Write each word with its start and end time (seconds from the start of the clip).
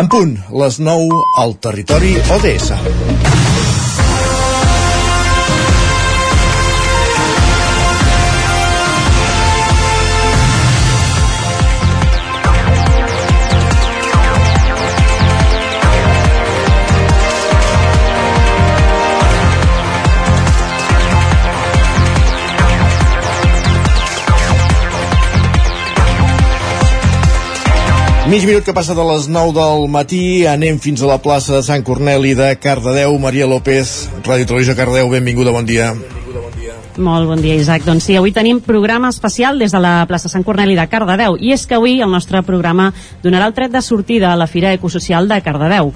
En 0.00 0.06
punt, 0.08 0.30
les 0.62 0.78
9 0.80 1.18
al 1.42 1.52
territori 1.60 2.14
ODS. 2.38 3.39
Mig 28.30 28.44
minut 28.46 28.62
que 28.62 28.70
passa 28.70 28.94
de 28.94 29.02
les 29.02 29.24
9 29.26 29.50
del 29.56 29.88
matí, 29.90 30.46
anem 30.46 30.76
fins 30.78 31.00
a 31.02 31.08
la 31.08 31.16
plaça 31.18 31.56
de 31.56 31.64
Sant 31.66 31.82
Corneli 31.82 32.36
de 32.38 32.52
Cardedeu. 32.62 33.16
Maria 33.18 33.48
López, 33.50 34.06
Ràdio 34.22 34.46
Televisió 34.46 34.76
Cardedeu, 34.78 35.10
benvinguda, 35.10 35.50
bon 35.50 35.66
dia. 35.66 35.88
Molt 36.94 37.26
bon 37.26 37.42
dia, 37.42 37.56
Isaac. 37.58 37.82
Doncs 37.82 38.06
sí, 38.06 38.14
avui 38.14 38.30
tenim 38.30 38.60
programa 38.62 39.10
especial 39.10 39.58
des 39.58 39.74
de 39.74 39.82
la 39.82 40.04
plaça 40.06 40.30
Sant 40.30 40.46
Corneli 40.46 40.78
de 40.78 40.86
Cardedeu. 40.86 41.34
I 41.42 41.56
és 41.56 41.66
que 41.66 41.74
avui 41.74 41.98
el 41.98 42.14
nostre 42.14 42.44
programa 42.46 42.92
donarà 43.24 43.50
el 43.50 43.56
tret 43.58 43.74
de 43.74 43.82
sortida 43.82 44.30
a 44.30 44.38
la 44.38 44.46
Fira 44.46 44.70
Ecosocial 44.78 45.26
de 45.26 45.42
Cardedeu. 45.42 45.90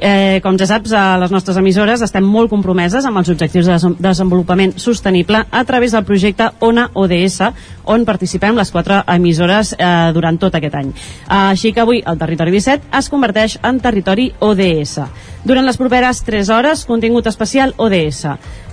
Eh, 0.00 0.40
com 0.40 0.56
ja 0.56 0.64
saps, 0.64 0.94
a 0.96 1.18
les 1.20 1.32
nostres 1.32 1.58
emissores 1.60 2.00
estem 2.00 2.24
molt 2.24 2.48
compromeses 2.48 3.04
amb 3.04 3.20
els 3.20 3.28
objectius 3.28 3.66
de 3.68 3.76
desenvolupament 4.00 4.72
sostenible 4.80 5.42
a 5.50 5.64
través 5.68 5.92
del 5.92 6.06
projecte 6.08 6.46
ONA 6.64 6.86
ODS, 6.94 7.42
on 7.84 8.06
participem 8.08 8.56
les 8.56 8.72
quatre 8.72 9.02
emissores 9.12 9.74
eh, 9.76 9.90
durant 10.16 10.38
tot 10.40 10.56
aquest 10.56 10.78
any. 10.80 10.94
Així 11.28 11.74
que 11.76 11.84
avui 11.84 12.00
el 12.00 12.16
Territori 12.16 12.54
17 12.56 12.96
es 12.96 13.10
converteix 13.12 13.58
en 13.62 13.80
Territori 13.84 14.30
ODS. 14.40 14.96
Durant 15.44 15.68
les 15.68 15.76
properes 15.76 16.24
3 16.24 16.48
hores, 16.56 16.86
contingut 16.88 17.28
especial 17.28 17.74
ODS. 17.76 18.24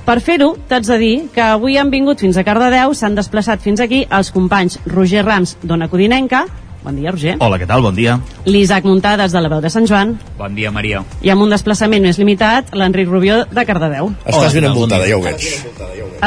Per 0.08 0.22
fer-ho, 0.23 0.54
t'haig 0.70 0.88
de 0.88 0.98
dir 1.02 1.16
que 1.36 1.44
avui 1.44 1.76
han 1.76 1.92
vingut 1.92 2.23
fins 2.23 2.40
a 2.40 2.46
Cardedeu, 2.48 2.94
s'han 2.96 3.20
desplaçat 3.20 3.60
fins 3.60 3.84
aquí 3.84 4.06
els 4.08 4.32
companys 4.32 4.80
Roger 4.88 5.26
Rams, 5.28 5.58
d'Ona 5.68 5.90
Codinenca, 5.92 6.46
Bon 6.88 6.96
dia, 6.96 7.12
Roger. 7.12 7.34
Hola, 7.44 7.58
què 7.60 7.66
tal? 7.68 7.82
Bon 7.84 7.92
dia. 7.92 8.14
L'Isaac 8.48 8.86
Muntades, 8.88 9.34
de 9.36 9.40
la 9.44 9.50
veu 9.52 9.60
de 9.60 9.68
Sant 9.68 9.84
Joan. 9.90 10.14
Bon 10.38 10.54
dia, 10.56 10.70
Maria. 10.72 11.02
I 11.20 11.34
amb 11.34 11.44
un 11.44 11.52
desplaçament 11.52 12.00
més 12.08 12.16
limitat, 12.16 12.70
l'Enric 12.80 13.10
Rubió, 13.12 13.42
de 13.52 13.66
Cardedeu. 13.68 14.14
Estàs 14.24 14.56
ben 14.56 14.70
envoltada, 14.70 15.04
ja 15.10 15.18
ho 15.18 15.26
veig. 15.26 15.44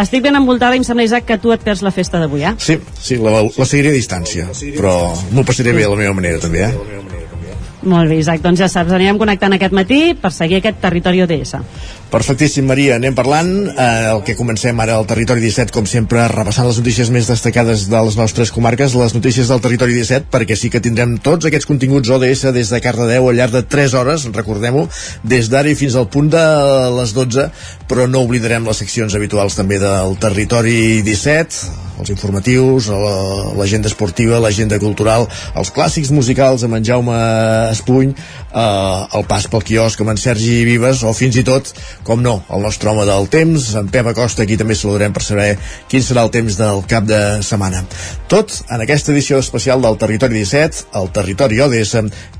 Estic 0.02 0.26
ben 0.26 0.36
envoltada 0.36 0.76
i 0.76 0.82
em 0.82 0.84
sembla, 0.84 1.06
Isaac, 1.08 1.24
que 1.30 1.38
tu 1.40 1.54
et 1.56 1.64
perds 1.64 1.80
la 1.80 1.94
festa 1.96 2.20
d'avui, 2.20 2.44
eh? 2.44 2.52
Sí, 2.60 2.76
sí, 3.00 3.16
la, 3.24 3.40
la 3.40 3.68
seguiré 3.70 3.94
a 3.94 3.96
distància, 3.96 4.50
però 4.76 4.98
m'ho 5.32 5.46
passaré 5.48 5.72
bé 5.72 5.88
a 5.88 5.94
la 5.94 5.96
meva 6.02 6.12
manera, 6.20 6.44
també, 6.44 6.66
eh? 6.68 7.00
Molt 7.80 8.12
bé, 8.12 8.18
Isaac, 8.20 8.42
doncs 8.44 8.60
ja 8.60 8.68
saps, 8.68 8.92
anirem 8.92 9.16
connectant 9.16 9.56
aquest 9.56 9.72
matí 9.72 10.12
per 10.12 10.28
seguir 10.36 10.60
aquest 10.60 10.82
territori 10.84 11.24
ODS. 11.24 11.56
Perfectíssim, 12.10 12.66
Maria. 12.66 12.96
Anem 12.98 13.14
parlant. 13.14 13.50
Eh, 13.70 13.84
el 14.10 14.24
que 14.26 14.34
comencem 14.34 14.80
ara 14.82 14.96
al 14.98 15.06
Territori 15.06 15.44
17, 15.44 15.70
com 15.70 15.86
sempre, 15.86 16.24
repassant 16.32 16.66
les 16.66 16.80
notícies 16.80 17.10
més 17.14 17.28
destacades 17.30 17.84
de 17.86 18.00
les 18.06 18.16
nostres 18.18 18.50
comarques, 18.50 18.96
les 18.98 19.14
notícies 19.14 19.46
del 19.46 19.62
Territori 19.62 19.94
17, 19.94 20.26
perquè 20.32 20.56
sí 20.58 20.72
que 20.74 20.82
tindrem 20.82 21.14
tots 21.22 21.46
aquests 21.46 21.68
continguts 21.70 22.10
ODS 22.10 22.50
des 22.56 22.72
de 22.74 22.80
Cardedeu 22.82 23.28
al 23.30 23.38
llarg 23.38 23.54
de 23.54 23.62
3 23.62 23.94
hores, 23.94 24.26
recordem-ho, 24.34 24.88
des 25.22 25.52
d'ara 25.52 25.70
i 25.70 25.78
fins 25.78 25.94
al 25.94 26.08
punt 26.10 26.32
de 26.34 26.42
les 26.98 27.14
12, 27.14 27.46
però 27.86 28.08
no 28.10 28.24
oblidarem 28.26 28.66
les 28.66 28.82
seccions 28.82 29.14
habituals 29.14 29.54
també 29.54 29.78
del 29.78 30.18
Territori 30.18 31.04
17, 31.06 31.90
els 32.00 32.10
informatius, 32.10 32.88
l'agenda 33.58 33.90
esportiva, 33.90 34.40
l'agenda 34.40 34.78
cultural, 34.82 35.26
els 35.54 35.70
clàssics 35.74 36.10
musicals 36.16 36.64
amb 36.64 36.78
en 36.78 36.86
Jaume 36.86 37.18
Espuny, 37.70 38.14
eh, 38.14 39.18
el 39.18 39.26
pas 39.28 39.46
pel 39.52 39.64
quiosc 39.66 40.00
amb 40.00 40.14
en 40.14 40.20
Sergi 40.20 40.62
Vives, 40.66 41.04
o 41.04 41.12
fins 41.16 41.36
i 41.36 41.44
tot 41.46 41.70
com 42.06 42.22
no, 42.22 42.40
el 42.50 42.64
nostre 42.64 42.90
home 42.90 43.04
del 43.08 43.28
temps, 43.32 43.70
en 43.78 43.90
Pep 43.92 44.10
Acosta, 44.12 44.44
aquí 44.44 44.56
també 44.60 44.76
saludarem 44.78 45.14
per 45.16 45.22
saber 45.24 45.50
quin 45.90 46.04
serà 46.04 46.24
el 46.26 46.32
temps 46.34 46.58
del 46.60 46.82
cap 46.90 47.06
de 47.08 47.20
setmana. 47.46 47.84
Tot 48.32 48.54
en 48.68 48.84
aquesta 48.84 49.12
edició 49.14 49.40
especial 49.42 49.82
del 49.84 49.98
Territori 50.00 50.40
17, 50.40 50.86
el 51.00 51.10
Territori 51.14 51.60
ODS, 51.64 51.94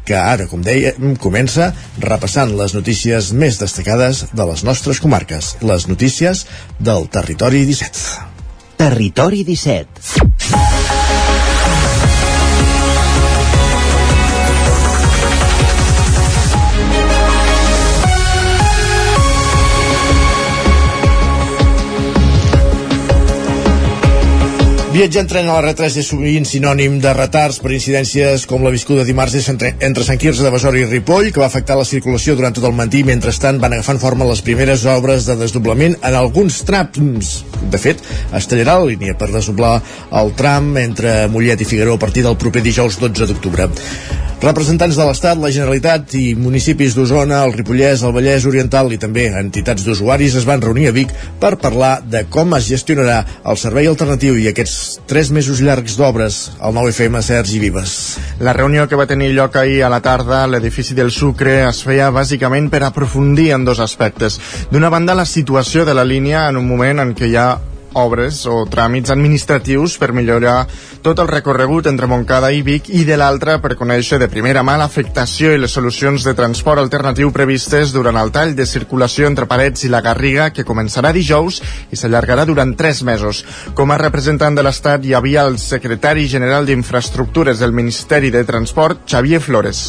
que 0.06 0.16
ara, 0.18 0.48
com 0.50 0.64
deia, 0.64 0.94
comença 1.22 1.70
repassant 2.02 2.56
les 2.58 2.74
notícies 2.74 3.32
més 3.36 3.60
destacades 3.60 4.26
de 4.32 4.48
les 4.50 4.64
nostres 4.66 5.02
comarques, 5.02 5.56
les 5.62 5.86
notícies 5.90 6.46
del 6.80 7.08
Territori 7.12 7.64
17. 7.68 8.28
Territori 8.80 9.44
17. 9.44 10.79
Viatjar 24.90 25.20
en 25.22 25.28
tren 25.30 25.46
a 25.46 25.54
la 25.54 25.70
R3 25.70 26.00
és 26.00 26.08
sovint 26.10 26.46
sinònim 26.50 26.96
de 26.98 27.12
retards 27.14 27.60
per 27.62 27.70
incidències 27.70 28.42
com 28.50 28.64
la 28.66 28.72
viscuda 28.74 29.04
dimarts 29.06 29.36
entre, 29.52 29.68
entre 29.86 30.02
Sant 30.02 30.18
Quirze 30.18 30.42
de 30.42 30.50
Besora 30.50 30.80
i 30.80 30.88
Ripoll, 30.88 31.28
que 31.30 31.38
va 31.38 31.46
afectar 31.46 31.76
la 31.78 31.86
circulació 31.86 32.34
durant 32.34 32.56
tot 32.56 32.66
el 32.66 32.74
matí. 32.74 33.04
Mentrestant, 33.06 33.60
van 33.62 33.76
agafant 33.76 34.00
forma 34.02 34.26
les 34.26 34.42
primeres 34.42 34.82
obres 34.90 35.28
de 35.30 35.36
desdoblament 35.38 35.94
en 36.02 36.16
alguns 36.18 36.58
trams. 36.66 37.30
De 37.70 37.78
fet, 37.78 38.02
es 38.34 38.50
tallarà 38.50 38.80
la 38.80 38.88
línia 38.90 39.14
per 39.14 39.30
desdoblar 39.30 39.76
el 40.24 40.34
tram 40.34 40.74
entre 40.82 41.28
Mollet 41.30 41.62
i 41.62 41.70
Figueró 41.70 41.94
a 41.94 42.02
partir 42.02 42.26
del 42.26 42.40
proper 42.42 42.64
dijous 42.66 42.98
12 42.98 43.30
d'octubre. 43.30 43.70
Representants 44.40 44.96
de 44.96 45.04
l'Estat, 45.04 45.36
la 45.36 45.50
Generalitat 45.52 46.14
i 46.16 46.30
municipis 46.32 46.94
d'Osona, 46.96 47.42
el 47.44 47.50
Ripollès, 47.52 48.00
el 48.00 48.14
Vallès 48.16 48.46
Oriental 48.48 48.88
i 48.88 48.96
també 48.96 49.26
entitats 49.36 49.84
d'usuaris 49.84 50.38
es 50.40 50.46
van 50.48 50.62
reunir 50.64 50.86
a 50.88 50.92
Vic 50.96 51.10
per 51.42 51.58
parlar 51.60 51.98
de 52.00 52.22
com 52.32 52.54
es 52.56 52.70
gestionarà 52.70 53.18
el 53.52 53.58
servei 53.60 53.90
alternatiu 53.90 54.38
i 54.40 54.46
aquests 54.48 55.02
tres 55.10 55.28
mesos 55.28 55.60
llargs 55.60 55.98
d'obres 56.00 56.38
al 56.56 56.72
9FM 56.72 57.20
Sergi 57.26 57.60
Vives. 57.60 57.92
La 58.40 58.54
reunió 58.56 58.86
que 58.88 58.96
va 58.96 59.08
tenir 59.10 59.28
lloc 59.36 59.58
ahir 59.60 59.82
a 59.84 59.92
la 59.92 60.00
tarda 60.00 60.40
a 60.40 60.48
l'edifici 60.48 60.96
del 60.96 61.12
Sucre 61.12 61.58
es 61.66 61.82
feia 61.84 62.08
bàsicament 62.08 62.70
per 62.72 62.80
aprofundir 62.88 63.50
en 63.52 63.68
dos 63.68 63.84
aspectes. 63.84 64.40
D'una 64.72 64.88
banda, 64.88 65.12
la 65.12 65.28
situació 65.28 65.84
de 65.84 65.92
la 65.92 66.08
línia 66.08 66.48
en 66.48 66.56
un 66.56 66.64
moment 66.64 67.04
en 67.04 67.12
què 67.12 67.28
hi 67.28 67.36
ha 67.36 67.50
obres 67.94 68.44
o 68.46 68.64
tràmits 68.70 69.10
administratius 69.10 69.96
per 69.98 70.12
millorar 70.12 70.66
tot 71.02 71.18
el 71.18 71.30
recorregut 71.30 71.88
entre 71.90 72.08
Montcada 72.10 72.50
i 72.52 72.62
Vic 72.66 72.90
i 72.92 73.04
de 73.08 73.16
l'altra 73.16 73.58
per 73.62 73.76
conèixer 73.78 74.20
de 74.20 74.28
primera 74.28 74.62
mà 74.66 74.76
l'afectació 74.80 75.54
i 75.54 75.60
les 75.60 75.72
solucions 75.72 76.24
de 76.26 76.34
transport 76.38 76.82
alternatiu 76.82 77.32
previstes 77.32 77.94
durant 77.96 78.20
el 78.20 78.32
tall 78.34 78.54
de 78.54 78.66
circulació 78.66 79.26
entre 79.30 79.48
Parets 79.50 79.84
i 79.84 79.92
la 79.92 80.02
Garriga 80.04 80.50
que 80.54 80.66
començarà 80.68 81.14
dijous 81.16 81.62
i 81.90 81.96
s'allargarà 81.96 82.46
durant 82.46 82.76
tres 82.76 83.02
mesos. 83.02 83.44
Com 83.74 83.90
a 83.90 83.98
representant 83.98 84.54
de 84.54 84.66
l'Estat 84.66 85.04
hi 85.04 85.16
havia 85.16 85.46
el 85.48 85.58
secretari 85.58 86.28
general 86.28 86.68
d'Infraestructures 86.68 87.58
del 87.58 87.72
Ministeri 87.72 88.30
de 88.30 88.44
Transport, 88.44 89.06
Xavier 89.08 89.40
Flores. 89.40 89.84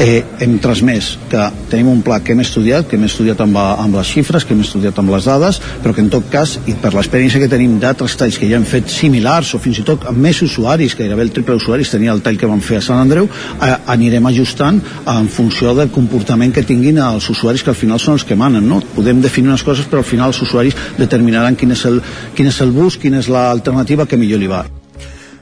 Eh, 0.00 0.24
hem 0.40 0.56
transmès 0.62 1.12
que 1.28 1.42
tenim 1.70 1.90
un 1.92 2.00
pla 2.02 2.20
que 2.24 2.32
hem 2.32 2.40
estudiat, 2.40 2.88
que 2.88 2.96
hem 2.96 3.04
estudiat 3.04 3.40
amb, 3.44 3.58
amb 3.60 3.98
les 3.98 4.08
xifres, 4.08 4.46
que 4.46 4.56
hem 4.56 4.62
estudiat 4.64 4.96
amb 4.98 5.12
les 5.12 5.28
dades, 5.28 5.60
però 5.84 5.92
que 5.94 6.02
en 6.02 6.08
tot 6.12 6.30
cas, 6.32 6.56
i 6.66 6.74
per 6.80 6.94
l'experiència 6.94 7.42
que 7.42 7.50
tenim 7.52 7.76
d'altres 7.82 8.16
talls 8.18 8.38
que 8.40 8.48
ja 8.48 8.56
hem 8.58 8.66
fet 8.68 8.88
similars 8.90 9.52
o 9.54 9.60
fins 9.62 9.82
i 9.82 9.86
tot 9.86 10.08
amb 10.08 10.24
més 10.24 10.40
usuaris, 10.46 10.96
que 10.96 11.04
gairebé 11.04 11.28
el 11.28 11.34
triple 11.36 11.58
usuaris 11.60 11.92
tenia 11.92 12.14
el 12.16 12.24
tall 12.24 12.40
que 12.40 12.48
vam 12.48 12.64
fer 12.64 12.80
a 12.80 12.86
Sant 12.86 13.02
Andreu, 13.02 13.28
eh, 13.28 13.76
anirem 13.92 14.32
ajustant 14.32 14.80
en 15.04 15.28
funció 15.28 15.76
del 15.76 15.92
comportament 15.92 16.56
que 16.56 16.64
tinguin 16.64 16.98
els 17.04 17.28
usuaris 17.30 17.62
que 17.62 17.74
al 17.74 17.78
final 17.78 18.00
són 18.00 18.16
els 18.16 18.24
que 18.24 18.38
manen, 18.38 18.66
no? 18.66 18.80
Podem 18.96 19.20
definir 19.20 19.52
unes 19.52 19.66
coses 19.66 19.86
però 19.86 20.00
al 20.00 20.08
final 20.08 20.32
els 20.32 20.42
usuaris 20.42 20.76
determinaran 20.98 21.56
quin 21.56 21.76
és 21.76 21.84
el, 21.84 22.00
quin 22.34 22.48
és 22.48 22.60
el 22.64 22.72
bus, 22.72 22.96
quina 22.96 23.20
és 23.20 23.28
l'alternativa 23.28 24.08
que 24.08 24.16
millor 24.16 24.40
li 24.40 24.48
va. 24.48 24.64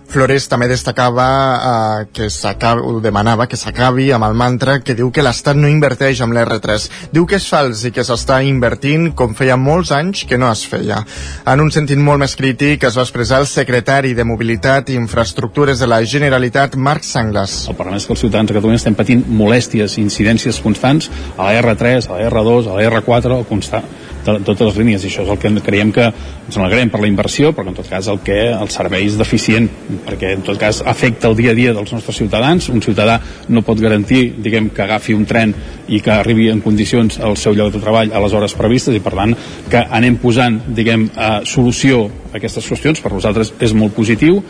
Flores 0.08 0.46
també 0.48 0.70
destacava 0.70 1.24
eh, 1.28 2.06
que 2.16 2.30
s'acabi, 2.32 2.80
o 2.80 3.00
demanava 3.04 3.44
que 3.46 3.58
s'acabi 3.60 4.06
amb 4.16 4.24
el 4.24 4.36
mantra 4.40 4.78
que 4.80 4.96
diu 4.96 5.10
que 5.12 5.24
l'Estat 5.24 5.58
no 5.60 5.68
inverteix 5.68 6.22
amb 6.24 6.32
l'R3. 6.32 6.86
Diu 7.12 7.26
que 7.28 7.36
és 7.36 7.48
fals 7.50 7.84
i 7.84 7.92
que 7.92 8.04
s'està 8.08 8.38
invertint 8.48 9.10
com 9.18 9.36
feia 9.36 9.58
molts 9.60 9.92
anys 9.92 10.24
que 10.28 10.40
no 10.40 10.48
es 10.48 10.64
feia. 10.64 11.02
En 11.44 11.60
un 11.60 11.68
sentit 11.74 12.00
molt 12.00 12.22
més 12.24 12.38
crític 12.40 12.88
es 12.88 12.96
va 12.96 13.04
expressar 13.04 13.42
el 13.44 13.50
secretari 13.52 14.14
de 14.16 14.24
Mobilitat 14.24 14.88
i 14.88 14.96
Infraestructures 14.96 15.84
de 15.84 15.92
la 15.92 16.00
Generalitat, 16.00 16.80
Marc 16.88 17.04
Sanglas. 17.04 17.60
El 17.68 17.76
problema 17.76 18.00
és 18.00 18.08
que 18.08 18.16
els 18.16 18.24
ciutadans 18.24 18.48
de 18.48 18.56
Catalunya 18.56 18.80
estem 18.80 18.96
patint 18.96 19.26
molèsties 19.28 19.98
i 19.98 20.06
incidències 20.06 20.64
constants 20.64 21.12
a 21.36 21.50
la 21.50 21.60
R3, 21.60 22.08
a 22.08 22.16
la 22.16 22.30
R2, 22.32 22.72
a 22.72 22.80
la 22.80 22.92
R4, 22.96 23.42
constant 23.52 24.07
de, 24.24 24.36
totes 24.46 24.64
les 24.70 24.78
línies 24.80 25.04
i 25.04 25.10
això 25.10 25.24
és 25.24 25.32
el 25.32 25.40
que 25.40 25.52
creiem 25.64 25.92
que 25.94 26.06
ens 26.08 26.58
alegrem 26.58 26.90
per 26.92 27.00
la 27.02 27.10
inversió 27.10 27.52
però 27.56 27.70
en 27.70 27.76
tot 27.78 27.88
cas 27.90 28.08
el 28.12 28.20
que 28.24 28.38
els 28.52 28.78
serveis 28.78 29.18
deficient 29.18 29.68
perquè 30.06 30.34
en 30.36 30.44
tot 30.46 30.58
cas 30.60 30.82
afecta 30.86 31.28
el 31.30 31.36
dia 31.38 31.52
a 31.52 31.58
dia 31.58 31.74
dels 31.76 31.92
nostres 31.92 32.16
ciutadans. 32.16 32.68
Un 32.72 32.82
ciutadà 32.84 33.18
no 33.48 33.64
pot 33.66 33.80
garantir 33.80 34.34
diguem 34.38 34.70
que 34.74 34.84
agafi 34.84 35.16
un 35.16 35.26
tren 35.28 35.54
i 35.88 36.00
que 36.04 36.14
arribi 36.14 36.48
en 36.52 36.62
condicions 36.64 37.20
al 37.20 37.36
seu 37.40 37.56
lloc 37.56 37.72
de 37.74 37.82
treball 37.82 38.12
a 38.12 38.22
les 38.24 38.34
hores 38.34 38.56
previstes 38.58 38.96
i 38.96 39.04
per 39.04 39.14
tant 39.16 39.36
que 39.70 39.84
anem 40.00 40.18
posant 40.22 40.60
diguem 40.68 41.08
a 41.16 41.38
solució 41.44 42.06
a 42.32 42.38
aquestes 42.38 42.66
qüestions. 42.68 43.02
Per 43.02 43.12
nosaltres 43.12 43.54
és 43.60 43.74
molt 43.76 43.96
positiu 43.96 44.42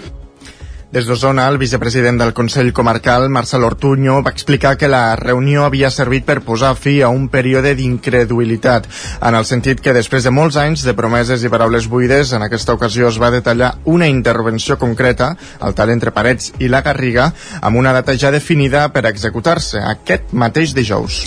des 0.91 1.05
d'Osona, 1.05 1.45
el 1.53 1.59
vicepresident 1.61 2.17
del 2.17 2.33
Consell 2.33 2.73
Comarcal, 2.73 3.29
Marcel 3.29 3.65
Ortuño, 3.65 4.23
va 4.25 4.31
explicar 4.31 4.79
que 4.81 4.89
la 4.89 5.17
reunió 5.21 5.67
havia 5.67 5.91
servit 5.93 6.25
per 6.25 6.41
posar 6.41 6.71
fi 6.81 7.03
a 7.03 7.11
un 7.13 7.27
període 7.29 7.75
d'incredulitat, 7.77 8.89
en 9.21 9.37
el 9.37 9.45
sentit 9.45 9.83
que 9.85 9.93
després 9.93 10.25
de 10.25 10.33
molts 10.33 10.57
anys 10.57 10.87
de 10.89 10.95
promeses 10.97 11.45
i 11.45 11.51
paraules 11.53 11.91
buides, 11.93 12.33
en 12.33 12.47
aquesta 12.47 12.73
ocasió 12.73 13.11
es 13.13 13.19
va 13.21 13.29
detallar 13.35 13.75
una 13.85 14.09
intervenció 14.09 14.79
concreta, 14.81 15.35
el 15.61 15.77
tal 15.77 15.93
entre 15.93 16.15
Parets 16.17 16.55
i 16.59 16.73
la 16.73 16.81
Garriga, 16.81 17.29
amb 17.61 17.77
una 17.77 17.93
data 17.93 18.17
ja 18.17 18.33
definida 18.33 18.87
per 18.89 19.05
executar-se, 19.13 19.85
aquest 19.93 20.33
mateix 20.33 20.73
dijous. 20.73 21.21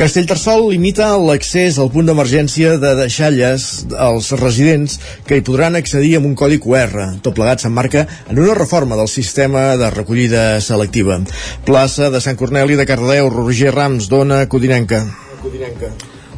Castellterçol 0.00 0.70
limita 0.70 1.10
l'accés 1.20 1.76
al 1.76 1.92
punt 1.92 2.08
d'emergència 2.08 2.78
de 2.80 2.94
deixalles 3.02 3.68
als 3.92 4.32
residents 4.40 4.96
que 5.28 5.36
hi 5.36 5.44
podran 5.44 5.76
accedir 5.76 6.16
amb 6.16 6.32
un 6.32 6.34
codi 6.34 6.56
QR. 6.62 7.10
Tot 7.20 7.36
plegat 7.36 7.60
s'emmarca 7.60 8.06
en 8.32 8.40
una 8.40 8.56
reforma 8.56 9.01
del 9.02 9.08
sistema 9.10 9.76
de 9.76 9.90
recollida 9.90 10.60
selectiva. 10.62 11.18
Plaça 11.66 12.10
de 12.14 12.22
Sant 12.22 12.38
Corneli 12.38 12.78
de 12.78 12.86
Cardedeu, 12.86 13.30
Roger 13.34 13.74
Rams, 13.74 14.08
dona 14.08 14.46
Codinenca. 14.46 15.04
Codinenca. 15.42 15.90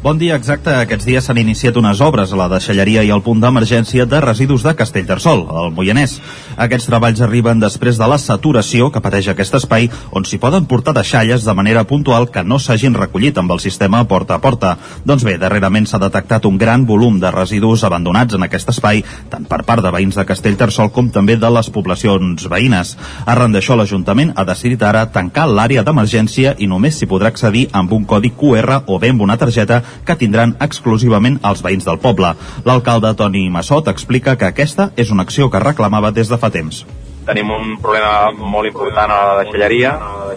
Bon 0.04 0.18
dia, 0.20 0.34
exacte. 0.36 0.68
Aquests 0.68 1.06
dies 1.08 1.24
s'han 1.24 1.38
iniciat 1.40 1.78
unes 1.80 2.02
obres 2.04 2.28
a 2.34 2.36
la 2.36 2.44
deixalleria 2.52 3.00
i 3.06 3.10
al 3.14 3.22
punt 3.24 3.38
d'emergència 3.40 4.04
de 4.04 4.18
residus 4.20 4.60
de 4.60 4.74
Castellterçol, 4.76 5.46
al 5.48 5.70
Moianès. 5.72 6.18
Aquests 6.60 6.90
treballs 6.90 7.22
arriben 7.24 7.62
després 7.62 7.96
de 7.96 8.04
la 8.12 8.18
saturació 8.20 8.90
que 8.92 9.00
pateix 9.00 9.30
aquest 9.32 9.56
espai, 9.56 9.88
on 10.12 10.28
s'hi 10.28 10.36
poden 10.42 10.66
portar 10.68 10.92
deixalles 10.98 11.46
de 11.48 11.54
manera 11.56 11.86
puntual 11.88 12.28
que 12.34 12.42
no 12.44 12.58
s'hagin 12.60 12.98
recollit 13.00 13.40
amb 13.40 13.54
el 13.56 13.62
sistema 13.64 14.02
porta 14.04 14.36
a 14.36 14.42
porta. 14.44 14.74
Doncs 15.08 15.24
bé, 15.24 15.38
darrerament 15.40 15.88
s'ha 15.88 16.02
detectat 16.04 16.44
un 16.44 16.60
gran 16.60 16.84
volum 16.84 17.16
de 17.22 17.32
residus 17.32 17.86
abandonats 17.88 18.36
en 18.36 18.44
aquest 18.44 18.74
espai, 18.74 19.00
tant 19.32 19.48
per 19.48 19.62
part 19.64 19.80
de 19.80 19.94
veïns 19.96 20.20
de 20.20 20.26
Castellterçol 20.28 20.92
com 20.92 21.08
també 21.08 21.38
de 21.40 21.48
les 21.48 21.72
poblacions 21.72 22.44
veïnes. 22.44 22.92
Arran 23.24 23.56
d'això, 23.56 23.80
l'Ajuntament 23.80 24.36
ha 24.36 24.44
decidit 24.52 24.84
ara 24.84 25.06
tancar 25.16 25.48
l'àrea 25.48 25.80
d'emergència 25.80 26.58
i 26.58 26.68
només 26.68 27.00
s'hi 27.00 27.08
podrà 27.08 27.32
accedir 27.32 27.70
amb 27.72 27.96
un 27.96 28.04
codi 28.04 28.34
QR 28.36 28.82
o 28.84 29.00
bé 29.00 29.14
amb 29.16 29.24
una 29.24 29.40
targeta 29.40 29.80
que 30.06 30.18
tindran 30.20 30.56
exclusivament 30.64 31.38
els 31.44 31.62
veïns 31.64 31.86
del 31.86 32.00
poble. 32.02 32.34
L'alcalde 32.66 33.14
Toni 33.18 33.48
Massot 33.50 33.88
explica 33.92 34.36
que 34.36 34.50
aquesta 34.50 34.90
és 34.96 35.10
una 35.14 35.24
acció 35.26 35.50
que 35.50 35.62
reclamava 35.62 36.12
des 36.12 36.28
de 36.28 36.38
fa 36.38 36.50
temps. 36.50 36.84
Tenim 37.24 37.48
un 37.48 37.78
problema 37.80 38.32
molt 38.36 38.68
important 38.68 39.10
a 39.10 39.20
la 39.30 39.36
deixalleria, 39.44 39.94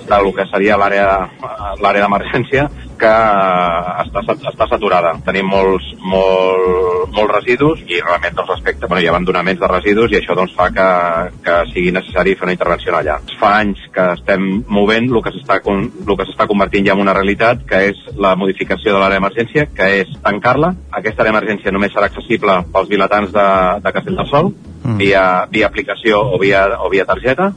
del 0.07 0.29
que 0.35 0.45
seria 0.47 0.77
l'àrea 0.79 1.17
d'emergència, 1.81 2.69
que 2.99 3.11
està, 4.03 4.23
està 4.51 4.67
saturada. 4.69 5.13
Tenim 5.25 5.49
molts, 5.51 5.87
molt, 6.01 7.13
molts 7.15 7.33
residus 7.33 7.83
i 7.87 7.99
realment 8.01 8.37
doncs, 8.37 8.51
respecte, 8.55 8.87
bueno, 8.87 9.03
hi 9.03 9.09
ha 9.09 9.13
abandonaments 9.13 9.61
de 9.61 9.69
residus 9.71 10.13
i 10.13 10.19
això 10.19 10.35
doncs, 10.37 10.55
fa 10.57 10.69
que, 10.75 10.87
que 11.45 11.57
sigui 11.71 11.93
necessari 11.95 12.35
fer 12.35 12.47
una 12.49 12.55
intervenció 12.57 12.95
allà. 12.97 13.19
Fa 13.39 13.53
anys 13.61 13.83
que 13.93 14.07
estem 14.17 14.47
movent 14.67 15.09
el 15.11 15.23
que 15.25 15.33
s'està 15.35 15.59
el 15.67 16.15
que 16.17 16.27
s'està 16.29 16.47
convertint 16.49 16.87
ja 16.87 16.95
en 16.97 17.03
una 17.03 17.15
realitat, 17.17 17.63
que 17.69 17.83
és 17.91 18.03
la 18.17 18.35
modificació 18.39 18.93
de 18.93 19.01
l'àrea 19.01 19.19
d'emergència, 19.19 19.67
que 19.77 19.89
és 20.01 20.13
tancar-la. 20.23 20.73
Aquesta 20.99 21.23
àrea 21.23 21.33
d'emergència 21.33 21.73
només 21.75 21.93
serà 21.95 22.11
accessible 22.11 22.61
pels 22.73 22.91
vilatans 22.91 23.33
de, 23.33 23.47
de 23.83 23.95
Castellterçol, 23.95 24.53
mm. 24.83 24.99
via, 25.01 25.23
via 25.51 25.69
aplicació 25.71 26.21
o 26.33 26.39
via, 26.41 26.67
o 26.83 26.91
via 26.93 27.05
targeta, 27.09 27.51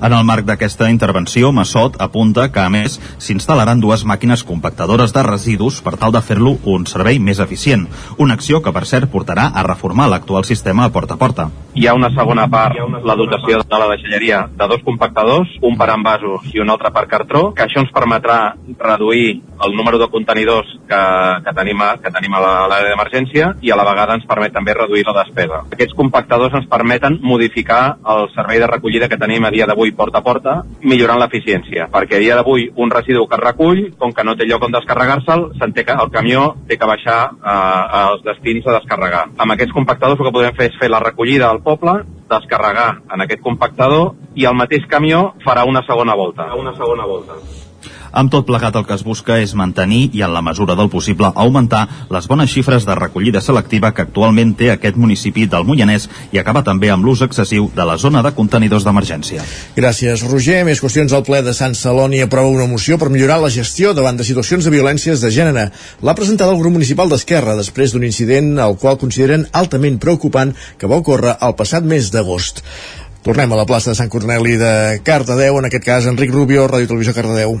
en 0.00 0.12
el 0.16 0.24
marc 0.24 0.46
d'aquesta 0.48 0.90
intervenció, 0.90 1.52
Massot 1.52 1.98
apunta 2.00 2.48
que, 2.52 2.60
a 2.60 2.70
més, 2.72 2.98
s'instal·laran 3.20 3.80
dues 3.82 4.04
màquines 4.08 4.44
compactadores 4.48 5.12
de 5.12 5.24
residus 5.26 5.80
per 5.84 5.96
tal 6.00 6.14
de 6.14 6.22
fer-lo 6.24 6.56
un 6.64 6.86
servei 6.88 7.20
més 7.20 7.40
eficient. 7.44 7.86
Una 8.18 8.34
acció 8.38 8.62
que, 8.64 8.72
per 8.72 8.86
cert, 8.88 9.10
portarà 9.12 9.50
a 9.54 9.64
reformar 9.66 10.08
l'actual 10.08 10.46
sistema 10.48 10.86
a 10.86 10.92
porta 10.94 11.18
a 11.18 11.20
porta. 11.20 11.48
Hi 11.74 11.86
ha 11.86 11.94
una 11.94 12.10
segona 12.16 12.48
part, 12.50 12.78
la 13.04 13.16
dotació 13.16 13.60
de 13.62 13.78
la 13.78 13.90
deixalleria 13.92 14.40
de 14.50 14.68
dos 14.72 14.82
compactadors, 14.86 15.52
un 15.62 15.76
per 15.78 15.90
envasos 15.94 16.48
i 16.54 16.62
un 16.64 16.70
altre 16.72 16.90
per 16.94 17.06
cartró, 17.10 17.50
que 17.54 17.66
això 17.66 17.84
ens 17.84 17.92
permetrà 17.94 18.40
reduir 18.78 19.40
el 19.64 19.76
número 19.76 20.00
de 20.00 20.08
contenidors 20.08 20.66
que, 20.88 21.00
que 21.44 21.54
tenim 21.54 21.82
a, 21.84 21.92
que 22.02 22.10
tenim 22.14 22.34
a 22.34 22.40
l'àrea 22.42 22.88
d'emergència 22.88 23.52
i 23.62 23.70
a 23.70 23.78
la 23.78 23.86
vegada 23.86 24.16
ens 24.18 24.26
permet 24.28 24.54
també 24.56 24.74
reduir 24.74 25.04
la 25.06 25.14
despesa. 25.20 25.62
Aquests 25.70 25.96
compactadors 25.98 26.56
ens 26.58 26.68
permeten 26.70 27.20
modificar 27.22 27.98
el 28.14 28.26
servei 28.34 28.60
de 28.62 28.70
recollida 28.70 29.08
que 29.08 29.20
tenim 29.20 29.44
a 29.44 29.52
dia 29.54 29.68
d'avui 29.68 29.89
porta 29.96 30.20
a 30.20 30.26
porta, 30.26 30.54
millorant 30.82 31.20
l'eficiència, 31.20 31.88
perquè 31.92 32.18
a 32.18 32.22
dia 32.22 32.36
d'avui 32.38 32.68
un 32.76 32.92
residu 32.92 33.26
que 33.28 33.38
es 33.38 33.44
recull, 33.44 33.82
com 33.98 34.14
que 34.16 34.24
no 34.26 34.36
té 34.36 34.48
lloc 34.48 34.66
on 34.66 34.76
descarregar-se'l, 34.76 35.48
el 35.60 36.10
camió 36.12 36.44
té 36.68 36.76
que 36.78 36.88
baixar 36.88 37.18
eh, 37.32 38.02
als 38.02 38.24
destins 38.26 38.66
a 38.66 38.78
descarregar. 38.78 39.24
Amb 39.36 39.56
aquests 39.56 39.74
compactadors 39.76 40.20
el 40.20 40.28
que 40.28 40.36
podem 40.36 40.56
fer 40.58 40.70
és 40.70 40.78
fer 40.80 40.90
la 40.90 41.02
recollida 41.02 41.50
al 41.50 41.62
poble, 41.62 42.00
descarregar 42.30 42.90
en 43.12 43.26
aquest 43.26 43.42
compactador 43.42 44.14
i 44.34 44.46
el 44.46 44.56
mateix 44.58 44.86
camió 44.90 45.32
farà 45.44 45.66
una 45.66 45.84
segona 45.86 46.14
volta. 46.14 46.52
Una 46.58 46.76
segona 46.76 47.06
volta. 47.06 47.69
Amb 48.12 48.30
tot 48.32 48.46
plegat 48.46 48.74
el 48.74 48.86
que 48.86 48.96
es 48.96 49.04
busca 49.06 49.36
és 49.38 49.54
mantenir 49.54 50.08
i 50.16 50.22
en 50.26 50.32
la 50.34 50.42
mesura 50.42 50.74
del 50.78 50.90
possible 50.90 51.30
augmentar 51.34 51.86
les 52.10 52.26
bones 52.30 52.50
xifres 52.50 52.86
de 52.86 52.96
recollida 52.98 53.40
selectiva 53.40 53.92
que 53.94 54.02
actualment 54.02 54.54
té 54.58 54.72
aquest 54.72 54.98
municipi 54.98 55.46
del 55.50 55.66
Moianès 55.68 56.08
i 56.32 56.40
acabar 56.40 56.64
també 56.66 56.90
amb 56.90 57.06
l'ús 57.06 57.22
excessiu 57.22 57.70
de 57.76 57.86
la 57.86 57.96
zona 57.98 58.22
de 58.26 58.32
contenidors 58.34 58.86
d'emergència. 58.86 59.44
Gràcies, 59.76 60.24
Roger. 60.26 60.64
Més 60.66 60.82
qüestions 60.82 61.14
al 61.14 61.24
ple 61.26 61.42
de 61.46 61.54
Sant 61.54 61.76
Celoni 61.78 62.22
aprova 62.24 62.50
una 62.50 62.66
moció 62.70 62.98
per 62.98 63.10
millorar 63.14 63.38
la 63.40 63.52
gestió 63.54 63.94
davant 63.94 64.18
de 64.18 64.26
situacions 64.26 64.66
de 64.66 64.74
violències 64.74 65.22
de 65.22 65.30
gènere. 65.30 65.68
L'ha 66.02 66.16
presentat 66.18 66.50
el 66.50 66.58
grup 66.58 66.74
municipal 66.74 67.08
d'Esquerra 67.10 67.56
després 67.58 67.94
d'un 67.94 68.06
incident 68.06 68.56
al 68.58 68.76
qual 68.80 68.98
consideren 68.98 69.46
altament 69.52 70.00
preocupant 70.02 70.54
que 70.78 70.90
va 70.90 70.98
ocórrer 70.98 71.38
el 71.40 71.54
passat 71.58 71.86
mes 71.86 72.10
d'agost. 72.10 72.64
Tornem 73.22 73.52
a 73.52 73.56
la 73.58 73.66
plaça 73.68 73.92
de 73.92 73.98
Sant 73.98 74.08
Corneli 74.08 74.56
de 74.56 75.00
Cardedeu, 75.04 75.58
en 75.60 75.68
aquest 75.68 75.84
cas 75.84 76.08
Enric 76.08 76.32
Rubio, 76.32 76.64
Ràdio 76.70 76.88
Televisió 76.88 77.12
Cardedeu. 77.12 77.58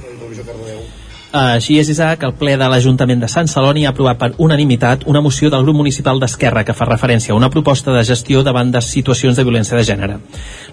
Així 1.30 1.76
és, 1.78 1.86
Isaac, 1.92 2.24
el 2.26 2.32
ple 2.34 2.56
de 2.58 2.66
l'Ajuntament 2.66 3.20
de 3.22 3.28
Sant 3.30 3.46
Celoni 3.46 3.84
ha 3.86 3.92
aprovat 3.92 4.18
per 4.18 4.28
unanimitat 4.42 5.04
una 5.06 5.20
moció 5.22 5.46
del 5.52 5.62
grup 5.62 5.76
municipal 5.78 6.18
d'Esquerra 6.18 6.64
que 6.66 6.74
fa 6.74 6.88
referència 6.88 7.30
a 7.30 7.36
una 7.36 7.50
proposta 7.54 7.92
de 7.94 8.02
gestió 8.08 8.42
davant 8.42 8.72
de 8.74 8.80
situacions 8.82 9.38
de 9.38 9.44
violència 9.46 9.76
de 9.78 9.84
gènere. 9.86 10.16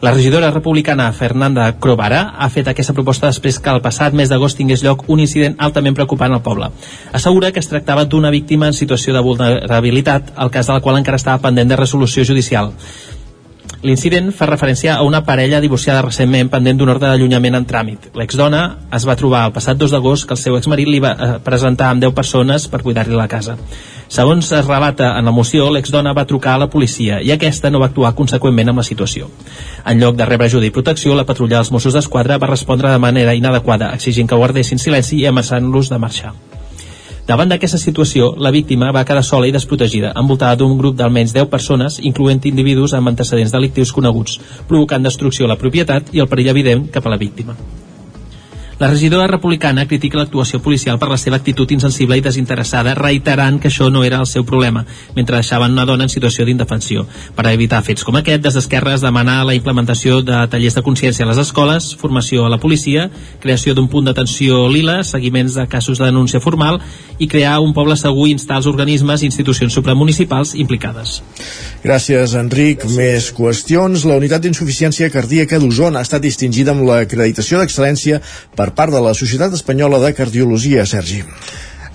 La 0.02 0.14
regidora 0.16 0.50
republicana 0.50 1.12
Fernanda 1.14 1.68
Crovara 1.78 2.24
ha 2.40 2.50
fet 2.50 2.72
aquesta 2.72 2.96
proposta 2.98 3.30
després 3.30 3.60
que 3.60 3.70
el 3.70 3.84
passat 3.86 4.18
mes 4.18 4.34
d'agost 4.34 4.58
tingués 4.58 4.82
lloc 4.82 5.04
un 5.14 5.22
incident 5.22 5.60
altament 5.60 6.00
preocupant 6.00 6.34
al 6.34 6.42
poble. 6.42 6.72
Assegura 7.14 7.52
que 7.52 7.62
es 7.62 7.70
tractava 7.70 8.08
d'una 8.08 8.34
víctima 8.34 8.72
en 8.72 8.74
situació 8.74 9.14
de 9.14 9.22
vulnerabilitat, 9.22 10.34
el 10.42 10.50
cas 10.50 10.66
de 10.66 10.74
la 10.74 10.82
qual 10.82 10.98
encara 10.98 11.22
estava 11.22 11.44
pendent 11.44 11.70
de 11.70 11.78
resolució 11.78 12.26
judicial. 12.26 12.74
L'incident 13.86 14.32
fa 14.34 14.48
referència 14.50 14.96
a 14.96 15.04
una 15.06 15.20
parella 15.26 15.60
divorciada 15.62 16.02
recentment 16.02 16.50
pendent 16.50 16.80
d'un 16.80 16.90
ordre 16.90 17.12
d'allunyament 17.12 17.60
en 17.60 17.68
tràmit. 17.70 18.08
L'exdona 18.18 18.62
es 18.98 19.06
va 19.06 19.16
trobar 19.20 19.44
el 19.46 19.54
passat 19.54 19.78
2 19.78 19.94
d'agost 19.94 20.26
que 20.26 20.34
el 20.34 20.42
seu 20.42 20.58
exmarit 20.58 20.90
li 20.90 21.02
va 21.04 21.14
eh, 21.14 21.30
presentar 21.46 21.92
amb 21.92 22.02
10 22.02 22.16
persones 22.18 22.66
per 22.72 22.82
cuidar-li 22.82 23.16
la 23.16 23.30
casa. 23.30 23.58
Segons 24.08 24.50
es 24.56 24.66
relata 24.66 25.12
en 25.20 25.30
la 25.30 25.36
moció, 25.36 25.70
l'exdona 25.70 26.16
va 26.18 26.26
trucar 26.26 26.56
a 26.56 26.64
la 26.64 26.70
policia 26.74 27.22
i 27.22 27.32
aquesta 27.36 27.70
no 27.70 27.84
va 27.84 27.92
actuar 27.92 28.16
conseqüentment 28.18 28.74
amb 28.74 28.82
la 28.82 28.88
situació. 28.90 29.30
En 29.86 30.02
lloc 30.02 30.18
de 30.18 30.26
rebre 30.26 30.50
ajuda 30.50 30.66
i 30.66 30.74
protecció, 30.74 31.14
la 31.14 31.28
patrulla 31.28 31.60
dels 31.60 31.74
Mossos 31.76 31.94
d'Esquadra 31.94 32.40
va 32.42 32.50
respondre 32.50 32.90
de 32.90 33.04
manera 33.04 33.36
inadequada, 33.36 33.94
exigint 33.94 34.28
que 34.32 34.40
guardessin 34.40 34.80
silenci 34.82 35.20
i 35.22 35.28
amenaçant-los 35.28 35.92
de 35.94 36.00
marxar. 36.02 36.34
Davant 37.28 37.50
d'aquesta 37.52 37.78
situació, 37.82 38.30
la 38.40 38.54
víctima 38.56 38.88
va 38.96 39.02
quedar 39.08 39.24
sola 39.30 39.50
i 39.50 39.52
desprotegida, 39.52 40.14
envoltada 40.22 40.56
d'un 40.62 40.78
grup 40.80 40.96
d'almenys 40.96 41.34
10 41.36 41.50
persones, 41.52 41.98
incloent 42.10 42.40
individus 42.48 42.94
amb 42.96 43.12
antecedents 43.12 43.52
delictius 43.52 43.92
coneguts, 43.98 44.38
provocant 44.70 45.04
destrucció 45.04 45.50
a 45.50 45.52
la 45.52 45.60
propietat 45.60 46.14
i 46.16 46.24
el 46.24 46.32
perill 46.32 46.54
evident 46.56 46.88
cap 46.96 47.04
a 47.04 47.12
la 47.12 47.20
víctima. 47.20 47.58
La 48.80 48.88
regidora 48.92 49.26
republicana 49.26 49.88
critica 49.90 50.20
l'actuació 50.20 50.60
policial 50.62 51.00
per 51.02 51.08
la 51.10 51.18
seva 51.18 51.40
actitud 51.40 51.72
insensible 51.74 52.20
i 52.20 52.22
desinteressada, 52.22 52.92
reiterant 52.94 53.56
que 53.58 53.72
això 53.72 53.88
no 53.90 54.04
era 54.06 54.20
el 54.22 54.28
seu 54.30 54.44
problema, 54.46 54.84
mentre 55.16 55.40
deixaven 55.40 55.74
una 55.74 55.86
dona 55.90 56.06
en 56.06 56.12
situació 56.14 56.46
d'indefensió. 56.46 57.08
Per 57.34 57.46
evitar 57.50 57.80
fets 57.82 58.06
com 58.06 58.20
aquest, 58.20 58.44
des 58.46 58.54
d'Esquerra 58.54 58.94
es 58.94 59.02
demana 59.02 59.40
la 59.50 59.56
implementació 59.58 60.20
de 60.22 60.44
tallers 60.52 60.78
de 60.78 60.84
consciència 60.86 61.26
a 61.26 61.30
les 61.32 61.42
escoles, 61.42 61.88
formació 61.98 62.46
a 62.46 62.52
la 62.54 62.60
policia, 62.62 63.08
creació 63.42 63.74
d'un 63.74 63.88
punt 63.90 64.06
d'atenció 64.06 64.68
lila, 64.70 65.00
seguiments 65.02 65.58
de 65.58 65.66
casos 65.66 65.98
de 65.98 66.12
denúncia 66.12 66.44
formal 66.44 66.78
i 67.18 67.26
crear 67.26 67.58
un 67.66 67.74
poble 67.74 67.98
segur 67.98 68.28
i 68.28 68.36
instar 68.38 68.62
els 68.62 68.70
organismes 68.70 69.24
i 69.24 69.32
institucions 69.32 69.74
supramunicipals 69.74 70.54
implicades. 70.54 71.24
Gràcies, 71.82 72.38
Enric. 72.38 72.86
Més 72.94 73.32
qüestions. 73.34 74.06
La 74.06 74.22
unitat 74.22 74.46
d'insuficiència 74.46 75.10
cardíaca 75.10 75.58
d'Osona 75.58 75.98
ha 75.98 76.06
estat 76.06 76.22
distingida 76.22 76.78
amb 76.78 76.86
l'acreditació 76.86 77.58
d'excel·lència 77.58 78.22
per 78.54 78.67
per 78.68 78.76
part 78.76 78.92
de 78.92 79.00
la 79.00 79.14
Societat 79.16 79.54
Espanyola 79.56 80.00
de 80.04 80.12
Cardiologia, 80.18 80.84
Sergi. 80.86 81.22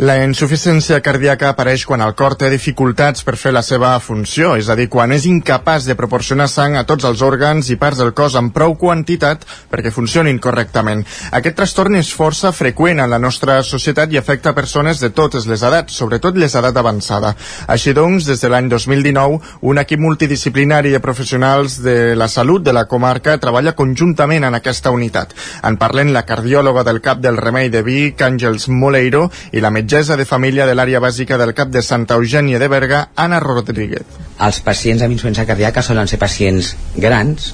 La 0.02 0.16
insuficiència 0.18 0.96
cardíaca 0.98 1.52
apareix 1.52 1.84
quan 1.86 2.02
el 2.02 2.16
cor 2.18 2.34
té 2.34 2.48
dificultats 2.50 3.22
per 3.22 3.36
fer 3.38 3.52
la 3.54 3.60
seva 3.62 3.92
funció, 4.02 4.56
és 4.58 4.66
a 4.66 4.74
dir, 4.74 4.88
quan 4.90 5.12
és 5.14 5.28
incapaç 5.30 5.84
de 5.86 5.94
proporcionar 5.94 6.48
sang 6.50 6.74
a 6.74 6.82
tots 6.82 7.06
els 7.06 7.20
òrgans 7.22 7.68
i 7.70 7.76
parts 7.78 8.00
del 8.00 8.10
cos 8.10 8.34
amb 8.34 8.50
prou 8.50 8.74
quantitat 8.80 9.46
perquè 9.70 9.92
funcionin 9.94 10.40
correctament. 10.42 11.04
Aquest 11.38 11.54
trastorn 11.60 12.00
és 12.00 12.10
força 12.18 12.50
freqüent 12.50 12.98
en 12.98 13.12
la 13.14 13.20
nostra 13.22 13.60
societat 13.62 14.10
i 14.10 14.18
afecta 14.18 14.56
persones 14.56 14.98
de 14.98 15.12
totes 15.14 15.46
les 15.46 15.62
edats, 15.62 15.94
sobretot 15.94 16.34
les 16.34 16.58
edat 16.58 16.82
avançada. 16.82 17.36
Així 17.70 17.94
doncs, 17.94 18.26
des 18.26 18.42
de 18.42 18.50
l'any 18.50 18.72
2019, 18.74 19.38
un 19.70 19.82
equip 19.84 20.02
multidisciplinari 20.02 20.90
de 20.90 21.02
professionals 21.06 21.78
de 21.86 22.16
la 22.18 22.26
salut 22.26 22.66
de 22.66 22.74
la 22.74 22.88
comarca 22.90 23.38
treballa 23.38 23.76
conjuntament 23.78 24.50
en 24.50 24.58
aquesta 24.58 24.90
unitat. 24.90 25.38
En 25.62 25.78
parlen 25.78 26.10
la 26.10 26.26
cardiòloga 26.26 26.82
del 26.90 26.98
CAP 27.06 27.22
del 27.22 27.38
Remei 27.38 27.70
de 27.70 27.86
Vic, 27.86 28.18
Àngels 28.18 28.66
Moleiro, 28.66 29.28
i 29.52 29.62
la 29.62 29.70
metgessa 29.70 29.91
de 29.92 30.24
família 30.24 30.64
de 30.64 30.72
l'àrea 30.72 31.02
bàsica 31.04 31.36
del 31.36 31.50
CAP 31.52 31.68
de 31.68 31.82
Santa 31.84 32.16
Eugènia 32.16 32.56
de 32.58 32.68
Berga, 32.72 33.10
Anna 33.14 33.40
Rodríguez. 33.44 34.06
Els 34.40 34.60
pacients 34.64 35.02
amb 35.04 35.12
insuficiència 35.12 35.44
cardíaca 35.44 35.82
solen 35.84 36.08
ser 36.08 36.16
pacients 36.16 36.70
grans, 36.96 37.50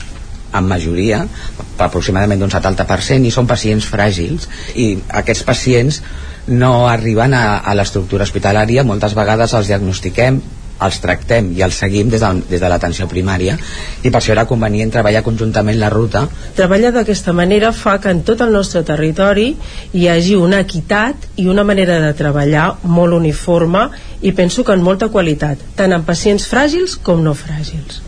en 0.54 0.68
majoria, 0.70 1.24
aproximadament 1.82 2.38
d'un 2.38 2.52
70%, 2.54 3.26
i 3.26 3.32
són 3.34 3.50
pacients 3.50 3.88
fràgils. 3.90 4.46
I 4.78 4.86
aquests 5.18 5.42
pacients 5.42 5.98
no 6.46 6.86
arriben 6.86 7.34
a, 7.34 7.58
a 7.58 7.74
l'estructura 7.74 8.22
hospitalària, 8.22 8.86
moltes 8.86 9.18
vegades 9.18 9.58
els 9.58 9.74
diagnostiquem 9.74 10.38
els 10.86 11.00
tractem 11.02 11.50
i 11.56 11.62
els 11.66 11.78
seguim 11.82 12.10
des 12.12 12.22
de, 12.22 12.30
des 12.50 12.62
de 12.62 12.70
l'atenció 12.70 13.08
primària 13.10 13.56
i 14.02 14.10
per 14.10 14.20
això 14.20 14.34
era 14.34 14.46
convenient 14.50 14.92
treballar 14.94 15.24
conjuntament 15.26 15.78
la 15.80 15.90
ruta. 15.92 16.26
Treballar 16.58 16.92
d'aquesta 16.94 17.34
manera 17.34 17.72
fa 17.72 17.98
que 18.02 18.12
en 18.14 18.22
tot 18.26 18.42
el 18.44 18.52
nostre 18.54 18.84
territori 18.86 19.50
hi 19.92 20.08
hagi 20.08 20.36
una 20.38 20.62
equitat 20.64 21.28
i 21.36 21.48
una 21.48 21.64
manera 21.64 22.00
de 22.04 22.12
treballar 22.18 22.68
molt 22.82 23.18
uniforme 23.18 23.88
i 24.22 24.32
penso 24.32 24.64
que 24.64 24.74
en 24.74 24.82
molta 24.82 25.08
qualitat, 25.14 25.62
tant 25.78 25.94
en 25.94 26.04
pacients 26.06 26.48
fràgils 26.50 26.98
com 27.02 27.22
no 27.22 27.34
fràgils. 27.38 28.07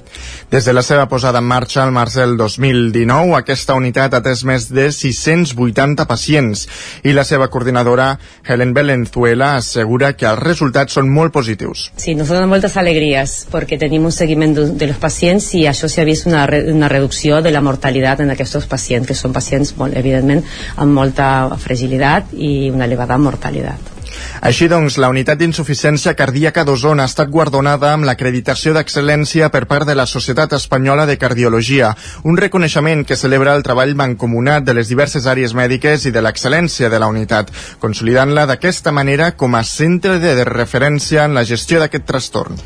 Des 0.50 0.64
de 0.64 0.72
la 0.74 0.82
seva 0.82 1.04
posada 1.06 1.38
en 1.38 1.46
marxa 1.46 1.84
al 1.84 1.92
març 1.94 2.16
del 2.18 2.32
2019, 2.34 3.36
aquesta 3.38 3.76
unitat 3.78 4.16
ha 4.16 4.18
atès 4.18 4.40
més 4.42 4.64
de 4.74 4.88
680 4.90 6.06
pacients 6.10 6.64
i 7.06 7.12
la 7.14 7.22
seva 7.28 7.46
coordinadora, 7.54 8.08
Helen 8.42 8.72
Valenzuela, 8.74 9.52
assegura 9.60 10.10
que 10.18 10.26
els 10.26 10.42
resultats 10.42 10.98
són 10.98 11.06
molt 11.14 11.30
positius. 11.36 11.84
Sí, 11.94 12.16
nos 12.18 12.34
dan 12.34 12.48
moltes 12.50 12.74
alegries 12.82 13.36
perquè 13.52 13.78
tenim 13.78 14.10
un 14.10 14.16
seguiment 14.16 14.58
de 14.58 14.90
los 14.90 14.98
pacients 14.98 15.52
i 15.54 15.68
això 15.70 15.86
s'ha 15.86 16.08
vist 16.08 16.26
una, 16.26 16.42
una 16.74 16.90
reducció 16.90 17.38
de 17.46 17.54
la 17.54 17.62
mortalitat 17.62 18.26
en 18.26 18.34
aquests 18.34 18.66
pacients, 18.66 19.06
que 19.06 19.14
són 19.14 19.30
pacients, 19.30 19.76
molt, 19.78 19.94
evidentment, 19.94 20.42
amb 20.82 20.98
molta 20.98 21.30
fragilitat 21.62 22.34
i 22.34 22.74
una 22.74 22.90
elevada 22.90 23.22
mortalitat. 23.22 23.99
Així 24.40 24.68
doncs, 24.72 24.96
la 25.00 25.10
unitat 25.12 25.38
d'insuficiència 25.40 26.14
cardíaca 26.16 26.64
d'Osona 26.64 27.04
ha 27.04 27.10
estat 27.10 27.30
guardonada 27.30 27.92
amb 27.94 28.06
l'acreditació 28.08 28.72
d'excel·lència 28.76 29.50
per 29.52 29.66
part 29.70 29.88
de 29.88 29.96
la 29.98 30.06
Societat 30.06 30.54
Espanyola 30.56 31.06
de 31.06 31.18
Cardiologia, 31.20 31.94
un 32.24 32.38
reconeixement 32.40 33.04
que 33.04 33.18
celebra 33.20 33.54
el 33.56 33.64
treball 33.66 33.94
mancomunat 33.96 34.64
de 34.64 34.74
les 34.78 34.88
diverses 34.88 35.26
àrees 35.26 35.54
mèdiques 35.56 36.06
i 36.06 36.14
de 36.14 36.22
l'excel·lència 36.24 36.90
de 36.90 37.00
la 37.00 37.10
unitat, 37.12 37.50
consolidant-la 37.80 38.46
d'aquesta 38.50 38.92
manera 38.92 39.32
com 39.36 39.54
a 39.54 39.64
centre 39.64 40.18
de 40.20 40.44
referència 40.44 41.24
en 41.24 41.36
la 41.36 41.44
gestió 41.44 41.80
d'aquest 41.80 42.06
trastorn. 42.08 42.58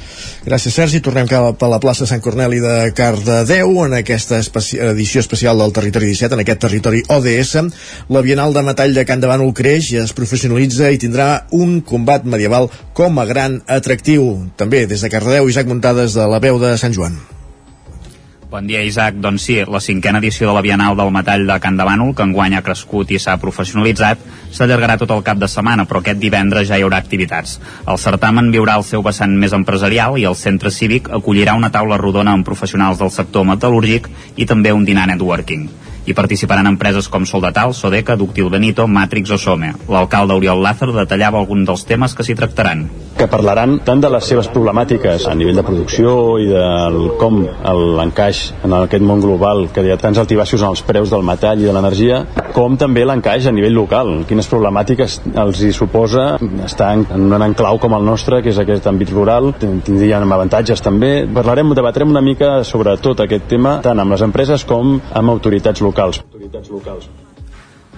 Gràcies, 0.44 0.74
Sergi. 0.76 1.00
Tornem 1.04 1.28
cap 1.28 1.62
a 1.62 1.68
la 1.72 1.80
plaça 1.80 2.06
Sant 2.08 2.20
Corneli 2.24 2.60
de 2.60 2.90
Cardedeu 2.96 3.78
en 3.86 3.94
aquesta 3.98 4.38
especi 4.42 4.78
edició 4.82 5.22
especial 5.24 5.58
del 5.58 5.72
Territori 5.72 6.10
17, 6.10 6.34
en 6.36 6.42
aquest 6.44 6.60
territori 6.66 7.02
ODS. 7.08 7.54
La 8.12 8.20
Bienal 8.24 8.52
de 8.52 8.62
Metall 8.66 8.94
de 8.94 9.04
Can 9.08 9.22
de 9.22 9.30
Bànol 9.30 9.54
creix, 9.56 9.92
es 10.00 10.12
professionalitza 10.16 10.90
i 10.92 11.00
tindrà 11.00 11.43
un 11.52 11.80
combat 11.80 12.24
medieval 12.24 12.70
com 12.92 13.18
a 13.18 13.28
gran 13.28 13.60
atractiu. 13.66 14.50
També 14.56 14.86
des 14.86 15.04
de 15.04 15.12
Cardedeu, 15.12 15.48
Isaac 15.48 15.66
Muntades 15.70 16.14
de 16.14 16.26
la 16.28 16.40
veu 16.40 16.58
de 16.62 16.76
Sant 16.78 16.94
Joan. 16.94 17.18
Bon 18.54 18.68
dia, 18.70 18.84
Isaac. 18.86 19.16
Doncs 19.18 19.42
sí, 19.48 19.56
la 19.66 19.80
cinquena 19.82 20.20
edició 20.22 20.46
de 20.46 20.52
la 20.54 20.60
Bienal 20.62 20.94
del 20.94 21.08
Metall 21.10 21.42
de 21.48 21.56
Can 21.58 21.74
de 21.74 21.82
Bànol, 21.82 22.12
que 22.14 22.22
enguany 22.22 22.54
ha 22.54 22.62
crescut 22.62 23.10
i 23.10 23.18
s'ha 23.18 23.34
professionalitzat, 23.42 24.20
s'allargarà 24.54 24.94
tot 25.00 25.10
el 25.10 25.24
cap 25.26 25.40
de 25.42 25.48
setmana, 25.50 25.88
però 25.90 25.98
aquest 25.98 26.20
divendres 26.22 26.68
ja 26.68 26.78
hi 26.78 26.84
haurà 26.86 27.00
activitats. 27.02 27.56
El 27.82 27.98
certamen 27.98 28.52
viurà 28.54 28.76
el 28.78 28.86
seu 28.86 29.02
vessant 29.02 29.34
més 29.42 29.56
empresarial 29.58 30.20
i 30.22 30.28
el 30.30 30.38
centre 30.38 30.70
cívic 30.70 31.10
acollirà 31.10 31.56
una 31.58 31.72
taula 31.74 31.98
rodona 31.98 32.36
amb 32.38 32.46
professionals 32.46 33.02
del 33.02 33.10
sector 33.10 33.42
metal·lúrgic 33.50 34.06
i 34.36 34.46
també 34.46 34.70
un 34.70 34.86
dinar 34.86 35.08
networking. 35.10 35.66
Hi 36.04 36.12
participaran 36.12 36.66
empreses 36.68 37.06
com 37.08 37.24
Soldatal, 37.24 37.72
Sodeca, 37.72 38.12
Ductil 38.20 38.50
Benito, 38.52 38.84
Matrix 38.84 39.30
o 39.32 39.38
Some. 39.40 39.70
L'alcalde 39.88 40.34
Oriol 40.36 40.60
Lázaro 40.60 40.92
detallava 40.92 41.38
algun 41.40 41.62
dels 41.64 41.86
temes 41.88 42.12
que 42.12 42.26
s'hi 42.26 42.36
tractaran. 42.36 42.82
Que 43.16 43.24
parlaran 43.30 43.78
tant 43.86 44.02
de 44.02 44.10
les 44.12 44.26
seves 44.28 44.50
problemàtiques 44.52 45.24
a 45.24 45.32
nivell 45.38 45.56
de 45.56 45.64
producció 45.64 46.12
i 46.42 46.50
de 46.50 46.64
com 47.16 47.38
l'encaix 47.96 48.42
en 48.66 48.74
aquest 48.76 49.06
món 49.06 49.22
global, 49.24 49.70
que 49.72 49.80
hi 49.80 49.94
ha 49.94 49.96
tants 49.96 50.20
altibaixos 50.20 50.60
en 50.60 50.74
els 50.74 50.82
preus 50.84 51.08
del 51.14 51.24
metall 51.24 51.62
i 51.62 51.70
de 51.70 51.72
l'energia, 51.72 52.20
com 52.52 52.76
també 52.76 53.06
l'encaix 53.08 53.48
a 53.48 53.54
nivell 53.56 53.78
local. 53.78 54.12
Quines 54.28 54.50
problemàtiques 54.50 55.16
els 55.40 55.64
hi 55.64 55.72
suposa 55.72 56.34
estar 56.66 56.90
en 56.98 57.32
un 57.32 57.46
enclau 57.48 57.80
com 57.80 57.96
el 57.96 58.04
nostre, 58.04 58.42
que 58.44 58.52
és 58.52 58.60
aquest 58.60 58.90
àmbit 58.92 59.14
rural, 59.14 59.54
tindrien 59.56 60.28
avantatges 60.28 60.84
també. 60.84 61.14
Parlarem, 61.32 61.72
debatrem 61.72 62.12
una 62.12 62.20
mica 62.20 62.58
sobre 62.68 62.98
tot 63.00 63.24
aquest 63.24 63.48
tema, 63.48 63.78
tant 63.80 64.04
amb 64.04 64.18
les 64.18 64.28
empreses 64.28 64.68
com 64.68 64.98
amb 65.00 65.36
autoritats 65.38 65.80
locals 65.80 65.93
locals. 65.94 66.18
Autoritats 66.18 66.70
locals. 66.70 67.08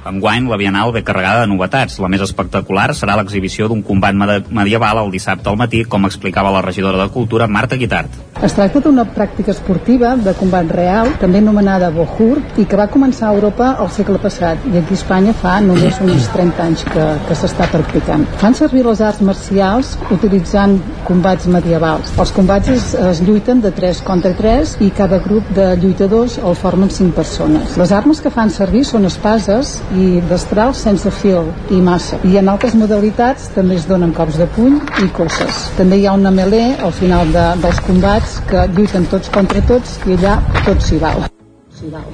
Enguany, 0.06 0.46
la 0.48 0.56
Bienal 0.56 0.92
ve 0.92 1.02
carregada 1.02 1.42
de 1.42 1.50
novetats. 1.50 1.98
La 2.02 2.10
més 2.12 2.22
espectacular 2.22 2.92
serà 2.94 3.16
l'exhibició 3.18 3.66
d'un 3.68 3.82
combat 3.82 4.14
medieval 4.14 5.02
el 5.02 5.10
dissabte 5.10 5.50
al 5.50 5.58
matí, 5.58 5.82
com 5.84 6.06
explicava 6.06 6.52
la 6.54 6.62
regidora 6.62 7.00
de 7.02 7.10
Cultura, 7.10 7.48
Marta 7.50 7.76
Guitart. 7.76 8.22
Es 8.44 8.52
tracta 8.52 8.82
d'una 8.84 9.06
pràctica 9.16 9.50
esportiva 9.54 10.12
de 10.20 10.34
combat 10.36 10.68
real, 10.70 11.14
també 11.20 11.40
anomenada 11.40 11.88
Bohur, 11.94 12.36
i 12.60 12.66
que 12.68 12.76
va 12.78 12.86
començar 12.92 13.30
a 13.30 13.34
Europa 13.34 13.70
al 13.80 13.88
segle 13.90 14.20
passat, 14.22 14.60
i 14.68 14.76
aquí 14.76 14.92
a 14.92 14.98
Espanya 15.00 15.32
fa 15.40 15.54
només 15.64 15.98
uns 16.04 16.28
30 16.34 16.62
anys 16.66 16.84
que, 16.84 17.06
que 17.26 17.38
s'està 17.40 17.68
practicant. 17.72 18.26
Fan 18.42 18.54
servir 18.58 18.84
les 18.86 19.00
arts 19.00 19.22
marcials 19.24 19.94
utilitzant 20.12 20.76
combats 21.08 21.48
medievals. 21.50 22.12
Els 22.20 22.34
combats 22.36 22.70
es, 22.74 22.92
es 22.94 23.22
lluiten 23.24 23.62
de 23.64 23.72
3 23.74 24.04
contra 24.06 24.34
3 24.36 24.76
i 24.84 24.90
cada 24.96 25.18
grup 25.24 25.48
de 25.56 25.70
lluitadors 25.80 26.36
el 26.38 26.58
formen 26.60 26.92
5 26.92 27.16
persones. 27.16 27.76
Les 27.80 27.94
armes 27.96 28.20
que 28.20 28.32
fan 28.34 28.52
servir 28.52 28.84
són 28.84 29.08
espases 29.08 29.78
i 29.96 30.20
destrals 30.28 30.82
sense 30.84 31.10
fil 31.20 31.48
i 31.72 31.80
massa. 31.82 32.18
I 32.28 32.36
en 32.40 32.50
altres 32.52 32.76
modalitats 32.78 33.48
també 33.54 33.78
es 33.80 33.88
donen 33.88 34.12
cops 34.16 34.36
de 34.40 34.46
puny 34.56 34.76
i 35.04 35.08
cosses. 35.16 35.66
També 35.78 36.00
hi 36.00 36.06
ha 36.06 36.14
una 36.18 36.32
melé 36.34 36.76
al 36.76 36.92
final 36.92 37.32
de, 37.32 37.46
dels 37.62 37.80
combats 37.88 38.38
que 38.50 38.68
lluiten 38.76 39.08
tots 39.12 39.32
contra 39.32 39.64
tots 39.66 39.98
i 40.06 40.16
allà 40.18 40.38
tot 40.66 40.84
s'hi 40.84 41.00
val. 41.02 41.26
S'hi 41.76 41.90
val. 41.92 42.08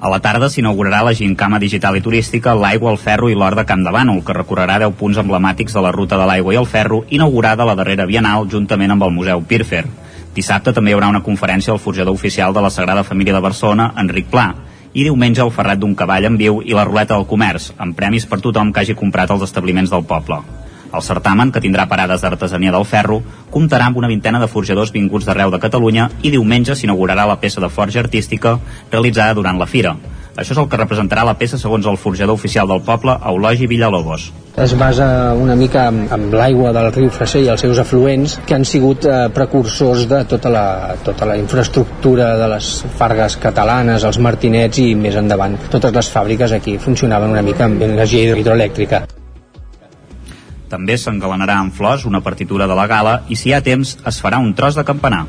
A 0.00 0.08
la 0.08 0.16
tarda 0.24 0.48
s'inaugurarà 0.48 1.02
la 1.04 1.12
gincama 1.12 1.58
digital 1.60 1.98
i 1.98 2.00
turística 2.00 2.54
L'aigua, 2.56 2.94
el 2.94 2.96
ferro 2.98 3.28
i 3.28 3.34
l'or 3.36 3.52
de 3.58 3.66
Camp 3.68 3.82
de 3.84 3.92
Bànol, 3.92 4.22
que 4.24 4.32
recorrerà 4.32 4.78
10 4.80 4.94
punts 4.96 5.20
emblemàtics 5.20 5.76
de 5.76 5.82
la 5.84 5.92
ruta 5.92 6.16
de 6.16 6.28
l'aigua 6.30 6.54
i 6.54 6.60
el 6.60 6.68
ferro, 6.70 7.02
inaugurada 7.10 7.66
la 7.68 7.76
darrera 7.76 8.08
Bienal 8.08 8.48
juntament 8.48 8.94
amb 8.94 9.04
el 9.04 9.12
Museu 9.12 9.44
Pirfer. 9.44 9.84
Dissabte 10.32 10.72
també 10.72 10.94
hi 10.94 10.96
haurà 10.96 11.10
una 11.12 11.20
conferència 11.26 11.74
al 11.74 11.82
forjador 11.84 12.16
oficial 12.16 12.56
de 12.56 12.64
la 12.64 12.70
Sagrada 12.72 13.04
Família 13.04 13.36
de 13.36 13.44
Barcelona, 13.44 13.90
Enric 14.00 14.30
Pla, 14.32 14.54
i 14.92 15.04
diumenge 15.06 15.42
el 15.44 15.52
ferrat 15.54 15.78
d'un 15.78 15.94
cavall 15.94 16.26
en 16.26 16.38
viu 16.40 16.60
i 16.64 16.74
la 16.74 16.84
ruleta 16.84 17.14
del 17.14 17.28
comerç, 17.30 17.70
amb 17.78 17.96
premis 17.96 18.26
per 18.26 18.40
tothom 18.40 18.72
que 18.72 18.82
hagi 18.82 18.98
comprat 18.98 19.30
als 19.30 19.46
establiments 19.46 19.90
del 19.90 20.04
poble. 20.04 20.40
El 20.90 21.04
certamen, 21.06 21.52
que 21.54 21.62
tindrà 21.62 21.86
parades 21.86 22.24
d'artesania 22.24 22.72
del 22.74 22.84
ferro, 22.84 23.20
comptarà 23.54 23.86
amb 23.86 24.00
una 24.00 24.08
vintena 24.10 24.40
de 24.42 24.48
forjadors 24.50 24.90
vinguts 24.90 25.26
d'arreu 25.26 25.52
de 25.54 25.60
Catalunya 25.62 26.08
i 26.22 26.32
diumenge 26.34 26.74
s'inaugurarà 26.74 27.28
la 27.30 27.38
peça 27.38 27.62
de 27.62 27.70
forja 27.70 28.02
artística 28.02 28.56
realitzada 28.90 29.36
durant 29.38 29.58
la 29.58 29.70
fira. 29.70 29.94
Això 30.34 30.54
és 30.54 30.58
el 30.58 30.68
que 30.70 30.78
representarà 30.80 31.22
la 31.26 31.36
peça 31.38 31.58
segons 31.58 31.86
el 31.86 31.98
forjador 31.98 32.34
oficial 32.34 32.66
del 32.66 32.82
poble, 32.82 33.14
Eulogi 33.26 33.68
Villalobos. 33.70 34.32
Es 34.60 34.74
basa 34.76 35.32
una 35.32 35.54
mica 35.56 35.86
amb, 35.88 36.10
amb 36.12 36.34
l'aigua 36.36 36.68
del 36.76 36.90
riu 36.92 37.08
Freser 37.08 37.40
i 37.46 37.48
els 37.48 37.62
seus 37.64 37.78
afluents, 37.80 38.34
que 38.44 38.52
han 38.58 38.66
sigut 38.68 39.06
eh, 39.08 39.14
precursors 39.32 40.04
de 40.10 40.18
tota 40.28 40.52
la, 40.52 40.64
tota 41.00 41.30
la 41.30 41.38
infraestructura 41.40 42.34
de 42.36 42.50
les 42.52 42.68
fargues 42.98 43.38
catalanes, 43.40 44.04
els 44.04 44.20
martinets 44.20 44.82
i 44.84 44.90
més 44.92 45.16
endavant. 45.16 45.56
Totes 45.72 45.96
les 45.96 46.12
fàbriques 46.12 46.52
aquí 46.52 46.76
funcionaven 46.76 47.32
una 47.32 47.46
mica 47.46 47.64
amb 47.70 47.88
energia 47.88 48.36
hidroelèctrica. 48.36 49.06
També 50.68 51.00
s'engalanarà 51.00 51.56
amb 51.64 51.72
flors 51.72 52.04
una 52.04 52.20
partitura 52.20 52.68
de 52.68 52.76
la 52.76 52.84
gala 52.90 53.22
i 53.32 53.40
si 53.40 53.48
hi 53.48 53.56
ha 53.56 53.64
temps 53.64 53.96
es 54.12 54.20
farà 54.20 54.44
un 54.44 54.52
tros 54.52 54.76
de 54.76 54.84
campanar. 54.84 55.24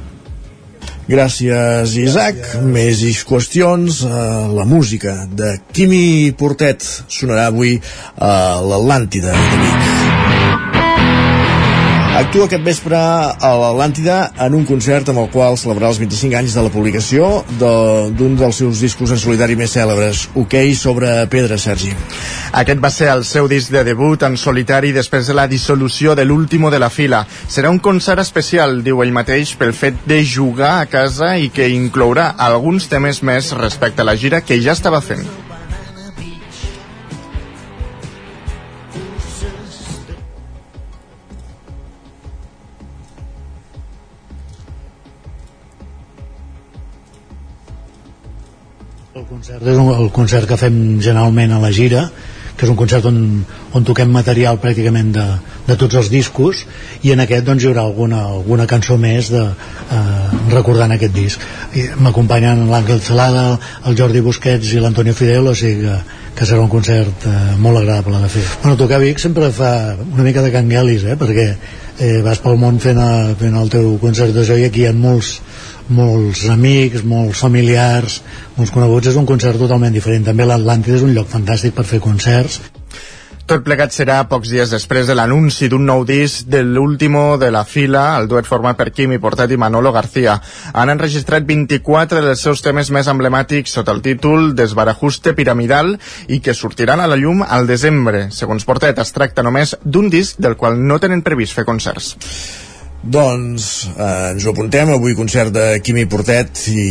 Gràcies, 1.10 1.96
Isaac. 1.98 2.38
Més 2.62 3.02
qüestions. 3.28 4.04
Uh, 4.06 4.52
la 4.58 4.68
música 4.70 5.16
de 5.28 5.56
Quimi 5.74 6.32
Portet 6.38 6.86
sonarà 7.10 7.50
avui 7.52 7.78
a 8.18 8.62
l'Atlàntida 8.62 9.34
de 9.34 9.66
Vic. 9.66 10.01
Actua 12.12 12.44
aquest 12.44 12.66
vespre 12.68 12.98
a 13.00 13.50
l'Atlàntida 13.56 14.16
en 14.44 14.56
un 14.58 14.66
concert 14.68 15.08
amb 15.10 15.22
el 15.22 15.30
qual 15.32 15.56
celebrarà 15.56 15.94
els 15.94 16.00
25 16.02 16.36
anys 16.36 16.58
de 16.58 16.64
la 16.66 16.72
publicació 16.74 17.30
d'un 17.54 18.18
de, 18.20 18.28
dels 18.42 18.58
seus 18.60 18.82
discos 18.84 19.14
en 19.16 19.22
solidari 19.22 19.56
més 19.56 19.72
cèlebres, 19.72 20.26
OK 20.36 20.58
sobre 20.76 21.14
pedra, 21.32 21.56
Sergi. 21.56 21.94
Aquest 22.60 22.84
va 22.84 22.92
ser 22.92 23.08
el 23.14 23.24
seu 23.24 23.48
disc 23.48 23.72
de 23.72 23.86
debut 23.88 24.28
en 24.28 24.36
solitari 24.36 24.92
després 24.92 25.32
de 25.32 25.38
la 25.40 25.48
dissolució 25.48 26.12
de 26.20 26.28
l'último 26.28 26.70
de 26.70 26.82
la 26.84 26.92
fila. 26.92 27.24
Serà 27.48 27.72
un 27.72 27.80
concert 27.80 28.20
especial, 28.20 28.82
diu 28.84 29.00
ell 29.06 29.16
mateix, 29.16 29.56
pel 29.56 29.72
fet 29.72 30.04
de 30.04 30.20
jugar 30.28 30.82
a 30.82 30.90
casa 30.92 31.38
i 31.40 31.48
que 31.48 31.72
inclourà 31.72 32.34
alguns 32.36 32.92
temes 32.92 33.24
més 33.24 33.54
respecte 33.56 34.04
a 34.04 34.10
la 34.12 34.20
gira 34.20 34.44
que 34.44 34.60
ja 34.60 34.76
estava 34.76 35.00
fent. 35.00 35.24
Concert 49.42 49.66
és 49.66 49.78
un, 49.82 49.88
el 49.90 50.12
concert 50.14 50.46
que 50.46 50.58
fem 50.60 50.76
generalment 51.02 51.56
a 51.56 51.60
la 51.64 51.72
gira, 51.74 52.04
que 52.54 52.68
és 52.68 52.70
un 52.70 52.76
concert 52.78 53.08
on, 53.10 53.16
on 53.74 53.86
toquem 53.88 54.12
material 54.14 54.60
pràcticament 54.62 55.10
de, 55.16 55.24
de 55.66 55.78
tots 55.82 55.98
els 55.98 56.12
discos 56.14 56.62
i 57.02 57.16
en 57.16 57.24
aquest 57.24 57.48
doncs, 57.48 57.64
hi 57.64 57.72
haurà 57.72 57.82
alguna, 57.88 58.20
alguna 58.36 58.68
cançó 58.70 59.00
més 59.02 59.32
de, 59.34 59.42
eh, 59.98 60.04
recordant 60.52 60.94
aquest 60.94 61.16
disc. 61.16 61.48
M'acompanyen 61.98 62.68
l'Àngel 62.70 63.02
Celada 63.02 63.48
el 63.90 63.98
Jordi 63.98 64.22
Busquets 64.22 64.76
i 64.76 64.84
l'Antonio 64.84 65.18
Fidel 65.18 65.50
o 65.50 65.56
sigui 65.58 65.88
que, 65.88 65.98
que 66.38 66.46
serà 66.46 66.62
un 66.62 66.70
concert 66.70 67.26
eh, 67.26 67.38
molt 67.58 67.82
agradable 67.82 68.22
de 68.22 68.30
fer. 68.36 68.46
Bueno, 68.62 68.78
tocar 68.78 69.02
Vic 69.02 69.26
sempre 69.26 69.50
fa 69.58 69.96
una 69.98 70.28
mica 70.28 70.46
de 70.46 70.54
canguelis 70.54 71.08
eh, 71.10 71.18
perquè 71.18 71.48
eh, 71.50 72.20
vas 72.22 72.46
pel 72.46 72.62
món 72.62 72.78
fent, 72.84 73.02
a, 73.02 73.34
fent 73.42 73.58
el 73.58 73.74
teu 73.74 73.96
concert 74.06 74.38
de 74.38 74.46
joia 74.46 74.70
aquí 74.70 74.86
hi 74.86 74.92
ha 74.92 74.94
molts 74.94 75.40
molts 75.92 76.46
amics, 76.50 77.06
molts 77.08 77.44
familiars, 77.46 78.22
molts 78.58 78.74
coneguts, 78.74 79.12
és 79.12 79.20
un 79.20 79.28
concert 79.30 79.60
totalment 79.62 79.94
diferent. 79.94 80.26
També 80.28 80.48
l'Atlàntida 80.48 81.00
és 81.00 81.08
un 81.08 81.16
lloc 81.16 81.30
fantàstic 81.32 81.76
per 81.78 81.88
fer 81.88 82.02
concerts. 82.04 82.62
Tot 83.52 83.66
plegat 83.66 83.92
serà 83.92 84.22
pocs 84.32 84.48
dies 84.54 84.72
després 84.72 85.10
de 85.10 85.16
l'anunci 85.18 85.68
d'un 85.68 85.84
nou 85.84 86.06
disc 86.08 86.48
de 86.48 86.62
l'último 86.64 87.36
de 87.42 87.50
la 87.52 87.66
fila, 87.68 88.04
el 88.22 88.30
duet 88.32 88.48
format 88.48 88.80
per 88.80 88.94
Quimi 88.96 89.20
Portet 89.20 89.52
i 89.52 89.58
Manolo 89.60 89.92
García. 89.92 90.38
Han 90.72 90.94
enregistrat 90.94 91.44
24 91.50 92.24
dels 92.24 92.46
seus 92.48 92.64
temes 92.64 92.94
més 92.96 93.12
emblemàtics 93.12 93.76
sota 93.76 93.92
el 93.92 94.00
títol 94.06 94.54
Desbarajuste 94.56 95.36
Piramidal 95.36 95.98
i 96.32 96.40
que 96.40 96.56
sortiran 96.56 97.04
a 97.04 97.12
la 97.12 97.20
llum 97.20 97.44
al 97.44 97.68
desembre. 97.68 98.30
Segons 98.32 98.64
Portet, 98.64 99.04
es 99.04 99.12
tracta 99.12 99.44
només 99.44 99.76
d'un 99.84 100.08
disc 100.08 100.40
del 100.40 100.56
qual 100.56 100.80
no 100.80 101.04
tenen 101.04 101.26
previst 101.26 101.58
fer 101.58 101.68
concerts. 101.68 102.16
Doncs 103.02 103.68
eh, 103.98 104.32
ens 104.36 104.46
ho 104.46 104.52
apuntem, 104.52 104.92
avui 104.94 105.16
concert 105.18 105.50
de 105.56 105.80
Quimi 105.82 106.04
Portet 106.06 106.62
i 106.70 106.86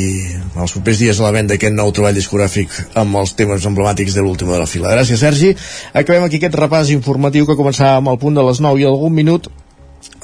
els 0.59 0.75
propers 0.75 0.99
dies 0.99 1.21
a 1.21 1.29
la 1.29 1.33
venda 1.37 1.55
aquest 1.55 1.77
nou 1.77 1.93
treball 1.95 2.19
discogràfic 2.19 2.75
amb 2.99 3.21
els 3.21 3.37
temes 3.39 3.67
emblemàtics 3.71 4.17
de 4.19 4.25
l'última 4.27 4.57
de 4.57 4.65
la 4.65 4.69
fila. 4.71 4.91
Gràcies, 4.97 5.23
Sergi. 5.23 5.55
Acabem 5.95 6.27
aquí 6.27 6.41
aquest 6.41 6.59
repàs 6.59 6.91
informatiu 6.91 7.47
que 7.47 7.59
començava 7.59 8.01
amb 8.03 8.11
el 8.11 8.19
punt 8.19 8.35
de 8.35 8.47
les 8.49 8.59
9 8.59 8.83
i 8.83 8.89
algun 8.91 9.15
minut 9.15 9.47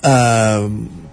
eh, 0.02 0.66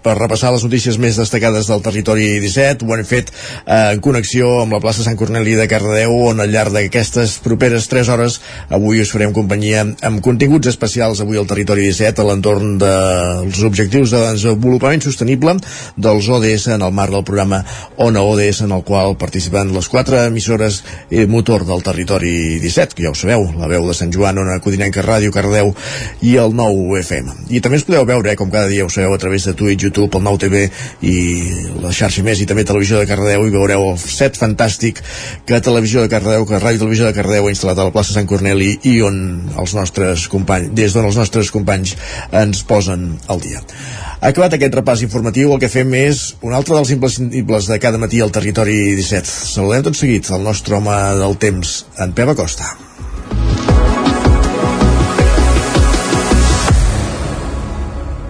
per 0.04 0.18
repassar 0.20 0.52
les 0.54 0.66
notícies 0.66 1.00
més 1.02 1.18
destacades 1.20 1.70
del 1.72 1.84
territori 1.86 2.28
17. 2.44 2.86
Ho 2.86 2.98
hem 2.98 3.06
fet 3.08 3.32
eh, 3.32 3.94
en 3.96 4.02
connexió 4.04 4.60
amb 4.62 4.76
la 4.76 4.82
plaça 4.84 5.06
Sant 5.06 5.18
Corneli 5.20 5.56
de 5.60 5.68
Cardedeu, 5.72 6.16
on 6.30 6.44
al 6.44 6.52
llarg 6.54 6.76
d'aquestes 6.76 7.40
properes 7.44 7.88
3 7.92 8.12
hores 8.14 8.40
avui 8.74 9.02
us 9.04 9.12
farem 9.14 9.34
companyia 9.36 9.86
amb 10.06 10.22
continguts 10.26 10.70
especials 10.72 11.24
avui 11.24 11.40
al 11.40 11.48
territori 11.50 11.88
17 11.88 12.22
a 12.22 12.28
l'entorn 12.28 12.78
dels 12.82 13.64
objectius 13.66 14.14
de 14.14 14.22
desenvolupament 14.34 15.04
sostenible 15.06 15.56
dels 15.96 16.30
ODS 16.30 16.70
en 16.76 16.84
el 16.86 16.94
marc 16.96 17.14
del 17.14 17.26
programa 17.28 17.64
ONA 17.98 18.24
ODS 18.24 18.64
en 18.68 18.76
el 18.76 18.84
qual 18.84 19.18
participen 19.18 19.74
les 19.74 19.90
quatre 19.90 20.26
emissores 20.28 20.84
eh, 21.10 21.26
motor 21.28 21.66
del 21.66 21.84
territori 21.84 22.60
17, 22.60 22.96
que 22.96 23.06
ja 23.06 23.12
ho 23.12 23.18
sabeu, 23.18 23.46
la 23.60 23.70
veu 23.72 23.88
de 23.88 23.96
Sant 23.98 24.12
Joan, 24.14 24.40
Ona 24.42 24.60
Codinenca 24.64 25.04
Ràdio, 25.06 25.32
Cardeu 25.34 25.74
i 26.22 26.36
el 26.42 26.56
nou 26.58 26.96
FM. 27.00 27.50
I 27.54 27.62
també 27.64 27.80
ens 27.80 27.88
podeu 27.88 28.06
veure, 28.10 28.32
eh, 28.32 28.40
com 28.40 28.52
cada 28.52 28.70
dia 28.72 28.86
ho 28.86 28.92
sabeu, 28.94 29.14
a 29.14 29.22
través 29.22 29.48
de 29.48 29.56
Twitch, 29.58 29.93
YouTube, 29.94 30.18
el 30.18 30.26
nou 30.26 30.40
TV 30.42 30.66
i 31.06 31.16
la 31.84 31.94
xarxa 31.94 32.24
més 32.26 32.42
i 32.42 32.48
també 32.50 32.66
Televisió 32.66 32.98
de 33.00 33.08
Cardedeu 33.08 33.46
i 33.46 33.54
veureu 33.54 33.86
el 33.92 34.00
set 34.02 34.40
fantàstic 34.40 35.02
que 35.46 35.62
Televisió 35.62 36.02
de 36.02 36.10
Cardedeu, 36.10 36.48
que 36.50 36.58
Ràdio 36.58 36.82
Televisió 36.82 37.06
de 37.06 37.14
Cardedeu 37.14 37.48
ha 37.48 37.54
instal·lat 37.54 37.80
a 37.80 37.88
la 37.88 37.94
plaça 37.94 38.16
Sant 38.16 38.28
Corneli 38.30 38.74
i 38.90 38.96
on 39.06 39.20
els 39.54 39.76
nostres 39.78 40.26
companys, 40.32 40.74
des 40.74 40.96
d'on 40.96 41.06
els 41.06 41.20
nostres 41.20 41.52
companys 41.54 41.94
ens 42.32 42.64
posen 42.66 43.14
al 43.30 43.44
dia. 43.44 43.62
Acabat 44.24 44.56
aquest 44.58 44.80
repàs 44.80 45.04
informatiu, 45.06 45.52
el 45.54 45.62
que 45.62 45.70
fem 45.70 45.94
és 46.00 46.24
un 46.42 46.56
altre 46.56 46.78
dels 46.78 46.94
imprescindibles 46.96 47.68
de 47.70 47.78
cada 47.84 48.02
matí 48.02 48.24
al 48.24 48.34
territori 48.34 48.96
17. 48.98 49.28
Saludem 49.54 49.86
tot 49.90 50.00
seguit 50.00 50.32
el 50.34 50.48
nostre 50.48 50.80
home 50.80 50.98
del 51.20 51.38
temps, 51.38 51.84
en 52.00 52.16
Pep 52.18 52.34
Acosta. 52.34 52.74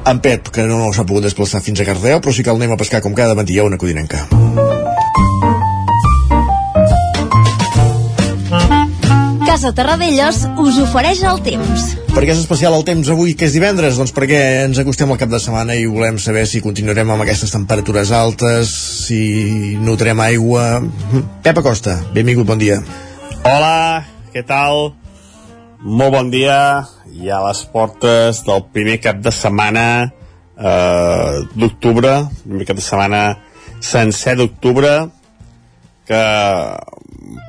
En 0.06 0.20
Pep, 0.20 0.50
que 0.54 0.66
no 0.68 0.92
s'ha 0.94 1.06
pogut 1.08 1.24
desplaçar 1.26 1.62
fins 1.63 1.80
a 1.80 1.88
Cardeu, 1.88 2.20
però 2.22 2.34
sí 2.36 2.44
que 2.44 2.52
el 2.52 2.60
anem 2.60 2.76
a 2.76 2.80
pescar 2.80 3.02
com 3.04 3.16
cada 3.16 3.36
matí 3.36 3.58
a 3.60 3.68
una 3.68 3.80
codinenca. 3.80 4.28
Casa 9.54 9.70
Terradellos 9.78 10.39
us 10.58 10.80
ofereix 10.82 11.22
el 11.30 11.38
temps. 11.46 11.92
Per 12.13 12.24
què 12.24 12.32
és 12.34 12.42
especial 12.42 12.74
el 12.74 12.86
temps 12.88 13.12
avui, 13.13 13.36
que 13.38 13.46
és 13.46 13.54
divendres? 13.54 14.00
Doncs 14.02 14.13
perquè 14.16 14.39
ens 14.63 14.82
acostem 14.82 15.13
al 15.13 15.20
cap 15.22 15.30
de 15.30 15.39
setmana 15.42 15.78
i 15.78 15.86
volem 15.86 16.18
saber 16.18 16.48
si 16.50 16.63
continuarem 16.63 17.13
amb 17.13 17.26
aquestes 17.26 17.54
temperatures 17.54 18.12
altes, 18.18 18.74
si 19.06 19.78
notarem 19.78 20.26
aigua... 20.26 20.82
Pep 21.46 21.62
Acosta, 21.62 22.00
benvingut, 22.18 22.50
bon 22.50 22.62
dia. 22.62 22.82
Hola, 23.44 24.04
què 24.34 24.42
tal? 24.48 25.03
Molt 25.84 26.13
bon 26.15 26.30
dia. 26.32 26.88
I 27.12 27.28
a 27.28 27.41
les 27.43 27.60
portes 27.67 28.39
del 28.48 28.62
primer 28.72 29.02
cap 29.04 29.17
de 29.19 29.32
setmana 29.36 29.86
eh, 30.08 31.34
d'octubre, 31.60 32.13
primer 32.46 32.67
cap 32.69 32.78
de 32.80 32.86
setmana 32.86 33.24
sencer 33.84 34.38
d'octubre, 34.39 34.93
que 36.08 36.22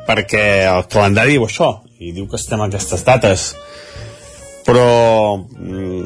perquè 0.08 0.42
el 0.66 0.82
calendari 0.90 1.36
diu 1.36 1.46
això, 1.46 1.68
i 2.02 2.10
diu 2.16 2.26
que 2.26 2.34
estem 2.40 2.58
a 2.58 2.66
aquestes 2.66 3.04
dates, 3.06 3.44
però 4.66 4.88
mm, 5.38 6.02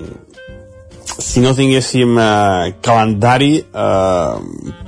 si 1.09 1.41
no 1.41 1.55
tinguéssim 1.57 2.13
eh, 2.13 2.75
calendari 2.85 3.55
eh, 3.65 4.35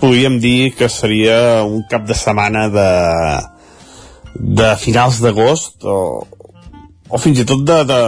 podríem 0.02 0.36
dir 0.44 0.74
que 0.76 0.90
seria 0.92 1.64
un 1.64 1.88
cap 1.88 2.04
de 2.04 2.18
setmana 2.20 2.68
de, 2.68 2.90
de 4.60 4.68
finals 4.84 5.22
d'agost 5.24 5.88
o, 5.88 5.96
o 7.10 7.18
fins 7.18 7.40
i 7.42 7.46
tot 7.46 7.64
de, 7.66 7.80
de, 7.88 8.00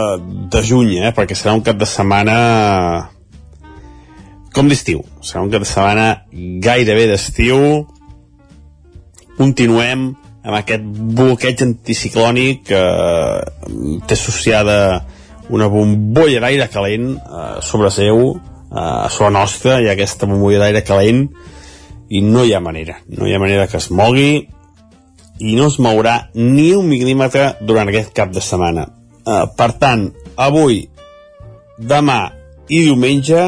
de 0.51 0.61
juny, 0.63 0.95
eh? 1.03 1.11
perquè 1.15 1.35
serà 1.35 1.53
un 1.57 1.63
cap 1.65 1.79
de 1.79 1.87
setmana 1.89 2.37
com 4.55 4.69
d'estiu. 4.69 5.01
Serà 5.25 5.43
un 5.43 5.51
cap 5.51 5.65
de 5.65 5.69
setmana 5.69 6.07
gairebé 6.63 7.07
d'estiu. 7.11 7.59
Continuem 9.35 10.11
amb 10.43 10.57
aquest 10.59 10.85
bloqueig 11.17 11.61
anticiclònic 11.65 12.65
que 12.71 12.79
eh, 12.79 13.99
té 14.07 14.15
associada 14.15 14.77
una 15.53 15.67
bombolla 15.71 16.41
d'aire 16.43 16.69
calent 16.71 17.13
eh, 17.17 17.45
sobre 17.63 17.91
seu, 17.91 18.23
eh, 18.71 19.05
sobre 19.09 19.31
nostra, 19.35 19.79
ha 19.79 19.95
aquesta 19.95 20.29
bombolla 20.29 20.63
d'aire 20.63 20.83
calent 20.87 21.25
i 22.13 22.21
no 22.23 22.43
hi 22.43 22.53
ha 22.53 22.61
manera, 22.63 22.99
no 23.07 23.27
hi 23.27 23.33
ha 23.33 23.41
manera 23.41 23.67
que 23.71 23.79
es 23.79 23.89
mogui 23.91 24.43
i 25.43 25.57
no 25.57 25.67
es 25.67 25.75
mourà 25.83 26.29
ni 26.37 26.71
un 26.77 26.87
mil·límetre 26.87 27.57
durant 27.67 27.89
aquest 27.91 28.13
cap 28.15 28.31
de 28.31 28.41
setmana. 28.43 28.87
Uh, 29.23 29.43
per 29.57 29.73
tant, 29.79 30.07
avui, 30.39 30.85
demà 31.77 32.19
i 32.71 32.83
diumenge, 32.85 33.41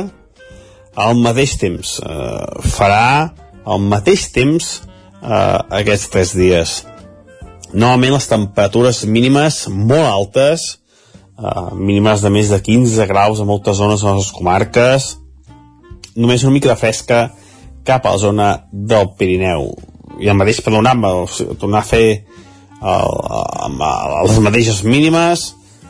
al 0.95 1.21
mateix 1.23 1.55
temps, 1.61 1.95
uh, 2.03 2.59
farà 2.75 3.31
al 3.65 3.87
mateix 3.87 4.27
temps 4.35 4.69
uh, 4.81 5.63
aquests 5.79 6.11
tres 6.11 6.35
dies. 6.35 6.75
Normalment 7.71 8.17
les 8.17 8.29
temperatures 8.31 9.03
mínimes 9.07 9.63
molt 9.71 10.07
altes, 10.09 10.67
uh, 11.39 11.71
mínimes 11.79 12.23
de 12.27 12.31
més 12.31 12.51
de 12.51 12.59
15 12.59 13.07
graus 13.11 13.39
a 13.39 13.47
moltes 13.47 13.79
zones 13.79 14.03
de 14.03 14.19
les 14.19 14.31
comarques, 14.35 15.13
només 16.15 16.43
una 16.43 16.55
mica 16.59 16.73
de 16.73 16.79
fresca 16.79 17.25
cap 17.87 18.03
a 18.03 18.15
la 18.15 18.19
zona 18.19 18.53
del 18.71 19.13
Pirineu 19.15 19.71
i 20.19 20.31
el 20.31 20.37
mateix 20.39 20.61
per 20.63 20.73
donar, 20.73 20.95
tornar 21.59 21.81
a 21.81 21.87
fer 21.87 22.07
el, 22.15 23.13
el, 23.65 23.77
les 24.27 24.41
mateixes 24.45 24.83
mínimes 24.87 25.45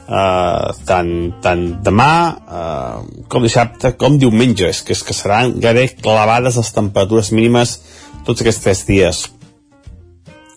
eh, 0.07 0.69
tant, 0.87 1.11
tant 1.43 1.65
demà 1.85 2.11
eh, 2.35 3.23
com 3.31 3.45
dissabte 3.45 3.95
com 3.99 4.19
diumenge. 4.21 4.69
És 4.69 4.83
que, 4.85 4.95
és 4.95 5.03
que 5.05 5.15
seran 5.17 5.57
gairebé 5.61 5.95
clavades 6.01 6.59
les 6.61 6.73
temperatures 6.75 7.31
mínimes 7.35 7.79
tots 8.25 8.41
aquests 8.41 8.63
tres 8.63 8.85
dies. 8.87 9.25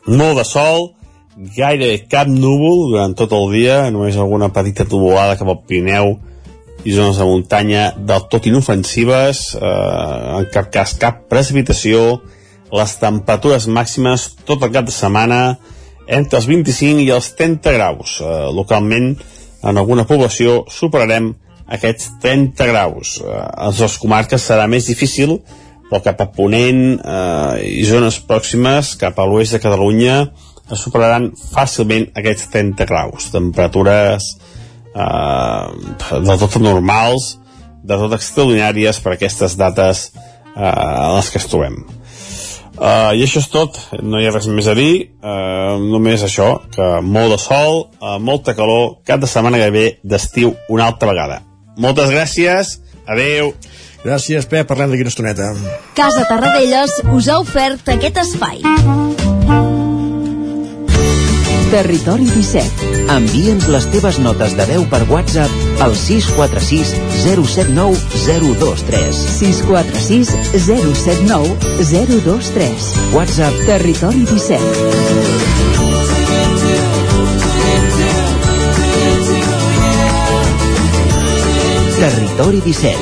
Molt 0.09 0.40
de 0.40 0.46
sol 0.48 0.88
gairebé 1.57 2.09
cap 2.11 2.31
núvol 2.31 2.88
durant 2.94 3.14
tot 3.18 3.35
el 3.37 3.52
dia 3.54 3.83
només 3.94 4.16
alguna 4.16 4.50
petita 4.54 4.88
tubolada 4.88 5.37
cap 5.38 5.52
al 5.52 5.62
Pirineu 5.68 6.16
i 6.87 6.94
zones 6.94 7.18
de 7.18 7.26
muntanya 7.26 7.90
del 7.96 8.24
tot 8.31 8.46
inofensives, 8.46 9.52
eh, 9.59 10.38
en 10.38 10.48
cap 10.54 10.70
cas 10.72 10.94
cap 10.98 11.24
precipitació, 11.31 12.20
les 12.72 12.94
temperatures 13.00 13.66
màximes 13.70 14.28
tot 14.48 14.62
el 14.62 14.72
cap 14.74 14.88
de 14.88 14.94
setmana 14.94 15.59
entre 16.09 16.40
els 16.40 16.48
25 16.48 17.04
i 17.04 17.11
els 17.12 17.31
30 17.37 17.74
graus. 17.76 18.18
Eh, 18.20 18.48
localment, 18.57 19.12
en 19.62 19.81
alguna 19.81 20.07
població, 20.09 20.64
superarem 20.72 21.35
aquests 21.68 22.14
30 22.24 22.68
graus. 22.70 23.18
Eh, 23.20 23.28
a 23.28 23.70
les 23.72 23.98
comarques 24.00 24.44
serà 24.50 24.66
més 24.68 24.88
difícil, 24.88 25.38
però 25.88 26.02
cap 26.04 26.20
a 26.20 26.28
Ponent 26.33 26.85
eh, 26.96 27.81
i 27.81 27.85
zones 27.88 28.20
pròximes, 28.28 28.94
cap 29.00 29.18
a 29.18 29.26
l'oest 29.28 29.57
de 29.57 29.62
Catalunya, 29.64 30.22
es 30.68 30.85
superaran 30.85 31.31
fàcilment 31.33 32.11
aquests 32.16 32.48
30 32.52 32.88
graus. 32.88 33.31
Temperatures 33.33 34.33
eh, 34.94 35.66
del 36.12 36.40
tot 36.40 36.59
normals, 36.61 37.37
de 37.85 37.96
tot 37.96 38.16
extraordinàries 38.16 39.00
per 39.04 39.14
aquestes 39.14 39.57
dates 39.61 40.09
eh, 40.12 40.61
en 40.61 41.16
les 41.16 41.33
que 41.33 41.40
es 41.40 41.48
trobem. 41.48 41.81
Uh, 42.79 43.11
I 43.19 43.25
això 43.27 43.41
és 43.43 43.49
tot, 43.51 43.79
no 44.07 44.21
hi 44.21 44.29
ha 44.29 44.31
res 44.31 44.47
més 44.55 44.69
a 44.71 44.75
dir, 44.79 45.09
uh, 45.19 45.75
només 45.83 46.23
això, 46.23 46.61
que 46.71 46.87
molt 47.03 47.35
de 47.35 47.38
sol, 47.43 47.81
uh, 47.99 48.19
molta 48.23 48.55
calor, 48.55 49.01
cap 49.09 49.19
de 49.19 49.27
setmana 49.31 49.59
gairebé 49.59 49.99
d'estiu 50.07 50.55
una 50.71 50.87
altra 50.87 51.11
vegada. 51.11 51.41
Moltes 51.79 52.12
gràcies, 52.14 52.77
adeu. 53.07 53.51
Gràcies, 54.05 54.47
Pep, 54.47 54.69
parlem 54.71 54.93
d'aquí 54.93 55.03
una 55.03 55.11
estoneta. 55.11 55.51
Casa 55.99 56.23
Tarradellas 56.31 57.01
us 57.11 57.27
ha 57.27 57.41
ofert 57.43 57.91
aquest 57.97 58.23
espai. 58.23 58.62
Territori 61.73 62.31
17. 62.31 62.95
Envia'ns 63.12 63.67
les 63.75 63.91
teves 63.91 64.23
notes 64.23 64.55
de 64.57 64.69
veu 64.71 64.87
per 64.88 65.03
WhatsApp 65.11 65.67
al 65.81 65.95
646 65.97 66.95
079 67.25 67.97
023. 68.27 69.12
646 69.12 70.29
079 70.53 71.57
023. 71.79 72.73
WhatsApp 73.12 73.64
Territori 73.64 74.25
17. 74.25 74.59
Territori 81.99 82.61
17. 82.61 82.97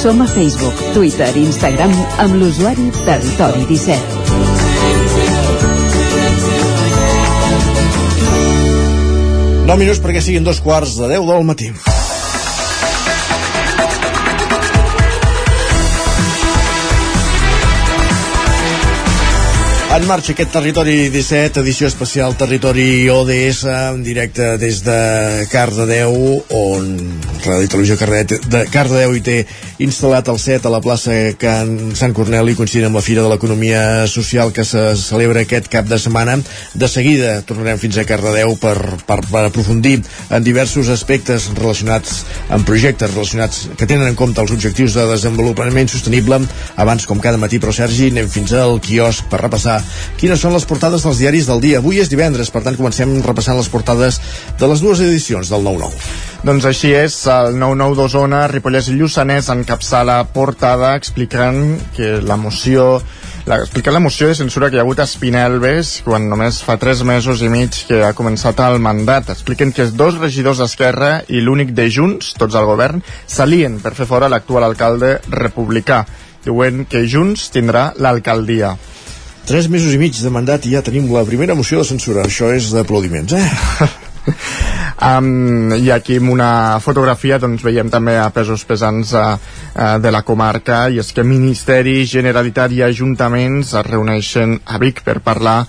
Som 0.00 0.20
a 0.22 0.26
Facebook, 0.26 0.74
Twitter 0.94 1.36
i 1.36 1.44
Instagram 1.44 1.92
amb 2.18 2.34
l'usuari 2.40 2.90
Territori 3.04 3.66
17. 3.68 4.18
9 9.68 9.76
minuts 9.76 10.00
perquè 10.00 10.22
siguin 10.24 10.46
dos 10.46 10.62
quarts 10.64 10.96
de 10.96 11.12
10 11.12 11.28
del 11.28 11.44
matí. 11.44 11.97
En 19.98 20.04
marxa 20.06 20.30
aquest 20.30 20.52
Territori 20.54 21.08
17, 21.10 21.58
edició 21.58 21.88
especial 21.90 22.36
Territori 22.38 23.08
ODS, 23.10 23.64
en 23.66 24.04
directe 24.06 24.52
des 24.62 24.78
de 24.86 24.98
Cardedeu, 25.50 26.14
on 26.54 26.92
Ràdio 27.42 27.70
Televisió 27.72 27.96
de 27.98 28.60
Cardedeu 28.70 29.16
hi 29.16 29.22
té 29.26 29.36
instal·lat 29.82 30.30
el 30.30 30.38
set 30.38 30.66
a 30.66 30.70
la 30.70 30.78
plaça 30.84 31.16
Can 31.38 31.96
Sant 31.98 32.14
Corneli, 32.14 32.54
coincidint 32.54 32.86
amb 32.88 32.98
la 33.00 33.02
Fira 33.02 33.24
de 33.24 33.32
l'Economia 33.32 34.06
Social 34.06 34.52
que 34.54 34.62
se 34.66 34.84
celebra 35.00 35.42
aquest 35.42 35.66
cap 35.72 35.90
de 35.90 35.98
setmana. 35.98 36.38
De 36.78 36.90
seguida 36.90 37.40
tornarem 37.42 37.82
fins 37.82 37.98
a 37.98 38.06
Cardedeu 38.06 38.54
per, 38.62 38.76
per, 39.02 39.18
per 39.26 39.44
aprofundir 39.48 39.96
en 40.30 40.46
diversos 40.46 40.92
aspectes 40.94 41.50
relacionats 41.58 42.22
amb 42.54 42.66
projectes 42.70 43.10
relacionats 43.16 43.66
que 43.74 43.90
tenen 43.90 44.12
en 44.12 44.18
compte 44.18 44.46
els 44.46 44.54
objectius 44.54 44.94
de 44.94 45.10
desenvolupament 45.10 45.90
sostenible. 45.90 46.44
Abans, 46.78 47.06
com 47.10 47.18
cada 47.18 47.42
matí, 47.42 47.58
però 47.58 47.74
Sergi, 47.74 48.12
anem 48.14 48.30
fins 48.30 48.54
al 48.54 48.78
quiosc 48.84 49.26
per 49.26 49.42
repassar 49.42 49.80
quines 50.20 50.40
són 50.40 50.56
les 50.56 50.66
portades 50.68 51.04
dels 51.06 51.20
diaris 51.22 51.48
del 51.50 51.62
dia. 51.64 51.82
Avui 51.82 52.02
és 52.02 52.10
divendres, 52.10 52.50
per 52.54 52.62
tant 52.66 52.76
comencem 52.78 53.18
repassant 53.26 53.58
les 53.58 53.70
portades 53.72 54.20
de 54.58 54.70
les 54.70 54.82
dues 54.84 55.02
edicions 55.04 55.52
del 55.52 55.64
9-9. 55.66 56.02
Doncs 56.48 56.68
així 56.70 56.92
és, 56.94 57.14
el 57.32 57.56
9-9 57.58 57.98
d'Osona, 57.98 58.44
Ripollès 58.52 58.92
i 58.92 58.98
Lluçanès 58.98 59.50
encapçala 59.54 60.20
portada 60.34 60.94
explicant 60.98 61.78
que 61.96 62.18
la 62.22 62.38
moció 62.38 62.98
explicant 63.56 63.94
la 63.96 64.02
moció 64.04 64.26
de 64.28 64.34
censura 64.36 64.68
que 64.68 64.76
hi 64.76 64.80
ha 64.80 64.84
hagut 64.84 64.98
a 65.00 65.06
Espinelves 65.08 65.94
quan 66.04 66.26
només 66.28 66.60
fa 66.64 66.76
3 66.80 67.00
mesos 67.08 67.40
i 67.40 67.48
mig 67.48 67.78
que 67.88 68.02
ha 68.04 68.12
començat 68.16 68.60
el 68.66 68.76
mandat. 68.84 69.30
Expliquen 69.32 69.72
que 69.72 69.88
dos 69.88 70.18
regidors 70.20 70.60
d'Esquerra 70.60 71.22
i 71.32 71.40
l'únic 71.40 71.72
de 71.76 71.88
Junts, 71.88 72.34
tots 72.38 72.58
al 72.58 72.68
govern, 72.68 73.00
salien 73.26 73.78
per 73.80 73.94
fer 73.96 74.08
fora 74.10 74.28
l'actual 74.28 74.68
alcalde 74.68 75.16
republicà. 75.32 76.04
Diuen 76.44 76.84
que 76.90 77.06
Junts 77.08 77.48
tindrà 77.54 77.92
l'alcaldia. 77.96 78.76
Tres 79.48 79.64
mesos 79.72 79.94
i 79.96 79.98
mig 79.98 80.12
de 80.12 80.28
mandat 80.28 80.66
i 80.68 80.74
ja 80.74 80.82
tenim 80.84 81.06
la 81.08 81.22
primera 81.24 81.54
moció 81.56 81.80
de 81.80 81.88
censura. 81.88 82.26
Això 82.28 82.50
és 82.52 82.68
d'aplaudiments, 82.74 83.32
eh? 83.32 83.88
Um, 84.98 85.70
I 85.78 85.92
aquí 85.94 86.16
amb 86.18 86.32
una 86.34 86.50
fotografia 86.82 87.36
doncs, 87.38 87.62
veiem 87.62 87.86
també 87.88 88.16
a 88.18 88.24
pesos 88.34 88.64
pesants 88.66 89.12
uh, 89.14 89.36
uh, 89.38 89.92
de 90.02 90.10
la 90.10 90.24
comarca 90.26 90.88
i 90.90 90.98
és 90.98 91.12
que 91.14 91.22
Ministeri, 91.22 92.00
Generalitat 92.02 92.74
i 92.74 92.82
Ajuntaments 92.82 93.76
es 93.78 93.86
reuneixen 93.86 94.56
a 94.66 94.80
Vic 94.82 95.04
per 95.06 95.20
parlar 95.22 95.60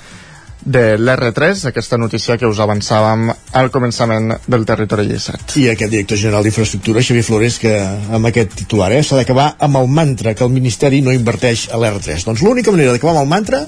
de 0.62 0.98
l'R3, 1.00 1.66
aquesta 1.70 1.98
notícia 1.98 2.38
que 2.38 2.48
us 2.48 2.60
avançàvem 2.60 3.30
al 3.60 3.70
començament 3.72 4.34
del 4.48 4.66
territori 4.68 5.08
17. 5.08 5.60
I 5.62 5.70
aquest 5.74 5.92
director 5.94 6.20
general 6.20 6.44
d'Infraestructura, 6.44 7.04
Xavier 7.06 7.26
Flores, 7.26 7.60
que 7.62 7.74
amb 7.80 8.30
aquest 8.30 8.58
titular 8.64 8.92
eh, 8.94 9.04
s'ha 9.04 9.22
d'acabar 9.22 9.54
amb 9.60 9.80
el 9.80 9.88
mantra 9.88 10.36
que 10.36 10.44
el 10.44 10.54
Ministeri 10.56 11.02
no 11.06 11.16
inverteix 11.16 11.70
a 11.72 11.80
l'R3. 11.80 12.26
Doncs 12.28 12.44
l'única 12.44 12.76
manera 12.76 12.96
d'acabar 12.96 13.16
amb 13.16 13.26
el 13.26 13.32
mantra 13.32 13.64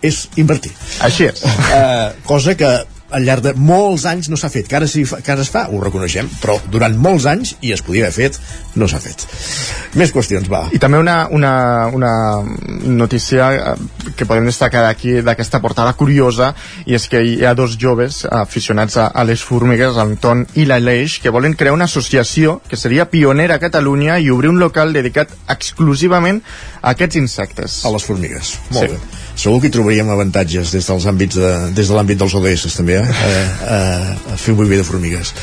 és 0.00 0.24
invertir. 0.40 0.72
Així 1.04 1.28
és. 1.28 1.44
Uh, 1.44 2.16
cosa 2.24 2.56
que 2.56 2.70
al 3.10 3.24
llarg 3.26 3.44
de 3.44 3.52
molts 3.58 4.06
anys 4.08 4.28
no 4.30 4.38
s'ha 4.38 4.50
fet, 4.52 4.68
que 4.68 4.76
ara, 4.78 4.88
sí, 4.90 5.04
que 5.04 5.32
ara 5.32 5.42
es 5.44 5.50
fa, 5.52 5.66
ho 5.70 5.80
reconeixem, 5.82 6.28
però 6.42 6.56
durant 6.70 6.96
molts 7.00 7.26
anys, 7.30 7.54
i 7.66 7.72
es 7.74 7.82
podia 7.86 8.06
haver 8.06 8.14
fet, 8.16 8.38
no 8.80 8.88
s'ha 8.90 9.00
fet. 9.02 9.24
Més 9.98 10.12
qüestions, 10.14 10.48
va. 10.50 10.62
I 10.74 10.80
també 10.82 11.00
una, 11.02 11.16
una, 11.34 11.52
una 11.94 12.12
notícia 12.86 13.50
eh, 13.54 13.74
que 14.16 14.26
podem 14.28 14.46
destacar 14.48 14.84
d'aquí, 14.86 15.18
d'aquesta 15.26 15.60
portada 15.62 15.94
curiosa, 15.98 16.52
i 16.86 16.96
és 16.98 17.08
que 17.10 17.22
hi 17.24 17.40
ha 17.44 17.54
dos 17.58 17.76
joves 17.80 18.22
aficionats 18.30 18.98
a, 19.00 19.08
a 19.10 19.26
les 19.26 19.42
formigues, 19.42 19.96
l'Anton 19.96 20.46
i 20.60 20.66
l'Aleix, 20.68 21.18
que 21.22 21.34
volen 21.34 21.56
crear 21.58 21.74
una 21.76 21.88
associació 21.90 22.60
que 22.68 22.78
seria 22.78 23.08
pionera 23.10 23.58
a 23.58 23.62
Catalunya 23.62 24.20
i 24.20 24.30
obrir 24.30 24.52
un 24.52 24.60
local 24.62 24.94
dedicat 24.94 25.32
exclusivament 25.50 26.42
a 26.80 26.94
aquests 26.94 27.18
insectes. 27.20 27.80
A 27.86 27.94
les 27.94 28.06
formigues. 28.06 28.56
Molt 28.70 28.86
sí. 28.86 28.94
bé. 28.94 29.28
Segur 29.40 29.62
que 29.62 29.70
hi 29.70 29.72
trobaríem 29.72 30.10
avantatges 30.12 30.74
des 30.74 30.84
dels 30.90 31.08
àmbits 31.08 31.40
de, 31.40 31.54
des 31.76 31.88
de 31.88 31.96
l'àmbit 31.96 32.20
dels 32.20 32.36
ODS 32.36 32.76
també, 32.76 33.00
eh? 33.00 33.08
A, 33.08 33.32
a, 33.72 33.80
a 34.34 34.38
fer 34.40 34.52
un 34.52 34.60
moviment 34.60 34.82
de 34.82 34.88
formigues. 34.92 35.34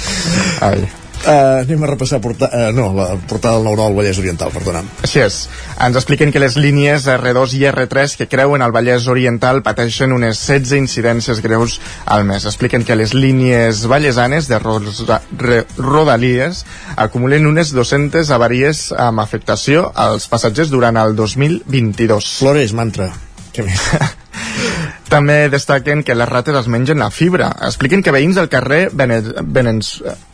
Ai. 0.61 0.85
Uh, 1.25 1.65
anem 1.65 1.81
a 1.81 1.87
repassar 1.89 2.19
porta 2.21 2.45
uh, 2.53 2.67
no, 2.71 2.91
la 2.93 3.07
portada 3.27 3.57
del 3.57 3.65
9 3.65 3.81
al 3.87 3.95
Vallès 3.97 4.19
Oriental, 4.21 4.51
perdona. 4.53 4.83
Així 5.03 5.23
és. 5.23 5.39
Ens 5.83 5.97
expliquen 5.97 6.31
que 6.31 6.39
les 6.39 6.55
línies 6.61 7.07
R2 7.09 7.57
i 7.57 7.63
R3 7.71 8.15
que 8.21 8.29
creuen 8.29 8.61
el 8.61 8.71
Vallès 8.75 9.09
Oriental 9.09 9.63
pateixen 9.65 10.13
unes 10.13 10.39
16 10.45 10.77
incidències 10.77 11.41
greus 11.43 11.79
al 12.05 12.23
mes. 12.29 12.45
Expliquen 12.45 12.85
que 12.85 12.95
les 12.95 13.17
línies 13.17 13.87
vallesanes 13.89 14.47
de 14.47 14.61
roda, 14.61 15.21
re, 15.41 15.63
Rodalies 15.81 16.63
acumulen 16.95 17.49
unes 17.49 17.73
200 17.73 18.29
avaries 18.31 18.91
amb 18.93 19.25
afectació 19.25 19.89
als 19.95 20.29
passatgers 20.29 20.69
durant 20.71 21.01
el 21.01 21.17
2022. 21.17 22.35
Flores, 22.37 22.77
mantra. 22.77 23.11
Què 23.57 23.65
més? 23.65 23.83
També 25.13 25.47
destaquen 25.49 26.03
que 26.03 26.15
les 26.19 26.29
rates 26.29 26.55
es 26.59 26.67
mengen 26.69 26.99
la 27.01 27.07
fibra. 27.09 27.47
Expliquen 27.65 28.03
que 28.03 28.13
veïns 28.13 28.37
del 28.37 28.49
carrer 28.51 28.81
Vene 28.93 29.21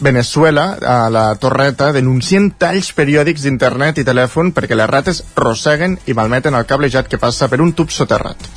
Venezuela, 0.03 0.65
a 0.81 0.97
la 1.13 1.27
Torreta, 1.39 1.91
denuncien 1.95 2.49
talls 2.59 2.89
periòdics 2.97 3.45
d'internet 3.45 4.01
i 4.01 4.07
telèfon 4.07 4.51
perquè 4.57 4.75
les 4.75 4.89
rates 4.89 5.23
rosseguen 5.37 5.99
i 6.09 6.17
malmeten 6.17 6.57
el 6.57 6.67
cablejat 6.67 7.07
que 7.07 7.21
passa 7.21 7.47
per 7.47 7.61
un 7.61 7.71
tub 7.77 7.93
soterrat 7.93 8.51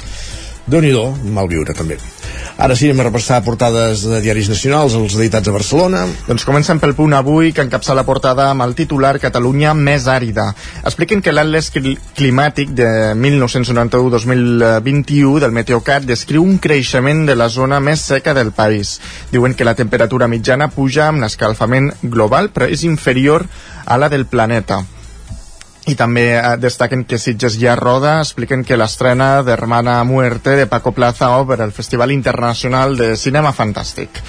déu 0.67 0.83
nhi 0.83 0.93
mal 1.33 1.49
viure 1.49 1.75
també. 1.75 1.99
Ara 2.57 2.73
sí, 2.73 2.89
anem 2.89 3.03
a 3.03 3.11
repassar 3.11 3.43
portades 3.45 4.01
de 4.09 4.17
diaris 4.25 4.49
nacionals, 4.49 4.95
els 4.97 5.13
editats 5.19 5.49
a 5.49 5.53
Barcelona. 5.53 6.07
Doncs 6.25 6.45
comencem 6.49 6.81
pel 6.81 6.95
punt 6.97 7.13
avui, 7.13 7.53
que 7.53 7.61
encapça 7.67 7.93
la 7.95 8.05
portada 8.09 8.51
amb 8.51 8.63
el 8.65 8.75
titular 8.79 9.21
Catalunya 9.21 9.75
més 9.77 10.07
àrida. 10.09 10.55
Expliquen 10.81 11.21
que 11.21 11.35
l'Atles 11.37 11.69
Climàtic 12.17 12.73
de 12.73 13.13
1991-2021 13.21 15.37
del 15.45 15.53
Meteocat 15.53 16.09
descriu 16.09 16.49
un 16.49 16.57
creixement 16.57 17.29
de 17.29 17.37
la 17.37 17.53
zona 17.53 17.77
més 17.81 18.01
seca 18.01 18.35
del 18.35 18.53
país. 18.57 19.01
Diuen 19.31 19.55
que 19.55 19.65
la 19.69 19.75
temperatura 19.77 20.27
mitjana 20.27 20.73
puja 20.73 21.09
amb 21.11 21.21
l'escalfament 21.27 21.93
global, 22.03 22.49
però 22.57 22.65
és 22.73 22.85
inferior 22.89 23.45
a 23.85 23.99
la 24.01 24.09
del 24.09 24.25
planeta 24.25 24.96
i 25.87 25.95
també 25.95 26.27
eh, 26.35 26.43
destaquen 26.59 27.05
que 27.07 27.19
Sitges 27.23 27.57
ja 27.61 27.77
roda, 27.79 28.19
expliquen 28.21 28.65
que 28.67 28.79
l'estrena 28.79 29.43
d'Hermana 29.47 30.03
Muerte 30.05 30.57
de 30.59 30.67
Paco 30.67 30.93
Plaza 30.93 31.31
obre 31.39 31.63
el 31.65 31.73
Festival 31.73 32.13
Internacional 32.13 32.97
de 32.99 33.15
Cinema 33.17 33.55
Fantàstic. 33.55 34.23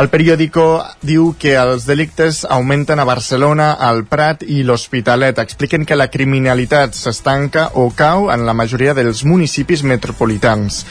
El 0.00 0.08
periòdico 0.10 0.64
diu 1.06 1.28
que 1.38 1.52
els 1.58 1.84
delictes 1.86 2.40
augmenten 2.56 2.98
a 2.98 3.06
Barcelona, 3.06 3.72
al 3.78 4.02
Prat 4.10 4.42
i 4.42 4.64
l'Hospitalet. 4.66 5.38
Expliquen 5.38 5.84
que 5.86 5.98
la 5.98 6.08
criminalitat 6.10 6.96
s'estanca 6.98 7.68
o 7.78 7.90
cau 7.94 8.30
en 8.34 8.46
la 8.48 8.54
majoria 8.56 8.96
dels 8.98 9.22
municipis 9.22 9.84
metropolitans. 9.86 10.84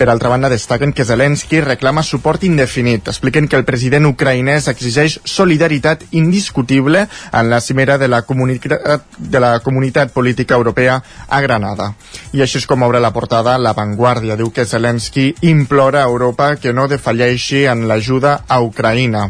Per 0.00 0.08
altra 0.08 0.30
banda, 0.32 0.48
destaquen 0.48 0.94
que 0.96 1.04
Zelensky 1.04 1.58
reclama 1.60 2.00
suport 2.02 2.44
indefinit. 2.48 3.10
Expliquen 3.12 3.50
que 3.52 3.58
el 3.58 3.66
president 3.68 4.06
ucraïnès 4.08 4.70
exigeix 4.72 5.18
solidaritat 5.28 6.06
indiscutible 6.16 7.02
en 7.04 7.50
la 7.52 7.58
cimera 7.60 7.98
de 8.00 8.08
la, 8.08 8.22
de 8.24 9.42
la 9.44 9.50
comunitat 9.60 10.14
política 10.14 10.56
europea 10.56 11.02
a 11.28 11.40
Granada. 11.44 11.90
I 12.32 12.40
així 12.40 12.62
és 12.62 12.66
com 12.70 12.80
obre 12.88 13.02
la 13.04 13.12
portada 13.12 13.58
La 13.60 13.74
Vanguardia. 13.76 14.38
Diu 14.40 14.48
que 14.48 14.64
Zelensky 14.64 15.34
implora 15.52 16.00
a 16.00 16.08
Europa 16.08 16.54
que 16.56 16.72
no 16.72 16.88
defalleixi 16.88 17.66
en 17.68 17.84
l'ajuda 17.84 18.38
a 18.48 18.62
Ucraïna 18.64 19.28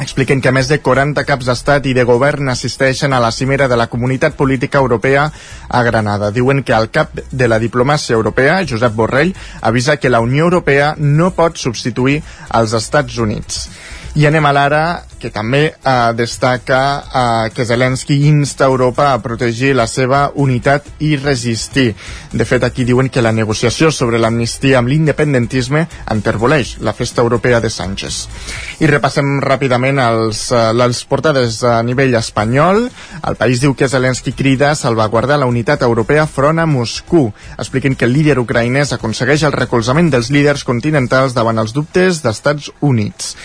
expliquen 0.00 0.40
que 0.40 0.52
més 0.54 0.68
de 0.70 0.78
40 0.80 1.24
caps 1.28 1.48
d'estat 1.48 1.86
i 1.90 1.94
de 1.96 2.04
govern 2.08 2.48
assisteixen 2.48 3.12
a 3.12 3.20
la 3.20 3.30
cimera 3.32 3.68
de 3.68 3.76
la 3.76 3.88
Comunitat 3.92 4.36
Política 4.38 4.78
Europea 4.78 5.26
a 5.68 5.82
Granada. 5.82 6.30
Diuen 6.30 6.62
que 6.62 6.72
el 6.72 6.88
cap 6.90 7.12
de 7.30 7.48
la 7.48 7.58
diplomàcia 7.60 8.16
europea, 8.16 8.62
Josep 8.68 8.94
Borrell, 8.96 9.34
avisa 9.60 9.98
que 9.98 10.10
la 10.10 10.20
Unió 10.20 10.44
Europea 10.48 10.94
no 10.98 11.32
pot 11.36 11.60
substituir 11.60 12.22
els 12.54 12.72
Estats 12.72 13.18
Units. 13.18 13.66
I 14.12 14.26
anem 14.28 14.44
a 14.44 14.50
l'ara, 14.52 14.86
que 15.16 15.30
també 15.32 15.60
eh, 15.70 15.92
destaca 16.12 16.80
eh, 17.00 17.50
que 17.56 17.64
Zelensky 17.64 18.18
insta 18.28 18.66
Europa 18.68 19.06
a 19.12 19.20
protegir 19.24 19.70
la 19.78 19.86
seva 19.88 20.26
unitat 20.36 20.90
i 21.00 21.14
resistir. 21.16 21.94
De 22.32 22.44
fet, 22.44 22.66
aquí 22.66 22.84
diuen 22.84 23.08
que 23.08 23.22
la 23.24 23.32
negociació 23.32 23.88
sobre 23.88 24.20
l'amnistia 24.20 24.82
amb 24.82 24.92
l'independentisme 24.92 25.86
enterboleix 26.12 26.74
la 26.84 26.92
festa 26.92 27.24
europea 27.24 27.62
de 27.64 27.72
Sánchez. 27.72 28.20
I 28.84 28.92
repassem 28.92 29.38
ràpidament 29.40 30.02
els, 30.04 30.44
eh, 30.52 30.60
les 30.76 31.02
portades 31.08 31.62
a 31.64 31.78
nivell 31.80 32.12
espanyol. 32.20 32.90
El 33.24 33.40
país 33.40 33.64
diu 33.64 33.72
que 33.72 33.88
Zelensky 33.88 34.36
crida 34.36 34.72
a 34.72 34.76
salvaguardar 34.76 35.40
la 35.40 35.48
unitat 35.48 35.88
europea 35.88 36.26
front 36.26 36.60
a 36.60 36.66
Moscou. 36.66 37.32
Expliquen 37.56 37.96
que 37.96 38.04
el 38.04 38.12
líder 38.12 38.40
ucraïnès 38.44 38.92
aconsegueix 38.92 39.48
el 39.48 39.56
recolzament 39.56 40.12
dels 40.12 40.28
líders 40.28 40.68
continentals 40.68 41.32
davant 41.32 41.56
els 41.56 41.72
dubtes 41.72 42.20
d'Estats 42.20 42.68
Units. 42.80 43.36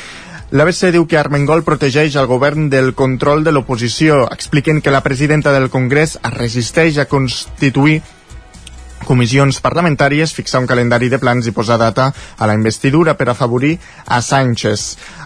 L'ABC 0.47 0.93
diu 0.95 1.03
que 1.11 1.17
Armengol 1.19 1.65
protegeix 1.67 2.13
el 2.15 2.27
govern 2.29 2.69
del 2.71 2.93
control 2.95 3.41
de 3.43 3.51
l'oposició. 3.51 4.21
Expliquen 4.31 4.79
que 4.79 4.93
la 4.95 5.01
presidenta 5.03 5.51
del 5.51 5.67
Congrés 5.73 6.15
es 6.21 6.33
resisteix 6.37 6.99
a 7.03 7.05
constituir 7.11 7.97
comissions 9.07 9.61
parlamentàries, 9.63 10.33
fixar 10.35 10.59
un 10.61 10.67
calendari 10.67 11.07
de 11.09 11.19
plans 11.21 11.47
i 11.47 11.53
posar 11.55 11.79
data 11.79 12.09
a 12.11 12.47
la 12.49 12.55
investidura 12.57 13.15
per 13.17 13.29
afavorir 13.31 13.77
a 14.05 14.19
Sánchez. 14.21 14.83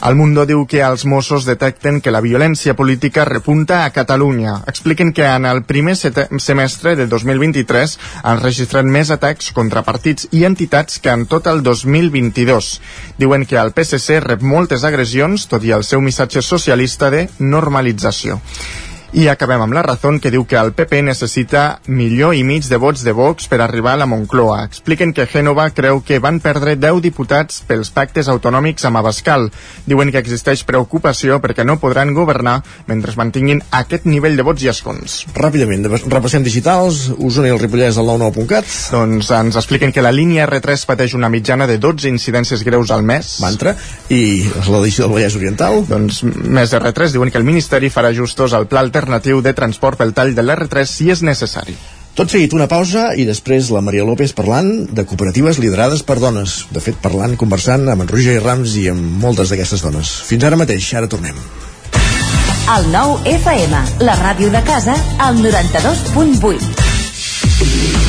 El 0.07 0.15
Mundo 0.19 0.45
diu 0.45 0.67
que 0.69 0.83
els 0.85 1.05
Mossos 1.09 1.47
detecten 1.49 1.99
que 2.01 2.13
la 2.13 2.21
violència 2.21 2.75
política 2.77 3.25
repunta 3.25 3.81
a 3.85 3.89
Catalunya. 3.95 4.59
Expliquen 4.69 5.13
que 5.17 5.25
en 5.25 5.49
el 5.49 5.63
primer 5.65 5.95
semestre 5.97 6.95
de 6.95 7.07
2023 7.07 7.97
han 8.21 8.43
registrat 8.43 8.85
més 8.85 9.09
atacs 9.09 9.51
contra 9.57 9.83
partits 9.87 10.29
i 10.31 10.45
entitats 10.45 11.01
que 11.01 11.09
en 11.09 11.25
tot 11.25 11.49
el 11.49 11.63
2022. 11.65 12.71
Diuen 13.17 13.45
que 13.49 13.57
el 13.57 13.73
PSC 13.73 14.21
rep 14.21 14.45
moltes 14.45 14.85
agressions, 14.85 15.49
tot 15.49 15.65
i 15.65 15.73
el 15.73 15.83
seu 15.87 16.05
missatge 16.05 16.45
socialista 16.45 17.09
de 17.09 17.27
normalització. 17.39 18.39
I 19.11 19.25
acabem 19.27 19.59
amb 19.59 19.73
la 19.75 19.81
raó 19.83 20.13
que 20.23 20.29
diu 20.31 20.45
que 20.47 20.55
el 20.55 20.69
PP 20.71 21.01
necessita 21.03 21.81
milió 21.91 22.29
i 22.31 22.45
mig 22.47 22.63
de 22.71 22.77
vots 22.79 23.01
de 23.03 23.11
Vox 23.11 23.49
per 23.51 23.57
arribar 23.59 23.97
a 23.97 23.99
la 23.99 24.05
Moncloa. 24.07 24.61
Expliquen 24.63 25.11
que 25.11 25.25
Gènova 25.27 25.65
creu 25.75 25.99
que 25.99 26.19
van 26.23 26.39
perdre 26.39 26.77
10 26.79 27.01
diputats 27.03 27.59
pels 27.67 27.91
pactes 27.91 28.29
autonòmics 28.31 28.85
amb 28.87 29.01
Abascal. 29.01 29.49
Diuen 29.83 30.13
que 30.15 30.21
existeix 30.23 30.63
preocupació 30.63 31.41
perquè 31.43 31.65
no 31.67 31.75
podran 31.81 32.13
governar 32.15 32.61
mentre 32.87 33.11
mantinguin 33.19 33.59
aquest 33.81 34.07
nivell 34.07 34.39
de 34.39 34.45
vots 34.47 34.63
i 34.63 34.71
escons. 34.71 35.17
Ràpidament, 35.35 35.89
repassem 36.07 36.47
digitals, 36.47 37.09
Osona 37.19 37.51
i 37.51 37.53
el 37.57 37.59
Ripollès 37.59 37.99
al 37.99 38.07
99.cat. 38.07 38.71
Doncs 38.95 39.33
ens 39.35 39.59
expliquen 39.59 39.91
que 39.91 40.05
la 40.07 40.15
línia 40.15 40.47
R3 40.47 40.87
pateix 40.87 41.17
una 41.19 41.27
mitjana 41.27 41.67
de 41.67 41.77
12 41.83 42.07
incidències 42.07 42.63
greus 42.63 42.95
al 42.95 43.03
mes. 43.03 43.35
Mantra. 43.43 43.75
I 44.07 44.47
l'edició 44.71 45.09
del 45.09 45.17
Vallès 45.19 45.35
Oriental? 45.35 45.83
Doncs 45.91 46.23
més 46.23 46.71
R3 46.79 47.11
diuen 47.11 47.27
que 47.27 47.43
el 47.43 47.49
Ministeri 47.51 47.91
farà 47.91 48.15
justos 48.15 48.55
al 48.55 48.71
pla 48.71 48.79
alternatiu 48.79 49.00
alternatiu 49.01 49.41
de 49.41 49.53
transport 49.57 49.97
pel 49.97 50.13
tall 50.13 50.35
de 50.37 50.45
l'R3 50.45 50.85
si 50.85 51.09
és 51.11 51.25
necessari. 51.25 51.73
Tot 52.13 52.29
seguit 52.29 52.53
una 52.53 52.67
pausa 52.67 53.15
i 53.15 53.25
després 53.25 53.71
la 53.71 53.81
Maria 53.81 54.03
López 54.05 54.33
parlant 54.37 54.85
de 54.91 55.05
cooperatives 55.07 55.57
liderades 55.63 56.03
per 56.03 56.19
dones. 56.19 56.67
De 56.69 56.79
fet, 56.83 56.99
parlant, 57.01 57.37
conversant 57.39 57.87
amb 57.89 58.01
en 58.03 58.11
Roger 58.11 58.41
Rams 58.43 58.75
i 58.77 58.89
amb 58.91 59.23
moltes 59.23 59.49
d'aquestes 59.49 59.81
dones. 59.85 60.11
Fins 60.27 60.43
ara 60.43 60.59
mateix, 60.59 60.93
ara 60.99 61.07
tornem. 61.09 61.35
El 62.75 62.91
nou 62.91 63.17
FM, 63.25 63.73
la 64.05 64.15
ràdio 64.19 64.51
de 64.53 64.61
casa, 64.67 64.93
al 65.23 65.39
92.8. 65.41 68.00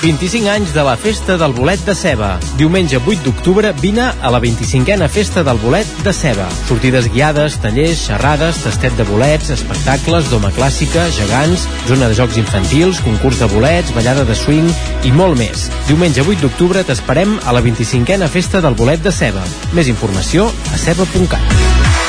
25 0.00 0.48
anys 0.48 0.72
de 0.74 0.82
la 0.86 0.96
Festa 0.96 1.36
del 1.36 1.52
Bolet 1.52 1.80
de 1.84 1.94
Ceba. 1.94 2.38
Diumenge 2.56 3.00
8 3.00 3.24
d'octubre 3.24 3.72
vine 3.80 4.04
a 4.22 4.30
la 4.30 4.40
25a 4.40 5.08
Festa 5.10 5.42
del 5.42 5.58
Bolet 5.58 5.88
de 6.04 6.12
Ceba. 6.14 6.46
Sortides 6.68 7.08
guiades, 7.10 7.58
tallers, 7.62 8.04
xerrades, 8.06 8.62
tastet 8.62 8.94
de 8.98 9.06
bolets, 9.08 9.50
espectacles, 9.50 10.30
doma 10.30 10.52
clàssica, 10.54 11.08
gegants, 11.18 11.66
zona 11.90 12.10
de 12.10 12.18
jocs 12.18 12.38
infantils, 12.38 13.02
concurs 13.02 13.42
de 13.42 13.50
bolets, 13.50 13.94
ballada 13.96 14.26
de 14.28 14.38
swing 14.38 14.70
i 15.02 15.10
molt 15.12 15.38
més. 15.40 15.66
Diumenge 15.90 16.22
8 16.22 16.46
d'octubre 16.46 16.84
t'esperem 16.86 17.34
a 17.44 17.56
la 17.56 17.64
25a 17.64 18.30
Festa 18.30 18.62
del 18.62 18.78
Bolet 18.78 19.02
de 19.02 19.14
Ceba. 19.14 19.42
Més 19.74 19.90
informació 19.90 20.46
a 20.70 20.78
ceba.cat. 20.78 22.07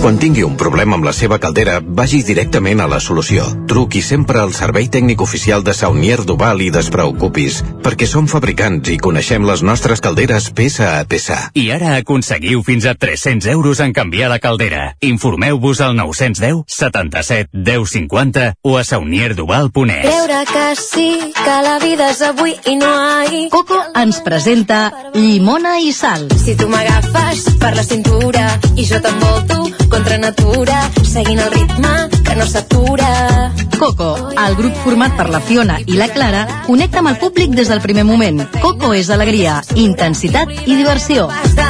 Quan 0.00 0.16
tingui 0.16 0.46
un 0.46 0.54
problema 0.56 0.96
amb 0.96 1.04
la 1.04 1.12
seva 1.12 1.36
caldera, 1.36 1.74
vagi 1.84 2.22
directament 2.24 2.80
a 2.80 2.86
la 2.88 3.02
solució. 3.04 3.44
Truqui 3.68 4.00
sempre 4.00 4.40
al 4.40 4.54
servei 4.56 4.86
tècnic 4.88 5.20
oficial 5.20 5.60
de 5.60 5.74
Saunier 5.76 6.22
Duval 6.24 6.62
i 6.64 6.70
despreocupis, 6.72 7.58
perquè 7.84 8.08
som 8.08 8.24
fabricants 8.24 8.88
i 8.88 8.96
coneixem 8.96 9.44
les 9.44 9.60
nostres 9.60 10.00
calderes 10.00 10.46
peça 10.56 10.94
a 10.94 11.04
peça. 11.04 11.36
I 11.52 11.66
ara 11.76 11.98
aconseguiu 11.98 12.62
fins 12.64 12.86
a 12.88 12.94
300 12.96 13.50
euros 13.52 13.82
en 13.84 13.92
canviar 13.92 14.30
la 14.32 14.38
caldera. 14.40 14.94
Informeu-vos 15.04 15.84
al 15.84 15.92
910 16.00 16.64
77 16.64 17.50
10 17.52 17.92
50 17.92 18.54
o 18.62 18.78
a 18.78 18.84
saunierduval.es. 18.88 20.00
Creure 20.08 20.40
que 20.48 20.64
sí, 20.80 21.10
que 21.36 21.58
la 21.68 21.76
vida 21.84 22.08
és 22.14 22.24
avui 22.24 22.56
i 22.64 22.78
no 22.80 22.88
ahir. 22.88 23.50
Coco 23.52 23.84
ens 23.92 24.24
presenta 24.24 24.80
Llimona 25.12 25.76
i 25.84 25.92
Sal. 25.92 26.30
Si 26.40 26.56
tu 26.56 26.72
m'agafes 26.72 27.50
per 27.60 27.76
la 27.76 27.84
cintura 27.84 28.48
i 28.80 28.88
jo 28.88 29.04
t'envolto 29.04 29.89
contra 29.90 30.16
natura, 30.18 30.88
seguint 31.04 31.40
el 31.42 31.50
ritme 31.52 31.92
que 32.24 32.36
no 32.36 32.46
s'atura. 32.46 33.52
Coco, 33.78 34.30
el 34.46 34.56
grup 34.56 34.76
format 34.84 35.16
per 35.18 35.28
la 35.28 35.40
Fiona 35.40 35.80
i 35.84 35.98
la 35.98 36.08
Clara, 36.14 36.46
connecta 36.66 37.02
amb 37.02 37.12
el 37.12 37.18
públic 37.20 37.52
des 37.58 37.68
del 37.68 37.82
primer 37.84 38.06
moment. 38.08 38.46
Coco 38.62 38.94
és 38.94 39.10
alegria, 39.10 39.60
intensitat 39.74 40.52
i 40.64 40.76
diversió. 40.76 41.28
Hasta 41.28 41.68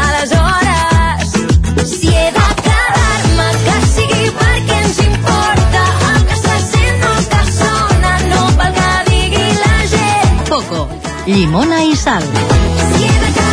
si 1.85 2.09
he 2.09 2.27
de 2.37 2.47
quedar-me, 2.61 3.47
que 3.65 3.77
sigui 3.89 4.31
perquè 4.37 4.79
ens 4.85 4.99
importa 5.07 5.85
el 6.11 6.27
que 6.29 6.37
se 6.43 6.59
sent, 6.67 7.07
el 7.11 7.25
que 7.33 7.43
sona, 7.57 8.13
no 8.29 8.45
pel 8.61 8.75
que 8.77 8.93
digui 9.09 9.47
la 9.63 9.77
gent. 9.95 10.45
Coco, 10.51 10.87
llimona 11.27 11.83
i 11.89 11.97
sal. 11.97 12.25
Si 12.25 13.05
he 13.09 13.19
de 13.25 13.49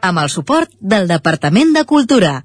Amb 0.00 0.24
el 0.24 0.30
suport 0.30 0.70
del 0.80 1.08
Departament 1.08 1.74
de 1.76 1.84
Cultura. 1.84 2.44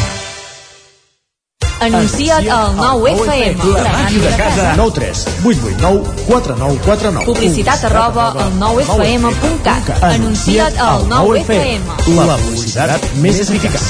Anuncia't 1.81 2.47
al 2.47 2.75
9FM. 2.77 3.57
La 3.73 3.89
màquina 3.89 4.29
de 4.29 4.37
casa. 4.37 4.73
9 4.77 4.91
3 4.93 5.25
8 5.43 5.57
8 5.65 5.77
9 5.81 6.03
4 6.27 6.55
9 6.59 6.79
4 6.85 7.11
9. 7.11 7.25
Publicitat 7.25 7.85
arroba 7.89 8.27
al 8.37 8.51
9FM.cat. 8.59 9.89
Anuncia't 10.03 10.77
al 10.77 11.07
9FM. 11.09 11.81
La 12.21 12.37
publicitat 12.37 13.07
més 13.23 13.41
eficaç. 13.41 13.81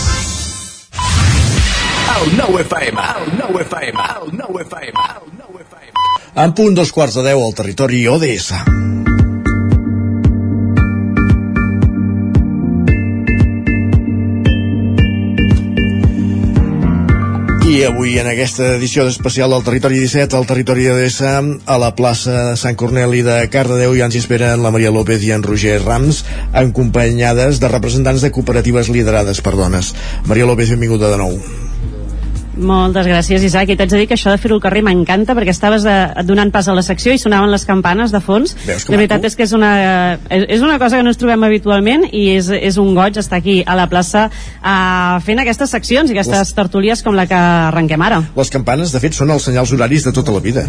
El 2.16 2.32
9FM, 2.40 3.04
el 3.18 3.32
9FM, 3.42 4.08
el 4.08 4.36
9FM, 4.40 5.08
el 5.12 5.32
9FM. 5.44 6.06
En 6.46 6.54
punt 6.56 6.80
dos 6.80 6.96
quarts 6.96 7.20
de 7.20 7.28
deu 7.28 7.44
al 7.44 7.58
territori 7.60 8.06
ODS. 8.08 8.54
Avui 17.82 18.20
en 18.22 18.28
aquesta 18.30 18.76
edició 18.76 19.08
especial 19.10 19.50
del 19.56 19.64
Territori 19.66 19.98
17, 20.04 20.36
al 20.38 20.46
Territori 20.46 20.86
ODS, 20.92 21.18
a 21.66 21.78
la 21.82 21.90
plaça 21.98 22.36
de 22.52 22.60
Sant 22.60 22.78
Corneli 22.78 23.24
de 23.26 23.40
Cardedeu 23.50 23.96
ja 23.98 24.06
ens 24.06 24.18
hi 24.18 24.22
esperen 24.22 24.62
la 24.62 24.74
Maria 24.76 24.94
López 24.94 25.26
i 25.26 25.34
en 25.34 25.42
Roger 25.48 25.80
Rams, 25.82 26.22
acompanyades 26.54 27.64
de 27.64 27.74
representants 27.74 28.22
de 28.22 28.32
cooperatives 28.36 28.94
liderades 28.94 29.42
per 29.42 29.58
dones. 29.58 29.96
Maria 30.30 30.46
López, 30.46 30.70
benvinguda 30.76 31.10
de 31.10 31.22
nou. 31.26 31.38
Moltes 32.62 33.08
gràcies, 33.10 33.44
Isaac. 33.44 33.72
I 33.74 33.78
t'haig 33.80 33.90
de 33.90 34.00
dir 34.04 34.08
que 34.10 34.16
això 34.18 34.32
de 34.34 34.40
fer-ho 34.42 34.58
al 34.60 34.62
carrer 34.64 34.84
m'encanta 34.86 35.34
perquè 35.38 35.54
estaves 35.54 35.86
eh, 35.90 35.98
donant 36.28 36.52
pas 36.54 36.68
a 36.70 36.76
la 36.78 36.84
secció 36.86 37.14
i 37.14 37.20
sonaven 37.22 37.52
les 37.52 37.66
campanes 37.66 38.14
de 38.14 38.22
fons. 38.22 38.54
Veus 38.68 38.88
La 38.90 39.00
veritat 39.00 39.22
maco? 39.22 39.32
és 39.32 39.38
que 39.40 39.48
és 39.48 39.56
una, 39.58 39.72
és 40.30 40.46
és 40.58 40.62
una 40.62 40.78
cosa 40.80 40.98
que 40.98 41.04
no 41.04 41.12
ens 41.14 41.20
trobem 41.22 41.44
habitualment 41.48 42.06
i 42.12 42.28
és, 42.36 42.52
és 42.54 42.78
un 42.78 42.94
goig 42.96 43.18
estar 43.18 43.40
aquí 43.42 43.62
a 43.66 43.76
la 43.80 43.88
plaça 43.90 44.28
uh, 44.30 45.18
fent 45.26 45.42
aquestes 45.42 45.74
seccions 45.74 46.12
i 46.12 46.18
aquestes 46.18 46.54
tertúlies 46.58 47.02
com 47.02 47.18
la 47.18 47.26
que 47.26 47.38
arrenquem 47.38 48.02
ara. 48.02 48.22
Les 48.38 48.54
campanes, 48.54 48.94
de 48.94 49.02
fet, 49.02 49.18
són 49.18 49.32
els 49.34 49.50
senyals 49.50 49.74
horaris 49.74 50.06
de 50.06 50.14
tota 50.14 50.36
la 50.36 50.44
vida. 50.44 50.68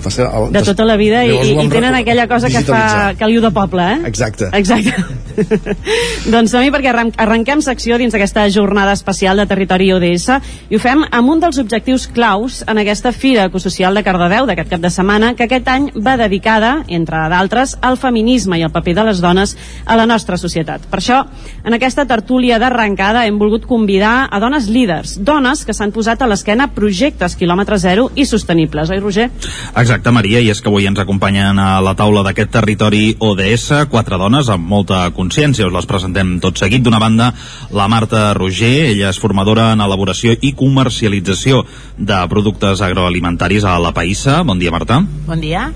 Fa 0.00 0.10
ser- 0.10 0.26
el- 0.26 0.50
De 0.52 0.62
tota 0.64 0.84
la 0.88 0.96
vida 0.96 1.24
i, 1.24 1.34
i, 1.52 1.68
tenen 1.68 1.94
aquella 1.94 2.26
cosa 2.28 2.48
que 2.48 2.62
fa 2.64 3.12
caliu 3.18 3.40
de 3.44 3.50
poble, 3.50 3.82
eh? 3.82 3.98
Exacte. 4.08 4.48
Exacte. 4.56 4.94
doncs 6.32 6.50
som-hi 6.52 6.70
perquè 6.72 6.92
arrenquem 7.20 7.60
secció 7.64 7.96
dins 8.00 8.12
d'aquesta 8.14 8.46
jornada 8.52 8.92
especial 8.96 9.38
de 9.40 9.46
territori 9.50 9.90
ODS 9.94 10.28
i 10.70 10.76
ho 10.76 10.80
fem 10.82 11.04
amb 11.10 11.30
un 11.32 11.40
dels 11.42 11.58
objectius 11.62 12.06
claus 12.08 12.62
en 12.66 12.78
aquesta 12.82 13.12
Fira 13.12 13.44
Ecosocial 13.48 13.94
de 13.96 14.02
Cardedeu 14.06 14.46
d'aquest 14.48 14.70
cap 14.74 14.80
de 14.82 14.90
setmana 14.92 15.34
que 15.36 15.44
aquest 15.46 15.68
any 15.68 15.90
va 15.96 16.16
dedicada, 16.20 16.84
entre 16.88 17.22
d'altres, 17.32 17.76
al 17.80 17.96
feminisme 18.00 18.58
i 18.58 18.64
al 18.66 18.72
paper 18.74 18.94
de 19.00 19.04
les 19.10 19.20
dones 19.22 19.56
a 19.86 19.96
la 19.96 20.06
nostra 20.06 20.36
societat. 20.40 20.86
Per 20.90 21.00
això, 21.00 21.22
en 21.64 21.74
aquesta 21.76 22.06
tertúlia 22.08 22.58
d'arrencada 22.58 23.26
hem 23.26 23.38
volgut 23.40 23.66
convidar 23.68 24.28
a 24.30 24.40
dones 24.40 24.68
líders, 24.68 25.16
dones 25.24 25.64
que 25.66 25.74
s'han 25.76 25.92
posat 25.92 26.22
a 26.22 26.28
l'esquena 26.30 26.68
projectes 26.74 27.36
quilòmetre 27.36 27.78
zero 27.78 28.10
i 28.14 28.24
sostenibles, 28.26 28.90
oi 28.90 29.00
Roger? 29.00 29.30
Exacte, 29.30 29.89
Maria, 30.14 30.38
i 30.38 30.50
és 30.52 30.60
que 30.62 30.70
avui 30.70 30.86
ens 30.86 31.00
acompanyen 31.02 31.58
a 31.58 31.80
la 31.82 31.96
taula 31.98 32.22
d'aquest 32.22 32.52
territori 32.54 33.16
ODS 33.18 33.88
quatre 33.90 34.18
dones 34.20 34.46
amb 34.46 34.68
molta 34.70 35.02
consciència. 35.10 35.66
Us 35.66 35.74
les 35.74 35.88
presentem 35.90 36.36
tot 36.38 36.62
seguit. 36.62 36.84
D'una 36.86 37.00
banda, 37.02 37.32
la 37.74 37.88
Marta 37.90 38.30
Roger, 38.38 38.92
ella 38.92 39.10
és 39.10 39.18
formadora 39.18 39.72
en 39.74 39.82
elaboració 39.82 40.36
i 40.40 40.54
comercialització 40.54 41.64
de 41.98 42.22
productes 42.30 42.80
agroalimentaris 42.86 43.66
a 43.66 43.80
la 43.82 43.90
Païssa. 43.90 44.44
Bon 44.46 44.62
dia, 44.62 44.70
Marta. 44.70 45.02
Bon 45.26 45.42
dia. 45.42 45.72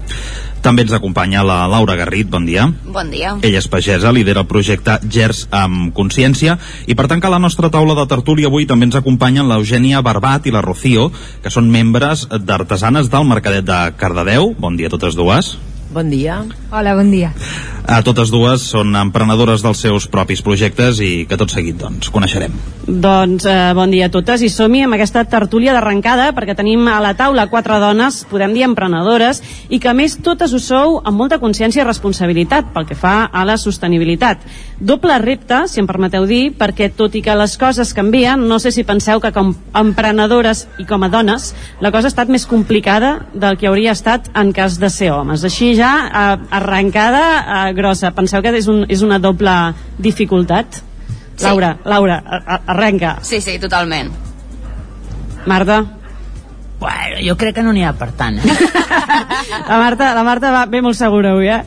També 0.64 0.86
ens 0.86 0.94
acompanya 0.96 1.42
la 1.44 1.58
Laura 1.68 1.92
Garrit. 1.98 2.30
Bon 2.32 2.46
dia. 2.48 2.64
Bon 2.88 3.10
dia. 3.12 3.34
Ella 3.44 3.60
és 3.60 3.68
pagesa, 3.68 4.12
lidera 4.16 4.40
el 4.40 4.48
projecte 4.48 4.96
Gers 5.12 5.42
amb 5.52 5.92
Consciència 5.92 6.56
i 6.88 6.96
per 6.96 7.04
tant 7.10 7.20
que 7.20 7.28
a 7.28 7.34
la 7.34 7.42
nostra 7.42 7.68
taula 7.68 7.92
de 7.98 8.06
tertúlia 8.08 8.48
avui 8.48 8.64
també 8.64 8.88
ens 8.88 8.96
acompanyen 8.96 9.50
l'Eugènia 9.50 10.00
Barbat 10.00 10.48
i 10.48 10.54
la 10.54 10.64
Rocío, 10.64 11.10
que 11.44 11.52
són 11.52 11.68
membres 11.68 12.24
d'Artesanes 12.32 13.12
del 13.12 13.28
Mercadet 13.28 13.68
de 13.68 13.84
Cardedeu. 14.00 14.54
Bon 14.56 14.80
dia 14.80 14.88
a 14.88 14.96
totes 14.96 15.20
dues. 15.20 15.52
Bon 15.94 16.10
dia. 16.10 16.42
Hola, 16.74 16.96
bon 16.98 17.12
dia. 17.14 17.30
A 17.84 17.98
totes 18.00 18.30
dues 18.32 18.62
són 18.72 18.96
emprenedores 18.96 19.60
dels 19.60 19.82
seus 19.84 20.06
propis 20.08 20.40
projectes 20.42 20.98
i 21.04 21.26
que 21.28 21.36
tot 21.36 21.52
seguit 21.52 21.76
doncs 21.76 22.08
coneixerem. 22.10 22.54
Doncs 22.88 23.44
eh, 23.44 23.72
bon 23.76 23.92
dia 23.92 24.08
a 24.08 24.12
totes 24.12 24.40
i 24.40 24.48
som-hi 24.48 24.80
amb 24.86 24.96
aquesta 24.96 25.22
tertúlia 25.28 25.74
d'arrencada 25.76 26.30
perquè 26.36 26.56
tenim 26.56 26.88
a 26.88 26.96
la 27.04 27.12
taula 27.16 27.44
quatre 27.52 27.76
dones, 27.80 28.22
podem 28.30 28.56
dir 28.56 28.64
emprenedores, 28.64 29.42
i 29.68 29.78
que 29.80 29.90
a 29.92 29.94
més 29.96 30.16
totes 30.24 30.54
ho 30.56 30.60
sou 30.64 30.96
amb 31.04 31.20
molta 31.20 31.38
consciència 31.42 31.84
i 31.84 31.86
responsabilitat 31.86 32.72
pel 32.72 32.88
que 32.88 32.96
fa 32.96 33.28
a 33.28 33.44
la 33.44 33.58
sostenibilitat. 33.60 34.40
Doble 34.80 35.20
repte, 35.20 35.66
si 35.68 35.82
em 35.84 35.88
permeteu 35.88 36.24
dir, 36.26 36.54
perquè 36.56 36.88
tot 36.96 37.14
i 37.14 37.22
que 37.24 37.36
les 37.36 37.58
coses 37.60 37.92
canvien, 37.96 38.48
no 38.48 38.58
sé 38.58 38.72
si 38.72 38.86
penseu 38.88 39.20
que 39.20 39.32
com 39.36 39.52
a 39.72 39.84
emprenedores 39.84 40.64
i 40.80 40.88
com 40.88 41.04
a 41.04 41.12
dones 41.12 41.52
la 41.84 41.92
cosa 41.92 42.08
ha 42.08 42.14
estat 42.14 42.32
més 42.32 42.48
complicada 42.48 43.18
del 43.34 43.60
que 43.60 43.68
hauria 43.68 43.92
estat 43.92 44.32
en 44.32 44.56
cas 44.56 44.80
de 44.80 44.88
ser 44.88 45.12
homes. 45.12 45.44
Així 45.44 45.74
ja, 45.76 45.83
eh, 45.92 46.46
arrencada 46.58 47.24
eh, 47.40 47.72
grossa. 47.76 48.12
Penseu 48.16 48.42
que 48.44 48.54
és, 48.58 48.68
un, 48.70 48.84
és 48.88 49.02
una 49.06 49.20
doble 49.22 49.54
dificultat? 49.98 50.80
Sí. 51.34 51.44
Laura, 51.44 51.76
Laura, 51.84 52.20
arrenca. 52.66 53.18
Sí, 53.26 53.40
sí, 53.42 53.58
totalment. 53.58 54.12
Marta? 55.46 55.82
Bueno, 56.78 57.16
jo 57.24 57.36
crec 57.36 57.56
que 57.56 57.62
no 57.64 57.72
n'hi 57.72 57.84
ha 57.84 57.94
per 57.96 58.10
tant. 58.12 58.38
Eh? 58.38 58.56
La 59.68 59.78
Marta, 59.78 60.12
la 60.14 60.24
Marta 60.26 60.50
va 60.52 60.66
bé 60.66 60.82
molt 60.84 60.98
segura 60.98 61.32
avui, 61.32 61.48
eh? 61.48 61.62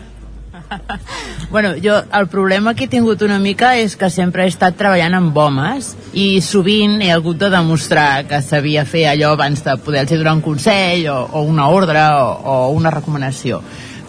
bueno, 1.49 1.73
jo 1.81 1.95
el 2.13 2.27
problema 2.27 2.73
que 2.75 2.85
he 2.85 2.91
tingut 2.91 3.21
una 3.23 3.39
mica 3.39 3.71
és 3.79 3.95
que 3.95 4.09
sempre 4.11 4.43
he 4.43 4.51
estat 4.51 4.75
treballant 4.79 5.15
amb 5.15 5.37
homes 5.37 5.93
i 6.13 6.41
sovint 6.43 6.99
he 7.01 7.11
hagut 7.13 7.39
de 7.39 7.49
demostrar 7.53 8.25
que 8.27 8.41
sabia 8.43 8.83
fer 8.85 9.05
allò 9.07 9.31
abans 9.35 9.63
de 9.63 9.77
poder-los 9.79 10.19
donar 10.19 10.35
un 10.37 10.43
consell 10.43 11.07
o, 11.13 11.17
o 11.39 11.43
una 11.47 11.69
ordre 11.71 12.03
o, 12.19 12.27
o 12.43 12.57
una 12.75 12.91
recomanació. 12.91 13.61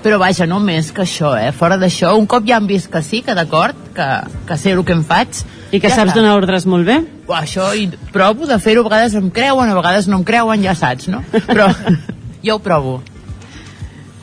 Però 0.03 0.19
vaja, 0.21 0.47
no 0.47 0.61
més 0.63 0.93
que 0.95 1.03
això, 1.03 1.33
eh? 1.35 1.51
Fora 1.53 1.77
d'això, 1.81 2.13
un 2.19 2.27
cop 2.31 2.47
ja 2.47 2.59
han 2.59 2.69
vist 2.71 2.91
que 2.93 3.03
sí, 3.03 3.23
que 3.27 3.35
d'acord, 3.35 3.77
que, 3.97 4.07
que 4.47 4.59
sé 4.61 4.75
el 4.77 4.85
que 4.87 4.95
em 4.95 5.03
faig... 5.07 5.43
I 5.75 5.83
que 5.83 5.91
saps 5.93 6.15
donar 6.17 6.37
ordres 6.39 6.65
molt 6.71 6.87
bé? 6.89 7.01
Buah, 7.27 7.43
això, 7.45 7.67
i 7.77 7.91
provo 8.15 8.47
de 8.49 8.57
fer-ho, 8.63 8.87
a 8.87 8.89
vegades 8.89 9.19
em 9.19 9.29
creuen, 9.35 9.69
a 9.69 9.77
vegades 9.77 10.07
no 10.09 10.21
em 10.21 10.25
creuen, 10.25 10.63
ja 10.65 10.73
saps, 10.79 11.11
no? 11.13 11.21
Però 11.51 11.67
jo 12.47 12.57
ho 12.57 12.63
provo. 12.63 13.01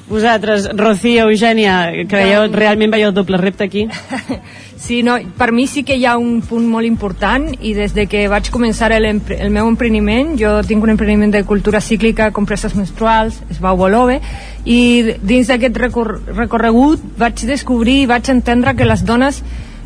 Vosaltres, 0.07 0.69
Rocío, 0.77 1.27
Eugènia, 1.27 2.05
creieu, 2.09 2.47
realment 2.53 2.93
veieu 2.93 3.09
el 3.09 3.17
doble 3.17 3.41
repte 3.41 3.65
aquí? 3.65 3.87
Sí, 4.77 5.03
no, 5.03 5.15
per 5.37 5.53
mi 5.55 5.67
sí 5.71 5.85
que 5.87 5.95
hi 5.95 6.03
ha 6.05 6.17
un 6.19 6.41
punt 6.43 6.65
molt 6.67 6.85
important 6.85 7.47
i 7.63 7.71
des 7.73 7.93
de 7.95 8.05
que 8.11 8.25
vaig 8.27 8.49
començar 8.51 8.89
el, 8.91 9.05
el 9.07 9.49
meu 9.49 9.69
empreniment, 9.71 10.33
jo 10.37 10.51
tinc 10.67 10.83
un 10.83 10.91
empreniment 10.91 11.31
de 11.31 11.45
cultura 11.47 11.79
cíclica, 11.79 12.27
compresses 12.35 12.75
menstruals, 12.75 13.39
es 13.49 13.61
va 13.63 13.71
Bolove, 13.71 14.19
i 14.65 15.15
dins 15.23 15.47
d'aquest 15.47 15.79
recor 15.79 16.17
recorregut 16.35 17.03
vaig 17.17 17.45
descobrir 17.47 18.01
i 18.01 18.09
vaig 18.11 18.29
entendre 18.33 18.75
que 18.75 18.89
les 18.89 19.05
dones 19.07 19.39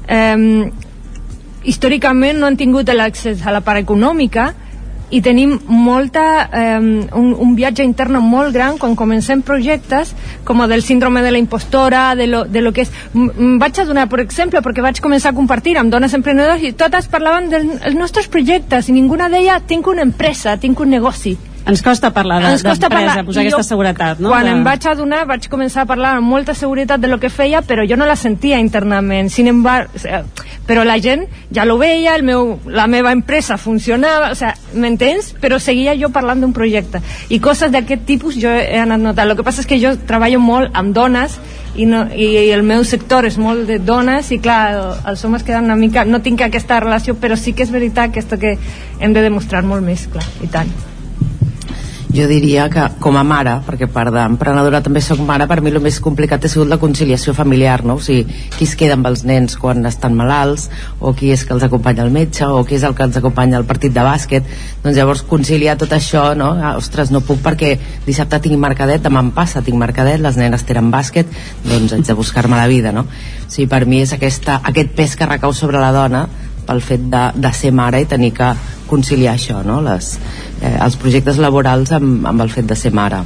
eh, 0.07 0.71
històricament 1.63 2.41
no 2.41 2.49
han 2.49 2.57
tingut 2.57 2.89
l'accés 2.89 3.45
a 3.45 3.53
la 3.53 3.61
part 3.61 3.85
econòmica 3.85 4.53
i 5.11 5.21
tenim 5.25 5.55
molta, 5.65 6.49
eh, 6.53 6.77
un, 6.79 7.31
un 7.33 7.55
viatge 7.57 7.83
intern 7.83 8.19
molt 8.21 8.53
gran 8.53 8.77
quan 8.77 8.95
comencem 8.95 9.41
projectes 9.41 10.13
com 10.45 10.61
el 10.61 10.69
del 10.69 10.83
síndrome 10.83 11.21
de 11.25 11.31
la 11.31 11.39
impostora, 11.41 12.15
de 12.15 12.27
lo, 12.27 12.43
de 12.45 12.61
lo 12.61 12.71
que 12.73 12.81
és... 12.85 12.91
M- 13.13 13.57
Vaig 13.59 13.79
a 13.81 13.85
donar, 13.85 14.07
per 14.09 14.19
exemple, 14.21 14.61
perquè 14.61 14.81
vaig 14.85 15.01
començar 15.01 15.31
a 15.33 15.35
compartir 15.37 15.77
amb 15.77 15.91
dones 15.91 16.13
emprenedores 16.13 16.61
i 16.63 16.73
totes 16.77 17.07
parlaven 17.09 17.49
dels 17.49 17.95
nostres 17.97 18.27
projectes 18.27 18.89
i 18.89 18.93
ninguna 18.95 19.29
deia 19.29 19.59
tinc 19.59 19.87
una 19.87 20.01
empresa, 20.05 20.57
tinc 20.57 20.79
un 20.79 20.89
negoci. 20.93 21.37
Ens 21.69 22.63
costa 22.63 22.87
parlar 22.89 23.11
d'empresa, 23.19 23.25
posar 23.27 23.43
I 23.43 23.47
aquesta 23.49 23.63
seguretat, 23.67 24.19
no? 24.23 24.29
Quan 24.31 24.45
De- 24.47 24.51
em 24.55 24.63
vaig 24.63 24.85
adonar, 24.87 25.25
vaig 25.27 25.49
començar 25.51 25.83
a 25.83 25.85
parlar 25.89 26.15
amb 26.17 26.25
molta 26.31 26.53
seguretat 26.55 27.01
de 27.01 27.07
lo 27.11 27.19
que 27.19 27.29
feia, 27.29 27.61
però 27.61 27.83
jo 27.87 27.97
no 27.99 28.07
la 28.07 28.15
sentia 28.15 28.59
internament. 28.59 29.29
Sin 29.29 29.47
embargo, 29.47 29.91
sea, 29.99 30.23
però 30.69 30.83
la 30.85 30.99
gent 31.01 31.23
ja 31.49 31.65
lo 31.65 31.79
veia, 31.81 32.13
el 32.13 32.21
meu, 32.21 32.59
la 32.69 32.85
meva 32.85 33.11
empresa 33.11 33.57
funcionava, 33.57 34.29
o 34.29 34.35
sea, 34.37 34.53
m'entens? 34.77 35.31
Però 35.41 35.57
seguia 35.57 35.95
jo 35.97 36.11
parlant 36.13 36.43
d'un 36.43 36.53
projecte. 36.53 37.01
I 37.33 37.39
coses 37.41 37.73
d'aquest 37.73 38.05
tipus 38.05 38.37
jo 38.37 38.51
he 38.53 38.77
anat 38.77 39.01
notant. 39.01 39.31
El 39.31 39.39
que 39.39 39.45
passa 39.47 39.63
és 39.65 39.69
que 39.69 39.79
jo 39.81 39.95
treballo 40.05 40.37
molt 40.43 40.77
amb 40.77 40.93
dones 40.93 41.39
i, 41.73 41.87
no, 41.89 42.03
i 42.13 42.51
el 42.53 42.61
meu 42.61 42.85
sector 42.85 43.25
és 43.25 43.39
molt 43.41 43.65
de 43.65 43.79
dones 43.81 44.29
i 44.29 44.37
clar, 44.37 45.01
els 45.09 45.25
homes 45.25 45.47
queden 45.47 45.65
una 45.71 45.79
mica 45.79 46.05
no 46.05 46.21
tinc 46.21 46.45
aquesta 46.45 46.77
relació, 46.85 47.17
però 47.17 47.33
sí 47.33 47.57
que 47.57 47.65
és 47.65 47.73
veritat 47.73 48.13
que 48.13 48.21
esto 48.21 48.37
que 48.37 48.59
hem 48.99 49.17
de 49.17 49.25
demostrar 49.25 49.65
molt 49.65 49.81
més, 49.81 50.05
clar, 50.13 50.29
i 50.45 50.53
tant 50.53 50.69
Jo 52.09 52.25
diria 52.25 52.63
que 52.73 52.81
com 52.97 53.19
a 53.19 53.21
mare, 53.21 53.51
perquè 53.67 53.85
part 53.93 54.09
d'emprenedora 54.09 54.79
també 54.81 54.97
sóc 55.05 55.19
mare, 55.21 55.45
per 55.45 55.59
mi 55.61 55.69
el 55.69 55.77
més 55.83 55.99
complicat 56.01 56.41
ha 56.41 56.49
sigut 56.49 56.71
la 56.71 56.79
conciliació 56.81 57.35
familiar, 57.37 57.83
no? 57.85 57.99
O 57.99 58.01
sigui, 58.01 58.23
qui 58.55 58.65
es 58.65 58.73
queda 58.79 58.95
amb 58.97 59.05
els 59.05 59.21
nens 59.29 59.53
quan 59.61 59.85
estan 59.85 60.17
malalts, 60.17 60.71
o 60.97 61.13
qui 61.13 61.29
és 61.29 61.43
que 61.45 61.53
els 61.53 61.67
acompanya 61.67 62.01
al 62.07 62.09
metge, 62.09 62.47
o 62.49 62.63
qui 62.65 62.79
és 62.79 62.87
el 62.87 62.97
que 62.97 63.05
els 63.05 63.21
acompanya 63.21 63.61
al 63.61 63.67
partit 63.69 63.93
de 63.93 64.01
bàsquet. 64.01 64.49
Doncs 64.81 64.97
llavors 64.97 65.21
conciliar 65.29 65.77
tot 65.77 65.93
això, 65.93 66.31
no? 66.33 66.49
Ah, 66.57 66.73
ostres, 66.81 67.13
no 67.13 67.21
puc 67.21 67.43
perquè 67.45 67.75
dissabte 68.07 68.41
tinc 68.47 68.57
mercadet, 68.57 69.05
demà 69.05 69.21
em 69.27 69.29
passa, 69.29 69.61
tinc 69.61 69.77
mercadet, 69.77 70.17
les 70.17 70.41
nenes 70.41 70.65
tenen 70.65 70.89
bàsquet, 70.89 71.29
doncs 71.69 71.93
haig 71.93 72.09
de 72.09 72.17
buscar-me 72.17 72.57
la 72.57 72.65
vida, 72.73 72.89
no? 72.91 73.05
O 73.05 73.53
sigui, 73.53 73.69
per 73.69 73.85
mi 73.85 74.01
és 74.01 74.17
aquesta, 74.17 74.63
aquest 74.65 74.97
pes 74.97 75.13
que 75.13 75.29
recau 75.29 75.53
sobre 75.53 75.77
la 75.77 75.93
dona 75.93 76.25
pel 76.69 76.85
fet 76.85 77.09
de, 77.09 77.25
de 77.35 77.53
ser 77.57 77.73
mare 77.73 78.03
i 78.03 78.09
tenir 78.09 78.31
que 78.37 78.53
conciliar 78.89 79.35
això, 79.37 79.63
no? 79.65 79.81
Les, 79.85 80.15
eh, 80.61 80.77
els 80.77 80.97
projectes 81.01 81.41
laborals 81.41 81.93
amb, 81.97 82.25
amb 82.29 82.45
el 82.45 82.53
fet 82.53 82.69
de 82.69 82.77
ser 82.77 82.93
mare. 82.93 83.23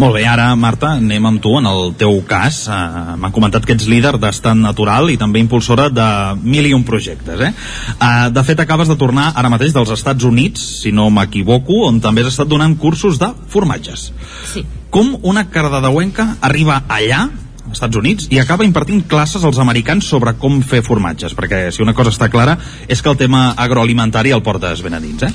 Molt 0.00 0.14
bé, 0.14 0.22
ara, 0.24 0.46
Marta, 0.56 0.92
anem 0.96 1.26
amb 1.26 1.40
tu 1.42 1.50
en 1.58 1.66
el 1.68 1.90
teu 1.98 2.20
cas. 2.28 2.62
Uh, 2.70 3.16
M'han 3.20 3.34
comentat 3.34 3.66
que 3.66 3.74
ets 3.74 3.88
líder 3.90 4.14
d'estat 4.22 4.56
natural 4.56 5.10
i 5.12 5.18
també 5.20 5.42
impulsora 5.42 5.88
de 5.92 6.06
mil 6.40 6.68
i 6.70 6.72
un 6.76 6.86
projectes. 6.88 7.42
Eh? 7.42 7.50
Uh, 7.98 8.30
de 8.32 8.44
fet, 8.46 8.62
acabes 8.62 8.88
de 8.88 8.96
tornar 9.00 9.32
ara 9.34 9.50
mateix 9.52 9.74
dels 9.76 9.90
Estats 9.92 10.24
Units, 10.24 10.62
si 10.84 10.94
no 10.94 11.10
m'equivoco, 11.12 11.82
on 11.90 12.00
també 12.00 12.24
has 12.24 12.32
estat 12.32 12.48
donant 12.48 12.78
cursos 12.80 13.18
de 13.20 13.32
formatges. 13.50 14.08
Sí. 14.54 14.64
Com 14.94 15.16
una 15.26 15.48
cardedeuenca 15.50 16.36
arriba 16.48 16.80
allà 16.88 17.26
als 17.66 17.78
Estats 17.78 17.96
Units 17.96 18.28
i 18.30 18.40
acaba 18.40 18.64
impartint 18.66 19.04
classes 19.08 19.44
als 19.44 19.58
americans 19.62 20.08
sobre 20.08 20.34
com 20.40 20.62
fer 20.62 20.82
formatges, 20.86 21.34
perquè 21.36 21.68
si 21.70 21.84
una 21.84 21.94
cosa 21.94 22.12
està 22.14 22.30
clara 22.32 22.56
és 22.88 23.02
que 23.02 23.12
el 23.12 23.20
tema 23.20 23.50
agroalimentari 23.56 24.32
el 24.34 24.42
portes 24.42 24.82
ben 24.82 24.96
a 24.96 25.02
dins, 25.02 25.28
eh? 25.28 25.34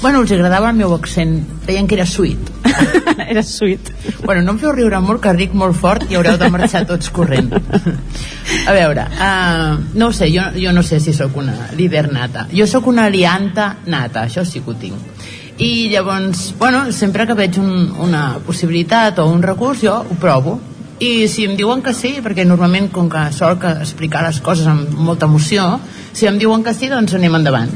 Bueno, 0.00 0.20
els 0.22 0.30
agradava 0.30 0.68
el 0.70 0.76
meu 0.78 0.92
accent. 0.94 1.40
Deien 1.66 1.88
que 1.90 1.96
era 1.96 2.04
sweet. 2.06 2.50
era 3.32 3.42
sweet. 3.42 3.90
Bueno, 4.22 4.44
no 4.46 4.54
em 4.54 4.60
feu 4.62 4.70
riure 4.70 5.00
molt, 5.02 5.18
que 5.24 5.32
ric 5.34 5.56
molt 5.58 5.74
fort 5.74 6.06
i 6.06 6.14
haureu 6.14 6.38
de 6.38 6.50
marxar 6.54 6.84
tots 6.86 7.10
corrent. 7.10 7.50
A 7.50 8.76
veure, 8.76 9.08
uh, 9.10 9.74
no 9.98 10.10
ho 10.12 10.14
sé, 10.14 10.30
jo, 10.30 10.46
jo 10.54 10.72
no 10.76 10.84
sé 10.86 11.00
si 11.02 11.12
sóc 11.16 11.34
una 11.42 11.72
líder 11.74 12.06
nata. 12.12 12.46
Jo 12.54 12.68
sóc 12.70 12.86
una 12.86 13.08
alianta 13.10 13.72
nata, 13.90 14.28
això 14.28 14.46
sí 14.46 14.62
que 14.62 14.70
ho 14.70 14.78
tinc. 14.78 15.26
I 15.58 15.88
llavors, 15.90 16.52
bueno, 16.60 16.92
sempre 16.94 17.26
que 17.26 17.34
veig 17.34 17.58
un, 17.58 17.90
una 17.98 18.38
possibilitat 18.46 19.18
o 19.18 19.26
un 19.26 19.42
recurs, 19.42 19.82
jo 19.82 19.98
ho 19.98 20.18
provo. 20.22 20.60
I 20.98 21.28
si 21.30 21.44
em 21.46 21.54
diuen 21.54 21.82
que 21.84 21.94
sí, 21.94 22.16
perquè 22.24 22.42
normalment 22.46 22.88
com 22.90 23.06
que 23.10 23.28
sol 23.36 23.58
que 23.62 23.70
explicar 23.84 24.24
les 24.26 24.40
coses 24.42 24.66
amb 24.66 24.96
molta 24.98 25.28
emoció, 25.30 25.76
si 26.12 26.26
em 26.26 26.38
diuen 26.40 26.64
que 26.66 26.74
sí, 26.74 26.88
doncs 26.90 27.14
anem 27.14 27.36
endavant. 27.38 27.70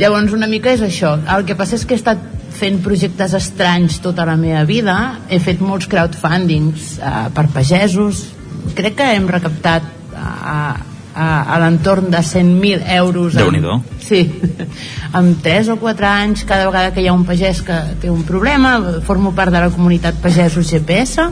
Llavors 0.00 0.34
una 0.34 0.48
mica 0.50 0.72
és 0.72 0.82
això. 0.82 1.14
El 1.36 1.46
que 1.46 1.54
passa 1.54 1.76
és 1.78 1.84
que 1.86 1.94
he 1.94 2.00
estat 2.00 2.22
fent 2.52 2.80
projectes 2.82 3.36
estranys 3.38 4.00
tota 4.02 4.26
la 4.26 4.34
meva 4.40 4.64
vida. 4.66 4.96
He 5.30 5.38
fet 5.42 5.62
molts 5.62 5.86
crowdfundings 5.90 6.96
uh, 6.98 7.28
per 7.34 7.46
pagesos. 7.54 8.24
Crec 8.74 8.98
que 8.98 9.12
hem 9.14 9.28
recaptat 9.30 9.86
a, 10.16 10.56
a, 11.14 11.28
a 11.54 11.60
l'entorn 11.62 12.10
de 12.10 12.24
100.000 12.26 12.82
euros. 12.96 13.38
déu 13.38 13.54
nhi 13.54 13.62
Sí, 14.02 14.24
en 15.18 15.32
3 15.46 15.72
o 15.76 15.78
4 15.78 16.10
anys, 16.10 16.44
cada 16.48 16.66
vegada 16.66 16.90
que 16.90 17.04
hi 17.04 17.06
ha 17.06 17.14
un 17.14 17.24
pagès 17.28 17.62
que 17.62 17.78
té 18.02 18.10
un 18.10 18.26
problema, 18.26 18.80
formo 19.06 19.30
part 19.30 19.54
de 19.54 19.62
la 19.62 19.70
comunitat 19.70 20.18
Pagesos 20.18 20.66
GPS 20.72 21.30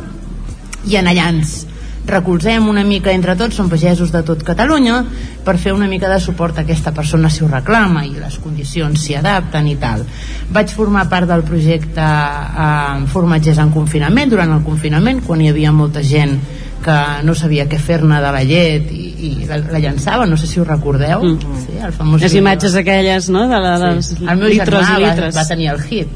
i 0.87 0.97
ens 0.97 1.67
recolzem 2.07 2.67
una 2.69 2.83
mica 2.85 3.13
entre 3.13 3.37
tots, 3.37 3.57
som 3.57 3.69
pagesos 3.71 4.11
de 4.13 4.23
tot 4.27 4.43
Catalunya, 4.43 5.03
per 5.45 5.57
fer 5.59 5.73
una 5.73 5.87
mica 5.87 6.09
de 6.09 6.19
suport 6.21 6.59
a 6.59 6.65
aquesta 6.65 6.93
persona 6.97 7.31
si 7.31 7.45
ho 7.45 7.49
reclama 7.49 8.05
i 8.07 8.17
les 8.19 8.39
condicions 8.43 9.01
s'hi 9.01 9.17
adapten 9.21 9.69
i 9.69 9.77
tal. 9.81 10.05
Vaig 10.51 10.73
formar 10.75 11.07
part 11.13 11.29
del 11.31 11.45
projecte 11.47 12.01
eh, 12.01 13.05
Formatgers 13.13 13.61
en 13.63 13.71
confinament, 13.75 14.33
durant 14.33 14.57
el 14.57 14.65
confinament, 14.67 15.23
quan 15.27 15.41
hi 15.41 15.53
havia 15.53 15.73
molta 15.73 16.03
gent 16.03 16.39
que 16.85 16.97
no 17.27 17.35
sabia 17.37 17.67
què 17.69 17.79
fer-ne 17.79 18.21
de 18.23 18.31
la 18.33 18.43
llet 18.47 18.91
i, 18.95 19.07
i 19.21 19.31
la, 19.49 19.59
la 19.73 19.81
llançava, 19.83 20.27
no 20.27 20.37
sé 20.41 20.47
si 20.49 20.61
ho 20.61 20.65
recordeu 20.65 21.21
Mm. 21.21 21.59
sí, 21.67 21.77
el 21.85 21.93
famós 21.93 22.23
Les 22.23 22.35
imatges 22.35 22.75
aquelles, 22.75 23.29
no?, 23.31 23.43
de 23.49 23.59
la, 23.61 23.75
dels 23.79 24.07
Sí. 24.11 24.17
El 24.25 24.39
meu 24.41 24.49
litres 24.49 24.87
germà 24.87 24.99
i 24.99 25.03
va, 25.05 25.11
litres. 25.11 25.37
va 25.37 25.45
tenir 25.49 25.69
el 25.71 25.81
hit. 25.83 26.09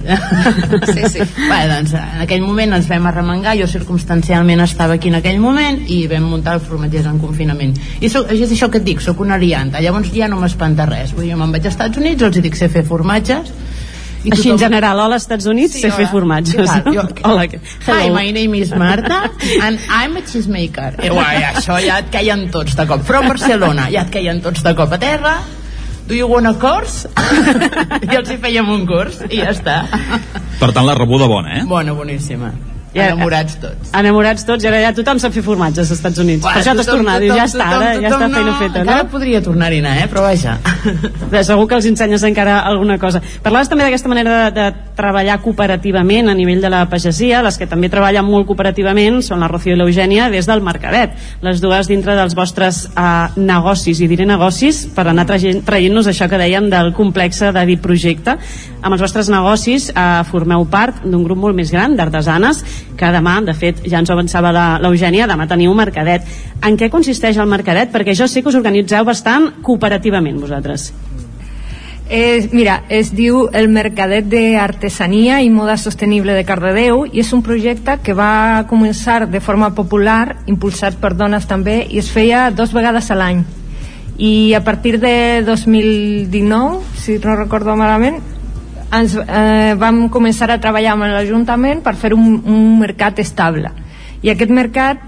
sí, 0.95 1.03
sí. 1.12 1.21
Bé, 1.21 1.61
doncs, 1.71 1.93
en 1.99 2.23
aquell 2.25 2.43
moment 2.43 2.73
ens 2.79 2.89
vam 2.89 3.07
arremengar, 3.11 3.55
jo 3.61 3.67
circumstancialment 3.71 4.65
estava 4.65 4.97
aquí 4.99 5.09
en 5.12 5.19
aquell 5.21 5.39
moment 5.43 5.83
i 5.89 6.07
vam 6.11 6.25
muntar 6.33 6.57
el 6.59 6.65
formatgers 6.65 7.07
en 7.11 7.19
confinament. 7.23 7.77
I 8.01 8.09
soc, 8.12 8.33
és 8.33 8.51
això 8.51 8.71
que 8.73 8.81
et 8.81 8.85
dic, 8.89 9.01
sóc 9.05 9.21
una 9.21 9.37
alianta, 9.39 9.81
llavors 9.85 10.11
ja 10.15 10.29
no 10.29 10.41
m'espanta 10.41 10.87
res. 10.91 11.12
Vull 11.15 11.29
dir, 11.29 11.33
jo 11.35 11.39
me'n 11.41 11.53
vaig 11.55 11.65
als 11.69 11.75
Estats 11.77 11.99
Units, 12.01 12.23
els 12.23 12.41
dic 12.43 12.57
sé 12.57 12.69
fer 12.73 12.85
formatges, 12.89 13.53
I 14.25 14.31
Així 14.33 14.51
en 14.51 14.59
general, 14.59 14.99
hola, 14.99 15.14
als 15.18 15.25
Estats 15.27 15.45
Units, 15.51 15.75
Sí, 15.77 15.83
sé 15.83 15.91
fer 15.93 16.07
formatges. 16.09 16.57
Què 16.70 16.83
tal? 16.85 16.95
Jo- 16.95 17.31
Hola, 17.31 17.47
que- 17.49 17.59
Hi, 17.61 17.91
hello. 18.07 18.14
my 18.16 18.31
name 18.33 18.57
is 18.59 18.70
Marta 18.75 19.31
and 19.62 19.79
I'm 19.91 20.16
a 20.16 20.22
cheesemaker. 20.25 20.95
I 21.05 21.09
guai, 21.16 21.43
això 21.53 21.77
ja 21.85 21.99
et 22.01 22.09
queien 22.11 22.47
tots 22.51 22.75
de 22.79 22.87
cop. 22.89 23.03
From 23.05 23.29
Barcelona, 23.29 23.91
ja 23.93 24.03
et 24.07 24.11
queien 24.14 24.41
tots 24.41 24.62
de 24.64 24.75
cop 24.75 24.93
a 24.93 24.99
terra. 24.99 25.37
Do 26.09 26.14
you 26.14 26.27
want 26.29 26.47
a 26.47 26.55
course? 26.61 27.07
I 28.12 28.16
els 28.16 28.29
hi 28.31 28.37
fèiem 28.37 28.68
un 28.68 28.87
curs 28.87 29.22
i 29.31 29.39
ja 29.41 29.53
està. 29.55 29.77
Per 30.61 30.72
tant, 30.72 30.85
la 30.85 30.95
rebuda 30.99 31.27
bona, 31.27 31.61
eh? 31.61 31.64
Bona, 31.68 31.93
boníssima. 31.97 32.51
Ja- 32.95 33.09
Enamorats 33.11 33.57
tots. 33.61 33.91
Enamorats 33.99 34.45
tots, 34.47 34.65
i 34.65 34.69
ara 34.71 34.81
ja 34.85 34.93
tothom 34.95 35.19
sap 35.19 35.33
fer 35.35 35.43
formatges 35.43 35.81
als 35.91 35.91
Estats 35.99 36.19
Units. 36.23 36.45
Uah, 36.45 36.53
per 36.55 36.61
això 36.63 36.75
t'has 36.77 36.87
tothom, 36.87 37.01
tornat, 37.03 37.21
dius, 37.21 37.33
tothom, 37.35 37.41
ja 37.41 37.45
està, 37.45 37.67
ara, 37.67 37.89
ja 38.01 38.09
està 38.13 38.29
no. 38.29 38.35
feina 38.37 38.55
feta, 38.61 38.79
no? 38.79 38.85
Encara 38.85 39.09
podria 39.11 39.41
tornar-hi 39.43 39.79
anar, 39.83 39.97
eh? 39.99 40.07
però 40.13 40.23
vaja. 40.23 40.59
Bé, 41.33 41.43
segur 41.45 41.67
que 41.69 41.75
els 41.81 41.87
ensenyes 41.91 42.23
encara 42.29 42.61
alguna 42.71 42.99
cosa. 43.03 43.21
Parlaves 43.43 43.69
també 43.73 43.85
d'aquesta 43.89 44.09
manera 44.13 44.37
de, 44.45 44.55
de 44.61 44.95
treballar 44.95 45.41
cooperativament 45.43 46.29
a 46.31 46.35
nivell 46.39 46.61
de 46.63 46.71
la 46.71 46.85
pagesia, 46.89 47.43
les 47.43 47.59
que 47.59 47.67
també 47.67 47.89
treballen 47.91 48.25
molt 48.29 48.47
cooperativament 48.47 49.21
són 49.27 49.41
la 49.43 49.49
Rocío 49.51 49.75
i 49.75 49.79
l'Eugènia 49.81 50.29
des 50.31 50.47
del 50.47 50.63
Mercadet, 50.63 51.17
les 51.43 51.61
dues 51.61 51.89
dintre 51.91 52.15
dels 52.15 52.35
vostres 52.39 52.85
eh, 52.95 53.27
negocis, 53.37 54.01
i 54.01 54.09
diré 54.09 54.27
negocis 54.29 54.85
per 54.95 55.09
anar 55.11 55.27
traient- 55.27 55.65
traient-nos 55.67 56.07
això 56.13 56.29
que 56.31 56.39
dèiem 56.39 56.71
del 56.71 56.93
complex 56.95 57.43
de 57.55 57.67
projecte. 57.83 58.37
Amb 58.85 58.93
els 58.95 59.03
vostres 59.03 59.29
negocis 59.33 59.91
eh, 59.91 60.23
formeu 60.31 60.65
part 60.71 61.03
d'un 61.05 61.25
grup 61.25 61.39
molt 61.39 61.57
més 61.57 61.73
gran 61.73 61.97
d'artesanes 61.97 62.63
que 62.97 63.11
demà, 63.11 63.39
de 63.43 63.55
fet, 63.59 63.82
ja 63.91 63.99
ens 64.03 64.11
ho 64.11 64.14
avançava 64.14 64.53
l'Eugènia, 64.82 65.26
demà 65.30 65.49
teniu 65.51 65.72
un 65.72 65.80
mercadet. 65.80 66.28
En 66.62 66.78
què 66.78 66.91
consisteix 66.93 67.39
el 67.39 67.51
mercadet? 67.51 67.91
Perquè 67.95 68.14
jo 68.14 68.28
sé 68.30 68.43
que 68.43 68.53
us 68.53 68.61
organitzeu 68.61 69.05
bastant 69.05 69.51
cooperativament 69.66 70.39
vosaltres. 70.41 70.93
Es, 72.09 72.53
mira, 72.53 72.82
es 72.93 73.14
diu 73.16 73.47
el 73.57 73.70
Mercadet 73.72 74.26
d'Artesania 74.28 75.39
i 75.41 75.49
Moda 75.49 75.78
Sostenible 75.80 76.35
de 76.37 76.45
Cardedeu 76.45 77.07
i 77.09 77.22
és 77.22 77.30
un 77.32 77.41
projecte 77.43 77.97
que 78.05 78.12
va 78.12 78.66
començar 78.68 79.22
de 79.24 79.41
forma 79.41 79.70
popular, 79.72 80.37
impulsat 80.45 80.99
per 81.01 81.14
dones 81.16 81.49
també, 81.49 81.80
i 81.89 82.03
es 82.03 82.11
feia 82.12 82.51
dos 82.53 82.76
vegades 82.76 83.09
a 83.09 83.16
l'any. 83.16 83.41
I 84.20 84.53
a 84.53 84.61
partir 84.62 84.99
de 85.01 85.43
2019, 85.49 86.85
si 87.01 87.16
no 87.24 87.41
recordo 87.41 87.74
malament, 87.74 88.20
ens, 88.99 89.17
eh, 89.17 89.75
vam 89.79 90.07
començar 90.13 90.51
a 90.51 90.61
treballar 90.61 90.95
amb 90.95 91.09
l'Ajuntament 91.11 91.83
per 91.83 91.97
fer 91.99 92.13
un, 92.15 92.39
un 92.45 92.79
mercat 92.81 93.19
estable. 93.19 93.71
I 94.23 94.31
aquest 94.33 94.51
mercat 94.55 95.03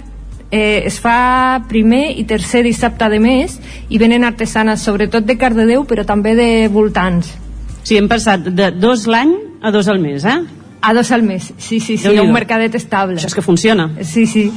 eh, 0.50 0.82
es 0.86 0.98
fa 1.02 1.62
primer 1.68 2.10
i 2.18 2.24
tercer 2.28 2.62
dissabte 2.66 3.08
de 3.10 3.18
mes 3.22 3.58
i 3.88 3.98
venen 3.98 4.24
artesanes 4.24 4.84
sobretot 4.86 5.26
de 5.26 5.36
Cardedeu 5.38 5.84
però 5.88 6.04
també 6.06 6.36
de 6.38 6.50
voltants 6.72 7.32
Sí, 7.86 7.96
hem 7.96 8.08
passat 8.10 8.48
de 8.50 8.72
dos 8.74 9.06
l'any 9.06 9.34
a 9.62 9.70
dos 9.70 9.88
al 9.88 10.00
mes, 10.02 10.24
eh? 10.24 10.38
a 10.82 10.94
dos 10.94 11.10
al 11.12 11.22
mes, 11.22 11.52
sí, 11.56 11.80
sí, 11.80 11.96
sí, 11.96 12.18
un 12.18 12.32
mercadet 12.34 12.74
estable 12.74 13.18
Això 13.18 13.30
és 13.30 13.34
que 13.34 13.42
funciona. 13.42 13.90
sí, 14.02 14.26
sí 14.26 14.50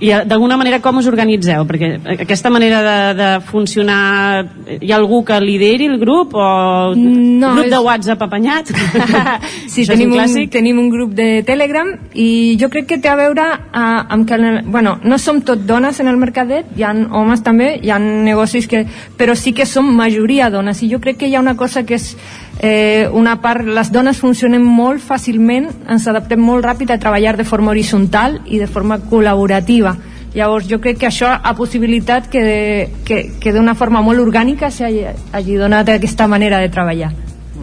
I 0.00 0.10
eh, 0.10 0.22
d'alguna 0.26 0.56
manera 0.58 0.80
com 0.82 0.96
us 0.98 1.06
organitzeu? 1.06 1.62
Perquè 1.68 1.90
aquesta 2.24 2.50
manera 2.50 2.80
de, 2.82 2.96
de 3.20 3.28
funcionar 3.46 4.46
hi 4.80 4.90
ha 4.90 4.96
algú 4.96 5.20
que 5.24 5.36
lideri 5.40 5.86
el 5.86 5.98
grup 6.00 6.34
o 6.34 6.94
No, 6.96 7.52
grup 7.54 7.64
és- 7.66 7.70
de 7.70 7.78
WhatsApp 7.78 8.22
apanyat? 8.26 8.72
Sí, 9.74 9.84
tenim 9.86 10.12
un 10.12 10.20
un, 10.20 10.48
tenim 10.50 10.78
un 10.78 10.88
grup 10.90 11.14
de 11.14 11.42
Telegram 11.46 11.88
i 12.14 12.56
jo 12.60 12.68
crec 12.70 12.86
que 12.90 12.98
té 13.02 13.08
a 13.10 13.16
veure 13.18 13.42
uh, 13.42 14.04
amb 14.08 14.26
que, 14.28 14.36
bueno, 14.66 14.98
no 15.02 15.18
som 15.18 15.40
tot 15.42 15.64
dones 15.66 15.98
en 16.00 16.08
el 16.08 16.16
mercadet, 16.20 16.66
hi 16.76 16.82
ha 16.86 16.92
homes 16.92 17.42
també, 17.42 17.78
hi 17.82 17.90
ha 17.90 17.98
negocis 17.98 18.66
que... 18.70 18.84
però 19.18 19.34
sí 19.34 19.52
que 19.52 19.66
som 19.66 19.86
majoria 19.96 20.50
dones 20.50 20.82
i 20.82 20.90
jo 20.90 21.00
crec 21.00 21.18
que 21.22 21.28
hi 21.28 21.34
ha 21.34 21.40
una 21.42 21.56
cosa 21.56 21.84
que 21.86 21.94
és 21.98 22.16
eh, 22.64 23.08
una 23.12 23.36
part, 23.42 23.66
les 23.66 23.92
dones 23.92 24.18
funcionem 24.18 24.64
molt 24.64 25.02
fàcilment, 25.04 25.68
ens 25.88 26.08
adaptem 26.08 26.40
molt 26.40 26.64
ràpid 26.64 26.90
a 26.90 26.98
treballar 26.98 27.36
de 27.36 27.44
forma 27.44 27.70
horitzontal 27.70 28.40
i 28.46 28.58
de 28.58 28.66
forma 28.66 28.98
col·laborativa 29.10 29.96
llavors 30.34 30.66
jo 30.66 30.80
crec 30.82 30.98
que 30.98 31.06
això 31.06 31.28
ha 31.30 31.52
possibilitat 31.54 32.26
que, 32.30 32.40
de, 32.42 32.88
que, 33.06 33.20
que 33.40 33.52
d'una 33.54 33.76
forma 33.78 34.02
molt 34.02 34.18
orgànica 34.18 34.70
s'hagi 34.70 35.04
hagi 35.32 35.60
donat 35.60 35.92
aquesta 35.94 36.26
manera 36.26 36.58
de 36.58 36.72
treballar 36.74 37.12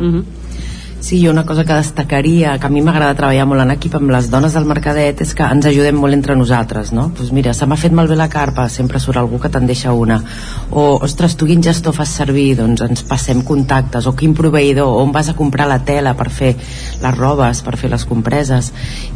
Mhm. 0.02 0.41
Sí, 1.02 1.28
una 1.28 1.44
cosa 1.48 1.66
que 1.66 1.74
destacaria, 1.74 2.60
que 2.60 2.68
a 2.68 2.70
mi 2.70 2.84
m'agrada 2.86 3.16
treballar 3.18 3.48
molt 3.50 3.64
en 3.64 3.72
equip 3.74 3.96
amb 3.98 4.12
les 4.14 4.28
dones 4.30 4.54
del 4.54 4.68
Mercadet, 4.70 5.24
és 5.26 5.32
que 5.34 5.48
ens 5.50 5.66
ajudem 5.66 5.98
molt 5.98 6.14
entre 6.14 6.36
nosaltres, 6.38 6.92
no? 6.94 7.08
Pues 7.18 7.32
mira, 7.34 7.56
se 7.58 7.66
m'ha 7.66 7.76
fet 7.76 7.96
malbé 7.98 8.14
la 8.16 8.28
carpa, 8.30 8.68
sempre 8.70 9.02
surt 9.02 9.18
algú 9.18 9.40
que 9.42 9.50
te'n 9.50 9.66
deixa 9.66 9.96
una. 9.98 10.20
O, 10.70 11.00
ostres, 11.02 11.34
tu 11.36 11.48
quin 11.50 11.64
gestor 11.66 11.96
fas 11.98 12.14
servir? 12.14 12.54
Doncs 12.60 12.84
ens 12.86 13.02
passem 13.10 13.42
contactes. 13.42 14.06
O 14.06 14.14
quin 14.14 14.36
proveïdor? 14.38 14.94
On 15.02 15.10
vas 15.12 15.32
a 15.32 15.36
comprar 15.40 15.66
la 15.72 15.80
tela 15.88 16.14
per 16.14 16.30
fer 16.30 16.52
les 17.02 17.18
robes, 17.18 17.64
per 17.66 17.76
fer 17.82 17.90
les 17.90 18.06
compreses? 18.06 18.70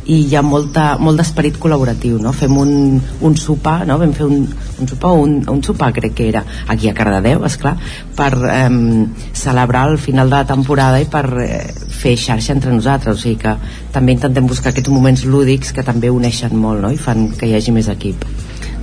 I 0.09 0.23
hi 0.25 0.35
ha 0.35 0.41
molta, 0.41 0.87
molt 0.97 1.21
d'esperit 1.21 1.61
col·laboratiu, 1.61 2.17
no? 2.17 2.33
Fem 2.33 2.57
un, 2.65 2.73
un 2.97 3.37
sopar, 3.37 3.83
no? 3.85 3.99
Vam 4.01 4.17
fer 4.17 4.25
un, 4.25 4.41
un 4.81 4.89
sopar, 4.89 5.13
un, 5.21 5.37
un 5.53 5.61
sopar 5.61 5.93
crec 5.93 6.17
que 6.17 6.29
era, 6.33 6.41
aquí 6.65 6.89
a 6.89 6.97
Cardedeu, 6.97 7.45
esclar, 7.45 7.77
per 8.17 8.33
eh, 8.41 8.67
celebrar 9.37 9.87
el 9.93 10.01
final 10.01 10.33
de 10.33 10.39
la 10.41 10.45
temporada 10.49 10.97
i 10.97 11.05
per 11.05 11.25
eh, 11.45 11.74
fer 11.89 12.15
xarxa 12.19 12.53
entre 12.53 12.73
nosaltres, 12.73 13.17
o 13.17 13.21
sigui 13.21 13.39
que 13.43 13.55
també 13.93 14.15
intentem 14.15 14.47
buscar 14.47 14.71
aquests 14.71 14.91
moments 14.93 15.25
lúdics 15.25 15.73
que 15.75 15.83
també 15.83 16.11
uneixen 16.13 16.55
molt 16.57 16.83
no? 16.83 16.91
i 16.91 16.97
fan 16.97 17.29
que 17.37 17.49
hi 17.49 17.55
hagi 17.57 17.75
més 17.75 17.89
equip. 17.91 18.25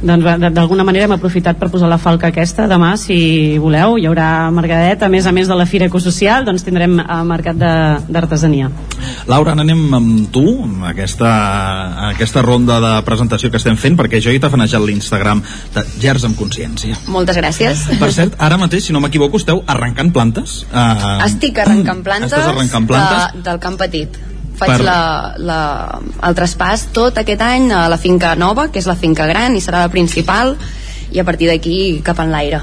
Doncs 0.03 0.25
d'alguna 0.51 0.83
manera 0.83 1.05
hem 1.07 1.13
aprofitat 1.15 1.59
per 1.61 1.69
posar 1.71 1.87
la 1.89 1.99
falca 1.99 2.27
aquesta. 2.33 2.65
Demà, 2.67 2.97
si 2.99 3.57
voleu, 3.63 3.95
hi 3.99 4.07
haurà 4.11 4.51
mercadet. 4.51 5.03
A 5.07 5.09
més 5.09 5.27
a 5.27 5.33
més 5.33 5.47
de 5.47 5.55
la 5.55 5.67
Fira 5.67 5.87
Ecosocial, 5.87 6.45
doncs 6.45 6.65
tindrem 6.67 6.99
el 6.99 7.25
mercat 7.29 7.55
de- 7.57 8.01
d'artesania. 8.09 8.71
Laura, 9.31 9.53
anem 9.53 9.95
amb 9.95 10.27
tu, 10.35 10.43
amb 10.65 10.85
aquesta, 10.91 11.31
aquesta 12.11 12.43
ronda 12.43 12.81
de 12.83 12.93
presentació 13.07 13.51
que 13.51 13.57
estem 13.63 13.77
fent, 13.77 13.97
perquè 13.97 14.21
jo 14.21 14.31
he 14.35 14.41
tafanejat 14.43 14.83
l'Instagram 14.83 15.43
de 15.75 15.85
Gers 16.01 16.25
amb 16.25 16.37
Consciència. 16.39 16.99
Moltes 17.07 17.37
gràcies. 17.39 17.87
Per 18.01 18.11
cert, 18.13 18.35
ara 18.39 18.59
mateix, 18.59 18.85
si 18.89 18.93
no 18.93 19.01
m'equivoco, 19.01 19.37
esteu 19.39 19.63
arrencant 19.67 20.13
plantes? 20.13 20.65
Uh, 20.73 21.23
Estic 21.27 21.59
arrencant 21.63 22.03
plantes, 22.03 22.33
Estàs 22.33 22.51
arrencant 22.57 22.87
plantes? 22.91 23.33
De, 23.39 23.43
del 23.51 23.59
Camp 23.63 23.79
Petit. 23.79 24.19
Faig 24.63 24.77
Per- 24.79 24.87
la, 24.87 25.35
la, 25.39 25.61
el 26.29 26.37
traspàs 26.39 26.87
tot 26.95 27.19
aquest 27.19 27.43
any 27.43 27.73
a 27.75 27.89
la 27.91 27.99
finca 27.99 28.37
nova, 28.39 28.69
que 28.71 28.79
és 28.79 28.87
la 28.87 28.95
finca 28.99 29.27
gran, 29.27 29.57
i 29.59 29.63
serà 29.65 29.83
la 29.87 29.91
principal, 29.93 30.55
i 31.13 31.19
a 31.21 31.25
partir 31.29 31.51
d'aquí 31.51 32.01
cap 32.07 32.21
en 32.23 32.31
l'aire. 32.33 32.63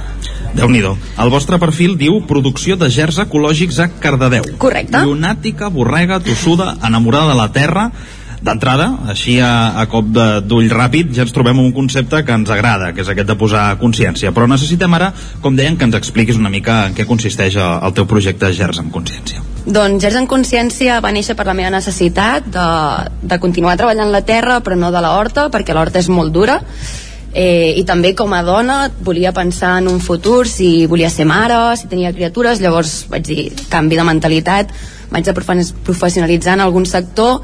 déu 0.56 0.70
nhi 0.70 0.80
El 0.82 1.30
vostre 1.30 1.60
perfil 1.60 1.98
diu 1.98 2.24
producció 2.26 2.76
de 2.76 2.90
gers 2.90 3.20
ecològics 3.20 3.80
a 3.80 3.90
Cardedeu. 4.00 4.44
Correcte. 4.58 4.98
Llunàtica, 5.06 5.70
borrega, 5.70 6.20
tossuda, 6.20 6.78
enamorada 6.88 7.30
de 7.30 7.36
la 7.36 7.52
terra. 7.52 7.92
D'entrada, 8.40 8.86
així 9.12 9.34
a, 9.44 9.76
a 9.82 9.84
cop 9.92 10.14
d'ull 10.48 10.70
ràpid, 10.72 11.10
ja 11.12 11.26
ens 11.26 11.34
trobem 11.36 11.60
un 11.60 11.74
concepte 11.76 12.22
que 12.24 12.32
ens 12.32 12.50
agrada, 12.54 12.94
que 12.96 13.04
és 13.04 13.10
aquest 13.12 13.28
de 13.28 13.36
posar 13.36 13.66
consciència. 13.82 14.32
Però 14.32 14.48
necessitem 14.48 14.96
ara, 14.96 15.10
com 15.44 15.58
deien, 15.60 15.76
que 15.76 15.84
ens 15.90 15.98
expliquis 16.00 16.40
una 16.40 16.52
mica 16.54 16.86
en 16.88 16.96
què 16.96 17.04
consisteix 17.10 17.58
el, 17.60 17.92
teu 17.98 18.08
projecte 18.08 18.54
Gers 18.56 18.80
amb 18.80 18.94
Consciència. 18.96 19.44
Doncs 19.68 20.00
Gers 20.06 20.16
en 20.22 20.30
Consciència 20.32 21.02
va 21.04 21.12
néixer 21.12 21.36
per 21.36 21.50
la 21.50 21.58
meva 21.58 21.74
necessitat 21.76 22.48
de, 22.48 22.70
de 23.28 23.40
continuar 23.44 23.76
treballant 23.78 24.16
la 24.16 24.24
terra, 24.24 24.62
però 24.64 24.80
no 24.80 24.94
de 24.96 25.04
la 25.04 25.18
horta, 25.20 25.50
perquè 25.52 25.76
la 25.76 25.84
horta 25.84 26.00
és 26.00 26.08
molt 26.08 26.32
dura. 26.32 26.62
Eh, 27.36 27.76
I 27.78 27.84
també 27.86 28.16
com 28.18 28.32
a 28.34 28.40
dona 28.42 28.88
volia 29.06 29.36
pensar 29.36 29.76
en 29.84 29.92
un 29.92 30.00
futur, 30.02 30.48
si 30.50 30.88
volia 30.90 31.12
ser 31.14 31.28
mare, 31.30 31.60
si 31.78 31.92
tenia 31.92 32.16
criatures, 32.16 32.64
llavors 32.64 33.04
vaig 33.12 33.28
dir, 33.28 33.50
canvi 33.70 34.00
de 34.00 34.08
mentalitat, 34.08 34.72
vaig 35.12 35.30
profe- 35.36 35.74
professionalitzar 35.86 36.56
en 36.56 36.64
algun 36.66 36.88
sector 36.90 37.44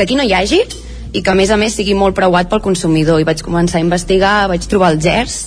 que 0.00 0.08
aquí 0.08 0.16
no 0.16 0.24
hi 0.24 0.32
hagi 0.32 0.64
i 1.12 1.20
que 1.20 1.30
a 1.30 1.36
més 1.36 1.50
a 1.52 1.60
més 1.60 1.76
sigui 1.76 1.92
molt 1.92 2.16
preuat 2.16 2.48
pel 2.48 2.64
consumidor 2.64 3.20
i 3.20 3.28
vaig 3.28 3.44
començar 3.44 3.76
a 3.76 3.84
investigar, 3.84 4.48
vaig 4.48 4.64
trobar 4.64 4.94
els 4.94 5.04
gers 5.04 5.40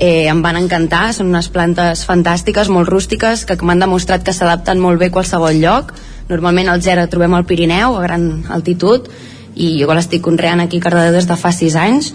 eh, 0.00 0.26
em 0.32 0.40
van 0.42 0.56
encantar, 0.56 1.10
són 1.14 1.28
unes 1.30 1.50
plantes 1.52 2.02
fantàstiques, 2.08 2.70
molt 2.72 2.88
rústiques, 2.88 3.44
que 3.44 3.58
m'han 3.62 3.84
demostrat 3.84 4.24
que 4.24 4.34
s'adapten 4.34 4.80
molt 4.80 4.98
bé 4.98 5.10
a 5.10 5.14
qualsevol 5.14 5.60
lloc. 5.60 5.92
Normalment 6.30 6.70
el 6.72 6.80
ger 6.82 6.96
el 6.98 7.10
trobem 7.12 7.36
al 7.36 7.44
Pirineu, 7.44 7.98
a 7.98 8.06
gran 8.06 8.26
altitud, 8.48 9.10
i 9.54 9.74
jo 9.76 9.90
l'estic 9.92 10.24
conreant 10.24 10.64
aquí 10.64 10.80
a 10.80 10.86
Cardedeu 10.86 11.18
des 11.18 11.28
de 11.28 11.36
fa 11.36 11.52
6 11.52 11.76
anys. 11.76 12.14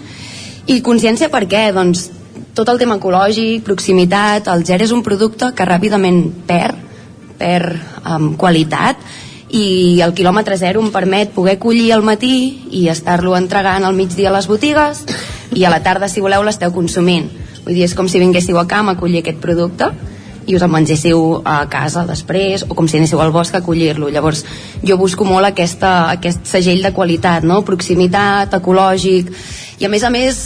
I 0.66 0.80
consciència 0.82 1.30
per 1.30 1.44
què? 1.46 1.68
Doncs 1.76 2.08
tot 2.58 2.68
el 2.72 2.80
tema 2.82 2.98
ecològic, 2.98 3.62
proximitat, 3.64 4.50
el 4.50 4.66
ger 4.66 4.80
és 4.82 4.92
un 4.92 5.04
producte 5.06 5.52
que 5.54 5.68
ràpidament 5.68 6.24
perd, 6.48 6.82
perd 7.38 7.78
um, 8.02 8.32
qualitat, 8.40 8.98
i 9.56 10.00
el 10.04 10.12
quilòmetre 10.16 10.58
zero 10.60 10.82
em 10.84 10.90
permet 10.92 11.32
poder 11.32 11.56
collir 11.62 11.88
al 11.94 12.04
matí 12.04 12.66
i 12.76 12.86
estar-lo 12.92 13.36
entregant 13.38 13.86
al 13.86 13.96
migdia 13.96 14.28
a 14.28 14.34
les 14.34 14.48
botigues 14.50 15.04
i 15.56 15.64
a 15.64 15.70
la 15.72 15.80
tarda, 15.82 16.10
si 16.12 16.20
voleu, 16.20 16.44
l'esteu 16.44 16.74
consumint. 16.74 17.30
Vull 17.64 17.74
dir, 17.74 17.86
és 17.86 17.94
com 17.96 18.08
si 18.10 18.20
vinguéssiu 18.20 18.58
a 18.60 18.66
camp 18.68 18.90
a 18.92 18.96
collir 19.00 19.22
aquest 19.22 19.40
producte 19.40 19.88
i 20.46 20.54
us 20.54 20.62
el 20.62 20.70
mengéssiu 20.70 21.40
a 21.44 21.56
casa 21.70 22.04
després 22.06 22.66
o 22.68 22.76
com 22.78 22.86
si 22.86 23.00
anéssiu 23.00 23.18
al 23.22 23.32
bosc 23.34 23.56
a 23.56 23.64
collir-lo 23.66 24.12
llavors 24.14 24.44
jo 24.86 24.98
busco 25.00 25.26
molt 25.26 25.48
aquesta, 25.48 26.12
aquest 26.12 26.46
segell 26.46 26.84
de 26.84 26.92
qualitat, 26.94 27.42
no? 27.42 27.64
proximitat, 27.66 28.54
ecològic 28.60 29.32
i 29.80 29.88
a 29.88 29.90
més 29.90 30.06
a 30.06 30.12
més 30.12 30.44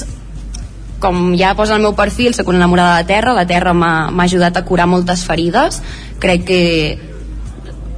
com 1.00 1.34
ja 1.36 1.52
posa 1.56 1.76
el 1.76 1.84
meu 1.84 1.94
perfil, 1.96 2.32
soc 2.36 2.48
una 2.48 2.60
enamorada 2.60 2.96
de 2.96 3.02
la 3.02 3.08
terra, 3.08 3.36
la 3.36 3.46
terra 3.48 3.72
m'ha 3.72 4.24
ajudat 4.24 4.56
a 4.56 4.64
curar 4.68 4.86
moltes 4.86 5.24
ferides, 5.24 5.80
crec 6.20 6.44
que 6.44 6.60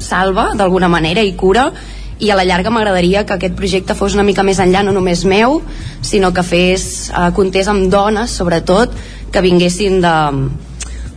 salva 0.02 0.52
d'alguna 0.58 0.90
manera 0.92 1.22
i 1.22 1.34
cura 1.38 1.70
i 2.22 2.30
a 2.30 2.36
la 2.38 2.44
llarga 2.46 2.70
m'agradaria 2.70 3.24
que 3.26 3.34
aquest 3.34 3.56
projecte 3.58 3.96
fos 3.98 4.14
una 4.14 4.22
mica 4.22 4.44
més 4.46 4.60
enllà, 4.62 4.84
no 4.86 4.92
només 4.94 5.24
meu, 5.26 5.60
sinó 6.06 6.30
que 6.34 6.44
fes, 6.46 7.10
eh, 7.10 7.30
comptés 7.34 7.68
amb 7.68 7.88
dones, 7.90 8.30
sobretot, 8.30 8.94
que 9.32 9.42
vinguessin 9.42 10.00
de, 10.04 10.14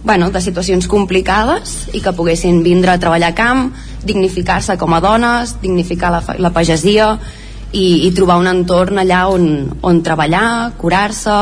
bueno, 0.04 0.32
de 0.32 0.42
situacions 0.42 0.88
complicades 0.88 1.76
i 1.94 2.02
que 2.02 2.14
poguessin 2.14 2.64
vindre 2.64 2.96
a 2.96 3.00
treballar 3.02 3.34
a 3.34 3.38
camp, 3.38 3.68
dignificar-se 4.06 4.78
com 4.82 4.94
a 4.94 5.02
dones, 5.02 5.58
dignificar 5.62 6.12
la, 6.14 6.24
la 6.38 6.54
pagesia 6.54 7.16
i, 7.72 8.08
i 8.08 8.12
trobar 8.16 8.40
un 8.42 8.50
entorn 8.50 9.02
allà 9.02 9.26
on, 9.34 9.48
on 9.82 10.02
treballar, 10.06 10.74
curar-se, 10.78 11.38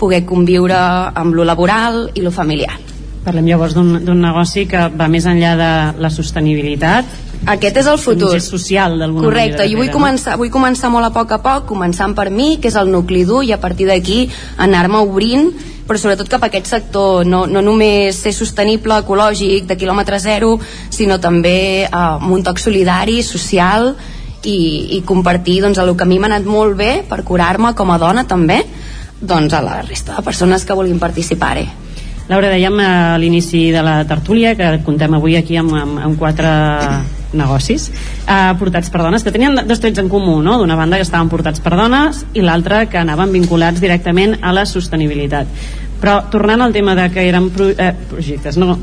poder 0.00 0.24
conviure 0.28 0.78
amb 1.14 1.36
lo 1.36 1.44
laboral 1.48 2.06
i 2.14 2.24
lo 2.24 2.32
familiar. 2.32 2.91
Parlem 3.22 3.46
llavors 3.46 3.74
d'un 3.76 4.18
negoci 4.18 4.64
que 4.66 4.88
va 4.98 5.06
més 5.10 5.26
enllà 5.30 5.52
de 5.58 5.72
la 6.02 6.10
sostenibilitat. 6.10 7.06
Aquest 7.52 7.76
és 7.78 7.88
el 7.90 7.98
futur. 7.98 8.32
Un 8.32 8.38
gest 8.38 8.50
social, 8.50 8.96
d'alguna 8.98 9.28
manera. 9.28 9.30
Correcte, 9.30 9.66
i 9.70 9.76
vull 9.78 9.90
començar, 9.94 10.34
vull 10.38 10.50
començar 10.50 10.90
molt 10.90 11.06
a 11.06 11.12
poc 11.14 11.34
a 11.34 11.38
poc, 11.42 11.66
començant 11.70 12.16
per 12.18 12.28
mi, 12.34 12.56
que 12.62 12.70
és 12.70 12.78
el 12.78 12.90
nucli 12.90 13.22
dur, 13.26 13.42
i 13.46 13.52
a 13.54 13.60
partir 13.62 13.86
d'aquí 13.86 14.24
anar-me 14.62 15.02
obrint, 15.06 15.52
però 15.86 15.98
sobretot 15.98 16.30
cap 16.30 16.42
a 16.42 16.50
aquest 16.50 16.70
sector, 16.70 17.26
no, 17.26 17.44
no 17.46 17.62
només 17.62 18.18
ser 18.24 18.34
sostenible, 18.34 18.98
ecològic, 19.02 19.66
de 19.70 19.78
quilòmetre 19.78 20.18
zero, 20.22 20.56
sinó 20.90 21.18
també 21.22 21.56
eh, 21.84 21.88
amb 21.92 22.30
un 22.34 22.42
toc 22.46 22.62
solidari, 22.62 23.20
social, 23.26 23.92
i, 24.42 24.98
i 24.98 25.02
compartir 25.06 25.60
doncs, 25.62 25.78
el 25.78 25.94
que 25.94 26.06
a 26.06 26.10
mi 26.10 26.18
m'ha 26.18 26.30
anat 26.30 26.46
molt 26.46 26.74
bé 26.78 26.92
per 27.06 27.22
curar-me 27.26 27.74
com 27.78 27.94
a 27.94 27.98
dona 28.02 28.26
també, 28.26 28.62
doncs 29.20 29.54
a 29.54 29.62
la 29.62 29.78
resta 29.86 30.18
de 30.18 30.26
persones 30.26 30.66
que 30.66 30.74
vulguin 30.74 30.98
participar-hi. 30.98 31.68
Laura, 32.30 32.52
dèiem 32.52 32.78
a 32.78 33.18
l'inici 33.18 33.70
de 33.74 33.82
la 33.82 34.02
tertúlia 34.06 34.54
que 34.54 34.78
contem 34.86 35.14
avui 35.18 35.34
aquí 35.36 35.58
amb, 35.58 35.74
amb, 35.74 35.98
amb 36.06 36.18
quatre 36.20 36.52
negocis 37.32 37.88
eh, 37.90 38.52
portats 38.60 38.90
per 38.92 39.02
dones, 39.02 39.24
que 39.24 39.32
tenien 39.34 39.56
dos 39.66 39.80
trets 39.82 39.98
en 40.02 40.08
comú 40.12 40.38
no? 40.44 40.58
d'una 40.60 40.76
banda 40.78 41.00
que 41.00 41.06
estaven 41.06 41.30
portats 41.32 41.62
per 41.64 41.74
dones 41.76 42.24
i 42.34 42.44
l'altra 42.44 42.84
que 42.86 43.00
anaven 43.00 43.32
vinculats 43.34 43.82
directament 43.82 44.38
a 44.42 44.52
la 44.54 44.66
sostenibilitat. 44.68 45.48
Però 46.02 46.18
tornant 46.30 46.62
al 46.62 46.74
tema 46.74 46.96
de 46.98 47.08
que 47.14 47.26
eren 47.28 47.48
pro, 47.54 47.70
eh, 47.70 47.92
projectes, 48.10 48.58
no, 48.58 48.76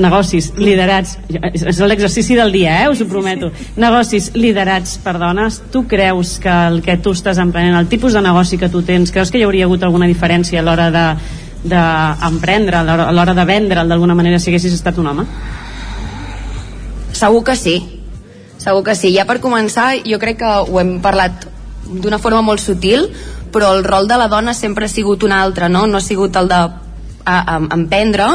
negocis 0.00 0.52
liderats, 0.56 1.18
és 1.52 1.80
l'exercici 1.84 2.36
del 2.36 2.52
dia 2.52 2.78
eh, 2.82 2.88
us 2.88 3.02
ho 3.02 3.08
prometo, 3.08 3.50
negocis 3.76 4.30
liderats 4.36 4.96
per 5.04 5.18
dones, 5.20 5.60
tu 5.72 5.84
creus 5.88 6.38
que 6.42 6.52
el 6.68 6.80
que 6.84 6.96
tu 7.02 7.12
estàs 7.16 7.40
emprenent, 7.42 7.76
el 7.76 7.90
tipus 7.92 8.16
de 8.16 8.24
negoci 8.24 8.58
que 8.60 8.70
tu 8.72 8.82
tens, 8.86 9.12
creus 9.12 9.30
que 9.30 9.40
hi 9.40 9.46
hauria 9.46 9.68
hagut 9.68 9.84
alguna 9.84 10.08
diferència 10.10 10.60
a 10.60 10.66
l'hora 10.66 10.90
de 10.94 11.06
d'emprendre, 11.64 12.76
a 12.76 13.12
l'hora- 13.12 13.34
de 13.34 13.44
vendre'l 13.44 13.88
d'alguna 13.88 14.14
manera 14.14 14.38
si 14.38 14.50
haguessis 14.50 14.72
estat 14.74 14.98
un 14.98 15.06
home? 15.06 15.26
Segur 17.12 17.44
que 17.44 17.56
sí. 17.56 17.76
Segur 18.58 18.82
que 18.84 18.94
sí. 18.94 19.12
Ja 19.14 19.24
per 19.26 19.40
començar, 19.40 20.02
jo 20.04 20.18
crec 20.18 20.38
que 20.38 20.52
ho 20.68 20.80
hem 20.80 21.00
parlat 21.02 21.46
d'una 21.86 22.18
forma 22.18 22.42
molt 22.42 22.60
sutil, 22.60 23.08
però 23.52 23.72
el 23.76 23.84
rol 23.84 24.08
de 24.08 24.16
la 24.16 24.28
dona 24.28 24.54
sempre 24.54 24.86
ha 24.86 24.88
sigut 24.88 25.22
un 25.22 25.32
altre, 25.32 25.68
no? 25.68 25.86
No 25.86 25.98
ha 25.98 26.04
sigut 26.04 26.36
el 26.36 26.48
de 26.48 26.54
a, 26.54 26.70
a, 27.24 27.56
emprendre. 27.74 28.26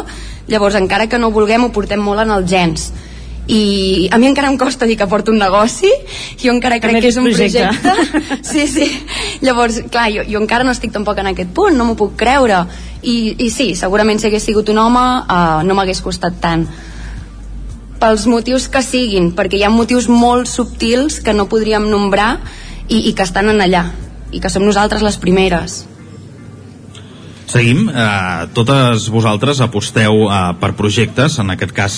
Llavors, 0.48 0.76
encara 0.76 1.08
que 1.08 1.20
no 1.20 1.28
ho 1.28 1.36
vulguem, 1.36 1.66
ho 1.66 1.72
portem 1.76 2.00
molt 2.00 2.22
en 2.24 2.32
els 2.32 2.50
gens. 2.50 2.92
I 3.48 4.10
a 4.12 4.18
mi 4.20 4.28
encara 4.28 4.50
em 4.52 4.58
costa 4.60 4.86
dir 4.86 4.98
que 5.00 5.08
porto 5.08 5.32
un 5.32 5.40
negoci, 5.40 5.90
jo 6.42 6.52
encara 6.52 6.82
crec 6.84 7.00
que 7.00 7.12
és 7.12 7.18
un 7.18 7.30
projecte. 7.30 7.64
projecte. 7.64 8.42
Sí, 8.52 8.68
sí. 8.68 8.88
Llavors, 9.42 9.80
clar, 9.92 10.10
jo, 10.12 10.26
jo 10.28 10.42
encara 10.42 10.68
no 10.68 10.76
estic 10.76 10.92
tampoc 10.92 11.20
en 11.24 11.32
aquest 11.32 11.54
punt, 11.56 11.78
no 11.78 11.88
m'ho 11.88 11.96
puc 11.96 12.18
creure. 12.20 12.66
I, 13.02 13.36
I 13.40 13.50
sí, 13.54 13.74
segurament 13.80 14.20
si 14.20 14.28
hagués 14.28 14.44
sigut 14.44 14.70
un 14.74 14.82
home 14.84 15.00
uh, 15.00 15.64
no 15.64 15.78
m'hagués 15.78 16.04
costat 16.04 16.42
tant 16.44 16.68
pels 17.98 18.28
motius 18.30 18.68
que 18.70 18.84
siguin, 18.86 19.32
perquè 19.34 19.58
hi 19.58 19.64
ha 19.66 19.74
motius 19.74 20.06
molt 20.10 20.46
subtils 20.50 21.18
que 21.26 21.34
no 21.34 21.48
podríem 21.50 21.88
nombrar 21.90 22.36
i, 22.88 23.08
i 23.10 23.14
que 23.18 23.26
estan 23.26 23.50
en 23.50 23.62
allà 23.64 23.88
i 24.32 24.42
que 24.44 24.52
som 24.54 24.66
nosaltres 24.66 25.02
les 25.02 25.18
primeres 25.18 25.86
Seguim. 27.48 27.88
Eh, 27.88 28.48
totes 28.52 29.08
vosaltres 29.08 29.62
aposteu 29.64 30.26
eh, 30.28 30.40
per 30.60 30.74
projectes, 30.76 31.40
en 31.40 31.54
aquest 31.54 31.72
cas 31.72 31.96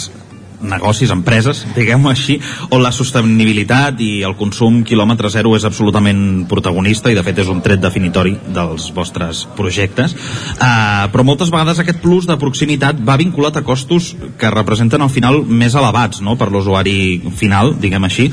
negocis, 0.61 1.11
empreses, 1.13 1.63
diguem-ho 1.75 2.11
així, 2.11 2.39
on 2.69 2.83
la 2.83 2.91
sostenibilitat 2.95 3.99
i 4.03 4.09
el 4.27 4.35
consum 4.39 4.81
quilòmetre 4.87 5.31
zero 5.33 5.55
és 5.57 5.65
absolutament 5.67 6.45
protagonista 6.51 7.11
i 7.11 7.17
de 7.17 7.23
fet 7.25 7.43
és 7.43 7.51
un 7.51 7.61
tret 7.65 7.81
definitori 7.81 8.35
dels 8.55 8.89
vostres 8.95 9.45
projectes. 9.57 10.15
Uh, 10.59 11.07
però 11.13 11.25
moltes 11.27 11.51
vegades 11.53 11.79
aquest 11.79 12.01
plus 12.03 12.27
de 12.29 12.37
proximitat 12.39 12.99
va 13.05 13.19
vinculat 13.19 13.59
a 13.59 13.65
costos 13.65 14.13
que 14.39 14.53
representen 14.53 15.01
al 15.01 15.13
final 15.13 15.43
més 15.43 15.75
elevats 15.75 16.23
no? 16.25 16.35
per 16.39 16.51
l'usuari 16.51 17.21
final, 17.39 17.75
diguem 17.79 18.09
així. 18.09 18.29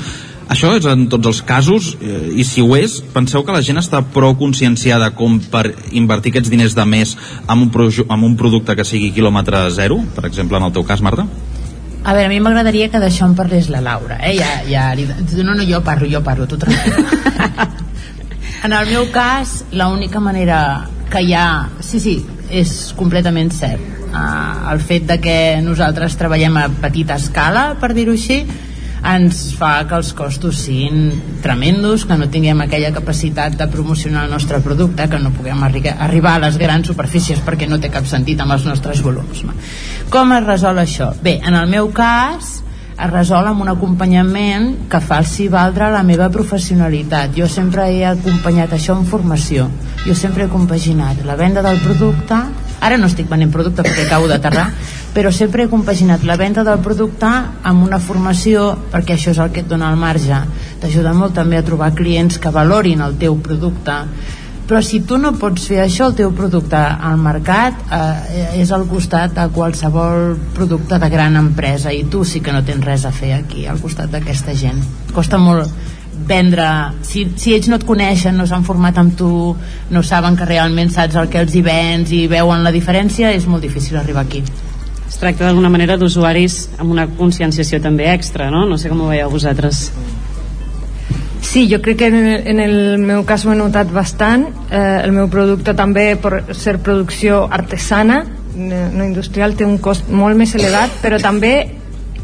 Això 0.47 0.71
és 0.77 0.85
en 0.87 1.09
tots 1.11 1.27
els 1.27 1.41
casos 1.43 1.89
eh, 1.99 2.29
i 2.39 2.45
si 2.47 2.63
ho 2.63 2.69
és, 2.77 3.01
penseu 3.11 3.43
que 3.43 3.51
la 3.51 3.63
gent 3.65 3.81
està 3.81 3.99
prou 4.13 4.37
conscienciada 4.39 5.09
com 5.17 5.41
per 5.51 5.65
invertir 5.91 6.31
aquests 6.31 6.51
diners 6.53 6.75
de 6.77 6.85
més 6.87 7.17
en 7.51 7.65
un, 7.65 7.91
en 8.07 8.23
un 8.29 8.37
producte 8.39 8.77
que 8.79 8.87
sigui 8.87 9.11
quilòmetre 9.11 9.65
zero, 9.75 9.99
per 10.15 10.23
exemple 10.29 10.61
en 10.61 10.69
el 10.69 10.75
teu 10.77 10.87
cas, 10.87 11.03
Marta? 11.03 11.27
A 12.07 12.13
veure, 12.15 12.27
a 12.29 12.31
mi 12.31 12.39
m'agradaria 12.39 12.87
que 12.87 13.01
d'això 13.03 13.27
en 13.27 13.33
parlés 13.35 13.67
la 13.73 13.81
Laura, 13.83 14.15
eh? 14.23 14.37
Ja, 14.39 14.51
ja, 14.63 14.85
li- 14.95 15.07
no, 15.43 15.53
no, 15.57 15.63
jo 15.67 15.81
parlo, 15.83 16.07
jo 16.07 16.21
parlo, 16.23 16.47
tu 16.47 16.55
tranquil. 16.57 17.03
en 18.63 18.73
el 18.73 18.87
meu 18.93 19.09
cas, 19.11 19.65
l'única 19.75 20.21
manera 20.23 20.87
que 21.11 21.21
hi 21.25 21.33
ha... 21.35 21.67
Sí, 21.83 21.99
sí, 21.99 22.15
és 22.49 22.93
completament 22.95 23.51
cert. 23.51 23.83
Uh, 24.07 24.71
el 24.71 24.79
fet 24.79 25.03
de 25.09 25.17
que 25.19 25.35
nosaltres 25.61 26.15
treballem 26.17 26.55
a 26.61 26.69
petita 26.81 27.17
escala, 27.19 27.73
per 27.81 27.91
dir-ho 27.93 28.15
així, 28.15 28.39
ens 29.05 29.53
fa 29.57 29.85
que 29.87 29.97
els 29.97 30.11
costos 30.17 30.59
siguin 30.65 31.39
tremendos, 31.43 32.05
que 32.05 32.17
no 32.17 32.29
tinguem 32.33 32.61
aquella 32.63 32.93
capacitat 32.95 33.57
de 33.59 33.67
promocionar 33.71 34.25
el 34.25 34.31
nostre 34.33 34.59
producte, 34.65 35.09
que 35.09 35.19
no 35.21 35.33
puguem 35.35 35.63
arri 35.63 35.83
arribar 35.93 36.35
a 36.37 36.45
les 36.47 36.57
grans 36.57 36.87
superfícies 36.87 37.43
perquè 37.45 37.69
no 37.69 37.79
té 37.79 37.91
cap 37.93 38.07
sentit 38.09 38.41
amb 38.41 38.57
els 38.57 38.65
nostres 38.65 39.03
volums. 39.05 39.43
Com 40.09 40.33
es 40.33 40.45
resol 40.45 40.79
això? 40.81 41.13
Bé, 41.21 41.39
en 41.43 41.55
el 41.55 41.69
meu 41.69 41.91
cas 41.93 42.57
es 42.97 43.09
resol 43.11 43.45
amb 43.45 43.61
un 43.61 43.69
acompanyament 43.69 44.71
que 44.89 44.99
faci 44.99 45.45
valdre 45.53 45.91
la 45.93 46.01
meva 46.03 46.31
professionalitat. 46.33 47.35
Jo 47.37 47.45
sempre 47.47 47.91
he 47.93 48.05
acompanyat 48.09 48.73
això 48.73 48.97
en 48.97 49.05
formació. 49.05 49.67
Jo 50.05 50.15
sempre 50.17 50.45
he 50.45 50.49
compaginat 50.49 51.21
la 51.25 51.37
venda 51.37 51.61
del 51.61 51.77
producte 51.83 52.39
ara 52.81 52.97
no 52.97 53.09
estic 53.09 53.29
venent 53.29 53.51
producte 53.53 53.85
perquè 53.85 54.05
acabo 54.05 54.27
d'aterrar 54.29 54.67
però 55.17 55.31
sempre 55.33 55.63
he 55.63 55.69
compaginat 55.69 56.21
la 56.29 56.35
venda 56.37 56.61
del 56.61 56.77
producte 56.85 57.25
amb 57.65 57.81
una 57.81 57.97
formació 57.97 58.67
perquè 58.91 59.15
això 59.15 59.31
és 59.31 59.39
el 59.41 59.49
que 59.49 59.63
et 59.63 59.69
dona 59.71 59.87
el 59.89 59.97
marge. 59.97 60.43
T'ajuda 60.77 61.15
molt 61.17 61.33
també 61.33 61.57
a 61.57 61.63
trobar 61.65 61.95
clients 61.97 62.37
que 62.37 62.51
valorin 62.53 63.01
el 63.01 63.15
teu 63.17 63.39
producte. 63.41 63.95
Però 64.69 64.81
si 64.85 64.99
tu 65.09 65.17
no 65.17 65.31
pots 65.41 65.65
fer 65.71 65.79
això, 65.81 66.11
el 66.11 66.19
teu 66.19 66.35
producte 66.37 66.77
al 66.77 67.17
mercat 67.17 67.81
eh, 67.89 68.61
és 68.61 68.69
al 68.75 68.85
costat 68.85 69.33
de 69.33 69.47
qualsevol 69.55 70.37
producte 70.53 71.01
de 71.01 71.09
gran 71.09 71.41
empresa 71.41 71.89
i 71.89 72.05
tu 72.05 72.21
sí 72.21 72.43
que 72.45 72.53
no 72.53 72.61
tens 72.67 72.85
res 72.85 73.09
a 73.09 73.15
fer 73.15 73.33
aquí 73.39 73.65
al 73.65 73.81
costat 73.81 74.13
d'aquesta 74.13 74.53
gent. 74.53 74.85
Costa 75.17 75.41
molt 75.41 75.73
vendre 76.29 76.69
si, 77.01 77.25
si 77.41 77.57
ells 77.57 77.73
no 77.73 77.81
et 77.81 77.89
coneixen, 77.89 78.37
no 78.37 78.45
s'han 78.45 78.69
format 78.69 79.01
amb 79.01 79.17
tu 79.17 79.33
no 79.89 80.05
saben 80.05 80.37
que 80.37 80.45
realment 80.45 80.93
saps 80.93 81.17
el 81.17 81.33
que 81.33 81.41
els 81.41 81.57
hi 81.57 81.65
vens 81.65 82.13
i 82.13 82.27
veuen 82.29 82.61
la 82.61 82.75
diferència 82.75 83.33
és 83.33 83.49
molt 83.49 83.65
difícil 83.65 83.97
arribar 83.97 84.27
aquí 84.27 84.45
Es 85.07 85.17
tracta 85.21 85.45
d'alguna 85.47 85.71
manera 85.71 85.95
d'usuaris 85.97 86.57
amb 86.77 86.91
una 86.91 87.07
conscienciació 87.07 87.79
també 87.81 88.09
extra, 88.11 88.51
no? 88.51 88.65
No 88.67 88.77
sé 88.77 88.91
com 88.91 89.01
ho 89.01 89.07
veieu 89.09 89.31
vosaltres. 89.31 89.87
Sí, 91.41 91.67
jo 91.71 91.79
crec 91.81 91.97
que 92.01 92.07
en 92.11 92.15
el, 92.15 92.47
en 92.51 92.59
el 92.59 92.97
meu 92.99 93.23
cas 93.25 93.45
ho 93.45 93.53
he 93.53 93.55
notat 93.55 93.91
bastant. 93.93 94.49
Eh, 94.67 95.01
el 95.05 95.13
meu 95.15 95.29
producte 95.31 95.73
també, 95.77 96.09
per 96.19 96.43
ser 96.51 96.75
producció 96.83 97.45
artesana, 97.47 98.25
no 98.57 98.81
no 98.91 99.05
industrial, 99.05 99.55
té 99.55 99.65
un 99.65 99.77
cost 99.77 100.09
molt 100.11 100.35
més 100.35 100.55
elevat, 100.57 100.99
però 101.01 101.21
també, 101.23 101.53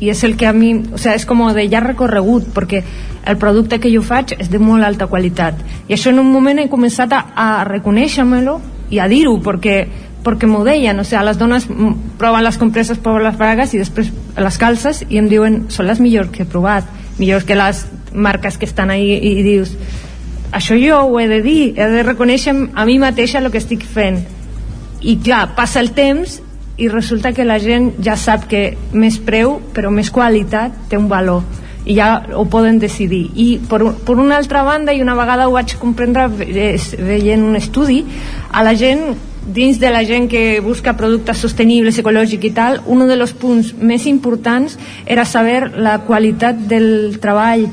i 0.03 0.09
és 0.11 0.23
el 0.27 0.35
que 0.35 0.47
a 0.49 0.53
mi, 0.53 0.73
o 0.91 0.99
sea, 0.99 1.15
és 1.15 1.25
com 1.25 1.45
de 1.55 1.67
ja 1.71 1.79
recorregut, 1.79 2.49
perquè 2.53 2.83
el 3.25 3.37
producte 3.37 3.79
que 3.79 3.91
jo 3.93 4.01
faig 4.03 4.35
és 4.37 4.49
de 4.51 4.59
molt 4.59 4.83
alta 4.83 5.07
qualitat. 5.07 5.55
I 5.87 5.95
això 5.95 6.11
en 6.11 6.19
un 6.19 6.31
moment 6.31 6.59
he 6.59 6.67
començat 6.67 7.13
a, 7.13 7.21
a 7.35 7.63
reconèixer-me-lo 7.69 8.59
i 8.91 8.99
a 8.99 9.07
dir-ho, 9.07 9.37
perquè 9.39 9.77
perquè 10.23 10.47
m'ho 10.47 10.63
deien, 10.65 10.99
o 10.99 11.03
sigui, 11.03 11.23
les 11.27 11.37
dones 11.37 11.67
proven 12.17 12.43
les 12.43 12.57
compreses, 12.57 12.97
proven 12.97 13.23
les 13.27 13.37
bragues 13.37 13.73
i 13.73 13.81
després 13.81 14.11
les 14.37 14.57
calces 14.57 15.03
i 15.09 15.19
em 15.19 15.27
diuen 15.29 15.65
són 15.69 15.87
les 15.89 15.99
millors 15.99 16.31
que 16.31 16.43
he 16.43 16.49
provat, 16.49 16.87
millors 17.19 17.43
que 17.45 17.55
les 17.59 17.85
marques 18.13 18.57
que 18.57 18.65
estan 18.65 18.89
ahí 18.93 19.11
i, 19.17 19.33
i 19.39 19.43
dius 19.43 19.75
això 20.53 20.75
jo 20.77 20.99
ho 21.09 21.19
he 21.19 21.27
de 21.27 21.41
dir, 21.41 21.73
he 21.77 21.87
de 21.89 22.03
reconèixer 22.05 22.53
a 22.75 22.85
mi 22.85 22.99
mateixa 23.01 23.39
el 23.41 23.49
que 23.51 23.57
estic 23.57 23.81
fent. 23.89 24.19
I 25.01 25.15
clar, 25.17 25.55
passa 25.57 25.81
el 25.81 25.91
temps 25.97 26.39
i 26.77 26.87
resulta 26.89 27.31
que 27.33 27.43
la 27.45 27.57
gent 27.59 27.91
ja 28.05 28.13
sap 28.17 28.45
que 28.49 28.77
més 28.93 29.17
preu 29.17 29.57
però 29.73 29.89
més 29.91 30.11
qualitat 30.13 30.71
té 30.89 30.97
un 30.97 31.09
valor. 31.09 31.41
I 31.85 31.97
ja 31.97 32.11
ho 32.37 32.45
poden 32.47 32.77
decidir. 32.79 33.31
I 33.35 33.47
per, 33.67 33.81
per 34.05 34.15
una 34.21 34.37
altra 34.37 34.61
banda 34.63 34.93
i 34.93 35.01
una 35.01 35.17
vegada 35.17 35.49
ho 35.49 35.57
vaig 35.57 35.73
comprendre 35.81 36.27
ve- 36.29 36.77
veient 37.01 37.43
un 37.43 37.57
estudi 37.59 38.03
a 38.53 38.61
la 38.63 38.75
gent 38.77 39.03
dins 39.45 39.79
de 39.79 39.91
la 39.91 40.03
gent 40.07 40.29
que 40.31 40.59
busca 40.63 40.95
productes 40.97 41.43
sostenibles, 41.43 41.99
ecològics 41.99 42.49
i 42.49 42.53
tal, 42.55 42.81
un 42.87 43.05
dels 43.07 43.33
punts 43.35 43.73
més 43.79 44.07
importants 44.07 44.77
era 45.05 45.25
saber 45.25 45.73
la 45.75 45.99
qualitat 46.07 46.67
del 46.69 47.19
treball 47.21 47.67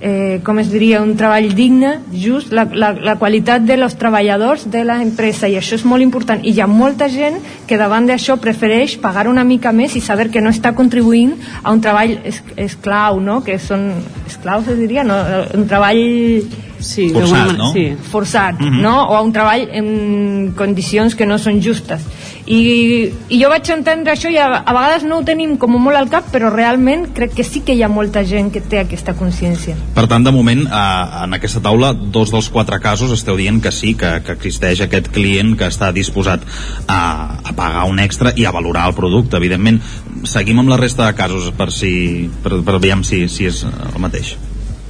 eh, 0.00 0.40
com 0.44 0.58
es 0.60 0.70
diria, 0.70 1.00
un 1.02 1.14
treball 1.16 1.48
digne, 1.56 1.96
just 2.12 2.52
la, 2.52 2.66
la, 2.72 2.92
la 2.92 3.16
qualitat 3.20 3.64
de 3.66 3.76
los 3.76 3.96
treballadors 3.96 4.66
de 4.70 4.84
la 4.84 5.00
empresa 5.02 5.48
i 5.48 5.56
això 5.56 5.76
és 5.78 5.86
molt 5.88 6.04
important 6.04 6.44
i 6.44 6.52
hi 6.52 6.60
ha 6.60 6.68
molta 6.70 7.08
gent 7.12 7.38
que 7.68 7.78
davant 7.80 8.08
d'això 8.08 8.36
prefereix 8.42 8.98
pagar 9.02 9.26
una 9.28 9.44
mica 9.44 9.72
més 9.72 9.96
i 9.96 10.04
saber 10.04 10.28
que 10.30 10.44
no 10.44 10.52
està 10.52 10.74
contribuint 10.76 11.34
a 11.62 11.72
un 11.72 11.80
treball 11.80 12.18
es, 12.24 12.42
esclau, 12.56 13.20
no? 13.20 13.42
que 13.44 13.58
són 13.58 13.88
esclaus, 14.26 14.68
es 14.68 14.78
diria, 14.78 15.04
no? 15.04 15.16
un 15.56 15.66
treball 15.68 16.04
sí, 16.80 17.08
Forçat, 17.14 17.56
no? 17.56 17.72
sí, 17.72 17.86
forçat, 18.10 18.60
Mhm. 18.60 18.80
no? 18.82 18.94
o 19.08 19.16
a 19.16 19.22
un 19.22 19.32
treball 19.32 19.68
en 19.72 20.52
condicions 20.56 21.14
que 21.14 21.26
no 21.26 21.38
són 21.38 21.60
justes 21.62 22.02
i, 22.46 23.10
i 23.28 23.40
jo 23.42 23.48
vaig 23.50 23.68
entendre 23.74 24.12
això 24.12 24.30
i 24.30 24.36
a, 24.38 24.62
a 24.62 24.72
vegades 24.72 25.02
no 25.02 25.18
ho 25.18 25.24
tenim 25.26 25.56
com 25.58 25.74
molt 25.82 25.98
al 25.98 26.08
cap 26.08 26.28
però 26.32 26.52
realment 26.52 27.08
crec 27.14 27.34
que 27.34 27.44
sí 27.44 27.60
que 27.66 27.74
hi 27.74 27.82
ha 27.82 27.88
molta 27.90 28.22
gent 28.24 28.52
que 28.54 28.60
té 28.60 28.78
aquesta 28.84 29.14
consciència 29.18 29.74
Per 29.96 30.06
tant, 30.06 30.22
de 30.22 30.32
moment, 30.32 30.62
eh, 30.66 31.24
en 31.24 31.34
aquesta 31.34 31.60
taula, 31.64 31.92
dos 31.92 32.30
dels 32.30 32.48
quatre 32.52 32.78
casos 32.80 33.10
esteu 33.10 33.36
dient 33.36 33.60
que 33.62 33.72
sí, 33.72 33.94
que, 33.98 34.20
que 34.22 34.36
existeix 34.36 34.80
aquest 34.84 35.08
client 35.14 35.56
que 35.58 35.66
està 35.66 35.92
disposat 35.92 36.44
a, 36.86 37.00
a 37.42 37.52
pagar 37.56 37.86
un 37.90 37.98
extra 38.02 38.32
i 38.36 38.46
a 38.46 38.52
valorar 38.54 38.86
el 38.90 38.94
producte, 38.94 39.36
evidentment. 39.40 39.80
Seguim 40.24 40.60
amb 40.62 40.70
la 40.72 40.78
resta 40.80 41.06
de 41.06 41.16
casos 41.18 41.50
per, 41.56 41.70
si, 41.72 42.28
per, 42.42 42.60
per 42.62 42.78
veure 42.78 43.02
si, 43.04 43.26
si 43.32 43.48
és 43.48 43.64
el 43.66 43.98
mateix. 44.02 44.36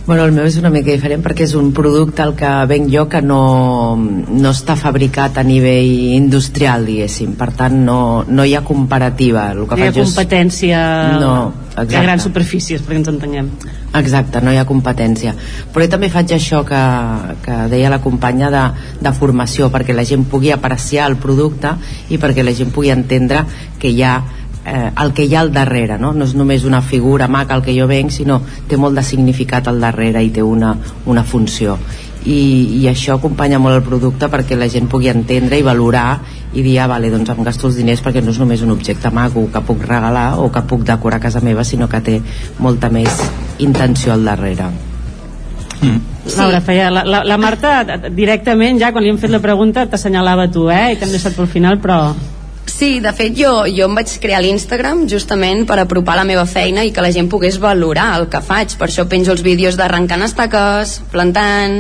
Bueno, 0.07 0.22
el 0.24 0.30
meu 0.30 0.44
és 0.46 0.54
una 0.61 0.70
mica 0.70 0.92
diferent 0.94 1.18
perquè 1.24 1.42
és 1.48 1.54
un 1.59 1.72
producte 1.74 2.22
al 2.22 2.36
que 2.38 2.46
venc 2.70 2.86
jo 2.92 3.09
que 3.11 3.18
no, 3.26 3.96
no 3.98 4.52
està 4.54 4.76
fabricat 4.78 5.40
a 5.40 5.42
nivell 5.42 5.88
industrial, 6.14 6.84
diguéssim. 6.86 7.32
Per 7.34 7.48
tant, 7.59 7.74
no, 7.88 7.96
no 8.28 8.44
hi 8.46 8.54
ha 8.54 8.61
comparativa. 8.62 9.48
El 9.50 9.64
que 9.66 9.74
No 9.74 9.82
hi 9.82 9.88
ha 9.88 9.90
faig 9.90 9.98
és- 10.04 10.12
competència 10.14 10.84
No, 11.18 11.32
de 11.74 11.82
exacte. 11.82 12.04
grans 12.07 12.22
superfícies, 12.22 12.84
perquè 12.86 13.00
ens 13.02 13.11
entenguem. 13.11 13.50
Exacte, 13.98 14.40
no 14.46 14.52
hi 14.54 14.61
ha 14.62 14.64
competència. 14.68 15.34
Però 15.74 15.82
jo 15.82 15.90
també 15.96 16.09
faig 16.14 16.30
això 16.38 16.62
que, 16.68 16.84
que 17.42 17.59
deia 17.74 17.90
la 17.90 17.98
companya 18.04 18.52
de, 18.54 18.62
de 19.02 19.12
formació, 19.12 19.72
perquè 19.74 19.92
la 19.92 20.04
gent 20.07 20.22
pugui 20.30 20.52
apreciar 20.54 21.11
el 21.11 21.16
producte 21.18 21.74
i 22.14 22.18
perquè 22.22 22.46
la 22.46 22.54
gent 22.54 22.70
pugui 22.70 22.94
entendre 22.94 23.42
que 23.82 23.90
hi 23.90 24.04
ha 24.07 24.20
eh, 24.66 24.90
el 25.02 25.12
que 25.14 25.24
hi 25.24 25.34
ha 25.34 25.40
al 25.40 25.52
darrere, 25.52 25.98
no? 25.98 26.12
no 26.12 26.26
és 26.26 26.34
només 26.34 26.64
una 26.66 26.82
figura 26.82 27.28
maca 27.28 27.54
el 27.56 27.62
que 27.62 27.74
jo 27.76 27.86
venc, 27.86 28.10
sinó 28.10 28.40
té 28.68 28.76
molt 28.76 28.98
de 28.98 29.04
significat 29.06 29.70
al 29.70 29.80
darrere 29.80 30.24
i 30.24 30.32
té 30.34 30.42
una, 30.42 30.74
una 31.06 31.24
funció. 31.24 31.78
I, 32.26 32.80
i 32.80 32.88
això 32.90 33.14
acompanya 33.14 33.60
molt 33.62 33.78
el 33.78 33.84
producte 33.86 34.26
perquè 34.26 34.58
la 34.58 34.66
gent 34.66 34.88
pugui 34.90 35.12
entendre 35.12 35.60
i 35.60 35.62
valorar 35.62 36.18
i 36.58 36.64
dir, 36.64 36.74
ah, 36.82 36.88
vale, 36.90 37.12
doncs 37.12 37.30
em 37.30 37.44
gasto 37.46 37.70
els 37.70 37.78
diners 37.78 38.02
perquè 38.02 38.24
no 38.24 38.34
és 38.34 38.40
només 38.42 38.66
un 38.66 38.74
objecte 38.74 39.12
maco 39.14 39.46
que 39.52 39.62
puc 39.62 39.86
regalar 39.86 40.32
o 40.42 40.50
que 40.50 40.64
puc 40.66 40.82
decorar 40.88 41.20
a 41.20 41.26
casa 41.28 41.44
meva, 41.44 41.62
sinó 41.64 41.86
que 41.88 42.02
té 42.02 42.18
molta 42.58 42.90
més 42.90 43.22
intenció 43.62 44.16
al 44.16 44.26
darrere. 44.26 44.72
Sí. 45.76 45.92
Laura, 46.34 46.58
feia, 46.64 46.88
la, 46.90 47.04
la, 47.06 47.20
la 47.22 47.36
Marta 47.38 47.84
directament 48.10 48.80
ja 48.80 48.90
quan 48.90 49.04
li 49.04 49.12
hem 49.12 49.20
fet 49.22 49.30
la 49.30 49.38
pregunta 49.44 49.84
t'assenyalava 49.86 50.48
tu, 50.50 50.66
eh? 50.72 50.96
I 50.96 50.98
t'hem 50.98 51.14
deixat 51.14 51.38
pel 51.38 51.46
final, 51.52 51.78
però... 51.78 52.00
Sí, 52.76 53.00
de 53.00 53.08
fet 53.16 53.32
jo, 53.32 53.50
jo 53.72 53.86
em 53.88 53.94
vaig 53.96 54.10
crear 54.20 54.42
l'Instagram 54.44 55.06
justament 55.08 55.62
per 55.64 55.78
apropar 55.80 56.18
la 56.18 56.26
meva 56.28 56.42
feina 56.44 56.82
i 56.84 56.90
que 56.92 57.00
la 57.00 57.08
gent 57.14 57.30
pogués 57.32 57.56
valorar 57.56 58.10
el 58.18 58.26
que 58.28 58.42
faig. 58.44 58.74
Per 58.76 58.90
això 58.90 59.06
penjo 59.08 59.32
els 59.32 59.40
vídeos 59.46 59.78
d'arrencant 59.80 60.24
estaques, 60.26 60.98
plantant, 61.08 61.78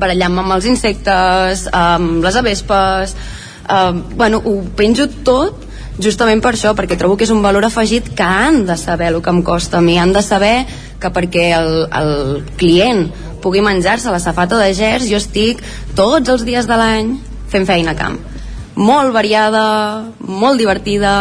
barallant-me 0.00 0.40
amb 0.46 0.54
els 0.56 0.68
insectes, 0.72 1.66
amb 1.68 2.24
les 2.24 2.38
avespes... 2.40 3.12
Eh, 3.68 3.92
bueno, 4.16 4.40
ho 4.40 4.54
penjo 4.78 5.10
tot 5.26 5.66
justament 6.00 6.40
per 6.40 6.54
això, 6.54 6.72
perquè 6.78 6.96
trobo 6.96 7.18
que 7.20 7.28
és 7.28 7.34
un 7.34 7.44
valor 7.44 7.68
afegit 7.68 8.08
que 8.16 8.24
han 8.24 8.62
de 8.64 8.78
saber 8.80 9.12
el 9.12 9.20
que 9.20 9.34
em 9.34 9.42
costa 9.44 9.82
a 9.82 9.84
mi, 9.84 9.98
han 10.00 10.16
de 10.16 10.24
saber 10.24 10.54
que 11.02 11.12
perquè 11.12 11.50
el, 11.58 11.72
el 11.92 12.14
client 12.56 13.04
pugui 13.44 13.60
menjar-se 13.60 14.08
la 14.08 14.24
safata 14.24 14.56
de 14.64 14.72
gers, 14.72 15.12
jo 15.12 15.20
estic 15.20 15.60
tots 15.98 16.32
els 16.32 16.48
dies 16.48 16.64
de 16.64 16.80
l'any 16.80 17.18
fent 17.52 17.68
feina 17.68 17.92
a 17.92 18.00
camp 18.00 18.16
molt 18.78 19.12
variada, 19.12 19.64
molt 20.22 20.60
divertida 20.60 21.12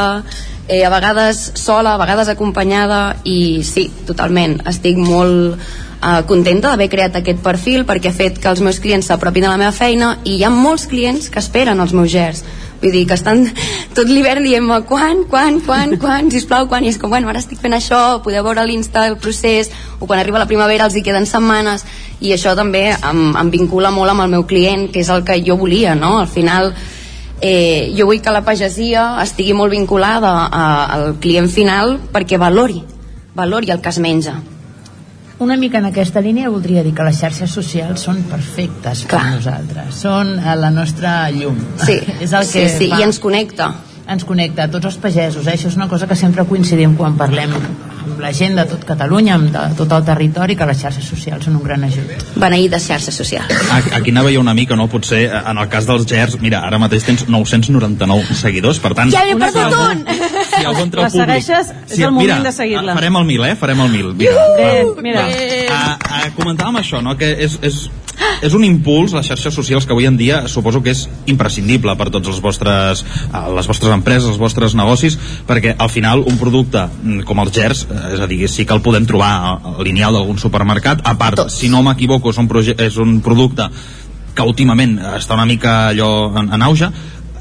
eh, 0.67 0.83
a 0.85 0.91
vegades 0.93 1.51
sola, 1.55 1.95
a 1.95 2.01
vegades 2.01 2.29
acompanyada 2.29 3.17
i 3.25 3.63
sí, 3.65 3.87
totalment, 4.05 4.59
estic 4.69 4.99
molt 5.01 5.57
eh, 5.57 6.21
contenta 6.29 6.69
d'haver 6.69 6.89
creat 6.91 7.17
aquest 7.17 7.41
perfil 7.43 7.87
perquè 7.89 8.11
ha 8.11 8.15
fet 8.15 8.37
que 8.41 8.51
els 8.51 8.61
meus 8.61 8.81
clients 8.83 9.09
s'apropin 9.09 9.47
a 9.47 9.55
la 9.55 9.61
meva 9.63 9.73
feina 9.73 10.17
i 10.23 10.37
hi 10.37 10.45
ha 10.45 10.53
molts 10.53 10.85
clients 10.91 11.31
que 11.33 11.41
esperen 11.41 11.81
els 11.81 11.95
meus 11.97 12.11
gers. 12.13 12.43
Vull 12.77 12.93
dir 12.93 13.07
que 13.09 13.17
estan 13.17 13.47
tot 13.97 14.05
l'hivern 14.11 14.45
dient-me 14.45 14.83
quan, 14.85 15.23
quan, 15.31 15.57
quan, 15.65 15.95
quan, 15.97 16.29
sisplau, 16.33 16.67
quan? 16.69 16.85
I 16.85 16.91
és 16.93 16.99
com, 17.01 17.09
bueno, 17.09 17.31
ara 17.31 17.41
estic 17.41 17.63
fent 17.63 17.73
això 17.73 18.19
podeu 18.21 18.45
veure 18.45 18.61
a 18.61 18.67
l'Insta 18.69 19.07
el 19.09 19.17
procés 19.17 19.71
o 19.97 20.05
quan 20.05 20.21
arriba 20.21 20.43
la 20.43 20.49
primavera 20.51 20.85
els 20.85 20.99
hi 20.99 21.01
queden 21.01 21.25
setmanes. 21.25 21.87
I 22.21 22.35
això 22.37 22.53
també 22.57 22.91
em, 22.93 23.23
em 23.37 23.49
vincula 23.53 23.89
molt 23.93 24.13
amb 24.13 24.27
el 24.27 24.35
meu 24.35 24.45
client 24.45 24.91
que 24.93 25.01
és 25.01 25.09
el 25.09 25.25
que 25.25 25.41
jo 25.41 25.57
volia, 25.57 25.95
no? 25.97 26.19
al 26.19 26.29
final 26.29 26.73
eh, 27.41 27.93
jo 27.97 28.07
vull 28.09 28.21
que 28.21 28.33
la 28.33 28.43
pagesia 28.45 29.15
estigui 29.23 29.55
molt 29.57 29.73
vinculada 29.73 30.33
a, 30.47 30.67
al 30.97 31.17
client 31.23 31.49
final 31.49 31.97
perquè 32.13 32.39
valori 32.41 32.83
valori 33.37 33.71
el 33.71 33.81
que 33.81 33.93
es 33.93 33.99
menja 34.03 34.39
Una 35.39 35.55
mica 35.55 35.77
en 35.77 35.85
aquesta 35.85 36.21
línia 36.25 36.49
voldria 36.49 36.81
dir 36.81 36.95
que 36.97 37.03
les 37.05 37.19
xarxes 37.21 37.51
socials 37.53 38.01
són 38.07 38.23
perfectes 38.25 39.03
per 39.05 39.19
nosaltres. 39.35 39.99
Són 40.01 40.31
eh, 40.39 40.55
la 40.57 40.71
nostra 40.73 41.11
llum. 41.29 41.59
Sí, 41.83 41.99
és 42.25 42.33
el 42.33 42.47
que 42.49 42.63
sí, 42.65 42.79
sí, 42.79 42.87
fa... 42.89 42.97
i 42.97 43.05
ens 43.05 43.19
connecta. 43.21 43.67
Ens 44.07 44.23
connecta 44.23 44.63
a 44.63 44.71
tots 44.71 44.85
els 44.87 44.95
pagesos. 45.03 45.45
Eh? 45.47 45.53
Això 45.57 45.67
és 45.67 45.75
una 45.75 45.89
cosa 45.91 46.07
que 46.07 46.15
sempre 46.15 46.45
coincidim 46.47 46.93
quan 46.95 47.17
parlem 47.19 47.51
amb 47.57 48.19
la 48.23 48.29
gent 48.33 48.55
de 48.55 48.63
tot 48.65 48.85
Catalunya, 48.87 49.33
amb 49.35 49.49
de, 49.51 49.63
tot 49.75 49.91
el 49.91 50.05
territori, 50.07 50.55
que 50.55 50.65
les 50.65 50.79
xarxes 50.79 51.03
socials 51.05 51.43
són 51.45 51.57
un 51.59 51.63
gran 51.65 51.83
ajut. 51.83 52.13
Beneïdes 52.39 52.87
xarxes 52.87 53.17
socials. 53.19 53.51
Aquí 53.93 54.13
anava 54.15 54.31
jo 54.31 54.39
una 54.39 54.53
mica, 54.57 54.77
no? 54.79 54.87
Potser, 54.87 55.25
eh, 55.27 55.41
en 55.51 55.59
el 55.59 55.67
cas 55.69 55.85
dels 55.89 56.07
GERS, 56.07 56.39
mira, 56.41 56.61
ara 56.65 56.79
mateix 56.79 57.03
tens 57.03 57.25
999 57.27 58.33
seguidors, 58.39 58.79
per 58.79 58.93
tant... 58.95 59.11
Ja 59.11 59.25
si 59.27 59.35
perdut 59.35 59.59
algun- 59.65 60.01
un! 60.07 60.23
Si 60.55 60.63
algú 60.63 60.81
entre 60.87 61.01
La 61.03 61.07
el 61.07 61.11
públic... 61.11 61.43
segueixes? 61.43 61.75
És 61.91 61.99
el 61.99 62.11
moment 62.15 62.47
de 62.47 62.55
seguir-la. 62.55 62.95
Farem 62.97 63.19
el 63.21 63.27
mil, 63.27 63.43
eh? 63.45 63.53
Farem 63.59 63.83
el 63.85 63.91
mil. 63.93 64.13
Mira, 64.15 64.47
Bé, 64.57 64.71
mira. 65.03 65.27
a, 65.75 65.83
a, 65.99 66.23
comentàvem 66.39 66.79
això, 66.81 67.03
no? 67.03 67.17
que 67.19 67.33
és, 67.43 67.59
és, 67.61 67.83
és 68.41 68.53
un 68.53 68.63
impuls, 68.65 69.13
les 69.15 69.27
xarxes 69.27 69.55
socials, 69.55 69.85
que 69.85 69.95
avui 69.95 70.07
en 70.09 70.17
dia 70.17 70.43
suposo 70.51 70.81
que 70.83 70.93
és 70.93 71.05
imprescindible 71.29 71.95
per 71.97 72.09
tots 72.13 72.29
els 72.31 72.41
vostres, 72.43 73.03
eh, 73.27 73.43
les 73.55 73.69
vostres 73.69 73.93
empreses, 73.93 74.29
els 74.29 74.41
vostres 74.41 74.75
negocis, 74.77 75.17
perquè 75.47 75.75
al 75.77 75.91
final 75.93 76.23
un 76.25 76.39
producte 76.41 76.85
mm, 76.87 77.25
com 77.27 77.43
els 77.43 77.53
GERS, 77.55 77.85
eh, 77.89 78.01
és 78.15 78.23
a 78.23 78.29
dir, 78.29 78.43
sí 78.51 78.65
que 78.65 78.75
el 78.77 78.83
podem 78.85 79.07
trobar 79.09 79.31
al 79.57 79.83
lineal 79.85 80.17
d'algun 80.17 80.41
supermercat, 80.41 81.03
a 81.05 81.17
part, 81.17 81.47
si 81.53 81.69
no 81.69 81.83
m'equivoco, 81.85 82.33
és, 82.33 82.41
un 82.41 82.49
és 82.77 82.97
un 83.01 83.19
producte 83.25 83.69
que 84.37 84.45
últimament 84.45 84.99
està 85.17 85.33
una 85.33 85.47
mica 85.49 85.87
allò 85.89 86.09
en, 86.37 86.51
en 86.53 86.65
auge, 86.65 86.91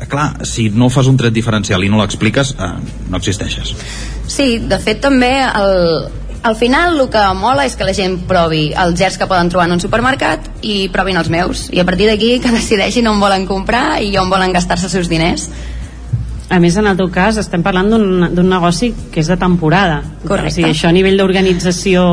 clar, 0.08 0.44
si 0.44 0.68
no 0.70 0.88
fas 0.92 1.08
un 1.08 1.16
tret 1.16 1.32
diferencial 1.32 1.84
i 1.84 1.90
no 1.92 2.00
l'expliques, 2.00 2.54
eh, 2.56 2.70
no 3.10 3.20
existeixes. 3.20 3.74
Sí, 4.28 4.56
de 4.58 4.78
fet 4.82 5.00
també 5.04 5.32
el, 5.46 6.08
al 6.42 6.56
final 6.56 6.98
el 7.00 7.08
que 7.10 7.22
mola 7.38 7.66
és 7.66 7.76
que 7.76 7.86
la 7.86 7.94
gent 7.96 8.18
provi 8.28 8.68
els 8.76 8.98
gers 8.98 9.16
que 9.18 9.28
poden 9.28 9.48
trobar 9.52 9.68
en 9.68 9.76
un 9.76 9.82
supermercat 9.82 10.50
i 10.62 10.88
provin 10.92 11.18
els 11.20 11.30
meus 11.32 11.66
i 11.72 11.80
a 11.80 11.86
partir 11.88 12.10
d'aquí 12.10 12.36
que 12.40 12.52
decideixin 12.58 13.08
on 13.08 13.22
volen 13.22 13.46
comprar 13.46 14.02
i 14.02 14.16
on 14.20 14.30
volen 14.30 14.54
gastar-se 14.56 14.88
els 14.90 14.96
seus 14.98 15.10
diners 15.12 15.50
A 16.46 16.60
més, 16.62 16.76
en 16.78 16.86
el 16.86 16.94
teu 16.94 17.08
cas, 17.10 17.40
estem 17.40 17.58
parlant 17.58 17.88
d'un 17.90 18.46
negoci 18.46 18.92
que 19.10 19.18
és 19.18 19.26
de 19.26 19.34
temporada. 19.36 19.96
Correcte. 20.22 20.52
O 20.52 20.54
sigui, 20.54 20.68
això 20.70 20.86
a 20.86 20.94
nivell 20.94 21.18
d'organització 21.18 22.04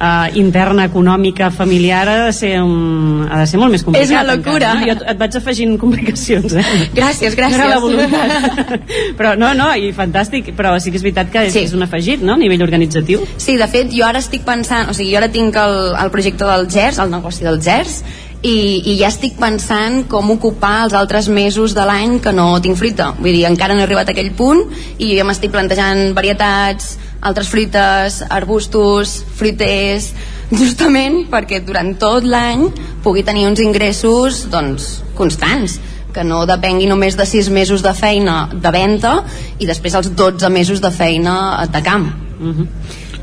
eh, 0.00 0.38
interna, 0.40 0.84
econòmica, 0.84 1.50
familiar, 1.50 2.08
ha 2.08 2.16
de 2.26 2.32
ser, 2.32 2.52
un, 2.62 3.26
ha 3.30 3.40
de 3.40 3.46
ser 3.46 3.60
molt 3.60 3.72
més 3.72 3.84
complicat. 3.86 4.06
És 4.08 4.14
una 4.14 4.24
locura. 4.34 4.72
Encara, 4.72 4.80
no? 4.80 4.86
Jo 4.86 4.96
et, 4.96 5.04
et 5.12 5.20
vaig 5.22 5.38
afegint 5.40 5.76
complicacions, 5.80 6.56
eh? 6.56 6.64
Gràcies, 6.96 7.36
gràcies. 7.38 7.56
No 7.56 7.64
era 7.64 7.68
la 7.74 7.80
voluntat. 7.80 8.76
però 9.18 9.34
no, 9.38 9.52
no, 9.58 9.70
i 9.74 9.92
fantàstic, 9.96 10.52
però 10.56 10.76
sí 10.80 10.92
que 10.92 11.00
és 11.00 11.06
veritat 11.06 11.32
que 11.32 11.46
és, 11.48 11.52
Sí. 11.56 11.64
és 11.70 11.74
un 11.76 11.82
afegit, 11.86 12.22
no?, 12.22 12.34
a 12.36 12.40
nivell 12.40 12.62
organitzatiu. 12.66 13.24
Sí, 13.40 13.56
de 13.56 13.68
fet, 13.72 13.90
jo 13.94 14.04
ara 14.06 14.20
estic 14.20 14.44
pensant, 14.44 14.90
o 14.90 14.96
sigui, 14.96 15.12
jo 15.14 15.20
ara 15.22 15.30
tinc 15.32 15.56
el, 15.56 15.94
el 15.96 16.10
projecte 16.14 16.44
del 16.44 16.68
GERS, 16.70 17.00
el 17.02 17.10
negoci 17.10 17.46
del 17.46 17.60
GERS, 17.62 18.02
i, 18.46 18.92
i 18.92 18.94
ja 19.00 19.10
estic 19.10 19.36
pensant 19.40 20.04
com 20.10 20.30
ocupar 20.36 20.84
els 20.84 20.94
altres 20.94 21.28
mesos 21.32 21.74
de 21.74 21.86
l'any 21.88 22.20
que 22.22 22.32
no 22.36 22.60
tinc 22.62 22.78
fruita. 22.78 23.10
Vull 23.18 23.34
dir, 23.34 23.46
encara 23.48 23.74
no 23.74 23.82
he 23.82 23.88
arribat 23.88 24.12
a 24.12 24.14
aquell 24.14 24.30
punt 24.38 24.62
i 24.98 25.10
jo 25.10 25.18
ja 25.18 25.26
m'estic 25.26 25.52
plantejant 25.54 26.14
varietats, 26.16 26.94
altres 27.26 27.50
fruites, 27.50 28.20
arbustos, 28.30 29.18
fruiters, 29.38 30.12
justament 30.60 31.24
perquè 31.32 31.62
durant 31.66 31.94
tot 31.98 32.26
l'any 32.26 32.68
pugui 33.02 33.26
tenir 33.26 33.48
uns 33.50 33.62
ingressos 33.64 34.44
doncs, 34.52 35.00
constants 35.18 35.80
que 36.16 36.24
no 36.24 36.44
depengui 36.48 36.86
només 36.88 37.16
de 37.18 37.26
6 37.28 37.50
mesos 37.52 37.82
de 37.84 37.92
feina 37.96 38.46
de 38.52 38.70
venda 38.72 39.18
i 39.58 39.66
després 39.68 39.98
els 39.98 40.14
12 40.16 40.48
mesos 40.54 40.80
de 40.80 40.92
feina 40.94 41.66
de 41.72 41.82
camp. 41.84 42.06
Mhm. 42.38 42.68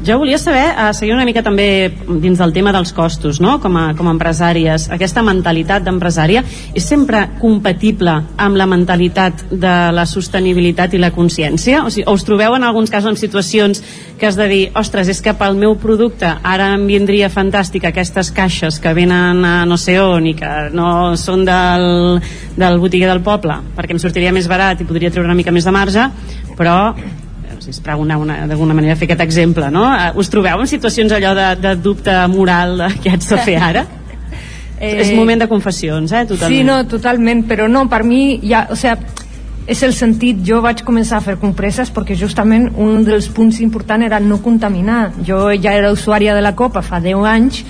Jo 0.04 0.18
volia 0.20 0.38
saber, 0.38 0.66
uh, 0.76 0.92
seguir 0.92 1.14
una 1.16 1.24
mica 1.24 1.40
també 1.40 1.88
dins 2.20 2.36
del 2.36 2.52
tema 2.52 2.74
dels 2.76 2.92
costos, 2.92 3.38
no? 3.40 3.54
com, 3.64 3.78
a, 3.80 3.84
com 3.96 4.10
a 4.10 4.12
empresàries. 4.12 4.90
Aquesta 4.92 5.24
mentalitat 5.24 5.86
d'empresària 5.86 6.42
és 6.76 6.84
sempre 6.84 7.22
compatible 7.40 8.18
amb 8.36 8.60
la 8.60 8.68
mentalitat 8.68 9.46
de 9.48 9.72
la 9.96 10.04
sostenibilitat 10.04 10.92
i 10.92 11.00
la 11.00 11.14
consciència? 11.16 11.86
O, 11.88 11.94
sigui, 11.94 12.04
us 12.12 12.28
trobeu 12.28 12.58
en 12.58 12.68
alguns 12.68 12.92
casos 12.92 13.14
en 13.14 13.22
situacions 13.22 13.80
que 14.20 14.28
has 14.28 14.36
de 14.36 14.50
dir, 14.52 14.62
ostres, 14.76 15.08
és 15.08 15.24
que 15.24 15.38
pel 15.40 15.56
meu 15.56 15.78
producte 15.80 16.36
ara 16.44 16.74
em 16.76 16.84
vindria 16.92 17.32
fantàstic 17.32 17.88
aquestes 17.88 18.36
caixes 18.36 18.84
que 18.84 18.92
venen 18.92 19.40
a 19.48 19.56
no 19.64 19.80
sé 19.80 20.02
on 20.04 20.28
i 20.28 20.36
que 20.36 20.54
no 20.76 21.16
són 21.16 21.48
del, 21.48 22.20
del 22.60 22.80
botiguer 22.84 23.08
del 23.08 23.24
poble, 23.24 23.62
perquè 23.80 23.96
em 23.96 24.04
sortiria 24.04 24.36
més 24.36 24.52
barat 24.52 24.84
i 24.84 24.90
podria 24.90 25.16
treure 25.16 25.32
una 25.32 25.40
mica 25.40 25.56
més 25.56 25.64
de 25.64 25.80
marge, 25.80 26.10
però 26.60 26.80
si 27.64 27.72
es 27.72 27.80
pregunta 27.80 28.18
una- 28.20 28.42
d'alguna 28.48 28.76
manera 28.76 28.96
fer 29.00 29.08
aquest 29.10 29.22
exemple, 29.24 29.70
no? 29.72 29.86
Eh, 29.96 30.12
Us 30.20 30.30
trobeu 30.30 30.60
en 30.62 30.68
situacions 30.68 31.12
allò 31.16 31.34
de, 31.38 31.50
de 31.64 31.76
dubte 31.80 32.14
moral 32.28 32.78
què 33.04 33.14
haig 33.16 33.28
de 33.30 33.38
fer 33.48 33.58
ara? 33.72 33.86
Eh, 34.84 34.98
és 35.00 35.14
moment 35.16 35.40
de 35.40 35.46
confessions, 35.48 36.12
eh? 36.12 36.26
Totalment. 36.28 36.52
Sí, 36.52 36.64
no, 36.68 36.74
totalment, 36.92 37.46
però 37.48 37.70
no, 37.72 37.86
per 37.88 38.02
mi 38.04 38.42
ja, 38.44 38.66
o 38.74 38.76
sea, 38.76 38.98
és 39.70 39.80
el 39.86 39.94
sentit, 39.96 40.42
jo 40.44 40.58
vaig 40.66 40.82
començar 40.84 41.22
a 41.22 41.24
fer 41.24 41.38
compreses 41.40 41.88
perquè 41.94 42.18
justament 42.20 42.66
un 42.76 43.06
dels 43.08 43.30
punts 43.32 43.62
importants 43.64 44.04
era 44.10 44.20
no 44.20 44.42
contaminar. 44.44 45.14
Jo 45.24 45.54
ja 45.56 45.72
era 45.78 45.94
usuària 45.94 46.34
de 46.36 46.42
la 46.44 46.52
copa 46.60 46.82
fa 46.84 47.00
10 47.00 47.24
anys 47.32 47.62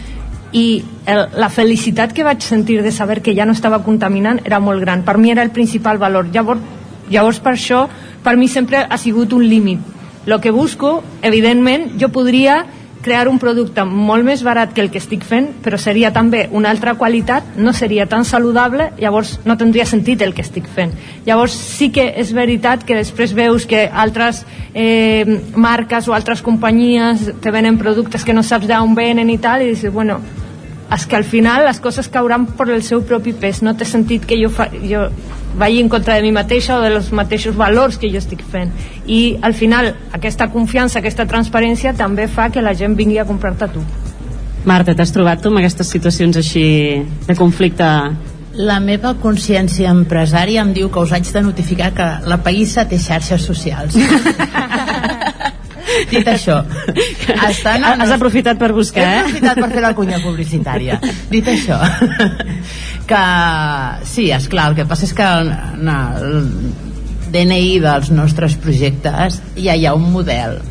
i 0.57 0.63
el, 1.05 1.27
la 1.37 1.51
felicitat 1.53 2.15
que 2.17 2.25
vaig 2.25 2.41
sentir 2.41 2.79
de 2.81 2.89
saber 2.91 3.19
que 3.21 3.35
ja 3.37 3.45
no 3.45 3.53
estava 3.53 3.83
contaminant 3.85 4.41
era 4.43 4.57
molt 4.63 4.81
gran. 4.81 5.03
Per 5.05 5.19
mi 5.21 5.29
era 5.35 5.43
el 5.45 5.51
principal 5.53 5.99
valor. 6.01 6.31
Llavors, 6.33 6.61
llavors 7.09 7.39
per 7.43 7.55
això, 7.55 7.87
per 8.23 8.37
mi 8.37 8.47
sempre 8.47 8.85
ha 8.87 8.97
sigut 8.97 9.33
un 9.33 9.47
límit. 9.47 9.79
Lo 10.25 10.39
que 10.39 10.51
busco, 10.51 11.03
evidentment, 11.21 11.99
jo 11.99 12.09
podria 12.09 12.63
crear 13.03 13.27
un 13.27 13.37
producte 13.37 13.83
molt 13.85 14.23
més 14.25 14.41
barat 14.47 14.71
que 14.73 14.81
el 14.81 14.89
que 14.89 14.97
estic 14.97 15.25
fent, 15.27 15.49
però 15.61 15.77
seria 15.77 16.13
també 16.15 16.47
una 16.55 16.71
altra 16.71 16.95
qualitat, 16.97 17.57
no 17.59 17.73
seria 17.75 18.07
tan 18.09 18.23
saludable, 18.25 18.89
llavors 18.97 19.35
no 19.45 19.57
tindria 19.59 19.85
sentit 19.85 20.23
el 20.23 20.33
que 20.33 20.41
estic 20.41 20.69
fent. 20.71 20.95
Llavors 21.27 21.53
sí 21.53 21.91
que 21.93 22.07
és 22.23 22.31
veritat 22.33 22.87
que 22.87 22.97
després 22.97 23.35
veus 23.35 23.67
que 23.69 23.83
altres 23.91 24.45
eh, 24.73 25.27
marques 25.53 26.07
o 26.07 26.15
altres 26.15 26.41
companyies 26.41 27.27
te 27.43 27.51
venen 27.51 27.77
productes 27.77 28.23
que 28.23 28.33
no 28.33 28.41
saps 28.41 28.71
d'on 28.71 28.95
venen 28.95 29.29
i 29.29 29.37
tal, 29.37 29.61
i 29.61 29.73
dius, 29.73 29.83
bueno, 29.93 30.21
és 30.93 31.05
que 31.05 31.19
al 31.19 31.27
final 31.27 31.67
les 31.67 31.83
coses 31.83 32.07
cauran 32.07 32.47
per 32.55 32.69
el 32.71 32.83
seu 32.87 33.03
propi 33.03 33.35
pes, 33.35 33.61
no 33.61 33.75
té 33.75 33.85
sentit 33.85 34.25
que 34.29 34.39
jo, 34.39 34.49
fa, 34.53 34.69
jo 34.71 35.09
vagi 35.57 35.81
en 35.81 35.89
contra 35.89 36.15
de 36.15 36.23
mi 36.25 36.31
mateixa 36.31 36.77
o 36.77 36.81
dels 36.81 37.11
mateixos 37.11 37.55
valors 37.55 37.99
que 38.01 38.09
jo 38.11 38.21
estic 38.21 38.41
fent 38.43 38.71
i 39.05 39.37
al 39.41 39.53
final 39.53 39.93
aquesta 40.11 40.49
confiança, 40.53 40.99
aquesta 40.99 41.27
transparència 41.29 41.93
també 41.93 42.27
fa 42.27 42.49
que 42.49 42.61
la 42.61 42.73
gent 42.73 42.97
vingui 42.97 43.19
a 43.21 43.27
comprar-te 43.29 43.69
a 43.69 43.71
tu 43.73 43.83
Marta, 44.65 44.93
t'has 44.95 45.11
trobat 45.11 45.41
tu 45.43 45.51
amb 45.51 45.59
aquestes 45.59 45.89
situacions 45.91 46.37
així 46.39 46.63
de 47.27 47.35
conflicte? 47.35 47.87
La 48.53 48.77
meva 48.79 49.11
consciència 49.19 49.91
empresària 49.91 50.63
em 50.63 50.71
diu 50.77 50.87
que 50.93 51.03
us 51.03 51.11
haig 51.11 51.27
de 51.35 51.41
notificar 51.43 51.91
que 51.97 52.09
la 52.29 52.39
Païssa 52.45 52.85
té 52.87 52.99
xarxes 53.01 53.43
socials. 53.49 53.97
Dit 56.11 56.27
això, 56.27 56.59
estan 57.49 57.83
Has 57.83 58.13
aprofitat 58.15 58.59
per 58.59 58.71
buscar, 58.75 59.03
He 59.03 59.15
eh? 59.15 59.23
aprofitat 59.23 59.61
per 59.61 59.69
fer 59.73 59.83
la 59.85 59.93
cunya 59.97 60.19
publicitària. 60.23 60.99
Dit 61.31 61.47
això, 61.49 61.79
que 63.09 63.23
sí, 64.09 64.29
és 64.33 64.49
clar, 64.51 64.71
el 64.71 64.77
que 64.79 64.87
passa 64.89 65.07
és 65.09 65.15
que 65.17 65.31
en 65.43 65.89
el 65.93 66.37
DNI 67.33 67.81
dels 67.83 68.13
nostres 68.13 68.55
projectes 68.61 69.41
ja 69.57 69.75
hi 69.75 69.87
ha 69.89 69.97
un 69.97 70.11
model 70.13 70.61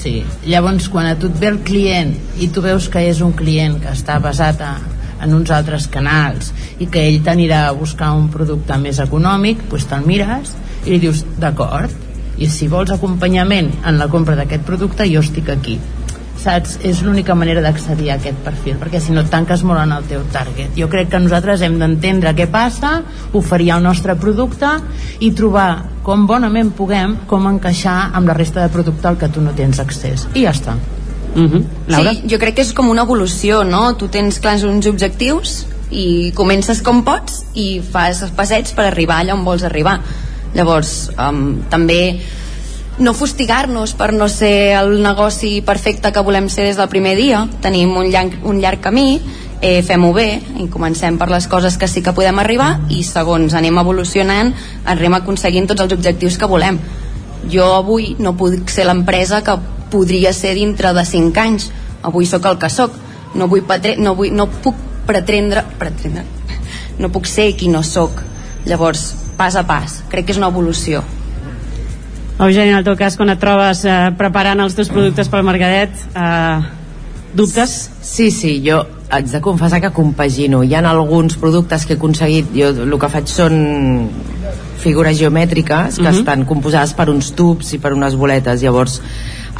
Sí, 0.00 0.20
llavors 0.46 0.86
quan 0.88 1.08
a 1.10 1.16
tu 1.18 1.28
et 1.28 1.38
ve 1.40 1.48
el 1.50 1.58
client 1.66 2.12
i 2.40 2.48
tu 2.54 2.62
veus 2.62 2.86
que 2.88 3.02
és 3.10 3.20
un 3.26 3.32
client 3.36 3.74
que 3.82 3.90
està 3.90 4.20
basat 4.22 4.62
a, 4.62 4.74
en 5.20 5.34
uns 5.36 5.50
altres 5.52 5.88
canals 5.92 6.52
i 6.80 6.86
que 6.86 7.02
ell 7.08 7.18
t'anirà 7.26 7.64
a 7.66 7.74
buscar 7.76 8.12
un 8.16 8.30
producte 8.32 8.78
més 8.80 9.00
econòmic, 9.02 9.66
doncs 9.68 9.88
te'l 9.90 10.06
mires 10.06 10.54
i 10.86 10.94
li 10.94 11.00
dius, 11.02 11.24
d'acord, 11.42 11.92
i 12.40 12.48
si 12.48 12.68
vols 12.72 12.90
acompanyament 12.90 13.72
en 13.84 13.98
la 14.00 14.08
compra 14.08 14.36
d'aquest 14.38 14.64
producte 14.66 15.06
jo 15.12 15.20
estic 15.24 15.52
aquí 15.52 15.78
saps? 16.40 16.78
És 16.86 17.02
l'única 17.04 17.34
manera 17.36 17.60
d'accedir 17.60 18.10
a 18.10 18.16
aquest 18.16 18.38
perfil, 18.44 18.78
perquè 18.80 19.00
si 19.02 19.12
no 19.12 19.20
et 19.24 19.30
tanques 19.32 19.62
molt 19.66 19.82
en 19.82 19.92
el 19.92 20.06
teu 20.08 20.22
target. 20.32 20.72
Jo 20.78 20.88
crec 20.88 21.10
que 21.12 21.20
nosaltres 21.20 21.60
hem 21.66 21.76
d'entendre 21.80 22.32
què 22.36 22.46
passa, 22.50 23.00
oferir 23.36 23.70
el 23.76 23.84
nostre 23.84 24.16
producte 24.20 24.70
i 25.20 25.32
trobar 25.36 26.00
com 26.06 26.24
bonament 26.26 26.72
puguem 26.76 27.18
com 27.30 27.50
encaixar 27.50 27.98
amb 28.16 28.30
la 28.30 28.38
resta 28.38 28.64
de 28.64 28.72
producte 28.72 29.10
al 29.10 29.20
que 29.20 29.28
tu 29.28 29.44
no 29.44 29.52
tens 29.56 29.82
accés 29.84 30.26
i 30.34 30.46
ja 30.46 30.56
està 30.56 30.78
Mm 31.30 31.46
-hmm. 31.46 31.64
Laura? 31.86 32.12
Sí, 32.12 32.22
jo 32.28 32.38
crec 32.38 32.54
que 32.54 32.62
és 32.62 32.72
com 32.72 32.88
una 32.88 33.02
evolució, 33.02 33.62
no? 33.62 33.94
Tu 33.94 34.08
tens 34.08 34.40
clars 34.40 34.64
uns 34.64 34.86
objectius 34.86 35.66
i 35.90 36.32
comences 36.34 36.82
com 36.82 37.04
pots 37.04 37.44
i 37.54 37.80
fas 37.80 38.22
els 38.22 38.32
passeigs 38.32 38.72
per 38.72 38.84
arribar 38.86 39.20
allà 39.20 39.34
on 39.34 39.44
vols 39.44 39.62
arribar. 39.62 40.00
Llavors, 40.54 41.10
um, 41.14 41.60
també 41.70 42.20
no 43.00 43.14
fustigar-nos 43.14 43.94
per 43.96 44.12
no 44.12 44.28
ser 44.28 44.76
el 44.76 44.98
negoci 45.02 45.60
perfecte 45.64 46.12
que 46.12 46.24
volem 46.26 46.50
ser 46.52 46.66
des 46.68 46.76
del 46.76 46.90
primer 46.92 47.14
dia. 47.16 47.46
Tenim 47.62 47.94
un 47.96 48.10
llarg, 48.12 48.36
un 48.44 48.60
llarg 48.60 48.82
camí, 48.84 49.20
eh, 49.60 49.82
fem-ho 49.82 50.12
bé 50.12 50.40
i 50.60 50.68
comencem 50.72 51.18
per 51.18 51.30
les 51.30 51.46
coses 51.48 51.76
que 51.78 51.88
sí 51.88 52.02
que 52.02 52.14
podem 52.16 52.38
arribar 52.40 52.80
i 52.88 53.02
segons 53.04 53.54
anem 53.54 53.78
evolucionant 53.78 54.54
anem 54.84 55.16
aconseguint 55.18 55.68
tots 55.68 55.84
els 55.84 55.96
objectius 55.96 56.38
que 56.38 56.48
volem. 56.48 56.78
Jo 57.52 57.70
avui 57.76 58.16
no 58.18 58.34
puc 58.36 58.68
ser 58.68 58.86
l'empresa 58.88 59.42
que 59.44 59.56
podria 59.90 60.32
ser 60.32 60.54
dintre 60.54 60.92
de 60.92 61.04
5 61.04 61.40
anys. 61.40 61.70
Avui 62.02 62.26
sóc 62.26 62.46
el 62.46 62.58
que 62.58 62.70
sóc. 62.70 62.92
No, 63.34 63.48
vull 63.48 63.62
patre, 63.62 63.96
no, 63.96 64.14
vull, 64.14 64.32
no 64.34 64.46
puc 64.46 64.76
pretendre, 65.06 65.64
pretendre... 65.78 66.26
No 67.00 67.08
puc 67.08 67.24
ser 67.24 67.54
qui 67.56 67.70
no 67.72 67.80
sóc. 67.82 68.18
Llavors, 68.68 69.14
pas 69.36 69.56
a 69.56 69.66
pas. 69.66 70.02
Crec 70.10 70.26
que 70.26 70.32
és 70.32 70.38
una 70.38 70.48
evolució. 70.48 71.02
Eugeni, 72.40 72.70
en 72.70 72.78
el 72.78 72.84
teu 72.84 72.96
cas, 72.96 73.18
quan 73.20 73.28
et 73.28 73.40
trobes 73.40 73.84
eh, 73.84 73.96
preparant 74.16 74.62
els 74.64 74.76
teus 74.76 74.88
productes 74.88 75.28
pel 75.28 75.44
mercadet, 75.44 75.92
eh, 76.16 76.60
dubtes? 77.36 77.90
Sí, 78.00 78.30
sí, 78.30 78.62
jo 78.64 78.80
haig 79.10 79.26
de 79.28 79.40
confessar 79.44 79.80
que 79.82 79.90
compagino. 79.92 80.62
Hi 80.64 80.74
ha 80.74 80.84
alguns 80.88 81.36
productes 81.36 81.84
que 81.84 81.94
he 81.94 81.98
aconseguit, 81.98 82.52
jo 82.54 82.70
el 82.86 82.98
que 82.98 83.10
faig 83.12 83.28
són 83.28 84.08
figures 84.80 85.18
geomètriques 85.18 85.98
que 85.98 86.08
Mhm. 86.08 86.14
estan 86.20 86.44
composades 86.44 86.94
per 86.94 87.10
uns 87.10 87.32
tubs 87.32 87.74
i 87.74 87.78
per 87.78 87.92
unes 87.92 88.16
boletes, 88.16 88.62
llavors 88.62 89.02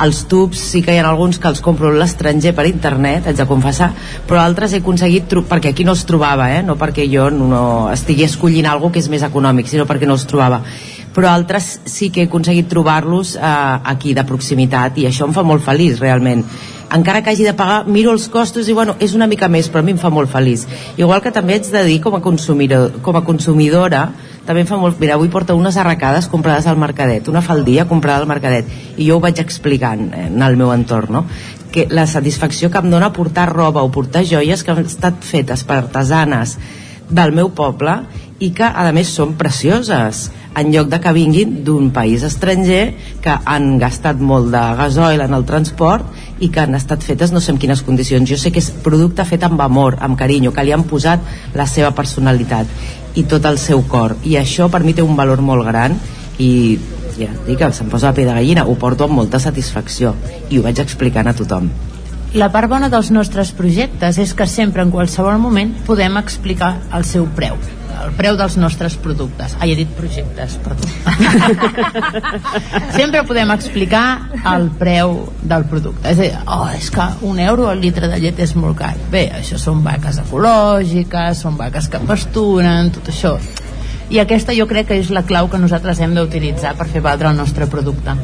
els 0.05 0.23
tubs 0.31 0.61
sí 0.73 0.81
que 0.83 0.95
hi 0.95 1.01
ha 1.01 1.09
alguns 1.09 1.39
que 1.41 1.49
els 1.51 1.61
compro 1.65 1.91
a 1.91 1.99
l'estranger 1.99 2.55
per 2.57 2.67
internet, 2.71 3.27
haig 3.27 3.37
de 3.37 3.47
confessar, 3.49 3.91
però 4.29 4.41
altres 4.43 4.73
he 4.73 4.81
aconseguit, 4.81 5.35
perquè 5.51 5.75
aquí 5.75 5.85
no 5.85 5.93
els 5.97 6.07
trobava, 6.09 6.51
eh? 6.55 6.63
no 6.63 6.79
perquè 6.81 7.09
jo 7.11 7.29
no, 7.35 7.51
no 7.51 7.65
estigui 7.93 8.25
escollint 8.25 8.71
alguna 8.71 8.95
que 8.95 9.03
és 9.03 9.11
més 9.13 9.27
econòmic, 9.27 9.69
sinó 9.69 9.87
perquè 9.89 10.09
no 10.09 10.17
els 10.17 10.27
trobava. 10.31 10.63
Però 11.11 11.27
altres 11.29 11.81
sí 11.91 12.09
que 12.15 12.23
he 12.23 12.29
aconseguit 12.31 12.69
trobar-los 12.71 13.35
eh, 13.37 13.47
aquí 13.93 14.15
de 14.15 14.25
proximitat 14.25 15.01
i 15.03 15.09
això 15.11 15.27
em 15.27 15.35
fa 15.35 15.43
molt 15.43 15.65
feliç 15.67 15.99
realment. 15.99 16.45
Encara 16.91 17.21
que 17.23 17.31
hagi 17.31 17.45
de 17.47 17.55
pagar, 17.55 17.85
miro 17.87 18.11
els 18.11 18.27
costos 18.31 18.67
i 18.67 18.75
bueno, 18.75 18.97
és 18.99 19.13
una 19.15 19.29
mica 19.31 19.47
més, 19.47 19.69
però 19.71 19.83
a 19.83 19.87
mi 19.87 19.95
em 19.95 19.99
fa 19.99 20.11
molt 20.11 20.31
feliç. 20.31 20.65
Igual 20.99 21.23
que 21.23 21.31
també 21.35 21.55
haig 21.55 21.69
de 21.71 21.85
dir 21.87 22.01
com 22.03 22.17
a, 22.19 22.23
consumidor, 22.23 22.97
com 23.03 23.19
a 23.19 23.23
consumidora 23.27 24.09
també 24.51 24.65
em 24.65 24.69
fa 24.69 24.81
molt... 24.83 24.99
Mira, 24.99 25.15
avui 25.15 25.31
porto 25.31 25.55
unes 25.55 25.77
arracades 25.79 26.27
comprades 26.31 26.67
al 26.67 26.79
Mercadet, 26.81 27.29
una 27.31 27.43
faldilla 27.47 27.87
comprada 27.87 28.25
al 28.25 28.31
Mercadet, 28.31 28.71
i 28.99 29.07
jo 29.07 29.21
ho 29.21 29.23
vaig 29.23 29.39
explicant 29.39 30.09
eh, 30.11 30.27
en 30.27 30.43
el 30.43 30.59
meu 30.59 30.73
entorn, 30.75 31.21
no? 31.21 31.25
que 31.71 31.85
la 31.87 32.09
satisfacció 32.11 32.67
que 32.67 32.81
em 32.83 32.91
dona 32.91 33.13
portar 33.15 33.47
roba 33.53 33.85
o 33.87 33.93
portar 33.95 34.25
joies 34.27 34.65
que 34.67 34.73
han 34.75 34.83
estat 34.83 35.23
fetes 35.23 35.63
per 35.63 35.77
artesanes 35.85 36.57
del 37.07 37.31
meu 37.37 37.53
poble 37.55 37.95
i 38.41 38.51
que 38.57 38.65
a 38.65 38.89
més 38.97 39.11
són 39.13 39.35
precioses 39.37 40.31
en 40.57 40.71
lloc 40.73 40.89
de 40.91 40.99
que 41.01 41.13
vinguin 41.13 41.59
d'un 41.65 41.91
país 41.95 42.23
estranger 42.27 42.95
que 43.23 43.35
han 43.53 43.75
gastat 43.79 44.19
molt 44.19 44.49
de 44.55 44.63
gasoil 44.79 45.21
en 45.21 45.37
el 45.37 45.45
transport 45.47 46.07
i 46.41 46.49
que 46.49 46.63
han 46.65 46.75
estat 46.75 47.05
fetes 47.05 47.35
no 47.35 47.43
sé 47.45 47.53
en 47.53 47.61
quines 47.61 47.85
condicions. 47.87 48.29
Jo 48.29 48.39
sé 48.41 48.51
que 48.51 48.63
és 48.65 48.71
producte 48.83 49.27
fet 49.29 49.45
amb 49.45 49.61
amor, 49.61 49.99
amb 50.01 50.19
carinyo 50.19 50.55
que 50.57 50.65
li 50.65 50.73
han 50.73 50.87
posat 50.89 51.21
la 51.55 51.69
seva 51.69 51.93
personalitat 51.93 52.67
i 53.15 53.27
tot 53.29 53.45
el 53.45 53.61
seu 53.61 53.85
cor. 53.89 54.17
I 54.25 54.39
això 54.41 54.71
per 54.73 54.83
mi 54.87 54.97
té 54.97 55.05
un 55.05 55.19
valor 55.19 55.45
molt 55.45 55.69
gran 55.69 55.99
i 56.41 56.79
ja 57.19 57.29
dic 57.45 57.59
que 57.61 57.69
se'm 57.77 57.91
posa 57.93 58.09
la 58.09 58.17
pell 58.17 58.31
de 58.31 58.39
gallina 58.39 58.65
ho 58.65 58.75
porto 58.81 59.05
amb 59.05 59.19
molta 59.21 59.39
satisfacció 59.39 60.15
i 60.49 60.59
ho 60.59 60.65
vaig 60.65 60.81
explicant 60.81 61.29
a 61.29 61.37
tothom. 61.37 61.69
La 62.33 62.49
part 62.55 62.71
bona 62.71 62.89
dels 62.89 63.11
nostres 63.11 63.51
projectes 63.53 64.17
és 64.23 64.33
que 64.39 64.47
sempre 64.47 64.87
en 64.87 64.95
qualsevol 64.95 65.37
moment 65.43 65.75
podem 65.85 66.17
explicar 66.17 66.77
el 66.97 67.05
seu 67.05 67.29
preu 67.37 67.59
el 68.05 68.15
preu 68.17 68.37
dels 68.39 68.57
nostres 68.61 68.97
productes. 69.01 69.57
Ah, 69.59 69.67
he 69.69 69.75
dit 69.79 69.91
projectes, 69.97 70.57
perdó. 70.65 70.89
Sempre 72.99 73.25
podem 73.29 73.53
explicar 73.55 74.05
el 74.55 74.71
preu 74.81 75.17
del 75.43 75.67
producte. 75.71 76.13
És 76.13 76.19
a 76.19 76.23
dir, 76.23 76.33
oh, 76.47 76.69
és 76.77 76.91
que 76.95 77.09
un 77.29 77.41
euro 77.43 77.69
al 77.69 77.83
litre 77.83 78.09
de 78.11 78.21
llet 78.23 78.41
és 78.41 78.55
molt 78.57 78.79
car. 78.79 78.95
Bé, 79.13 79.27
això 79.41 79.59
són 79.61 79.85
vaques 79.85 80.23
ecològiques 80.25 81.41
són 81.41 81.57
vaques 81.59 81.89
que 81.91 82.01
pasturen, 82.07 82.91
tot 82.95 83.09
això. 83.13 83.37
I 84.11 84.19
aquesta 84.23 84.55
jo 84.57 84.67
crec 84.71 84.91
que 84.91 84.99
és 84.99 85.11
la 85.15 85.23
clau 85.27 85.49
que 85.51 85.61
nosaltres 85.63 86.01
hem 86.03 86.17
d'utilitzar 86.17 86.75
per 86.79 86.89
fer 86.91 87.03
valdre 87.05 87.31
el 87.31 87.39
nostre 87.39 87.69
producte. 87.71 88.17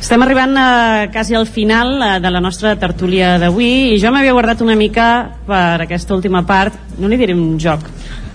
Estem 0.00 0.22
arribant 0.24 0.54
a, 0.56 1.08
quasi 1.12 1.36
al 1.36 1.44
final 1.46 1.98
eh, 2.00 2.20
de 2.24 2.30
la 2.32 2.40
nostra 2.40 2.72
tertúlia 2.80 3.34
d'avui 3.38 3.92
i 3.92 3.98
jo 4.00 4.12
m'havia 4.14 4.32
guardat 4.32 4.62
una 4.64 4.76
mica 4.78 5.08
per 5.44 5.82
aquesta 5.84 6.14
última 6.16 6.40
part, 6.48 6.78
no 6.96 7.10
li 7.10 7.18
diré 7.20 7.36
un 7.36 7.58
joc, 7.60 7.84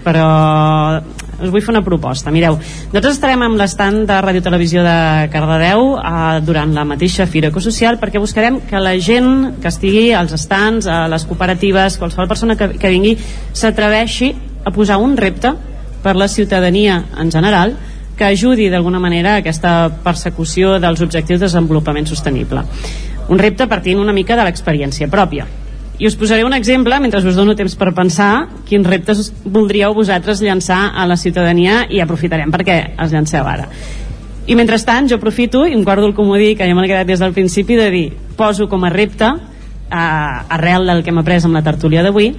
però 0.05 1.01
us 1.35 1.51
vull 1.51 1.63
fer 1.63 1.73
una 1.73 1.83
proposta. 1.83 2.31
Mireu, 2.31 2.57
nosaltres 2.93 3.17
estarem 3.17 3.41
amb 3.43 3.59
l'estand 3.59 4.05
de 4.07 4.19
Ràdio 4.23 4.43
Televisió 4.45 4.83
de 4.85 4.97
Cardedeu 5.33 5.95
eh, 5.97 6.41
durant 6.45 6.71
la 6.75 6.85
mateixa 6.87 7.27
Fira 7.27 7.51
Ecosocial 7.51 7.99
perquè 8.01 8.21
buscarem 8.21 8.61
que 8.69 8.81
la 8.81 8.95
gent 9.01 9.57
que 9.61 9.71
estigui 9.71 10.11
als 10.15 10.35
estands, 10.37 10.87
a 10.87 11.05
les 11.11 11.25
cooperatives, 11.27 11.99
qualsevol 11.99 12.29
persona 12.31 12.55
que, 12.59 12.75
que 12.79 12.93
vingui, 12.93 13.17
s'atreveixi 13.51 14.31
a 14.65 14.71
posar 14.75 15.01
un 15.01 15.17
repte 15.17 15.51
per 16.05 16.15
la 16.15 16.29
ciutadania 16.29 17.01
en 17.19 17.33
general 17.33 17.75
que 18.15 18.23
ajudi 18.23 18.69
d'alguna 18.71 19.01
manera 19.03 19.35
a 19.35 19.43
aquesta 19.43 19.89
persecució 20.05 20.77
dels 20.79 21.01
objectius 21.03 21.41
de 21.41 21.49
desenvolupament 21.49 22.07
sostenible. 22.07 22.63
Un 23.27 23.41
repte 23.41 23.67
partint 23.67 23.99
una 23.99 24.13
mica 24.15 24.37
de 24.37 24.45
l'experiència 24.47 25.09
pròpia. 25.11 25.47
I 25.97 26.07
us 26.07 26.15
posaré 26.19 26.43
un 26.43 26.53
exemple, 26.53 26.97
mentre 26.99 27.21
us 27.23 27.37
dono 27.37 27.55
temps 27.55 27.75
per 27.79 27.93
pensar, 27.95 28.47
quins 28.67 28.87
reptes 28.87 29.29
voldríeu 29.45 29.93
vosaltres 29.95 30.41
llançar 30.43 30.91
a 30.91 31.05
la 31.07 31.15
ciutadania 31.15 31.85
i 31.89 32.01
aprofitarem 32.03 32.51
perquè 32.51 32.79
els 32.99 33.13
llanceu 33.15 33.47
ara. 33.47 33.69
I 34.45 34.57
mentrestant, 34.59 35.07
jo 35.09 35.15
aprofito 35.15 35.63
i 35.65 35.73
em 35.73 35.83
guardo 35.83 36.05
el 36.05 36.13
comodí 36.13 36.53
que 36.55 36.67
ja 36.67 36.75
m'ha 36.75 36.85
quedat 36.85 37.07
des 37.07 37.23
del 37.23 37.33
principi 37.33 37.79
de 37.79 37.87
dir, 37.89 38.09
poso 38.35 38.67
com 38.67 38.83
a 38.83 38.91
repte, 38.91 39.25
eh, 39.25 39.95
arrel 39.95 40.85
del 40.85 41.01
que 41.03 41.09
hem 41.09 41.23
après 41.23 41.45
amb 41.45 41.55
la 41.55 41.63
tertúlia 41.63 42.03
d'avui, 42.03 42.33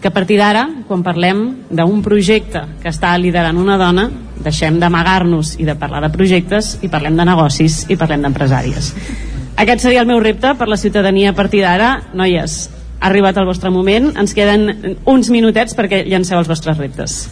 que 0.00 0.08
a 0.08 0.14
partir 0.16 0.38
d'ara, 0.40 0.64
quan 0.88 1.04
parlem 1.04 1.66
d'un 1.68 2.00
projecte 2.02 2.64
que 2.80 2.88
està 2.88 3.12
liderant 3.20 3.58
una 3.60 3.76
dona, 3.76 4.08
deixem 4.40 4.80
d'amagar-nos 4.80 5.58
i 5.60 5.68
de 5.68 5.76
parlar 5.76 6.00
de 6.06 6.14
projectes 6.14 6.78
i 6.80 6.88
parlem 6.88 7.18
de 7.20 7.28
negocis 7.28 7.84
i 7.92 8.00
parlem 8.00 8.24
d'empresàries. 8.24 8.94
Aquest 9.60 9.82
seria 9.84 10.00
el 10.00 10.08
meu 10.08 10.22
repte 10.24 10.54
per 10.56 10.70
la 10.72 10.78
ciutadania 10.80 11.34
a 11.34 11.36
partir 11.36 11.60
d'ara. 11.60 11.90
Noies, 12.16 12.70
ha 12.96 13.10
arribat 13.10 13.36
el 13.36 13.44
vostre 13.44 13.68
moment, 13.68 14.06
ens 14.16 14.32
queden 14.32 14.96
uns 15.04 15.28
minutets 15.28 15.76
perquè 15.76 16.00
llanceu 16.06 16.40
els 16.40 16.48
vostres 16.48 16.80
reptes. 16.80 17.26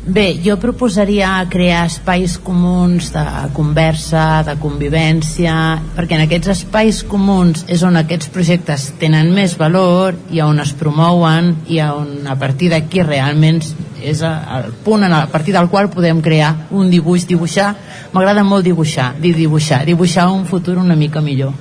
Bé, 0.00 0.40
jo 0.40 0.54
proposaria 0.56 1.28
crear 1.52 1.82
espais 1.84 2.38
comuns 2.40 3.10
de 3.12 3.22
conversa, 3.52 4.40
de 4.46 4.54
convivència, 4.56 5.52
perquè 5.92 6.16
en 6.16 6.22
aquests 6.24 6.48
espais 6.54 7.02
comuns 7.04 7.66
és 7.68 7.82
on 7.84 8.00
aquests 8.00 8.30
projectes 8.32 8.86
tenen 9.02 9.28
més 9.36 9.58
valor 9.60 10.16
i 10.32 10.40
on 10.40 10.62
es 10.64 10.72
promouen 10.72 11.50
i 11.68 11.82
on 11.84 12.24
a 12.24 12.38
partir 12.40 12.70
d'aquí 12.72 13.04
realment 13.04 13.60
és 14.00 14.22
el 14.24 14.72
punt 14.86 15.04
a 15.04 15.26
partir 15.28 15.52
del 15.52 15.68
qual 15.68 15.90
podem 15.92 16.24
crear 16.24 16.54
un 16.70 16.88
dibuix, 16.88 17.28
dibuixar. 17.28 17.74
M'agrada 18.16 18.40
molt 18.40 18.64
dibuixar, 18.64 19.12
dir 19.20 19.34
dibuixar, 19.36 19.84
dibuixar 19.84 20.30
un 20.32 20.48
futur 20.48 20.78
una 20.80 20.96
mica 20.96 21.20
millor. 21.20 21.52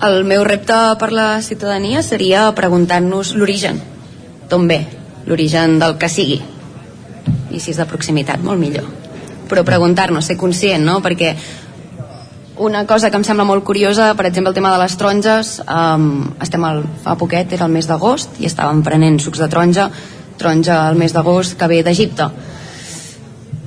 El 0.00 0.24
meu 0.24 0.48
repte 0.48 0.80
per 0.96 1.12
la 1.12 1.28
ciutadania 1.44 2.00
seria 2.02 2.48
preguntar-nos 2.56 3.36
l'origen, 3.36 3.84
d'on 4.48 4.66
ve, 4.66 4.80
l'origen 5.28 5.78
del 5.78 6.00
que 6.00 6.08
sigui. 6.08 6.40
I 7.54 7.60
si 7.62 7.72
és 7.72 7.80
de 7.80 7.86
proximitat, 7.88 8.42
molt 8.42 8.60
millor. 8.60 8.88
Però 9.48 9.62
preguntar-nos, 9.66 10.26
ser 10.26 10.36
conscient, 10.40 10.84
no? 10.84 11.00
Perquè 11.04 11.34
una 12.56 12.84
cosa 12.86 13.10
que 13.10 13.18
em 13.18 13.24
sembla 13.26 13.46
molt 13.46 13.64
curiosa, 13.66 14.12
per 14.14 14.26
exemple, 14.28 14.50
el 14.50 14.54
tema 14.54 14.72
de 14.72 14.82
les 14.82 14.96
taronges, 14.98 15.54
um, 15.66 16.10
estem 16.42 16.64
al, 16.64 16.84
fa 17.02 17.16
poquet, 17.18 17.52
era 17.52 17.66
el 17.66 17.74
mes 17.74 17.88
d'agost, 17.90 18.38
i 18.38 18.46
estàvem 18.50 18.82
prenent 18.86 19.18
sucs 19.22 19.42
de 19.42 19.48
taronja, 19.50 19.88
taronja 20.38 20.84
al 20.88 20.98
mes 20.98 21.14
d'agost 21.14 21.58
que 21.58 21.70
ve 21.70 21.82
d'Egipte. 21.86 22.30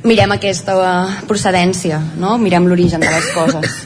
Mirem 0.08 0.32
aquesta 0.38 0.78
procedència, 1.28 2.00
no? 2.20 2.38
Mirem 2.40 2.68
l'origen 2.70 3.04
de 3.04 3.12
les 3.12 3.32
coses. 3.36 3.84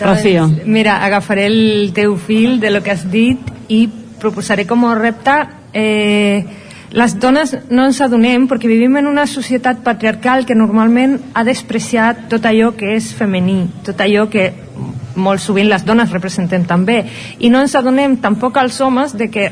Rocío. 0.00 0.46
Mira, 0.64 1.00
agafaré 1.04 1.46
el 1.50 1.92
teu 1.94 2.16
fil 2.16 2.60
de 2.60 2.70
lo 2.70 2.82
que 2.82 2.94
has 2.94 3.02
dit 3.10 3.40
i 3.68 3.86
proposaré 4.20 4.66
com 4.68 4.86
a 4.86 4.94
repte 4.94 5.34
eh, 5.74 6.46
les 6.90 7.14
dones 7.22 7.52
no 7.70 7.84
ens 7.86 8.00
adonem 8.02 8.48
perquè 8.50 8.66
vivim 8.66 8.96
en 8.98 9.06
una 9.06 9.26
societat 9.30 9.84
patriarcal 9.86 10.42
que 10.46 10.56
normalment 10.58 11.20
ha 11.38 11.44
despreciat 11.46 12.26
tot 12.32 12.46
allò 12.48 12.72
que 12.74 12.96
és 12.96 13.12
femení, 13.14 13.68
tot 13.86 14.00
allò 14.02 14.26
que 14.30 14.50
molt 15.14 15.42
sovint 15.42 15.70
les 15.70 15.84
dones 15.86 16.10
representem 16.10 16.64
també. 16.66 17.04
I 17.38 17.50
no 17.50 17.62
ens 17.62 17.76
adonem 17.78 18.16
tampoc 18.18 18.58
als 18.58 18.80
homes 18.80 19.14
de 19.14 19.30
que 19.30 19.50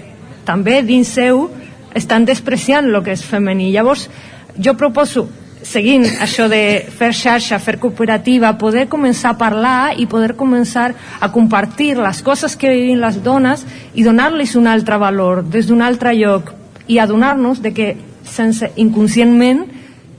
també 0.48 0.82
dins 0.82 1.14
seu 1.14 1.46
estan 1.94 2.26
despreciant 2.26 2.90
el 2.90 3.02
que 3.04 3.14
és 3.14 3.22
femení. 3.22 3.70
Llavors 3.70 4.08
jo 4.58 4.74
proposo 4.74 5.28
seguint 5.62 6.04
això 6.22 6.48
de 6.50 6.86
fer 6.98 7.12
xarxa, 7.14 7.58
fer 7.62 7.78
cooperativa, 7.78 8.56
poder 8.58 8.88
començar 8.90 9.34
a 9.34 9.38
parlar 9.38 9.94
i 9.98 10.06
poder 10.10 10.34
començar 10.34 10.92
a 11.20 11.30
compartir 11.30 11.96
les 11.98 12.22
coses 12.22 12.56
que 12.56 12.70
vivim 12.74 12.98
les 13.02 13.22
dones 13.22 13.66
i 13.94 14.02
donar-los 14.02 14.54
un 14.56 14.66
altre 14.66 14.98
valor 14.98 15.44
des 15.44 15.66
d'un 15.66 15.82
altre 15.82 16.14
lloc 16.18 16.54
i 16.88 16.98
adonar-nos 16.98 17.60
de 17.62 17.72
que 17.74 17.88
sense 18.24 18.72
inconscientment 18.76 19.66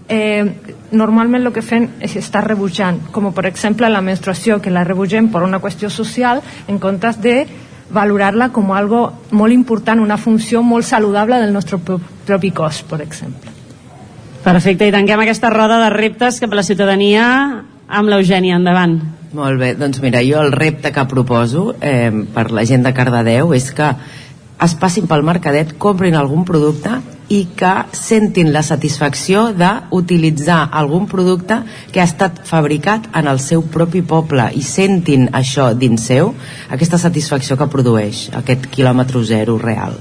eh, 0.09 0.45
normalment 0.91 1.45
el 1.45 1.53
que 1.53 1.61
fem 1.61 1.87
és 2.01 2.15
estar 2.17 2.41
rebutjant, 2.47 2.99
com 3.13 3.27
per 3.33 3.45
exemple 3.49 3.89
la 3.89 4.01
menstruació, 4.01 4.59
que 4.61 4.71
la 4.73 4.83
rebutgem 4.87 5.27
per 5.29 5.43
una 5.45 5.59
qüestió 5.61 5.89
social 5.93 6.41
en 6.67 6.79
comptes 6.81 7.19
de 7.21 7.43
valorarla 7.91 8.51
com 8.53 8.71
algo 8.73 9.03
molt 9.31 9.53
important, 9.53 9.99
una 10.01 10.17
funció 10.17 10.61
molt 10.61 10.85
saludable 10.85 11.39
del 11.41 11.53
nostre 11.53 11.77
pro- 11.81 11.99
propi 12.25 12.51
cos, 12.51 12.83
per 12.85 13.01
exemple. 13.01 13.49
Perfecte, 14.43 14.87
i 14.87 14.93
tanquem 14.93 15.19
aquesta 15.19 15.49
roda 15.51 15.79
de 15.83 15.89
reptes 15.93 16.37
cap 16.39 16.53
a 16.53 16.59
la 16.61 16.63
ciutadania 16.63 17.25
amb 17.89 18.09
l'Eugènia, 18.09 18.55
endavant. 18.61 18.99
Molt 19.33 19.59
bé, 19.61 19.73
doncs 19.77 19.99
mira, 20.01 20.21
jo 20.25 20.39
el 20.41 20.51
repte 20.53 20.91
que 20.93 21.03
proposo 21.09 21.75
eh, 21.81 22.09
per 22.33 22.47
la 22.55 22.63
gent 22.65 22.85
de 22.85 22.93
Cardedeu 22.97 23.53
és 23.53 23.67
que 23.77 23.91
es 24.59 24.75
passin 24.75 25.07
pel 25.07 25.23
mercadet, 25.23 25.77
comprin 25.79 26.17
algun 26.19 26.43
producte 26.47 26.99
i 27.29 27.43
que 27.55 27.71
sentin 27.93 28.49
la 28.53 28.63
satisfacció 28.65 29.49
d'utilitzar 29.55 30.59
algun 30.81 31.05
producte 31.07 31.61
que 31.93 32.01
ha 32.01 32.07
estat 32.09 32.41
fabricat 32.49 33.07
en 33.15 33.29
el 33.29 33.39
seu 33.39 33.63
propi 33.63 34.01
poble 34.01 34.49
i 34.57 34.65
sentin 34.65 35.29
això 35.37 35.71
dins 35.77 36.09
seu, 36.09 36.33
aquesta 36.73 36.97
satisfacció 36.97 37.57
que 37.57 37.69
produeix 37.69 38.29
aquest 38.41 38.67
quilòmetre 38.73 39.23
zero 39.23 39.59
real. 39.61 39.99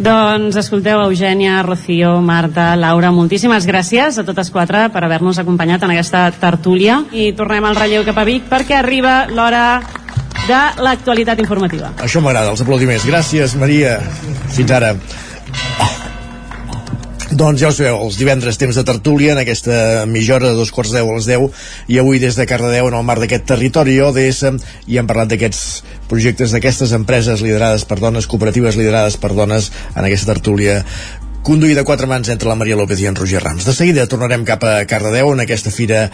Doncs 0.00 0.54
escolteu, 0.56 1.00
Eugènia, 1.02 1.58
Rocío, 1.66 2.20
Marta, 2.22 2.76
Laura, 2.78 3.10
moltíssimes 3.10 3.66
gràcies 3.66 4.20
a 4.20 4.24
totes 4.24 4.48
quatre 4.54 4.86
per 4.94 5.02
haver-nos 5.04 5.40
acompanyat 5.42 5.82
en 5.82 5.96
aquesta 5.96 6.28
tertúlia 6.30 7.02
i 7.12 7.32
tornem 7.36 7.66
al 7.66 7.76
relleu 7.76 8.06
cap 8.06 8.20
a 8.22 8.24
Vic 8.28 8.46
perquè 8.48 8.78
arriba 8.78 9.24
l'hora 9.28 9.82
de 10.50 10.84
l'actualitat 10.84 11.40
informativa. 11.42 11.94
Això 12.02 12.22
m'agrada, 12.24 12.50
els 12.52 12.62
aplaudiments. 12.64 13.06
Gràcies, 13.08 13.56
Maria. 13.60 13.98
Fins 14.56 14.74
ara. 14.74 14.94
Doncs 17.30 17.60
ja 17.62 17.68
ho 17.70 17.72
sabeu, 17.72 17.94
els 18.02 18.16
divendres 18.18 18.58
temps 18.58 18.74
de 18.74 18.82
tertúlia 18.82 19.36
en 19.36 19.38
aquesta 19.38 20.02
mitja 20.10 20.40
de 20.42 20.50
dos 20.58 20.72
quarts 20.74 20.90
de 20.90 20.98
deu 20.98 21.12
a 21.12 21.14
les 21.14 21.28
10 21.30 21.46
i 21.94 22.00
avui 22.02 22.18
des 22.18 22.34
de 22.34 22.46
Cardedeu 22.50 22.88
en 22.90 22.96
el 22.98 23.06
mar 23.06 23.20
d'aquest 23.22 23.46
territori 23.46 24.00
ODS 24.02 24.42
i 24.90 24.98
hem 24.98 25.06
parlat 25.06 25.30
d'aquests 25.30 25.62
projectes 26.10 26.50
d'aquestes 26.50 26.90
empreses 26.98 27.40
liderades 27.46 27.86
per 27.86 28.00
dones, 28.02 28.26
cooperatives 28.26 28.76
liderades 28.76 29.16
per 29.16 29.30
dones 29.38 29.70
en 29.94 30.02
aquesta 30.02 30.34
tertúlia 30.34 30.80
conduïda 31.46 31.86
a 31.86 31.88
quatre 31.88 32.10
mans 32.10 32.28
entre 32.34 32.50
la 32.50 32.58
Maria 32.58 32.76
López 32.76 33.00
i 33.00 33.06
en 33.06 33.16
Roger 33.16 33.44
Rams. 33.46 33.64
De 33.64 33.78
seguida 33.78 34.10
tornarem 34.10 34.42
cap 34.44 34.66
a 34.66 34.80
Cardedeu 34.90 35.30
en 35.30 35.46
aquesta 35.46 35.70
fira 35.70 36.08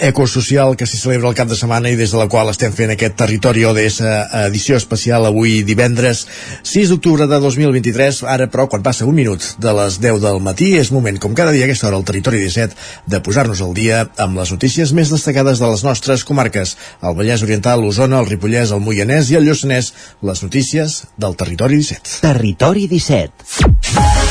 ecosocial 0.00 0.76
que 0.76 0.86
s'hi 0.86 0.98
celebra 1.00 1.30
el 1.30 1.38
cap 1.38 1.48
de 1.48 1.58
setmana 1.58 1.90
i 1.90 1.96
des 1.96 2.12
de 2.12 2.20
la 2.20 2.28
qual 2.32 2.50
estem 2.52 2.72
fent 2.76 2.92
aquest 2.94 3.16
territori 3.18 3.64
ODS 3.64 4.00
edició 4.46 4.76
especial 4.76 5.26
avui 5.26 5.62
divendres 5.66 6.26
6 6.62 6.92
d'octubre 6.92 7.26
de 7.30 7.40
2023 7.40 8.22
ara 8.36 8.50
però 8.52 8.68
quan 8.68 8.84
passa 8.86 9.06
un 9.08 9.16
minut 9.16 9.42
de 9.62 9.72
les 9.80 10.00
10 10.02 10.20
del 10.24 10.40
matí 10.44 10.74
és 10.76 10.92
moment 10.92 11.18
com 11.22 11.34
cada 11.34 11.54
dia 11.54 11.64
a 11.64 11.70
aquesta 11.70 11.88
hora 11.88 12.00
al 12.00 12.06
territori 12.08 12.42
17 12.44 12.76
de 13.06 13.20
posar-nos 13.20 13.62
al 13.62 13.74
dia 13.74 14.04
amb 14.22 14.38
les 14.40 14.52
notícies 14.52 14.92
més 14.92 15.10
destacades 15.12 15.60
de 15.62 15.70
les 15.70 15.84
nostres 15.86 16.24
comarques. 16.24 16.76
El 17.02 17.16
Vallès 17.18 17.44
Oriental, 17.46 17.82
l'Osona, 17.82 18.20
el 18.20 18.30
Ripollès, 18.30 18.72
el 18.74 18.84
Moianès 18.84 19.30
i 19.32 19.40
el 19.40 19.48
Lluçanès. 19.48 19.92
Les 20.26 20.42
notícies 20.42 21.02
del 21.16 21.36
territori 21.36 21.80
17 21.82 22.20
Territori 22.26 22.86
17 22.90 24.25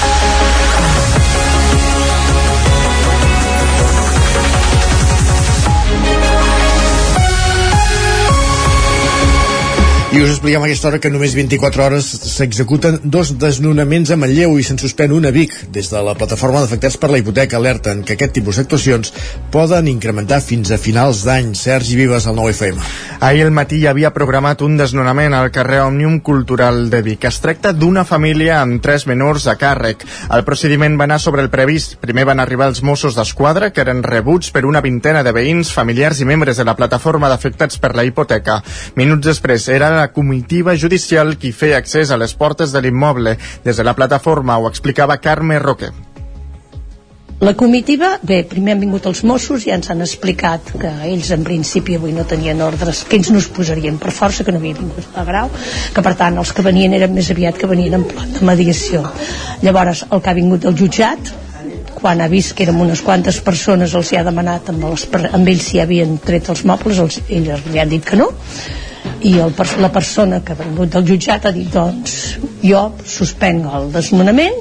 I 10.15 10.21
us 10.23 10.29
expliquem 10.29 10.63
a 10.63 10.67
aquesta 10.69 10.87
hora 10.87 10.99
que 11.03 11.09
només 11.11 11.33
24 11.35 11.83
hores 11.83 12.05
s'executen 12.07 13.01
dos 13.03 13.33
desnonaments 13.35 14.13
a 14.13 14.15
Manlleu 14.15 14.53
i 14.55 14.63
se'n 14.63 14.77
suspèn 14.79 15.11
una 15.11 15.27
a 15.27 15.35
Vic. 15.35 15.51
Des 15.75 15.89
de 15.91 15.99
la 16.07 16.13
plataforma 16.15 16.61
d'afectats 16.63 16.95
per 17.01 17.09
la 17.11 17.19
hipoteca 17.19 17.57
alerten 17.59 17.99
que 18.07 18.15
aquest 18.15 18.31
tipus 18.37 18.55
d'actuacions 18.55 19.11
poden 19.51 19.89
incrementar 19.91 20.39
fins 20.39 20.71
a 20.71 20.77
finals 20.79 21.25
d'any. 21.27 21.49
Sergi 21.59 21.97
Vives, 21.99 22.27
al 22.31 22.37
9FM. 22.39 22.79
Ahir 23.19 23.43
al 23.43 23.51
matí 23.51 23.81
hi 23.81 23.89
havia 23.91 24.13
programat 24.15 24.63
un 24.63 24.77
desnonament 24.79 25.35
al 25.35 25.49
carrer 25.51 25.81
Òmnium 25.83 26.21
Cultural 26.23 26.85
de 26.93 27.03
Vic. 27.03 27.27
Es 27.27 27.41
tracta 27.43 27.75
d'una 27.75 28.05
família 28.07 28.61
amb 28.61 28.79
tres 28.79 29.07
menors 29.11 29.49
a 29.51 29.57
càrrec. 29.59 30.07
El 30.31 30.47
procediment 30.47 30.95
va 30.95 31.09
anar 31.09 31.19
sobre 31.19 31.43
el 31.43 31.51
previst. 31.51 31.97
Primer 31.99 32.23
van 32.31 32.39
arribar 32.39 32.69
els 32.71 32.79
Mossos 32.87 33.19
d'Esquadra, 33.19 33.73
que 33.75 33.83
eren 33.83 33.99
rebuts 34.07 34.55
per 34.55 34.63
una 34.63 34.79
vintena 34.79 35.27
de 35.27 35.35
veïns, 35.35 35.75
familiars 35.75 36.23
i 36.23 36.31
membres 36.31 36.55
de 36.55 36.69
la 36.71 36.79
plataforma 36.79 37.27
d'afectats 37.27 37.83
per 37.83 37.91
la 37.99 38.07
hipoteca. 38.07 38.61
Minuts 38.95 39.33
després 39.33 39.67
era 39.67 39.91
la 39.91 40.04
comitiva 40.13 40.75
judicial 40.75 41.37
qui 41.37 41.51
feia 41.51 41.77
accés 41.77 42.11
a 42.11 42.17
les 42.17 42.33
portes 42.33 42.73
de 42.73 42.81
l'immoble. 42.81 43.37
Des 43.63 43.77
de 43.77 43.83
la 43.83 43.95
plataforma 43.95 44.57
ho 44.57 44.67
explicava 44.69 45.17
Carme 45.17 45.59
Roque. 45.59 45.93
La 47.43 47.51
comitiva, 47.53 48.13
bé, 48.23 48.37
primer 48.47 48.71
han 48.73 48.79
vingut 48.79 49.05
els 49.09 49.19
Mossos 49.27 49.65
i 49.65 49.69
ja 49.69 49.75
ens 49.75 49.89
han 49.91 49.99
explicat 50.05 50.69
que 50.79 50.91
ells 51.09 51.33
en 51.35 51.43
principi 51.43 51.97
avui 51.99 52.13
no 52.15 52.23
tenien 52.23 52.61
ordres, 52.63 53.01
que 53.09 53.19
ells 53.19 53.27
no 53.33 53.41
es 53.43 53.49
posarien 53.51 53.97
per 53.99 54.13
força, 54.15 54.45
que 54.47 54.53
no 54.55 54.61
havia 54.61 54.77
vingut 54.77 55.17
a 55.19 55.25
grau, 55.27 55.51
que 55.93 56.03
per 56.05 56.13
tant 56.15 56.39
els 56.39 56.53
que 56.55 56.63
venien 56.63 56.95
eren 56.95 57.11
més 57.13 57.27
aviat 57.33 57.59
que 57.59 57.67
venien 57.67 57.99
en 57.99 58.05
plan 58.07 58.31
de 58.31 58.47
mediació. 58.47 59.03
Llavors, 59.67 60.05
el 60.07 60.23
que 60.23 60.31
ha 60.31 60.37
vingut 60.39 60.63
del 60.63 60.79
jutjat, 60.79 61.33
quan 61.99 62.23
ha 62.23 62.29
vist 62.31 62.55
que 62.55 62.63
érem 62.63 62.79
unes 62.85 63.03
quantes 63.03 63.41
persones, 63.43 63.93
els 63.99 64.13
hi 64.13 64.21
ha 64.21 64.23
demanat 64.23 64.71
amb, 64.71 64.87
els, 64.93 65.03
amb 65.27 65.51
ells 65.51 65.67
si 65.73 65.83
havien 65.83 66.15
tret 66.23 66.47
els 66.55 66.63
mobles, 66.63 67.03
els, 67.03 67.19
ells 67.27 67.67
li 67.67 67.83
han 67.83 67.91
dit 67.91 68.07
que 68.07 68.15
no, 68.15 68.31
i 69.25 69.37
el, 69.41 69.53
la 69.81 69.91
persona 69.91 70.41
que 70.45 70.53
ha 70.53 70.59
vingut 70.59 70.91
del 70.95 71.07
jutjat 71.09 71.47
ha 71.47 71.53
dit 71.55 71.71
doncs 71.73 72.17
jo 72.63 72.83
suspenc 73.17 73.69
el 73.79 73.89
desnonament 73.95 74.59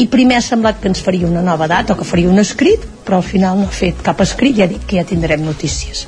i 0.00 0.06
primer 0.10 0.38
ha 0.38 0.44
semblat 0.46 0.80
que 0.82 0.90
ens 0.90 1.02
faria 1.06 1.28
una 1.28 1.44
nova 1.46 1.68
data 1.70 1.94
o 1.94 1.98
que 1.98 2.08
faria 2.08 2.30
un 2.30 2.42
escrit 2.42 2.86
però 3.04 3.20
al 3.20 3.28
final 3.34 3.60
no 3.60 3.68
ha 3.70 3.76
fet 3.82 4.02
cap 4.06 4.22
escrit 4.26 4.58
i 4.58 4.66
ha 4.66 4.70
dit 4.70 4.86
que 4.86 4.98
ja 4.98 5.06
tindrem 5.06 5.46
notícies 5.46 6.06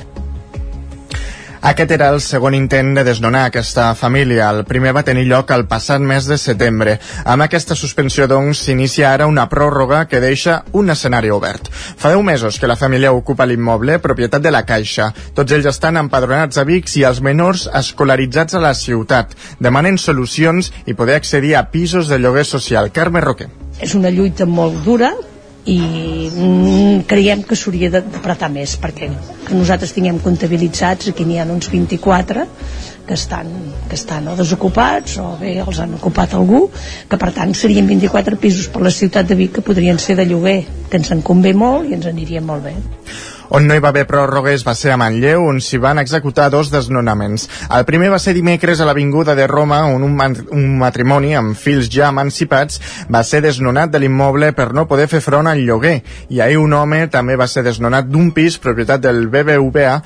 Aquest 1.62 1.92
era 1.94 2.08
el 2.10 2.18
segon 2.20 2.56
intent 2.58 2.88
de 2.96 3.04
desnonar 3.06 3.44
aquesta 3.46 3.84
família. 3.94 4.48
El 4.50 4.64
primer 4.66 4.90
va 4.96 5.04
tenir 5.06 5.28
lloc 5.30 5.52
el 5.54 5.62
passat 5.70 6.02
mes 6.02 6.26
de 6.26 6.34
setembre. 6.34 6.96
Amb 7.22 7.46
aquesta 7.46 7.76
suspensió, 7.78 8.26
doncs, 8.26 8.64
s'inicia 8.66 9.12
ara 9.12 9.28
una 9.30 9.44
pròrroga 9.48 10.00
que 10.10 10.18
deixa 10.18 10.64
un 10.72 10.90
escenari 10.90 11.30
obert. 11.30 11.70
Fa 11.70 12.10
10 12.10 12.26
mesos 12.26 12.58
que 12.58 12.66
la 12.66 12.76
família 12.76 13.14
ocupa 13.14 13.46
l'immoble, 13.46 14.00
propietat 14.02 14.42
de 14.42 14.50
la 14.50 14.66
Caixa. 14.66 15.12
Tots 15.38 15.54
ells 15.54 15.70
estan 15.70 16.02
empadronats 16.02 16.58
a 16.58 16.66
Vic 16.66 16.90
i 16.98 17.06
els 17.06 17.22
menors 17.22 17.68
escolaritzats 17.70 18.58
a 18.58 18.66
la 18.66 18.74
ciutat. 18.74 19.38
Demanen 19.62 20.02
solucions 20.02 20.72
i 20.86 20.98
poder 20.98 21.20
accedir 21.22 21.54
a 21.54 21.68
pisos 21.70 22.10
de 22.10 22.18
lloguer 22.18 22.44
social. 22.44 22.90
Carme 22.90 23.20
Roque. 23.22 23.52
és 23.82 23.94
una 23.98 24.10
lluita 24.10 24.44
molt 24.46 24.84
dura 24.84 25.14
i 25.64 25.78
mm, 25.78 27.04
creiem 27.06 27.44
que 27.46 27.54
s'hauria 27.58 27.90
d'apretar 27.94 28.48
més 28.50 28.74
perquè 28.82 29.10
que 29.46 29.54
nosaltres 29.54 29.92
tinguem 29.94 30.18
comptabilitzats 30.22 31.12
aquí 31.12 31.26
n'hi 31.26 31.38
ha 31.38 31.46
uns 31.46 31.70
24 31.70 32.46
que 33.06 33.14
estan, 33.14 33.50
que 33.88 33.94
estan 33.94 34.26
o 34.30 34.34
desocupats 34.38 35.18
o 35.22 35.36
bé 35.38 35.56
els 35.62 35.78
han 35.82 35.94
ocupat 35.98 36.34
algú 36.38 36.64
que 37.10 37.18
per 37.18 37.30
tant 37.36 37.54
serien 37.54 37.86
24 37.86 38.38
pisos 38.42 38.70
per 38.74 38.82
la 38.82 38.94
ciutat 38.94 39.28
de 39.28 39.38
Vic 39.38 39.54
que 39.58 39.66
podrien 39.66 39.98
ser 40.02 40.18
de 40.18 40.26
lloguer 40.26 40.62
que 40.90 40.98
ens 40.98 41.12
en 41.14 41.22
convé 41.22 41.54
molt 41.54 41.90
i 41.90 41.94
ens 41.98 42.10
aniria 42.10 42.42
molt 42.42 42.66
bé 42.66 42.74
On 43.52 43.66
no 43.68 43.76
hi 43.76 43.82
va 43.84 43.90
haver 43.92 44.06
pròrrogues 44.08 44.62
va 44.64 44.72
ser 44.72 44.94
a 44.94 44.96
Manlleu, 44.96 45.42
on 45.44 45.58
s'hi 45.60 45.76
van 45.76 45.98
executar 46.00 46.46
dos 46.50 46.70
desnonaments. 46.72 47.44
El 47.76 47.84
primer 47.84 48.08
va 48.14 48.20
ser 48.22 48.32
dimecres 48.32 48.80
a 48.80 48.86
l'Avinguda 48.88 49.34
de 49.36 49.44
Roma, 49.50 49.82
on 49.92 50.06
un, 50.06 50.16
un 50.56 50.64
matrimoni 50.80 51.34
amb 51.36 51.58
fills 51.60 51.90
ja 51.92 52.08
emancipats 52.08 52.80
va 53.12 53.20
ser 53.28 53.42
desnonat 53.44 53.92
de 53.92 54.00
l'immoble 54.00 54.54
per 54.56 54.70
no 54.72 54.86
poder 54.88 55.04
fer 55.12 55.20
front 55.20 55.52
al 55.52 55.60
lloguer. 55.66 55.98
I 56.32 56.40
ahir 56.40 56.62
un 56.62 56.72
home 56.72 57.02
també 57.12 57.36
va 57.36 57.50
ser 57.50 57.66
desnonat 57.66 58.08
d'un 58.08 58.32
pis 58.32 58.56
propietat 58.56 59.04
del 59.04 59.26
BBVA 59.28 59.98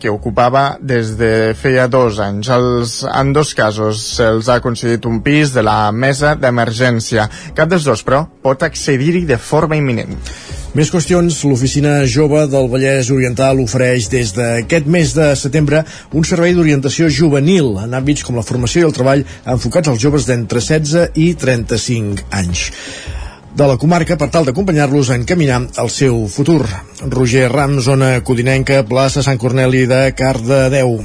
que 0.00 0.08
ocupava 0.08 0.64
des 0.80 1.18
de 1.20 1.52
feia 1.52 1.90
dos 1.92 2.16
anys. 2.24 2.48
Els, 2.48 2.98
en 3.12 3.36
dos 3.36 3.52
casos 3.58 4.00
se'ls 4.16 4.48
ha 4.48 4.62
concedit 4.64 5.04
un 5.04 5.20
pis 5.20 5.52
de 5.52 5.68
la 5.68 5.92
mesa 5.92 6.32
d'emergència. 6.40 7.28
Cap 7.52 7.68
dels 7.68 7.84
dos, 7.84 8.00
però, 8.08 8.24
pot 8.40 8.64
accedir-hi 8.64 9.26
de 9.28 9.36
forma 9.36 9.76
imminent. 9.76 10.16
Més 10.76 10.90
qüestions, 10.92 11.32
l'Oficina 11.48 12.02
Jove 12.04 12.42
del 12.52 12.66
Vallès 12.68 13.08
Oriental 13.14 13.62
ofereix 13.62 14.10
des 14.12 14.34
d'aquest 14.36 14.90
mes 14.92 15.14
de 15.16 15.30
setembre 15.40 15.80
un 16.12 16.26
servei 16.28 16.52
d'orientació 16.52 17.08
juvenil 17.08 17.78
en 17.80 17.96
àmbits 17.96 18.26
com 18.26 18.36
la 18.36 18.44
formació 18.44 18.82
i 18.82 18.88
el 18.90 18.92
treball 18.98 19.24
enfocats 19.54 19.88
als 19.88 20.04
joves 20.04 20.28
d'entre 20.28 20.60
16 20.60 21.16
i 21.16 21.30
35 21.40 22.28
anys 22.42 22.66
de 23.56 23.70
la 23.70 23.78
comarca 23.80 24.20
per 24.20 24.28
tal 24.28 24.44
d'acompanyar-los 24.44 25.08
a 25.08 25.16
encaminar 25.16 25.62
el 25.80 25.88
seu 25.88 26.26
futur. 26.28 26.66
Roger 27.08 27.48
Ram, 27.48 27.80
zona 27.80 28.18
codinenca, 28.20 28.82
plaça 28.84 29.24
Sant 29.24 29.40
Corneli 29.40 29.86
de 29.88 30.02
Cardedeu. 30.12 30.98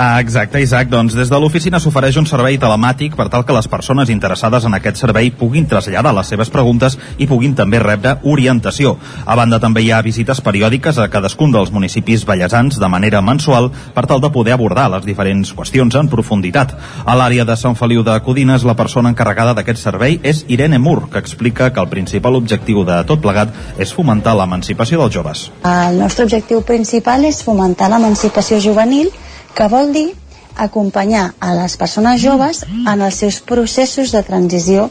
Ah, 0.00 0.20
exacte, 0.20 0.60
Isaac. 0.62 0.86
Doncs 0.92 1.16
des 1.18 1.26
de 1.26 1.38
l'oficina 1.42 1.80
s'ofereix 1.82 2.14
un 2.20 2.26
servei 2.30 2.54
telemàtic 2.62 3.16
per 3.18 3.24
tal 3.32 3.42
que 3.42 3.54
les 3.56 3.66
persones 3.66 4.12
interessades 4.14 4.62
en 4.68 4.76
aquest 4.76 5.00
servei 5.02 5.32
puguin 5.34 5.66
traslladar 5.66 6.12
les 6.14 6.30
seves 6.30 6.52
preguntes 6.54 6.94
i 7.18 7.26
puguin 7.26 7.56
també 7.58 7.80
rebre 7.82 8.12
orientació. 8.22 8.92
A 9.26 9.34
banda, 9.34 9.58
també 9.58 9.82
hi 9.82 9.90
ha 9.90 9.98
visites 10.06 10.38
periòdiques 10.38 11.00
a 11.02 11.08
cadascun 11.10 11.50
dels 11.50 11.74
municipis 11.74 12.22
ballesans 12.30 12.78
de 12.78 12.92
manera 12.94 13.24
mensual 13.26 13.72
per 13.96 14.06
tal 14.06 14.22
de 14.22 14.30
poder 14.30 14.54
abordar 14.54 14.86
les 14.94 15.02
diferents 15.02 15.50
qüestions 15.50 15.98
en 15.98 16.06
profunditat. 16.06 16.78
A 17.04 17.18
l'àrea 17.18 17.42
de 17.42 17.58
Sant 17.58 17.74
Feliu 17.74 18.06
de 18.06 18.14
Codines, 18.22 18.62
la 18.62 18.78
persona 18.78 19.10
encarregada 19.10 19.58
d'aquest 19.58 19.82
servei 19.82 20.20
és 20.22 20.44
Irene 20.46 20.78
Mur, 20.78 21.08
que 21.10 21.18
explica 21.18 21.72
que 21.72 21.82
el 21.82 21.90
principal 21.90 22.38
objectiu 22.38 22.84
de 22.86 23.02
tot 23.02 23.18
plegat 23.18 23.50
és 23.82 23.90
fomentar 23.90 24.38
l'emancipació 24.38 25.02
dels 25.02 25.18
joves. 25.18 25.48
El 25.66 25.98
nostre 25.98 26.30
objectiu 26.30 26.62
principal 26.62 27.26
és 27.26 27.42
fomentar 27.42 27.90
l'emancipació 27.90 28.62
juvenil, 28.62 29.10
que 29.58 29.66
vol 29.66 29.90
dir 29.92 30.12
acompanyar 30.54 31.32
a 31.42 31.52
les 31.58 31.74
persones 31.78 32.20
joves 32.22 32.62
en 32.68 33.02
els 33.02 33.18
seus 33.18 33.40
processos 33.42 34.12
de 34.14 34.22
transició 34.22 34.88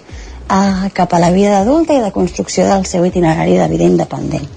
a, 0.48 0.90
cap 0.96 1.14
a 1.14 1.20
la 1.24 1.32
vida 1.32 1.62
adulta 1.62 1.96
i 1.96 2.04
de 2.04 2.12
construcció 2.12 2.68
del 2.68 2.84
seu 2.88 3.06
itinerari 3.08 3.56
de 3.60 3.68
vida 3.72 3.88
independent. 3.88 4.48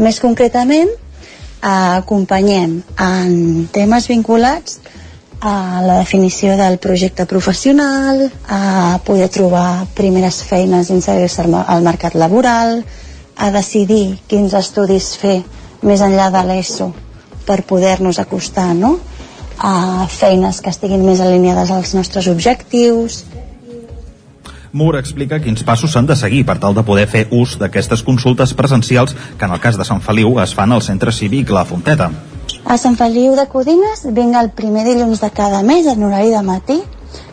Més 0.00 0.20
concretament, 0.20 0.92
eh, 0.92 1.68
acompanyem 1.70 2.80
en 3.00 3.68
temes 3.72 4.08
vinculats 4.12 4.78
a 5.40 5.80
la 5.84 5.98
definició 6.02 6.56
del 6.60 6.76
projecte 6.78 7.24
professional, 7.24 8.26
a 8.48 9.00
poder 9.04 9.30
trobar 9.32 9.86
primeres 9.96 10.42
feines 10.44 10.90
i 10.90 10.98
inserir-se 10.98 11.48
al 11.48 11.84
mercat 11.84 12.14
laboral, 12.14 12.82
a 13.36 13.48
decidir 13.50 14.20
quins 14.28 14.52
estudis 14.52 15.14
fer 15.16 15.38
més 15.80 16.04
enllà 16.04 16.28
de 16.32 16.44
l'ESO 16.44 16.90
per 17.46 17.62
poder-nos 17.64 18.20
acostar 18.20 18.74
no? 18.76 18.98
A 19.60 20.08
feines 20.08 20.62
que 20.64 20.72
estiguin 20.72 21.04
més 21.04 21.20
alineades 21.20 21.70
als 21.70 21.94
nostres 21.94 22.28
objectius, 22.32 23.24
Mur 24.72 24.94
explica 24.94 25.40
quins 25.42 25.64
passos 25.66 25.90
s'han 25.90 26.06
de 26.06 26.14
seguir 26.14 26.44
per 26.46 26.60
tal 26.62 26.76
de 26.76 26.84
poder 26.86 27.08
fer 27.10 27.24
ús 27.34 27.56
d'aquestes 27.58 28.04
consultes 28.06 28.52
presencials 28.54 29.16
que 29.38 29.44
en 29.44 29.54
el 29.56 29.58
cas 29.62 29.76
de 29.76 29.86
Sant 29.86 30.02
Feliu 30.04 30.38
es 30.42 30.54
fan 30.54 30.70
al 30.70 30.82
centre 30.86 31.10
cívic 31.12 31.50
La 31.50 31.64
Fonteta. 31.66 32.10
A 32.64 32.76
Sant 32.78 32.94
Feliu 32.98 33.34
de 33.34 33.48
Codines 33.50 34.06
vinc 34.14 34.38
el 34.38 34.52
primer 34.54 34.84
dilluns 34.86 35.22
de 35.22 35.30
cada 35.34 35.64
mes 35.66 35.90
en 35.90 36.06
horari 36.06 36.30
de 36.30 36.42
matí, 36.46 36.78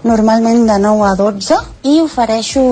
normalment 0.04 0.66
de 0.66 0.80
9 0.82 1.06
a 1.06 1.14
12, 1.20 1.62
i 1.86 2.00
ofereixo 2.02 2.64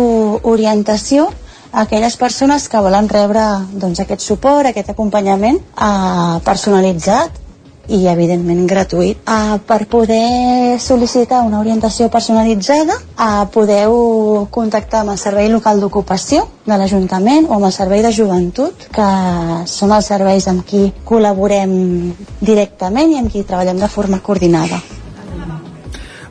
orientació 0.41 1.29
a 1.71 1.85
aquelles 1.85 2.17
persones 2.17 2.65
que 2.69 2.81
volen 2.81 3.09
rebre 3.11 3.43
doncs, 3.73 4.01
aquest 4.01 4.25
suport, 4.25 4.71
aquest 4.71 4.89
acompanyament 4.95 5.59
eh, 5.61 6.39
personalitzat 6.45 7.44
i 7.87 8.05
evidentment 8.09 8.65
gratuït 8.69 9.21
uh, 9.29 9.57
per 9.67 9.85
poder 9.91 10.77
sol·licitar 10.81 11.43
una 11.45 11.59
orientació 11.61 12.09
personalitzada 12.13 12.97
uh, 12.97 13.45
podeu 13.53 14.47
contactar 14.51 15.03
amb 15.03 15.15
el 15.15 15.21
Servei 15.21 15.49
Local 15.53 15.81
d'Ocupació 15.83 16.47
de 16.65 16.77
l'Ajuntament 16.79 17.49
o 17.49 17.57
amb 17.59 17.69
el 17.69 17.75
Servei 17.75 18.03
de 18.05 18.13
Joventut 18.15 18.89
que 18.95 19.09
són 19.69 19.93
els 19.95 20.11
serveis 20.11 20.49
amb 20.51 20.65
qui 20.65 20.89
col·laborem 21.05 21.73
directament 22.41 23.13
i 23.13 23.21
amb 23.21 23.31
qui 23.31 23.45
treballem 23.45 23.81
de 23.81 23.91
forma 23.91 24.21
coordinada. 24.25 24.81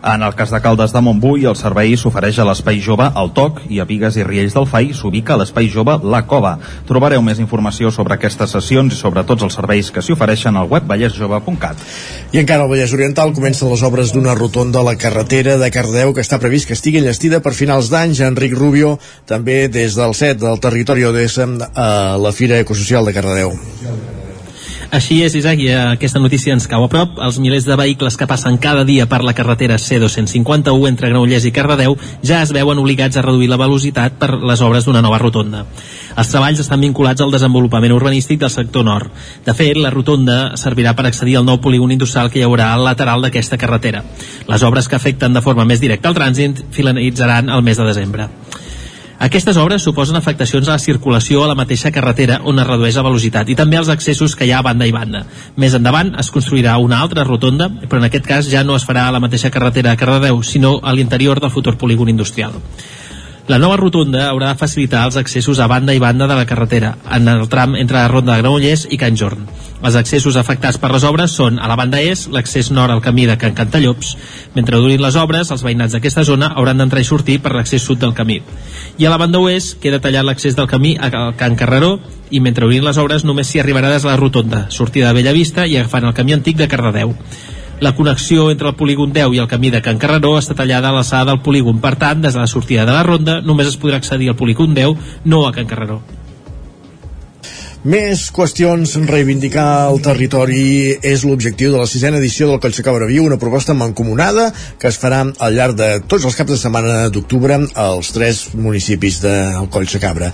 En 0.04 0.22
el 0.22 0.34
cas 0.34 0.50
de 0.50 0.60
Caldes 0.60 0.92
de 0.92 1.00
Montbui, 1.00 1.46
el 1.48 1.54
servei 1.56 1.94
s'ofereix 1.96 2.36
a 2.36 2.44
l'Espai 2.44 2.76
Jove 2.84 3.06
al 3.16 3.30
Toc 3.32 3.62
i 3.72 3.78
a 3.80 3.86
Vigues 3.88 4.18
i 4.18 4.24
Riells 4.26 4.52
del 4.52 4.66
Fai 4.68 4.90
s'ubica 4.92 5.32
a 5.32 5.38
l'Espai 5.40 5.70
Jove 5.72 5.94
La 6.12 6.20
Cova. 6.28 6.58
Trobareu 6.84 7.22
més 7.24 7.38
informació 7.40 7.88
sobre 7.88 8.18
aquestes 8.18 8.52
sessions 8.52 8.92
i 8.92 8.98
sobre 8.98 9.22
tots 9.24 9.46
els 9.46 9.56
serveis 9.56 9.88
que 9.88 10.02
s'hi 10.04 10.12
ofereixen 10.12 10.58
al 10.60 10.68
web 10.68 10.84
vallesjove.cat. 10.90 11.80
I 12.36 12.42
encara 12.42 12.66
al 12.66 12.72
Vallès 12.74 12.92
Oriental 12.92 13.32
comencen 13.32 13.72
les 13.72 13.84
obres 13.88 14.12
d'una 14.12 14.34
rotonda 14.36 14.82
a 14.82 14.88
la 14.90 14.98
carretera 15.00 15.56
de 15.56 15.70
Cardeu 15.72 16.12
que 16.12 16.20
està 16.20 16.36
previst 16.42 16.68
que 16.68 16.76
estigui 16.76 17.00
enllestida 17.00 17.40
per 17.40 17.54
finals 17.56 17.88
d'any. 17.88 18.12
Enric 18.28 18.52
Rubio, 18.58 18.98
també 19.24 19.70
des 19.72 19.96
del 19.96 20.12
set 20.12 20.36
del 20.44 20.60
territori 20.60 21.08
Odessa 21.08 21.48
a 21.72 21.88
la 22.20 22.34
Fira 22.36 22.60
Ecosocial 22.60 23.08
de 23.08 23.16
Cardedeu. 23.16 23.56
Així 24.94 25.16
és, 25.26 25.34
Isaac, 25.34 25.58
i 25.58 25.72
aquesta 25.74 26.20
notícia 26.22 26.54
ens 26.54 26.68
cau 26.70 26.84
a 26.84 26.88
prop. 26.90 27.16
Els 27.26 27.40
milers 27.42 27.64
de 27.66 27.74
vehicles 27.74 28.14
que 28.14 28.28
passen 28.30 28.60
cada 28.62 28.84
dia 28.86 29.08
per 29.10 29.24
la 29.26 29.32
carretera 29.34 29.74
C251 29.82 30.86
entre 30.86 31.10
Granollers 31.10 31.48
i 31.48 31.52
Cardedeu 31.56 31.96
ja 32.22 32.44
es 32.44 32.52
veuen 32.54 32.78
obligats 32.78 33.18
a 33.18 33.24
reduir 33.26 33.50
la 33.50 33.58
velocitat 33.58 34.14
per 34.20 34.38
les 34.38 34.62
obres 34.62 34.86
d'una 34.86 35.02
nova 35.02 35.18
rotonda. 35.18 35.64
Els 36.14 36.30
treballs 36.30 36.62
estan 36.62 36.86
vinculats 36.86 37.26
al 37.26 37.34
desenvolupament 37.34 37.96
urbanístic 37.96 38.38
del 38.44 38.54
sector 38.54 38.86
nord. 38.86 39.10
De 39.42 39.58
fet, 39.58 39.74
la 39.74 39.90
rotonda 39.90 40.52
servirà 40.62 40.94
per 40.94 41.08
accedir 41.10 41.40
al 41.40 41.48
nou 41.48 41.58
polígon 41.58 41.90
industrial 41.90 42.30
que 42.30 42.38
hi 42.38 42.46
haurà 42.46 42.70
al 42.70 42.86
lateral 42.86 43.26
d'aquesta 43.26 43.58
carretera. 43.58 44.04
Les 44.46 44.62
obres 44.62 44.86
que 44.86 44.94
afecten 44.94 45.34
de 45.34 45.42
forma 45.42 45.66
més 45.66 45.82
directa 45.82 46.12
el 46.12 46.20
trànsit 46.22 46.68
finalitzaran 46.70 47.50
el 47.50 47.66
mes 47.66 47.82
de 47.82 47.90
desembre. 47.90 48.30
Aquestes 49.22 49.56
obres 49.62 49.84
suposen 49.86 50.16
afectacions 50.18 50.66
a 50.68 50.74
la 50.74 50.82
circulació 50.82 51.44
a 51.44 51.48
la 51.48 51.54
mateixa 51.54 51.92
carretera 51.94 52.40
on 52.50 52.58
es 52.58 52.66
redueix 52.66 52.96
la 52.98 53.04
velocitat 53.06 53.48
i 53.48 53.54
també 53.54 53.78
als 53.78 53.92
accessos 53.92 54.34
que 54.34 54.48
hi 54.48 54.50
ha 54.50 54.58
a 54.58 54.66
banda 54.66 54.88
i 54.90 54.92
banda. 54.92 55.22
Més 55.56 55.76
endavant 55.78 56.10
es 56.18 56.32
construirà 56.34 56.74
una 56.82 56.98
altra 57.00 57.24
rotonda, 57.24 57.70
però 57.86 58.02
en 58.02 58.08
aquest 58.08 58.26
cas 58.26 58.50
ja 58.50 58.64
no 58.64 58.74
es 58.74 58.86
farà 58.88 59.06
a 59.06 59.14
la 59.14 59.22
mateixa 59.22 59.52
carretera 59.54 59.92
a 59.92 59.96
Cardedeu, 60.00 60.42
sinó 60.42 60.80
a 60.82 60.92
l'interior 60.92 61.40
del 61.40 61.54
futur 61.54 61.76
polígon 61.78 62.10
industrial. 62.10 62.58
La 63.44 63.58
nova 63.60 63.76
rotonda 63.76 64.30
haurà 64.30 64.54
de 64.54 64.56
facilitar 64.56 65.02
els 65.04 65.18
accessos 65.20 65.58
a 65.60 65.66
banda 65.68 65.92
i 65.92 65.98
banda 66.00 66.24
de 66.24 66.36
la 66.38 66.46
carretera, 66.48 66.94
en 67.12 67.28
el 67.28 67.42
tram 67.52 67.74
entre 67.76 67.98
la 67.98 68.08
Ronda 68.08 68.32
de 68.32 68.40
Granollers 68.40 68.86
i 68.88 68.96
Can 68.96 69.18
Jorn. 69.20 69.42
Els 69.84 69.98
accessos 70.00 70.38
afectats 70.40 70.78
per 70.80 70.88
les 70.94 71.04
obres 71.04 71.34
són 71.36 71.58
a 71.60 71.68
la 71.68 71.76
banda 71.76 72.00
est, 72.00 72.30
l'accés 72.32 72.70
nord 72.72 72.94
al 72.94 73.02
camí 73.04 73.26
de 73.28 73.36
Can 73.36 73.52
Cantallops. 73.52 74.14
Mentre 74.54 74.80
durin 74.80 75.04
les 75.04 75.18
obres, 75.20 75.50
els 75.52 75.64
veïnats 75.66 75.92
d'aquesta 75.92 76.24
zona 76.24 76.54
hauran 76.56 76.80
d'entrar 76.80 77.02
i 77.04 77.04
sortir 77.04 77.36
per 77.44 77.52
l'accés 77.52 77.84
sud 77.84 78.00
del 78.00 78.14
camí. 78.16 78.38
I 78.96 79.04
a 79.04 79.12
la 79.12 79.20
banda 79.20 79.42
oest 79.44 79.76
queda 79.82 80.00
tallat 80.00 80.24
l'accés 80.24 80.56
del 80.56 80.70
camí 80.70 80.94
a 80.96 81.12
Can 81.36 81.60
Carreró 81.60 81.98
i 82.30 82.40
mentre 82.40 82.64
durin 82.64 82.88
les 82.88 82.96
obres 82.96 83.28
només 83.28 83.50
s'hi 83.50 83.60
arribarà 83.60 83.92
des 83.92 84.08
de 84.08 84.08
la 84.08 84.16
rotonda, 84.16 84.70
sortida 84.70 85.12
de 85.12 85.20
Bellavista 85.20 85.68
i 85.68 85.76
agafant 85.76 86.08
el 86.08 86.16
camí 86.16 86.32
antic 86.32 86.56
de 86.56 86.70
Cardedeu. 86.72 87.12
La 87.80 87.94
connexió 87.94 88.50
entre 88.50 88.68
el 88.68 88.76
polígon 88.78 89.12
10 89.12 89.34
i 89.34 89.40
el 89.42 89.48
camí 89.50 89.70
de 89.70 89.82
Can 89.82 89.98
Carreró 89.98 90.36
està 90.38 90.54
tallada 90.54 90.90
a 90.90 90.94
l'alçada 90.94 91.32
del 91.32 91.42
polígon. 91.42 91.80
Per 91.82 91.96
tant, 91.98 92.20
des 92.22 92.34
de 92.34 92.40
la 92.40 92.50
sortida 92.50 92.86
de 92.86 92.92
la 92.94 93.02
ronda, 93.02 93.40
només 93.42 93.72
es 93.72 93.80
podrà 93.80 93.98
accedir 93.98 94.30
al 94.30 94.38
polígon 94.38 94.74
10, 94.74 94.94
no 95.24 95.46
a 95.46 95.52
Can 95.52 95.66
Carreró. 95.66 96.02
Més 97.84 98.30
qüestions, 98.32 98.94
reivindicar 99.10 99.90
el 99.90 99.98
territori 100.00 100.94
és 101.04 101.20
l'objectiu 101.28 101.74
de 101.74 101.82
la 101.82 101.88
sisena 101.90 102.16
edició 102.16 102.46
del 102.48 102.62
Coll 102.62 102.78
Cabra 102.86 103.08
Viu, 103.10 103.26
una 103.26 103.36
proposta 103.36 103.76
mancomunada 103.76 104.46
que 104.80 104.88
es 104.88 104.96
farà 104.96 105.18
al 105.28 105.58
llarg 105.58 105.76
de 105.76 105.90
tots 106.08 106.24
els 106.24 106.38
caps 106.38 106.54
de 106.54 106.56
setmana 106.62 107.10
d'octubre 107.12 107.58
als 107.76 108.14
tres 108.16 108.46
municipis 108.54 109.20
del 109.26 109.68
Coll 109.68 109.90
Cabra. 110.00 110.32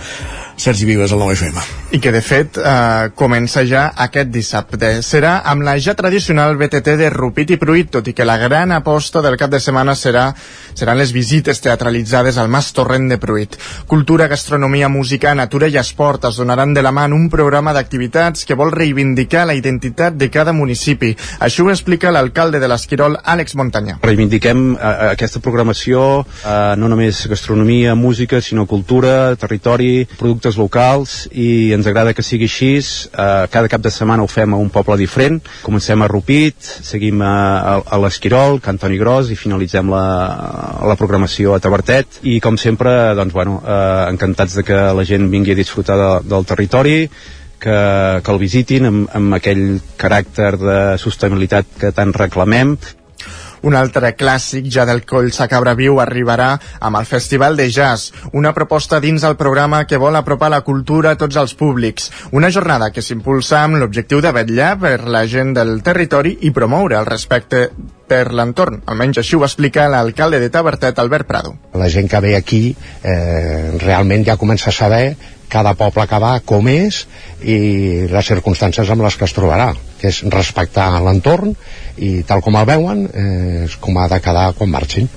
Sergi 0.61 0.85
Vives, 0.85 1.13
al 1.13 1.21
9FM. 1.21 1.63
I 1.93 1.99
que, 1.99 2.13
de 2.13 2.21
fet, 2.23 2.59
eh, 2.61 3.11
comença 3.17 3.65
ja 3.67 3.89
aquest 3.97 4.29
dissabte. 4.31 4.91
Serà 5.03 5.41
amb 5.49 5.65
la 5.65 5.79
ja 5.81 5.95
tradicional 5.97 6.59
BTT 6.61 6.97
de 7.01 7.09
Rupit 7.11 7.51
i 7.51 7.57
Pruit, 7.59 7.89
tot 7.91 8.07
i 8.07 8.15
que 8.15 8.27
la 8.29 8.37
gran 8.39 8.71
aposta 8.77 9.23
del 9.25 9.39
cap 9.41 9.51
de 9.51 9.59
setmana 9.59 9.97
serà, 9.97 10.29
seran 10.75 10.99
les 11.01 11.13
visites 11.17 11.61
teatralitzades 11.65 12.37
al 12.39 12.49
Mas 12.53 12.73
Torrent 12.77 13.09
de 13.09 13.19
Pruit. 13.19 13.57
Cultura, 13.87 14.29
gastronomia, 14.29 14.89
música, 14.89 15.35
natura 15.35 15.67
i 15.69 15.79
esport 15.81 16.29
es 16.29 16.37
donaran 16.37 16.75
de 16.75 16.83
la 16.83 16.93
mà 16.93 17.07
en 17.09 17.17
un 17.17 17.29
programa 17.33 17.73
d'activitats 17.73 18.45
que 18.45 18.55
vol 18.55 18.71
reivindicar 18.71 19.47
la 19.47 19.57
identitat 19.57 20.15
de 20.15 20.31
cada 20.31 20.53
municipi. 20.53 21.15
Això 21.41 21.65
ho 21.65 21.73
explica 21.73 22.13
l'alcalde 22.13 22.61
de 22.61 22.69
l'Esquirol, 22.69 23.17
Àlex 23.25 23.57
Montanyà. 23.57 23.99
Reivindiquem 24.05 24.75
eh, 24.77 24.95
aquesta 25.15 25.41
programació, 25.41 26.27
eh, 26.45 26.77
no 26.77 26.93
només 26.93 27.25
gastronomia, 27.31 27.95
música, 27.95 28.41
sinó 28.45 28.67
cultura, 28.67 29.35
territori, 29.41 30.07
productes 30.19 30.50
locals 30.59 31.27
i 31.31 31.71
ens 31.77 31.87
agrada 31.87 32.15
que 32.17 32.25
sigui 32.27 32.49
així. 32.49 32.71
Eh, 32.81 33.47
cada 33.53 33.71
cap 33.71 33.83
de 33.85 33.93
setmana 33.93 34.25
ho 34.25 34.31
fem 34.31 34.55
a 34.55 34.61
un 34.61 34.71
poble 34.73 34.97
diferent. 35.01 35.41
Comencem 35.63 36.03
a 36.03 36.09
Rupit, 36.11 36.59
seguim 36.87 37.23
a, 37.23 37.35
a, 37.61 37.75
a 37.85 38.01
l'Esquirol, 38.03 38.61
Cantoni 38.65 38.99
Gros 39.01 39.31
i 39.31 39.39
finalitzem 39.39 39.91
la, 39.93 40.05
la 40.87 40.97
programació 41.01 41.55
a 41.55 41.61
Tabertet. 41.63 42.23
I 42.23 42.39
com 42.41 42.59
sempre, 42.61 43.15
doncs, 43.19 43.35
bueno, 43.37 43.61
eh, 43.65 44.07
encantats 44.11 44.57
de 44.59 44.67
que 44.67 44.81
la 44.97 45.07
gent 45.07 45.29
vingui 45.31 45.55
a 45.55 45.61
disfrutar 45.61 45.99
de, 46.01 46.11
del 46.31 46.49
territori, 46.49 47.03
que, 47.61 47.77
que 48.25 48.33
el 48.33 48.41
visitin 48.41 48.89
amb, 48.89 49.11
amb 49.15 49.37
aquell 49.37 49.67
caràcter 50.01 50.55
de 50.59 50.79
sostenibilitat 51.03 51.77
que 51.79 51.93
tant 51.95 52.17
reclamem 52.17 52.79
un 53.63 53.77
altre 53.77 54.15
clàssic 54.17 54.69
ja 54.73 54.87
del 54.89 55.05
Coll 55.09 55.31
Sacabra 55.35 55.75
Viu 55.79 56.01
arribarà 56.03 56.51
amb 56.81 57.01
el 57.01 57.07
Festival 57.09 57.57
de 57.57 57.69
Jazz, 57.71 58.13
una 58.33 58.55
proposta 58.57 59.01
dins 59.01 59.25
el 59.25 59.37
programa 59.37 59.85
que 59.87 60.01
vol 60.01 60.17
apropar 60.17 60.51
la 60.51 60.63
cultura 60.67 61.13
a 61.13 61.21
tots 61.21 61.37
els 61.37 61.55
públics. 61.55 62.11
Una 62.33 62.51
jornada 62.51 62.91
que 62.91 63.03
s'impulsa 63.03 63.63
amb 63.63 63.81
l'objectiu 63.81 64.21
de 64.21 64.33
vetllar 64.33 64.75
per 64.81 64.99
la 65.09 65.27
gent 65.27 65.55
del 65.57 65.81
territori 65.83 66.39
i 66.47 66.55
promoure 66.57 66.99
el 66.99 67.09
respecte 67.09 67.69
per 68.11 68.33
l'entorn. 68.35 68.81
Almenys 68.91 69.21
així 69.23 69.39
ho 69.39 69.45
explica 69.47 69.87
l'alcalde 69.91 70.41
de 70.43 70.51
Tabertet, 70.51 70.99
Albert 70.99 71.29
Prado. 71.29 71.55
La 71.79 71.89
gent 71.89 72.11
que 72.11 72.21
ve 72.21 72.35
aquí 72.37 72.63
eh, 73.03 73.77
realment 73.79 74.27
ja 74.27 74.39
comença 74.41 74.71
a 74.71 74.75
saber 74.75 75.05
cada 75.53 75.75
poble 75.79 76.07
que 76.11 76.21
va 76.23 76.35
com 76.47 76.69
és 76.73 77.05
i 77.43 77.57
les 78.11 78.31
circumstàncies 78.33 78.91
amb 78.91 79.07
les 79.07 79.17
que 79.17 79.27
es 79.29 79.37
trobarà 79.37 79.73
que 80.01 80.09
és 80.13 80.23
respectar 80.33 80.93
l'entorn 81.05 81.57
i 81.99 82.21
tal 82.29 82.45
com 82.45 82.57
el 82.61 82.69
veuen 82.69 83.09
eh, 83.11 83.67
és 83.67 83.77
com 83.83 83.99
ha 83.99 84.09
de 84.13 84.21
quedar 84.25 84.53
quan 84.59 84.73
marxin 84.73 85.11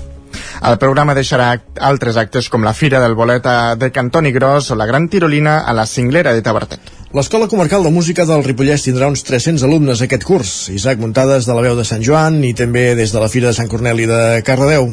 El 0.68 0.78
programa 0.82 1.14
deixarà 1.14 1.52
altres 1.88 2.16
actes 2.20 2.48
com 2.50 2.64
la 2.66 2.74
Fira 2.74 3.00
del 3.02 3.14
Boleta 3.14 3.76
de 3.78 3.90
Cantoni 3.94 4.32
Gros 4.34 4.70
o 4.70 4.78
la 4.78 4.86
Gran 4.90 5.08
Tirolina 5.12 5.60
a 5.60 5.74
la 5.76 5.86
Cinglera 5.86 6.32
de 6.34 6.42
Tabertet. 6.42 6.92
L'Escola 7.14 7.46
Comarcal 7.46 7.84
de 7.86 7.92
Música 7.94 8.26
del 8.26 8.42
Ripollès 8.42 8.82
tindrà 8.88 9.06
uns 9.06 9.22
300 9.22 9.62
alumnes 9.68 10.02
aquest 10.02 10.26
curs. 10.26 10.54
Isaac 10.74 10.98
Muntades 10.98 11.46
de 11.46 11.54
la 11.54 11.62
veu 11.62 11.78
de 11.78 11.86
Sant 11.86 12.02
Joan 12.02 12.42
i 12.42 12.54
també 12.58 12.88
des 12.98 13.14
de 13.14 13.22
la 13.22 13.30
Fira 13.30 13.52
de 13.52 13.58
Sant 13.60 13.70
Corneli 13.70 14.08
de 14.10 14.22
Cardedeu. 14.46 14.90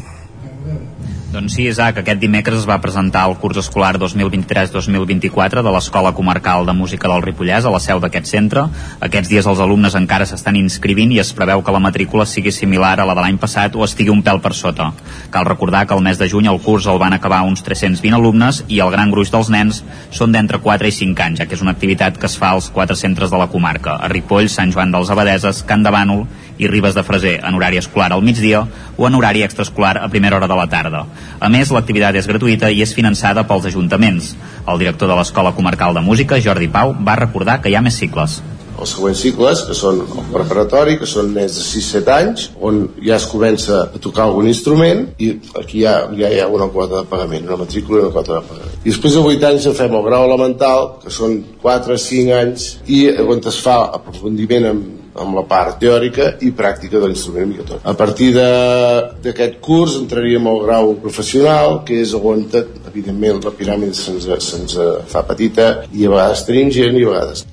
Doncs 1.32 1.54
sí, 1.56 1.64
Isaac, 1.72 1.96
aquest 2.02 2.20
dimecres 2.20 2.58
es 2.60 2.66
va 2.68 2.76
presentar 2.84 3.22
el 3.30 3.38
curs 3.40 3.56
escolar 3.62 3.94
2023-2024 4.02 5.62
de 5.64 5.72
l'Escola 5.72 6.10
Comarcal 6.12 6.66
de 6.68 6.74
Música 6.76 7.08
del 7.08 7.22
Ripollès 7.24 7.64
a 7.64 7.72
la 7.72 7.80
seu 7.80 8.02
d'aquest 8.04 8.28
centre. 8.28 8.66
Aquests 9.08 9.32
dies 9.32 9.48
els 9.48 9.62
alumnes 9.64 9.96
encara 9.96 10.28
s'estan 10.28 10.58
inscrivint 10.60 11.14
i 11.16 11.22
es 11.24 11.32
preveu 11.32 11.64
que 11.64 11.72
la 11.72 11.80
matrícula 11.80 12.26
sigui 12.28 12.52
similar 12.52 12.98
a 13.00 13.06
la 13.08 13.16
de 13.16 13.24
l'any 13.24 13.40
passat 13.40 13.78
o 13.80 13.86
estigui 13.88 14.12
un 14.12 14.20
pèl 14.28 14.42
per 14.44 14.52
sota. 14.60 14.90
Cal 15.32 15.48
recordar 15.48 15.86
que 15.88 15.96
el 15.96 16.04
mes 16.04 16.20
de 16.20 16.28
juny 16.28 16.52
el 16.52 16.60
curs 16.60 16.90
el 16.92 17.00
van 17.00 17.16
acabar 17.16 17.46
uns 17.48 17.64
320 17.64 18.20
alumnes 18.20 18.66
i 18.68 18.84
el 18.84 18.92
gran 18.92 19.16
gruix 19.16 19.32
dels 19.32 19.54
nens 19.56 19.86
són 20.12 20.36
d'entre 20.36 20.60
4 20.60 20.92
i 20.92 20.98
5 21.00 21.28
anys, 21.30 21.40
ja 21.40 21.48
que 21.48 21.56
és 21.56 21.64
una 21.64 21.72
activitat 21.72 22.20
que 22.20 22.28
es 22.28 22.36
fa 22.36 22.52
als 22.52 22.68
quatre 22.68 23.00
centres 23.00 23.32
de 23.32 23.40
la 23.40 23.48
comarca, 23.48 23.96
a 23.96 24.12
Ripoll, 24.12 24.52
Sant 24.52 24.76
Joan 24.76 24.92
dels 24.92 25.16
Abadeses, 25.16 25.64
Can 25.64 25.88
de 25.88 25.96
Bànol 25.96 26.28
i 26.58 26.68
Ribes 26.68 26.96
de 26.96 27.04
Freser, 27.04 27.40
en 27.46 27.56
horari 27.56 27.78
escolar 27.82 28.12
al 28.14 28.24
migdia 28.24 28.66
o 28.98 29.08
en 29.08 29.16
horari 29.16 29.44
extraescolar 29.44 29.98
a 29.98 30.10
primera 30.10 30.38
hora 30.38 30.48
de 30.48 30.58
la 30.58 30.68
tarda. 30.70 31.06
A 31.40 31.50
més, 31.50 31.72
l'activitat 31.72 32.16
és 32.16 32.28
gratuïta 32.28 32.72
i 32.72 32.82
és 32.82 32.96
finançada 32.96 33.48
pels 33.48 33.70
ajuntaments. 33.72 34.36
El 34.68 34.82
director 34.82 35.10
de 35.10 35.20
l'Escola 35.20 35.56
Comarcal 35.58 35.94
de 35.94 36.02
Música, 36.06 36.42
Jordi 36.42 36.68
Pau, 36.68 36.96
va 37.00 37.20
recordar 37.20 37.62
que 37.62 37.70
hi 37.70 37.76
ha 37.76 37.86
més 37.86 37.98
cicles. 37.98 38.42
els 38.82 38.94
següents 38.96 39.20
cicles, 39.22 39.60
que 39.68 39.76
són 39.78 40.00
el 40.02 40.30
preparatori, 40.32 40.96
que 40.98 41.06
són 41.10 41.34
nens 41.36 41.54
de 41.58 41.62
6-7 41.62 42.14
anys, 42.16 42.48
on 42.66 42.80
ja 43.06 43.18
es 43.20 43.28
comença 43.30 43.84
a 43.84 44.02
tocar 44.02 44.24
algun 44.26 44.48
instrument, 44.50 45.04
i 45.22 45.36
aquí 45.60 45.84
ja, 45.84 46.08
ja 46.18 46.32
hi 46.32 46.40
ha 46.42 46.48
una 46.50 46.70
quota 46.74 47.02
de 47.02 47.10
pagament, 47.12 47.46
una 47.46 47.60
matrícula 47.62 48.00
i 48.00 48.06
una 48.08 48.16
quota 48.16 48.40
de 48.40 48.42
pagament. 48.48 48.80
I 48.82 48.90
després 48.90 49.14
de 49.14 49.26
8 49.36 49.50
anys 49.52 49.68
ja 49.68 49.76
fem 49.78 49.94
el 50.00 50.08
grau 50.08 50.26
elemental, 50.26 50.88
que 51.04 51.14
són 51.14 51.38
4-5 51.62 52.34
anys, 52.40 52.68
i 52.88 53.04
on 53.22 53.44
es 53.54 53.62
fa 53.62 53.78
aprofundiment 54.00 54.70
amb, 54.72 54.90
amb 55.16 55.36
la 55.36 55.46
part 55.48 55.80
teòrica 55.82 56.36
i 56.42 56.52
pràctica 56.56 57.00
de 57.00 57.10
l'instrument 57.10 57.56
tot. 57.68 57.82
A 57.84 57.94
partir 57.98 58.32
d'aquest 58.36 59.60
curs 59.64 59.98
entraríem 60.00 60.48
al 60.48 60.62
grau 60.66 60.94
professional, 61.04 61.82
que 61.86 62.02
és 62.02 62.14
on, 62.18 62.46
evidentment, 62.88 63.42
la 63.46 63.56
piràmide 63.56 63.98
se'ns 63.98 64.30
se'ns 64.52 64.78
fa 65.12 65.26
petita 65.28 65.72
i 65.92 66.06
a 66.06 66.14
vegades 66.14 66.46
tenim 66.48 66.72
gent 66.72 66.98
i 66.98 67.08
a 67.08 67.16
vegades 67.16 67.46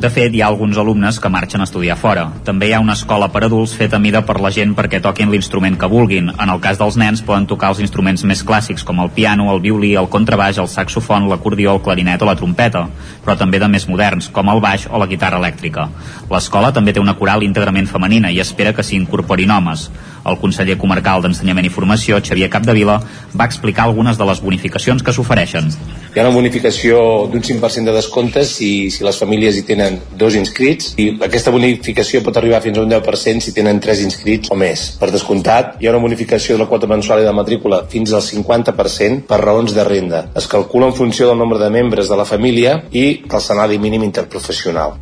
De 0.00 0.08
fet, 0.08 0.32
hi 0.32 0.40
ha 0.40 0.46
alguns 0.48 0.78
alumnes 0.80 1.18
que 1.20 1.28
marxen 1.28 1.60
a 1.60 1.66
estudiar 1.66 1.92
fora. 2.00 2.22
També 2.44 2.70
hi 2.70 2.72
ha 2.72 2.78
una 2.80 2.94
escola 2.96 3.26
per 3.28 3.42
adults 3.44 3.74
feta 3.76 3.98
a 3.98 4.00
mida 4.00 4.22
per 4.24 4.38
la 4.40 4.48
gent 4.56 4.70
perquè 4.78 4.96
toquin 5.04 5.28
l'instrument 5.28 5.74
que 5.76 5.90
vulguin. 5.92 6.30
En 6.30 6.52
el 6.54 6.62
cas 6.64 6.78
dels 6.80 6.96
nens 6.96 7.20
poden 7.26 7.44
tocar 7.50 7.74
els 7.74 7.82
instruments 7.84 8.24
més 8.24 8.40
clàssics 8.40 8.86
com 8.88 9.02
el 9.04 9.10
piano, 9.12 9.50
el 9.52 9.60
violí, 9.60 9.90
el 10.00 10.08
contrabaix, 10.08 10.56
el 10.56 10.70
saxofon, 10.72 11.28
l'acordió, 11.28 11.74
el 11.74 11.82
clarinet 11.84 12.24
o 12.24 12.30
la 12.30 12.36
trompeta, 12.40 12.86
però 13.26 13.36
també 13.36 13.60
de 13.60 13.68
més 13.68 13.84
moderns 13.92 14.30
com 14.32 14.48
el 14.48 14.62
baix 14.64 14.86
o 14.88 15.02
la 15.02 15.10
guitarra 15.10 15.36
elèctrica. 15.36 15.90
L'escola 16.32 16.72
també 16.72 16.96
té 16.96 17.04
una 17.04 17.18
coral 17.20 17.44
íntegrament 17.44 17.90
femenina 17.92 18.32
i 18.32 18.40
espera 18.40 18.72
que 18.72 18.86
s'hi 18.86 18.96
incorporin 18.96 19.52
homes. 19.52 19.90
El 20.24 20.36
conseller 20.40 20.76
comarcal 20.80 21.22
d'Ensenyament 21.24 21.64
i 21.64 21.72
Formació, 21.72 22.18
Xavier 22.20 22.50
Capdevila, 22.52 22.98
va 23.36 23.46
explicar 23.48 23.86
algunes 23.86 24.18
de 24.20 24.26
les 24.28 24.40
bonificacions 24.44 25.02
que 25.02 25.14
s'ofereixen. 25.16 25.70
Hi 26.10 26.20
ha 26.20 26.26
una 26.26 26.34
bonificació 26.34 27.00
d'un 27.32 27.44
5% 27.46 27.88
de 27.88 27.96
descomptes 27.96 28.52
si, 28.58 28.90
si 28.92 29.04
les 29.06 29.20
famílies 29.20 29.56
hi 29.56 29.64
tenen 29.68 29.89
dos 30.18 30.36
inscrits 30.38 30.94
i 31.00 31.08
aquesta 31.26 31.52
bonificació 31.54 32.22
pot 32.24 32.38
arribar 32.40 32.62
fins 32.64 32.78
a 32.78 32.84
un 32.84 32.92
10% 32.92 33.44
si 33.44 33.54
tenen 33.56 33.80
tres 33.82 34.02
inscrits 34.04 34.52
o 34.52 34.58
més. 34.58 34.86
Per 35.00 35.10
descomptat, 35.12 35.76
hi 35.80 35.88
ha 35.88 35.94
una 35.94 36.02
bonificació 36.04 36.56
de 36.56 36.64
la 36.64 36.68
quota 36.70 36.88
mensual 36.90 37.22
i 37.22 37.28
de 37.28 37.34
matrícula 37.36 37.84
fins 37.90 38.14
al 38.16 38.24
50% 38.26 39.26
per 39.28 39.42
raons 39.44 39.76
de 39.76 39.84
renda. 39.86 40.24
Es 40.36 40.48
calcula 40.50 40.90
en 40.90 40.96
funció 40.96 41.28
del 41.28 41.38
nombre 41.38 41.60
de 41.62 41.70
membres 41.70 42.08
de 42.08 42.18
la 42.18 42.28
família 42.28 42.82
i 42.90 43.06
el 43.24 43.40
salari 43.40 43.78
mínim 43.78 44.04
interprofessional. 44.06 44.98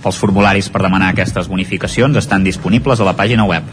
Els 0.00 0.16
formularis 0.16 0.70
per 0.72 0.80
demanar 0.80 1.10
aquestes 1.12 1.48
bonificacions 1.50 2.16
estan 2.16 2.44
disponibles 2.44 3.00
a 3.00 3.08
la 3.08 3.16
pàgina 3.16 3.44
web. 3.44 3.66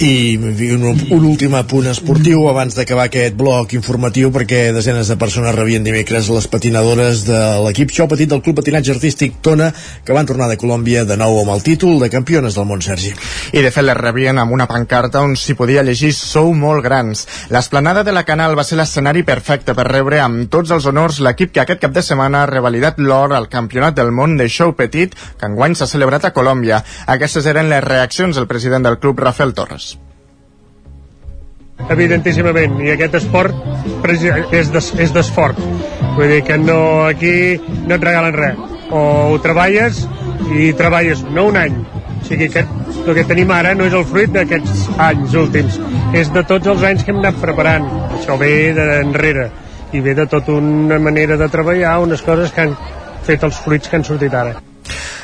I 0.00 0.38
un, 0.38 0.84
un 1.10 1.24
últim 1.26 1.56
apunt 1.58 1.88
esportiu 1.90 2.44
abans 2.46 2.76
d'acabar 2.76 3.08
aquest 3.08 3.34
bloc 3.34 3.72
informatiu 3.74 4.28
perquè 4.30 4.68
desenes 4.70 5.08
de 5.10 5.16
persones 5.18 5.56
rebien 5.56 5.82
dimecres 5.82 6.28
les 6.30 6.46
patinadores 6.46 7.24
de 7.26 7.38
l'equip 7.64 7.90
xou 7.90 8.06
petit 8.06 8.30
del 8.30 8.38
Club 8.46 8.60
Patinatge 8.60 8.92
Artístic 8.94 9.40
Tona 9.42 9.72
que 10.06 10.14
van 10.14 10.28
tornar 10.28 10.46
de 10.52 10.58
Colòmbia 10.60 11.02
de 11.02 11.16
nou 11.18 11.40
amb 11.40 11.50
el 11.50 11.64
títol 11.66 11.98
de 11.98 12.10
campiones 12.12 12.54
del 12.54 12.68
món, 12.70 12.78
Sergi. 12.78 13.10
I 13.50 13.64
de 13.64 13.72
fet 13.74 13.88
les 13.88 13.98
rebien 13.98 14.38
amb 14.38 14.54
una 14.54 14.68
pancarta 14.70 15.24
on 15.26 15.34
s'hi 15.34 15.56
podia 15.58 15.82
llegir 15.82 16.12
Sou 16.14 16.52
molt 16.54 16.86
grans. 16.86 17.24
L'esplanada 17.50 18.06
de 18.06 18.14
la 18.14 18.22
Canal 18.22 18.54
va 18.54 18.62
ser 18.62 18.78
l'escenari 18.78 19.26
perfecte 19.26 19.74
per 19.74 19.88
rebre 19.90 20.22
amb 20.22 20.46
tots 20.46 20.70
els 20.70 20.86
honors 20.86 21.18
l'equip 21.26 21.50
que 21.50 21.64
aquest 21.64 21.82
cap 21.82 21.98
de 21.98 22.06
setmana 22.06 22.44
ha 22.44 22.52
revalidat 22.52 23.02
l'or 23.02 23.34
al 23.34 23.50
Campionat 23.50 23.98
del 23.98 24.14
Món 24.14 24.38
de 24.38 24.46
Show 24.46 24.76
Petit 24.78 25.18
que 25.18 25.50
enguany 25.50 25.74
s'ha 25.74 25.90
celebrat 25.90 26.30
a 26.30 26.34
Colòmbia. 26.38 26.84
Aquestes 27.18 27.50
eren 27.50 27.66
les 27.74 27.82
reaccions 27.82 28.38
del 28.38 28.46
president 28.46 28.86
del 28.86 29.02
club, 29.02 29.26
Rafael 29.26 29.58
Torres. 29.58 29.87
Evidentíssimament 31.88 32.80
i 32.84 32.90
aquest 32.94 33.14
esport 33.20 33.54
és 34.52 34.72
d'es- 34.72 34.94
és 34.98 35.12
d'esforç 35.14 35.62
vull 36.18 36.28
dir 36.32 36.42
que 36.42 36.58
no, 36.58 37.06
aquí 37.06 37.60
no 37.86 37.94
et 37.94 38.02
regalen 38.02 38.34
res. 38.34 38.58
O 38.90 39.00
ho 39.30 39.38
treballes 39.44 40.02
i 40.50 40.72
treballes 40.74 41.22
no 41.30 41.46
un 41.52 41.56
any. 41.60 41.78
O 41.78 42.26
sigui 42.26 42.48
que 42.50 42.64
el 43.06 43.14
que 43.14 43.24
tenim 43.28 43.52
ara 43.54 43.74
no 43.78 43.86
és 43.86 43.94
el 43.94 44.06
fruit 44.08 44.32
d'aquests 44.34 44.88
anys 44.98 45.36
últims. 45.38 45.78
És 46.18 46.32
de 46.34 46.42
tots 46.42 46.66
els 46.74 46.82
anys 46.82 47.04
que 47.04 47.14
hem 47.14 47.22
anat 47.22 47.38
preparant. 47.40 47.86
Això 48.18 48.38
ve 48.40 48.72
d'enrere. 48.76 49.50
I 49.92 50.02
ve 50.04 50.16
de 50.18 50.26
tota 50.26 50.58
una 50.58 50.98
manera 50.98 51.38
de 51.40 51.48
treballar 51.48 52.00
unes 52.02 52.24
coses 52.26 52.50
que 52.52 52.66
han 52.66 52.74
fet 53.28 53.44
els 53.46 53.60
fruits 53.62 53.88
que 53.88 53.96
han 53.96 54.04
sortit 54.04 54.34
ara 54.34 54.58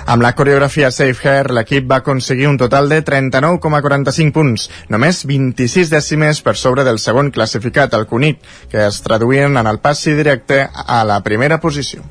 Amb 0.07 0.23
la 0.23 0.35
coreografia 0.37 0.91
Safe 0.91 1.29
Hair, 1.29 1.51
l'equip 1.57 1.89
va 1.91 2.03
aconseguir 2.03 2.49
un 2.51 2.59
total 2.61 2.89
de 2.93 3.01
39,45 3.05 4.33
punts, 4.35 4.69
només 4.93 5.25
26 5.27 5.93
dècimes 5.93 6.43
per 6.45 6.57
sobre 6.61 6.85
del 6.85 7.01
segon 7.03 7.31
classificat, 7.35 7.95
el 7.95 8.07
Cunit, 8.11 8.41
que 8.71 8.87
es 8.87 9.01
traduïen 9.05 9.57
en 9.57 9.67
el 9.71 9.81
passi 9.85 10.15
directe 10.15 10.65
a 10.69 11.03
la 11.09 11.21
primera 11.25 11.61
posició. 11.61 12.05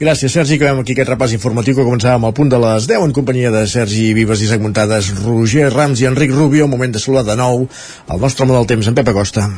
Gràcies, 0.00 0.32
Sergi. 0.32 0.56
Acabem 0.56 0.80
aquí 0.80 0.94
aquest 0.96 1.10
repàs 1.12 1.34
informatiu 1.36 1.76
que 1.76 1.84
començàvem 1.84 2.24
al 2.24 2.32
punt 2.36 2.48
de 2.48 2.60
les 2.62 2.88
10 2.88 3.04
en 3.04 3.12
companyia 3.16 3.52
de 3.52 3.66
Sergi 3.68 4.14
Vives, 4.16 4.40
Isaac 4.46 4.64
Muntades, 4.64 5.12
Roger 5.20 5.68
Rams 5.74 6.00
i 6.00 6.08
Enric 6.08 6.32
Rubio. 6.32 6.70
Moment 6.72 6.96
de 6.96 7.02
saludar 7.04 7.26
de 7.28 7.36
nou 7.36 7.66
el 7.66 8.24
nostre 8.24 8.48
home 8.48 8.56
del 8.56 8.70
temps, 8.72 8.88
en 8.88 8.96
Pep 8.96 9.12
Acosta. 9.12 9.50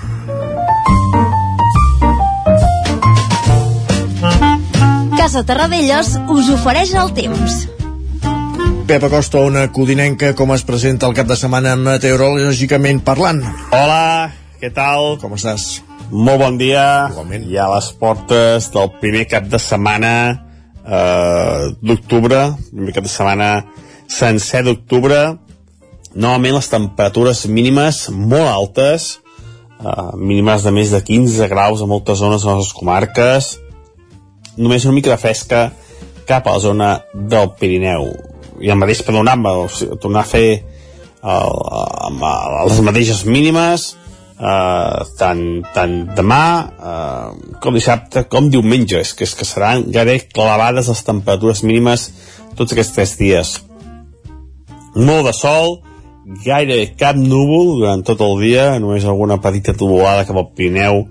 Casa 5.23 5.44
Terradellos 5.47 6.16
us 6.35 6.49
ofereix 6.51 6.97
el 6.99 7.12
temps. 7.15 7.61
Pep 8.89 9.05
Acosta, 9.07 9.39
una 9.47 9.69
codinenca, 9.70 10.32
com 10.35 10.51
es 10.51 10.65
presenta 10.66 11.07
el 11.07 11.15
cap 11.15 11.28
de 11.31 11.36
setmana 11.39 11.77
meteorològicament 11.78 12.99
parlant? 13.07 13.39
Hola, 13.70 14.32
què 14.59 14.73
tal? 14.74 15.20
Com 15.23 15.36
estàs? 15.39 15.77
Molt 16.11 16.43
bon 16.43 16.59
dia. 16.59 16.82
Igualment. 17.15 17.47
Ja 17.55 17.69
a 17.69 17.77
les 17.77 17.93
portes 18.03 18.66
del 18.74 18.90
primer 18.99 19.23
cap 19.31 19.47
de 19.47 19.62
setmana 19.62 20.12
eh, 20.82 21.70
d'octubre, 21.78 22.43
primer 22.74 22.99
cap 22.99 23.07
de 23.07 23.15
setmana 23.15 23.55
sencer 24.11 24.66
d'octubre. 24.66 25.23
Novament 26.19 26.59
les 26.59 26.74
temperatures 26.74 27.47
mínimes 27.47 28.09
molt 28.11 28.51
altes, 28.51 29.12
eh, 29.78 30.11
mínimes 30.19 30.66
de 30.66 30.74
més 30.74 30.90
de 30.90 31.07
15 31.15 31.47
graus 31.55 31.78
a 31.78 31.93
moltes 31.94 32.19
zones 32.19 32.43
de 32.43 32.51
les 32.51 32.65
nostres 32.65 32.81
comarques, 32.82 33.55
només 34.56 34.84
una 34.84 34.96
mica 34.98 35.12
de 35.12 35.20
fresca 35.20 35.64
cap 36.28 36.46
a 36.46 36.56
la 36.56 36.62
zona 36.62 36.92
del 37.14 37.54
Pirineu. 37.58 38.12
I 38.62 38.70
el 38.70 38.78
mateix 38.78 39.02
per 39.02 39.16
donar, 39.16 39.38
tornar 40.00 40.22
a 40.22 40.28
fer 40.28 40.46
el, 40.52 41.58
amb 42.08 42.22
les 42.22 42.80
mateixes 42.86 43.24
mínimes, 43.26 43.92
eh, 44.42 45.04
tant, 45.18 45.42
tant 45.74 45.94
demà 46.16 46.44
eh, 46.92 47.56
com 47.62 47.76
dissabte 47.76 48.26
com 48.32 48.50
diumenge 48.52 49.00
és 49.02 49.14
que, 49.16 49.26
és 49.28 49.34
que 49.38 49.48
seran 49.48 49.86
gairebé 49.92 50.28
clavades 50.32 50.90
les 50.92 51.04
temperatures 51.06 51.62
mínimes 51.66 52.08
tots 52.58 52.74
aquests 52.74 52.96
tres 52.96 53.16
dies 53.20 53.54
molt 54.96 55.28
de 55.28 55.34
sol 55.36 55.78
gairebé 56.44 56.92
cap 56.98 57.18
núvol 57.18 57.76
durant 57.80 58.04
tot 58.06 58.22
el 58.24 58.38
dia 58.42 58.68
només 58.82 59.06
alguna 59.06 59.40
petita 59.42 59.76
tubolada 59.78 60.26
cap 60.28 60.38
al 60.38 60.50
Pirineu 60.56 61.04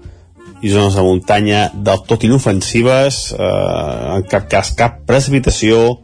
i 0.62 0.70
zones 0.70 0.96
de 0.96 1.04
muntanya 1.06 1.70
del 1.74 2.04
tot 2.08 2.24
inofensives 2.24 3.22
eh, 3.34 4.18
en 4.18 4.26
cap 4.30 4.48
cas 4.52 4.74
cap 4.78 5.02
precipitació 5.10 6.02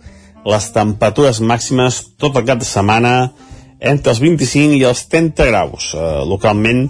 les 0.48 0.72
temperatures 0.74 1.42
màximes 1.44 2.02
tot 2.18 2.38
el 2.40 2.46
cap 2.48 2.62
de 2.62 2.68
setmana 2.68 3.14
entre 3.80 4.14
els 4.14 4.22
25 4.24 4.78
i 4.80 4.84
els 4.88 5.06
30 5.12 5.48
graus. 5.50 5.92
Eh, 5.94 6.22
localment, 6.26 6.88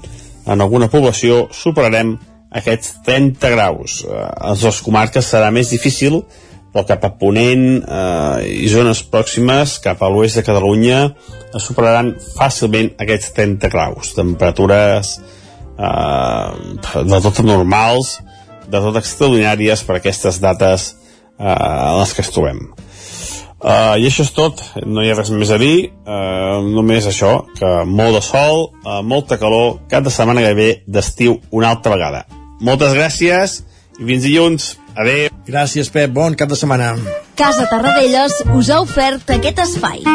en 0.48 0.62
alguna 0.62 0.90
població, 0.92 1.48
superarem 1.52 2.16
aquests 2.56 3.02
30 3.06 3.50
graus. 3.56 4.04
Eh, 4.06 4.14
a 4.14 4.54
les 4.54 4.64
dues 4.64 4.82
comarques 4.86 5.26
serà 5.34 5.50
més 5.52 5.72
difícil, 5.74 6.22
però 6.72 6.86
cap 6.88 7.04
a 7.04 7.14
Ponent 7.20 7.66
eh, 7.82 8.64
i 8.64 8.70
zones 8.72 9.02
pròximes, 9.12 9.80
cap 9.84 10.04
a 10.04 10.12
l'oest 10.14 10.40
de 10.40 10.46
Catalunya, 10.48 11.02
es 11.56 11.66
superaran 11.66 12.14
fàcilment 12.38 12.94
aquests 13.02 13.34
30 13.36 13.74
graus. 13.74 14.14
Temperatures 14.16 15.18
eh, 15.78 17.04
de 17.14 17.22
tot 17.24 17.44
normals, 17.46 18.18
de 18.68 18.82
tot 18.84 19.00
extraordinàries 19.00 19.86
per 19.88 20.00
aquestes 20.00 20.42
dates 20.44 20.92
eh, 21.40 21.48
en 21.48 22.02
les 22.02 22.14
que 22.14 22.26
es 22.26 22.34
trobem. 22.34 22.68
Uh, 23.58 23.98
I 23.98 24.06
això 24.06 24.22
és 24.22 24.30
tot, 24.38 24.60
no 24.86 25.02
hi 25.02 25.10
ha 25.10 25.16
res 25.18 25.32
més 25.34 25.50
a 25.50 25.58
dir, 25.58 25.90
uh, 26.06 26.60
només 26.62 27.08
això, 27.10 27.32
que 27.58 27.72
molt 27.90 28.14
de 28.14 28.22
sol, 28.22 28.68
uh, 28.86 29.00
molta 29.02 29.40
calor, 29.42 29.80
cap 29.90 30.06
de 30.06 30.14
setmana 30.14 30.44
que 30.46 30.54
ve 30.54 30.68
d'estiu 30.86 31.40
una 31.50 31.72
altra 31.74 31.96
vegada. 31.96 32.28
Moltes 32.62 32.94
gràcies 32.94 33.64
i 33.98 34.06
fins 34.06 34.28
dilluns. 34.30 34.76
Adéu. 34.94 35.34
Gràcies, 35.50 35.90
Pep. 35.90 36.14
Bon 36.14 36.38
cap 36.38 36.54
de 36.54 36.60
setmana. 36.60 36.94
Casa 37.38 37.66
Tarradellas 37.72 38.44
us 38.54 38.70
ha 38.70 38.82
ofert 38.86 39.34
aquest 39.38 39.66
espai. 39.66 40.06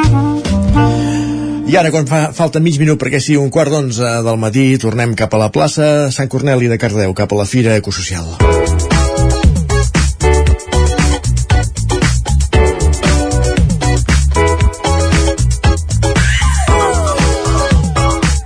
I 1.73 1.77
ara, 1.81 1.89
quan 1.89 2.05
fa, 2.05 2.19
falta 2.37 2.61
mig 2.61 2.75
minut 2.77 2.99
perquè 3.01 3.17
sigui 3.17 3.39
un 3.41 3.49
quart 3.49 3.73
d'onze 3.73 4.09
del 4.27 4.37
matí, 4.37 4.65
tornem 4.77 5.15
cap 5.17 5.33
a 5.33 5.39
la 5.41 5.47
plaça 5.49 6.11
Sant 6.13 6.29
Corneli 6.29 6.69
de 6.69 6.77
Cardeu, 6.77 7.15
cap 7.17 7.33
a 7.33 7.39
la 7.39 7.47
Fira 7.49 7.79
Ecosocial. 7.81 8.29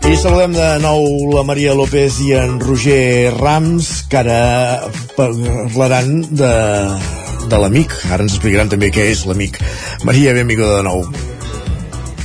I 0.06 0.14
saludem 0.22 0.54
de 0.54 0.72
nou 0.86 1.34
la 1.34 1.42
Maria 1.50 1.74
López 1.74 2.22
i 2.22 2.36
en 2.38 2.60
Roger 2.62 3.34
Rams, 3.34 4.04
que 4.06 4.22
ara 4.22 4.42
parlaran 5.18 6.20
de, 6.30 6.56
de 7.50 7.58
l'amic. 7.58 8.04
Ara 8.06 8.22
ens 8.22 8.38
explicaran 8.38 8.70
també 8.70 8.94
què 8.94 9.10
és 9.10 9.26
l'amic. 9.26 9.58
Maria, 10.06 10.30
benvinguda 10.38 10.76
de 10.78 10.92
nou. 10.94 11.08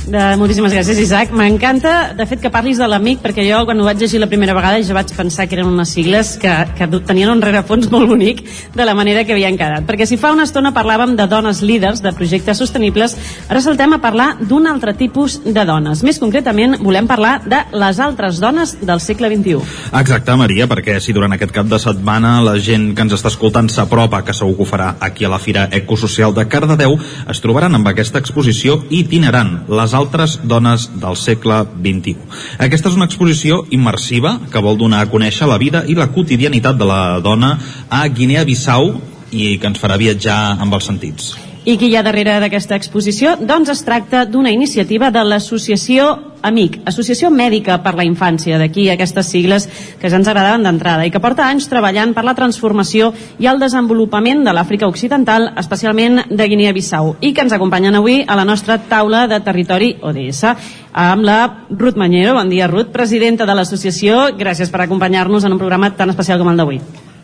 De, 0.02 0.18
moltíssimes 0.34 0.72
gràcies, 0.74 0.98
Isaac. 0.98 1.30
M'encanta, 1.36 2.12
de 2.18 2.24
fet, 2.26 2.40
que 2.42 2.50
parlis 2.50 2.80
de 2.80 2.86
l'amic, 2.90 3.20
perquè 3.22 3.44
jo, 3.46 3.60
quan 3.68 3.78
ho 3.78 3.84
vaig 3.86 4.00
llegir 4.02 4.18
la 4.18 4.26
primera 4.26 4.54
vegada, 4.56 4.80
ja 4.82 4.96
vaig 4.96 5.12
pensar 5.14 5.46
que 5.46 5.54
eren 5.54 5.68
unes 5.70 5.92
sigles 5.94 6.32
que, 6.42 6.50
que 6.74 6.88
tenien 7.06 7.30
un 7.30 7.42
rerefons 7.42 7.86
molt 7.92 8.10
bonic 8.10 8.42
de 8.74 8.86
la 8.88 8.96
manera 8.98 9.22
que 9.22 9.36
havien 9.36 9.54
quedat. 9.60 9.86
Perquè 9.86 10.08
si 10.10 10.18
fa 10.18 10.32
una 10.34 10.42
estona 10.48 10.72
parlàvem 10.74 11.14
de 11.18 11.26
dones 11.30 11.60
líders, 11.62 12.02
de 12.02 12.10
projectes 12.18 12.58
sostenibles, 12.58 13.14
ara 13.46 13.62
saltem 13.62 13.94
a 13.94 14.00
parlar 14.02 14.32
d'un 14.40 14.66
altre 14.66 14.96
tipus 14.98 15.38
de 15.44 15.64
dones. 15.68 16.02
Més 16.02 16.18
concretament, 16.18 16.80
volem 16.82 17.06
parlar 17.06 17.36
de 17.46 17.62
les 17.70 18.02
altres 18.02 18.42
dones 18.42 18.74
del 18.82 19.00
segle 19.04 19.30
XXI. 19.30 19.62
Exacte, 20.02 20.34
Maria, 20.40 20.66
perquè 20.66 20.98
si 20.98 21.14
durant 21.14 21.38
aquest 21.38 21.54
cap 21.54 21.70
de 21.70 21.78
setmana 21.78 22.40
la 22.42 22.56
gent 22.58 22.90
que 22.96 23.06
ens 23.06 23.14
està 23.14 23.30
escoltant 23.30 23.70
s'apropa, 23.70 24.24
que 24.26 24.34
segur 24.34 24.58
que 24.58 24.66
ho 24.66 24.70
farà 24.72 24.96
aquí 24.98 25.28
a 25.28 25.30
la 25.30 25.38
Fira 25.38 25.68
Ecosocial 25.70 26.34
de 26.34 26.48
Cardedeu, 26.50 26.98
es 27.30 27.44
trobaran 27.44 27.78
amb 27.78 27.94
aquesta 27.94 28.18
exposició 28.18 28.80
itinerant, 28.90 29.60
les 29.70 29.91
altres 29.94 30.38
dones 30.42 30.88
del 31.02 31.16
segle 31.20 31.62
XXI. 31.76 32.16
Aquesta 32.58 32.90
és 32.90 32.98
una 32.98 33.08
exposició 33.10 33.62
immersiva 33.70 34.38
que 34.52 34.64
vol 34.64 34.80
donar 34.80 35.04
a 35.04 35.10
conèixer 35.12 35.48
la 35.50 35.60
vida 35.62 35.84
i 35.86 35.98
la 35.98 36.10
quotidianitat 36.14 36.78
de 36.78 36.88
la 36.88 37.20
dona 37.24 37.56
a 37.88 38.04
Guinea-Bissau 38.08 38.92
i 39.32 39.56
que 39.58 39.72
ens 39.72 39.80
farà 39.80 39.96
viatjar 40.00 40.42
amb 40.60 40.76
els 40.76 40.90
sentits. 40.90 41.32
I 41.62 41.76
qui 41.78 41.92
hi 41.92 41.94
ha 41.94 42.02
darrere 42.02 42.40
d'aquesta 42.42 42.74
exposició? 42.74 43.36
Doncs 43.38 43.68
es 43.70 43.84
tracta 43.86 44.24
d'una 44.26 44.50
iniciativa 44.50 45.12
de 45.14 45.20
l'associació 45.22 46.08
AMIC, 46.42 46.80
Associació 46.90 47.28
Mèdica 47.30 47.76
per 47.84 47.92
la 47.94 48.02
Infància, 48.02 48.58
d'aquí 48.58 48.88
aquestes 48.90 49.28
sigles 49.30 49.68
que 50.00 50.10
ja 50.10 50.18
ens 50.18 50.26
agradaven 50.26 50.66
d'entrada 50.66 51.06
i 51.06 51.12
que 51.14 51.20
porta 51.22 51.46
anys 51.46 51.68
treballant 51.70 52.16
per 52.16 52.24
la 52.26 52.34
transformació 52.34 53.12
i 53.38 53.46
el 53.46 53.62
desenvolupament 53.62 54.42
de 54.42 54.56
l'Àfrica 54.56 54.90
Occidental, 54.90 55.52
especialment 55.62 56.24
de 56.34 56.48
Guinea-Bissau, 56.50 57.12
i 57.22 57.30
que 57.30 57.46
ens 57.46 57.54
acompanyen 57.54 58.00
avui 58.00 58.24
a 58.26 58.34
la 58.34 58.48
nostra 58.48 58.80
taula 58.90 59.28
de 59.30 59.38
territori 59.46 59.92
ODS 60.02 60.42
amb 60.90 61.22
la 61.22 61.38
Ruth 61.70 61.94
Mañero. 61.94 62.34
Bon 62.34 62.50
dia, 62.50 62.66
Ruth, 62.66 62.90
presidenta 62.90 63.46
de 63.46 63.54
l'associació. 63.54 64.32
Gràcies 64.34 64.74
per 64.74 64.82
acompanyar-nos 64.82 65.46
en 65.46 65.54
un 65.54 65.62
programa 65.62 65.94
tan 65.94 66.10
especial 66.10 66.42
com 66.42 66.50
el 66.50 66.58
d'avui. 66.58 66.82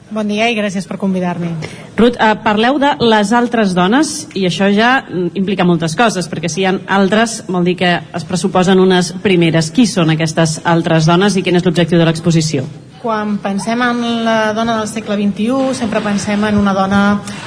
Bon 0.08 0.24
dia 0.24 0.46
i 0.48 0.54
gràcies 0.56 0.86
per 0.88 0.96
convidar-me. 0.96 1.50
Ruth, 1.98 2.16
eh, 2.16 2.34
parleu 2.40 2.78
de 2.80 2.94
les 3.04 3.32
altres 3.36 3.74
dones 3.76 4.28
i 4.32 4.46
això 4.48 4.70
ja 4.72 5.02
implica 5.36 5.66
moltes 5.68 5.94
coses, 5.96 6.30
perquè 6.30 6.48
si 6.48 6.62
hi 6.62 6.64
ha 6.64 6.72
altres 6.96 7.42
vol 7.46 7.64
dir 7.64 7.76
que 7.76 7.90
es 8.16 8.24
pressuposen 8.24 8.80
unes 8.80 9.12
primeres. 9.22 9.70
Qui 9.70 9.84
són 9.86 10.08
aquestes 10.10 10.62
altres 10.64 11.04
dones 11.04 11.36
i 11.36 11.42
quin 11.42 11.56
és 11.56 11.66
l'objectiu 11.66 11.98
de 11.98 12.06
l'exposició? 12.08 12.64
Quan 13.02 13.36
pensem 13.38 13.82
en 13.82 14.24
la 14.24 14.54
dona 14.54 14.78
del 14.78 14.88
segle 14.88 15.14
XXI, 15.20 15.74
sempre 15.74 16.00
pensem 16.00 16.42
en 16.44 16.56
una 16.56 16.72
dona 16.72 17.02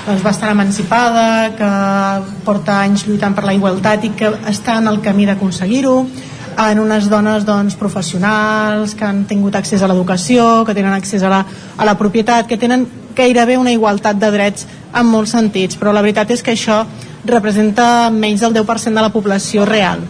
doncs, 0.06 0.22
bastant 0.22 0.54
emancipada, 0.54 1.26
que 1.58 1.72
porta 2.46 2.78
anys 2.84 3.08
lluitant 3.08 3.34
per 3.34 3.44
la 3.44 3.58
igualtat 3.58 4.06
i 4.06 4.14
que 4.16 4.30
està 4.54 4.78
en 4.78 4.88
el 4.88 5.02
camí 5.02 5.26
d'aconseguir-ho, 5.26 6.06
en 6.58 6.80
unes 6.80 7.10
dones 7.10 7.46
doncs, 7.46 7.76
professionals 7.80 8.96
que 8.96 9.06
han 9.06 9.24
tingut 9.30 9.56
accés 9.56 9.82
a 9.82 9.90
l'educació, 9.90 10.64
que 10.66 10.76
tenen 10.78 10.94
accés 10.94 11.24
a 11.24 11.30
la, 11.32 11.46
a 11.78 11.88
la 11.88 11.98
propietat, 12.00 12.48
que 12.48 12.58
tenen 12.58 12.88
gairebé 13.16 13.58
una 13.58 13.72
igualtat 13.72 14.20
de 14.20 14.32
drets 14.32 14.68
en 14.96 15.08
molts 15.08 15.36
sentits, 15.36 15.78
però 15.80 15.94
la 15.94 16.04
veritat 16.04 16.32
és 16.32 16.44
que 16.44 16.56
això 16.56 16.84
representa 17.26 18.10
menys 18.10 18.42
del 18.42 18.56
10% 18.56 18.98
de 18.98 19.04
la 19.04 19.14
població 19.14 19.66
real. 19.66 20.02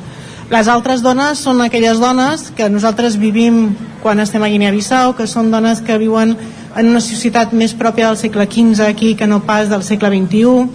Les 0.51 0.67
altres 0.67 0.99
dones 0.99 1.39
són 1.39 1.61
aquelles 1.63 1.99
dones 1.99 2.49
que 2.57 2.67
nosaltres 2.69 3.15
vivim 3.15 3.69
quan 4.01 4.19
estem 4.19 4.43
a 4.43 4.49
Guinea-Bissau, 4.51 5.15
que 5.15 5.27
són 5.27 5.51
dones 5.51 5.79
que 5.79 5.95
viuen 5.97 6.35
en 6.75 6.89
una 6.89 6.99
societat 7.03 7.53
més 7.55 7.73
pròpia 7.77 8.09
del 8.09 8.19
segle 8.19 8.47
XV 8.49 8.83
aquí 8.87 9.15
que 9.15 9.27
no 9.27 9.41
pas 9.47 9.69
del 9.71 9.83
segle 9.83 10.11
XXI, 10.11 10.67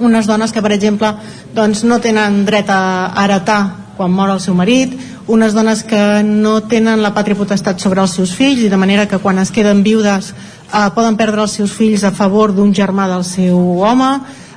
unes 0.00 0.26
dones 0.26 0.52
que, 0.52 0.62
per 0.62 0.72
exemple, 0.72 1.10
doncs, 1.54 1.82
no 1.84 1.98
tenen 2.00 2.44
dret 2.46 2.70
a 2.70 3.10
heretar 3.24 3.79
quan 4.00 4.14
mor 4.16 4.30
el 4.32 4.40
seu 4.40 4.54
marit, 4.56 4.94
unes 5.28 5.52
dones 5.52 5.82
que 5.84 6.22
no 6.24 6.62
tenen 6.64 7.02
la 7.04 7.12
pàtria 7.12 7.36
potestat 7.36 7.82
sobre 7.84 8.00
els 8.00 8.14
seus 8.16 8.32
fills 8.32 8.62
i 8.64 8.70
de 8.72 8.78
manera 8.80 9.04
que 9.04 9.18
quan 9.20 9.36
es 9.42 9.52
queden 9.52 9.82
viudes 9.84 10.30
eh, 10.32 10.86
poden 10.94 11.18
perdre 11.20 11.44
els 11.44 11.58
seus 11.58 11.74
fills 11.76 12.06
a 12.08 12.12
favor 12.16 12.54
d'un 12.56 12.72
germà 12.72 13.10
del 13.10 13.26
seu 13.28 13.58
home, 13.84 14.08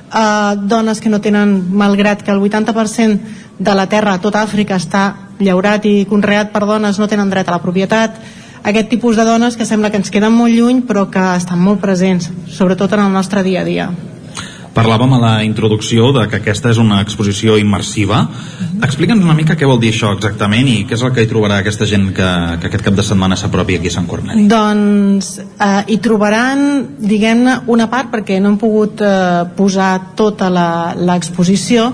eh, 0.08 0.54
dones 0.64 1.02
que 1.04 1.12
no 1.12 1.20
tenen, 1.20 1.52
malgrat 1.76 2.24
que 2.24 2.32
el 2.32 2.40
80% 2.40 3.20
de 3.58 3.74
la 3.76 3.84
terra 3.86 4.16
a 4.16 4.22
tota 4.24 4.40
Àfrica 4.40 4.80
està 4.80 5.04
llaurat 5.44 5.84
i 5.84 6.06
conreat 6.08 6.48
per 6.54 6.64
dones, 6.64 6.96
no 6.96 7.10
tenen 7.10 7.28
dret 7.28 7.52
a 7.52 7.58
la 7.58 7.60
propietat, 7.60 8.16
aquest 8.64 8.88
tipus 8.88 9.20
de 9.20 9.28
dones 9.28 9.60
que 9.60 9.68
sembla 9.68 9.92
que 9.92 10.00
ens 10.00 10.08
queden 10.08 10.32
molt 10.32 10.56
lluny 10.56 10.86
però 10.88 11.10
que 11.12 11.28
estan 11.36 11.60
molt 11.60 11.84
presents, 11.84 12.32
sobretot 12.48 12.96
en 12.96 13.04
el 13.04 13.12
nostre 13.12 13.44
dia 13.44 13.60
a 13.60 13.68
dia. 13.68 13.92
Parlàvem 14.74 15.12
a 15.14 15.18
la 15.22 15.32
introducció 15.46 16.08
de 16.16 16.24
que 16.26 16.40
aquesta 16.40 16.72
és 16.74 16.78
una 16.82 16.98
exposició 17.04 17.54
immersiva. 17.60 18.24
Explica'ns 18.82 19.22
una 19.22 19.36
mica 19.38 19.54
què 19.54 19.68
vol 19.70 19.78
dir 19.78 19.92
això 19.94 20.10
exactament 20.16 20.66
i 20.66 20.80
què 20.88 20.96
és 20.96 21.04
el 21.06 21.12
que 21.14 21.22
hi 21.22 21.30
trobarà 21.30 21.60
aquesta 21.62 21.86
gent 21.86 22.08
que, 22.16 22.30
que 22.58 22.70
aquest 22.70 22.82
cap 22.82 22.96
de 22.98 23.04
setmana 23.06 23.38
s'apropi 23.38 23.78
aquí 23.78 23.92
a 23.92 23.94
Sant 23.94 24.08
Corneli. 24.10 24.48
Doncs 24.50 25.28
eh, 25.38 25.68
hi 25.94 25.98
trobaran, 26.02 26.64
diguem-ne, 26.98 27.60
una 27.70 27.86
part, 27.92 28.10
perquè 28.16 28.40
no 28.42 28.50
hem 28.50 28.58
pogut 28.58 29.04
eh, 29.04 29.44
posar 29.54 29.92
tota 30.18 30.50
l'exposició, 30.50 31.92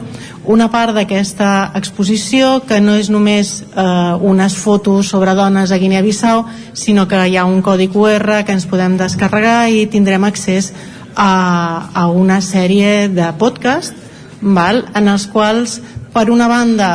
una 0.50 0.70
part 0.72 0.96
d'aquesta 0.96 1.72
exposició 1.76 2.62
que 2.66 2.80
no 2.80 2.94
és 2.96 3.10
només 3.12 3.50
eh, 3.60 3.84
unes 4.32 4.56
fotos 4.56 5.12
sobre 5.12 5.34
dones 5.36 5.68
a 5.68 5.78
Guinea-Bissau, 5.78 6.46
sinó 6.72 7.04
que 7.06 7.20
hi 7.28 7.36
ha 7.36 7.44
un 7.44 7.60
codi 7.60 7.90
QR 7.92 8.40
que 8.48 8.56
ens 8.56 8.64
podem 8.70 8.96
descarregar 8.96 9.68
i 9.68 9.84
tindrem 9.92 10.24
accés 10.24 10.72
a, 11.14 11.90
a 11.94 12.06
una 12.08 12.40
sèrie 12.40 13.08
de 13.08 13.30
podcast 13.38 13.94
val? 14.40 14.84
en 14.94 15.08
els 15.08 15.26
quals 15.30 15.80
per 16.14 16.28
una 16.30 16.48
banda 16.50 16.90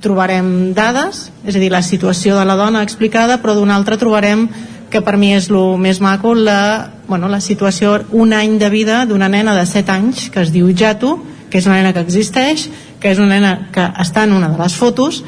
trobarem 0.00 0.72
dades, 0.72 1.28
és 1.44 1.56
a 1.56 1.60
dir, 1.60 1.70
la 1.72 1.82
situació 1.84 2.38
de 2.38 2.44
la 2.48 2.56
dona 2.56 2.82
explicada, 2.86 3.38
però 3.42 3.54
d'una 3.56 3.76
altra 3.76 3.98
trobarem 4.00 4.46
que 4.90 5.02
per 5.04 5.16
mi 5.20 5.34
és 5.36 5.50
el 5.50 5.76
més 5.78 6.00
maco 6.00 6.34
la, 6.34 6.90
bueno, 7.06 7.28
la 7.28 7.40
situació, 7.40 8.00
un 8.10 8.32
any 8.32 8.58
de 8.58 8.70
vida 8.72 9.04
d'una 9.06 9.28
nena 9.28 9.54
de 9.54 9.66
7 9.66 9.92
anys 9.92 10.28
que 10.32 10.42
es 10.42 10.52
diu 10.54 10.72
Jato, 10.76 11.18
que 11.50 11.58
és 11.58 11.66
una 11.66 11.78
nena 11.78 11.92
que 11.92 12.02
existeix, 12.02 12.68
que 13.00 13.12
és 13.12 13.18
una 13.18 13.36
nena 13.36 13.70
que 13.74 13.86
està 14.02 14.24
en 14.24 14.34
una 14.34 14.50
de 14.50 14.58
les 14.58 14.74
fotos 14.74 15.22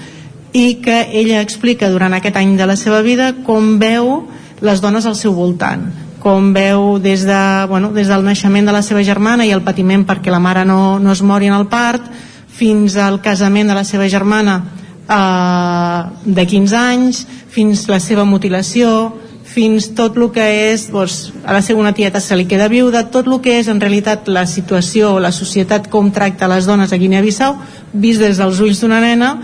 i 0.52 0.82
que 0.84 1.08
ella 1.12 1.40
explica 1.40 1.90
durant 1.90 2.14
aquest 2.14 2.36
any 2.36 2.56
de 2.56 2.66
la 2.68 2.76
seva 2.76 3.02
vida 3.02 3.32
com 3.46 3.78
veu 3.80 4.26
les 4.62 4.82
dones 4.82 5.06
al 5.06 5.16
seu 5.18 5.34
voltant 5.34 5.86
com 6.22 6.52
veu 6.54 7.00
des, 7.02 7.24
de, 7.26 7.66
bueno, 7.66 7.90
des 7.90 8.06
del 8.06 8.22
naixement 8.22 8.68
de 8.68 8.74
la 8.74 8.84
seva 8.86 9.02
germana 9.02 9.42
i 9.42 9.50
el 9.50 9.64
patiment 9.66 10.04
perquè 10.06 10.30
la 10.30 10.38
mare 10.38 10.62
no, 10.64 11.00
no 11.02 11.10
es 11.10 11.22
mori 11.26 11.50
en 11.50 11.56
el 11.58 11.66
part 11.66 12.06
fins 12.46 12.94
al 12.94 13.18
casament 13.24 13.72
de 13.72 13.74
la 13.74 13.82
seva 13.82 14.06
germana 14.06 14.60
eh, 15.10 16.00
de 16.22 16.46
15 16.46 16.78
anys 16.78 17.24
fins 17.50 17.88
la 17.90 17.98
seva 17.98 18.22
mutilació 18.24 19.16
fins 19.52 19.90
tot 19.98 20.16
el 20.16 20.30
que 20.32 20.46
és 20.70 20.86
doncs, 20.94 21.32
a 21.44 21.58
la 21.58 21.60
seva 21.66 21.90
tieta 21.92 22.22
se 22.22 22.38
li 22.38 22.46
queda 22.46 22.70
viuda 22.70 23.08
tot 23.10 23.26
el 23.26 23.40
que 23.42 23.58
és 23.58 23.68
en 23.68 23.82
realitat 23.82 24.30
la 24.30 24.46
situació 24.46 25.18
la 25.18 25.34
societat 25.34 25.90
com 25.90 26.14
tracta 26.14 26.48
les 26.48 26.70
dones 26.70 26.92
a 26.92 27.02
Guinea-Bissau 27.02 27.58
vist 27.92 28.22
des 28.22 28.38
dels 28.38 28.62
ulls 28.62 28.80
d'una 28.80 29.02
nena 29.02 29.34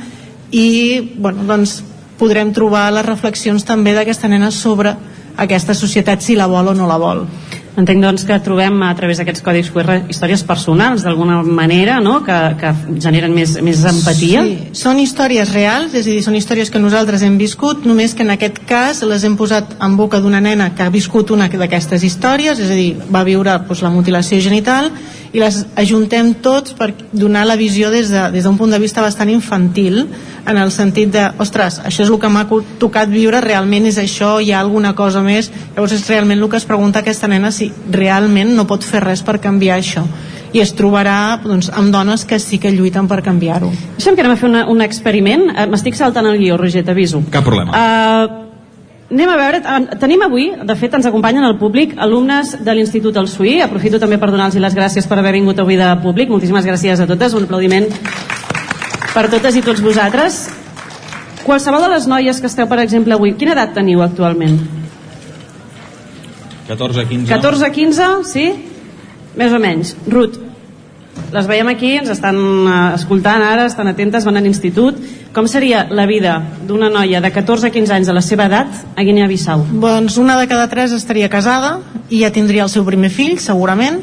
i 0.55 1.19
bueno, 1.19 1.43
doncs, 1.45 1.83
podrem 2.19 2.55
trobar 2.55 2.89
les 2.95 3.07
reflexions 3.07 3.67
també 3.67 3.93
d'aquesta 3.95 4.31
nena 4.31 4.51
sobre 4.55 4.95
aquesta 5.39 5.75
societat 5.75 6.25
si 6.25 6.37
la 6.37 6.49
vol 6.51 6.73
o 6.73 6.75
no 6.75 6.89
la 6.91 6.99
vol. 7.01 7.25
Entenc 7.79 8.03
doncs 8.03 8.25
que 8.27 8.35
trobem 8.43 8.81
a 8.83 8.91
través 8.99 9.21
d'aquests 9.21 9.43
codis 9.47 9.69
QR 9.71 10.01
històries 10.11 10.43
personals 10.43 11.05
d'alguna 11.07 11.37
manera 11.47 12.01
no? 12.03 12.17
que, 12.27 12.39
que 12.59 12.73
generen 12.99 13.31
més, 13.37 13.53
més 13.63 13.85
empatia. 13.87 14.43
Sí, 14.43 14.57
són 14.81 14.99
històries 14.99 15.53
reals, 15.55 15.95
és 15.95 16.03
a 16.03 16.11
dir, 16.11 16.25
són 16.27 16.35
històries 16.35 16.73
que 16.75 16.83
nosaltres 16.83 17.23
hem 17.23 17.37
viscut, 17.39 17.87
només 17.87 18.17
que 18.19 18.27
en 18.27 18.35
aquest 18.35 18.59
cas 18.67 19.05
les 19.07 19.23
hem 19.23 19.37
posat 19.39 19.77
en 19.79 19.95
boca 20.01 20.19
d'una 20.19 20.43
nena 20.43 20.73
que 20.75 20.83
ha 20.83 20.91
viscut 20.91 21.31
una 21.31 21.47
d'aquestes 21.53 22.03
històries, 22.03 22.59
és 22.59 22.73
a 22.75 22.81
dir, 22.81 22.91
va 23.15 23.23
viure 23.23 23.55
doncs, 23.63 23.85
la 23.87 23.95
mutilació 23.95 24.43
genital 24.43 24.91
i 25.33 25.43
les 25.43 25.61
ajuntem 25.77 26.33
tots 26.43 26.75
per 26.79 26.93
donar 27.13 27.45
la 27.47 27.59
visió 27.61 27.91
des 27.91 28.09
d'un 28.13 28.33
de, 28.33 28.41
des 28.41 28.49
punt 28.59 28.71
de 28.71 28.79
vista 28.79 29.03
bastant 29.05 29.31
infantil 29.31 30.07
en 30.49 30.57
el 30.57 30.73
sentit 30.73 31.13
de, 31.13 31.27
ostres, 31.39 31.81
això 31.85 32.05
és 32.05 32.09
el 32.09 32.19
que 32.21 32.31
m'ha 32.33 32.47
tocat 32.81 33.11
viure, 33.13 33.41
realment 33.45 33.87
és 33.87 33.99
això, 34.01 34.39
hi 34.41 34.53
ha 34.53 34.61
alguna 34.61 34.95
cosa 34.97 35.23
més, 35.23 35.51
llavors 35.77 35.93
és 35.93 36.09
realment 36.09 36.41
el 36.41 36.49
que 36.49 36.57
es 36.57 36.65
pregunta 36.65 37.05
aquesta 37.05 37.29
nena 37.29 37.53
si 37.53 37.71
realment 37.93 38.55
no 38.57 38.67
pot 38.67 38.85
fer 38.85 39.05
res 39.05 39.23
per 39.23 39.41
canviar 39.45 39.79
això 39.79 40.07
i 40.53 40.63
es 40.63 40.73
trobarà 40.73 41.39
doncs, 41.43 41.69
amb 41.69 41.93
dones 41.93 42.25
que 42.25 42.39
sí 42.41 42.57
que 42.57 42.73
lluiten 42.73 43.09
per 43.09 43.21
canviar-ho. 43.21 43.69
Deixa'm 43.99 44.17
que 44.17 44.25
anem 44.25 44.33
a 44.33 44.41
fer 44.41 44.49
una, 44.49 44.65
un 44.73 44.81
experiment. 44.81 45.51
Eh, 45.53 45.67
M'estic 45.69 45.99
saltant 45.99 46.25
el 46.25 46.39
guió, 46.41 46.57
Roger, 46.57 46.85
t'aviso. 46.87 47.21
Cap 47.35 47.45
problema. 47.45 47.75
Uh, 47.77 48.48
Anem 49.09 49.31
a 49.33 49.37
veure, 49.41 49.59
eh, 49.65 49.97
tenim 49.97 50.21
avui, 50.21 50.51
de 50.53 50.75
fet 50.77 50.93
ens 50.93 51.07
acompanyen 51.09 51.45
al 51.45 51.57
públic, 51.57 51.95
alumnes 51.97 52.59
de 52.61 52.73
l'Institut 52.77 53.17
El 53.17 53.29
Suí, 53.29 53.55
aprofito 53.65 53.99
també 53.99 54.19
per 54.21 54.29
donar-los 54.29 54.61
les 54.61 54.75
gràcies 54.77 55.07
per 55.09 55.17
haver 55.19 55.33
vingut 55.33 55.59
avui 55.59 55.79
de 55.81 55.89
públic, 56.03 56.29
moltíssimes 56.29 56.67
gràcies 56.67 57.01
a 57.01 57.07
totes, 57.09 57.33
un 57.33 57.47
aplaudiment 57.49 57.89
per 59.15 59.31
totes 59.33 59.57
i 59.57 59.63
tots 59.65 59.81
vosaltres. 59.81 60.51
Qualsevol 61.47 61.87
de 61.87 61.89
les 61.95 62.07
noies 62.07 62.41
que 62.41 62.51
esteu, 62.53 62.69
per 62.69 62.83
exemple, 62.83 63.15
avui, 63.15 63.33
quina 63.33 63.55
edat 63.57 63.73
teniu 63.73 64.03
actualment? 64.05 64.61
14, 66.69 67.07
15... 67.09 67.33
14, 67.33 67.73
15, 67.73 68.11
sí? 68.29 68.47
Més 69.41 69.57
o 69.57 69.63
menys. 69.63 69.95
Ruth, 70.13 70.37
les 71.33 71.47
veiem 71.49 71.69
aquí, 71.69 71.95
ens 72.01 72.11
estan 72.13 72.37
eh, 72.39 72.77
escoltant 72.97 73.45
ara, 73.45 73.67
estan 73.69 73.91
atentes, 73.91 74.27
van 74.29 74.41
a 74.41 74.45
l'institut. 74.45 74.99
Com 75.35 75.49
seria 75.51 75.85
la 75.91 76.07
vida 76.09 76.39
d'una 76.67 76.89
noia 76.91 77.21
de 77.21 77.31
14 77.33 77.69
a 77.69 77.73
15 77.75 77.97
anys 77.99 78.09
de 78.09 78.17
la 78.17 78.25
seva 78.25 78.49
edat 78.49 78.85
a 78.97 79.05
Guinea-Bissau? 79.05 79.67
Doncs 79.83 80.17
una 80.19 80.39
de 80.41 80.49
cada 80.51 80.69
tres 80.73 80.95
estaria 80.97 81.29
casada 81.29 81.79
i 82.09 82.23
ja 82.25 82.33
tindria 82.33 82.65
el 82.65 82.73
seu 82.73 82.87
primer 82.87 83.11
fill, 83.13 83.37
segurament. 83.43 84.01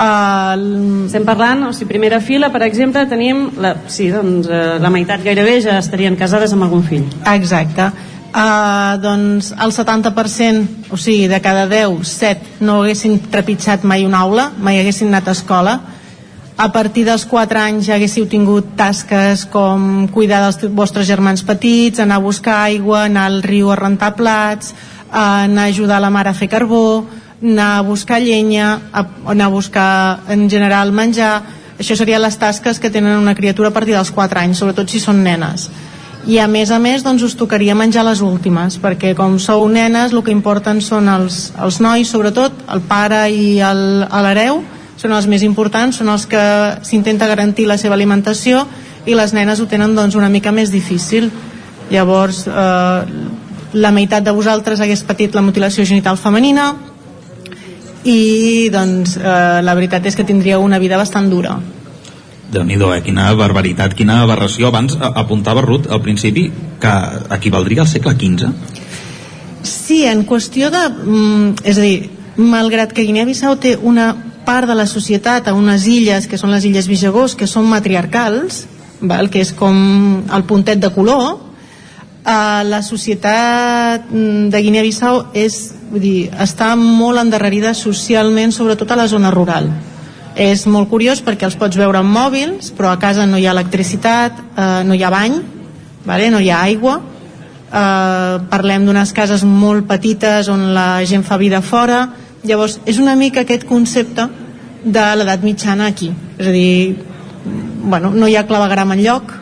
Uh, 0.00 1.04
Estem 1.04 1.26
parlant, 1.28 1.66
o 1.68 1.74
sigui, 1.76 1.90
primera 1.90 2.22
fila, 2.24 2.48
per 2.48 2.62
exemple, 2.64 3.02
tenim 3.10 3.50
la, 3.60 3.74
sí, 3.92 4.06
doncs, 4.08 4.48
uh, 4.48 4.78
la 4.80 4.88
meitat 4.92 5.20
gairebé 5.20 5.58
ja 5.60 5.76
estarien 5.82 6.16
casades 6.16 6.54
amb 6.56 6.64
algun 6.64 6.86
fill. 6.86 7.04
Exacte. 7.34 7.90
Uh, 8.30 8.96
doncs 9.02 9.50
el 9.52 9.74
70%, 9.76 10.88
o 10.94 10.96
sigui, 10.96 11.26
de 11.28 11.40
cada 11.44 11.66
10, 11.68 12.00
7 12.06 12.64
no 12.64 12.78
haguessin 12.80 13.18
trepitjat 13.28 13.84
mai 13.84 14.06
una 14.06 14.22
aula, 14.24 14.48
mai 14.56 14.80
haguessin 14.80 15.10
anat 15.10 15.28
a 15.28 15.34
escola, 15.36 15.80
a 16.60 16.68
partir 16.72 17.06
dels 17.08 17.24
4 17.24 17.56
anys 17.56 17.86
ja 17.88 17.94
haguéssiu 17.96 18.26
tingut 18.28 18.74
tasques 18.76 19.46
com 19.48 20.04
cuidar 20.12 20.42
dels 20.44 20.66
vostres 20.76 21.06
germans 21.08 21.40
petits, 21.40 22.02
anar 22.04 22.18
a 22.18 22.24
buscar 22.26 22.58
aigua, 22.66 23.06
anar 23.06 23.30
al 23.30 23.38
riu 23.40 23.70
a 23.72 23.78
rentar 23.78 24.10
plats, 24.12 24.74
anar 25.08 25.62
a 25.64 25.70
ajudar 25.72 26.02
la 26.04 26.10
mare 26.12 26.28
a 26.28 26.36
fer 26.36 26.50
carbó, 26.52 27.06
anar 27.40 27.78
a 27.78 27.86
buscar 27.86 28.18
llenya, 28.20 28.74
anar 28.92 29.46
a 29.46 29.54
buscar 29.54 29.92
en 30.28 30.50
general 30.52 30.92
menjar, 30.92 31.38
això 31.80 31.96
serien 31.96 32.20
les 32.20 32.36
tasques 32.36 32.78
que 32.78 32.90
tenen 32.92 33.16
una 33.16 33.34
criatura 33.34 33.70
a 33.70 33.72
partir 33.72 33.96
dels 33.96 34.10
4 34.12 34.42
anys, 34.42 34.60
sobretot 34.60 34.92
si 34.92 35.00
són 35.00 35.22
nenes. 35.24 35.70
I 36.28 36.36
a 36.44 36.46
més 36.46 36.68
a 36.68 36.78
més 36.78 37.00
doncs 37.00 37.24
us 37.24 37.38
tocaria 37.40 37.72
menjar 37.74 38.04
les 38.04 38.20
últimes, 38.20 38.76
perquè 38.76 39.14
com 39.16 39.38
sou 39.40 39.64
nenes 39.72 40.12
el 40.12 40.20
que 40.20 40.36
importen 40.36 40.84
són 40.84 41.08
els, 41.08 41.54
els 41.56 41.80
nois, 41.80 42.04
sobretot 42.04 42.52
el 42.68 42.84
pare 42.84 43.22
i 43.32 43.56
l'hereu, 43.56 44.60
són 45.00 45.14
els 45.16 45.26
més 45.30 45.42
importants, 45.46 45.96
són 46.00 46.10
els 46.12 46.26
que 46.28 46.42
s'intenta 46.84 47.28
garantir 47.30 47.66
la 47.68 47.78
seva 47.80 47.96
alimentació 47.96 48.66
i 49.08 49.16
les 49.16 49.32
nenes 49.32 49.60
ho 49.60 49.68
tenen 49.68 49.96
doncs 49.96 50.18
una 50.18 50.28
mica 50.28 50.52
més 50.52 50.72
difícil. 50.72 51.30
Llavors, 51.90 52.44
eh, 52.46 53.00
la 53.72 53.92
meitat 53.94 54.24
de 54.26 54.34
vosaltres 54.34 54.80
hagués 54.80 55.02
patit 55.06 55.34
la 55.34 55.42
mutilació 55.46 55.84
genital 55.86 56.18
femenina 56.18 56.74
i 58.04 58.68
doncs 58.72 59.16
eh, 59.16 59.60
la 59.62 59.74
veritat 59.76 60.06
és 60.06 60.16
que 60.16 60.24
tindríeu 60.24 60.62
una 60.64 60.80
vida 60.80 60.98
bastant 60.98 61.28
dura 61.30 61.58
déu 62.50 62.64
nhi 62.66 62.74
eh? 62.74 63.02
quina 63.04 63.28
barbaritat, 63.38 63.94
quina 63.94 64.22
aberració 64.22 64.68
abans 64.68 64.96
apuntava 64.98 65.62
Ruth 65.62 65.90
al 65.90 66.00
principi 66.02 66.50
que 66.80 66.94
equivaldria 67.36 67.82
al 67.82 67.88
segle 67.88 68.16
XV 68.16 68.50
Sí, 69.62 70.04
en 70.08 70.24
qüestió 70.24 70.70
de... 70.72 70.80
Mm, 70.88 71.54
és 71.68 71.76
a 71.76 71.82
dir, 71.84 72.08
malgrat 72.36 72.94
que 72.96 73.04
Guinea-Bissau 73.04 73.58
té 73.60 73.74
una 73.76 74.14
part 74.46 74.68
de 74.68 74.74
la 74.74 74.86
societat 74.86 75.48
a 75.48 75.54
unes 75.54 75.86
illes, 75.88 76.26
que 76.26 76.38
són 76.40 76.52
les 76.54 76.64
illes 76.68 76.88
Vigegós, 76.90 77.36
que 77.36 77.48
són 77.48 77.68
matriarcals, 77.70 78.64
val? 79.00 79.30
que 79.30 79.42
és 79.44 79.52
com 79.56 79.76
el 80.32 80.44
puntet 80.48 80.80
de 80.80 80.90
color, 80.94 81.38
eh, 82.24 82.62
la 82.66 82.82
societat 82.82 84.08
mm, 84.10 84.48
de 84.52 84.62
Guinea-Bissau 84.64 85.22
és, 85.34 85.60
vull 85.90 86.04
dir, 86.04 86.16
està 86.40 86.74
molt 86.76 87.22
endarrerida 87.22 87.74
socialment, 87.74 88.52
sobretot 88.52 88.90
a 88.90 88.98
la 89.00 89.08
zona 89.08 89.32
rural. 89.34 89.70
És 90.40 90.66
molt 90.70 90.88
curiós 90.88 91.24
perquè 91.26 91.48
els 91.48 91.58
pots 91.58 91.76
veure 91.76 92.00
amb 92.00 92.14
mòbils, 92.14 92.70
però 92.76 92.92
a 92.92 93.00
casa 93.02 93.26
no 93.26 93.38
hi 93.38 93.48
ha 93.48 93.54
electricitat, 93.56 94.44
eh, 94.56 94.82
no 94.86 94.94
hi 94.94 95.02
ha 95.04 95.12
bany, 95.12 95.40
vale? 96.06 96.30
no 96.30 96.40
hi 96.40 96.50
ha 96.50 96.62
aigua, 96.62 97.00
eh, 97.70 98.40
parlem 98.50 98.86
d'unes 98.86 99.12
cases 99.12 99.44
molt 99.44 99.86
petites 99.88 100.48
on 100.48 100.70
la 100.74 101.04
gent 101.06 101.24
fa 101.26 101.38
vida 101.40 101.62
fora 101.62 102.08
llavors 102.44 102.78
és 102.86 102.98
una 102.98 103.16
mica 103.16 103.44
aquest 103.44 103.66
concepte 103.68 104.28
de 104.84 105.04
l'edat 105.16 105.42
mitjana 105.44 105.90
aquí. 105.90 106.10
És 106.38 106.48
a 106.48 106.54
dir, 106.54 106.96
bueno, 107.82 108.10
no 108.14 108.28
hi 108.28 108.36
ha 108.36 108.46
clavegram 108.48 108.96
en 108.96 109.04
lloc 109.04 109.40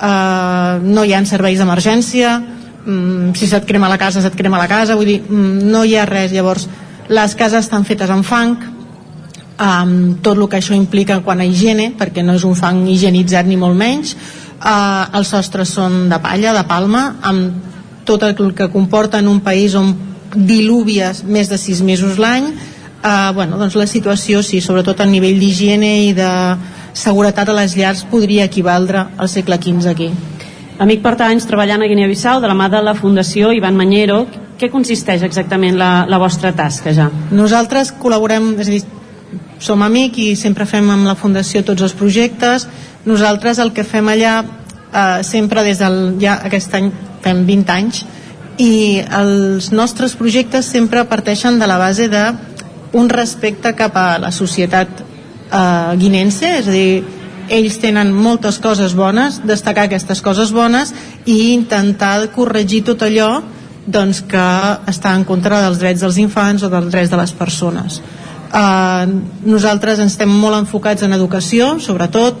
eh, 0.00 0.78
no 0.82 1.04
hi 1.04 1.14
ha 1.14 1.24
serveis 1.26 1.60
d'emergència 1.60 2.36
mm, 2.40 3.34
si 3.38 3.48
se't 3.48 3.66
crema 3.68 3.88
la 3.88 3.98
casa, 3.98 4.22
se't 4.22 4.36
crema 4.36 4.60
la 4.60 4.68
casa 4.68 4.96
vull 4.98 5.08
dir, 5.08 5.20
mm, 5.22 5.66
no 5.70 5.84
hi 5.84 5.96
ha 5.96 6.06
res. 6.08 6.32
Llavors 6.32 6.68
les 7.08 7.34
cases 7.34 7.64
estan 7.66 7.84
fetes 7.84 8.10
amb 8.10 8.24
fang 8.26 8.56
amb 9.54 10.22
tot 10.22 10.36
el 10.36 10.48
que 10.50 10.58
això 10.58 10.74
implica 10.74 11.20
quan 11.22 11.40
a 11.40 11.44
higiene, 11.46 11.92
perquè 11.98 12.24
no 12.24 12.34
és 12.34 12.42
un 12.44 12.56
fang 12.58 12.88
higienitzat 12.90 13.46
ni 13.46 13.56
molt 13.56 13.78
menys. 13.78 14.16
Eh, 14.58 15.04
els 15.18 15.28
sostres 15.28 15.68
són 15.68 16.08
de 16.10 16.18
palla, 16.18 16.54
de 16.56 16.64
palma 16.66 17.04
amb 17.22 17.70
tot 18.04 18.22
el 18.22 18.34
que 18.54 18.68
comporta 18.68 19.18
en 19.18 19.28
un 19.28 19.40
país 19.40 19.74
on 19.74 19.94
diluvies 20.34 21.24
més 21.24 21.50
de 21.50 21.58
sis 21.58 21.82
mesos 21.82 22.18
l'any 22.18 22.50
eh, 22.50 23.30
bueno, 23.34 23.58
doncs 23.58 23.76
la 23.78 23.86
situació 23.86 24.42
sí, 24.42 24.60
sobretot 24.60 25.00
a 25.00 25.08
nivell 25.08 25.40
d'higiene 25.40 25.94
i 26.08 26.12
de 26.16 26.30
seguretat 26.94 27.48
a 27.50 27.58
les 27.58 27.74
llars 27.76 28.04
podria 28.10 28.46
equivaldre 28.50 29.08
al 29.16 29.28
segle 29.28 29.58
XV 29.58 29.90
aquí 29.90 30.12
Amic 30.74 31.04
porta 31.04 31.28
anys 31.30 31.44
treballant 31.46 31.84
a 31.84 31.86
Guinea-Bissau 31.86 32.40
de 32.42 32.48
la 32.50 32.54
mà 32.58 32.66
de 32.66 32.80
la 32.82 32.96
Fundació 32.98 33.52
Ivan 33.54 33.76
Mañero. 33.78 34.24
Què 34.58 34.66
consisteix 34.72 35.22
exactament 35.22 35.76
la, 35.78 36.02
la 36.10 36.18
vostra 36.18 36.50
tasca 36.50 36.90
ja? 36.90 37.06
Nosaltres 37.30 37.92
col·laborem, 38.02 38.48
és 38.58 38.66
a 38.66 38.72
dir, 38.72 38.80
som 39.62 39.84
amic 39.86 40.18
i 40.18 40.26
sempre 40.34 40.66
fem 40.66 40.90
amb 40.90 41.06
la 41.06 41.14
Fundació 41.14 41.62
tots 41.62 41.86
els 41.86 41.94
projectes. 41.94 42.66
Nosaltres 43.06 43.62
el 43.62 43.70
que 43.76 43.86
fem 43.86 44.10
allà 44.10 44.34
eh, 44.42 45.22
sempre 45.22 45.62
des 45.62 45.78
del... 45.78 46.16
ja 46.18 46.40
aquest 46.42 46.74
any 46.74 46.90
fem 47.22 47.46
20 47.46 47.74
anys 47.76 48.02
i 48.58 49.02
els 49.02 49.70
nostres 49.72 50.14
projectes 50.18 50.68
sempre 50.70 51.04
parteixen 51.10 51.58
de 51.58 51.66
la 51.66 51.78
base 51.78 52.08
de 52.08 52.24
un 52.94 53.08
respecte 53.10 53.74
cap 53.74 53.96
a 53.98 54.18
la 54.22 54.30
societat 54.30 55.02
eh, 55.02 55.96
guinense, 55.98 56.46
és 56.60 56.68
a 56.68 56.74
dir, 56.74 57.04
ells 57.52 57.76
tenen 57.82 58.12
moltes 58.14 58.58
coses 58.62 58.94
bones, 58.96 59.40
destacar 59.44 59.88
aquestes 59.88 60.22
coses 60.24 60.52
bones 60.54 60.94
i 61.26 61.52
intentar 61.52 62.30
corregir 62.32 62.84
tot 62.86 63.02
allò 63.04 63.42
doncs, 63.86 64.22
que 64.24 64.44
està 64.88 65.12
en 65.12 65.26
contra 65.28 65.60
dels 65.60 65.80
drets 65.82 66.00
dels 66.00 66.18
infants 66.22 66.64
o 66.64 66.70
dels 66.72 66.88
drets 66.92 67.10
de 67.12 67.20
les 67.20 67.34
persones. 67.36 68.00
Uh, 68.54 69.04
nosaltres 69.44 69.98
ens 69.98 70.14
estem 70.14 70.30
molt 70.30 70.56
enfocats 70.62 71.02
en 71.04 71.12
educació, 71.12 71.74
sobretot. 71.82 72.38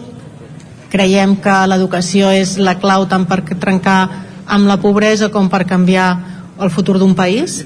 Creiem 0.94 1.34
que 1.42 1.56
l'educació 1.66 2.30
és 2.30 2.54
la 2.62 2.76
clau 2.78 3.08
tant 3.10 3.26
per 3.26 3.42
trencar 3.50 3.98
amb 4.46 4.68
la 4.68 4.78
pobresa 4.80 5.30
com 5.32 5.48
per 5.50 5.64
canviar 5.66 6.08
el 6.60 6.70
futur 6.70 6.98
d'un 6.98 7.14
país. 7.14 7.64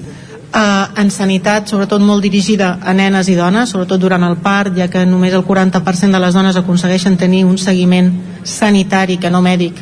Uh, 0.49 0.89
en 0.97 1.11
sanitat, 1.13 1.67
sobretot 1.69 2.01
molt 2.01 2.23
dirigida 2.25 2.79
a 2.81 2.93
nenes 2.97 3.27
i 3.29 3.35
dones, 3.37 3.69
sobretot 3.69 4.01
durant 4.01 4.23
el 4.25 4.39
part, 4.41 4.73
ja 4.73 4.87
que 4.89 5.03
només 5.05 5.35
el 5.37 5.43
40% 5.45 6.09
de 6.09 6.21
les 6.23 6.33
dones 6.33 6.57
aconsegueixen 6.57 7.19
tenir 7.21 7.43
un 7.45 7.59
seguiment 7.61 8.09
sanitari 8.41 9.19
que 9.21 9.29
no 9.29 9.43
mèdic 9.45 9.77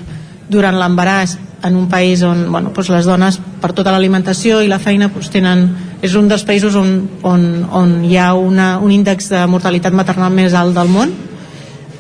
durant 0.52 0.76
l'embaràs 0.76 1.38
en 1.64 1.76
un 1.76 1.88
país 1.88 2.22
on 2.24 2.52
bueno, 2.52 2.74
doncs 2.76 2.90
les 2.92 3.08
dones 3.08 3.40
per 3.62 3.72
tota 3.74 3.92
l'alimentació 3.96 4.60
i 4.62 4.68
la 4.68 4.80
feina 4.80 5.08
doncs 5.08 5.32
tenen, 5.34 5.64
és 6.02 6.14
un 6.20 6.28
dels 6.28 6.44
països 6.44 6.76
on, 6.76 6.92
on, 7.24 7.48
on 7.72 7.96
hi 8.06 8.18
ha 8.20 8.34
una, 8.36 8.78
un 8.84 8.92
índex 8.92 9.32
de 9.32 9.46
mortalitat 9.48 9.96
maternal 9.96 10.36
més 10.36 10.54
alt 10.54 10.76
del 10.78 10.92
món 10.92 11.16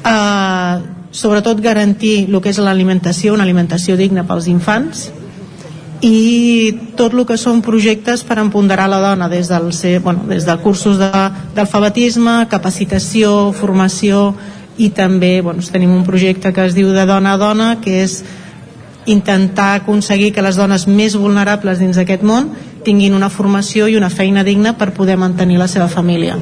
uh, 0.04 0.97
sobretot 1.18 1.62
garantir 1.66 2.28
el 2.30 2.42
que 2.42 2.52
és 2.54 2.60
l'alimentació 2.62 3.34
una 3.34 3.46
alimentació 3.48 3.98
digna 3.98 4.26
pels 4.30 4.48
infants 4.52 5.08
i 6.06 6.78
tot 6.96 7.16
el 7.18 7.24
que 7.26 7.40
són 7.42 7.64
projectes 7.66 8.22
per 8.28 8.38
empoderar 8.38 8.86
la 8.92 9.00
dona 9.02 9.28
des 9.32 9.50
del, 9.50 9.72
bueno, 10.04 10.28
des 10.30 10.46
del 10.46 10.60
cursos 10.62 11.00
de- 11.02 11.32
d'alfabetisme, 11.56 12.46
capacitació, 12.50 13.52
formació 13.52 14.36
i 14.78 14.90
també 14.94 15.42
bueno, 15.42 15.64
tenim 15.72 15.90
un 15.96 16.04
projecte 16.06 16.54
que 16.54 16.66
es 16.70 16.76
diu 16.78 16.92
de 16.94 17.06
dona 17.10 17.34
a 17.34 17.38
dona 17.42 17.70
que 17.82 18.04
és 18.04 18.20
intentar 19.08 19.74
aconseguir 19.82 20.34
que 20.36 20.44
les 20.44 20.56
dones 20.60 20.86
més 20.88 21.16
vulnerables 21.18 21.80
dins 21.80 21.96
d'aquest 21.98 22.22
món 22.24 22.52
tinguin 22.88 23.16
una 23.18 23.28
formació 23.30 23.90
i 23.92 23.98
una 24.00 24.10
feina 24.10 24.46
digna 24.48 24.78
per 24.80 24.94
poder 24.96 25.18
mantenir 25.20 25.60
la 25.60 25.68
seva 25.68 25.90
família. 25.92 26.38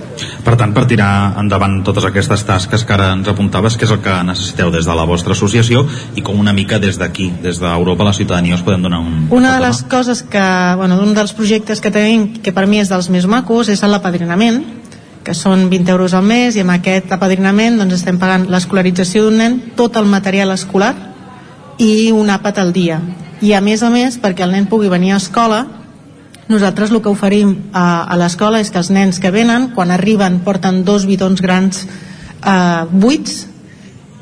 Per 0.45 0.53
tant, 0.59 0.75
per 0.75 0.85
tirar 0.85 1.33
endavant 1.41 1.79
totes 1.87 2.05
aquestes 2.05 2.45
tasques 2.45 2.85
que 2.85 2.93
ara 2.93 3.09
ens 3.15 3.29
apuntaves, 3.31 3.77
què 3.79 3.87
és 3.87 3.93
el 3.95 4.01
que 4.05 4.13
necessiteu 4.27 4.69
des 4.73 4.85
de 4.85 4.95
la 4.97 5.07
vostra 5.09 5.33
associació 5.33 5.81
i 6.15 6.21
com 6.25 6.37
una 6.39 6.53
mica 6.53 6.77
des 6.79 6.99
d'aquí, 7.01 7.31
des 7.41 7.57
d'Europa, 7.63 8.05
la 8.05 8.13
ciutadania, 8.13 8.59
us 8.59 8.65
podem 8.65 8.85
donar 8.85 9.01
un... 9.01 9.27
Una 9.33 9.55
de 9.55 9.63
les 9.65 9.81
coses 9.89 10.21
que, 10.21 10.45
bueno, 10.77 10.99
un 11.01 11.15
dels 11.17 11.33
projectes 11.33 11.81
que 11.81 11.91
tenim, 11.91 12.27
que 12.45 12.53
per 12.53 12.67
mi 12.69 12.81
és 12.83 12.91
dels 12.93 13.09
més 13.09 13.25
macos, 13.25 13.71
és 13.73 13.81
l'apadrinament, 13.85 14.61
que 15.25 15.33
són 15.33 15.65
20 15.71 15.95
euros 15.95 16.13
al 16.13 16.27
mes, 16.29 16.53
i 16.53 16.61
amb 16.61 16.75
aquest 16.75 17.09
apadrinament 17.15 17.79
doncs, 17.81 17.97
estem 17.97 18.19
pagant 18.21 18.45
l'escolarització 18.53 19.25
d'un 19.25 19.41
nen, 19.41 19.57
tot 19.79 19.97
el 19.97 20.05
material 20.05 20.53
escolar 20.53 20.93
i 21.81 22.11
un 22.13 22.29
àpat 22.29 22.61
al 22.61 22.69
dia. 22.75 23.01
I 23.41 23.55
a 23.57 23.63
més 23.65 23.81
a 23.83 23.89
més, 23.89 24.19
perquè 24.21 24.45
el 24.45 24.53
nen 24.53 24.69
pugui 24.69 24.93
venir 24.93 25.15
a 25.15 25.17
escola, 25.17 25.63
nosaltres 26.47 26.91
el 26.91 27.01
que 27.01 27.09
oferim 27.09 27.55
a, 27.73 28.03
a 28.03 28.17
l'escola 28.21 28.61
és 28.61 28.69
que 28.69 28.81
els 28.81 28.91
nens 28.93 29.19
que 29.21 29.33
venen, 29.33 29.71
quan 29.75 29.91
arriben, 29.91 30.41
porten 30.45 30.83
dos 30.85 31.07
bidons 31.09 31.41
grans 31.41 31.85
eh, 31.85 32.85
buits 32.91 33.45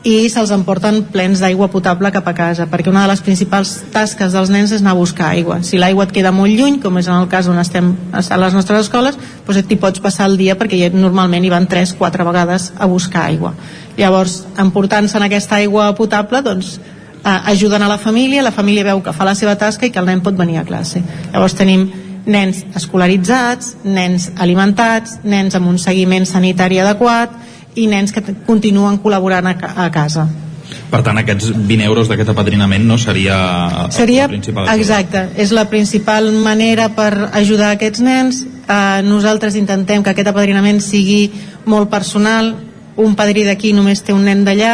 i 0.03 0.27
se'ls 0.27 0.51
emporten 0.51 1.05
plens 1.13 1.39
d'aigua 1.39 1.69
potable 1.71 2.11
cap 2.11 2.25
a 2.27 2.33
casa, 2.35 2.67
perquè 2.67 2.91
una 2.91 3.05
de 3.05 3.11
les 3.13 3.21
principals 3.23 3.77
tasques 3.93 4.35
dels 4.35 4.51
nens 4.51 4.73
és 4.75 4.83
anar 4.83 4.97
a 4.97 4.99
buscar 4.99 5.29
aigua. 5.31 5.61
Si 5.63 5.79
l'aigua 5.79 6.03
et 6.03 6.11
queda 6.11 6.33
molt 6.35 6.51
lluny, 6.51 6.81
com 6.83 6.99
és 6.99 7.07
en 7.07 7.21
el 7.21 7.29
cas 7.31 7.47
on 7.47 7.59
estem 7.59 7.93
a 8.11 8.23
les 8.43 8.55
nostres 8.55 8.83
escoles, 8.83 9.15
doncs 9.47 9.63
t'hi 9.67 9.79
pots 9.79 10.03
passar 10.03 10.27
el 10.27 10.35
dia 10.37 10.57
perquè 10.59 10.91
normalment 10.91 11.43
hi 11.43 11.53
van 11.53 11.69
3-4 11.71 12.27
vegades 12.27 12.73
a 12.75 12.89
buscar 12.91 13.29
aigua. 13.29 13.53
Llavors, 13.95 14.41
emportant-se 14.59 15.17
en 15.17 15.27
aquesta 15.29 15.61
aigua 15.61 15.93
potable, 15.95 16.43
doncs, 16.43 16.79
eh, 17.23 17.39
ajuden 17.55 17.81
a 17.81 17.87
la 17.87 17.97
família, 17.97 18.43
la 18.43 18.51
família 18.51 18.83
veu 18.83 19.01
que 19.01 19.15
fa 19.15 19.23
la 19.23 19.35
seva 19.35 19.55
tasca 19.55 19.87
i 19.87 19.91
que 19.91 19.99
el 20.03 20.11
nen 20.11 20.21
pot 20.21 20.35
venir 20.35 20.59
a 20.59 20.67
classe. 20.67 20.99
Llavors 21.31 21.55
tenim 21.55 22.02
nens 22.25 22.63
escolaritzats, 22.75 23.75
nens 23.83 24.29
alimentats, 24.39 25.19
nens 25.23 25.55
amb 25.55 25.67
un 25.67 25.79
seguiment 25.81 26.25
sanitari 26.25 26.79
adequat 26.79 27.35
i 27.75 27.87
nens 27.89 28.13
que 28.13 28.23
continuen 28.47 28.99
col·laborant 29.03 29.49
a, 29.49 29.57
a 29.85 29.89
casa. 29.91 30.27
Per 30.93 31.01
tant, 31.01 31.17
aquests 31.17 31.49
20 31.53 31.85
euros 31.87 32.09
d'aquest 32.09 32.29
apadrinament 32.29 32.85
no 32.85 32.99
seria, 33.01 33.35
Seria, 33.93 34.27
la 34.27 34.31
principal 34.31 34.67
ajuda. 34.69 34.79
exacte, 34.79 35.23
és 35.41 35.51
la 35.51 35.65
principal 35.69 36.29
manera 36.45 36.89
per 36.93 37.29
ajudar 37.33 37.73
aquests 37.73 38.03
nens. 38.05 38.43
Eh, 38.45 39.01
nosaltres 39.03 39.57
intentem 39.59 40.03
que 40.03 40.13
aquest 40.13 40.29
apadrinament 40.29 40.79
sigui 40.85 41.31
molt 41.65 41.89
personal, 41.89 42.53
un 42.95 43.15
padrí 43.17 43.43
d'aquí 43.43 43.73
només 43.73 44.03
té 44.05 44.13
un 44.13 44.23
nen 44.29 44.45
d'allà, 44.45 44.73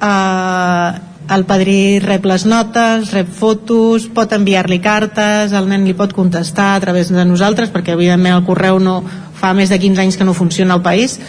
eh, 0.00 1.09
el 1.30 1.44
padrí 1.46 2.00
rep 2.02 2.24
les 2.26 2.44
notes, 2.46 3.12
rep 3.14 3.28
fotos, 3.30 4.08
pot 4.14 4.32
enviar-li 4.34 4.80
cartes, 4.82 5.54
el 5.54 5.68
nen 5.70 5.86
li 5.86 5.94
pot 5.94 6.12
contestar 6.16 6.72
a 6.74 6.80
través 6.82 7.12
de 7.14 7.24
nosaltres, 7.24 7.70
perquè 7.70 7.94
evidentment 7.94 8.40
el 8.40 8.46
correu 8.48 8.80
no 8.82 9.00
fa 9.40 9.54
més 9.54 9.70
de 9.70 9.78
15 9.78 10.02
anys 10.02 10.18
que 10.18 10.26
no 10.26 10.34
funciona 10.34 10.74
al 10.74 10.82
país, 10.82 11.20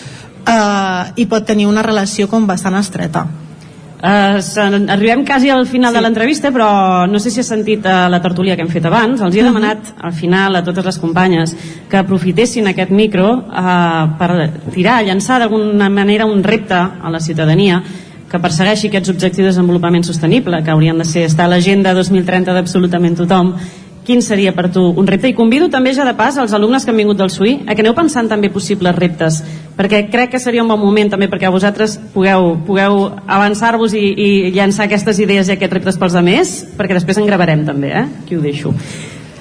eh, 0.42 1.04
i 1.16 1.28
pot 1.30 1.46
tenir 1.46 1.70
una 1.70 1.86
relació 1.86 2.28
com 2.32 2.50
bastant 2.50 2.80
estreta. 2.82 3.28
Uh, 4.02 4.42
arribem 4.90 5.22
quasi 5.24 5.52
al 5.54 5.68
final 5.70 5.92
sí. 5.92 5.96
de 6.00 6.02
l'entrevista 6.02 6.50
però 6.50 7.06
no 7.06 7.20
sé 7.22 7.30
si 7.30 7.44
has 7.44 7.52
sentit 7.52 7.84
uh, 7.86 8.08
la 8.10 8.18
tertúlia 8.18 8.56
que 8.58 8.64
hem 8.66 8.72
fet 8.74 8.88
abans 8.90 9.22
els 9.22 9.36
he 9.38 9.44
demanat 9.46 9.92
al 10.02 10.16
final 10.18 10.58
a 10.58 10.64
totes 10.66 10.88
les 10.88 10.98
companyes 10.98 11.54
que 11.86 12.00
aprofitessin 12.00 12.66
aquest 12.72 12.90
micro 12.90 13.28
uh, 13.46 14.08
per 14.18 14.32
tirar, 14.74 15.04
llançar 15.06 15.38
d'alguna 15.44 15.92
manera 15.94 16.26
un 16.26 16.42
repte 16.42 16.74
a 16.74 17.14
la 17.14 17.22
ciutadania 17.22 17.78
que 18.32 18.40
persegueixi 18.40 18.88
aquests 18.90 19.12
objectius 19.12 19.46
de 19.46 19.52
desenvolupament 19.52 20.08
sostenible 20.08 20.64
que 20.64 20.72
haurien 20.72 20.98
de 20.98 21.06
ser 21.06 21.28
estar 21.28 21.46
a 21.46 21.52
l'agenda 21.52 21.94
2030 21.98 22.56
d'absolutament 22.56 23.20
tothom 23.20 23.56
quin 24.06 24.22
seria 24.26 24.54
per 24.56 24.72
tu 24.74 24.82
un 24.98 25.06
repte? 25.08 25.30
I 25.30 25.38
convido 25.38 25.70
també 25.70 25.94
ja 25.94 26.06
de 26.08 26.16
pas 26.18 26.38
als 26.42 26.56
alumnes 26.58 26.84
que 26.84 26.92
han 26.92 26.98
vingut 26.98 27.20
del 27.20 27.30
SUI 27.30 27.62
a 27.68 27.76
que 27.76 27.84
aneu 27.84 27.94
pensant 27.94 28.30
també 28.32 28.50
possibles 28.50 28.96
reptes 28.98 29.42
perquè 29.78 30.08
crec 30.10 30.34
que 30.34 30.42
seria 30.42 30.64
un 30.64 30.72
bon 30.72 30.82
moment 30.82 31.14
també 31.14 31.30
perquè 31.30 31.52
vosaltres 31.54 32.00
pugueu, 32.16 32.56
pugueu 32.66 33.08
avançar-vos 33.28 33.94
i, 33.94 34.04
i 34.10 34.30
llançar 34.56 34.88
aquestes 34.88 35.22
idees 35.22 35.50
i 35.50 35.58
aquests 35.58 35.78
reptes 35.80 36.02
pels 36.02 36.18
altres 36.18 36.60
perquè 36.78 36.98
després 36.98 37.22
en 37.22 37.30
gravarem 37.30 37.66
també, 37.68 37.94
eh? 37.94 38.06
Aquí 38.24 38.40
ho 38.40 38.44
deixo. 38.44 38.74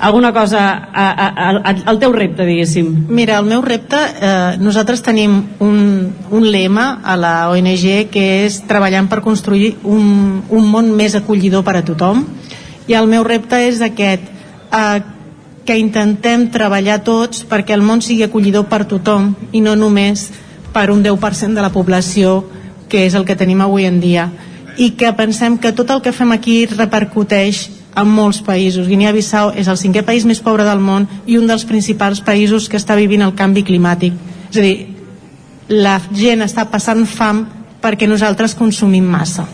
Alguna 0.00 0.32
cosa 0.32 0.60
a, 0.94 1.10
a, 1.10 1.50
a, 1.60 1.74
al 1.84 1.98
teu 2.00 2.12
repte, 2.12 2.46
diguéssim. 2.48 2.86
Mira, 3.12 3.36
el 3.36 3.44
meu 3.44 3.60
repte, 3.60 3.98
eh, 4.00 4.56
nosaltres 4.56 5.02
tenim 5.04 5.34
un, 5.60 6.14
un 6.32 6.46
lema 6.48 7.02
a 7.04 7.18
la 7.20 7.34
ONG 7.52 8.08
que 8.08 8.24
és 8.46 8.62
treballant 8.64 9.10
per 9.12 9.20
construir 9.20 9.74
un, 9.84 10.40
un 10.48 10.68
món 10.72 10.88
més 10.96 11.18
acollidor 11.18 11.66
per 11.66 11.76
a 11.76 11.84
tothom 11.84 12.24
i 12.88 12.96
el 12.96 13.10
meu 13.12 13.26
repte 13.28 13.60
és 13.68 13.82
aquest 13.84 14.24
eh, 14.72 15.00
que 15.68 15.76
intentem 15.76 16.48
treballar 16.50 17.02
tots 17.04 17.44
perquè 17.44 17.76
el 17.76 17.84
món 17.84 18.00
sigui 18.00 18.24
acollidor 18.24 18.70
per 18.72 18.86
tothom 18.88 19.34
i 19.52 19.60
no 19.60 19.76
només 19.76 20.30
per 20.72 20.88
un 20.94 21.04
10% 21.04 21.52
de 21.52 21.60
la 21.60 21.74
població 21.74 22.40
que 22.88 23.04
és 23.04 23.14
el 23.14 23.28
que 23.28 23.36
tenim 23.36 23.60
avui 23.60 23.84
en 23.84 24.00
dia 24.00 24.30
i 24.80 24.94
que 24.96 25.12
pensem 25.12 25.58
que 25.60 25.74
tot 25.76 25.92
el 25.92 26.00
que 26.00 26.16
fem 26.16 26.32
aquí 26.32 26.64
repercuteix 26.72 27.68
en 28.00 28.08
molts 28.10 28.40
països. 28.44 28.88
Guinea-Bissau 28.88 29.52
és 29.58 29.68
el 29.68 29.78
cinquè 29.80 30.02
país 30.06 30.26
més 30.28 30.40
pobre 30.42 30.64
del 30.66 30.80
món 30.80 31.06
i 31.26 31.38
un 31.38 31.46
dels 31.50 31.66
principals 31.68 32.22
països 32.24 32.68
que 32.68 32.80
està 32.80 32.96
vivint 32.98 33.22
el 33.26 33.36
canvi 33.38 33.64
climàtic. 33.66 34.16
És 34.50 34.58
a 34.58 34.64
dir, 34.64 34.76
la 35.70 36.00
gent 36.10 36.42
està 36.42 36.66
passant 36.70 37.04
fam 37.06 37.44
perquè 37.80 38.08
nosaltres 38.08 38.56
consumim 38.58 39.06
massa. 39.06 39.46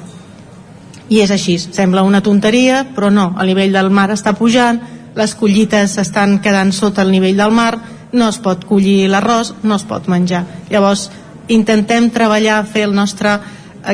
I 1.08 1.20
és 1.22 1.30
així, 1.30 1.58
sembla 1.58 2.02
una 2.02 2.22
tonteria, 2.22 2.82
però 2.94 3.12
no, 3.12 3.32
el 3.38 3.52
nivell 3.52 3.74
del 3.76 3.92
mar 3.94 4.08
està 4.10 4.32
pujant, 4.34 4.80
les 5.16 5.34
collites 5.38 5.98
estan 6.02 6.40
quedant 6.42 6.72
sota 6.74 7.04
el 7.04 7.12
nivell 7.14 7.38
del 7.38 7.54
mar, 7.54 7.76
no 8.12 8.28
es 8.28 8.40
pot 8.42 8.64
collir 8.66 9.06
l'arròs, 9.10 9.54
no 9.62 9.76
es 9.76 9.84
pot 9.86 10.08
menjar. 10.10 10.44
Llavors, 10.70 11.10
intentem 11.48 12.10
treballar, 12.10 12.64
fer 12.66 12.88
el 12.88 12.94
nostre 12.96 13.38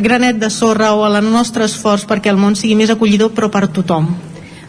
granet 0.01 0.39
de 0.41 0.49
sorra 0.51 0.95
o 0.97 1.05
el 1.07 1.20
nostre 1.29 1.66
esforç 1.69 2.07
perquè 2.09 2.33
el 2.33 2.41
món 2.41 2.57
sigui 2.57 2.79
més 2.79 2.91
acollidor, 2.91 3.35
però 3.37 3.51
per 3.53 3.66
tothom. 3.69 4.09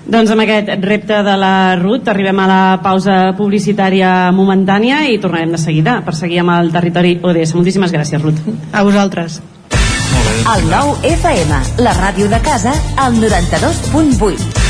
Doncs 0.03 0.33
amb 0.33 0.43
aquest 0.43 0.67
repte 0.83 1.21
de 1.23 1.33
la 1.39 1.75
Ruth 1.79 2.09
arribem 2.11 2.39
a 2.43 2.47
la 2.49 2.61
pausa 2.83 3.31
publicitària 3.37 4.31
momentània 4.35 5.05
i 5.07 5.19
tornarem 5.23 5.53
de 5.55 5.61
seguida 5.61 6.01
per 6.03 6.15
seguir 6.17 6.41
amb 6.43 6.51
el 6.57 6.73
territori 6.75 7.15
ODS. 7.23 7.55
Moltíssimes 7.55 7.93
gràcies, 7.95 8.21
Ruth. 8.21 8.43
A 8.73 8.83
vosaltres. 8.83 9.39
El 10.53 10.67
nou 10.67 10.97
FM, 11.07 11.61
la 11.85 11.93
ràdio 11.95 12.27
de 12.27 12.41
casa, 12.43 12.75
al 12.99 13.15
92.8. 13.21 14.63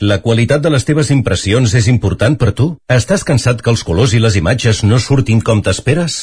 La 0.00 0.20
qualitat 0.22 0.62
de 0.62 0.70
les 0.70 0.84
teves 0.84 1.08
impressions 1.10 1.72
és 1.74 1.88
important 1.90 2.36
per 2.38 2.52
tu? 2.52 2.68
Estàs 2.92 3.24
cansat 3.26 3.64
que 3.64 3.72
els 3.72 3.82
colors 3.82 4.12
i 4.14 4.20
les 4.22 4.36
imatges 4.38 4.84
no 4.84 5.00
surtin 5.02 5.40
com 5.40 5.64
t'esperes? 5.64 6.22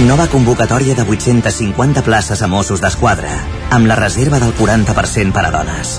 Nova 0.00 0.28
convocatòria 0.32 0.94
de 0.96 1.04
850 1.04 2.00
places 2.00 2.40
a 2.40 2.46
Mossos 2.48 2.80
d'Esquadra, 2.80 3.34
amb 3.76 3.84
la 3.84 3.98
reserva 3.98 4.38
del 4.40 4.54
40% 4.56 5.34
per 5.36 5.42
a 5.44 5.50
dones. 5.52 5.98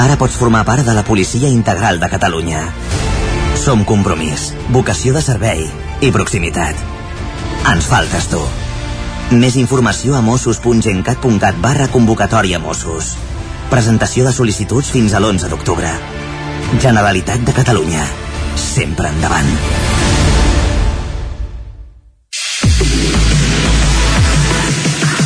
Ara 0.00 0.16
pots 0.16 0.38
formar 0.40 0.62
part 0.64 0.86
de 0.86 0.94
la 0.96 1.04
Policia 1.04 1.50
Integral 1.52 2.00
de 2.00 2.08
Catalunya. 2.08 2.62
Som 3.60 3.84
compromís, 3.84 4.54
vocació 4.72 5.12
de 5.12 5.20
servei 5.20 5.66
i 6.00 6.10
proximitat. 6.16 6.80
Ens 7.68 7.92
faltes 7.92 8.30
tu. 8.32 8.40
Més 9.36 9.60
informació 9.60 10.16
a 10.16 10.24
mossos.gencat.cat 10.24 11.60
barra 11.60 11.92
convocatòria 11.92 12.58
Mossos. 12.58 13.18
Presentació 13.68 14.24
de 14.24 14.32
sol·licituds 14.32 14.96
fins 14.96 15.12
a 15.12 15.20
l'11 15.20 15.52
d'octubre. 15.52 15.92
Generalitat 16.80 17.44
de 17.44 17.60
Catalunya. 17.60 18.06
Sempre 18.56 19.12
endavant. 19.12 19.99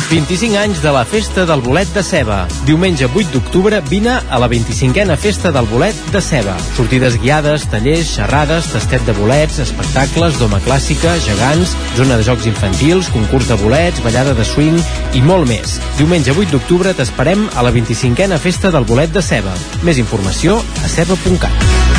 25 0.09 0.57
anys 0.57 0.81
de 0.83 0.91
la 0.93 1.03
Festa 1.05 1.45
del 1.45 1.61
Bolet 1.61 1.89
de 1.93 2.03
Ceba. 2.03 2.45
Diumenge 2.67 3.07
8 3.07 3.33
d'octubre 3.33 3.81
vine 3.89 4.13
a 4.29 4.39
la 4.39 4.47
25a 4.47 5.17
Festa 5.17 5.51
del 5.51 5.65
Bolet 5.65 5.97
de 6.13 6.21
Ceba. 6.21 6.55
Sortides 6.75 7.17
guiades, 7.21 7.65
tallers, 7.71 8.11
xerrades, 8.15 8.69
tastet 8.73 9.05
de 9.07 9.15
bolets, 9.17 9.57
espectacles, 9.63 10.37
doma 10.39 10.61
clàssica, 10.65 11.15
gegants, 11.25 11.75
zona 11.97 12.19
de 12.19 12.27
jocs 12.27 12.45
infantils, 12.45 13.09
concurs 13.13 13.49
de 13.49 13.57
bolets, 13.63 14.03
ballada 14.05 14.35
de 14.37 14.45
swing 14.45 14.77
i 15.13 15.23
molt 15.25 15.49
més. 15.49 15.79
Diumenge 15.97 16.35
8 16.35 16.53
d'octubre 16.53 16.93
t'esperem 16.93 17.49
a 17.55 17.65
la 17.65 17.73
25a 17.73 18.39
Festa 18.41 18.73
del 18.75 18.85
Bolet 18.85 19.13
de 19.13 19.25
Ceba. 19.25 19.57
Més 19.83 20.01
informació 20.01 20.61
a 20.83 20.91
ceba.cat. 20.91 21.95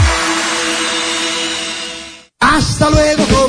Hasta 2.56 2.90
luego, 2.90 3.05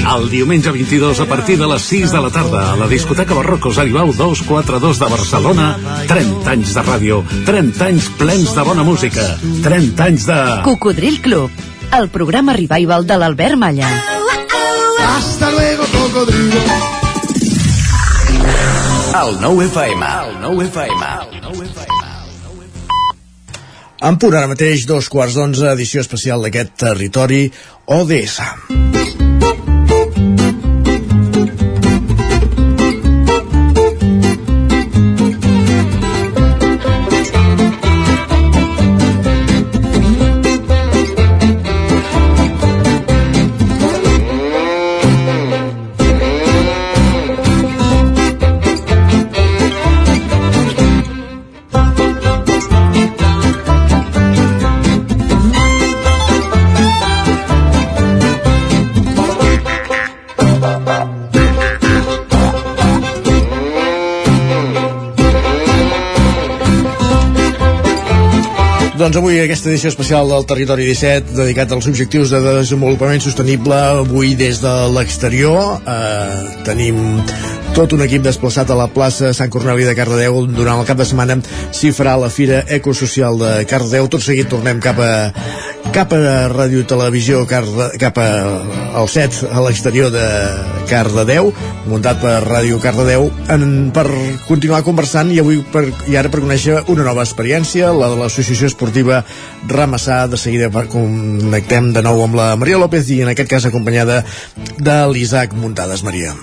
El 0.00 0.30
diumenge 0.30 0.72
22 0.72 1.20
a 1.20 1.26
partir 1.26 1.56
de 1.60 1.66
les 1.68 1.82
6 1.82 2.12
de 2.12 2.20
la 2.20 2.30
tarda 2.32 2.72
a 2.72 2.76
la 2.76 2.88
discoteca 2.88 3.34
Barrocos 3.34 3.78
Aribau 3.78 4.12
242 4.12 4.98
de 4.98 5.08
Barcelona 5.12 5.66
30 6.08 6.50
anys 6.50 6.74
de 6.74 6.84
ràdio 6.86 7.18
30 7.46 7.84
anys 7.86 8.08
plens 8.18 8.54
de 8.56 8.64
bona 8.66 8.84
música 8.86 9.26
30 9.64 10.06
anys 10.06 10.26
de... 10.26 10.38
Cocodril 10.64 11.20
Club, 11.20 11.50
el 11.98 12.08
programa 12.08 12.56
revival 12.56 13.06
de 13.06 13.18
l'Albert 13.20 13.60
Malla. 13.60 13.90
Hasta 15.16 15.50
luego, 15.50 15.84
cocodrilo. 15.92 16.60
El 19.20 19.40
nou 19.42 19.60
FM. 19.62 20.06
El 20.24 20.36
nou 20.40 20.62
FM. 20.64 21.08
En 24.00 24.16
punt 24.16 24.32
ara 24.32 24.48
mateix, 24.48 24.86
dos 24.88 25.10
quarts 25.12 25.36
d'onze, 25.36 25.66
edició 25.74 26.00
especial 26.00 26.46
d'aquest 26.46 26.72
territori 26.86 27.42
ODS. 28.00 28.99
Doncs 69.10 69.24
avui 69.26 69.40
aquesta 69.42 69.66
edició 69.72 69.90
especial 69.90 70.28
del 70.30 70.44
Territori 70.46 70.84
17 70.86 71.32
dedicat 71.34 71.72
als 71.74 71.88
objectius 71.90 72.30
de 72.30 72.38
desenvolupament 72.46 73.18
sostenible 73.24 73.74
avui 73.74 74.36
des 74.38 74.62
de 74.62 74.74
l'exterior 74.94 75.80
eh, 75.82 76.62
tenim 76.62 77.02
tot 77.74 77.92
un 77.94 78.02
equip 78.04 78.22
desplaçat 78.24 78.70
a 78.70 78.76
la 78.78 78.88
plaça 78.90 79.30
Sant 79.36 79.50
Corneli 79.52 79.84
de 79.86 79.94
Cardedeu 79.94 80.42
durant 80.50 80.80
el 80.80 80.86
cap 80.88 80.98
de 80.98 81.06
setmana 81.06 81.36
s'hi 81.74 81.92
farà 81.94 82.16
la 82.18 82.30
Fira 82.32 82.62
Ecosocial 82.76 83.38
de 83.38 83.50
Cardedeu. 83.70 84.08
Tot 84.10 84.24
seguit 84.24 84.48
tornem 84.50 84.80
cap 84.82 84.98
a 85.00 85.10
cap 85.94 86.12
a 86.14 86.48
Ràdio 86.50 86.84
Televisió 86.86 87.42
Carde, 87.50 87.90
cap 88.00 88.18
a, 88.20 88.28
al 88.98 89.08
set 89.10 89.40
a 89.50 89.62
l'exterior 89.64 90.10
de 90.14 90.26
Cardedeu 90.90 91.52
muntat 91.90 92.20
per 92.22 92.36
Ràdio 92.46 92.80
Cardedeu. 92.82 93.28
En, 93.52 93.64
per 93.94 94.06
continuar 94.48 94.82
conversant 94.86 95.30
i 95.34 95.40
avui 95.42 95.60
per, 95.72 95.86
i 96.10 96.18
ara 96.18 96.32
per 96.32 96.42
conèixer 96.44 96.82
una 96.92 97.06
nova 97.06 97.24
experiència 97.26 97.92
la 97.96 98.10
de 98.12 98.18
l'Associació 98.20 98.70
Esportiva 98.70 99.22
Ramassà. 99.70 100.22
De 100.30 100.40
seguida 100.40 100.70
connectem 100.90 101.92
de 101.94 102.04
nou 102.06 102.24
amb 102.26 102.38
la 102.38 102.52
Maria 102.60 102.80
López 102.82 103.10
i 103.14 103.22
en 103.24 103.32
aquest 103.34 103.50
cas 103.50 103.70
acompanyada 103.70 104.22
de 104.78 105.00
l'Isaac 105.12 105.56
Muntades. 105.58 106.04
Maria 106.06 106.34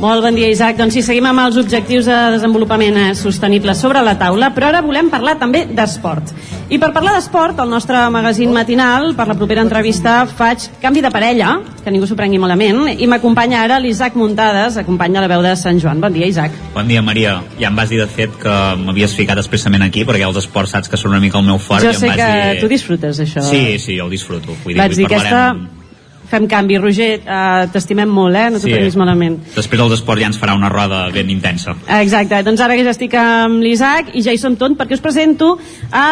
Molt 0.00 0.22
bon 0.24 0.32
dia, 0.32 0.48
Isaac. 0.48 0.78
Doncs 0.78 0.94
sí, 0.96 1.02
seguim 1.04 1.26
amb 1.28 1.42
els 1.42 1.58
objectius 1.60 2.06
de 2.08 2.14
desenvolupament 2.32 2.96
eh, 2.96 3.08
sostenible 3.12 3.74
sobre 3.76 4.00
la 4.00 4.14
taula, 4.16 4.48
però 4.56 4.70
ara 4.70 4.80
volem 4.80 5.10
parlar 5.12 5.34
també 5.36 5.66
d'esport. 5.68 6.30
I 6.72 6.78
per 6.80 6.88
parlar 6.94 7.12
d'esport, 7.18 7.58
al 7.60 7.68
nostre 7.68 8.00
magazín 8.08 8.54
matinal, 8.54 9.10
per 9.18 9.26
la 9.28 9.34
propera 9.36 9.60
entrevista, 9.60 10.22
faig 10.24 10.70
canvi 10.80 11.02
de 11.04 11.10
parella, 11.12 11.50
que 11.84 11.92
ningú 11.92 12.08
s'ho 12.08 12.16
prengui 12.16 12.40
malament, 12.40 12.86
i 12.96 13.08
m'acompanya 13.12 13.58
ara 13.66 13.76
l'Isaac 13.82 14.16
Muntades, 14.16 14.78
acompanya 14.80 15.20
la 15.20 15.28
veu 15.28 15.44
de 15.44 15.52
Sant 15.60 15.82
Joan. 15.82 16.00
Bon 16.00 16.16
dia, 16.16 16.30
Isaac. 16.32 16.56
Bon 16.72 16.88
dia, 16.88 17.02
Maria. 17.04 17.34
Ja 17.58 17.68
em 17.68 17.76
vas 17.76 17.92
dir, 17.92 17.98
de 18.00 18.08
fet, 18.08 18.38
que 18.40 18.54
m'havies 18.80 19.18
ficat 19.18 19.42
expressament 19.42 19.84
aquí, 19.84 20.06
perquè 20.08 20.24
els 20.24 20.40
esports 20.40 20.72
saps 20.78 20.88
que 20.88 20.96
són 20.96 21.12
una 21.12 21.20
mica 21.20 21.36
el 21.42 21.44
meu 21.50 21.60
fort. 21.60 21.84
jo 21.84 21.92
i 21.92 21.98
em 21.98 22.00
sé 22.00 22.08
vas 22.14 22.22
que 22.22 22.30
dir... 22.38 22.64
tu 22.64 22.72
disfrutes, 22.72 23.20
això. 23.26 23.44
Sí, 23.50 23.76
sí, 23.76 23.98
jo 24.00 24.08
el 24.08 24.16
disfruto. 24.16 24.56
Vull 24.64 24.78
dir, 24.78 24.80
Vaig 24.80 24.96
dir, 24.96 25.10
aquesta... 25.10 25.44
Fem 26.30 26.46
canvi. 26.46 26.78
Roger, 26.78 27.20
eh, 27.26 27.66
t'estimem 27.72 28.08
molt, 28.08 28.36
eh? 28.36 28.50
No 28.50 28.58
t'ho 28.58 28.66
Sí. 28.68 28.72
prenguis 28.72 28.96
malament. 28.96 29.38
Després 29.56 29.78
dels 29.80 29.92
esports 29.98 30.20
ja 30.22 30.26
ens 30.28 30.38
farà 30.40 30.54
una 30.54 30.68
roda 30.68 31.08
ben 31.12 31.28
intensa. 31.30 31.74
Exacte, 32.00 32.42
doncs 32.44 32.60
ara 32.60 32.76
que 32.76 32.84
ja 32.84 32.90
estic 32.90 33.14
amb 33.14 33.60
l'Isaac 33.62 34.14
i 34.14 34.22
ja 34.22 34.32
hi 34.32 34.38
som 34.38 34.54
tot 34.56 34.72
perquè 34.78 34.92
us 34.94 35.00
presento 35.00 35.58
a 35.90 36.06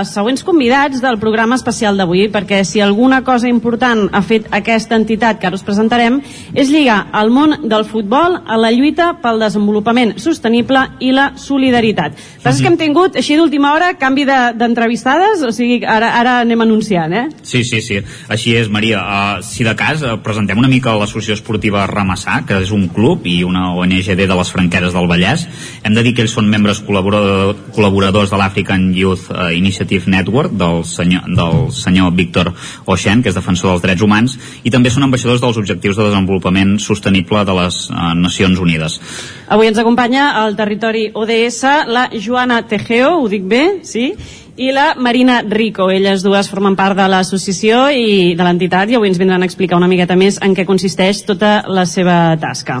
les 0.00 0.08
següents 0.14 0.42
convidats 0.42 1.00
del 1.02 1.18
programa 1.18 1.54
especial 1.56 1.96
d'avui 1.96 2.28
perquè 2.32 2.64
si 2.64 2.80
alguna 2.80 3.22
cosa 3.24 3.48
important 3.48 4.08
ha 4.12 4.22
fet 4.22 4.46
aquesta 4.50 4.96
entitat 4.96 5.38
que 5.38 5.46
ara 5.46 5.56
us 5.56 5.62
presentarem 5.62 6.20
és 6.54 6.70
lligar 6.70 7.06
el 7.20 7.30
món 7.30 7.68
del 7.68 7.84
futbol 7.84 8.40
a 8.46 8.56
la 8.56 8.70
lluita 8.72 9.18
pel 9.22 9.38
desenvolupament 9.38 10.18
sostenible 10.18 10.80
i 11.00 11.12
la 11.12 11.32
solidaritat. 11.36 12.12
El 12.12 12.16
que 12.16 12.42
passa 12.42 12.56
és 12.56 12.62
que 12.62 12.68
hem 12.68 12.78
tingut 12.78 13.16
així 13.16 13.36
d'última 13.36 13.74
hora 13.74 13.92
canvi 13.98 14.24
de- 14.24 14.52
d'entrevistades, 14.56 15.42
o 15.42 15.52
sigui, 15.52 15.84
ara, 15.84 16.14
ara 16.18 16.40
anem 16.40 16.60
anunciant, 16.60 17.12
eh? 17.12 17.28
Sí, 17.42 17.64
sí, 17.64 17.80
sí. 17.80 18.00
Així 18.28 18.54
és, 18.56 18.68
Maria. 18.68 18.98
Uh, 19.38 19.42
si 19.42 19.57
de 19.66 19.74
cas, 19.78 20.02
uh, 20.02 20.16
presentem 20.22 20.58
una 20.58 20.70
mica 20.70 20.94
l'Associació 20.98 21.36
Esportiva 21.38 21.86
Ramassà, 21.90 22.40
que 22.46 22.60
és 22.62 22.70
un 22.74 22.86
club 22.94 23.26
i 23.26 23.42
una 23.46 23.72
ONGD 23.78 24.26
de 24.28 24.36
les 24.38 24.52
Franqueres 24.54 24.94
del 24.94 25.08
Vallès. 25.10 25.46
Hem 25.82 25.96
de 25.96 26.04
dir 26.06 26.14
que 26.14 26.24
ells 26.24 26.34
són 26.36 26.50
membres 26.50 26.82
col·laborador, 26.86 27.54
col·laboradors 27.74 28.32
de 28.32 28.40
l'African 28.40 28.88
Youth 28.96 29.30
uh, 29.30 29.48
Initiative 29.56 30.10
Network, 30.10 30.54
del 30.58 30.82
senyor, 30.88 31.28
del 31.38 31.68
senyor 31.74 32.14
Víctor 32.18 32.52
Oixen, 32.86 33.22
que 33.22 33.32
és 33.32 33.38
defensor 33.38 33.74
dels 33.74 33.86
drets 33.86 34.04
humans, 34.04 34.38
i 34.62 34.74
també 34.74 34.92
són 34.94 35.08
ambaixadors 35.08 35.42
dels 35.44 35.60
Objectius 35.60 35.98
de 35.98 36.08
Desenvolupament 36.10 36.76
Sostenible 36.82 37.44
de 37.44 37.56
les 37.62 37.84
uh, 37.90 38.12
Nacions 38.18 38.60
Unides. 38.62 39.00
Avui 39.48 39.70
ens 39.70 39.78
acompanya 39.80 40.32
al 40.42 40.58
territori 40.58 41.08
ODS 41.14 41.64
la 41.88 42.08
Joana 42.14 42.62
Tejeo, 42.68 43.16
ho 43.22 43.28
dic 43.32 43.48
bé, 43.48 43.64
sí? 43.86 44.12
I 44.58 44.72
la 44.74 44.96
Marina 44.98 45.42
Rico. 45.46 45.86
Elles 45.86 46.24
dues 46.26 46.48
formen 46.50 46.74
part 46.74 46.98
de 46.98 47.04
l'associació 47.06 47.84
i 47.94 48.34
de 48.34 48.42
l'entitat 48.42 48.90
i 48.90 48.96
avui 48.98 49.06
ens 49.06 49.18
vindran 49.20 49.44
a 49.44 49.46
explicar 49.46 49.78
una 49.78 49.86
miqueta 49.86 50.16
més 50.18 50.40
en 50.42 50.56
què 50.56 50.64
consisteix 50.66 51.20
tota 51.28 51.60
la 51.70 51.84
seva 51.86 52.34
tasca. 52.42 52.80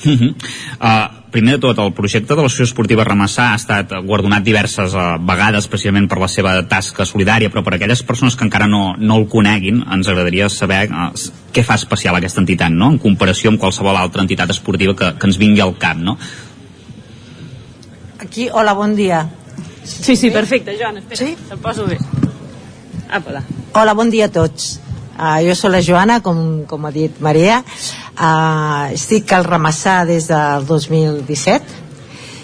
Uh, 0.00 1.26
primer 1.28 1.58
de 1.58 1.60
tot, 1.66 1.78
el 1.82 1.92
projecte 1.92 2.32
de 2.32 2.40
l'Associació 2.40 2.70
Esportiva 2.70 3.04
Ramassà 3.04 3.50
ha 3.52 3.58
estat 3.60 3.92
guardonat 4.06 4.46
diverses 4.46 4.94
uh, 4.96 5.18
vegades 5.28 5.68
precisament 5.68 6.06
per 6.08 6.22
la 6.22 6.28
seva 6.32 6.54
tasca 6.70 7.04
solidària, 7.04 7.50
però 7.52 7.60
per 7.66 7.74
aquelles 7.76 8.00
persones 8.08 8.32
que 8.32 8.46
encara 8.48 8.64
no, 8.70 8.94
no 8.96 9.18
el 9.20 9.28
coneguin, 9.28 9.82
ens 9.92 10.08
agradaria 10.08 10.48
saber 10.48 10.86
uh, 10.88 11.10
què 11.52 11.66
fa 11.68 11.76
especial 11.76 12.16
aquesta 12.16 12.40
entitat, 12.40 12.72
no? 12.72 12.88
en 12.94 12.96
comparació 13.02 13.52
amb 13.52 13.60
qualsevol 13.60 14.00
altra 14.00 14.24
entitat 14.24 14.56
esportiva 14.56 14.96
que, 14.96 15.12
que 15.20 15.28
ens 15.28 15.36
vingui 15.42 15.60
al 15.60 15.76
cap. 15.76 16.00
No? 16.00 16.16
Aquí, 18.24 18.48
hola, 18.48 18.72
bon 18.72 18.96
dia. 18.96 19.26
Sí, 19.84 20.16
sí, 20.16 20.30
perfecte, 20.30 20.76
Joan, 20.80 20.98
espera, 20.98 21.16
sí? 21.24 21.36
te'l 21.48 21.58
poso 21.58 21.86
bé. 21.86 21.98
Apa, 23.10 23.42
Hola, 23.74 23.94
bon 23.94 24.10
dia 24.10 24.26
a 24.28 24.32
tots. 24.32 24.78
Uh, 25.20 25.40
jo 25.44 25.54
sóc 25.58 25.70
la 25.72 25.82
Joana, 25.84 26.20
com, 26.24 26.64
com 26.66 26.86
ha 26.86 26.90
dit 26.94 27.18
Maria. 27.20 27.60
Uh, 28.16 28.92
estic 28.94 29.32
al 29.36 29.44
Ramassà 29.44 30.04
des 30.08 30.26
del 30.30 30.66
2017 30.68 31.78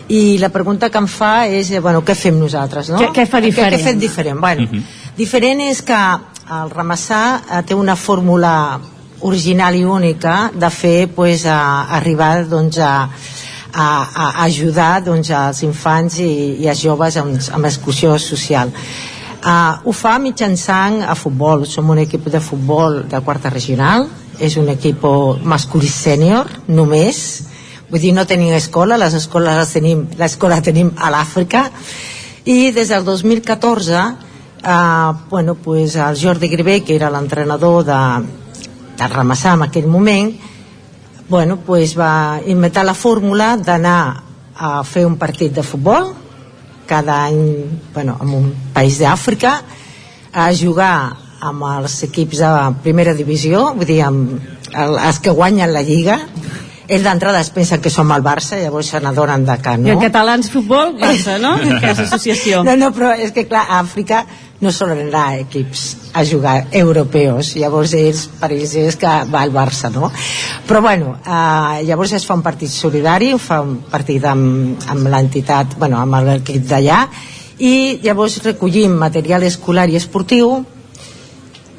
i 0.09 0.37
la 0.39 0.51
pregunta 0.55 0.89
que 0.91 0.99
em 1.03 1.07
fa 1.11 1.47
és, 1.51 1.71
eh, 1.75 1.81
bueno, 1.83 2.05
què 2.07 2.15
fem 2.15 2.37
nosaltres, 2.39 2.91
no? 2.93 2.99
Què- 3.01 3.13
què 3.13 3.25
fa 3.27 3.41
diferent? 3.43 3.75
Què, 3.75 3.81
què 3.81 3.89
fem 3.91 3.99
diferent? 3.99 4.39
Bueno, 4.41 4.69
diferent 5.17 5.61
és 5.65 5.81
que 5.83 5.97
el 6.61 6.71
Ramassà 6.71 7.23
eh, 7.51 7.63
té 7.67 7.75
una 7.75 7.97
fórmula 7.97 8.79
original 9.27 9.75
i 9.75 9.83
única 9.85 10.51
de 10.55 10.71
fer 10.71 11.09
pues, 11.09 11.47
a, 11.47 11.89
arribar 11.97 12.45
doncs, 12.47 12.79
a, 12.79 13.09
a, 13.77 13.89
a 14.09 14.27
ajudar 14.47 15.03
doncs, 15.05 15.31
als 15.37 15.61
infants 15.67 16.17
i, 16.25 16.31
i 16.65 16.69
als 16.73 16.81
joves 16.81 17.19
amb, 17.21 17.37
amb 17.53 17.69
exclusió 17.69 18.17
social. 18.19 18.73
Uh, 19.47 19.77
ho 19.85 19.93
fa 19.93 20.17
mitjançant 20.19 21.03
a 21.05 21.15
futbol. 21.15 21.67
Som 21.69 21.93
un 21.93 22.01
equip 22.03 22.31
de 22.33 22.41
futbol 22.41 23.03
de 23.11 23.21
quarta 23.21 23.53
regional, 23.53 24.09
és 24.41 24.57
un 24.57 24.69
equip 24.73 25.05
masculí 25.45 25.89
sènior, 25.93 26.49
només. 26.69 27.21
Vull 27.91 28.03
dir, 28.03 28.15
no 28.17 28.27
tenim 28.27 28.57
escola, 28.57 28.99
les 28.99 29.15
escoles 29.15 29.61
les 29.61 29.75
tenim, 29.77 30.07
l'escola 30.19 30.59
tenim 30.65 30.91
a 30.97 31.13
l'Àfrica, 31.15 31.69
i 32.47 32.73
des 32.75 32.91
del 32.91 33.05
2014 33.05 34.01
eh, 34.67 35.13
bueno, 35.31 35.55
pues 35.55 35.97
el 35.97 36.19
Jordi 36.21 36.49
Gribé, 36.49 36.83
que 36.83 36.97
era 36.97 37.11
l'entrenador 37.11 37.85
de, 37.85 38.01
de 38.99 39.09
Ramassà 39.09 39.55
en 39.55 39.67
aquell 39.67 39.87
moment, 39.91 40.33
bueno, 41.29 41.59
pues 41.59 41.97
va 41.99 42.41
inventar 42.47 42.85
la 42.85 42.95
fórmula 42.95 43.57
d'anar 43.57 44.23
a 44.57 44.83
fer 44.85 45.05
un 45.07 45.17
partit 45.19 45.53
de 45.53 45.63
futbol 45.63 46.13
cada 46.87 47.25
any 47.27 47.67
bueno, 47.93 48.17
en 48.23 48.29
un 48.29 48.55
país 48.73 48.99
d'Àfrica 49.01 49.61
a 50.33 50.51
jugar 50.55 51.17
amb 51.41 51.63
els 51.67 52.03
equips 52.07 52.39
de 52.39 52.51
primera 52.83 53.13
divisió 53.15 53.73
vull 53.75 53.87
dir, 53.89 54.03
amb 54.03 54.39
el- 54.73 54.99
els 54.99 55.19
que 55.21 55.31
guanyen 55.31 55.73
la 55.75 55.83
Lliga 55.83 56.21
ells 56.89 57.05
d'entrada 57.05 57.41
es 57.43 57.51
pensen 57.51 57.81
que 57.83 57.91
som 57.91 58.11
el 58.15 58.25
Barça 58.25 58.59
llavors 58.61 58.91
se 58.93 59.01
n'adonen 59.03 59.45
de 59.47 59.57
que 59.63 59.77
no 59.79 59.89
I 59.89 59.95
el 59.97 60.03
Catalans 60.03 60.51
Futbol, 60.51 60.97
Barça, 61.01 61.39
no? 61.43 61.57
Que 61.81 61.93
és 61.93 62.03
associació. 62.07 62.63
no, 62.67 62.77
no, 62.79 62.93
però 62.95 63.13
és 63.17 63.33
que 63.35 63.47
clar, 63.49 63.67
a 63.69 63.81
Àfrica 63.83 64.25
no 64.61 64.73
solen 64.73 65.03
anar 65.09 65.41
equips 65.43 65.83
a 66.17 66.25
jugar 66.25 66.55
europeus, 66.73 67.53
llavors 67.61 67.93
ells, 67.97 68.25
per 68.41 68.51
ells 68.55 68.73
és 68.81 68.97
que 68.97 69.13
va 69.33 69.43
al 69.43 69.53
Barça, 69.53 69.91
no? 69.93 70.11
Però 70.67 70.81
bueno, 70.81 71.17
eh, 71.21 71.83
llavors 71.89 72.15
es 72.17 72.25
fa 72.25 72.39
un 72.39 72.45
partit 72.47 72.73
solidari, 72.73 73.35
fa 73.39 73.61
un 73.65 73.83
partit 73.91 74.25
amb, 74.25 74.79
amb 74.89 75.11
l'entitat, 75.13 75.77
bueno, 75.79 76.01
amb 76.01 76.23
l'equip 76.25 76.65
d'allà, 76.71 77.03
i 77.59 78.01
llavors 78.05 78.41
recollim 78.45 78.97
material 79.01 79.45
escolar 79.45 79.89
i 79.89 79.97
esportiu 79.97 80.59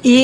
i 0.02 0.18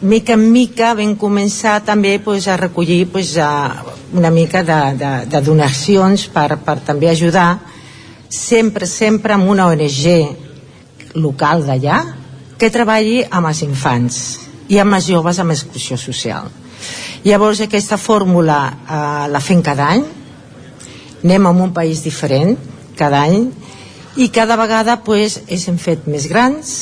mica 0.00 0.32
en 0.32 0.46
mica 0.52 0.94
vam 0.96 1.12
començar 1.16 1.80
també 1.84 2.18
pues, 2.24 2.48
a 2.48 2.56
recollir 2.56 3.06
pues, 3.12 3.36
a 3.36 3.84
una 4.16 4.30
mica 4.30 4.62
de, 4.64 4.78
de, 4.96 5.10
de 5.28 5.40
donacions 5.44 6.26
per, 6.32 6.56
per 6.64 6.78
també 6.86 7.10
ajudar 7.10 7.58
sempre, 8.28 8.86
sempre 8.86 9.34
amb 9.34 9.50
una 9.50 9.66
ONG 9.68 11.18
local 11.20 11.66
d'allà 11.66 11.98
que 12.56 12.70
treballi 12.72 13.20
amb 13.28 13.50
els 13.50 13.60
infants 13.66 14.16
i 14.70 14.78
amb 14.78 14.96
els 14.96 15.10
joves 15.10 15.40
amb 15.42 15.52
exclusió 15.52 15.98
social. 15.98 16.48
Llavors 17.24 17.60
aquesta 17.60 17.98
fórmula 18.00 18.58
eh, 18.70 19.28
la 19.28 19.40
fem 19.44 19.60
cada 19.60 19.90
any. 19.92 20.06
Anem 21.20 21.46
a 21.46 21.50
un 21.52 21.74
país 21.76 22.00
diferent 22.00 22.56
cada 22.96 23.20
any 23.26 23.50
i 24.16 24.30
cada 24.32 24.56
vegada 24.56 25.02
pues, 25.04 25.42
es 25.48 25.68
hem 25.68 25.76
fet 25.76 26.08
més 26.08 26.28
grans. 26.30 26.72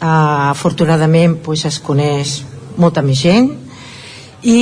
Eh, 0.00 0.06
afortunadament 0.06 1.36
pues, 1.44 1.66
es 1.68 1.80
coneix 1.82 2.38
molta 2.76 3.02
més 3.02 3.20
gent 3.22 3.50
i 4.44 4.60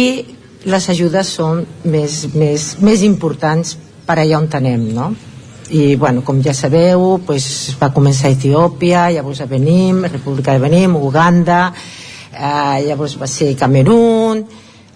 les 0.65 0.89
ajudes 0.89 1.35
són 1.39 1.65
més, 1.85 2.23
més, 2.35 2.77
més 2.81 3.03
importants 3.03 3.77
per 4.07 4.19
allà 4.21 4.39
on 4.39 4.49
anem 4.59 4.89
no? 4.95 5.11
i 5.73 5.97
bueno, 5.97 6.23
com 6.23 6.43
ja 6.45 6.55
sabeu 6.55 7.19
pues, 7.27 7.75
va 7.81 7.93
començar 7.95 8.29
a 8.29 8.37
Etiòpia 8.37 9.09
llavors 9.15 9.41
a 9.41 9.49
Benim, 9.51 10.05
República 10.05 10.53
de 10.53 10.63
Benim 10.63 10.97
Uganda 10.97 11.73
eh, 11.73 12.79
llavors 12.87 13.17
va 13.19 13.27
ser 13.27 13.55
Camerún 13.57 14.45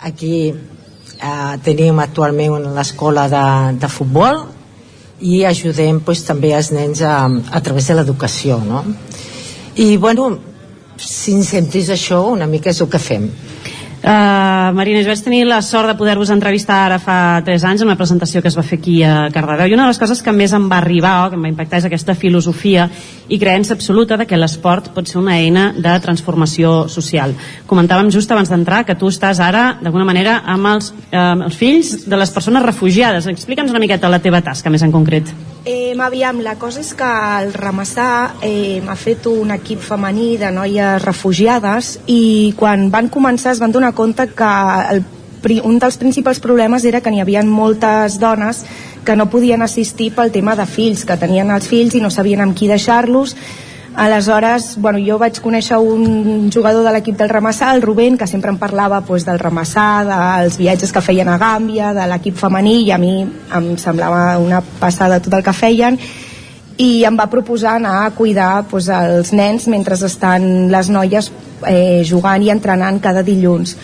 aquí 0.07 0.51
eh, 0.51 1.55
tenim 1.65 1.99
actualment 2.01 2.71
l'escola 2.77 3.27
de, 3.33 3.47
de 3.81 3.89
futbol 3.89 4.45
i 5.21 5.45
ajudem 5.49 6.03
pues, 6.05 6.27
també 6.29 6.53
els 6.55 6.71
nens 6.77 7.01
a, 7.03 7.25
a 7.27 7.63
través 7.65 7.89
de 7.89 7.97
l'educació 7.97 8.61
no? 8.61 8.85
i 9.77 9.97
bueno 9.97 10.29
si 10.97 11.36
ens 11.36 11.52
sentis 11.55 11.90
això 11.93 12.23
una 12.32 12.47
mica 12.51 12.70
és 12.70 12.81
el 12.81 12.90
que 12.93 13.02
fem 13.02 13.31
Uh, 14.06 14.70
Marina, 14.77 15.01
jo 15.02 15.09
vaig 15.10 15.23
tenir 15.24 15.40
la 15.48 15.56
sort 15.66 15.89
de 15.90 15.97
poder-vos 15.98 16.28
entrevistar 16.31 16.77
ara 16.85 16.98
fa 17.02 17.40
3 17.43 17.64
anys 17.66 17.81
en 17.82 17.89
una 17.89 17.97
presentació 17.98 18.39
que 18.39 18.47
es 18.52 18.55
va 18.55 18.62
fer 18.62 18.77
aquí 18.78 19.01
a 19.02 19.32
Cardedeu 19.35 19.73
i 19.73 19.74
una 19.74 19.82
de 19.82 19.90
les 19.90 19.98
coses 19.98 20.20
que 20.23 20.35
més 20.36 20.55
em 20.55 20.68
va 20.70 20.78
arribar 20.78 21.14
o 21.24 21.32
que 21.32 21.35
em 21.35 21.43
va 21.43 21.51
impactar 21.51 21.81
és 21.81 21.89
aquesta 21.89 22.14
filosofia 22.14 22.85
i 23.27 23.40
creença 23.43 23.74
absoluta 23.74 24.20
de 24.20 24.28
que 24.31 24.39
l'esport 24.39 24.93
pot 24.94 25.10
ser 25.10 25.18
una 25.18 25.40
eina 25.40 25.73
de 25.74 25.97
transformació 26.05 26.86
social. 26.93 27.35
Comentàvem 27.66 28.12
just 28.14 28.31
abans 28.31 28.52
d'entrar 28.52 28.85
que 28.86 28.94
tu 28.94 29.10
estàs 29.10 29.43
ara 29.43 29.81
d'alguna 29.81 30.06
manera 30.06 30.39
amb 30.55 30.74
els, 30.77 30.93
eh, 31.10 31.27
els 31.48 31.59
fills 31.59 32.06
de 32.06 32.23
les 32.23 32.31
persones 32.31 32.62
refugiades. 32.62 33.27
Explica'ns 33.27 33.74
una 33.74 33.82
miqueta 33.82 34.12
la 34.12 34.23
teva 34.23 34.44
tasca 34.44 34.70
més 34.70 34.86
en 34.86 34.94
concret. 34.94 35.35
Eh, 35.69 35.97
aviam, 35.99 36.39
la 36.47 36.55
cosa 36.63 36.79
és 36.79 36.93
que 36.95 37.07
el 37.43 37.49
Ramassà 37.51 38.37
eh, 38.47 38.79
m'ha 38.87 38.95
fet 38.95 39.25
un 39.27 39.51
equip 39.51 39.81
femení 39.83 40.37
de 40.39 40.53
noies 40.55 41.03
refugiades 41.03 41.97
i 42.07 42.55
quan 42.55 42.85
van 42.93 43.09
començar 43.11 43.51
es 43.51 43.59
van 43.59 43.75
donar 43.75 43.91
compte 43.99 44.29
que 44.31 44.51
el, 44.93 45.03
un 45.67 45.81
dels 45.83 45.99
principals 45.99 46.39
problemes 46.39 46.87
era 46.87 47.01
que 47.03 47.11
n'hi 47.11 47.19
havia 47.19 47.43
moltes 47.43 48.21
dones 48.23 48.63
que 49.03 49.17
no 49.19 49.27
podien 49.27 49.67
assistir 49.67 50.13
pel 50.15 50.31
tema 50.31 50.55
de 50.55 50.69
fills, 50.71 51.03
que 51.03 51.19
tenien 51.19 51.51
els 51.51 51.67
fills 51.67 51.99
i 51.99 52.05
no 52.05 52.15
sabien 52.15 52.47
amb 52.47 52.55
qui 52.55 52.71
deixar-los 52.71 53.35
Aleshores, 53.97 54.74
bueno, 54.77 55.01
jo 55.01 55.16
vaig 55.16 55.39
conèixer 55.40 55.78
un 55.81 56.51
jugador 56.52 56.85
de 56.85 56.90
l'equip 56.93 57.16
del 57.16 57.31
Ramassà, 57.31 57.70
el 57.73 57.81
Rubén, 57.81 58.18
que 58.20 58.27
sempre 58.28 58.52
em 58.52 58.59
parlava 58.60 58.98
pues, 59.01 59.24
del 59.24 59.40
Ramassà, 59.40 59.86
dels 60.05 60.59
viatges 60.60 60.93
que 60.93 61.01
feien 61.01 61.31
a 61.32 61.39
Gàmbia, 61.40 61.94
de 61.97 62.05
l'equip 62.10 62.36
femení, 62.36 62.82
i 62.85 62.93
a 62.93 62.98
mi 63.01 63.14
em 63.24 63.70
semblava 63.81 64.36
una 64.36 64.60
passada 64.60 65.16
tot 65.24 65.39
el 65.39 65.47
que 65.47 65.56
feien, 65.56 65.97
i 66.77 66.90
em 67.09 67.16
va 67.16 67.31
proposar 67.32 67.78
anar 67.81 68.02
a 68.02 68.12
cuidar 68.12 68.66
pues, 68.68 68.90
els 68.93 69.32
nens 69.32 69.64
mentre 69.73 69.97
estan 69.97 70.68
les 70.68 70.93
noies 70.93 71.32
eh, 71.64 72.05
jugant 72.05 72.44
i 72.44 72.52
entrenant 72.52 73.01
cada 73.01 73.24
dilluns. 73.24 73.78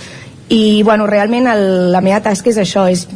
I 0.53 0.83
bueno, 0.85 1.09
realment 1.09 1.49
el, 1.49 1.65
la 1.89 2.05
meva 2.05 2.21
tasca 2.21 2.53
és 2.53 2.61
això, 2.61 2.85
és 2.93 3.09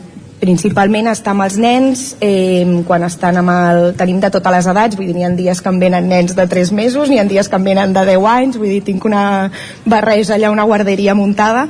principalment 0.47 1.11
estar 1.11 1.35
amb 1.35 1.45
els 1.47 1.59
nens 1.59 2.07
eh, 2.23 2.63
quan 2.87 3.03
estan 3.07 3.43
amb 3.43 3.53
el... 3.53 3.83
tenim 3.99 4.23
de 4.23 4.31
totes 4.31 4.55
les 4.55 4.71
edats, 4.73 4.99
vull 4.99 5.11
dir, 5.11 5.19
n'hi 5.19 5.27
ha 5.27 5.35
dies 5.35 5.61
que 5.63 5.73
em 5.73 5.83
venen 5.83 6.07
nens 6.13 6.37
de 6.39 6.47
3 6.47 6.73
mesos, 6.79 7.11
n'hi 7.11 7.19
ha 7.19 7.27
dies 7.27 7.51
que 7.51 7.59
em 7.59 7.67
venen 7.73 7.95
de 7.97 8.07
10 8.15 8.31
anys, 8.37 8.59
vull 8.63 8.71
dir, 8.71 8.83
tinc 8.87 9.05
una 9.09 9.51
barreja 9.85 10.37
allà, 10.37 10.53
una 10.55 10.67
guarderia 10.69 11.17
muntada, 11.19 11.67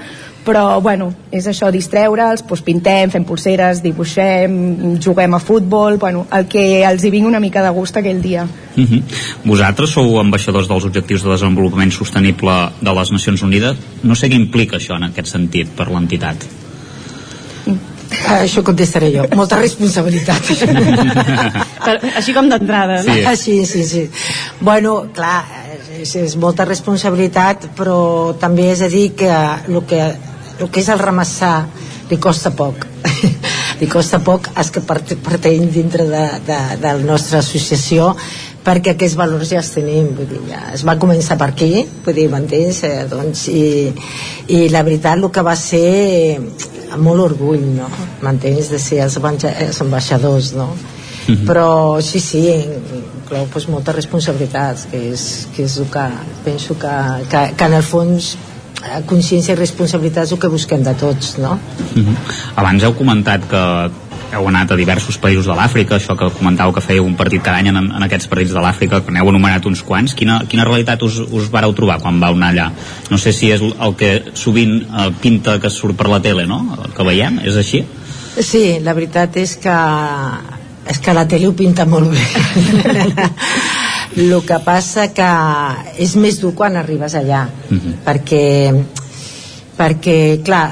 però 0.46 0.80
bueno, 0.80 1.08
és 1.34 1.48
això, 1.50 1.72
distreure'ls, 1.74 2.44
doncs 2.46 2.62
pintem, 2.66 3.10
fem 3.10 3.24
pulseres, 3.26 3.80
dibuixem, 3.82 4.52
juguem 5.02 5.34
a 5.34 5.40
futbol, 5.42 5.96
bueno, 5.98 6.26
el 6.36 6.46
que 6.52 6.84
els 6.86 7.02
hi 7.02 7.10
vingui 7.10 7.32
una 7.32 7.42
mica 7.42 7.64
de 7.64 7.72
gust 7.74 7.98
aquell 7.98 8.22
dia. 8.22 8.44
Uh 8.76 8.84
-huh. 8.84 9.02
Vosaltres 9.44 9.90
sou 9.90 10.20
ambaixadors 10.20 10.68
dels 10.68 10.84
Objectius 10.84 11.24
de 11.24 11.30
Desenvolupament 11.30 11.90
Sostenible 11.90 12.70
de 12.80 12.94
les 12.94 13.10
Nacions 13.10 13.42
Unides. 13.42 13.76
No 14.02 14.14
sé 14.14 14.28
què 14.28 14.36
implica 14.36 14.76
això 14.76 14.94
en 14.96 15.04
aquest 15.04 15.28
sentit 15.28 15.68
per 15.68 15.90
l'entitat. 15.90 16.65
Ah, 18.24 18.40
això 18.40 18.62
contestaré 18.66 19.10
jo, 19.14 19.26
molta 19.36 19.58
responsabilitat 19.60 20.48
Per, 21.86 21.94
així 22.18 22.34
com 22.34 22.48
d'entrada, 22.50 23.02
no? 23.04 23.14
Sí. 23.14 23.24
Ah, 23.28 23.36
sí, 23.38 23.56
sí, 23.68 23.84
sí. 23.86 24.04
Bueno, 24.60 24.96
clar, 25.14 25.44
és, 26.00 26.14
és 26.18 26.36
molta 26.40 26.66
responsabilitat, 26.66 27.68
però 27.78 27.98
també 28.40 28.70
és 28.72 28.82
a 28.82 28.90
dir 28.92 29.10
que 29.18 29.30
el 29.30 29.82
que, 29.88 30.00
el 30.58 30.70
que 30.72 30.82
és 30.82 30.90
el 30.92 31.02
ramassar 31.02 31.56
li 32.10 32.18
costa 32.22 32.52
poc. 32.56 32.86
li 33.80 33.88
costa 33.90 34.20
poc 34.24 34.50
els 34.56 34.72
que 34.72 34.82
pertany 34.82 35.68
dintre 35.72 36.06
de, 36.08 36.24
de, 36.46 36.60
de 36.82 36.92
la 37.00 37.06
nostra 37.06 37.42
associació 37.44 38.14
perquè 38.66 38.96
aquests 38.96 39.16
valors 39.18 39.52
ja 39.52 39.60
els 39.62 39.70
tenim 39.74 40.10
vull 40.16 40.28
dir, 40.30 40.42
ja 40.50 40.62
es 40.74 40.82
va 40.86 40.96
començar 40.98 41.38
per 41.38 41.52
aquí 41.52 41.84
vull 42.04 42.16
dir, 42.16 42.26
m'entens? 42.32 42.82
Eh, 42.86 43.04
doncs, 43.10 43.46
i, 43.52 43.92
i 44.56 44.66
la 44.72 44.82
veritat 44.86 45.20
el 45.20 45.30
que 45.30 45.44
va 45.46 45.54
ser 45.58 45.86
eh, 45.86 46.40
amb 46.90 47.02
molt 47.06 47.28
orgull 47.28 47.62
no? 47.76 47.88
m'entens? 48.24 48.72
de 48.72 48.82
ser 48.82 49.02
els, 49.06 49.18
els 49.18 49.82
ambaixadors 49.86 50.52
no? 50.58 50.70
Mhm. 51.26 51.42
però 51.46 52.00
sí, 52.02 52.20
sí 52.22 52.42
inclou 52.46 53.46
pues, 53.50 53.66
moltes 53.68 53.94
responsabilitats 53.96 54.86
que 54.90 55.00
és, 55.12 55.22
que 55.54 55.64
és 55.66 55.78
el 55.82 55.88
que 55.90 56.04
penso 56.44 56.76
que, 56.78 56.92
que, 57.30 57.40
que 57.58 57.66
en 57.66 57.74
el 57.80 57.82
fons 57.82 58.36
eh, 58.36 59.00
consciència 59.10 59.56
i 59.56 59.58
responsabilitat 59.58 60.28
és 60.28 60.34
el 60.36 60.42
que 60.42 60.50
busquem 60.52 60.86
de 60.86 60.94
tots 60.98 61.36
no? 61.42 61.58
Uh 61.94 62.02
-huh. 62.02 62.16
Abans 62.62 62.82
heu 62.82 62.94
comentat 62.94 63.46
que 63.50 63.62
heu 64.34 64.48
anat 64.50 64.72
a 64.72 64.78
diversos 64.78 65.18
països 65.22 65.46
de 65.46 65.54
l'Àfrica, 65.56 65.96
això 65.96 66.16
que 66.18 66.28
comentàveu 66.38 66.74
que 66.74 66.82
fèieu 66.84 67.06
un 67.06 67.14
partit 67.18 67.42
cada 67.44 67.60
any 67.62 67.70
en, 67.70 67.78
en 67.78 68.06
aquests 68.06 68.30
partits 68.30 68.54
de 68.56 68.62
l'Àfrica, 68.62 69.00
que 69.04 69.14
n'heu 69.14 69.30
anomenat 69.30 69.66
uns 69.70 69.82
quants. 69.86 70.16
Quina, 70.18 70.40
quina 70.50 70.66
realitat 70.66 71.02
us, 71.06 71.20
us 71.20 71.50
vareu 71.52 71.74
trobar 71.78 72.00
quan 72.02 72.20
vau 72.22 72.36
anar 72.36 72.50
allà? 72.54 72.66
No 73.10 73.20
sé 73.22 73.32
si 73.36 73.52
és 73.54 73.62
el 73.62 73.96
que 73.98 74.12
sovint 74.34 74.80
eh, 74.82 75.08
pinta 75.22 75.58
que 75.62 75.70
surt 75.70 75.98
per 75.98 76.10
la 76.12 76.20
tele, 76.24 76.46
no? 76.50 76.62
El 76.76 76.94
que 76.96 77.06
veiem, 77.06 77.40
és 77.46 77.58
així? 77.60 77.84
Sí, 78.36 78.64
la 78.84 78.96
veritat 78.96 79.38
és 79.40 79.56
que 79.62 79.76
és 80.86 81.00
que 81.02 81.14
la 81.14 81.26
tele 81.26 81.48
ho 81.48 81.54
pinta 81.56 81.82
molt 81.88 82.12
bé 82.12 82.22
el 84.16 84.32
que 84.46 84.58
passa 84.64 85.08
que 85.14 85.30
és 86.02 86.14
més 86.16 86.38
dur 86.40 86.52
quan 86.54 86.76
arribes 86.78 87.16
allà 87.18 87.42
perquè 88.06 88.44
perquè 89.76 90.18
clar 90.46 90.66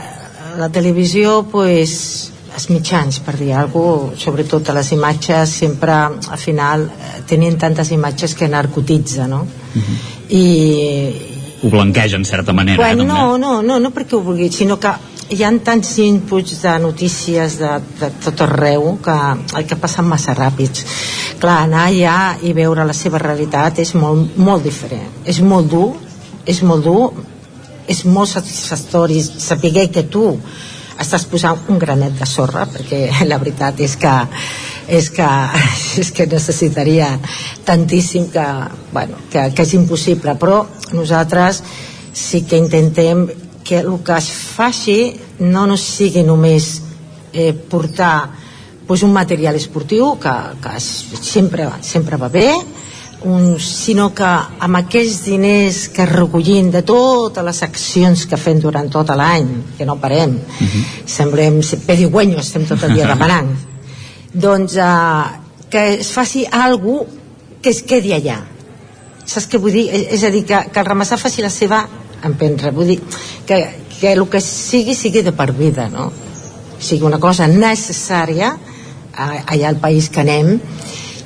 la 0.59 0.71
televisió 0.71 1.43
pues, 1.51 2.33
els 2.55 2.69
mitjans, 2.71 3.19
per 3.25 3.35
dir 3.39 3.53
alguna 3.59 4.09
cosa, 4.09 4.21
sobretot 4.25 4.71
a 4.71 4.75
les 4.77 4.93
imatges, 4.95 5.57
sempre, 5.65 5.95
al 6.31 6.39
final, 6.39 6.87
eh, 6.87 7.23
tenien 7.27 7.59
tantes 7.59 7.91
imatges 7.91 8.35
que 8.35 8.49
narcotitza, 8.49 9.27
no? 9.27 9.45
I, 10.31 10.45
Ho 11.65 11.71
blanqueja, 11.71 12.17
en 12.17 12.25
certa 12.25 12.53
manera. 12.53 12.77
Bueno, 12.77 13.03
eh, 13.03 13.07
no, 13.07 13.39
no, 13.39 13.63
no, 13.63 13.81
no 13.81 13.91
perquè 13.91 14.17
ho 14.19 14.23
vulgui, 14.23 14.51
sinó 14.53 14.79
que 14.79 14.93
hi 15.33 15.43
ha 15.43 15.51
tants 15.65 15.95
inputs 16.05 16.61
de 16.61 16.75
notícies 16.79 17.57
de, 17.59 17.71
de 18.01 18.11
tot 18.23 18.43
arreu 18.45 18.99
que 19.03 19.15
el 19.59 19.67
que 19.67 19.79
passen 19.81 20.07
massa 20.07 20.35
ràpids. 20.37 20.85
Clar, 21.41 21.63
anar 21.65 21.87
allà 21.89 22.19
i 22.45 22.53
veure 22.57 22.85
la 22.85 22.97
seva 22.97 23.19
realitat 23.23 23.81
és 23.81 23.95
molt, 23.97 24.37
molt 24.37 24.63
diferent. 24.63 25.25
És 25.25 25.41
molt 25.41 25.71
dur, 25.73 25.89
és 26.47 26.61
molt 26.63 26.85
dur, 26.85 27.09
és 27.89 28.05
molt 28.05 28.31
satisfactori 28.31 29.21
saber 29.25 29.89
que 29.93 30.05
tu 30.09 30.29
estàs 31.01 31.25
posant 31.31 31.65
un 31.73 31.79
granet 31.79 32.19
de 32.19 32.27
sorra 32.29 32.67
perquè 32.71 33.09
la 33.31 33.41
veritat 33.43 33.81
és 33.85 33.97
que 34.01 34.15
és 34.89 35.09
que, 35.11 35.27
és 36.03 36.13
que 36.13 36.27
necessitaria 36.29 37.09
tantíssim 37.65 38.29
que, 38.31 38.47
bueno, 38.93 39.17
que, 39.33 39.49
que 39.57 39.65
és 39.65 39.75
impossible. 39.79 40.37
Però 40.41 40.61
nosaltres 40.93 41.63
sí 42.13 42.45
que 42.45 42.61
intentem 42.61 43.27
que 43.65 43.81
el 43.81 43.97
que 44.05 44.19
es 44.21 44.29
faci 44.31 44.99
no 45.41 45.65
no 45.67 45.77
sigui 45.81 46.23
només 46.23 46.83
eh, 47.33 47.53
portar 47.53 48.29
pues, 48.87 49.03
un 49.03 49.13
material 49.13 49.57
esportiu 49.57 50.19
que, 50.21 50.35
que 50.61 50.81
sempre, 50.81 51.71
sempre 51.81 52.21
va 52.21 52.29
bé 52.29 52.51
un, 53.25 53.59
sinó 53.61 54.11
que 54.15 54.29
amb 54.67 54.79
aquells 54.79 55.23
diners 55.25 55.89
que 55.95 56.07
recollim 56.09 56.71
de 56.75 56.83
totes 56.87 57.45
les 57.45 57.63
accions 57.67 58.25
que 58.31 58.39
fem 58.41 58.61
durant 58.63 58.91
tot 58.93 59.13
l'any, 59.17 59.51
que 59.79 59.87
no 59.89 59.97
parem, 60.01 60.37
semblem 61.07 61.61
pedigüeños, 61.87 62.45
estem 62.47 62.67
tot 62.69 62.85
el 62.85 62.95
dia 62.99 63.09
demanant, 63.15 63.53
doncs 64.33 64.77
eh, 64.77 64.89
que 65.71 65.87
es 65.99 66.13
faci 66.13 66.45
alguna 66.51 67.23
que 67.65 67.73
es 67.73 67.81
quedi 67.89 68.13
allà. 68.13 68.43
Saps 69.25 69.49
què 69.49 69.57
vull 69.57 69.73
dir? 69.73 69.87
És, 69.89 70.03
és 70.19 70.25
a 70.29 70.31
dir, 70.31 70.43
que, 70.45 70.59
que 70.69 70.83
el 70.83 70.87
ramassar 70.87 71.17
faci 71.17 71.41
la 71.41 71.49
seva 71.49 71.81
emprendre, 72.29 72.75
vull 72.77 72.93
dir 72.93 72.99
que, 73.49 73.59
que 73.97 74.13
el 74.13 74.27
que 74.29 74.41
sigui, 74.45 74.93
sigui 74.93 75.25
de 75.25 75.33
per 75.33 75.49
vida, 75.57 75.89
no? 75.89 76.11
sigui 76.85 77.07
una 77.09 77.21
cosa 77.23 77.47
necessària 77.49 78.53
allà 79.15 79.69
al 79.71 79.79
país 79.81 80.11
que 80.13 80.21
anem 80.21 80.59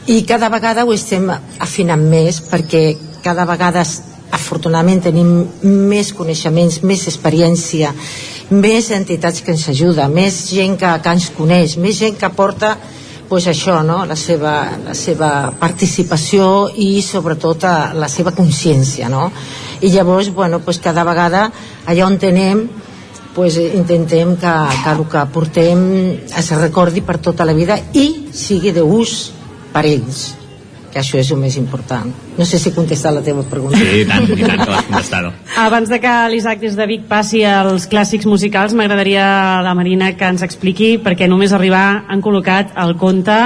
i 0.09 0.23
cada 0.25 0.49
vegada 0.49 0.87
ho 0.89 0.93
estem 0.95 1.29
afinant 1.31 2.05
més 2.09 2.41
perquè 2.49 2.97
cada 3.21 3.45
vegada 3.45 3.83
afortunadament 4.33 5.03
tenim 5.05 5.29
més 5.63 6.15
coneixements, 6.17 6.81
més 6.83 7.05
experiència 7.11 7.93
més 8.49 8.89
entitats 8.97 9.43
que 9.45 9.53
ens 9.53 9.67
ajuden 9.69 10.15
més 10.17 10.47
gent 10.49 10.79
que, 10.81 10.95
que 11.05 11.13
ens 11.13 11.29
coneix 11.37 11.77
més 11.77 12.01
gent 12.01 12.17
que 12.17 12.33
porta 12.33 12.77
pues 13.29 13.45
això, 13.53 13.83
no? 13.85 14.07
la, 14.09 14.17
seva, 14.17 14.55
la 14.81 14.95
seva 14.97 15.53
participació 15.61 16.71
i 16.81 17.03
sobretot 17.05 17.69
eh, 17.69 17.77
la 18.01 18.09
seva 18.09 18.33
consciència 18.33 19.11
no? 19.13 19.29
i 19.85 19.93
llavors 19.93 20.33
bueno, 20.33 20.63
pues 20.65 20.81
cada 20.81 21.05
vegada 21.05 21.51
allà 21.85 22.07
on 22.09 22.17
tenem 22.17 22.65
pues, 23.37 23.61
intentem 23.61 24.39
que, 24.41 24.55
que 24.85 24.95
el 24.97 25.05
que 25.13 25.27
portem 25.37 25.83
es 26.33 26.55
recordi 26.57 27.05
per 27.05 27.21
tota 27.21 27.45
la 27.45 27.53
vida 27.53 27.77
i 27.93 28.33
sigui 28.33 28.73
d'ús 28.73 29.19
per 29.73 29.87
ells 29.87 30.29
que 30.93 31.01
això 31.03 31.19
és 31.21 31.31
el 31.35 31.41
més 31.41 31.57
important. 31.61 32.11
No 32.39 32.47
sé 32.49 32.59
si 32.59 32.71
he 32.71 32.75
contestat 32.75 33.15
la 33.15 33.23
teva 33.25 33.45
pregunta. 33.47 33.79
Sí, 33.79 34.03
i 34.03 34.07
tant, 34.09 34.27
i 34.33 34.41
tant 34.41 34.63
que 34.63 34.71
l'has 34.73 34.89
contestat. 34.89 35.31
Abans 35.61 35.93
de 35.93 36.01
que 36.03 36.15
l'Isaac 36.33 36.63
des 36.65 36.77
de 36.79 36.87
Vic 36.89 37.07
passi 37.11 37.45
als 37.45 37.89
clàssics 37.93 38.29
musicals, 38.29 38.75
m'agradaria 38.75 39.25
la 39.65 39.75
Marina 39.79 40.15
que 40.17 40.29
ens 40.33 40.45
expliqui 40.47 40.97
perquè 41.05 41.29
només 41.29 41.53
arribar 41.53 42.05
han 42.09 42.25
col·locat 42.25 42.73
el 42.85 42.97
conte 43.01 43.39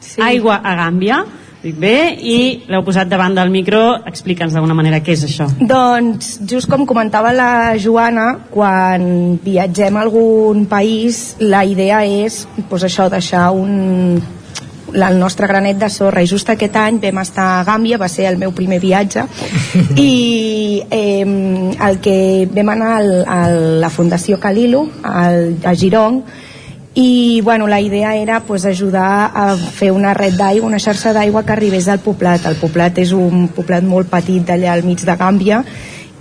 sí. 0.00 0.22
Aigua 0.22 0.60
a 0.62 0.74
Gàmbia. 0.82 1.24
Dic 1.58 1.74
bé, 1.74 2.14
i 2.22 2.68
l'heu 2.70 2.84
posat 2.86 3.08
davant 3.10 3.34
del 3.34 3.50
micro. 3.50 3.80
Explica'ns 4.06 4.54
d'alguna 4.54 4.76
manera 4.78 5.00
què 5.02 5.16
és 5.16 5.24
això. 5.26 5.48
Doncs, 5.58 6.36
just 6.46 6.70
com 6.70 6.84
comentava 6.86 7.32
la 7.34 7.50
Joana, 7.82 8.28
quan 8.52 9.40
viatgem 9.42 9.98
a 9.98 10.04
algun 10.06 10.68
país, 10.70 11.34
la 11.42 11.64
idea 11.66 12.04
és 12.06 12.44
pues, 12.70 12.86
això, 12.86 13.08
deixar 13.10 13.48
un, 13.58 14.22
el 14.94 15.18
nostre 15.18 15.46
granet 15.46 15.78
de 15.78 15.88
sorra. 15.90 16.22
I 16.22 16.28
just 16.30 16.50
aquest 16.50 16.76
any 16.76 17.00
vam 17.02 17.22
estar 17.22 17.46
a 17.58 17.64
Gàmbia, 17.64 17.98
va 18.00 18.08
ser 18.08 18.26
el 18.30 18.38
meu 18.40 18.52
primer 18.52 18.80
viatge. 18.80 19.24
I 19.96 20.82
eh, 20.90 21.24
el 21.88 22.00
que 22.04 22.18
vam 22.52 22.74
anar 22.74 22.92
al, 22.98 23.10
a 23.26 23.40
la 23.84 23.90
Fundació 23.90 24.38
Calilo 24.40 24.86
al, 25.02 25.56
a 25.64 25.74
Girong 25.74 26.22
i 26.98 27.40
bueno, 27.42 27.68
la 27.68 27.80
idea 27.80 28.16
era 28.16 28.40
pues, 28.40 28.64
ajudar 28.64 29.30
a 29.32 29.54
fer 29.56 29.92
una 29.92 30.14
red 30.14 30.34
d'aigua, 30.34 30.66
una 30.66 30.80
xarxa 30.82 31.12
d'aigua 31.14 31.44
que 31.46 31.52
arribés 31.54 31.86
al 31.86 32.00
poblat. 32.02 32.48
El 32.50 32.56
poblat 32.58 32.98
és 32.98 33.12
un 33.14 33.46
poblat 33.54 33.86
molt 33.86 34.10
petit 34.10 34.42
d'allà 34.42 34.72
al 34.72 34.82
mig 34.82 35.04
de 35.06 35.14
Gàmbia 35.14 35.62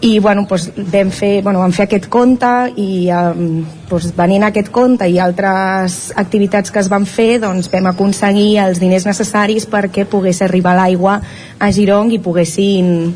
i 0.01 0.19
bueno, 0.19 0.45
pues, 0.47 0.71
vam, 0.77 1.09
fer, 1.09 1.41
bueno, 1.41 1.59
vam 1.59 1.73
fer 1.73 1.87
aquest 1.87 2.05
conte 2.13 2.49
i 2.77 3.07
um, 3.09 3.63
pues, 3.89 4.11
venint 4.17 4.45
a 4.45 4.51
aquest 4.51 4.69
conte 4.73 5.07
i 5.09 5.17
altres 5.17 6.11
activitats 6.15 6.71
que 6.71 6.83
es 6.83 6.89
van 6.91 7.07
fer 7.09 7.39
doncs, 7.41 7.71
vam 7.73 7.89
aconseguir 7.89 8.59
els 8.61 8.81
diners 8.83 9.07
necessaris 9.09 9.65
perquè 9.65 10.05
pogués 10.05 10.43
arribar 10.45 10.75
l'aigua 10.77 11.17
a 11.57 11.71
Girong 11.73 12.13
i 12.13 12.21
poguessin 12.21 13.15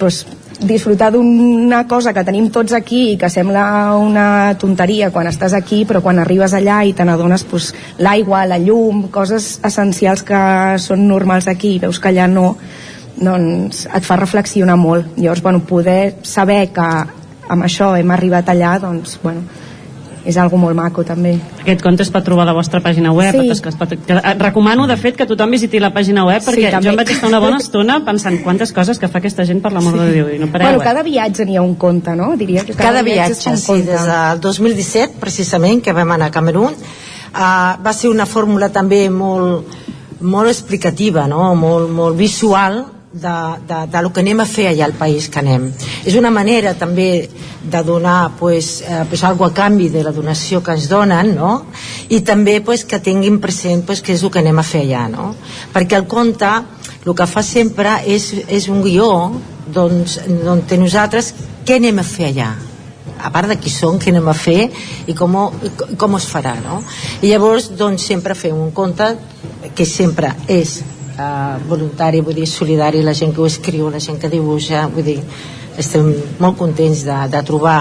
pues, 0.00 0.24
disfrutar 0.60 1.10
d'una 1.12 1.82
cosa 1.86 2.14
que 2.16 2.24
tenim 2.24 2.48
tots 2.48 2.72
aquí 2.72 3.12
i 3.12 3.16
que 3.20 3.28
sembla 3.28 3.92
una 4.00 4.56
tonteria 4.56 5.10
quan 5.12 5.28
estàs 5.28 5.52
aquí 5.52 5.84
però 5.84 6.00
quan 6.00 6.18
arribes 6.22 6.56
allà 6.56 6.80
i 6.88 6.94
te 6.96 7.04
n'adones 7.04 7.44
pues, 7.44 7.74
l'aigua, 7.98 8.46
la 8.48 8.56
llum, 8.56 9.10
coses 9.12 9.58
essencials 9.68 10.24
que 10.24 10.40
són 10.80 11.04
normals 11.10 11.48
aquí 11.52 11.76
i 11.76 11.82
veus 11.84 12.00
que 12.00 12.08
allà 12.08 12.24
no 12.30 12.54
doncs 13.16 13.86
et 13.86 14.04
fa 14.04 14.16
reflexionar 14.20 14.76
molt 14.76 15.16
llavors 15.16 15.42
bueno, 15.42 15.62
poder 15.64 16.16
saber 16.22 16.66
que 16.72 16.88
amb 17.48 17.64
això 17.64 17.94
hem 17.96 18.10
arribat 18.10 18.48
allà 18.52 18.76
doncs 18.82 19.18
bueno, 19.22 19.44
és 20.26 20.36
algo 20.42 20.58
molt 20.58 20.74
maco 20.76 21.04
també 21.06 21.36
aquest 21.62 21.82
conte 21.84 22.02
es 22.02 22.10
pot 22.12 22.24
trobar 22.26 22.42
a 22.44 22.50
la 22.50 22.54
vostra 22.56 22.80
pàgina 22.82 23.12
web 23.14 23.36
Sí. 23.36 23.48
es 23.50 23.60
que 23.60 23.68
es 23.70 23.76
pot, 23.78 23.88
que, 23.94 24.16
et 24.18 24.42
recomano 24.42 24.86
de 24.86 24.96
fet 24.96 25.16
que 25.16 25.26
tothom 25.26 25.50
visiti 25.54 25.78
la 25.80 25.92
pàgina 25.94 26.26
web 26.26 26.42
Sí, 26.42 26.50
perquè 26.50 26.70
també. 26.72 26.84
jo 26.84 26.90
em 26.90 26.96
vaig 26.96 27.10
estar 27.14 27.28
una 27.28 27.40
bona 27.40 27.60
estona 27.62 28.00
pensant 28.04 28.42
quantes 28.42 28.72
coses 28.72 28.98
que 28.98 29.08
fa 29.08 29.18
aquesta 29.18 29.46
gent 29.46 29.62
per 29.62 29.72
l'amor 29.72 29.96
de 30.00 30.10
Déu 30.12 30.28
i 30.34 30.38
no 30.38 30.50
pareu 30.52 30.66
bueno, 30.66 30.82
eh? 30.82 30.84
cada 30.84 31.02
viatge 31.06 31.46
n'hi 31.46 31.56
ha 31.56 31.62
un 31.62 31.76
conte 31.76 32.14
no? 32.16 32.34
diria 32.36 32.64
que 32.64 32.74
cada, 32.74 33.02
viatge, 33.02 33.32
és 33.32 33.46
un 33.46 33.56
sí, 33.56 33.66
conte. 33.66 33.92
des 33.92 34.06
del 34.06 34.40
2017 34.40 35.20
precisament 35.20 35.82
que 35.82 35.92
vam 35.92 36.10
anar 36.10 36.26
a 36.26 36.34
Camerún 36.34 36.74
uh, 36.74 37.82
va 37.86 37.92
ser 37.94 38.10
una 38.10 38.26
fórmula 38.26 38.68
també 38.68 39.08
molt, 39.10 39.78
molt 40.20 40.48
explicativa 40.50 41.28
no? 41.28 41.54
molt, 41.54 41.88
molt 41.90 42.16
visual 42.18 42.84
de, 43.16 43.36
de, 43.66 43.86
de 43.92 44.02
lo 44.02 44.12
que 44.12 44.20
anem 44.20 44.42
a 44.42 44.46
fer 44.48 44.68
allà 44.70 44.84
al 44.86 44.96
país 44.98 45.30
que 45.32 45.40
anem 45.40 45.70
és 46.04 46.16
una 46.20 46.30
manera 46.30 46.74
també 46.76 47.08
de 47.66 47.82
donar 47.82 48.32
pues, 48.38 48.82
eh, 48.82 49.04
pues 49.08 49.24
algo 49.24 49.46
a 49.46 49.54
canvi 49.54 49.88
de 49.88 50.04
la 50.04 50.12
donació 50.12 50.62
que 50.62 50.76
ens 50.76 50.88
donen 50.88 51.34
no? 51.34 51.52
i 52.12 52.20
també 52.20 52.60
pues, 52.60 52.84
que 52.84 53.00
tinguin 53.00 53.40
present 53.40 53.86
pues, 53.88 54.02
què 54.04 54.14
és 54.14 54.22
el 54.22 54.32
que 54.32 54.42
anem 54.44 54.60
a 54.60 54.66
fer 54.66 54.84
allà 54.84 55.06
no? 55.08 55.32
perquè 55.72 55.96
el 55.96 56.06
conte 56.06 56.50
el 57.06 57.14
que 57.14 57.26
fa 57.30 57.42
sempre 57.42 58.00
és, 58.04 58.32
és 58.48 58.68
un 58.68 58.82
guió 58.84 59.10
doncs, 59.72 60.18
on 60.44 60.64
nosaltres 60.82 61.32
què 61.66 61.80
anem 61.80 62.02
a 62.02 62.06
fer 62.06 62.32
allà 62.34 62.50
a 63.16 63.30
part 63.32 63.48
de 63.48 63.56
qui 63.56 63.72
són, 63.72 63.96
què 64.02 64.12
anem 64.12 64.28
a 64.28 64.36
fer 64.36 64.68
i 65.08 65.14
com, 65.16 65.38
com 65.96 66.18
es 66.20 66.28
farà 66.28 66.58
no? 66.60 66.82
i 67.22 67.32
llavors 67.32 67.70
doncs 67.78 68.04
sempre 68.12 68.36
fem 68.36 68.60
un 68.60 68.74
conte 68.76 69.14
que 69.74 69.88
sempre 69.88 70.34
és 70.52 70.82
eh, 71.18 71.56
voluntari, 71.68 72.20
vull 72.20 72.36
dir, 72.36 72.46
solidari 72.46 73.02
la 73.02 73.14
gent 73.14 73.34
que 73.34 73.40
ho 73.40 73.48
escriu, 73.48 73.90
la 73.90 74.00
gent 74.00 74.20
que 74.20 74.30
dibuixa 74.32 74.86
vull 74.92 75.06
dir, 75.06 75.18
estem 75.76 76.12
molt 76.40 76.56
contents 76.58 77.04
de, 77.04 77.16
de 77.32 77.42
trobar 77.44 77.80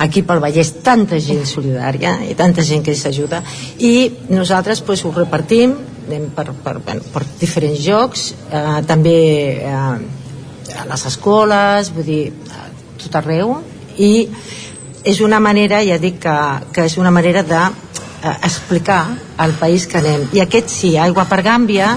aquí 0.00 0.22
pel 0.24 0.40
Vallès 0.40 0.72
tanta 0.84 1.20
gent 1.20 1.46
solidària 1.48 2.16
i 2.28 2.34
tanta 2.36 2.64
gent 2.64 2.84
que 2.84 2.94
s'ajuda 2.96 3.42
i 3.78 3.92
nosaltres 4.32 4.80
pues, 4.84 5.04
ho 5.04 5.12
repartim 5.16 5.76
anem 6.06 6.30
per, 6.34 6.50
per, 6.64 6.78
bueno, 6.84 7.04
per 7.12 7.22
diferents 7.40 7.80
jocs 7.84 8.30
eh, 8.50 8.80
també 8.88 9.18
eh, 9.60 10.80
a 10.80 10.86
les 10.88 11.06
escoles 11.06 11.92
vull 11.94 12.06
dir, 12.06 12.24
a 12.50 12.70
tot 13.00 13.20
arreu. 13.20 13.56
I 14.00 14.28
és 15.04 15.20
una 15.24 15.40
manera, 15.40 15.80
ja 15.86 15.98
dic 16.00 16.20
que, 16.24 16.36
que 16.74 16.86
és 16.88 16.96
una 17.00 17.12
manera 17.14 17.42
de 17.46 17.60
eh, 17.60 18.36
explicar 18.46 19.02
al 19.40 19.54
país 19.60 19.86
que 19.88 20.00
anem. 20.00 20.28
I 20.36 20.44
aquest 20.44 20.72
sí, 20.72 20.94
Aigua 21.00 21.26
per 21.30 21.40
Gàmbia 21.46 21.94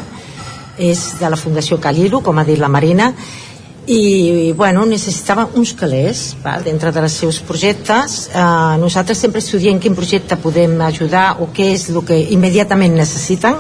és 0.78 1.20
de 1.20 1.30
la 1.30 1.40
Fundació 1.40 1.80
Calilo 1.80 2.22
com 2.22 2.40
ha 2.40 2.46
dit 2.48 2.60
la 2.60 2.72
Marina 2.72 3.12
i 3.86 4.54
bueno, 4.56 4.86
necessitava 4.88 5.50
uns 5.60 5.74
calés 5.76 6.38
val, 6.44 6.64
dintre 6.64 6.92
dels 6.96 7.18
seus 7.20 7.42
projectes. 7.44 8.30
Eh, 8.32 8.78
nosaltres 8.80 9.20
sempre 9.20 9.44
estudiem 9.44 9.80
quin 9.80 9.96
projecte 9.96 10.38
podem 10.40 10.80
ajudar 10.82 11.42
o 11.44 11.50
què 11.52 11.74
és 11.74 11.90
el 11.92 12.00
que 12.08 12.20
immediatament 12.32 12.96
necessiten. 12.96 13.60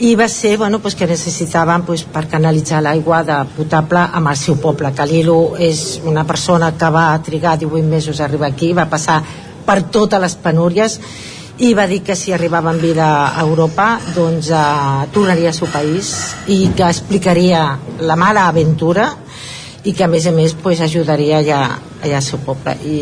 I 0.00 0.14
va 0.16 0.26
ser 0.28 0.56
bueno, 0.58 0.80
pues, 0.80 0.96
que 0.96 1.06
necessitaven 1.06 1.84
pues, 1.86 2.02
per 2.02 2.24
canalitzar 2.26 2.80
l'aigua 2.82 3.22
de 3.22 3.36
potable 3.54 4.00
amb 4.12 4.32
el 4.32 4.36
seu 4.36 4.56
poble. 4.56 4.90
Calilo 4.96 5.54
és 5.60 6.00
una 6.04 6.24
persona 6.24 6.72
que 6.72 6.90
va 6.90 7.12
trigar 7.22 7.58
18 7.58 7.86
mesos 7.86 8.20
a 8.20 8.24
arribar 8.24 8.50
aquí, 8.50 8.72
va 8.72 8.88
passar 8.90 9.20
per 9.64 9.82
totes 9.92 10.20
les 10.20 10.34
penúries 10.34 10.98
i 11.58 11.70
va 11.74 11.86
dir 11.86 12.00
que 12.02 12.16
si 12.18 12.32
arribava 12.34 12.72
en 12.74 12.80
vida 12.82 13.08
a 13.28 13.42
Europa 13.42 14.00
doncs 14.14 14.50
eh, 14.50 15.06
tornaria 15.14 15.52
al 15.52 15.54
seu 15.56 15.70
país 15.70 16.10
i 16.50 16.72
que 16.74 16.88
explicaria 16.88 17.66
la 18.00 18.16
mala 18.18 18.48
aventura 18.48 19.12
i 19.84 19.92
que 19.92 20.04
a 20.04 20.08
més 20.10 20.26
a 20.26 20.32
més 20.32 20.54
pues, 20.58 20.80
ajudaria 20.80 21.38
allà, 21.38 21.60
allà 22.04 22.20
al 22.20 22.26
seu 22.26 22.38
poble 22.44 22.74
i, 22.86 22.98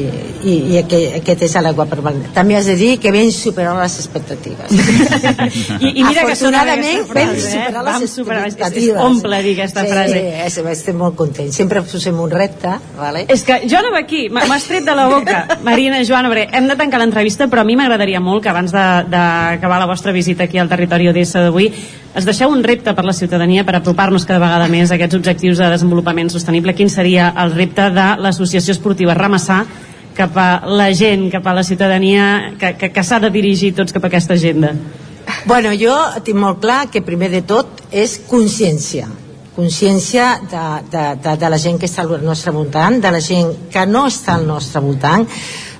i, 0.49 0.55
i 0.73 0.79
aquest, 0.81 1.17
aquest 1.21 1.43
és 1.49 1.57
l'aigua 1.67 1.87
permanent 1.91 2.31
també 2.35 2.57
has 2.59 2.67
de 2.71 2.77
dir 2.81 2.93
que 3.03 3.13
ben 3.15 3.31
superar 3.35 3.75
les 3.81 3.99
expectatives 4.01 4.73
I, 5.83 5.93
i 6.01 6.05
mira 6.05 6.23
que 6.23 6.33
afortunadament 6.33 7.03
eh? 7.03 7.03
superar 7.03 7.85
Vam 7.85 8.01
les 8.03 8.15
superar- 8.15 8.47
és- 8.47 8.53
és 8.53 8.55
expectatives 8.55 9.03
omple 9.05 9.43
dir 9.43 9.55
aquesta 9.59 9.83
sí, 9.85 9.91
frase. 9.93 10.23
és, 10.47 10.59
estem 10.79 10.97
molt 10.99 11.17
contents 11.19 11.57
sempre 11.57 11.83
posem 11.83 12.21
un 12.21 12.31
repte 12.31 12.77
vale? 12.99 13.25
És 13.29 13.43
que 13.47 13.61
jo 13.69 13.79
anava 13.79 13.99
aquí, 14.05 14.29
m'ha- 14.31 14.47
m'has 14.51 14.65
tret 14.69 14.85
de 14.87 14.95
la 14.95 15.09
boca, 15.09 15.43
Marina, 15.69 16.03
Joana, 16.05 16.31
perquè 16.33 16.49
hem 16.59 16.69
de 16.71 16.77
tancar 16.77 17.01
l'entrevista, 17.03 17.49
però 17.51 17.63
a 17.63 17.65
mi 17.69 17.77
m'agradaria 17.77 18.21
molt 18.21 18.43
que 18.43 18.49
abans 18.53 18.73
d'acabar 18.73 19.79
la 19.81 19.87
vostra 19.91 20.13
visita 20.13 20.45
aquí 20.45 20.59
al 20.59 20.69
territori 20.69 21.09
Odessa 21.09 21.41
d'avui, 21.43 21.67
es 22.15 22.27
deixeu 22.29 22.51
un 22.53 22.61
repte 22.63 22.93
per 22.93 23.05
la 23.09 23.15
ciutadania 23.17 23.65
per 23.65 23.75
apropar-nos 23.79 24.27
cada 24.29 24.39
vegada 24.43 24.67
més 24.69 24.91
a 24.93 24.99
aquests 24.99 25.17
objectius 25.17 25.57
de 25.57 25.71
desenvolupament 25.73 26.29
sostenible. 26.29 26.75
Quin 26.77 26.91
seria 26.93 27.31
el 27.41 27.55
repte 27.57 27.87
de 27.91 28.05
l'associació 28.21 28.75
esportiva 28.77 28.92
Ramassar 28.99 29.65
cap 30.17 30.37
a 30.37 30.67
la 30.69 30.91
gent, 30.93 31.31
cap 31.33 31.47
a 31.47 31.55
la 31.55 31.65
ciutadania 31.65 32.55
que, 32.61 32.75
que, 32.77 32.93
que 32.93 33.05
s'ha 33.05 33.19
de 33.21 33.31
dirigir 33.33 33.73
tots 33.75 33.93
cap 33.93 34.05
a 34.05 34.11
aquesta 34.13 34.35
agenda? 34.35 34.75
Bueno, 35.47 35.73
jo 35.79 35.95
tinc 36.25 36.39
molt 36.39 36.61
clar 36.61 36.87
que 36.93 37.03
primer 37.03 37.31
de 37.33 37.43
tot 37.43 37.81
és 37.91 38.19
consciència 38.29 39.09
consciència 39.53 40.41
de, 40.49 40.63
de, 40.91 41.03
de, 41.23 41.35
de 41.37 41.49
la 41.53 41.59
gent 41.61 41.79
que 41.81 41.89
està 41.89 42.07
al 42.07 42.25
nostre 42.25 42.55
voltant, 42.57 42.99
de 43.03 43.11
la 43.13 43.21
gent 43.21 43.51
que 43.73 43.85
no 43.87 44.07
està 44.09 44.39
al 44.39 44.47
nostre 44.49 44.81
voltant, 44.81 45.27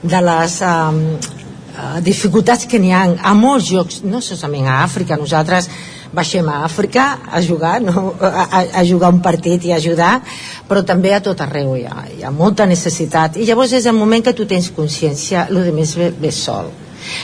de 0.03 0.21
les 0.27 0.59
um, 0.67 0.99
uh, 1.17 1.97
dificultats 2.05 2.67
que 2.69 2.81
n'hi 2.83 2.93
ha 2.93 3.07
a 3.17 3.33
molts 3.39 3.71
llocs, 3.73 4.03
no 4.05 4.21
solament 4.21 4.69
a 4.69 4.83
Àfrica, 4.85 5.17
nosaltres 5.17 5.71
baixem 6.13 6.49
a 6.49 6.63
Àfrica 6.67 7.07
a 7.31 7.41
jugar, 7.43 7.81
no? 7.81 8.15
a, 8.21 8.45
a, 8.45 8.63
a 8.81 8.85
jugar 8.85 9.13
un 9.13 9.21
partit 9.25 9.65
i 9.65 9.73
a 9.73 9.81
ajudar, 9.81 10.13
però 10.69 10.85
també 10.85 11.15
a 11.15 11.23
tot 11.25 11.41
arreu 11.41 11.75
hi 11.77 11.87
ha, 11.89 12.07
hi 12.19 12.25
ha 12.25 12.31
molta 12.31 12.67
necessitat. 12.69 13.39
I 13.41 13.49
llavors 13.49 13.73
és 13.79 13.89
el 13.89 13.97
moment 13.97 14.25
que 14.25 14.37
tu 14.37 14.47
tens 14.47 14.71
consciència, 14.77 15.47
el 15.51 15.63
de 15.69 15.77
més 15.77 15.97
ve, 15.97 16.11
ve 16.13 16.33
sol. 16.33 16.71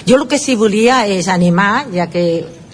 Jo 0.08 0.16
el 0.18 0.26
que 0.26 0.40
sí 0.40 0.56
volia 0.58 1.04
és 1.06 1.28
animar, 1.30 1.86
ja 1.94 2.08
que 2.10 2.24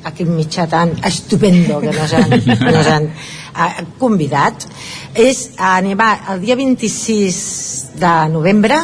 aquest 0.04 0.30
mitjà 0.30 0.66
tan 0.68 0.94
estupendo 1.04 1.80
que 1.80 1.92
nos 1.92 2.12
han, 2.12 2.30
que 2.44 2.72
nos 2.72 2.86
han 2.86 3.08
eh, 3.08 3.84
convidat, 3.98 4.66
és 5.14 5.50
a 5.58 5.76
animar 5.78 6.12
el 6.34 6.42
dia 6.44 6.56
26 6.60 7.40
de 8.00 8.14
novembre 8.32 8.80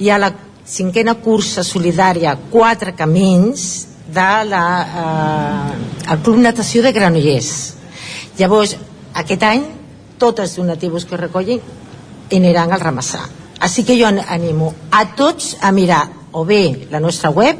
hi 0.00 0.10
ha 0.10 0.18
la 0.18 0.32
cinquena 0.70 1.16
cursa 1.22 1.64
solidària 1.66 2.36
Quatre 2.50 2.94
Camins 2.98 3.89
de 4.14 4.30
la, 4.50 4.64
eh, 5.02 6.12
el 6.12 6.22
Club 6.24 6.38
Natació 6.38 6.82
de 6.82 6.92
Granollers. 6.92 7.50
Llavors, 8.38 8.76
aquest 9.14 9.42
any, 9.46 9.64
tots 10.18 10.44
els 10.44 10.56
donatius 10.56 11.06
que 11.06 11.18
recollin 11.20 11.60
aniran 12.30 12.72
al 12.72 12.80
ramassar. 12.80 13.24
Així 13.60 13.84
que 13.84 13.98
jo 13.98 14.08
animo 14.08 14.72
a 14.90 15.04
tots 15.16 15.56
a 15.60 15.72
mirar 15.72 16.06
o 16.32 16.44
bé 16.44 16.88
la 16.90 17.00
nostra 17.00 17.30
web, 17.30 17.58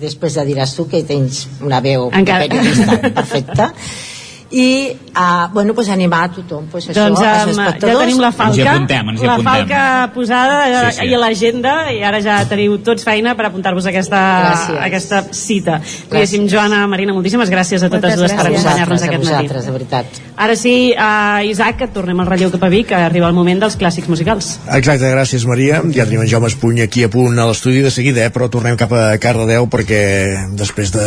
després 0.00 0.36
de 0.36 0.44
diràs 0.46 0.74
tu 0.76 0.86
que 0.88 1.02
tens 1.08 1.46
una 1.64 1.80
veu 1.80 2.10
Encara. 2.12 2.46
periodista 2.48 2.98
perfecta, 3.00 3.72
i 4.50 4.92
uh, 5.16 5.52
bueno, 5.52 5.74
pues 5.74 5.88
animar 5.88 6.24
a 6.24 6.32
tothom 6.32 6.66
pues, 6.70 6.84
això, 6.88 6.94
doncs 7.08 7.20
als 7.20 7.48
um, 7.50 7.56
ja 7.58 7.64
espectadors 7.66 8.04
tenim 8.04 8.20
la 8.22 8.30
falca, 8.30 8.52
Ens 8.52 8.58
hi 8.60 8.66
apuntem, 8.68 9.08
ens 9.10 9.20
hi 9.22 9.26
la 9.26 9.32
apuntem. 9.34 9.52
falca 9.52 10.10
posada 10.14 10.58
Sí, 10.66 10.92
sí, 10.94 11.00
sí. 11.00 11.06
i 11.10 11.14
a 11.14 11.18
l'agenda 11.18 11.72
i 11.92 12.02
ara 12.06 12.20
ja 12.22 12.36
teniu 12.48 12.76
tots 12.78 13.02
feina 13.04 13.34
per 13.34 13.46
apuntar-vos 13.48 13.86
a 13.86 13.90
aquesta, 13.90 14.20
Gràcies. 14.44 14.76
a 14.78 14.84
aquesta 14.86 15.22
cita. 15.34 15.80
Diguéssim, 16.10 16.46
Joana, 16.48 16.86
Marina, 16.86 17.12
moltíssimes 17.12 17.50
gràcies 17.50 17.82
a 17.82 17.90
totes 17.90 18.14
Moltes 18.14 18.20
dues 18.20 18.32
per 18.32 18.44
gràcies. 18.44 18.60
acompanyar-nos 18.60 19.02
A 19.02 19.06
aquest 19.06 19.24
matí. 19.24 19.48
de 19.66 19.72
veritat. 19.72 20.06
Ara 20.36 20.54
sí, 20.56 20.92
uh, 20.94 21.42
Isaac, 21.50 21.76
que 21.78 21.88
tornem 21.88 22.20
al 22.20 22.26
relleu 22.26 22.50
cap 22.52 22.62
a 22.62 22.68
Vic, 22.68 22.86
que 22.88 22.94
arriba 22.94 23.26
el 23.26 23.34
moment 23.34 23.60
dels 23.60 23.76
clàssics 23.78 24.08
musicals. 24.08 24.60
Exacte, 24.70 25.10
gràcies 25.10 25.46
Maria. 25.46 25.82
Ja 25.94 26.04
tenim 26.04 26.20
en 26.22 26.28
Jaume 26.28 26.46
Espuny 26.48 26.82
aquí 26.82 27.02
a 27.04 27.10
punt 27.10 27.38
a 27.38 27.46
l'estudi 27.48 27.80
de 27.82 27.90
seguida, 27.90 28.24
eh? 28.26 28.30
però 28.30 28.48
tornem 28.50 28.76
cap 28.76 28.92
a 28.92 29.18
Cardedeu 29.18 29.66
perquè 29.66 30.46
després 30.54 30.92
de, 30.92 31.06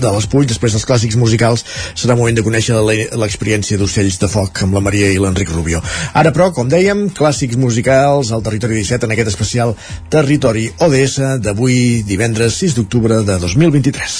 de 0.00 0.10
l'Espuny, 0.16 0.46
després 0.46 0.72
dels 0.72 0.86
clàssics 0.88 1.16
musicals, 1.16 1.64
serà 1.94 2.16
moment 2.16 2.34
de 2.34 2.42
conèixer 2.42 2.71
l'e- 2.80 3.08
l'experiència 3.18 3.78
d'Ocells 3.78 4.18
de 4.22 4.28
Foc 4.28 4.62
amb 4.64 4.74
la 4.74 4.80
Maria 4.80 5.10
i 5.12 5.18
l'Enric 5.18 5.50
Rubio. 5.50 5.82
Ara, 6.14 6.32
però, 6.32 6.50
com 6.52 6.68
dèiem, 6.68 7.08
clàssics 7.14 7.56
musicals 7.56 8.32
al 8.32 8.42
Territori 8.42 8.74
17 8.80 9.06
en 9.06 9.12
aquest 9.12 9.28
especial 9.34 9.74
Territori 10.08 10.70
ODS 10.78 11.18
d'avui, 11.42 12.02
divendres 12.06 12.54
6 12.62 12.74
d'octubre 12.78 13.22
de 13.22 13.38
2023. 13.38 14.18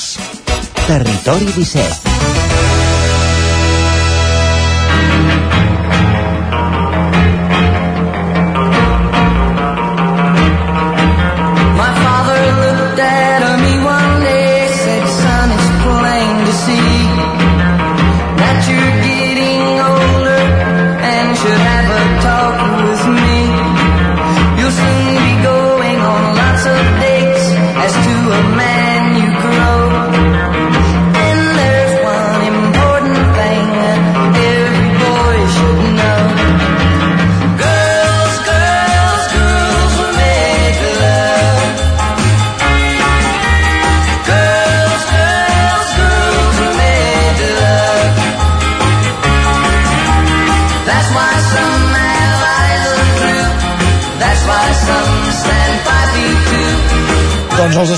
Territori 0.86 1.52
17 1.56 2.31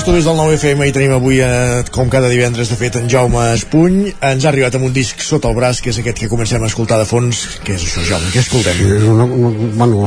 estudis 0.05 0.25
del 0.27 0.35
9FM 0.37 0.85
hi 0.85 0.91
tenim 0.93 1.13
avui, 1.15 1.39
eh, 1.41 1.81
com 1.89 2.05
cada 2.13 2.27
divendres, 2.29 2.69
de 2.69 2.75
fet, 2.77 2.93
en 2.99 3.07
Jaume 3.09 3.41
Espuny. 3.55 4.11
Ens 4.21 4.43
ha 4.45 4.49
arribat 4.51 4.75
amb 4.77 4.85
un 4.85 4.91
disc 4.93 5.17
sota 5.25 5.49
el 5.49 5.55
braç, 5.57 5.79
que 5.81 5.89
és 5.89 5.97
aquest 5.97 6.19
que 6.21 6.27
comencem 6.29 6.61
a 6.61 6.67
escoltar 6.69 6.99
de 7.01 7.07
fons. 7.09 7.39
Què 7.65 7.73
és 7.73 7.81
això, 7.87 8.03
Jaume? 8.05 8.27
Què 8.29 8.43
escoltem? 8.43 8.77
Sí, 8.77 8.85
és 8.99 9.05
una, 9.09 9.25
una, 9.25 9.49
bueno, 9.79 10.03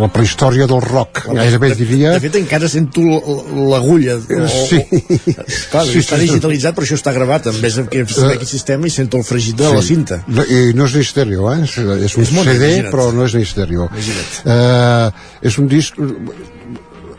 la 0.00 0.08
prehistòria 0.10 0.66
del 0.66 0.82
rock, 0.82 1.28
gairebé 1.30 1.70
diria. 1.78 2.16
De 2.16 2.24
fet, 2.24 2.40
encara 2.40 2.66
sento 2.68 3.04
l'agulla. 3.06 4.16
O, 4.18 4.48
Sí. 4.66 4.80
O, 4.82 5.46
clar, 5.70 5.84
Sí, 5.86 6.00
està 6.02 6.16
sí, 6.18 6.24
sí. 6.24 6.26
digitalitzat, 6.26 6.74
però 6.74 6.88
això 6.88 6.98
està 6.98 7.14
gravat. 7.14 7.46
En 7.52 7.60
vez 7.62 7.76
de 7.78 7.84
saber 8.10 8.38
quin 8.40 8.50
sistema, 8.50 8.86
i 8.86 8.90
sento 8.90 9.16
el 9.22 9.24
fregit 9.24 9.56
de 9.62 9.70
la 9.70 9.82
cinta. 9.82 10.24
No, 10.26 10.42
I 10.42 10.72
no 10.74 10.86
és 10.90 10.94
ni 10.98 11.04
estèreo, 11.06 11.46
eh? 11.54 11.62
És, 11.62 11.76
és 11.78 12.16
un 12.18 12.26
És 12.26 12.34
CD, 12.34 12.50
imagina't. 12.50 12.90
però 12.90 13.12
no 13.14 13.24
és 13.24 13.34
ni 13.38 13.42
estèreo. 13.46 13.86
Imagina't. 13.94 14.42
Eh, 14.42 15.46
és 15.46 15.58
un 15.62 15.68
disc... 15.70 15.94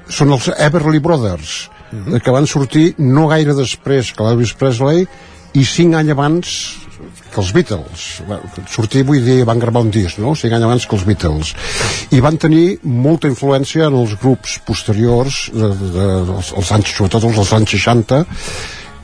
Són 0.09 0.31
els 0.31 0.45
Everly 0.57 0.99
Brothers, 1.03 1.69
Mhm. 1.91 2.19
que 2.19 2.31
van 2.31 2.47
sortir 2.47 2.95
no 2.97 3.27
gaire 3.27 3.53
després 3.55 4.11
que 4.11 4.23
l'Elvis 4.23 4.53
Presley 4.53 5.07
i 5.53 5.63
cinc 5.65 5.95
anys 5.95 6.11
abans 6.11 6.53
que 7.31 7.41
els 7.41 7.51
Beatles. 7.53 8.05
Bueno, 8.27 8.49
sortir, 8.69 9.03
vull 9.05 9.23
dir, 9.23 9.43
van 9.45 9.59
gravar 9.59 9.83
un 9.85 9.91
disc, 9.93 10.17
no? 10.23 10.33
Cinc 10.35 10.55
anys 10.57 10.65
abans 10.67 10.87
que 10.87 10.95
els 10.97 11.05
Beatles. 11.05 11.53
I 12.15 12.21
van 12.23 12.39
tenir 12.41 12.79
molta 12.83 13.29
influència 13.29 13.87
en 13.91 13.97
els 14.01 14.15
grups 14.21 14.57
posteriors, 14.65 15.47
de, 15.53 15.69
de, 15.69 15.91
de, 15.95 16.07
dels, 16.31 16.51
els 16.57 16.71
anys, 16.77 16.95
sobretot 16.97 17.29
els 17.29 17.39
dels 17.41 17.53
anys 17.59 17.75
60, 17.77 18.23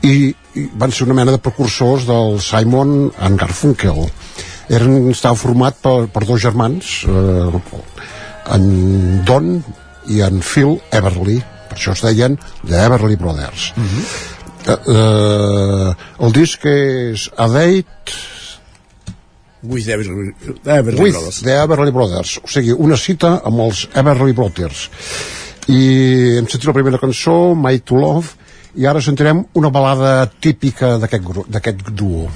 i, 0.04 0.16
i 0.58 0.66
van 0.80 0.92
ser 0.92 1.06
una 1.06 1.16
mena 1.20 1.36
de 1.36 1.42
precursors 1.42 2.08
del 2.08 2.40
Simon 2.44 3.12
and 3.22 3.40
Garfunkel. 3.40 4.04
Eren, 4.74 5.10
estava 5.12 5.38
format 5.38 5.78
per, 5.80 5.96
per 6.12 6.24
dos 6.26 6.42
germans, 6.42 7.02
eh, 7.08 7.80
en 8.54 8.70
Don 9.28 9.58
i 10.12 10.20
en 10.24 10.40
Phil 10.44 10.78
Everly, 10.92 11.40
per 11.74 11.80
això 11.82 11.92
es 11.96 12.04
deien 12.06 12.38
The 12.62 12.84
Everly 12.86 13.16
Brothers. 13.20 13.72
eh, 14.64 14.78
eh, 14.94 15.90
el 16.24 16.32
disc 16.32 16.64
és 16.70 17.28
A 17.36 17.48
Date 17.50 18.14
With 19.64 19.88
Everly, 19.88 20.34
Everly 20.66 21.00
with 21.00 21.12
Brothers. 21.14 21.40
the 21.42 21.54
Everly 21.56 21.90
Brothers, 21.90 22.38
o 22.44 22.48
sigui, 22.52 22.74
una 22.76 22.98
cita 23.00 23.38
amb 23.48 23.62
els 23.64 23.86
Everly 23.96 24.34
Brothers. 24.36 24.90
I 25.72 25.78
hem 26.36 26.48
sentit 26.52 26.66
la 26.68 26.74
primera 26.76 27.00
cançó, 27.00 27.54
My 27.56 27.78
to 27.80 27.96
Love, 27.96 28.34
i 28.76 28.84
ara 28.90 29.00
sentirem 29.00 29.40
una 29.56 29.70
balada 29.72 30.26
típica 30.28 30.98
d'aquest 31.00 31.88
duo. 31.96 32.26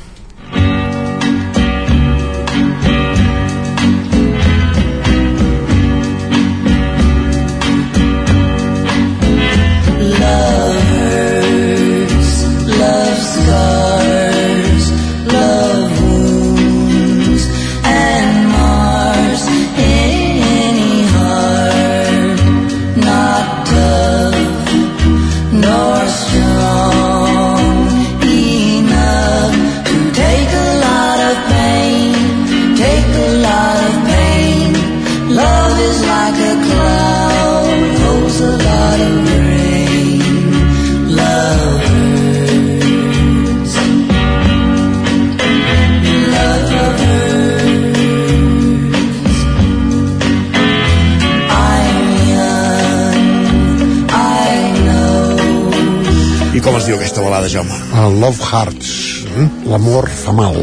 Diu 56.89 56.97
aquesta 56.97 57.20
balada, 57.20 57.48
Jaume? 57.52 57.74
Uh, 57.93 58.09
Love 58.16 58.44
Hearts, 58.48 58.90
mm? 59.28 59.69
l'amor 59.69 60.09
fa 60.09 60.32
mal. 60.32 60.56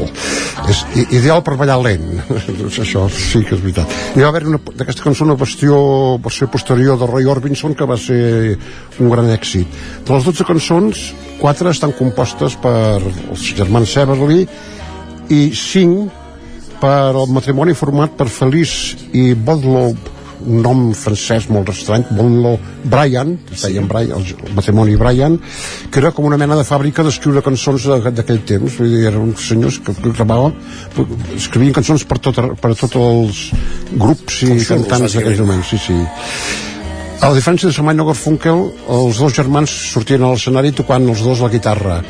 És 0.71 0.81
ideal 1.13 1.43
per 1.45 1.53
ballar 1.59 1.77
lent. 1.83 2.07
Doncs 2.59 2.79
Això 2.81 3.03
sí 3.13 3.43
que 3.45 3.53
és 3.53 3.61
veritat. 3.61 3.93
Hi 4.15 4.23
va 4.23 4.31
haver 4.31 4.41
d'aquesta 4.49 5.05
cançó 5.05 5.27
una 5.27 5.37
versió, 5.37 5.77
versió 6.23 6.49
posterior 6.49 6.97
de 6.97 7.09
Roy 7.11 7.29
Orbison 7.29 7.77
que 7.77 7.85
va 7.85 7.97
ser 8.01 8.57
un 8.97 9.11
gran 9.13 9.29
èxit. 9.35 9.69
De 10.07 10.15
les 10.15 10.25
12 10.25 10.47
cançons, 10.49 11.05
quatre 11.41 11.69
estan 11.75 11.93
compostes 11.93 12.57
per 12.61 12.97
els 12.97 13.45
germans 13.53 13.93
Severly 13.93 14.47
i 15.29 15.41
cinc 15.57 16.09
per 16.81 17.13
el 17.13 17.29
matrimoni 17.33 17.77
format 17.77 18.17
per 18.17 18.31
Feliç 18.33 18.95
i 19.13 19.29
Bodlow 19.37 19.93
un 20.45 20.61
nom 20.65 20.81
francès 20.97 21.47
molt 21.51 21.69
estrany 21.73 22.05
Bonlo 22.15 22.55
Brian, 22.83 23.35
es 23.51 23.65
deien 23.65 23.87
Brian, 23.89 24.19
el, 24.19 24.35
el 24.47 24.53
matrimoni 24.57 24.95
Brian, 24.99 25.37
que 25.91 26.01
era 26.01 26.11
com 26.15 26.27
una 26.29 26.39
mena 26.41 26.57
de 26.59 26.65
fàbrica 26.67 27.05
d'escriure 27.05 27.43
cançons 27.45 27.87
d'aquell 28.05 28.43
temps. 28.47 28.77
Vull 28.79 28.93
dir, 28.93 29.03
eren 29.09 29.31
uns 29.31 29.49
senyors 29.49 29.79
que, 29.83 29.95
que 29.97 30.13
gravaven 30.13 30.55
escrivien 31.35 31.75
cançons 31.75 32.05
per, 32.07 32.19
tot, 32.23 32.39
per 32.61 32.71
a 32.71 32.77
tots 32.77 32.95
els 33.01 33.41
grups 33.95 34.41
i 34.43 34.53
xulos, 34.53 34.69
cantants 34.71 35.17
d'aquells 35.17 35.43
moments 35.43 35.73
sí, 35.73 35.81
sí. 35.81 35.99
A 37.21 37.31
la 37.31 37.35
diferència 37.37 37.69
de 37.69 37.73
Simon 37.73 38.01
i 38.01 38.05
Garfunkel, 38.05 38.65
els 38.91 39.19
dos 39.23 39.33
germans 39.33 39.71
sortien 39.93 40.23
a 40.23 40.33
l'escenari 40.33 40.73
tocant 40.75 41.07
els 41.09 41.23
dos 41.25 41.41
la 41.41 41.51
guitarra 41.53 42.01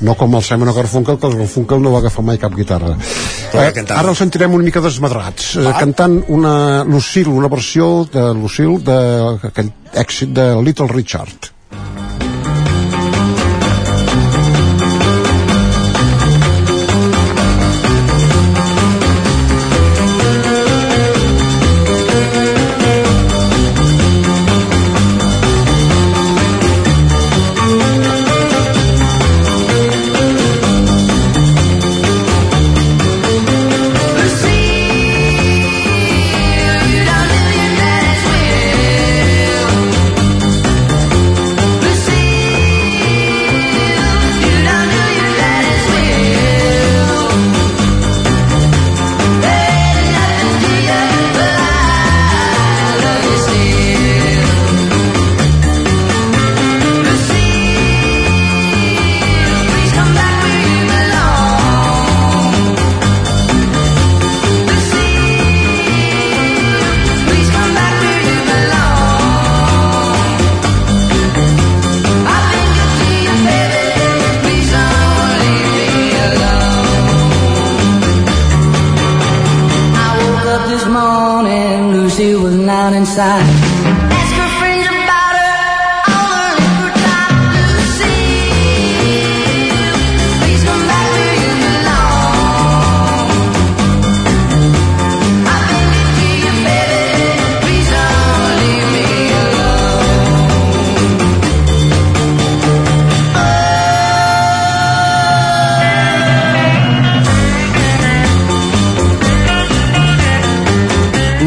no 0.00 0.14
com 0.14 0.36
el 0.38 0.44
Simon 0.46 0.72
Garfunkel, 0.74 1.18
que 1.18 1.26
el 1.26 1.36
Garfunkel 1.40 1.82
no 1.82 1.92
va 1.94 2.02
agafar 2.02 2.24
mai 2.24 2.38
cap 2.38 2.54
guitarra. 2.54 2.94
Eh, 2.94 3.70
cantava. 3.74 4.00
ara 4.00 4.12
els 4.12 4.18
sentirem 4.22 4.54
una 4.54 4.64
mica 4.64 4.82
desmadrats, 4.84 5.56
eh, 5.56 5.72
cantant 5.78 6.20
una 6.28 6.84
Lucille, 6.84 7.30
una 7.30 7.48
versió 7.48 8.06
de 8.12 8.32
Lucille 8.34 8.78
d'aquell 8.84 9.72
èxit 9.94 10.34
de 10.36 10.50
Little 10.62 10.88
Richard. 10.88 11.52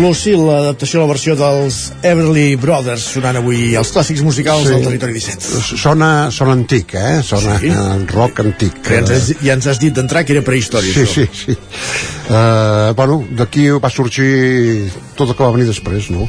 Lucille, 0.02 0.41
l'adaptació 0.44 0.99
a 0.99 1.03
la 1.06 1.10
versió 1.11 1.36
dels 1.38 1.76
Everly 2.03 2.56
Brothers, 2.60 3.03
sonant 3.14 3.38
avui 3.40 3.76
els 3.80 3.91
clàssics 3.94 4.22
musicals 4.26 4.65
Sí. 4.68 4.73
del 4.73 4.84
territori 4.84 5.14
17. 5.14 5.78
Sona, 5.78 6.30
sona 6.32 6.52
antic, 6.57 6.94
eh? 6.95 7.22
Sona 7.23 7.57
Sí. 7.60 7.69
rock 8.14 8.40
antic. 8.41 8.82
Que 8.82 8.95
ja 8.95 8.99
ens, 8.99 9.11
has, 9.11 9.30
ja 9.41 9.53
ens 9.53 9.68
has 9.68 9.80
dit 9.80 9.94
d'entrar 9.94 10.23
que 10.26 10.34
era 10.34 10.41
prehistòria, 10.41 10.94
Sí, 10.94 11.02
això. 11.02 11.28
sí, 11.32 11.45
sí. 11.45 11.57
Uh, 12.30 12.94
bueno, 12.95 13.23
d'aquí 13.32 13.69
va 13.80 13.90
sorgir 13.90 14.90
tot 15.15 15.30
el 15.30 15.36
que 15.36 15.44
va 15.44 15.52
venir 15.52 15.68
després, 15.68 16.10
no? 16.10 16.22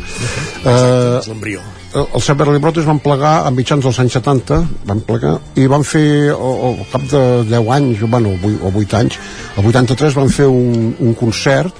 Uh, 0.64 1.20
L'embrió. 1.28 1.60
els 1.94 2.28
Everly 2.28 2.58
Brothers 2.58 2.86
van 2.86 2.98
plegar 3.00 3.46
a 3.46 3.50
mitjans 3.50 3.84
dels 3.84 3.98
anys 4.00 4.12
70 4.12 4.62
van 4.86 5.00
plegar 5.00 5.38
i 5.56 5.66
van 5.66 5.84
fer 5.84 6.30
al 6.32 6.78
cap 6.90 7.02
de 7.02 7.44
10 7.50 7.68
anys 7.70 8.00
bueno, 8.08 8.30
o 8.62 8.72
8 8.74 8.94
anys, 8.96 9.18
el 9.56 9.66
83 9.66 10.14
van 10.14 10.30
fer 10.30 10.46
un, 10.46 10.96
un 10.98 11.14
concert 11.14 11.74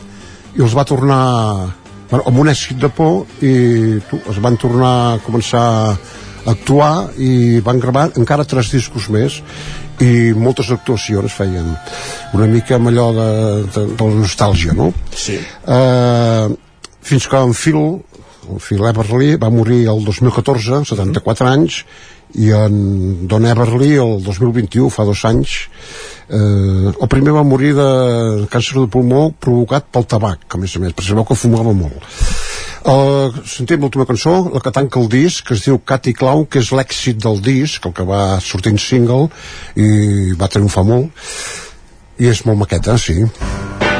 i 0.55 0.61
els 0.61 0.75
va 0.77 0.85
tornar 0.85 1.82
bueno, 2.13 2.27
amb 2.29 2.43
un 2.45 2.53
èxit 2.53 2.77
de 2.77 2.91
por 2.93 3.25
i 3.41 3.99
tu, 4.11 4.21
es 4.29 4.39
van 4.45 4.59
tornar 4.61 4.93
a 5.15 5.21
començar 5.25 5.63
a 5.65 5.97
actuar 6.53 7.09
i 7.17 7.61
van 7.65 7.81
gravar 7.81 8.11
encara 8.21 8.45
tres 8.45 8.69
discos 8.75 9.09
més 9.15 9.41
i 10.03 10.33
moltes 10.37 10.69
actuacions 10.75 11.33
feien 11.33 11.73
una 12.37 12.49
mica 12.51 12.77
amb 12.77 12.91
allò 12.91 13.09
de, 13.17 13.29
de, 13.73 13.85
de 13.97 14.09
la 14.11 14.23
nostàlgia 14.25 14.77
no? 14.77 14.91
Sí. 15.17 15.39
Uh, 15.65 16.53
fins 17.01 17.29
que 17.31 17.43
en 17.49 17.55
Phil 17.57 17.81
el 17.83 18.59
Phil 18.59 18.83
Everly 18.91 19.37
va 19.41 19.53
morir 19.55 19.85
el 19.89 20.05
2014 20.05 20.83
74 20.93 21.49
anys 21.49 21.83
i 22.43 22.51
en 22.57 23.29
Don 23.31 23.47
Everly 23.47 23.95
el 24.03 24.19
2021 24.25 24.91
fa 24.93 25.07
dos 25.09 25.25
anys 25.29 25.63
eh, 26.33 26.93
el 26.93 27.11
primer 27.13 27.35
va 27.37 27.45
morir 27.47 27.75
de 27.77 27.89
càncer 28.53 28.81
de 28.81 28.89
pulmó 28.91 29.29
provocat 29.33 29.87
pel 29.93 30.09
tabac 30.09 30.57
a 30.57 30.61
més 30.61 30.77
a 30.77 30.83
més, 30.83 30.97
perquè 30.97 31.13
sabeu 31.13 31.29
que 31.29 31.39
fumava 31.39 31.75
molt. 31.77 32.09
Uh, 32.83 33.31
sentim 33.47 33.85
l'última 33.85 34.09
cançó, 34.09 34.33
la 34.51 34.59
que 34.65 34.73
tanca 34.75 34.99
el 34.99 35.07
disc, 35.13 35.45
que 35.47 35.55
es 35.55 35.63
diu 35.69 35.79
Cat 35.87 36.09
i 36.11 36.17
Clau, 36.19 36.49
que 36.51 36.59
és 36.65 36.73
l'èxit 36.75 37.21
del 37.23 37.39
disc, 37.45 37.87
el 37.87 37.95
que 37.95 38.07
va 38.09 38.41
sortint 38.43 38.81
single 38.83 39.29
i 39.79 40.35
va 40.41 40.51
triomfar 40.51 40.83
molt. 40.89 41.31
I 42.19 42.33
és 42.35 42.43
molt 42.49 42.59
maqueta, 42.65 42.99
sí. 42.99 43.23
Don't 43.23 43.92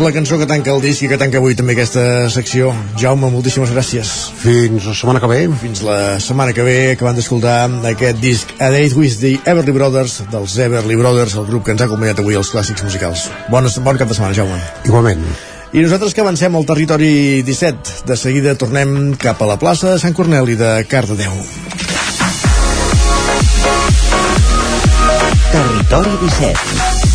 La 0.00 0.12
cançó 0.12 0.38
que 0.40 0.46
tanca 0.48 0.72
el 0.72 0.80
disc 0.80 1.02
i 1.04 1.08
que 1.10 1.18
tanca 1.20 1.36
avui 1.36 1.52
també 1.52 1.74
aquesta 1.74 2.02
secció. 2.32 2.70
Jaume, 2.96 3.28
moltíssimes 3.28 3.68
gràcies. 3.74 4.08
Fins 4.40 4.86
la 4.88 4.94
setmana 4.96 5.20
que 5.20 5.28
ve. 5.28 5.40
Fins 5.60 5.82
la 5.84 5.98
setmana 6.24 6.54
que 6.56 6.64
ve, 6.64 6.76
acabant 6.94 7.18
d'escoltar 7.18 7.68
aquest 7.90 8.22
disc 8.22 8.54
A 8.56 8.70
Date 8.72 8.96
with 8.96 9.18
the 9.20 9.34
Everly 9.44 9.74
Brothers, 9.76 10.22
dels 10.32 10.56
Everly 10.56 10.96
Brothers, 10.96 11.36
el 11.36 11.44
grup 11.50 11.66
que 11.66 11.74
ens 11.76 11.84
ha 11.84 11.90
acompanyat 11.90 12.24
avui 12.24 12.38
als 12.40 12.48
clàssics 12.54 12.80
musicals. 12.86 13.26
Bon, 13.52 13.68
bon 13.84 14.00
cap 14.00 14.08
de 14.08 14.16
setmana, 14.16 14.32
Jaume. 14.40 14.56
Igualment. 14.88 15.20
I 15.76 15.84
nosaltres 15.84 16.16
que 16.16 16.24
avancem 16.24 16.56
al 16.56 16.64
territori 16.66 17.12
17, 17.44 18.00
de 18.08 18.16
seguida 18.16 18.56
tornem 18.56 19.12
cap 19.20 19.44
a 19.44 19.52
la 19.52 19.60
plaça 19.60 19.92
de 19.92 20.00
Sant 20.00 20.16
Corneli 20.16 20.56
de 20.56 20.72
Cardedeu. 20.88 21.36
Territori 25.52 26.18
17. 26.24 27.09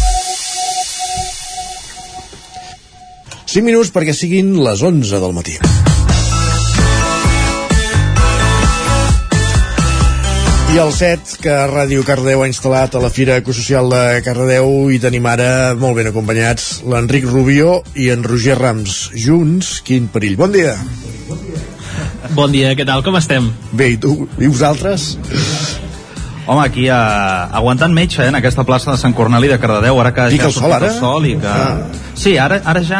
5 3.55 3.63
minuts 3.63 3.87
perquè 3.95 4.11
siguin 4.11 4.49
les 4.59 4.81
11 4.83 5.15
del 5.23 5.31
matí. 5.31 5.53
I 10.75 10.81
el 10.83 10.91
set 10.91 11.37
que 11.39 11.53
Ràdio 11.71 12.03
Cardedeu 12.03 12.43
ha 12.43 12.49
instal·lat 12.51 12.97
a 12.97 12.99
la 12.99 13.07
Fira 13.15 13.37
Ecosocial 13.39 13.87
de 13.93 14.01
Cardedeu 14.25 14.91
i 14.91 14.99
tenim 14.99 15.23
ara 15.31 15.71
molt 15.79 15.95
ben 15.95 16.11
acompanyats 16.11 16.81
l'Enric 16.83 17.29
Rubió 17.31 17.77
i 17.95 18.09
en 18.11 18.27
Roger 18.27 18.57
Rams. 18.59 18.97
Junts, 19.15 19.77
quin 19.87 20.11
perill. 20.11 20.35
Bon 20.41 20.51
dia. 20.51 20.75
Bon 22.35 22.51
dia, 22.51 22.75
què 22.75 22.83
tal? 22.83 23.07
Com 23.07 23.15
estem? 23.15 23.47
Bé, 23.71 23.93
i 23.95 24.01
tu? 24.03 24.17
I 24.35 24.51
vosaltres? 24.51 25.13
Home, 26.47 26.61
aquí 26.61 26.83
eh, 26.87 26.93
aguantant 26.93 27.93
metge 27.93 28.21
eh, 28.23 28.27
en 28.29 28.35
aquesta 28.37 28.63
plaça 28.67 28.91
de 28.93 28.97
Sant 29.01 29.15
Corneli 29.17 29.47
de 29.49 29.57
Cardedeu, 29.59 29.97
ara 29.99 30.11
que 30.13 30.27
Pica 30.29 30.43
ja 30.45 30.51
el 30.51 30.53
sol, 30.53 30.73
ara? 30.75 30.91
el 30.91 30.99
sol 30.99 31.25
i 31.25 31.35
que... 31.41 31.47
Ah. 31.49 31.87
Sí, 32.15 32.37
ara, 32.37 32.59
ara 32.63 32.83
ja, 32.85 32.99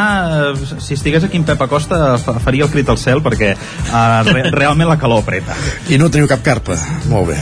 eh, 0.51 0.79
si 0.81 0.95
estigués 0.97 1.23
aquí 1.23 1.37
en 1.37 1.45
Pep 1.45 1.61
Acosta, 1.61 2.17
fa- 2.17 2.39
faria 2.43 2.65
el 2.65 2.71
crit 2.73 2.89
al 2.89 2.97
cel 2.97 3.21
perquè 3.23 3.51
eh, 3.53 4.23
re, 4.31 4.49
realment 4.59 4.89
la 4.89 4.97
calor 4.97 5.21
apreta. 5.21 5.53
I 5.93 5.99
no 6.01 6.09
teniu 6.09 6.27
cap 6.31 6.41
carpa. 6.43 6.75
Molt 7.11 7.29
bé. 7.29 7.37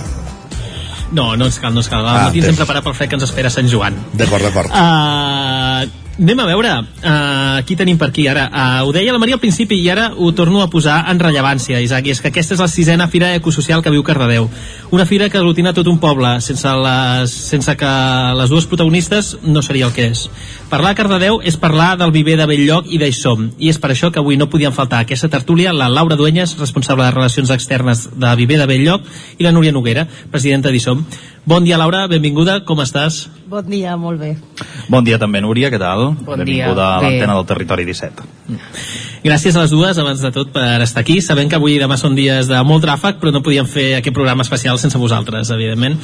No, 1.13 1.35
no 1.37 1.45
ens 1.45 1.59
cal, 1.61 1.71
no 1.73 1.79
ens 1.79 1.87
cal. 1.87 2.01
Al 2.03 2.15
Ah, 2.17 2.21
matí 2.27 2.41
ens 2.41 2.49
hem 2.51 2.55
preparat 2.59 2.83
pel 2.83 2.95
fred 2.97 3.09
que 3.11 3.15
ens 3.19 3.23
espera 3.29 3.49
Sant 3.53 3.67
Joan. 3.71 3.95
D'acord, 4.17 4.43
d'acord. 4.43 4.73
Uh, 4.73 5.85
anem 6.19 6.39
a 6.39 6.45
veure 6.45 6.71
uh, 6.77 7.61
qui 7.65 7.75
tenim 7.75 7.97
per 7.97 8.11
aquí 8.11 8.27
ara. 8.29 8.45
Uh, 8.51 8.87
ho 8.87 8.91
deia 8.93 9.13
la 9.13 9.19
Maria 9.21 9.37
al 9.39 9.41
principi 9.41 9.79
i 9.81 9.89
ara 9.89 10.11
ho 10.13 10.29
torno 10.37 10.61
a 10.61 10.69
posar 10.69 10.99
en 11.09 11.19
rellevància, 11.19 11.81
Isaac, 11.81 12.07
és 12.13 12.21
que 12.21 12.29
aquesta 12.29 12.53
és 12.53 12.61
la 12.61 12.69
sisena 12.69 13.07
Fira 13.09 13.33
Ecosocial 13.33 13.81
que 13.81 13.93
viu 13.93 14.03
Cardedeu. 14.05 14.49
Una 14.93 15.07
fira 15.09 15.29
que 15.29 15.39
aglutina 15.41 15.73
tot 15.73 15.89
un 15.89 15.97
poble, 15.97 16.35
sense, 16.45 16.69
les, 16.85 17.33
sense 17.33 17.75
que 17.77 17.93
les 18.37 18.53
dues 18.53 18.69
protagonistes 18.69 19.37
no 19.43 19.65
seria 19.65 19.89
el 19.89 19.95
que 19.95 20.11
és. 20.11 20.27
Parlar 20.69 20.93
a 20.93 20.97
Cardedeu 20.99 21.41
és 21.41 21.57
parlar 21.57 21.95
del 21.97 22.13
viver 22.13 22.37
de 22.37 22.47
Belllloc 22.49 22.89
i 22.93 23.01
d'Eixom, 23.01 23.49
i 23.57 23.73
és 23.73 23.81
per 23.81 23.91
això 23.93 24.11
que 24.13 24.21
avui 24.21 24.37
no 24.37 24.49
podien 24.53 24.73
faltar 24.73 25.01
a 25.01 25.07
aquesta 25.07 25.31
tertúlia 25.33 25.73
la 25.73 25.89
Laura 25.89 26.17
Duenyes, 26.19 26.57
responsable 26.61 27.07
de 27.07 27.13
Relacions 27.17 27.49
Externes 27.53 28.07
de 28.13 28.35
Viver 28.37 28.61
de 28.61 28.69
Belllloc, 28.69 29.09
i 29.37 29.47
la 29.47 29.53
Núria 29.53 29.73
Noguera, 29.73 30.05
presidenta 30.29 30.69
d'Eixom. 30.69 31.05
Bon 31.45 31.65
dia, 31.65 31.75
Laura, 31.75 32.05
benvinguda, 32.07 32.61
com 32.63 32.79
estàs? 32.79 33.25
Bon 33.51 33.65
dia, 33.67 33.97
molt 33.99 34.21
bé. 34.21 34.37
Bon 34.87 35.03
dia 35.03 35.17
també, 35.19 35.41
Núria, 35.43 35.67
què 35.73 35.79
tal? 35.81 36.13
Bon 36.23 36.39
Benvinguda 36.39 36.85
dia. 36.85 36.93
a 36.95 37.01
l'antena 37.03 37.35
del 37.35 37.49
Territori 37.49 37.83
17. 37.83 38.23
Gràcies 39.25 39.57
a 39.57 39.65
les 39.65 39.73
dues, 39.75 39.99
abans 39.99 40.23
de 40.23 40.31
tot, 40.31 40.53
per 40.55 40.79
estar 40.85 41.03
aquí. 41.03 41.19
Sabem 41.21 41.51
que 41.51 41.59
avui 41.59 41.75
i 41.75 41.81
demà 41.81 41.99
són 41.99 42.15
dies 42.15 42.47
de 42.47 42.63
molt 42.63 42.87
tràfic, 42.87 43.19
però 43.19 43.35
no 43.35 43.43
podíem 43.43 43.67
fer 43.67 43.97
aquest 43.99 44.15
programa 44.15 44.47
especial 44.47 44.79
sense 44.79 44.97
vosaltres, 44.97 45.51
evidentment. 45.51 45.99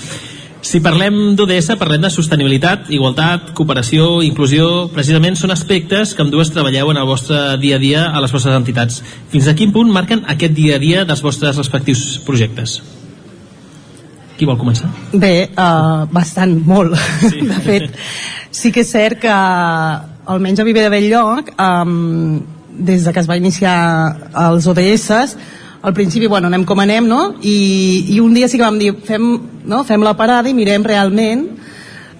Si 0.59 0.83
parlem 0.83 1.37
d'ODS, 1.39 1.71
parlem 1.79 2.03
de 2.03 2.11
sostenibilitat, 2.11 2.91
igualtat, 2.91 3.53
cooperació, 3.55 4.19
inclusió... 4.27 4.89
Precisament 4.91 5.39
són 5.39 5.55
aspectes 5.55 6.11
que 6.13 6.25
amb 6.25 6.35
dues 6.35 6.51
treballeu 6.51 6.91
en 6.91 6.99
el 6.99 7.07
vostre 7.07 7.55
dia 7.63 7.79
a 7.79 7.83
dia 7.87 8.09
a 8.11 8.19
les 8.19 8.35
vostres 8.35 8.59
entitats. 8.59 8.99
Fins 9.31 9.47
a 9.47 9.55
quin 9.55 9.71
punt 9.71 9.87
marquen 9.87 10.27
aquest 10.27 10.51
dia 10.59 10.75
a 10.75 10.83
dia 10.83 11.07
dels 11.07 11.23
vostres 11.23 11.55
respectius 11.55 12.09
projectes? 12.27 12.81
Qui 14.39 14.47
vol 14.47 14.55
començar? 14.55 14.87
Bé, 15.11 15.49
uh, 15.51 16.05
bastant, 16.15 16.53
molt. 16.63 16.95
Sí. 17.27 17.43
De 17.51 17.59
fet, 17.65 17.89
sí 18.55 18.71
que 18.71 18.85
és 18.85 18.91
cert 18.95 19.19
que 19.19 19.33
almenys 20.29 20.61
a 20.61 20.65
Viver 20.67 20.85
de 20.85 20.91
Belllloc, 20.93 21.49
um, 21.59 22.39
des 22.79 23.03
de 23.03 23.11
que 23.11 23.19
es 23.19 23.27
va 23.27 23.35
iniciar 23.35 23.75
els 24.45 24.67
ODS, 24.69 25.35
al 25.81 25.93
principi, 25.97 26.27
bueno, 26.27 26.47
anem 26.47 26.63
com 26.67 26.79
anem, 26.79 27.07
no? 27.07 27.33
I, 27.41 28.13
i 28.13 28.19
un 28.23 28.35
dia 28.35 28.47
sí 28.47 28.59
que 28.59 28.63
vam 28.63 28.77
dir, 28.79 28.93
fem, 29.07 29.25
no? 29.67 29.81
fem 29.87 30.03
la 30.05 30.15
parada 30.19 30.51
i 30.51 30.55
mirem 30.55 30.85
realment 30.87 31.47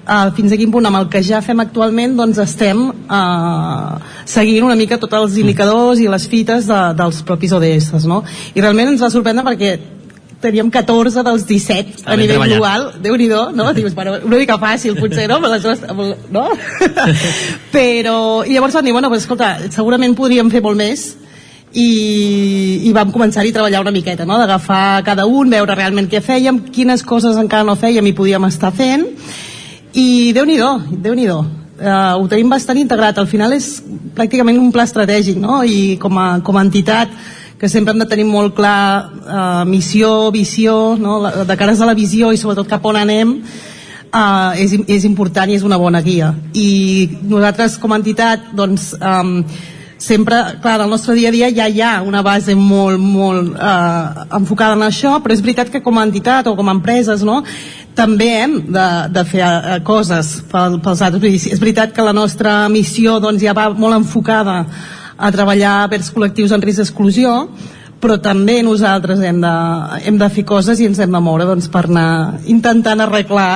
uh, 0.09 0.31
fins 0.35 0.51
a 0.51 0.59
quin 0.59 0.71
punt 0.73 0.89
amb 0.89 0.99
el 0.99 1.07
que 1.11 1.21
ja 1.23 1.43
fem 1.45 1.59
actualment 1.63 2.17
doncs 2.17 2.39
estem 2.43 2.81
uh, 2.89 3.99
seguint 4.27 4.67
una 4.67 4.77
mica 4.79 4.99
tots 4.99 5.19
els 5.19 5.37
indicadors 5.43 6.01
i 6.01 6.09
les 6.11 6.27
fites 6.31 6.67
de, 6.67 6.81
dels 6.99 7.21
propis 7.27 7.55
ODS 7.55 8.07
no? 8.09 8.23
i 8.55 8.63
realment 8.63 8.93
ens 8.93 9.03
va 9.03 9.11
sorprendre 9.13 9.45
perquè 9.47 9.75
teníem 10.41 10.69
14 10.71 11.23
dels 11.27 11.45
17 11.47 11.99
Està 11.99 12.13
a 12.13 12.17
nivell 12.19 12.43
global, 12.47 12.85
déu 13.03 13.15
nhi 13.19 13.27
no? 13.55 13.69
Dius, 13.75 13.93
bueno, 13.95 14.17
una 14.23 14.39
mica 14.39 14.57
fàcil 14.61 14.95
potser, 14.99 15.27
no? 15.29 15.39
Però 15.43 15.51
aleshores, 15.51 15.83
no? 16.31 16.45
Però, 17.75 18.19
i 18.47 18.55
llavors 18.55 18.77
vam 18.77 18.87
dir, 18.87 18.95
bueno, 18.95 19.11
pues, 19.11 19.25
escolta, 19.25 19.57
segurament 19.73 20.15
podríem 20.15 20.51
fer 20.51 20.63
molt 20.63 20.79
més 20.79 21.09
i, 21.73 22.87
i 22.87 22.93
vam 22.95 23.11
començar-hi 23.13 23.51
a 23.51 23.57
treballar 23.59 23.83
una 23.83 23.93
miqueta, 23.93 24.25
no? 24.25 24.39
d'agafar 24.39 25.03
cada 25.05 25.27
un, 25.29 25.51
veure 25.51 25.75
realment 25.75 26.09
què 26.09 26.23
fèiem, 26.23 26.63
quines 26.73 27.03
coses 27.03 27.37
encara 27.37 27.67
no 27.67 27.77
fèiem 27.77 28.07
i 28.09 28.15
podíem 28.17 28.47
estar 28.49 28.71
fent 28.75 29.05
i 29.93 30.31
déu 30.33 30.47
nhi 30.47 30.57
déu 30.57 31.13
uh, 31.79 32.15
ho 32.17 32.27
tenim 32.31 32.49
bastant 32.49 32.79
integrat, 32.79 33.17
al 33.17 33.27
final 33.27 33.53
és 33.53 33.83
pràcticament 34.15 34.57
un 34.59 34.71
pla 34.71 34.87
estratègic 34.87 35.37
no? 35.37 35.61
i 35.63 35.97
com 36.01 36.17
a, 36.17 36.29
com 36.45 36.57
a 36.57 36.65
entitat 36.65 37.13
que 37.59 37.67
sempre 37.67 37.93
hem 37.93 37.99
de 37.99 38.07
tenir 38.07 38.25
molt 38.25 38.55
clar 38.55 39.09
uh, 39.09 39.65
missió, 39.67 40.31
visió, 40.31 40.95
no? 40.95 41.19
De 41.43 41.57
cares 41.59 41.81
a 41.81 41.89
la 41.89 41.97
visió 41.97 42.31
i 42.31 42.39
sobretot 42.39 42.69
cap 42.71 42.85
on 42.87 42.95
anem, 43.01 43.33
uh, 44.13 44.53
és, 44.55 44.77
és 44.87 45.07
important 45.09 45.51
i 45.51 45.57
és 45.59 45.65
una 45.67 45.77
bona 45.81 45.99
guia. 46.05 46.31
I 46.55 47.19
nosaltres 47.27 47.75
com 47.81 47.91
a 47.91 47.99
entitat, 47.99 48.53
doncs, 48.55 48.93
um, 48.95 49.43
sempre, 49.99 50.37
clar, 50.63 50.77
en 50.79 50.85
el 50.85 50.89
nostre 50.89 51.13
dia 51.13 51.27
a 51.27 51.35
dia 51.35 51.49
ja 51.51 51.67
hi 51.67 51.81
ha 51.83 52.01
una 52.01 52.21
base 52.23 52.55
molt, 52.55 52.97
molt 53.03 53.51
eh, 53.59 54.23
enfocada 54.39 54.77
en 54.77 54.85
això, 54.87 55.17
però 55.19 55.35
és 55.35 55.43
veritat 55.43 55.69
que 55.73 55.83
com 55.83 55.99
a 55.99 56.05
entitat 56.07 56.47
o 56.47 56.55
com 56.55 56.71
a 56.71 56.75
empreses, 56.77 57.25
no?, 57.27 57.43
també 57.99 58.29
hem 58.45 58.53
de, 58.71 58.85
de 59.11 59.23
fer 59.27 59.43
eh, 59.43 59.73
coses 59.83 60.37
pel, 60.47 60.77
pels 60.79 61.01
altres. 61.03 61.49
És 61.51 61.59
veritat 61.59 61.91
que 61.91 62.05
la 62.05 62.15
nostra 62.15 62.61
missió 62.71 63.17
doncs, 63.19 63.43
ja 63.43 63.51
va 63.57 63.67
molt 63.75 63.97
enfocada 63.97 64.61
a 65.19 65.31
treballar 65.35 65.89
vers 65.91 66.13
col·lectius 66.15 66.53
en 66.55 66.63
risc 66.63 66.79
d'exclusió, 66.81 67.33
però 67.99 68.15
també 68.23 68.61
nosaltres 68.63 69.19
hem 69.27 69.41
de, 69.43 69.51
hem 70.07 70.17
de 70.21 70.29
fer 70.31 70.45
coses 70.47 70.79
i 70.79 70.85
ens 70.87 71.01
hem 71.03 71.11
de 71.11 71.19
moure 71.19 71.43
doncs, 71.49 71.67
per 71.67 71.81
anar 71.89 72.39
intentant 72.47 73.03
arreglar 73.03 73.49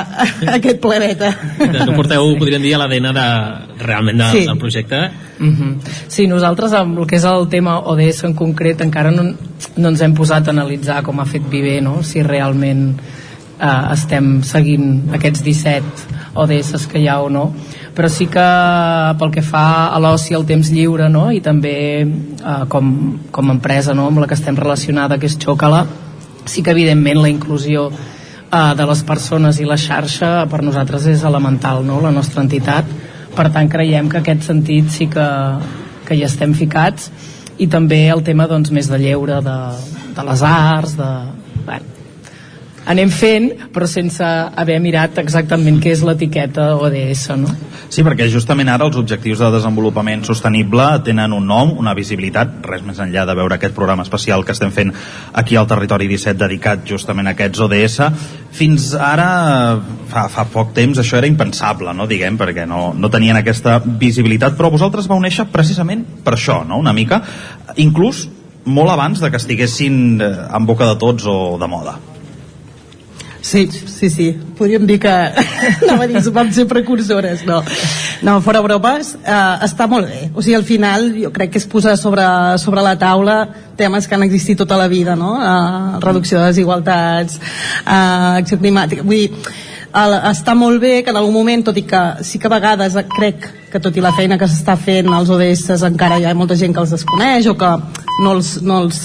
aquest 0.57 0.81
planeta. 0.83 1.29
Que 1.57 1.85
porteu, 1.95 2.33
podríem 2.41 2.65
dir, 2.65 2.73
a 2.75 2.81
l'ADN 2.83 3.13
de, 3.15 3.27
realment 3.85 4.19
de, 4.19 4.27
Sí. 4.33 4.45
del 4.49 4.59
projecte. 4.59 4.99
Mhm. 5.39 5.77
Sí, 6.11 6.27
nosaltres 6.27 6.73
amb 6.75 6.99
el 6.99 7.07
que 7.07 7.15
és 7.17 7.23
el 7.27 7.47
tema 7.49 7.79
ODS 7.79 8.25
en 8.27 8.35
concret 8.35 8.81
encara 8.83 9.11
no, 9.11 9.23
no 9.77 9.89
ens 9.89 10.01
hem 10.01 10.13
posat 10.13 10.47
a 10.47 10.51
analitzar 10.51 11.01
com 11.03 11.19
ha 11.19 11.25
fet 11.25 11.47
Viver, 11.49 11.81
no? 11.81 12.01
si 12.03 12.21
realment 12.23 12.97
eh, 13.59 13.93
estem 13.93 14.41
seguint 14.43 15.09
aquests 15.15 15.43
17 15.43 15.83
ODS 16.35 16.87
que 16.91 16.99
hi 16.99 17.07
ha 17.07 17.19
o 17.21 17.29
no 17.29 17.47
però 17.93 18.09
sí 18.09 18.25
que 18.25 18.45
pel 19.19 19.31
que 19.33 19.43
fa 19.45 19.65
a 19.93 19.99
l'oci 20.01 20.33
al 20.33 20.47
temps 20.49 20.71
lliure 20.73 21.09
no? 21.13 21.27
i 21.31 21.41
també 21.45 21.75
eh, 22.01 22.63
com, 22.69 22.89
com 23.31 23.51
a 23.51 23.55
empresa 23.55 23.93
no? 23.93 24.07
amb 24.09 24.23
la 24.23 24.27
que 24.29 24.37
estem 24.37 24.57
relacionada 24.57 25.19
que 25.21 25.29
és 25.29 25.37
Xocala 25.37 25.85
sí 26.45 26.63
que 26.63 26.73
evidentment 26.73 27.21
la 27.21 27.29
inclusió 27.29 27.89
eh, 27.93 28.73
de 28.77 28.89
les 28.89 29.03
persones 29.05 29.61
i 29.61 29.69
la 29.69 29.77
xarxa 29.77 30.33
per 30.49 30.63
nosaltres 30.65 31.05
és 31.11 31.23
elemental 31.23 31.85
no? 31.85 32.01
la 32.01 32.11
nostra 32.11 32.41
entitat 32.41 32.89
per 33.37 33.49
tant 33.53 33.69
creiem 33.69 34.09
que 34.09 34.21
aquest 34.21 34.49
sentit 34.49 34.89
sí 34.93 35.09
que, 35.13 35.29
que 36.07 36.17
hi 36.17 36.25
estem 36.25 36.53
ficats 36.57 37.11
i 37.61 37.69
també 37.69 38.07
el 38.09 38.23
tema 38.25 38.49
doncs, 38.49 38.73
més 38.73 38.89
de 38.89 38.97
lleure 38.97 39.37
de, 39.45 39.57
de 40.17 40.25
les 40.25 40.41
arts 40.49 40.97
de, 40.97 41.09
bueno, 41.67 42.02
anem 42.89 43.11
fent 43.13 43.49
però 43.73 43.87
sense 43.89 44.23
haver 44.23 44.79
mirat 44.83 45.19
exactament 45.21 45.79
què 45.83 45.93
és 45.93 46.03
l'etiqueta 46.05 46.73
ODS 46.75 47.29
no? 47.39 47.51
Sí, 47.93 48.03
perquè 48.05 48.27
justament 48.31 48.71
ara 48.73 48.87
els 48.87 48.97
objectius 48.99 49.41
de 49.43 49.51
desenvolupament 49.53 50.23
sostenible 50.27 50.85
tenen 51.05 51.33
un 51.35 51.45
nom, 51.47 51.75
una 51.79 51.93
visibilitat, 51.97 52.55
res 52.65 52.83
més 52.85 52.99
enllà 53.03 53.25
de 53.29 53.35
veure 53.37 53.57
aquest 53.57 53.75
programa 53.77 54.05
especial 54.05 54.45
que 54.45 54.55
estem 54.55 54.73
fent 54.73 54.93
aquí 55.33 55.57
al 55.59 55.69
Territori 55.69 56.07
17 56.09 56.39
dedicat 56.39 56.83
justament 56.89 57.29
a 57.29 57.35
aquests 57.35 57.61
ODS. 57.65 57.97
Fins 58.53 58.91
ara, 58.97 59.27
fa, 60.09 60.27
fa 60.33 60.45
poc 60.49 60.73
temps, 60.77 60.99
això 60.99 61.19
era 61.19 61.29
impensable, 61.29 61.93
no, 61.93 62.07
diguem, 62.09 62.37
perquè 62.39 62.65
no, 62.69 62.91
no 62.97 63.11
tenien 63.13 63.39
aquesta 63.39 63.79
visibilitat, 63.85 64.57
però 64.57 64.71
vosaltres 64.73 65.09
vau 65.09 65.21
néixer 65.21 65.47
precisament 65.53 66.05
per 66.25 66.35
això, 66.37 66.61
no?, 66.67 66.79
una 66.81 66.93
mica, 66.97 67.21
inclús 67.81 68.27
molt 68.65 68.93
abans 68.93 69.21
de 69.21 69.29
que 69.29 69.41
estiguessin 69.41 70.21
eh, 70.21 70.33
en 70.55 70.65
boca 70.65 70.87
de 70.89 70.97
tots 71.01 71.27
o 71.29 71.37
de 71.59 71.69
moda. 71.69 71.97
Sí, 73.43 73.67
sí, 73.69 74.09
sí. 74.09 74.31
Podríem 74.57 74.85
dir 74.87 75.01
que 75.03 75.11
anava 75.11 76.05
a 76.05 76.07
dir, 76.07 76.21
vam 76.31 76.47
ser 76.55 76.63
precursores, 76.65 77.43
no. 77.43 77.59
No, 78.23 78.37
fora 78.41 78.61
bromes, 78.63 79.17
eh, 79.19 79.65
està 79.67 79.83
molt 79.91 80.07
bé. 80.07 80.29
O 80.31 80.41
sigui, 80.41 80.55
al 80.55 80.63
final 80.63 81.09
jo 81.19 81.33
crec 81.35 81.51
que 81.51 81.59
es 81.59 81.67
posa 81.67 81.97
sobre, 81.99 82.23
sobre 82.63 82.81
la 82.81 82.95
taula 82.97 83.41
temes 83.75 84.07
que 84.07 84.15
han 84.15 84.23
existit 84.23 84.57
tota 84.63 84.77
la 84.79 84.87
vida, 84.87 85.17
no? 85.19 85.35
Eh, 85.43 85.99
reducció 85.99 86.39
de 86.39 86.53
desigualtats, 86.53 87.35
eh, 87.83 88.39
acció 88.39 88.61
climàtica... 88.63 89.03
Vull 89.03 89.25
dir, 89.25 89.43
el, 89.93 90.15
està 90.31 90.55
molt 90.57 90.79
bé 90.81 91.01
que 91.03 91.11
en 91.11 91.19
algun 91.19 91.35
moment, 91.35 91.67
tot 91.67 91.77
i 91.77 91.83
que 91.85 92.01
sí 92.25 92.39
que 92.39 92.47
a 92.47 92.55
vegades 92.55 92.95
crec 93.11 93.49
que 93.73 93.81
tot 93.83 93.95
i 93.97 94.01
la 94.01 94.13
feina 94.15 94.39
que 94.39 94.47
s'està 94.47 94.77
fent 94.79 95.11
als 95.11 95.29
ODS 95.33 95.83
encara 95.89 96.17
hi 96.21 96.25
ha 96.29 96.33
molta 96.37 96.55
gent 96.57 96.73
que 96.73 96.81
els 96.81 96.95
desconeix 96.95 97.51
o 97.51 97.57
que 97.59 97.71
no 98.23 98.37
els, 98.37 98.55
no 98.63 98.79
els, 98.85 99.03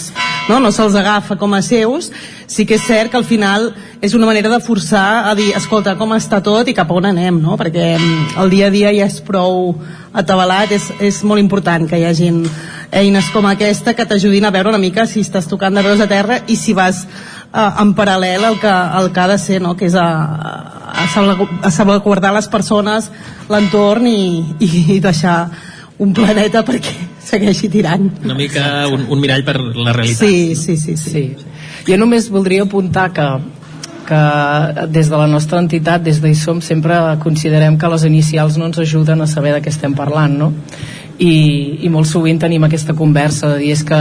no, 0.48 0.58
no 0.60 0.72
se'ls 0.72 0.96
agafa 0.96 1.36
com 1.36 1.52
a 1.54 1.60
seus, 1.62 2.10
sí 2.48 2.64
que 2.66 2.78
és 2.78 2.86
cert 2.88 3.12
que 3.12 3.18
al 3.20 3.26
final 3.28 3.68
és 4.00 4.14
una 4.16 4.26
manera 4.26 4.48
de 4.48 4.60
forçar 4.64 5.28
a 5.28 5.34
dir, 5.36 5.50
escolta, 5.56 5.96
com 6.00 6.14
està 6.16 6.40
tot 6.44 6.68
i 6.68 6.74
cap 6.76 6.90
a 6.90 6.96
on 6.96 7.10
anem, 7.10 7.40
no? 7.42 7.58
Perquè 7.60 7.90
mm, 7.98 8.38
el 8.42 8.52
dia 8.54 8.68
a 8.68 8.74
dia 8.74 8.92
ja 8.96 9.06
és 9.06 9.20
prou 9.24 9.74
atabalat, 10.16 10.72
és, 10.72 10.88
és 11.04 11.22
molt 11.28 11.42
important 11.42 11.84
que 11.88 12.00
hi 12.00 12.06
hagin 12.08 12.44
eines 12.90 13.28
com 13.34 13.44
aquesta 13.46 13.92
que 13.92 14.06
t'ajudin 14.08 14.46
a 14.48 14.52
veure 14.54 14.72
una 14.72 14.80
mica 14.80 15.04
si 15.06 15.20
estàs 15.20 15.48
tocant 15.50 15.76
de 15.76 15.84
veus 15.84 16.00
a 16.00 16.08
terra 16.08 16.40
i 16.48 16.56
si 16.56 16.72
vas 16.72 17.04
eh, 17.04 17.82
en 17.82 17.92
paral·lel 17.98 18.46
al 18.48 18.56
que, 18.62 18.72
el 18.72 19.12
que 19.12 19.20
ha 19.20 19.28
de 19.28 19.38
ser, 19.38 19.60
no? 19.60 19.76
que 19.76 19.88
és 19.90 19.96
a, 19.98 20.08
a 20.88 21.70
salvaguardar 21.70 22.32
les 22.36 22.48
persones, 22.48 23.12
l'entorn 23.52 24.08
i, 24.08 24.20
i 24.64 25.00
deixar 25.04 25.42
un 25.98 26.14
planeta 26.16 26.64
perquè 26.64 27.17
segueixi 27.28 27.68
tirant. 27.72 28.08
Una 28.24 28.36
mica 28.38 28.64
un, 28.88 29.06
un 29.12 29.20
mirall 29.22 29.44
per 29.44 29.58
la 29.60 29.92
realitat. 29.92 30.24
Sí, 30.24 30.56
sí, 30.56 30.76
sí, 30.76 30.96
sí. 30.96 31.12
sí. 31.12 31.84
Jo 31.88 32.00
només 32.00 32.32
voldria 32.32 32.64
apuntar 32.66 33.10
que 33.16 33.28
que 34.08 34.86
des 34.88 35.10
de 35.10 35.16
la 35.20 35.26
nostra 35.28 35.58
entitat, 35.60 36.00
des 36.00 36.22
d'ISOM, 36.22 36.62
sempre 36.64 36.96
considerem 37.20 37.76
que 37.76 37.90
les 37.92 38.06
inicials 38.08 38.56
no 38.56 38.64
ens 38.70 38.78
ajuden 38.80 39.20
a 39.20 39.26
saber 39.28 39.52
de 39.52 39.60
què 39.60 39.68
estem 39.68 39.92
parlant, 39.92 40.32
no? 40.32 40.48
I, 41.18 41.84
i 41.84 41.90
molt 41.92 42.08
sovint 42.08 42.40
tenim 42.40 42.64
aquesta 42.64 42.96
conversa 42.96 43.52
de 43.52 43.58
dir 43.60 43.74
és 43.74 43.84
que 43.84 43.98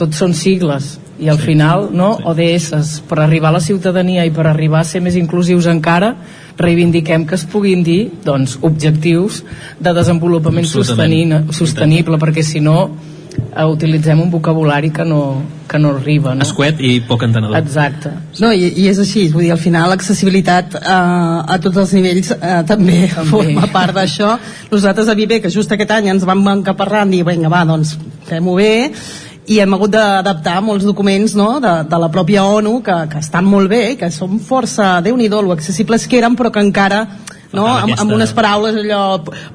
tots 0.00 0.18
són 0.18 0.34
sigles 0.34 0.96
i 1.22 1.28
al 1.30 1.38
final, 1.38 1.90
no, 1.94 2.16
ODS 2.26 3.04
per 3.06 3.20
arribar 3.22 3.52
a 3.52 3.58
la 3.60 3.62
ciutadania 3.62 4.24
i 4.26 4.32
per 4.34 4.48
arribar 4.50 4.80
a 4.80 4.88
ser 4.88 5.04
més 5.04 5.14
inclusius 5.14 5.68
encara 5.70 6.16
reivindiquem 6.58 7.26
que 7.26 7.34
es 7.38 7.44
puguin 7.50 7.82
dir 7.86 8.10
doncs, 8.24 8.58
objectius 8.62 9.42
de 9.80 9.94
desenvolupament 9.96 10.68
sostenible, 10.68 11.44
sostenible 11.52 12.18
perquè 12.22 12.44
si 12.46 12.62
no 12.62 12.76
eh, 13.34 13.64
utilitzem 13.64 14.20
un 14.22 14.30
vocabulari 14.30 14.90
que 14.94 15.04
no, 15.04 15.42
que 15.68 15.78
no 15.78 15.94
arriba 15.96 16.34
no? 16.34 16.46
Escuet 16.46 16.80
i 16.80 17.00
poc 17.08 17.26
entenedor. 17.26 17.56
exacte 17.58 18.12
No, 18.40 18.52
i, 18.52 18.70
i 18.84 18.88
és 18.90 19.00
així, 19.02 19.26
vull 19.32 19.46
dir, 19.46 19.52
al 19.54 19.62
final 19.62 19.90
l'accessibilitat 19.90 20.78
eh, 20.78 20.94
a 20.94 21.58
tots 21.62 21.82
els 21.82 21.94
nivells 21.98 22.32
eh, 22.36 22.56
també, 22.68 23.04
També. 23.10 23.30
forma 23.34 23.68
part 23.74 23.94
d'això. 23.98 24.36
Nosaltres 24.72 25.10
a 25.10 25.18
Viver, 25.18 25.40
que 25.42 25.52
just 25.54 25.72
aquest 25.74 25.94
any 25.94 26.12
ens 26.14 26.26
vam 26.28 26.42
encaparrar 26.54 27.06
i 27.08 27.18
dir, 27.18 27.26
vinga, 27.26 27.50
va, 27.52 27.64
doncs 27.68 27.96
fem-ho 28.28 28.58
bé, 28.58 28.74
i 29.46 29.58
hem 29.60 29.74
hagut 29.76 29.92
d'adaptar 29.92 30.60
molts 30.64 30.86
documents 30.86 31.34
no, 31.36 31.58
de, 31.60 31.72
de 31.88 32.00
la 32.00 32.08
pròpia 32.12 32.44
ONU 32.48 32.78
que, 32.84 32.96
que 33.12 33.20
estan 33.20 33.44
molt 33.44 33.68
bé, 33.68 33.82
que 34.00 34.10
són 34.10 34.38
força, 34.40 35.00
déu 35.04 35.16
nhi 35.16 35.28
accessibles 35.52 36.06
que 36.06 36.18
eren, 36.18 36.36
però 36.36 36.50
que 36.50 36.64
encara 36.64 37.04
no? 37.54 37.66
Amb, 37.66 37.84
aquesta- 37.86 38.04
amb 38.04 38.16
unes 38.16 38.34
paraules 38.36 38.78
allò 38.82 39.02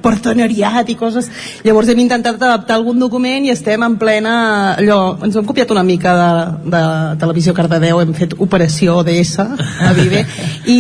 partenariat 0.04 0.90
i 0.90 0.96
coses 1.00 1.30
llavors 1.66 1.90
hem 1.92 2.02
intentat 2.06 2.42
adaptar 2.42 2.80
algun 2.80 3.00
document 3.00 3.46
i 3.46 3.54
estem 3.54 3.84
en 3.86 3.98
plena 4.02 4.36
allò, 4.78 5.18
ens 5.26 5.36
hem 5.36 5.48
copiat 5.48 5.72
una 5.76 5.84
mica 5.84 6.16
de, 6.20 6.32
de 6.76 6.84
Televisió 7.22 7.54
Cardedeu 7.58 8.02
hem 8.02 8.14
fet 8.18 8.36
operació 8.40 9.00
ODS 9.04 9.36
a 9.44 9.94
Vive 9.98 10.26
i, 10.66 10.80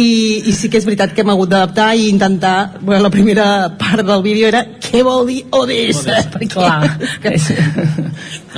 i 0.49 0.53
sí 0.55 0.69
que 0.71 0.79
és 0.79 0.87
veritat 0.87 1.13
que 1.13 1.25
hem 1.25 1.33
hagut 1.33 1.51
d'adaptar 1.51 1.91
i 1.95 2.09
intentar, 2.09 2.79
bueno, 2.81 3.03
la 3.03 3.13
primera 3.13 3.47
part 3.79 4.05
del 4.05 4.23
vídeo 4.25 4.47
era 4.49 4.65
què 4.79 5.03
vol 5.05 5.27
dir 5.29 5.43
ODS, 5.51 6.05
perquè 6.33 6.49
clar 6.53 6.79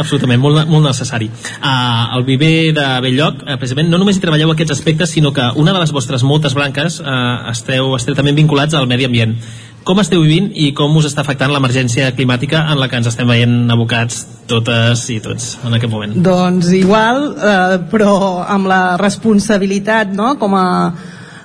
Absolutament, 0.02 0.40
molt, 0.40 0.64
molt 0.72 0.86
necessari. 0.88 1.28
Uh, 1.60 2.18
el 2.18 2.24
Viver 2.28 2.72
de 2.76 2.86
Belllloc, 3.04 3.42
uh, 3.44 3.58
precisament, 3.60 3.90
no 3.92 4.00
només 4.00 4.18
hi 4.18 4.24
treballeu 4.24 4.54
aquests 4.54 4.78
aspectes, 4.78 5.12
sinó 5.12 5.34
que 5.36 5.44
una 5.60 5.74
de 5.76 5.82
les 5.84 5.92
vostres 5.92 6.24
moltes 6.28 6.56
branques 6.58 7.02
uh, 7.04 7.52
esteu 7.52 7.92
estretament 7.98 8.40
vinculats 8.52 8.76
al 8.76 8.88
medi 8.88 9.08
ambient. 9.08 9.36
Com 9.84 9.98
esteu 9.98 10.22
vivint 10.22 10.52
i 10.54 10.74
com 10.78 10.94
us 11.00 11.08
està 11.10 11.24
afectant 11.24 11.50
l'emergència 11.50 12.12
climàtica 12.14 12.68
en 12.70 12.78
la 12.78 12.88
que 12.88 13.00
ens 13.00 13.08
estem 13.10 13.26
veient 13.28 13.72
abocats 13.74 14.28
totes 14.48 15.08
i 15.10 15.18
tots 15.24 15.56
en 15.66 15.74
aquest 15.74 15.90
moment? 15.90 16.14
Doncs 16.22 16.70
igual, 16.78 17.32
eh, 17.34 17.80
però 17.90 18.44
amb 18.46 18.70
la 18.70 18.98
responsabilitat, 19.02 20.14
no?, 20.14 20.36
com 20.38 20.54
a, 20.54 20.68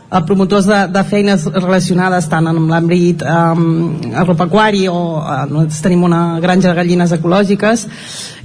a 0.09 0.23
promotors 0.24 0.66
de, 0.66 0.87
de 0.93 1.03
feines 1.05 1.47
relacionades 1.51 2.28
tant 2.31 2.47
amb 2.47 2.70
l'àmbit 2.70 3.24
um, 3.27 3.65
agropecuari 4.15 4.87
o 4.87 4.99
eh, 5.19 5.43
nosaltres 5.51 5.83
tenim 5.83 6.05
una 6.07 6.39
granja 6.43 6.70
de 6.70 6.78
gallines 6.78 7.15
ecològiques 7.16 7.87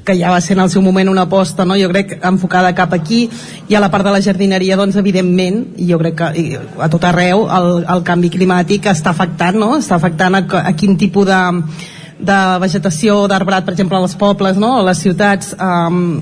que 0.03 0.15
ja 0.17 0.31
va 0.33 0.41
ser 0.41 0.55
en 0.57 0.63
el 0.63 0.71
seu 0.73 0.81
moment 0.81 1.09
una 1.11 1.27
aposta, 1.27 1.65
no? 1.65 1.77
jo 1.77 1.89
crec, 1.91 2.15
enfocada 2.25 2.73
cap 2.73 2.93
aquí, 2.97 3.27
i 3.69 3.75
a 3.77 3.81
la 3.83 3.91
part 3.93 4.07
de 4.07 4.13
la 4.15 4.21
jardineria, 4.25 4.77
doncs, 4.79 4.97
evidentment, 4.97 5.61
jo 5.77 5.99
crec 6.01 6.17
que 6.17 6.59
a 6.81 6.89
tot 6.89 7.05
arreu 7.05 7.45
el, 7.45 7.71
el 7.85 8.01
canvi 8.07 8.31
climàtic 8.33 8.89
està 8.89 9.13
afectant, 9.13 9.59
no? 9.61 9.75
està 9.77 9.99
afectant 9.99 10.39
a, 10.39 10.43
a 10.63 10.73
quin 10.73 10.97
tipus 10.97 11.29
de, 11.29 11.41
de 12.17 12.39
vegetació 12.65 13.27
d'arbrat, 13.29 13.67
per 13.67 13.75
exemple, 13.75 14.01
als 14.01 14.17
pobles, 14.17 14.57
no? 14.57 14.79
a 14.79 14.87
les 14.89 15.05
ciutats, 15.05 15.53
um, 15.61 16.21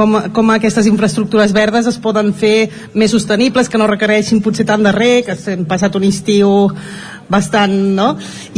com, 0.00 0.16
com 0.32 0.50
aquestes 0.54 0.88
infraestructures 0.88 1.52
verdes 1.52 1.88
es 1.90 2.00
poden 2.00 2.32
fer 2.32 2.70
més 2.96 3.12
sostenibles, 3.12 3.68
que 3.68 3.80
no 3.80 3.88
requereixin 3.90 4.40
potser 4.40 4.64
tant 4.68 4.84
de 4.86 4.92
rec, 4.96 5.28
que 5.28 5.52
hem 5.52 5.66
passat 5.68 5.96
un 5.98 6.06
estiu 6.08 6.70
bastant, 7.30 7.74
no? 7.94 8.08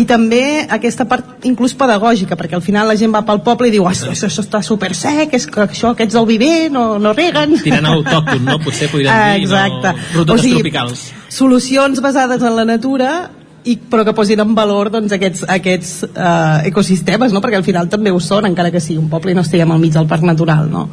I 0.01 0.07
també 0.09 0.63
aquesta 0.73 1.05
part 1.11 1.45
inclús 1.49 1.75
pedagògica, 1.77 2.39
perquè 2.41 2.57
al 2.57 2.65
final 2.65 2.89
la 2.89 2.97
gent 2.97 3.13
va 3.13 3.25
pel 3.27 3.43
poble 3.45 3.69
i 3.69 3.75
diu, 3.75 3.85
"Ah, 3.85 3.93
això, 3.93 4.09
això, 4.15 4.31
això 4.31 4.47
està 4.47 4.63
super 4.63 4.95
sec, 4.95 5.35
és 5.35 5.47
que 5.47 5.67
això, 5.67 5.91
aquests 5.93 6.15
del 6.15 6.27
viver 6.27 6.71
no, 6.71 6.99
no 6.99 7.13
reguen. 7.13 7.59
Tirant 7.61 7.87
autòcton, 7.87 8.45
no? 8.45 8.59
Potser 8.59 8.89
podríem 8.89 9.13
dir, 9.35 9.43
Exacte. 9.43 9.93
no? 9.93 10.25
Rutes 10.25 10.49
tropicals. 10.49 11.13
Solucions 11.29 12.01
basades 12.01 12.41
en 12.43 12.57
la 12.57 12.65
natura 12.65 13.31
i, 13.65 13.77
però 13.77 14.05
que 14.07 14.15
posin 14.17 14.41
en 14.43 14.57
valor 14.57 14.91
doncs, 14.91 15.13
aquests, 15.15 15.45
aquests 15.51 15.93
eh, 16.09 16.71
ecosistemes, 16.71 17.35
no? 17.35 17.43
perquè 17.45 17.61
al 17.61 17.67
final 17.67 17.91
també 17.93 18.11
ho 18.11 18.19
són, 18.21 18.49
encara 18.49 18.73
que 18.75 18.83
sigui 18.83 18.99
un 18.99 19.11
poble 19.13 19.33
i 19.33 19.39
no 19.39 19.45
estiguem 19.47 19.71
al 19.71 19.81
mig 19.83 19.95
del 19.95 20.09
parc 20.11 20.27
natural. 20.27 20.67
No? 20.71 20.89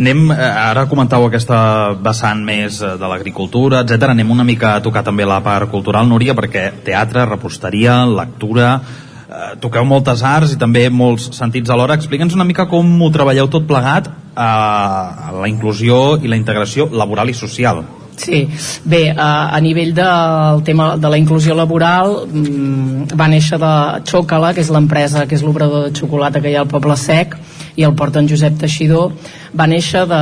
Anem, 0.00 0.24
eh, 0.32 0.38
ara 0.40 0.86
comentàveu 0.88 1.28
aquesta 1.28 1.92
vessant 2.00 2.40
més 2.46 2.80
eh, 2.80 2.94
de 2.96 3.12
l'agricultura, 3.12 3.84
etc. 3.84 4.14
Anem 4.14 4.32
una 4.32 4.46
mica 4.46 4.74
a 4.76 4.82
tocar 4.84 5.04
també 5.06 5.28
la 5.28 5.42
part 5.44 5.70
cultural, 5.70 6.08
Núria, 6.08 6.34
perquè 6.38 6.70
teatre, 6.86 7.26
reposteria, 7.28 8.00
lectura, 8.08 8.72
eh, 9.28 9.52
toqueu 9.60 9.84
moltes 9.84 10.24
arts 10.24 10.56
i 10.56 10.60
també 10.60 10.88
molts 10.88 11.28
sentits 11.36 11.70
alhora. 11.70 12.00
Explica'ns 12.00 12.34
una 12.38 12.48
mica 12.48 12.66
com 12.70 12.88
ho 12.88 13.12
treballeu 13.12 13.52
tot 13.52 13.68
plegat 13.68 14.08
eh, 14.08 14.40
a 14.40 15.36
la 15.36 15.52
inclusió 15.52 16.16
i 16.22 16.32
la 16.32 16.40
integració 16.40 16.88
laboral 16.88 17.28
i 17.28 17.36
social. 17.36 17.84
Sí, 18.16 18.48
bé, 18.84 19.14
a, 19.16 19.54
a 19.56 19.60
nivell 19.60 19.94
del 19.94 20.62
tema 20.64 20.96
de 20.96 21.08
la 21.08 21.18
inclusió 21.18 21.54
laboral 21.56 22.26
mm, 22.26 23.16
va 23.16 23.28
néixer 23.32 23.58
de 23.62 23.72
Xocala, 24.10 24.52
que 24.54 24.60
és 24.64 24.72
l'empresa, 24.72 25.24
que 25.26 25.38
és 25.38 25.44
l'obrador 25.46 25.88
de 25.88 25.94
xocolata 25.96 26.42
que 26.42 26.52
hi 26.52 26.58
ha 26.58 26.64
al 26.66 26.68
Poble 26.68 26.96
Sec, 27.00 27.38
i 27.76 27.86
el 27.86 27.94
porta 27.96 28.20
en 28.20 28.28
Josep 28.28 28.58
Teixidor, 28.60 29.14
va 29.56 29.66
néixer 29.70 30.04
de, 30.10 30.20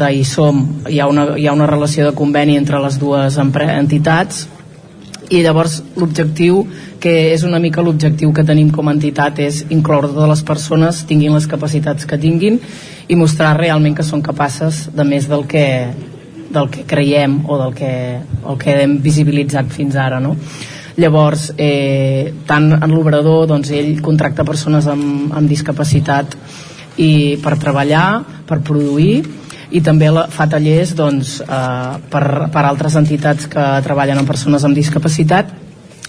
de 0.00 0.10
ISOM. 0.22 0.64
Hi 0.90 0.98
ha, 0.98 1.06
una, 1.06 1.28
hi 1.38 1.46
ha 1.46 1.54
una 1.54 1.70
relació 1.70 2.08
de 2.08 2.16
conveni 2.16 2.56
entre 2.58 2.82
les 2.82 2.98
dues 2.98 3.38
entitats, 3.38 4.46
i 5.30 5.40
llavors 5.42 5.80
l'objectiu 5.98 6.60
que 7.02 7.12
és 7.32 7.42
una 7.46 7.58
mica 7.58 7.82
l'objectiu 7.82 8.32
que 8.34 8.44
tenim 8.46 8.70
com 8.74 8.86
a 8.86 8.94
entitat 8.94 9.40
és 9.42 9.64
incloure 9.74 10.12
totes 10.12 10.30
les 10.30 10.42
persones 10.46 11.00
tinguin 11.08 11.34
les 11.34 11.48
capacitats 11.50 12.06
que 12.06 12.18
tinguin 12.18 12.60
i 13.08 13.18
mostrar 13.18 13.56
realment 13.58 13.96
que 13.96 14.06
són 14.06 14.22
capaces 14.22 14.86
de 14.94 15.06
més 15.08 15.26
del 15.30 15.42
que, 15.50 15.66
del 16.56 16.70
que 16.72 16.86
creiem 16.88 17.42
o 17.46 17.60
del 17.60 17.76
que, 17.76 17.92
el 18.20 18.58
que 18.62 18.80
hem 18.82 18.98
visibilitzat 19.04 19.70
fins 19.74 19.96
ara 20.00 20.20
no? 20.24 20.34
llavors 20.96 21.50
eh, 21.60 22.32
tant 22.48 22.70
en 22.78 22.92
l'obrador 22.92 23.46
doncs 23.50 23.72
ell 23.76 24.00
contracta 24.04 24.46
persones 24.48 24.88
amb, 24.88 25.34
amb 25.36 25.48
discapacitat 25.48 26.36
i 26.96 27.36
per 27.42 27.58
treballar, 27.60 28.06
per 28.48 28.62
produir 28.64 29.20
i 29.76 29.82
també 29.84 30.08
la, 30.14 30.24
fa 30.32 30.46
tallers 30.48 30.94
doncs, 30.96 31.36
eh, 31.44 31.92
per, 32.10 32.24
per 32.52 32.64
altres 32.64 32.96
entitats 32.96 33.50
que 33.52 33.66
treballen 33.84 34.22
amb 34.22 34.30
persones 34.30 34.64
amb 34.64 34.78
discapacitat 34.78 35.52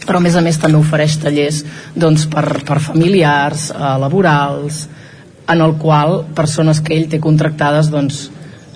però 0.07 0.21
a 0.21 0.23
més 0.23 0.37
a 0.39 0.43
més 0.45 0.59
també 0.61 0.79
ofereix 0.79 1.17
tallers 1.19 1.63
doncs, 1.95 2.29
per, 2.31 2.45
per 2.63 2.79
familiars, 2.79 3.69
eh, 3.75 3.93
laborals 3.99 4.85
en 5.51 5.63
el 5.63 5.75
qual 5.81 6.21
persones 6.35 6.79
que 6.83 6.95
ell 6.95 7.09
té 7.11 7.19
contractades 7.23 7.91
doncs, 7.91 8.27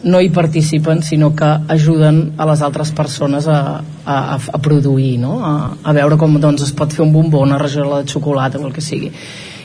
no 0.04 0.20
hi 0.22 0.30
participen 0.30 1.04
sinó 1.04 1.32
que 1.36 1.46
ajuden 1.46 2.34
a 2.38 2.46
les 2.50 2.62
altres 2.62 2.92
persones 2.92 3.48
a, 3.48 3.82
a, 4.06 4.18
a 4.38 4.60
produir 4.62 5.18
no? 5.20 5.40
a, 5.46 5.54
a 5.84 5.94
veure 5.94 6.18
com 6.18 6.40
doncs, 6.42 6.64
es 6.66 6.74
pot 6.74 6.94
fer 6.94 7.04
un 7.06 7.14
bombó, 7.14 7.42
una 7.46 7.60
rajola 7.62 8.02
de 8.02 8.10
xocolata 8.10 8.60
o 8.60 8.68
el 8.68 8.74
que 8.74 8.82
sigui. 8.82 9.12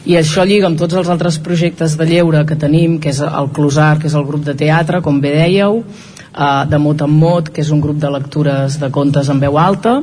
I 0.06 0.18
això 0.20 0.44
lliga 0.46 0.68
amb 0.68 0.78
tots 0.78 0.94
els 0.94 1.08
altres 1.10 1.40
projectes 1.42 1.96
de 1.98 2.06
lleure 2.06 2.44
que 2.46 2.54
tenim, 2.54 3.00
que 3.02 3.10
és 3.10 3.18
el 3.26 3.48
Closar, 3.54 3.96
que 3.98 4.06
és 4.06 4.14
el 4.14 4.26
grup 4.28 4.44
de 4.46 4.54
teatre, 4.54 5.00
com 5.02 5.18
bé 5.20 5.32
dèieu, 5.34 5.80
uh, 5.80 6.62
de 6.70 6.78
Mot 6.78 7.02
en 7.02 7.10
Mot, 7.10 7.50
que 7.50 7.64
és 7.64 7.72
un 7.74 7.80
grup 7.82 7.98
de 7.98 8.12
lectures 8.14 8.78
de 8.78 8.90
contes 8.94 9.32
en 9.32 9.40
veu 9.42 9.58
alta, 9.58 9.96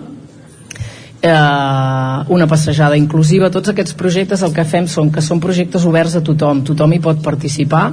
eh, 1.23 2.33
una 2.35 2.49
passejada 2.51 2.97
inclusiva. 2.99 3.47
Tots 3.49 3.71
aquests 3.71 3.95
projectes 3.95 4.43
el 4.43 4.51
que 4.51 4.67
fem 4.67 4.89
són 4.91 5.07
que 5.13 5.23
són 5.23 5.39
projectes 5.39 5.87
oberts 5.87 6.17
a 6.19 6.23
tothom. 6.25 6.65
Tothom 6.67 6.97
hi 6.97 6.99
pot 6.99 7.23
participar 7.23 7.85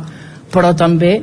però 0.51 0.73
també 0.77 1.21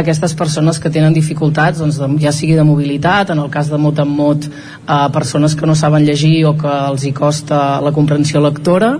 aquestes 0.00 0.34
persones 0.34 0.78
que 0.78 0.90
tenen 0.90 1.14
dificultats 1.14 1.78
doncs, 1.82 1.98
de- 1.98 2.10
ja 2.22 2.32
sigui 2.32 2.54
de 2.58 2.64
mobilitat, 2.64 3.30
en 3.30 3.38
el 3.44 3.50
cas 3.50 3.70
de 3.70 3.78
mot 3.78 3.98
en 3.98 4.08
mot 4.08 4.44
eh, 4.44 5.08
persones 5.12 5.54
que 5.54 5.66
no 5.66 5.74
saben 5.74 6.04
llegir 6.06 6.44
o 6.46 6.56
que 6.56 6.68
els 6.90 7.04
hi 7.04 7.12
costa 7.12 7.80
la 7.84 7.92
comprensió 7.92 8.40
lectora 8.40 8.98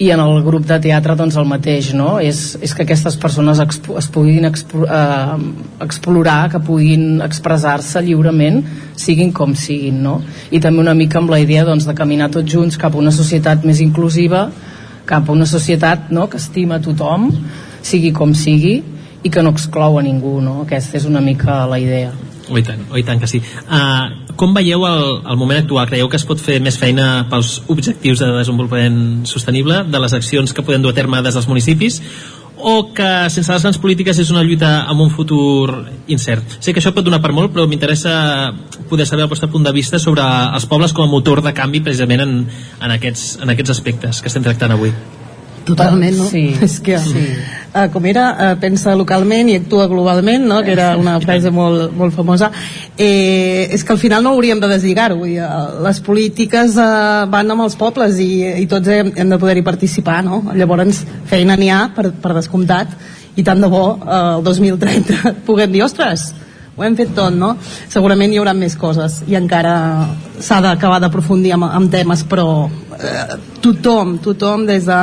i 0.00 0.08
en 0.14 0.20
el 0.22 0.38
grup 0.42 0.64
de 0.64 0.78
teatre 0.80 1.12
doncs 1.16 1.36
el 1.36 1.44
mateix 1.44 1.90
no? 1.92 2.14
és, 2.24 2.56
és 2.64 2.72
que 2.72 2.86
aquestes 2.86 3.18
persones 3.20 3.58
expo, 3.60 3.98
es 4.00 4.06
puguin 4.08 4.46
expo, 4.48 4.86
eh, 4.88 5.82
explorar 5.84 6.48
que 6.50 6.60
puguin 6.64 7.20
expressar-se 7.20 8.00
lliurement 8.06 8.62
siguin 8.96 9.32
com 9.36 9.52
siguin 9.54 10.00
no? 10.02 10.14
i 10.50 10.60
també 10.60 10.80
una 10.80 10.94
mica 10.96 11.20
amb 11.20 11.28
la 11.34 11.40
idea 11.42 11.66
doncs, 11.68 11.84
de 11.84 11.94
caminar 11.94 12.30
tots 12.32 12.48
junts 12.48 12.80
cap 12.80 12.96
a 12.96 13.02
una 13.02 13.12
societat 13.12 13.66
més 13.68 13.82
inclusiva 13.84 14.46
cap 15.04 15.28
a 15.28 15.36
una 15.36 15.44
societat 15.46 16.08
no? 16.16 16.30
que 16.32 16.40
estima 16.40 16.80
tothom 16.80 17.28
sigui 17.84 18.14
com 18.16 18.32
sigui 18.32 18.78
i 19.22 19.30
que 19.30 19.42
no 19.42 19.52
exclou 19.54 19.98
a 19.98 20.02
ningú 20.02 20.38
no? 20.40 20.62
aquesta 20.64 20.98
és 21.00 21.06
una 21.08 21.22
mica 21.24 21.64
la 21.70 21.80
idea 21.82 22.12
Oh, 22.50 22.58
i 22.58 22.64
tant, 22.66 22.80
oh, 22.90 22.98
i 22.98 23.04
tant 23.06 23.20
que 23.22 23.28
sí. 23.30 23.38
Uh, 23.70 24.34
com 24.34 24.50
veieu 24.56 24.82
el, 24.82 25.04
el 25.22 25.36
moment 25.38 25.60
actual? 25.60 25.86
Creieu 25.86 26.08
que 26.10 26.18
es 26.18 26.26
pot 26.26 26.40
fer 26.42 26.56
més 26.58 26.74
feina 26.80 27.28
pels 27.30 27.60
objectius 27.70 28.24
de 28.24 28.30
desenvolupament 28.40 29.22
sostenible, 29.30 29.84
de 29.86 30.00
les 30.02 30.16
accions 30.18 30.50
que 30.50 30.64
podem 30.66 30.82
dur 30.82 30.90
a 30.90 30.96
terme 30.96 31.20
des 31.22 31.38
dels 31.38 31.46
municipis, 31.46 32.00
o 32.60 32.90
que 32.92 33.30
sense 33.30 33.52
les 33.52 33.62
grans 33.62 33.78
polítiques 33.80 34.18
és 34.20 34.32
una 34.34 34.42
lluita 34.44 34.72
amb 34.90 35.06
un 35.06 35.14
futur 35.14 35.70
incert? 36.12 36.58
Sé 36.58 36.74
que 36.74 36.82
això 36.82 36.92
pot 36.96 37.06
donar 37.06 37.22
per 37.22 37.32
molt, 37.36 37.54
però 37.54 37.68
m'interessa 37.70 38.12
poder 38.90 39.06
saber 39.06 39.24
el 39.28 39.30
vostre 39.30 39.48
punt 39.52 39.64
de 39.64 39.76
vista 39.76 40.02
sobre 40.02 40.26
els 40.26 40.66
pobles 40.66 40.92
com 40.92 41.06
a 41.06 41.12
motor 41.12 41.44
de 41.46 41.54
canvi 41.56 41.84
precisament 41.86 42.26
en, 42.26 42.36
en, 42.82 42.98
aquests, 42.98 43.38
en 43.40 43.54
aquests 43.54 43.78
aspectes 43.78 44.20
que 44.20 44.32
estem 44.32 44.44
tractant 44.44 44.74
avui. 44.74 44.92
Totalment, 45.68 46.16
no? 46.16 46.26
Sí, 46.30 46.48
és 46.66 46.78
que, 46.84 46.98
sí. 47.02 47.24
uh, 47.74 47.86
com 47.92 48.06
era, 48.08 48.26
uh, 48.32 48.54
pensa 48.60 48.96
localment 48.98 49.52
i 49.52 49.58
actua 49.60 49.86
globalment, 49.90 50.46
no? 50.48 50.62
que 50.66 50.72
era 50.74 50.94
una 51.00 51.18
frase 51.22 51.52
molt, 51.54 51.94
molt 51.96 52.16
famosa, 52.16 52.50
eh, 52.96 53.68
és 53.70 53.84
que 53.84 53.94
al 53.94 54.00
final 54.02 54.24
no 54.24 54.34
hauríem 54.34 54.60
de 54.60 54.72
deslligar-ho. 54.72 55.24
eh, 55.26 55.52
Les 55.84 56.00
polítiques 56.00 56.76
uh, 56.80 57.28
van 57.30 57.50
amb 57.50 57.68
els 57.68 57.76
pobles 57.76 58.18
i, 58.18 58.32
i 58.62 58.66
tots 58.70 58.88
hem, 58.88 59.12
hem 59.16 59.30
de 59.30 59.38
poder-hi 59.38 59.64
participar. 59.66 60.20
No? 60.24 60.42
Llavors, 60.54 61.04
feina 61.30 61.56
n'hi 61.56 61.70
ha, 61.70 61.86
per, 61.94 62.10
per 62.20 62.34
descomptat, 62.36 62.96
i 63.36 63.44
tant 63.46 63.60
de 63.62 63.68
bo 63.70 63.84
eh, 63.96 64.20
el 64.36 64.44
2030 64.44 65.34
puguem 65.46 65.72
dir, 65.72 65.84
ostres, 65.86 66.30
ho 66.76 66.84
hem 66.86 66.96
fet 66.96 67.12
tot, 67.16 67.34
no? 67.36 67.54
Segurament 67.92 68.32
hi 68.32 68.38
haurà 68.40 68.54
més 68.56 68.76
coses 68.78 69.20
i 69.28 69.36
encara 69.38 69.74
s'ha 70.40 70.60
d'acabar 70.64 71.00
d'aprofundir 71.02 71.52
en, 71.56 71.66
en 71.66 71.88
temes, 71.92 72.24
però 72.28 72.46
eh, 72.96 73.36
tothom, 73.60 74.16
tothom, 74.24 74.64
des 74.68 74.88
de 74.88 75.00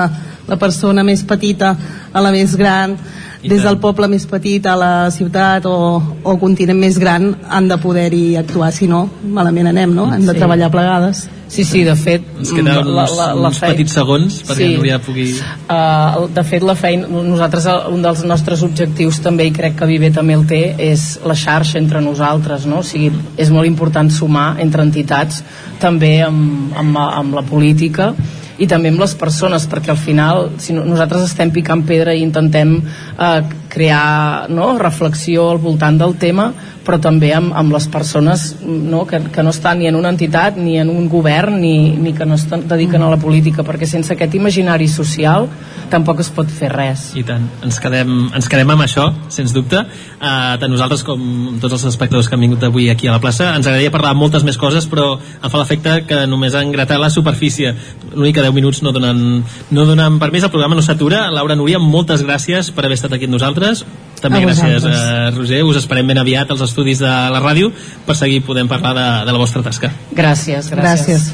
la 0.47 0.55
persona 0.57 1.03
més 1.03 1.23
petita 1.27 1.75
a 2.13 2.21
la 2.21 2.31
més 2.31 2.55
gran, 2.55 2.97
I 3.43 3.49
des 3.51 3.59
tant. 3.61 3.67
del 3.69 3.77
poble 3.79 4.07
més 4.09 4.25
petit 4.25 4.65
a 4.65 4.75
la 4.75 4.91
ciutat 5.13 5.65
o, 5.69 6.01
o 6.23 6.37
continent 6.41 6.79
més 6.79 6.97
gran 6.99 7.35
han 7.49 7.67
de 7.69 7.77
poder-hi 7.77 8.35
actuar, 8.39 8.71
si 8.73 8.87
no, 8.89 9.03
malament 9.23 9.67
anem, 9.69 9.93
no? 9.93 10.07
Hem 10.13 10.25
de 10.25 10.33
Sí. 10.33 10.39
treballar 10.39 10.71
plegades. 10.73 11.27
Sí, 11.47 11.63
sí, 11.63 11.83
de 11.87 11.93
fet... 11.95 12.25
Ens 12.39 12.49
queden 12.51 12.87
uns, 12.91 13.11
uns 13.39 13.59
fei- 13.61 13.71
petits 13.71 13.93
segons 13.95 14.41
perquè 14.43 14.65
Sí. 14.65 14.73
Núria 14.75 14.97
pugui... 14.99 15.27
Uh, 15.69 16.25
de 16.33 16.43
fet, 16.43 16.63
la 16.65 16.75
feina, 16.75 17.07
nosaltres, 17.07 17.67
un 17.93 18.01
dels 18.03 18.23
nostres 18.27 18.63
objectius 18.65 19.21
també, 19.23 19.45
i 19.47 19.53
crec 19.55 19.77
que 19.79 19.85
Viver 19.87 20.09
també 20.17 20.33
el 20.35 20.43
té, 20.49 20.59
és 20.89 21.19
la 21.23 21.35
xarxa 21.37 21.77
entre 21.79 22.01
nosaltres, 22.03 22.65
no? 22.67 22.79
O 22.81 22.83
sigui, 22.83 23.11
és 23.37 23.49
molt 23.53 23.67
important 23.69 24.09
sumar 24.11 24.57
entre 24.59 24.83
entitats, 24.83 25.39
també 25.79 26.17
amb, 26.25 26.73
amb, 26.75 26.97
amb 27.05 27.37
la 27.39 27.45
política, 27.47 28.09
i 28.57 28.67
també 28.67 28.89
amb 28.89 29.01
les 29.01 29.13
persones, 29.17 29.67
perquè 29.69 29.91
al 29.93 30.01
final 30.01 30.47
si 30.61 30.73
no, 30.73 30.85
nosaltres 30.88 31.27
estem 31.27 31.51
picant 31.53 31.84
pedra 31.88 32.15
i 32.15 32.23
intentem 32.25 32.77
eh, 32.79 33.41
crear 33.69 34.49
no, 34.49 34.71
reflexió 34.79 35.51
al 35.51 35.61
voltant 35.61 35.99
del 35.99 36.15
tema, 36.17 36.49
però 36.88 36.97
també 37.03 37.34
amb, 37.35 37.51
amb 37.57 37.75
les 37.75 37.88
persones 37.91 38.47
no, 38.63 39.03
que, 39.05 39.19
que 39.34 39.43
no 39.43 39.53
estan 39.53 39.81
ni 39.81 39.89
en 39.89 39.97
una 39.99 40.13
entitat, 40.13 40.57
ni 40.57 40.77
en 40.81 40.89
un 40.89 41.09
govern, 41.11 41.59
ni, 41.61 41.91
ni 41.99 42.13
que 42.17 42.25
no 42.25 42.39
es 42.39 42.47
dediquen 42.49 43.03
a 43.03 43.11
la 43.13 43.19
política, 43.21 43.65
perquè 43.67 43.89
sense 43.89 44.15
aquest 44.15 44.38
imaginari 44.39 44.88
social 44.88 45.49
tampoc 45.91 46.22
es 46.23 46.30
pot 46.34 46.49
fer 46.51 46.69
res. 46.73 47.09
I 47.19 47.23
tant, 47.27 47.45
ens 47.65 47.80
quedem, 47.84 48.14
ens 48.35 48.49
quedem 48.51 48.73
amb 48.73 48.85
això, 48.85 49.07
sens 49.34 49.53
dubte. 49.55 49.84
Uh, 50.18 50.55
tant 50.61 50.72
nosaltres 50.72 51.03
com 51.07 51.22
tots 51.61 51.77
els 51.77 51.85
espectadors 51.91 52.30
que 52.30 52.38
han 52.38 52.43
vingut 52.43 52.64
avui 52.68 52.89
aquí 52.93 53.09
a 53.09 53.15
la 53.15 53.22
plaça. 53.23 53.53
Ens 53.55 53.68
agradaria 53.68 53.93
parlar 53.93 54.15
moltes 54.18 54.45
més 54.47 54.59
coses, 54.61 54.88
però 54.89 55.14
em 55.18 55.49
fa 55.49 55.61
l'efecte 55.61 55.99
que 56.09 56.26
només 56.30 56.57
han 56.57 56.73
gratat 56.76 57.01
la 57.01 57.11
superfície. 57.14 57.76
L'únic 58.14 58.38
que 58.38 58.45
10 58.45 58.55
minuts 58.55 58.84
no 58.85 58.93
donen, 58.95 59.43
no 59.72 59.88
donen 59.88 60.19
permís, 60.19 60.47
el 60.47 60.53
programa 60.53 60.77
no 60.77 60.85
s'atura. 60.85 61.27
Laura 61.34 61.55
Núria, 61.55 61.80
moltes 61.80 62.26
gràcies 62.26 62.73
per 62.73 62.85
haver 62.85 62.99
estat 62.99 63.18
aquí 63.18 63.30
amb 63.30 63.38
nosaltres. 63.38 63.85
També 64.18 64.39
A 64.41 64.47
gràcies, 64.47 64.85
a 64.85 65.30
Roger. 65.35 65.61
Us 65.68 65.77
esperem 65.77 66.07
ben 66.09 66.18
aviat 66.18 66.49
als 66.49 66.64
estudis 66.65 66.97
de 67.03 67.09
la 67.09 67.41
ràdio 67.43 67.69
per 68.05 68.15
seguir 68.18 68.41
podent 68.45 68.69
parlar 68.69 68.95
de, 68.97 69.05
de 69.27 69.35
la 69.35 69.38
vostra 69.38 69.61
tasca. 69.61 69.91
Gràcies, 70.18 70.72
gràcies. 70.73 71.27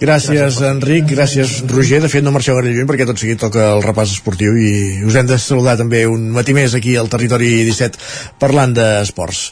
Gràcies, 0.00 0.60
Enric, 0.70 1.04
gràcies, 1.10 1.58
Roger. 1.68 2.00
De 2.00 2.08
fet, 2.08 2.24
no 2.24 2.32
marxeu 2.32 2.56
gaire 2.56 2.72
lluny 2.72 2.88
perquè 2.88 3.04
tot 3.08 3.20
seguit 3.20 3.42
toca 3.44 3.74
el 3.74 3.84
repàs 3.84 3.99
esportiu 4.08 4.56
i 4.56 5.04
us 5.04 5.18
hem 5.20 5.28
de 5.28 5.36
saludar 5.36 5.76
també 5.76 6.06
un 6.08 6.30
matí 6.32 6.54
més 6.56 6.72
aquí 6.74 6.96
al 6.96 7.12
Territori 7.12 7.50
17 7.68 8.00
parlant 8.40 8.72
d'esports. 8.72 9.50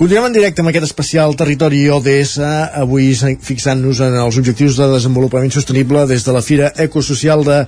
Continuem 0.00 0.30
en 0.30 0.32
directe 0.32 0.62
amb 0.62 0.70
aquest 0.70 0.86
especial 0.86 1.34
Territori 1.36 1.82
ODS, 1.92 2.38
avui 2.80 3.10
fixant-nos 3.44 3.98
en 4.06 4.14
els 4.16 4.38
objectius 4.40 4.78
de 4.80 4.86
desenvolupament 4.94 5.52
sostenible 5.52 6.06
des 6.08 6.24
de 6.24 6.32
la 6.32 6.40
Fira 6.40 6.70
Ecosocial 6.80 7.44
de 7.44 7.58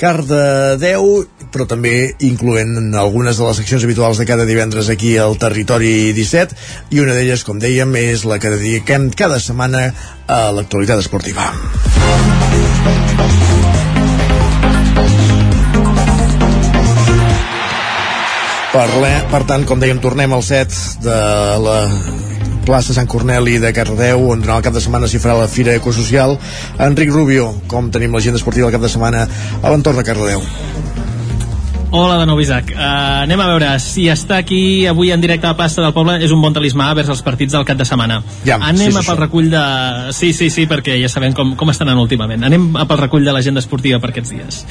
Cardedeu, 0.00 1.06
però 1.54 1.68
també 1.70 2.16
incloent 2.26 2.90
algunes 2.98 3.38
de 3.38 3.46
les 3.46 3.62
seccions 3.62 3.86
habituals 3.86 4.18
de 4.18 4.26
cada 4.26 4.48
divendres 4.50 4.90
aquí 4.90 5.14
al 5.14 5.38
Territori 5.38 6.10
17, 6.16 6.58
i 6.90 7.04
una 7.06 7.14
d'elles, 7.14 7.46
com 7.46 7.62
dèiem, 7.62 7.94
és 8.02 8.26
la 8.26 8.40
que 8.42 8.50
dediquem 8.56 9.12
cada 9.14 9.38
setmana 9.38 9.92
a 10.26 10.50
l'actualitat 10.58 11.06
esportiva. 11.06 11.52
Parle, 18.76 19.08
per 19.32 19.38
tant, 19.48 19.62
com 19.64 19.80
dèiem, 19.80 19.96
tornem 20.04 20.34
al 20.36 20.42
set 20.44 20.74
de 21.00 21.14
la 21.64 21.76
plaça 22.66 22.92
Sant 22.92 23.08
Corneli 23.08 23.54
de 23.62 23.70
Cardedeu, 23.72 24.26
on 24.34 24.42
durant 24.44 24.60
el 24.60 24.66
cap 24.66 24.76
de 24.76 24.82
setmana 24.84 25.08
s'hi 25.08 25.22
farà 25.22 25.38
la 25.38 25.48
Fira 25.48 25.72
Ecosocial. 25.80 26.36
Enric 26.84 27.14
Rubio, 27.14 27.48
com 27.72 27.88
tenim 27.94 28.12
l'agenda 28.12 28.36
esportiva 28.36 28.68
el 28.68 28.76
cap 28.76 28.84
de 28.84 28.92
setmana 28.92 29.24
a 29.62 29.72
l'entorn 29.72 30.02
de 30.02 30.04
Cardedeu? 30.04 30.44
Hola 31.90 32.18
de 32.18 32.26
nou, 32.26 32.40
Isaac. 32.42 32.72
Uh, 32.74 33.22
anem 33.22 33.38
a 33.38 33.46
veure 33.46 33.68
si 33.78 34.08
està 34.10 34.40
aquí 34.42 34.86
avui 34.90 35.12
en 35.14 35.20
directe 35.22 35.46
a 35.46 35.52
la 35.52 35.58
plaça 35.58 35.84
del 35.84 35.92
poble 35.94 36.16
és 36.18 36.32
un 36.34 36.40
bon 36.42 36.54
talismà 36.54 36.88
vers 36.98 37.12
els 37.12 37.22
partits 37.22 37.54
del 37.54 37.66
cap 37.68 37.78
de 37.78 37.86
setmana. 37.86 38.18
Ja, 38.44 38.58
anem 38.58 38.90
sí, 38.90 38.98
a 38.98 39.04
pel 39.06 39.20
recull 39.20 39.52
de... 39.52 39.62
Sí, 40.16 40.32
sí, 40.34 40.50
sí, 40.50 40.66
perquè 40.66 40.98
ja 40.98 41.10
sabem 41.12 41.36
com, 41.36 41.54
com 41.54 41.70
estan 41.70 41.86
anant 41.86 42.02
últimament. 42.02 42.42
Anem 42.42 42.72
a 42.74 42.88
pel 42.90 43.04
recull 43.04 43.24
de 43.24 43.34
l'agenda 43.36 43.62
esportiva 43.62 44.00
per 44.02 44.10
aquests 44.10 44.34
dies. 44.34 44.64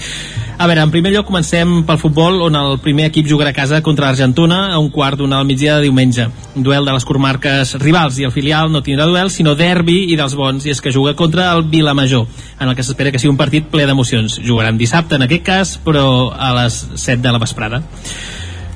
A 0.55 0.67
veure, 0.67 0.83
en 0.83 0.91
primer 0.91 1.11
lloc 1.11 1.25
comencem 1.27 1.81
pel 1.87 1.99
futbol, 1.99 2.37
on 2.45 2.55
el 2.55 2.77
primer 2.83 3.09
equip 3.09 3.27
jugarà 3.27 3.51
a 3.51 3.55
casa 3.55 3.81
contra 3.83 4.07
l'Argentona 4.07 4.73
a 4.75 4.77
un 4.79 4.87
quart 4.91 5.19
d'una 5.19 5.39
al 5.39 5.47
migdia 5.47 5.75
de 5.75 5.87
diumenge. 5.87 6.27
Un 6.55 6.63
duel 6.63 6.87
de 6.87 6.93
les 6.95 7.07
comarques 7.07 7.73
rivals 7.81 8.19
i 8.19 8.27
el 8.27 8.31
filial 8.31 8.71
no 8.71 8.83
tindrà 8.83 9.07
duel, 9.07 9.31
sinó 9.31 9.55
derbi 9.59 10.05
i 10.13 10.19
dels 10.19 10.35
bons, 10.35 10.63
i 10.63 10.71
és 10.71 10.79
que 10.79 10.93
juga 10.95 11.15
contra 11.15 11.49
el 11.55 11.65
Vilamajor, 11.71 12.27
en 12.59 12.69
el 12.71 12.75
que 12.75 12.85
s'espera 12.87 13.11
que 13.11 13.19
sigui 13.19 13.33
un 13.33 13.39
partit 13.39 13.67
ple 13.71 13.83
d'emocions. 13.87 14.39
Jugaran 14.47 14.79
dissabte, 14.79 15.19
en 15.19 15.27
aquest 15.27 15.43
cas, 15.43 15.75
però 15.83 16.31
a 16.31 16.53
les 16.61 16.79
7 17.05 17.21
de 17.23 17.35
la 17.35 17.41
vesprada. 17.41 17.83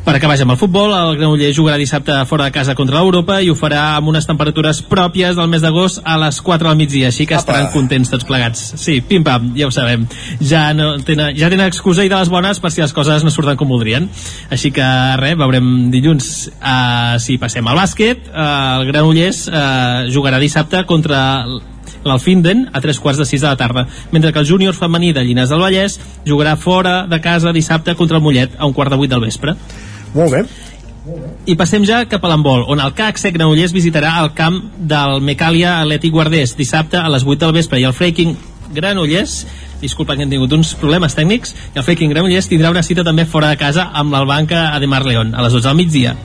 Per 0.10 0.16
acabar 0.16 0.40
ja 0.40 0.46
amb 0.48 0.54
el 0.56 0.58
futbol, 0.58 0.90
el 0.90 1.18
Granollers 1.20 1.54
jugarà 1.54 1.76
dissabte 1.78 2.16
fora 2.26 2.48
de 2.48 2.54
casa 2.56 2.74
contra 2.74 2.98
l'Europa 2.98 3.36
i 3.46 3.50
ho 3.52 3.56
farà 3.58 3.82
amb 3.98 4.10
unes 4.10 4.26
temperatures 4.26 4.80
pròpies 4.90 5.36
del 5.38 5.50
mes 5.52 5.62
d'agost 5.62 6.00
a 6.02 6.16
les 6.24 6.40
4 6.42 6.66
del 6.66 6.80
migdia, 6.80 7.12
així 7.12 7.28
que 7.30 7.36
Apa. 7.36 7.44
estaran 7.44 7.70
contents 7.76 8.10
tots 8.10 8.26
plegats. 8.26 8.64
Sí, 8.82 9.00
pim-pam, 9.06 9.52
ja 9.60 9.68
ho 9.68 9.76
sabem. 9.76 10.08
Ja, 10.40 10.64
no 10.74 10.96
tenen, 11.06 11.36
ja 11.38 11.52
tenen 11.54 11.68
excusa 11.68 12.08
i 12.08 12.10
de 12.10 12.18
les 12.18 12.32
bones 12.34 12.58
per 12.64 12.72
si 12.74 12.82
les 12.82 12.96
coses 12.96 13.22
no 13.28 13.30
surten 13.30 13.60
com 13.60 13.70
voldrien. 13.70 14.10
Així 14.50 14.72
que 14.74 14.88
res, 15.22 15.38
veurem 15.38 15.92
dilluns 15.94 16.32
uh, 16.56 17.20
si 17.22 17.38
passem 17.38 17.68
al 17.68 17.78
bàsquet. 17.78 18.32
Uh, 18.32 18.80
el 18.80 18.90
Granollers 18.90 19.46
uh, 19.52 20.08
jugarà 20.10 20.42
dissabte 20.42 20.88
contra 20.90 21.22
l'Alfinden 22.04 22.68
a 22.74 22.82
tres 22.82 23.00
quarts 23.00 23.20
de 23.20 23.28
sis 23.28 23.42
de 23.42 23.48
la 23.48 23.58
tarda, 23.58 23.88
mentre 24.12 24.34
que 24.34 24.40
el 24.40 24.48
júnior 24.48 24.76
femení 24.76 25.14
de 25.14 25.24
Llinars 25.24 25.50
del 25.50 25.62
Vallès 25.62 26.00
jugarà 26.26 26.56
fora 26.58 27.06
de 27.08 27.22
casa 27.22 27.54
dissabte 27.54 27.96
contra 27.96 28.18
el 28.18 28.24
Mollet 28.24 28.58
a 28.58 28.66
un 28.66 28.74
quart 28.74 28.92
de 28.92 28.98
vuit 28.98 29.12
del 29.12 29.24
vespre. 29.26 29.56
Molt 30.14 30.34
bé. 30.34 30.44
I 31.50 31.56
passem 31.58 31.86
ja 31.88 32.04
cap 32.10 32.24
a 32.24 32.30
l'handbol, 32.30 32.66
on 32.70 32.82
el 32.84 32.94
CAC 32.94 33.18
Sec 33.18 33.34
Granollers 33.34 33.74
visitarà 33.74 34.18
el 34.22 34.34
camp 34.38 34.60
del 34.78 35.24
Mecàlia 35.26 35.80
Atlètic 35.80 36.14
Guardés 36.14 36.54
dissabte 36.58 37.00
a 37.00 37.10
les 37.10 37.26
8 37.26 37.40
del 37.46 37.56
vespre 37.56 37.80
i 37.82 37.88
el 37.88 37.96
Freaking 37.98 38.36
Granollers 38.76 39.40
disculpa 39.82 40.16
que 40.16 40.26
hem 40.26 40.30
tingut 40.30 40.54
uns 40.54 40.76
problemes 40.78 41.16
tècnics 41.18 41.56
i 41.74 41.80
el 41.80 41.86
Freaking 41.88 42.12
Granollers 42.14 42.50
tindrà 42.52 42.70
una 42.70 42.84
cita 42.86 43.06
també 43.08 43.26
fora 43.26 43.50
de 43.50 43.58
casa 43.58 43.90
amb 43.94 44.14
l'Albanca 44.14 44.68
Ademar 44.76 45.06
León 45.08 45.34
a 45.34 45.46
les 45.46 45.56
12 45.56 45.68
del 45.72 45.80
migdia 45.80 46.16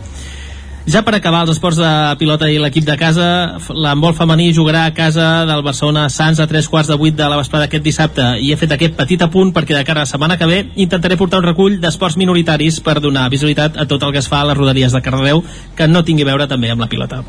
Ja 0.84 1.00
per 1.00 1.14
acabar 1.16 1.46
els 1.46 1.54
esports 1.54 1.78
de 1.80 1.90
pilota 2.20 2.44
i 2.52 2.58
l'equip 2.60 2.84
de 2.84 2.94
casa, 3.00 3.26
l'handbol 3.72 4.12
femení 4.18 4.50
jugarà 4.52 4.82
a 4.84 4.92
casa 4.92 5.46
del 5.48 5.62
Barcelona 5.64 6.10
Sants 6.12 6.42
a 6.44 6.46
tres 6.50 6.68
quarts 6.68 6.90
de 6.92 6.98
vuit 7.00 7.16
de 7.16 7.24
la 7.24 7.38
vesprada 7.40 7.70
aquest 7.70 7.86
dissabte. 7.86 8.26
I 8.44 8.50
he 8.52 8.58
fet 8.60 8.74
aquest 8.76 8.92
petit 8.98 9.24
apunt 9.24 9.54
perquè 9.56 9.78
de 9.78 9.80
cara 9.88 10.02
a 10.02 10.04
la 10.04 10.10
setmana 10.10 10.36
que 10.36 10.50
ve 10.50 10.58
intentaré 10.84 11.16
portar 11.16 11.40
un 11.40 11.48
recull 11.48 11.78
d'esports 11.80 12.18
minoritaris 12.20 12.82
per 12.84 12.98
donar 13.00 13.30
visibilitat 13.32 13.80
a 13.80 13.88
tot 13.88 14.04
el 14.04 14.12
que 14.12 14.20
es 14.20 14.28
fa 14.28 14.42
a 14.42 14.50
les 14.50 14.60
rodalies 14.60 14.92
de 14.92 15.00
Cardedeu 15.00 15.40
que 15.74 15.88
no 15.88 16.04
tingui 16.04 16.28
a 16.28 16.32
veure 16.34 16.50
també 16.52 16.68
amb 16.74 16.84
la 16.84 16.90
pilota. 16.92 17.22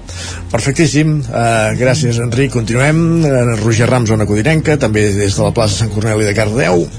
Perfectíssim, 0.52 1.22
uh, 1.24 1.72
gràcies 1.80 2.20
Enric. 2.20 2.52
Continuem, 2.60 3.02
uh, 3.24 3.56
Roger 3.64 3.88
Rams, 3.88 4.12
zona 4.12 4.28
codinenca 4.28 4.76
també 4.76 5.08
des 5.16 5.40
de 5.40 5.48
la 5.48 5.56
plaça 5.56 5.86
Sant 5.86 5.96
Corneli 5.96 6.28
de 6.28 6.36
Cardedeu 6.36 6.90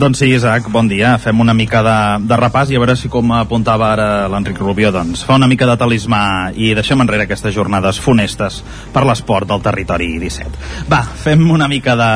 Doncs 0.00 0.22
sí, 0.22 0.30
Isaac, 0.32 0.70
bon 0.72 0.86
dia. 0.88 1.10
Fem 1.20 1.42
una 1.44 1.52
mica 1.52 1.82
de, 1.84 1.96
de 2.24 2.36
repàs 2.40 2.70
i 2.72 2.76
a 2.78 2.80
veure 2.80 2.94
si, 2.96 3.10
com 3.12 3.34
apuntava 3.36 3.90
ara 3.92 4.06
l'Enric 4.32 4.62
Rubió, 4.62 4.88
doncs 4.94 5.26
fa 5.28 5.36
una 5.36 5.48
mica 5.50 5.68
de 5.68 5.74
talismà 5.76 6.22
i 6.56 6.70
deixem 6.78 7.04
enrere 7.04 7.26
aquestes 7.26 7.52
jornades 7.52 8.00
funestes 8.00 8.62
per 8.94 9.04
l'esport 9.04 9.50
del 9.50 9.60
territori 9.60 10.14
17. 10.22 10.88
Va, 10.88 11.02
fem 11.04 11.44
una 11.52 11.68
mica 11.68 11.98
de, 12.00 12.08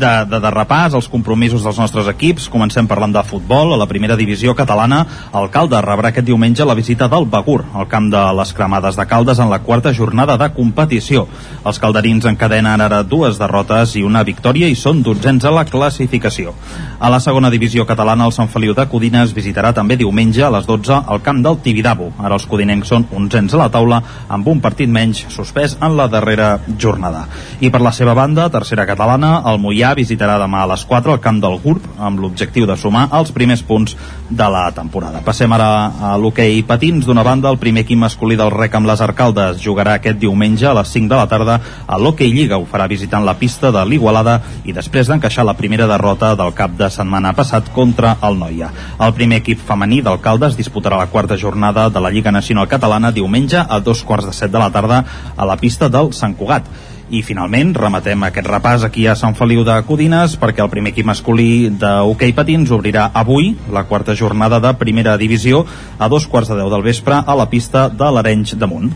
de, 0.00 0.12
de, 0.30 0.40
de 0.40 0.50
repàs 0.54 0.94
als 0.96 1.08
compromisos 1.12 1.62
dels 1.66 1.78
nostres 1.78 2.08
equips. 2.10 2.48
Comencem 2.52 2.88
parlant 2.88 3.12
de 3.14 3.22
futbol. 3.26 3.74
A 3.74 3.78
la 3.80 3.88
primera 3.90 4.16
divisió 4.16 4.54
catalana, 4.56 5.04
el 5.36 5.50
Caldes 5.52 5.84
rebrà 5.84 6.10
aquest 6.10 6.26
diumenge 6.26 6.66
la 6.66 6.76
visita 6.78 7.08
del 7.12 7.28
Begur, 7.30 7.60
al 7.74 7.88
camp 7.90 8.08
de 8.12 8.22
les 8.38 8.52
cremades 8.56 8.96
de 8.96 9.06
Caldes 9.06 9.38
en 9.38 9.50
la 9.52 9.60
quarta 9.66 9.92
jornada 9.94 10.38
de 10.40 10.48
competició. 10.56 11.26
Els 11.64 11.78
calderins 11.82 12.26
encadenen 12.30 12.80
ara 12.80 13.02
dues 13.04 13.38
derrotes 13.38 13.94
i 14.00 14.04
una 14.06 14.24
victòria 14.24 14.68
i 14.70 14.78
són 14.78 15.04
dotzens 15.04 15.44
a 15.44 15.52
la 15.54 15.66
classificació. 15.68 16.54
A 16.98 17.10
la 17.12 17.20
segona 17.20 17.52
divisió 17.52 17.86
catalana, 17.86 18.26
el 18.26 18.34
Sant 18.36 18.48
Feliu 18.52 18.74
de 18.76 18.86
Codines 18.88 19.34
visitarà 19.36 19.74
també 19.76 19.98
diumenge 20.00 20.42
a 20.46 20.52
les 20.54 20.66
12 20.68 21.02
al 21.06 21.22
camp 21.22 21.44
del 21.44 21.60
Tibidabo. 21.64 22.10
Ara 22.18 22.38
els 22.40 22.48
codinencs 22.48 22.90
són 22.92 23.06
onzens 23.16 23.54
a 23.54 23.62
la 23.62 23.70
taula 23.72 24.00
amb 24.28 24.48
un 24.48 24.60
partit 24.64 24.88
menys 24.88 25.26
suspès 25.28 25.76
en 25.80 25.96
la 25.98 26.08
darrera 26.08 26.56
jornada. 26.78 27.26
I 27.60 27.70
per 27.70 27.82
la 27.84 27.92
seva 27.92 28.14
banda, 28.16 28.48
tercera 28.50 28.86
catalana, 28.88 29.40
el 29.50 29.60
Mollà 29.60 29.89
visitarà 29.94 30.38
demà 30.40 30.62
a 30.64 30.68
les 30.72 30.84
4 30.88 31.12
al 31.12 31.20
camp 31.20 31.40
del 31.42 31.58
GURB 31.62 31.86
amb 31.98 32.20
l'objectiu 32.22 32.66
de 32.66 32.76
sumar 32.76 33.08
els 33.18 33.32
primers 33.32 33.62
punts 33.66 33.96
de 34.30 34.48
la 34.50 34.64
temporada. 34.74 35.22
Passem 35.26 35.52
ara 35.52 35.68
a 36.10 36.16
l'hoquei 36.20 36.62
patins. 36.66 37.06
D'una 37.06 37.24
banda, 37.26 37.50
el 37.50 37.58
primer 37.58 37.84
equip 37.84 37.98
masculí 37.98 38.36
del 38.38 38.52
rec 38.54 38.74
amb 38.78 38.86
les 38.90 39.00
Arcaldes 39.00 39.62
jugarà 39.62 39.96
aquest 39.98 40.20
diumenge 40.20 40.68
a 40.68 40.74
les 40.76 40.92
5 40.92 41.10
de 41.10 41.18
la 41.18 41.26
tarda 41.30 41.58
a 41.86 41.98
l'hoquei 41.98 42.32
Lliga. 42.32 42.58
Ho 42.58 42.66
farà 42.70 42.86
visitant 42.88 43.24
la 43.26 43.36
pista 43.40 43.72
de 43.74 43.84
l'Igualada 43.84 44.40
i 44.64 44.74
després 44.76 45.10
d'encaixar 45.10 45.44
la 45.44 45.56
primera 45.58 45.88
derrota 45.90 46.34
del 46.38 46.54
cap 46.54 46.76
de 46.78 46.90
setmana 46.90 47.34
passat 47.34 47.72
contra 47.74 48.16
el 48.22 48.38
Noia. 48.38 48.70
El 49.00 49.14
primer 49.16 49.40
equip 49.42 49.60
femení 49.66 50.00
d'Alcaldes 50.02 50.56
disputarà 50.58 50.98
la 51.00 51.10
quarta 51.10 51.36
jornada 51.36 51.88
de 51.90 52.00
la 52.00 52.10
Lliga 52.10 52.30
Nacional 52.30 52.68
Catalana 52.68 53.12
diumenge 53.12 53.58
a 53.60 53.80
dos 53.80 54.04
quarts 54.04 54.30
de 54.30 54.36
set 54.36 54.52
de 54.52 54.58
la 54.58 54.70
tarda 54.70 55.04
a 55.36 55.44
la 55.46 55.56
pista 55.56 55.88
del 55.88 56.12
Sant 56.12 56.36
Cugat. 56.38 56.66
I 57.10 57.24
finalment 57.26 57.72
rematem 57.74 58.22
aquest 58.22 58.46
repàs 58.46 58.84
aquí 58.86 59.08
a 59.10 59.16
Sant 59.18 59.34
Feliu 59.38 59.64
de 59.66 59.74
Codines 59.86 60.36
perquè 60.38 60.62
el 60.62 60.70
primer 60.70 60.92
equip 60.94 61.08
masculí 61.10 61.68
d'hoquei 61.82 62.34
patins 62.36 62.70
obrirà 62.70 63.08
avui 63.18 63.56
la 63.74 63.82
quarta 63.90 64.14
jornada 64.14 64.60
de 64.62 64.70
primera 64.78 65.16
divisió 65.18 65.64
a 65.98 66.08
dos 66.08 66.28
quarts 66.30 66.52
de 66.52 66.58
deu 66.60 66.70
del 66.70 66.86
vespre 66.86 67.18
a 67.18 67.34
la 67.34 67.48
pista 67.50 67.88
de 67.88 68.10
l'Arenys 68.14 68.54
de 68.58 68.68
Munt. 68.70 68.92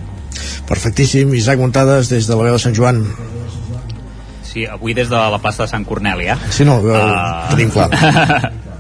Perfectíssim, 0.69 1.35
Isaac 1.35 1.59
Muntades 1.59 2.11
des 2.11 2.29
de 2.31 2.37
la 2.39 2.47
veu 2.47 2.55
de 2.55 2.63
Sant 2.63 2.75
Joan 2.75 3.03
Sí, 4.47 4.67
avui 4.71 4.95
des 4.95 5.11
de 5.11 5.19
la 5.19 5.41
plaça 5.43 5.65
de 5.65 5.73
Sant 5.73 5.83
Corneli, 5.83 6.31
eh? 6.31 6.39
Sí, 6.55 6.63
no, 6.63 6.79
uh... 6.79 6.95
tenim 7.51 7.75
clar 7.75 7.91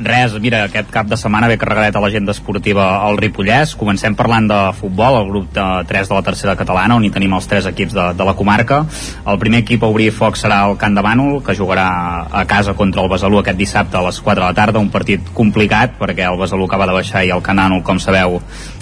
Res, 0.00 0.32
mira, 0.40 0.62
aquest 0.64 0.88
cap 0.88 1.08
de 1.10 1.16
setmana 1.20 1.48
ve 1.50 1.58
carregadet 1.60 1.96
a 1.96 2.00
l'agenda 2.00 2.32
esportiva 2.32 2.86
al 3.04 3.18
Ripollès. 3.20 3.74
Comencem 3.76 4.14
parlant 4.16 4.46
de 4.48 4.60
futbol, 4.78 5.18
el 5.18 5.28
grup 5.28 5.50
de 5.52 5.66
3 5.90 6.08
de 6.08 6.14
la 6.16 6.22
tercera 6.24 6.54
catalana, 6.56 6.96
on 6.96 7.04
hi 7.04 7.10
tenim 7.12 7.34
els 7.36 7.48
tres 7.50 7.68
equips 7.68 7.92
de, 7.92 8.06
de 8.16 8.24
la 8.24 8.34
comarca. 8.38 8.80
El 9.28 9.40
primer 9.42 9.60
equip 9.60 9.84
a 9.84 9.90
obrir 9.92 10.08
foc 10.16 10.40
serà 10.40 10.62
el 10.70 10.78
Camp 10.80 10.96
de 10.96 11.04
Bànol, 11.04 11.42
que 11.44 11.56
jugarà 11.58 11.86
a 12.32 12.46
casa 12.48 12.72
contra 12.78 13.04
el 13.04 13.12
Besalú 13.12 13.42
aquest 13.42 13.60
dissabte 13.60 14.00
a 14.00 14.04
les 14.06 14.22
4 14.24 14.40
de 14.40 14.46
la 14.46 14.56
tarda, 14.56 14.80
un 14.80 14.88
partit 14.94 15.28
complicat, 15.36 15.98
perquè 16.00 16.24
el 16.30 16.40
Besalú 16.40 16.64
acaba 16.64 16.88
de 16.88 16.96
baixar 16.96 17.26
i 17.28 17.34
el 17.36 17.44
Bànol, 17.44 17.84
com 17.84 18.00
sabeu, 18.00 18.40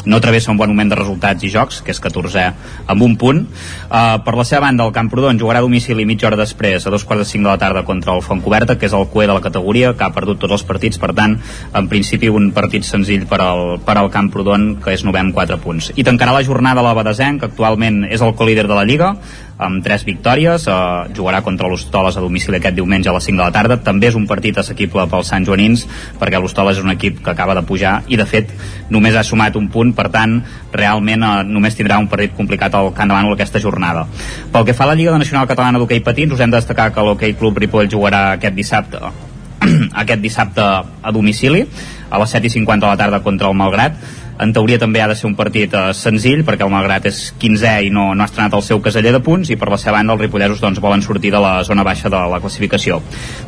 no 0.08 0.20
travessa 0.24 0.50
un 0.50 0.58
bon 0.58 0.72
moment 0.72 0.88
de 0.90 0.96
resultats 0.98 1.44
i 1.44 1.50
jocs, 1.52 1.82
que 1.84 1.92
és 1.92 2.00
14è 2.02 2.46
amb 2.88 3.04
un 3.04 3.16
punt. 3.20 3.44
Uh, 3.44 4.18
per 4.24 4.34
la 4.38 4.46
seva 4.48 4.64
banda, 4.66 4.86
el 4.88 4.94
Camprodon 4.96 5.38
jugarà 5.40 5.60
a 5.60 5.66
domicili 5.66 6.06
mitja 6.08 6.30
hora 6.30 6.40
després, 6.40 6.86
a 6.86 6.92
dos 6.92 7.04
quarts 7.04 7.26
de 7.26 7.30
cinc 7.30 7.44
de 7.44 7.50
la 7.50 7.58
tarda, 7.60 7.84
contra 7.84 8.14
el 8.16 8.24
Fontcoberta, 8.24 8.78
que 8.80 8.88
és 8.88 8.96
el 8.96 9.06
cué 9.12 9.28
de 9.28 9.36
la 9.36 9.44
categoria, 9.44 9.92
que 9.94 10.06
ha 10.06 10.14
perdut 10.16 10.40
tots 10.40 10.56
els 10.56 10.66
partits, 10.68 10.98
per 10.98 11.12
tant, 11.14 11.36
en 11.76 11.90
principi 11.92 12.32
un 12.32 12.50
partit 12.56 12.86
senzill 12.88 13.28
per 13.28 13.42
al, 13.44 13.76
per 13.84 13.98
al 14.00 14.10
Camprodon, 14.14 14.70
que 14.82 14.96
és 14.96 15.04
novè 15.04 15.20
amb 15.20 15.36
4 15.36 15.60
punts. 15.62 15.92
I 15.96 16.06
tancarà 16.08 16.32
la 16.34 16.44
jornada 16.46 16.84
la 16.84 16.96
Badesenc, 16.96 17.42
que 17.42 17.52
actualment 17.52 18.06
és 18.08 18.24
el 18.24 18.34
colíder 18.38 18.66
de 18.66 18.74
la 18.74 18.86
Lliga, 18.88 19.14
amb 19.58 19.82
tres 19.82 20.04
victòries, 20.06 20.66
eh, 20.66 20.72
jugarà 21.14 21.42
contra 21.42 21.68
l'Hostoles 21.68 22.16
a 22.16 22.20
domicili 22.20 22.58
aquest 22.58 22.76
diumenge 22.76 23.10
a 23.10 23.12
les 23.12 23.24
5 23.24 23.36
de 23.36 23.44
la 23.44 23.52
tarda, 23.52 23.76
també 23.82 24.08
és 24.08 24.14
un 24.14 24.26
partit 24.26 24.56
assequible 24.58 25.06
pels 25.10 25.28
Sant 25.28 25.44
Joanins, 25.44 25.86
perquè 26.18 26.40
l'Hostoles 26.40 26.78
és 26.78 26.84
un 26.84 26.90
equip 26.90 27.22
que 27.24 27.30
acaba 27.30 27.54
de 27.54 27.62
pujar 27.62 28.02
i 28.08 28.16
de 28.16 28.26
fet 28.26 28.52
només 28.88 29.14
ha 29.14 29.24
sumat 29.24 29.56
un 29.56 29.68
punt, 29.68 29.92
per 29.94 30.08
tant 30.14 30.42
realment 30.72 31.22
eh, 31.22 31.42
només 31.44 31.74
tindrà 31.74 31.98
un 31.98 32.08
partit 32.08 32.34
complicat 32.34 32.74
al 32.74 32.92
Camp 32.94 33.08
de 33.08 33.14
Bànol 33.14 33.34
aquesta 33.34 33.58
jornada. 33.58 34.06
Pel 34.52 34.64
que 34.64 34.74
fa 34.74 34.84
a 34.84 34.92
la 34.92 34.94
Lliga 34.94 35.18
Nacional 35.18 35.48
Catalana 35.48 35.78
d'Hockey 35.78 36.00
Patins, 36.00 36.32
us 36.32 36.40
hem 36.40 36.50
de 36.50 36.56
destacar 36.56 36.92
que 36.92 37.02
l'Hockey 37.02 37.34
Club 37.34 37.58
Ripoll 37.58 37.90
jugarà 37.90 38.32
aquest 38.36 38.54
dissabte 38.54 39.10
aquest 40.02 40.22
dissabte 40.22 40.62
a 40.62 41.12
domicili 41.12 41.66
a 42.10 42.18
les 42.22 42.34
7.50 42.34 42.80
de 42.80 42.86
la 42.86 42.96
tarda 42.96 43.22
contra 43.22 43.48
el 43.50 43.56
Malgrat 43.58 43.98
en 44.38 44.52
teoria 44.54 44.78
també 44.78 45.02
ha 45.02 45.08
de 45.10 45.16
ser 45.18 45.26
un 45.28 45.34
partit 45.38 45.72
eh, 45.74 45.84
senzill 45.96 46.44
perquè 46.46 46.66
el 46.66 46.72
Malgrat 46.72 47.08
és 47.10 47.20
15è 47.40 47.74
i 47.88 47.92
no, 47.94 48.12
no 48.14 48.24
ha 48.24 48.28
estrenat 48.30 48.54
el 48.54 48.64
seu 48.66 48.80
caseller 48.84 49.12
de 49.16 49.22
punts 49.24 49.50
i 49.50 49.56
per 49.58 49.70
la 49.72 49.78
seva 49.80 49.96
banda 49.98 50.14
els 50.14 50.22
ripollesos 50.22 50.62
doncs, 50.62 50.80
volen 50.84 51.02
sortir 51.02 51.32
de 51.34 51.40
la 51.42 51.56
zona 51.66 51.84
baixa 51.86 52.10
de 52.12 52.20
la 52.32 52.40
classificació. 52.42 53.00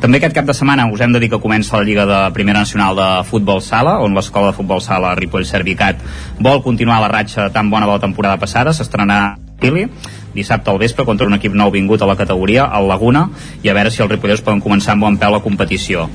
També 0.03 0.19
aquest 0.19 0.35
cap 0.37 0.49
de 0.49 0.57
setmana 0.57 0.89
us 0.91 1.03
hem 1.05 1.15
de 1.15 1.23
dir 1.23 1.31
que 1.31 1.43
comença 1.43 1.79
la 1.79 1.87
Lliga 1.87 2.07
de 2.11 2.21
Primera 2.35 2.65
Nacional 2.67 2.99
de 2.99 3.11
Futbol 3.31 3.62
Sala 3.62 3.99
on 4.03 4.17
l'escola 4.19 4.51
de 4.51 4.59
futbol 4.59 4.83
sala 4.83 5.15
Ripoll 5.19 5.47
Servicat 5.47 6.03
vol 6.41 6.62
continuar 6.65 7.01
la 7.01 7.12
ratxa 7.12 7.51
tan 7.55 7.71
bona 7.71 7.87
de 7.87 7.95
la 7.95 8.03
temporada 8.03 8.41
passada. 8.43 8.75
S'estrenarà 8.75 9.37
Pili 9.61 9.87
dissabte 10.35 10.71
al 10.71 10.79
vespre 10.79 11.05
contra 11.05 11.27
un 11.27 11.37
equip 11.37 11.55
nou 11.55 11.71
vingut 11.75 12.03
a 12.03 12.09
la 12.09 12.17
categoria, 12.17 12.67
el 12.79 12.89
Laguna, 12.89 13.27
i 13.62 13.69
a 13.69 13.75
veure 13.77 13.91
si 13.91 14.03
els 14.03 14.11
ripolleros 14.11 14.45
poden 14.47 14.62
començar 14.65 14.95
amb 14.95 15.07
bon 15.07 15.19
peu 15.21 15.35
la 15.35 15.43
competició. 15.45 16.07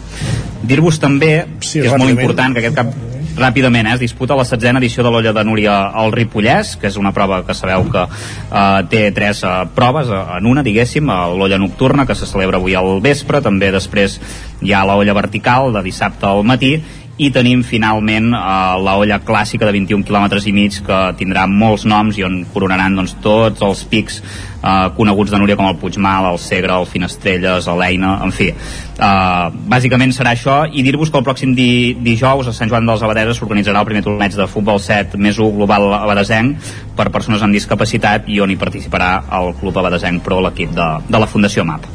Dir-vos 0.65 0.99
també, 1.03 1.33
sí, 1.59 1.81
que 1.81 1.91
és 1.91 1.99
molt 1.99 2.15
important, 2.15 2.55
que 2.55 2.63
aquest 2.63 2.79
cap 2.79 3.14
ràpidament, 3.37 3.87
eh, 3.87 3.93
es 3.95 3.99
disputa 3.99 4.35
la 4.35 4.45
setzena 4.45 4.79
edició 4.79 5.03
de 5.03 5.11
l'Olla 5.11 5.33
de 5.33 5.43
Núria 5.43 5.75
al 5.93 6.11
Ripollès, 6.15 6.75
que 6.79 6.87
és 6.87 6.97
una 6.97 7.13
prova 7.13 7.43
que 7.45 7.53
sabeu 7.53 7.85
que 7.91 8.05
eh, 8.07 8.83
té 8.89 9.11
tres 9.15 9.43
eh, 9.43 9.53
proves 9.75 10.09
eh, 10.09 10.21
en 10.37 10.49
una, 10.51 10.63
diguéssim, 10.63 11.11
l'Olla 11.37 11.59
Nocturna, 11.61 12.05
que 12.05 12.15
se 12.15 12.27
celebra 12.29 12.57
avui 12.57 12.75
al 12.75 13.01
vespre, 13.01 13.41
també 13.41 13.71
després 13.75 14.19
hi 14.61 14.73
ha 14.73 14.85
l'Olla 14.87 15.13
Vertical, 15.13 15.73
de 15.75 15.83
dissabte 15.85 16.25
al 16.27 16.43
matí, 16.43 16.77
i 17.17 17.29
tenim 17.31 17.61
finalment 17.63 18.33
eh, 18.35 18.39
la 18.83 18.95
olla 18.99 19.21
clàssica 19.23 19.67
de 19.67 19.71
21 19.77 20.03
km 20.03 20.35
i 20.45 20.55
mig 20.55 20.81
que 20.83 20.99
tindrà 21.19 21.45
molts 21.47 21.85
noms 21.87 22.19
i 22.19 22.25
on 22.27 22.41
coronaran 22.51 22.97
doncs, 22.97 23.15
tots 23.23 23.63
els 23.63 23.83
pics 23.91 24.19
eh, 24.19 24.89
coneguts 24.97 25.31
de 25.31 25.39
Núria 25.39 25.55
com 25.55 25.69
el 25.69 25.77
Puigmal, 25.79 26.27
el 26.33 26.39
Segre, 26.43 26.75
el 26.75 26.89
Finestrelles, 26.89 27.69
l'Eina, 27.79 28.17
en 28.25 28.35
fi. 28.35 28.51
Uh, 28.95 29.51
bàsicament 29.67 30.13
serà 30.15 30.31
això 30.31 30.61
i 30.71 30.79
dir-vos 30.85 31.09
que 31.11 31.19
el 31.19 31.25
pròxim 31.27 31.51
di, 31.51 31.97
dijous 31.99 32.47
a 32.47 32.53
Sant 32.55 32.71
Joan 32.71 32.87
dels 32.87 33.03
Abadeses 33.03 33.41
s'organitzarà 33.41 33.81
el 33.83 33.89
primer 33.89 34.05
torneig 34.05 34.37
de 34.37 34.47
futbol 34.47 34.79
7 34.79 35.19
més 35.19 35.35
1 35.35 35.51
global 35.57 35.89
abadesenc 35.97 36.71
per 36.95 37.09
persones 37.11 37.43
amb 37.43 37.57
discapacitat 37.57 38.31
i 38.31 38.39
on 38.39 38.53
hi 38.53 38.59
participarà 38.61 39.09
el 39.35 39.51
Club 39.59 39.81
Abadesenc 39.83 40.23
Pro, 40.23 40.39
l'equip 40.45 40.71
de, 40.79 40.87
de 41.09 41.19
la 41.19 41.27
Fundació 41.27 41.67
MAP. 41.67 41.91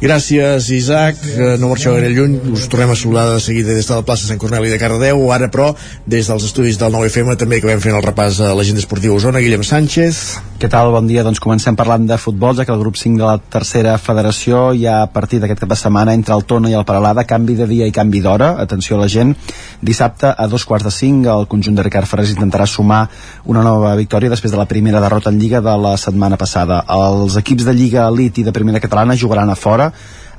Gràcies, 0.00 0.70
Isaac. 0.72 1.18
Eh, 1.28 1.58
No 1.60 1.68
marxeu 1.68 1.92
gaire 1.92 2.08
lluny. 2.08 2.38
Us 2.54 2.68
tornem 2.72 2.88
a 2.90 2.96
saludar 2.96 3.34
de 3.34 3.40
seguida 3.40 3.74
des 3.74 3.86
de 3.86 3.94
la 3.94 4.00
plaça 4.00 4.26
Sant 4.26 4.38
Corneli 4.40 4.70
de 4.70 4.78
Cardedeu. 4.78 5.30
Ara, 5.30 5.50
però, 5.50 5.74
des 6.06 6.26
dels 6.26 6.44
estudis 6.44 6.78
del 6.78 6.90
9FM 6.90 7.36
també 7.36 7.58
acabem 7.58 7.80
fent 7.80 7.94
el 7.94 8.02
repàs 8.02 8.40
a 8.40 8.54
l'agenda 8.54 8.80
esportiva 8.80 9.12
Osona. 9.14 9.40
Guillem 9.44 9.62
Sánchez. 9.62 10.40
Què 10.60 10.68
tal? 10.68 10.90
Bon 10.92 11.06
dia. 11.06 11.22
Doncs 11.22 11.40
comencem 11.40 11.76
parlant 11.76 12.06
de 12.08 12.16
futbol, 12.16 12.56
ja 12.56 12.64
que 12.64 12.72
el 12.72 12.80
grup 12.80 12.96
5 12.96 13.18
de 13.18 13.26
la 13.26 13.36
tercera 13.38 13.98
federació 13.98 14.72
hi 14.72 14.86
ha 14.86 15.06
partit 15.12 15.44
aquest 15.44 15.60
cap 15.60 15.68
de 15.68 15.76
setmana 15.76 16.14
entre 16.14 16.34
el 16.34 16.44
Tona 16.44 16.70
i 16.70 16.74
el 16.76 16.84
Paralada, 16.88 17.24
canvi 17.24 17.54
de 17.56 17.66
dia 17.66 17.86
i 17.86 17.92
canvi 17.92 18.20
d'hora. 18.24 18.54
Atenció 18.58 18.96
a 18.96 19.00
la 19.00 19.08
gent. 19.08 19.36
Dissabte, 19.82 20.32
a 20.32 20.46
dos 20.46 20.64
quarts 20.64 20.84
de 20.84 20.90
cinc, 20.90 21.26
el 21.26 21.46
conjunt 21.46 21.76
de 21.76 21.82
Ricard 21.82 22.08
Ferrés 22.08 22.32
intentarà 22.32 22.66
sumar 22.66 23.08
una 23.44 23.62
nova 23.62 23.94
victòria 23.96 24.30
després 24.30 24.52
de 24.52 24.56
la 24.56 24.68
primera 24.68 25.00
derrota 25.00 25.28
en 25.28 25.38
Lliga 25.38 25.60
de 25.60 25.76
la 25.76 25.96
setmana 25.96 26.36
passada. 26.40 26.84
Els 26.88 27.36
equips 27.36 27.64
de 27.68 27.74
Lliga 27.74 28.08
Elite 28.08 28.40
i 28.40 28.44
de 28.44 28.52
Primera 28.52 28.80
Catalana 28.80 29.16
jugaran 29.16 29.50
a 29.50 29.56
fora 29.56 29.89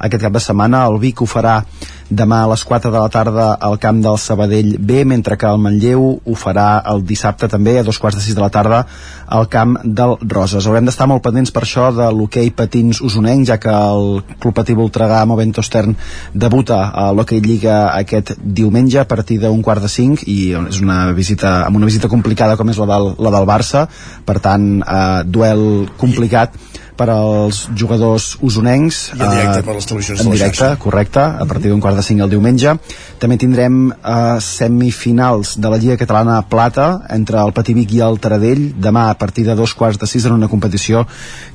aquest 0.01 0.23
cap 0.23 0.33
de 0.33 0.41
setmana. 0.41 0.85
El 0.89 0.99
Vic 1.01 1.21
ho 1.21 1.29
farà 1.29 1.61
demà 2.11 2.41
a 2.43 2.49
les 2.51 2.63
4 2.67 2.91
de 2.91 2.99
la 2.99 3.09
tarda 3.09 3.53
al 3.55 3.77
camp 3.79 4.01
del 4.03 4.17
Sabadell 4.19 4.75
B, 4.79 5.05
mentre 5.07 5.37
que 5.39 5.47
el 5.47 5.61
Manlleu 5.63 6.03
ho 6.25 6.35
farà 6.35 6.81
el 6.91 7.05
dissabte 7.07 7.47
també 7.47 7.77
a 7.79 7.85
dos 7.87 7.99
quarts 8.01 8.19
de 8.19 8.23
sis 8.25 8.35
de 8.35 8.43
la 8.43 8.49
tarda 8.51 8.81
al 9.31 9.47
camp 9.47 9.77
del 9.83 10.17
Roses. 10.33 10.67
Haurem 10.67 10.89
d'estar 10.89 11.07
molt 11.07 11.23
pendents 11.23 11.53
per 11.55 11.63
això 11.63 11.87
de 11.95 12.09
l'hoquei 12.11 12.51
patins 12.51 12.99
usonenc, 12.99 13.47
ja 13.47 13.57
que 13.61 13.71
el 13.71 14.19
Club 14.41 14.57
Patí 14.57 14.75
Voltregà 14.75 15.23
Movento 15.25 15.63
Stern 15.63 15.95
debuta 16.33 16.81
a 16.89 17.11
l'hoquei 17.15 17.39
Lliga 17.41 17.93
aquest 17.93 18.33
diumenge 18.41 18.99
a 18.99 19.07
partir 19.07 19.39
d'un 19.39 19.63
quart 19.63 19.85
de 19.85 19.91
cinc 19.91 20.25
i 20.27 20.51
és 20.67 20.81
una 20.83 21.13
visita 21.15 21.61
amb 21.67 21.79
una 21.79 21.87
visita 21.87 22.11
complicada 22.11 22.57
com 22.59 22.69
és 22.69 22.81
la 22.81 22.89
del, 22.91 23.13
la 23.23 23.31
del 23.37 23.47
Barça, 23.47 23.87
per 24.25 24.39
tant 24.43 24.67
eh, 24.81 25.23
duel 25.23 25.87
complicat 26.01 26.59
per 27.01 27.09
als 27.09 27.63
jugadors 27.73 28.35
usonencs 28.45 29.01
I 29.15 29.17
en 29.25 29.33
directe 29.33 29.59
eh, 29.59 29.65
per 29.65 29.75
les 29.79 29.89
televisions 29.89 30.21
en 30.21 30.29
directe, 30.35 30.59
xarxa. 30.61 30.77
correcte, 30.85 31.19
a 31.41 31.45
partir 31.49 31.71
d'un 31.73 31.81
quart 31.81 31.97
de 31.97 32.05
cinc 32.05 32.21
el 32.21 32.29
diumenge. 32.29 32.77
També 33.21 33.37
tindrem 33.41 33.87
eh, 33.91 34.37
semifinals 34.41 35.55
de 35.59 35.69
la 35.69 35.77
Lliga 35.81 35.97
Catalana 35.97 36.41
Plata 36.49 37.01
entre 37.09 37.39
el 37.41 37.53
Pativic 37.53 37.91
i 37.97 38.01
el 38.05 38.19
Taradell. 38.21 38.63
Demà 38.81 39.09
a 39.09 39.17
partir 39.17 39.45
de 39.47 39.55
dos 39.55 39.73
quarts 39.77 39.99
de 40.01 40.07
sis 40.07 40.25
en 40.29 40.33
una 40.37 40.47
competició 40.51 41.05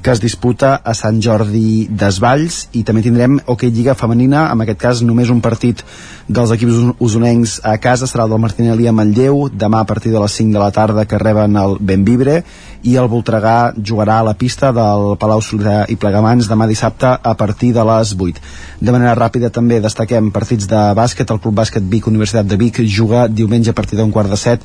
que 0.03 0.11
es 0.13 0.21
disputa 0.23 0.75
a 0.85 0.95
Sant 0.95 1.21
Jordi 1.23 1.87
d'Esvalls. 1.91 2.69
I 2.79 2.83
també 2.87 3.03
tindrem 3.07 3.39
Hockey 3.47 3.71
Lliga 3.71 3.95
Femenina 3.99 4.49
en 4.53 4.63
aquest 4.67 4.81
cas 4.83 5.03
només 5.07 5.31
un 5.33 5.41
partit 5.45 5.83
dels 6.29 6.51
equips 6.55 6.73
us- 6.75 6.95
usonencs 6.99 7.61
a 7.65 7.77
casa. 7.79 8.07
Serà 8.11 8.25
el 8.27 8.35
del 8.35 8.43
Martinelli 8.43 8.87
a 8.87 8.93
Manlleu. 8.93 9.47
Demà 9.51 9.81
a 9.83 9.87
partir 9.87 10.13
de 10.13 10.21
les 10.23 10.33
5 10.33 10.53
de 10.53 10.63
la 10.63 10.71
tarda 10.73 11.07
que 11.07 11.19
reben 11.19 11.57
el 11.57 11.77
Benvibre. 11.81 12.43
I 12.87 12.95
el 13.01 13.09
Voltregà 13.11 13.73
jugarà 13.75 14.21
a 14.21 14.27
la 14.29 14.35
pista 14.39 14.71
del 14.73 15.17
Palau 15.19 15.36
Solidà 15.45 15.85
i 15.93 15.97
Plegamans 16.01 16.49
demà 16.51 16.67
dissabte 16.71 17.13
a 17.17 17.35
partir 17.35 17.73
de 17.77 17.85
les 17.85 18.15
8 18.17 18.41
de 18.77 18.93
manera 18.93 19.15
ràpida 19.17 19.49
també 19.49 19.79
destaquem 19.81 20.29
partits 20.35 20.67
de 20.69 20.81
bàsquet, 20.97 21.31
el 21.33 21.41
Club 21.41 21.55
Bàsquet 21.57 21.85
Vic 21.89 22.07
Universitat 22.11 22.45
de 22.49 22.59
Vic 22.61 22.83
juga 22.85 23.25
diumenge 23.27 23.73
a 23.73 23.77
partir 23.77 23.97
d'un 23.97 24.13
quart 24.13 24.29
de 24.29 24.37
set. 24.37 24.61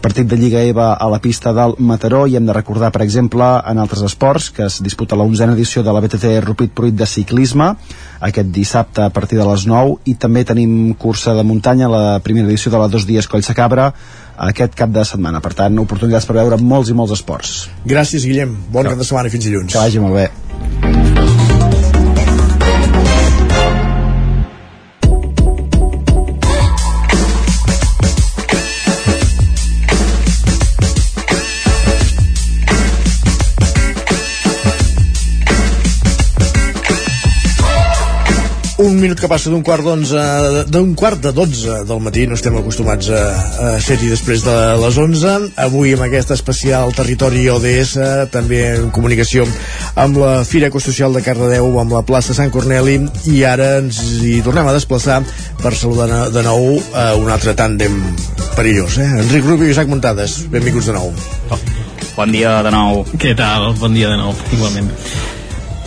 Partit 0.00 0.28
de 0.30 0.36
Lliga 0.38 0.62
EVA 0.62 0.92
a 0.94 1.08
la 1.10 1.18
pista 1.18 1.52
del 1.52 1.74
Mataró. 1.78 2.26
I 2.26 2.36
hem 2.36 2.46
de 2.46 2.54
recordar 2.54 2.92
per 2.94 3.02
exemple 3.02 3.44
en 3.66 3.78
altres 3.82 4.04
esports 4.06 4.50
que 4.54 4.68
es 4.68 4.78
disputa 4.82 5.18
la 5.18 5.26
11a 5.26 5.52
edició 5.56 5.82
de 5.82 5.92
la 5.92 6.00
BTT 6.04 6.36
Rupit 6.44 6.74
Pruit 6.76 6.94
de 6.94 7.06
ciclisme 7.06 7.74
aquest 8.20 8.48
dissabte 8.54 9.02
a 9.02 9.10
partir 9.10 9.38
de 9.38 9.48
les 9.48 9.66
9 9.66 9.98
i 10.06 10.14
també 10.14 10.44
tenim 10.44 10.94
cursa 10.94 11.34
de 11.34 11.42
muntanya 11.42 11.90
la 11.90 12.20
primera 12.22 12.46
edició 12.46 12.70
de 12.70 12.78
la 12.78 12.88
dos 12.88 13.06
dies 13.06 13.26
Coll 13.26 13.44
Cabra 13.56 13.92
aquest 14.36 14.76
cap 14.78 14.92
de 14.92 15.04
setmana, 15.08 15.40
per 15.44 15.54
tant 15.56 15.78
oportunitats 15.82 16.28
per 16.28 16.36
veure 16.40 16.60
molts 16.60 16.92
i 16.92 16.98
molts 16.98 17.16
esports 17.16 17.56
Gràcies, 17.86 18.26
Guillem. 18.28 18.56
Bon 18.72 18.84
cap 18.86 18.98
de 18.98 19.08
setmana 19.08 19.30
i 19.30 19.36
fins 19.36 19.48
dilluns. 19.48 19.72
que 19.72 19.78
vagi 19.78 20.02
molt 20.02 20.20
bé 20.20 20.95
minut 39.06 39.20
que 39.22 39.28
passa 39.30 39.50
d'un 39.52 39.62
quart 39.62 39.84
d'onze, 39.86 40.20
d'un 40.66 40.88
quart 40.98 41.20
de 41.22 41.30
dotze 41.34 41.82
del 41.86 42.00
matí, 42.02 42.24
no 42.26 42.34
estem 42.34 42.56
acostumats 42.58 43.06
a, 43.14 43.20
a 43.62 43.68
ser-hi 43.82 44.08
després 44.10 44.42
de 44.42 44.54
les 44.82 44.98
11. 44.98 45.34
Avui 45.62 45.92
amb 45.94 46.02
aquest 46.08 46.32
especial 46.34 46.90
Territori 46.96 47.44
ODS, 47.52 47.92
també 48.34 48.64
en 48.72 48.88
comunicació 48.94 49.46
amb 50.02 50.18
la 50.18 50.32
Fira 50.48 50.72
Ecosocial 50.72 51.14
de 51.14 51.22
Cardedeu, 51.22 51.70
amb 51.78 51.94
la 51.94 52.02
plaça 52.08 52.34
Sant 52.34 52.50
Corneli, 52.50 52.98
i 53.30 53.44
ara 53.46 53.76
ens 53.84 54.02
hi 54.18 54.40
tornem 54.42 54.66
a 54.66 54.74
desplaçar 54.74 55.20
per 55.62 55.76
saludar 55.78 56.26
de 56.34 56.42
nou 56.46 56.74
a 56.90 57.12
un 57.20 57.30
altre 57.30 57.54
tàndem 57.54 58.02
perillós, 58.58 58.98
eh? 58.98 59.08
Enric 59.22 59.46
Rubio 59.46 59.70
i 59.70 59.76
Isaac 59.76 59.92
Muntades, 59.92 60.40
benvinguts 60.50 60.90
de 60.90 60.98
nou. 60.98 61.14
Bon 62.16 62.34
dia 62.34 62.58
de 62.66 62.74
nou. 62.74 63.06
Què 63.14 63.38
tal? 63.38 63.70
Bon 63.78 63.94
dia 63.94 64.10
de 64.10 64.18
nou, 64.18 64.34
igualment. 64.56 64.90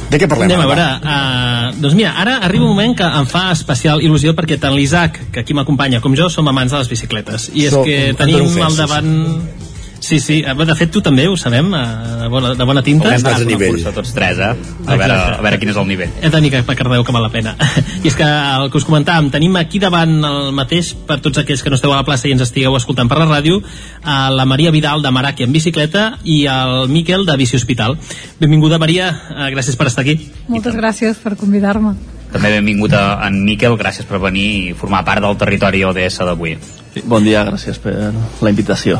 De 0.10 0.18
què 0.18 0.26
parlem? 0.30 0.49
Anem 0.49 0.64
a 0.64 0.68
veure, 0.69 0.86
uh, 1.06 1.81
doncs 1.81 1.94
mira, 1.98 2.15
ara 2.18 2.40
arriba 2.48 2.65
un 2.65 2.72
moment 2.73 2.95
que 2.98 3.06
em 3.19 3.27
fa 3.30 3.52
especial 3.53 4.02
il·lusió 4.02 4.34
perquè 4.38 4.57
tant 4.61 4.73
l'Isaac, 4.73 5.19
que 5.34 5.44
aquí 5.44 5.53
m'acompanya, 5.53 6.02
com 6.02 6.15
jo, 6.18 6.31
som 6.34 6.48
amants 6.49 6.73
de 6.73 6.80
les 6.81 6.90
bicicletes. 6.90 7.52
I 7.53 7.68
és 7.69 7.76
Som- 7.76 7.86
que 7.86 8.10
en 8.10 8.18
tenim 8.18 8.41
al 8.41 8.49
sí, 8.49 8.56
sí. 8.57 9.68
Sí, 10.10 10.18
sí, 10.19 10.40
eh, 10.41 10.53
de 10.65 10.73
fet 10.73 10.90
tu 10.90 11.03
també 11.06 11.27
ho 11.30 11.36
sabem, 11.38 11.68
eh, 11.77 11.81
de 12.23 12.27
bona, 12.34 12.56
de 12.57 12.65
bona 12.65 12.81
tinta. 12.81 13.11
Anat 13.11 13.27
a 13.30 13.44
una 13.45 13.57
cursa 13.61 13.91
tots 13.94 14.10
tres, 14.15 14.40
eh? 14.41 14.56
A 14.88 14.95
veure, 14.98 15.18
a 15.36 15.44
veure 15.45 15.60
quin 15.61 15.69
és 15.69 15.77
el 15.77 15.86
nivell. 15.86 16.15
Hem 16.18 16.31
de 16.31 16.31
tenir 16.34 16.49
cap 16.56 16.72
a 16.73 16.76
Cardeu 16.80 17.06
que 17.06 17.14
val 17.14 17.27
la 17.27 17.30
pena. 17.30 17.53
I 18.03 18.10
és 18.10 18.18
que 18.18 18.26
el 18.26 18.72
que 18.73 18.81
us 18.81 18.88
comentàvem, 18.90 19.30
tenim 19.30 19.60
aquí 19.61 19.77
davant 19.77 20.15
el 20.31 20.49
mateix, 20.57 20.95
per 21.06 21.19
tots 21.22 21.44
aquells 21.44 21.61
que 21.61 21.69
no 21.69 21.77
esteu 21.77 21.94
a 21.94 22.02
la 22.02 22.07
plaça 22.07 22.26
i 22.26 22.34
ens 22.34 22.41
estigueu 22.48 22.73
escoltant 22.80 23.11
per 23.11 23.22
la 23.22 23.30
ràdio, 23.30 23.61
a 24.02 24.18
la 24.34 24.49
Maria 24.49 24.73
Vidal 24.73 25.06
de 25.06 25.14
Maraki 25.14 25.45
en 25.45 25.53
bicicleta 25.53 26.15
i 26.26 26.41
el 26.49 26.90
Miquel 26.90 27.30
de 27.30 27.38
Bici 27.38 27.61
Hospital. 27.61 27.99
Benvinguda, 28.41 28.82
Maria, 28.82 29.14
eh, 29.14 29.53
gràcies 29.53 29.77
per 29.77 29.92
estar 29.93 30.08
aquí. 30.08 30.17
Moltes 30.50 30.74
gràcies 30.74 31.22
per 31.22 31.38
convidar-me. 31.38 31.93
També 32.33 32.50
benvingut 32.58 32.98
a 32.98 33.27
en 33.30 33.43
Miquel, 33.45 33.77
gràcies 33.77 34.09
per 34.09 34.17
venir 34.25 34.50
i 34.58 34.74
formar 34.74 35.06
part 35.06 35.22
del 35.22 35.38
territori 35.38 35.85
ODS 35.85 36.24
d'avui. 36.25 36.58
Bon 37.06 37.22
dia, 37.22 37.43
gràcies 37.45 37.77
per 37.77 37.93
la 38.42 38.50
invitació. 38.50 38.98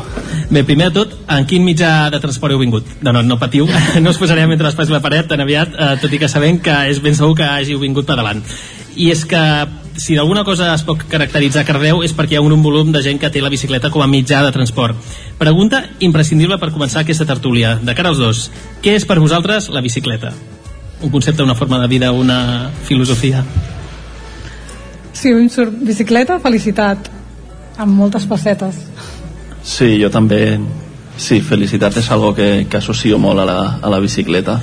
Bé, 0.50 0.62
primer 0.66 0.90
de 0.90 1.00
tot, 1.00 1.14
en 1.34 1.46
quin 1.50 1.64
mitjà 1.66 2.08
de 2.12 2.20
transport 2.22 2.54
heu 2.54 2.60
vingut? 2.62 2.86
No, 3.02 3.10
no, 3.16 3.22
no 3.26 3.38
patiu, 3.40 3.66
no 4.02 4.12
us 4.12 4.20
posarem 4.20 4.52
entre 4.54 4.68
l'espais 4.68 4.90
i 4.90 4.94
la 4.94 5.02
paret 5.02 5.26
tan 5.30 5.42
aviat, 5.42 5.74
eh, 5.74 5.96
tot 6.02 6.14
i 6.14 6.20
que 6.22 6.30
sabem 6.30 6.60
que 6.62 6.76
és 6.92 7.02
ben 7.02 7.18
segur 7.18 7.34
que 7.40 7.48
hàgiu 7.48 7.82
vingut 7.82 8.06
pedalant. 8.06 8.44
I 8.94 9.10
és 9.10 9.24
que 9.26 9.42
si 9.98 10.14
d'alguna 10.14 10.44
cosa 10.46 10.70
es 10.74 10.86
pot 10.86 11.02
caracteritzar 11.10 11.66
Cardeu 11.66 12.04
és 12.06 12.14
perquè 12.14 12.38
hi 12.38 12.40
ha 12.40 12.46
un 12.46 12.62
volum 12.62 12.94
de 12.94 13.02
gent 13.02 13.18
que 13.18 13.30
té 13.30 13.42
la 13.42 13.50
bicicleta 13.50 13.90
com 13.90 14.06
a 14.06 14.08
mitjà 14.10 14.44
de 14.46 14.54
transport. 14.54 14.96
Pregunta 15.38 15.82
imprescindible 15.98 16.60
per 16.62 16.70
començar 16.70 17.02
aquesta 17.02 17.26
tertúlia. 17.26 17.74
De 17.82 17.94
cara 17.98 18.14
als 18.14 18.22
dos, 18.22 18.48
què 18.84 18.94
és 18.94 19.06
per 19.06 19.18
vosaltres 19.18 19.68
la 19.74 19.82
bicicleta? 19.82 20.32
Un 21.02 21.10
concepte, 21.10 21.42
una 21.42 21.58
forma 21.58 21.80
de 21.82 21.88
vida, 21.90 22.12
una 22.12 22.70
filosofia? 22.86 23.42
Si 25.12 25.32
mi 25.34 25.42
em 25.42 25.48
surt 25.50 25.74
bicicleta, 25.84 26.38
felicitat. 26.38 27.19
Amb 27.80 27.96
moltes 27.96 28.26
facetes. 28.28 28.76
Sí, 29.64 29.96
jo 30.02 30.10
també... 30.12 30.58
Sí, 31.20 31.42
felicitat 31.44 31.98
és 32.00 32.06
algo 32.14 32.30
que, 32.32 32.64
que 32.70 32.78
associo 32.78 33.18
molt 33.20 33.42
a 33.42 33.44
la, 33.44 33.58
a 33.84 33.90
la 33.92 33.98
bicicleta, 34.00 34.54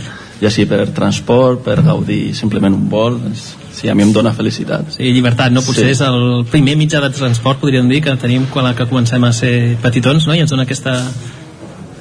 ja 0.41 0.49
sigui 0.49 0.65
per 0.71 0.87
transport, 0.95 1.61
per 1.65 1.83
gaudir 1.85 2.33
simplement 2.37 2.73
un 2.73 2.87
vol, 2.89 3.19
és, 3.29 3.43
sí, 3.77 3.89
a 3.89 3.93
mi 3.93 4.01
em 4.07 4.13
dóna 4.13 4.31
felicitat. 4.33 4.89
Sí, 4.95 5.11
llibertat, 5.13 5.53
no? 5.53 5.61
Potser 5.61 5.85
Sí. 5.85 5.91
és 5.93 6.01
el 6.01 6.47
primer 6.49 6.73
mitjà 6.79 7.01
de 7.03 7.11
transport, 7.13 7.61
podríem 7.61 7.89
dir, 7.89 8.01
que 8.05 8.15
tenim 8.17 8.47
quan 8.49 8.71
que 8.73 8.87
comencem 8.89 9.23
a 9.23 9.31
ser 9.37 9.77
petitons, 9.83 10.25
no? 10.25 10.33
I 10.33 10.41
ens 10.45 10.53
dona 10.53 10.65
aquesta 10.65 10.97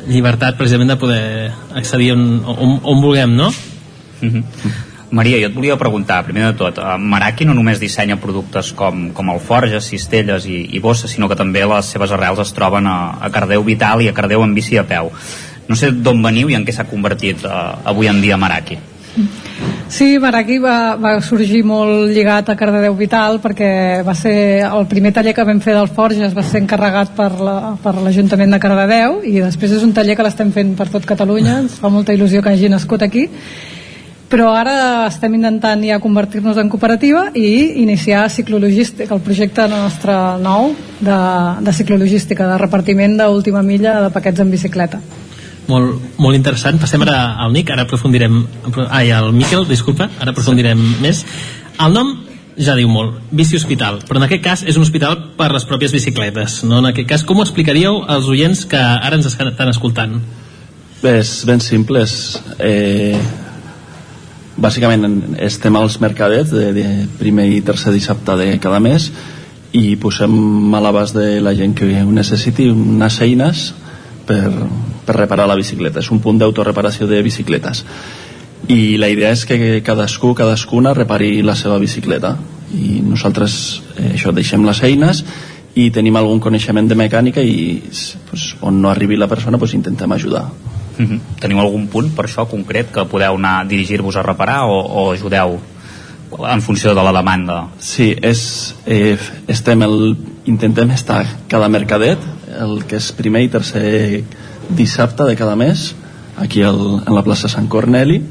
llibertat 0.08 0.56
precisament 0.56 0.94
de 0.94 0.98
poder 1.00 1.22
accedir 1.74 2.12
on, 2.14 2.26
on, 2.46 2.76
on 2.82 3.02
vulguem, 3.04 3.36
no? 3.36 3.52
Mhm. 4.22 4.44
Maria, 5.16 5.38
jo 5.40 5.48
et 5.48 5.54
volia 5.56 5.76
preguntar, 5.80 6.20
primer 6.26 6.44
de 6.50 6.54
tot, 6.60 6.78
eh, 6.78 6.96
Meraki 7.00 7.46
no 7.48 7.54
només 7.56 7.80
dissenya 7.80 8.18
productes 8.20 8.72
com, 8.76 9.06
com 9.16 9.30
alforges, 9.32 9.88
cistelles 9.92 10.44
i, 10.46 10.62
i 10.76 10.80
bosses, 10.84 11.10
sinó 11.16 11.28
que 11.32 11.38
també 11.40 11.64
les 11.66 11.88
seves 11.94 12.12
arrels 12.12 12.42
es 12.44 12.52
troben 12.56 12.86
a, 12.90 12.96
a 13.20 13.30
Cardeu 13.32 13.64
Vital 13.64 14.02
i 14.04 14.10
a 14.10 14.14
Cardeu 14.16 14.44
en 14.44 14.52
bici 14.54 14.76
a 14.78 14.84
peu. 14.86 15.08
No 15.66 15.74
sé 15.74 15.88
d'on 15.90 16.20
veniu 16.22 16.50
i 16.52 16.54
en 16.58 16.66
què 16.68 16.74
s'ha 16.76 16.84
convertit 16.90 17.42
eh, 17.48 17.56
avui 17.90 18.06
en 18.12 18.20
dia 18.22 18.36
Meraki. 18.38 18.76
Sí, 19.88 20.18
Maraki 20.20 20.58
va, 20.60 20.96
va 21.00 21.14
sorgir 21.24 21.62
molt 21.64 22.10
lligat 22.12 22.50
a 22.52 22.56
Cardedeu 22.58 22.92
Vital 22.98 23.38
perquè 23.40 24.02
va 24.04 24.12
ser 24.18 24.34
el 24.66 24.84
primer 24.90 25.14
taller 25.16 25.32
que 25.32 25.44
vam 25.48 25.62
fer 25.64 25.72
del 25.78 25.88
Forges 25.88 26.34
va 26.36 26.44
ser 26.44 26.60
encarregat 26.60 27.14
per 27.16 27.30
la- 27.40 27.76
per 27.82 27.94
l'Ajuntament 27.96 28.52
de 28.52 28.58
Cardedeu 28.60 29.22
i 29.24 29.38
després 29.40 29.72
és 29.78 29.86
un 29.86 29.94
taller 29.96 30.18
que 30.18 30.26
l'estem 30.26 30.50
fent 30.52 30.74
per 30.76 30.90
tot 30.92 31.06
Catalunya 31.08 31.60
ens 31.62 31.78
fa 31.80 31.88
molta 31.88 32.12
il·lusió 32.12 32.42
que 32.44 32.52
hagi 32.52 32.68
nascut 32.68 33.06
aquí 33.08 33.24
però 34.30 34.50
ara 34.58 35.06
estem 35.06 35.36
intentant 35.38 35.82
ja 35.86 36.00
convertir-nos 36.02 36.58
en 36.58 36.70
cooperativa 36.72 37.28
i 37.34 37.82
iniciar 37.82 38.26
ciclologística, 38.30 39.14
el 39.14 39.22
projecte 39.22 39.68
nostre 39.70 40.16
nou 40.42 40.72
de, 41.00 41.18
de 41.62 41.74
ciclologística, 41.76 42.48
de 42.50 42.58
repartiment 42.58 43.16
d'última 43.20 43.62
milla 43.62 44.00
de 44.02 44.10
paquets 44.14 44.42
en 44.42 44.50
bicicleta. 44.50 45.00
Molt, 45.66 46.18
molt 46.22 46.38
interessant. 46.38 46.78
Passem 46.78 47.02
ara 47.02 47.36
al 47.42 47.54
Nick, 47.54 47.72
ara 47.74 47.86
aprofundirem... 47.86 48.38
Ai, 48.86 49.10
al 49.10 49.32
Miquel, 49.34 49.66
disculpa, 49.66 50.08
ara 50.20 50.34
aprofundirem 50.34 50.78
més. 51.02 51.24
El 51.82 51.94
nom 51.94 52.12
ja 52.56 52.76
diu 52.78 52.88
molt, 52.88 53.18
bici 53.36 53.58
hospital, 53.58 54.00
però 54.08 54.20
en 54.20 54.26
aquest 54.26 54.44
cas 54.44 54.62
és 54.64 54.78
un 54.78 54.86
hospital 54.86 55.18
per 55.36 55.50
les 55.52 55.66
pròpies 55.68 55.92
bicicletes, 55.92 56.62
no? 56.64 56.80
En 56.80 56.90
aquest 56.90 57.08
cas, 57.10 57.24
com 57.26 57.38
ho 57.38 57.44
explicaríeu 57.44 58.00
als 58.08 58.30
oients 58.32 58.64
que 58.70 58.80
ara 58.80 59.18
ens 59.18 59.28
estan 59.28 59.72
escoltant? 59.72 60.16
Bé, 61.02 61.18
és 61.20 61.32
ben 61.46 61.60
simple, 61.60 62.06
és, 62.06 62.14
eh, 62.58 63.18
bàsicament 64.56 65.36
estem 65.42 65.76
als 65.76 65.98
mercadets 66.00 66.50
de, 66.52 66.70
de 66.72 66.86
primer 67.20 67.46
i 67.52 67.62
tercer 67.64 67.92
dissabte 67.94 68.36
de 68.40 68.48
cada 68.62 68.80
mes 68.80 69.10
i 69.76 69.96
posem 70.00 70.74
a 70.74 70.80
l'abast 70.80 71.16
de 71.16 71.40
la 71.44 71.52
gent 71.56 71.74
que 71.76 71.88
ho 72.00 72.12
necessiti 72.12 72.70
unes 72.72 73.18
eines 73.20 73.66
per, 74.26 74.48
per 75.04 75.16
reparar 75.16 75.46
la 75.48 75.58
bicicleta. 75.58 76.00
És 76.00 76.10
un 76.10 76.22
punt 76.24 76.38
d'autoreparació 76.40 77.08
de 77.10 77.20
bicicletes. 77.22 77.84
I 78.72 78.96
la 78.98 79.10
idea 79.12 79.34
és 79.36 79.44
que 79.46 79.82
cadascú, 79.84 80.32
cadascuna 80.34 80.94
repari 80.96 81.42
la 81.44 81.54
seva 81.54 81.76
bicicleta. 81.78 82.32
I 82.72 83.02
nosaltres 83.04 83.58
eh, 83.98 84.14
això 84.14 84.32
deixem 84.34 84.64
les 84.66 84.80
eines 84.88 85.22
i 85.76 85.90
tenim 85.92 86.16
algun 86.16 86.40
coneixement 86.40 86.88
de 86.88 86.96
mecànica 86.96 87.44
i 87.44 87.82
pues, 88.30 88.54
on 88.64 88.80
no 88.80 88.90
arribi 88.90 89.20
la 89.20 89.28
persona 89.28 89.60
pues, 89.60 89.76
intentem 89.76 90.16
ajudar 90.16 90.46
Mm 90.98 91.06
-hmm. 91.06 91.20
Teniu 91.40 91.60
algun 91.60 91.86
punt 91.88 92.14
per 92.16 92.24
això 92.24 92.46
concret 92.48 92.92
que 92.92 93.04
podeu 93.04 93.34
anar 93.34 93.66
dirigir-vos 93.68 94.16
a 94.16 94.22
reparar 94.22 94.64
o, 94.64 94.80
o 94.80 95.12
ajudeu 95.12 95.60
en 96.52 96.62
funció 96.62 96.94
de 96.94 97.02
la 97.02 97.12
demanda? 97.12 97.68
Sí, 97.78 98.16
és, 98.22 98.74
eh, 98.86 99.18
estem 99.46 99.82
el, 99.82 100.16
intentem 100.44 100.90
estar 100.90 101.24
cada 101.48 101.68
mercadet, 101.68 102.18
el 102.60 102.84
que 102.84 102.96
és 102.96 103.12
primer 103.12 103.42
i 103.42 103.48
tercer 103.48 104.24
dissabte 104.68 105.24
de 105.24 105.36
cada 105.36 105.56
mes, 105.56 105.94
aquí 106.36 106.62
al, 106.62 107.02
en 107.06 107.14
la 107.14 107.22
plaça 107.22 107.48
Sant 107.48 107.68
Corneli, 107.68 108.22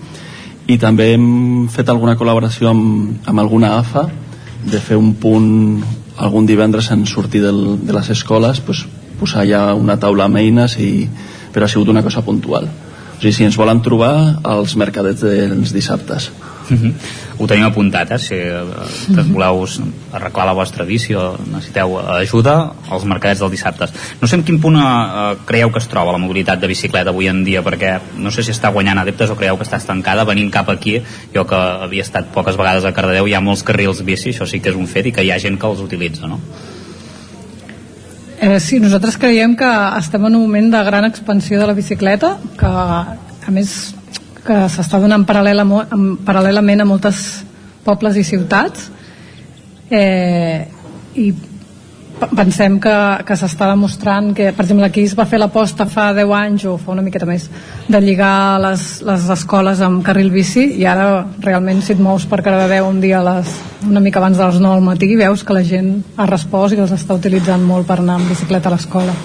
i 0.68 0.78
també 0.78 1.14
hem 1.14 1.68
fet 1.70 1.90
alguna 1.90 2.18
col·laboració 2.18 2.72
amb, 2.74 3.22
amb 3.26 3.40
alguna 3.40 3.78
AFA 3.80 4.08
de 4.66 4.80
fer 4.82 4.98
un 4.98 5.14
punt 5.22 5.84
algun 6.18 6.46
divendres 6.46 6.90
en 6.92 7.06
sortir 7.06 7.42
del, 7.44 7.86
de 7.86 7.94
les 7.94 8.10
escoles 8.10 8.62
pues, 8.66 8.86
posar 9.20 9.46
ja 9.46 9.74
una 9.76 9.98
taula 10.00 10.26
amb 10.26 10.40
eines 10.40 10.78
i, 10.80 11.08
però 11.56 11.66
ha 11.66 11.72
sigut 11.72 11.94
una 11.94 12.04
cosa 12.04 12.26
puntual 12.26 12.68
o 12.68 13.22
sigui, 13.22 13.32
si 13.32 13.48
ens 13.48 13.56
volen 13.56 13.80
trobar 13.82 14.16
als 14.44 14.76
mercadets 14.76 15.24
dels 15.24 15.72
dissabtes 15.74 16.30
Mm 16.70 16.78
-hmm. 16.78 16.94
Ho 17.38 17.48
tenim 17.48 17.66
apuntat, 17.66 18.12
eh? 18.12 18.20
Si 18.20 18.34
eh, 18.34 18.64
que 19.16 19.22
voleu 19.22 19.68
arreglar 20.12 20.46
la 20.46 20.54
vostra 20.54 20.86
bici 20.86 21.14
o 21.14 21.38
necessiteu 21.52 22.00
ajuda 22.00 22.72
als 22.90 23.04
mercadets 23.04 23.40
dels 23.40 23.52
dissabtes. 23.52 23.94
No 24.22 24.28
sé 24.28 24.36
en 24.36 24.44
quin 24.44 24.60
punt 24.60 24.76
eh, 24.76 25.36
creieu 25.46 25.72
que 25.72 25.80
es 25.80 25.88
troba 25.88 26.12
la 26.12 26.18
mobilitat 26.18 26.60
de 26.60 26.68
bicicleta 26.68 27.10
avui 27.10 27.28
en 27.28 27.44
dia, 27.44 27.62
perquè 27.62 28.00
no 28.18 28.32
sé 28.32 28.44
si 28.44 28.52
està 28.52 28.72
guanyant 28.72 29.00
adeptes 29.00 29.30
o 29.30 29.36
creieu 29.36 29.58
que 29.58 29.64
està 29.64 29.78
estancada 29.78 30.24
venint 30.24 30.52
cap 30.52 30.70
aquí. 30.70 31.02
Jo 31.34 31.46
que 31.46 31.56
havia 31.56 32.02
estat 32.02 32.26
poques 32.34 32.58
vegades 32.58 32.86
a 32.86 32.94
Cardedeu, 32.94 33.28
hi 33.28 33.34
ha 33.34 33.42
molts 33.42 33.64
carrils 33.64 34.02
bici, 34.04 34.30
això 34.30 34.46
sí 34.46 34.60
que 34.60 34.70
és 34.70 34.76
un 34.76 34.88
fet, 34.88 35.06
i 35.06 35.12
que 35.12 35.24
hi 35.24 35.32
ha 35.32 35.40
gent 35.40 35.60
que 35.60 35.68
els 35.68 35.82
utilitza, 35.82 36.28
no? 36.28 36.40
Eh, 38.46 38.60
sí, 38.60 38.78
nosaltres 38.78 39.16
creiem 39.18 39.56
que 39.58 39.68
estem 39.98 40.22
en 40.28 40.36
un 40.36 40.44
moment 40.44 40.68
de 40.70 40.82
gran 40.86 41.06
expansió 41.08 41.58
de 41.58 41.66
la 41.66 41.74
bicicleta, 41.74 42.36
que 42.60 42.70
a 42.70 43.54
més 43.56 43.72
que 44.46 44.58
s'està 44.70 45.00
donant 45.02 45.24
paral·lel 45.26 45.64
a, 45.64 45.66
paral·lelament 46.28 46.84
a 46.84 46.86
moltes 46.86 47.22
pobles 47.88 48.20
i 48.22 48.26
ciutats. 48.28 48.92
Eh, 49.90 50.62
i 51.18 51.26
pensem 52.36 52.78
que, 52.80 52.96
que 53.28 53.36
s'està 53.38 53.68
demostrant 53.72 54.32
que, 54.36 54.52
per 54.56 54.66
exemple, 54.66 54.88
aquí 54.88 55.04
es 55.08 55.16
va 55.18 55.26
fer 55.30 55.40
l'aposta 55.42 55.88
fa 55.90 56.12
10 56.16 56.34
anys 56.38 56.66
o 56.70 56.76
fa 56.82 56.94
una 56.94 57.04
miqueta 57.06 57.28
més 57.28 57.48
de 57.92 58.02
lligar 58.04 58.60
les, 58.64 58.86
les 59.06 59.26
escoles 59.36 59.82
amb 59.86 60.04
carril 60.06 60.32
bici 60.34 60.68
i 60.80 60.86
ara 60.90 61.26
realment 61.44 61.82
si 61.84 61.96
et 61.96 62.02
mous 62.02 62.28
per 62.30 62.42
Cardedeu 62.46 62.88
un 62.88 63.02
dia 63.04 63.24
les, 63.26 63.52
una 63.88 64.04
mica 64.04 64.22
abans 64.24 64.40
de 64.40 64.46
les 64.48 64.62
9 64.62 64.80
al 64.80 64.86
matí 64.86 65.12
veus 65.16 65.44
que 65.44 65.58
la 65.58 65.66
gent 65.68 65.92
ha 66.16 66.30
respost 66.30 66.76
i 66.76 66.84
els 66.84 66.96
està 66.96 67.18
utilitzant 67.18 67.64
molt 67.64 67.88
per 67.90 68.00
anar 68.00 68.20
amb 68.20 68.32
bicicleta 68.32 68.72
a 68.72 68.78
l'escola 68.78 69.16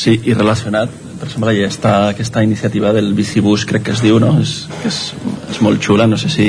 Sí, 0.00 0.14
i 0.24 0.34
relacionat 0.34 0.92
per 1.20 1.28
exemple, 1.28 1.52
hi 1.52 1.66
està 1.66 1.94
aquesta 2.14 2.40
iniciativa 2.40 2.94
del 2.96 3.12
bicibús, 3.12 3.66
crec 3.68 3.82
que 3.84 3.92
es 3.92 4.00
diu, 4.00 4.16
no? 4.22 4.32
És, 4.40 4.62
és, 4.88 5.00
és 5.52 5.58
molt 5.60 5.82
xula, 5.84 6.06
no 6.08 6.16
sé 6.16 6.30
si 6.32 6.46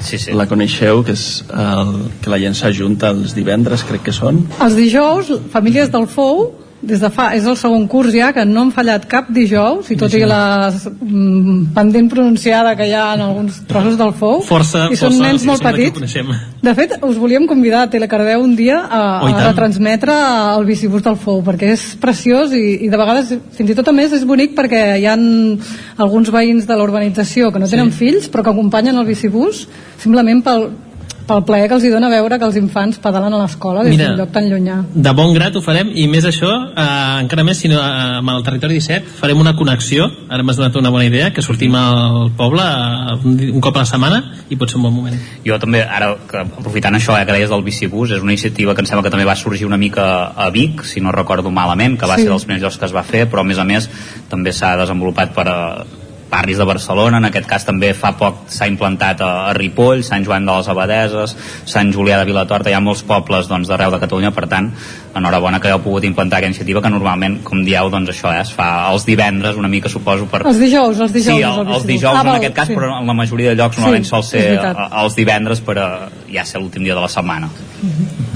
sí, 0.00 0.18
sí. 0.18 0.32
la 0.36 0.46
coneixeu, 0.50 1.04
que 1.06 1.14
és 1.16 1.44
el, 1.52 1.94
que 2.22 2.32
la 2.32 2.40
gent 2.42 2.56
s'ajunta 2.58 3.12
els 3.14 3.36
divendres, 3.36 3.84
crec 3.88 4.08
que 4.08 4.14
són. 4.16 4.44
Els 4.60 4.76
dijous, 4.78 5.32
famílies 5.52 5.92
del 5.92 6.08
FOU 6.10 6.50
des 6.82 7.00
de 7.00 7.10
fa, 7.12 7.30
és 7.36 7.44
el 7.44 7.56
segon 7.60 7.84
curs 7.90 8.14
ja 8.14 8.30
que 8.32 8.46
no 8.48 8.62
han 8.64 8.70
fallat 8.72 9.04
cap 9.08 9.28
dijous 9.32 9.90
i 9.92 9.96
tot 10.00 10.14
i 10.16 10.22
la 10.24 10.70
mm, 10.70 11.74
pendent 11.76 12.08
pronunciada 12.08 12.72
que 12.78 12.86
hi 12.88 12.94
ha 12.96 13.10
en 13.18 13.24
alguns 13.26 13.58
trossos 13.68 13.98
del 14.00 14.14
FOU 14.16 14.40
força, 14.48 14.86
i 14.88 14.96
són 14.96 15.12
força, 15.12 15.26
nens 15.26 15.44
molt 15.48 15.64
petits. 15.66 16.16
de 16.64 16.74
fet 16.78 16.96
us 17.04 17.20
volíem 17.20 17.46
convidar 17.50 17.84
a 17.84 17.90
Telecardeu 17.92 18.40
un 18.40 18.56
dia 18.56 18.80
a, 18.80 19.02
oh, 19.20 19.28
a 19.28 19.46
retransmetre 19.50 20.16
el 20.56 20.64
bicibús 20.68 21.04
del 21.04 21.20
FOU 21.20 21.44
perquè 21.50 21.74
és 21.76 21.86
preciós 22.00 22.56
i, 22.56 22.86
i 22.86 22.88
de 22.88 23.00
vegades 23.00 23.34
fins 23.58 23.74
i 23.74 23.76
tot 23.76 23.92
a 23.92 23.96
més 23.96 24.16
és 24.16 24.24
bonic 24.24 24.56
perquè 24.56 24.84
hi 25.02 25.08
han 25.10 25.24
alguns 26.00 26.32
veïns 26.32 26.68
de 26.68 26.76
la 26.76 26.86
urbanització 26.88 27.52
que 27.52 27.60
no 27.60 27.68
tenen 27.68 27.92
sí. 27.92 28.06
fills 28.06 28.30
però 28.32 28.46
que 28.46 28.56
acompanyen 28.56 28.96
el 28.96 29.08
bicibús 29.08 29.66
simplement 30.00 30.40
pel, 30.46 30.70
pel 31.30 31.44
plaer 31.46 31.68
que 31.70 31.76
els 31.78 31.86
hi 31.86 31.92
dona 31.92 32.10
veure 32.10 32.38
que 32.40 32.46
els 32.48 32.58
infants 32.58 32.98
pedalen 33.02 33.34
a 33.36 33.42
l'escola 33.44 33.84
des 33.86 33.98
d'un 33.98 34.16
lloc 34.18 34.32
tan 34.34 34.48
llunyà. 34.50 34.80
De 34.90 35.12
bon 35.16 35.32
grat 35.36 35.56
ho 35.56 35.62
farem 35.62 35.92
i 35.94 36.06
més 36.10 36.26
això, 36.26 36.50
eh, 36.70 36.86
encara 37.22 37.44
més 37.46 37.60
si 37.62 37.70
no, 37.70 37.78
eh, 37.78 38.18
amb 38.18 38.32
el 38.34 38.42
territori 38.46 38.80
17 38.80 39.14
farem 39.20 39.40
una 39.40 39.54
connexió, 39.56 40.08
ara 40.28 40.42
m'has 40.42 40.58
donat 40.58 40.76
una 40.80 40.90
bona 40.90 41.06
idea, 41.06 41.30
que 41.34 41.44
sortim 41.46 41.76
al 41.78 42.32
poble 42.36 42.64
eh, 42.64 43.16
un, 43.24 43.38
un 43.54 43.60
cop 43.60 43.78
a 43.78 43.84
la 43.84 43.90
setmana 43.92 44.20
i 44.50 44.58
pot 44.58 44.70
ser 44.70 44.80
un 44.80 44.88
bon 44.88 44.96
moment. 44.96 45.16
Jo 45.46 45.58
també, 45.62 45.84
ara 45.84 46.12
que 46.30 46.42
aprofitant 46.42 46.98
això 46.98 47.16
eh, 47.18 47.24
que 47.26 47.38
deies 47.38 47.52
del 47.52 47.64
bicibús, 47.66 48.16
és 48.16 48.24
una 48.24 48.34
iniciativa 48.34 48.74
que 48.74 48.84
em 48.84 48.90
sembla 48.90 49.06
que 49.06 49.14
també 49.14 49.28
va 49.28 49.38
sorgir 49.38 49.68
una 49.68 49.78
mica 49.80 50.10
a 50.34 50.50
Vic, 50.50 50.84
si 50.84 51.00
no 51.00 51.14
recordo 51.14 51.54
malament, 51.54 51.98
que 52.00 52.10
va 52.10 52.18
sí. 52.18 52.26
ser 52.26 52.34
dels 52.34 52.48
primers 52.48 52.66
llocs 52.66 52.80
que 52.80 52.90
es 52.90 52.96
va 52.96 53.06
fer, 53.06 53.26
però 53.30 53.44
a 53.44 53.46
més 53.46 53.58
a 53.58 53.66
més 53.68 53.90
també 54.30 54.54
s'ha 54.56 54.74
desenvolupat 54.82 55.34
per, 55.36 55.46
a, 55.46 55.60
barris 56.30 56.58
de 56.58 56.64
Barcelona, 56.64 57.18
en 57.18 57.28
aquest 57.28 57.48
cas 57.50 57.66
també 57.66 57.90
fa 57.94 58.12
poc 58.18 58.46
s'ha 58.52 58.68
implantat 58.70 59.20
a, 59.20 59.30
a 59.50 59.54
Ripoll, 59.56 60.04
Sant 60.06 60.24
Joan 60.24 60.46
de 60.46 60.54
les 60.56 60.70
Abadeses, 60.70 61.34
Sant 61.68 61.90
Julià 61.92 62.20
de 62.20 62.28
Vilatorta, 62.28 62.70
hi 62.70 62.76
ha 62.78 62.82
molts 62.84 63.02
pobles 63.06 63.50
doncs, 63.50 63.68
d'arreu 63.68 63.92
de 63.94 64.00
Catalunya, 64.02 64.30
per 64.36 64.46
tant, 64.50 64.70
enhorabona 65.16 65.60
que 65.60 65.72
heu 65.72 65.82
pogut 65.82 66.06
implantar 66.06 66.38
aquesta 66.38 66.54
iniciativa 66.54 66.82
que 66.84 66.92
normalment, 66.94 67.40
com 67.46 67.64
dieu, 67.66 67.90
doncs 67.92 68.14
això 68.14 68.30
eh, 68.32 68.44
es 68.44 68.54
fa 68.54 68.70
els 68.92 69.06
divendres 69.08 69.58
una 69.58 69.68
mica, 69.72 69.90
suposo, 69.92 70.30
per... 70.30 70.44
Els 70.46 70.62
dijous, 70.62 71.02
els 71.02 71.14
dijous. 71.14 71.36
Sí, 71.36 71.46
el, 71.46 71.74
els 71.76 71.86
dijous 71.88 72.14
ah, 72.14 72.24
en 72.24 72.34
aquest 72.36 72.56
cas, 72.56 72.70
sí. 72.70 72.78
però 72.78 72.94
en 73.00 73.10
la 73.10 73.16
majoria 73.18 73.52
de 73.52 73.60
llocs 73.60 73.80
normalment 73.80 74.06
sí, 74.06 74.14
sol 74.14 74.26
ser 74.26 74.44
els 74.62 75.18
divendres 75.18 75.64
per 75.66 75.78
a, 75.82 75.88
ja 76.30 76.46
ser 76.46 76.62
l'últim 76.62 76.86
dia 76.86 76.94
de 76.94 77.02
la 77.02 77.10
setmana. 77.10 77.50
Mm 77.82 77.90
-hmm. 77.90 78.29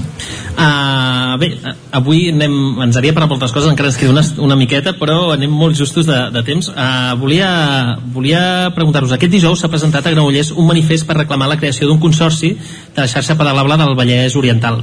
Uh, 0.55 1.35
bé, 1.35 1.49
avui 1.91 2.29
anem, 2.31 2.53
ens 2.85 2.95
havia 2.95 3.11
parlat 3.11 3.33
moltes 3.33 3.51
coses, 3.51 3.67
encara 3.67 3.89
ens 3.91 3.97
queda 3.99 4.13
una, 4.13 4.23
una 4.45 4.55
miqueta, 4.55 4.93
però 4.95 5.33
anem 5.33 5.51
molt 5.51 5.75
justos 5.75 6.07
de, 6.07 6.15
de 6.31 6.43
temps. 6.47 6.69
Uh, 6.71 7.11
volia, 7.19 7.49
volia 8.15 8.71
preguntar-vos, 8.75 9.11
aquest 9.17 9.33
dijous 9.35 9.59
s'ha 9.59 9.71
presentat 9.71 10.07
a 10.07 10.15
Granollers 10.15 10.53
un 10.55 10.69
manifest 10.69 11.07
per 11.09 11.19
reclamar 11.19 11.51
la 11.51 11.59
creació 11.59 11.89
d'un 11.89 11.99
consorci 11.99 12.55
de 12.55 13.03
la 13.03 13.11
xarxa 13.11 13.35
pedalable 13.35 13.77
del 13.83 13.95
Vallès 13.99 14.39
Oriental. 14.39 14.79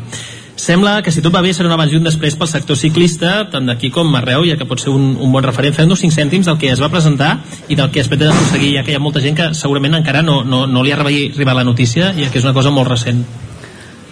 Sembla 0.63 1.01
que 1.03 1.11
si 1.11 1.23
tot 1.25 1.33
va 1.35 1.41
bé 1.43 1.55
serà 1.57 1.71
un 1.71 1.75
abans 1.75 1.91
i 1.91 1.97
un 1.97 2.05
després 2.05 2.37
pel 2.39 2.51
sector 2.51 2.77
ciclista, 2.77 3.33
tant 3.51 3.65
d'aquí 3.67 3.89
com 3.91 4.13
arreu, 4.15 4.45
ja 4.47 4.59
que 4.61 4.69
pot 4.69 4.83
ser 4.83 4.93
un, 4.93 5.15
un 5.17 5.33
bon 5.33 5.43
referent. 5.43 5.75
Fem-nos 5.75 6.05
5 6.05 6.15
cèntims 6.15 6.51
del 6.51 6.59
que 6.61 6.69
es 6.71 6.83
va 6.83 6.93
presentar 6.93 7.39
i 7.73 7.79
del 7.81 7.89
que 7.91 8.05
es 8.05 8.13
pretén 8.13 8.31
aconseguir, 8.31 8.75
ja 8.77 8.85
que 8.85 8.93
hi 8.93 9.01
ha 9.01 9.03
molta 9.03 9.25
gent 9.25 9.41
que 9.41 9.49
segurament 9.59 9.97
encara 9.99 10.23
no, 10.23 10.43
no, 10.45 10.67
no 10.69 10.85
li 10.85 10.93
ha 10.93 11.01
arribat 11.01 11.57
la 11.57 11.65
notícia 11.65 12.13
i 12.13 12.29
que 12.29 12.39
és 12.39 12.47
una 12.47 12.55
cosa 12.55 12.71
molt 12.71 12.93
recent. 12.93 13.25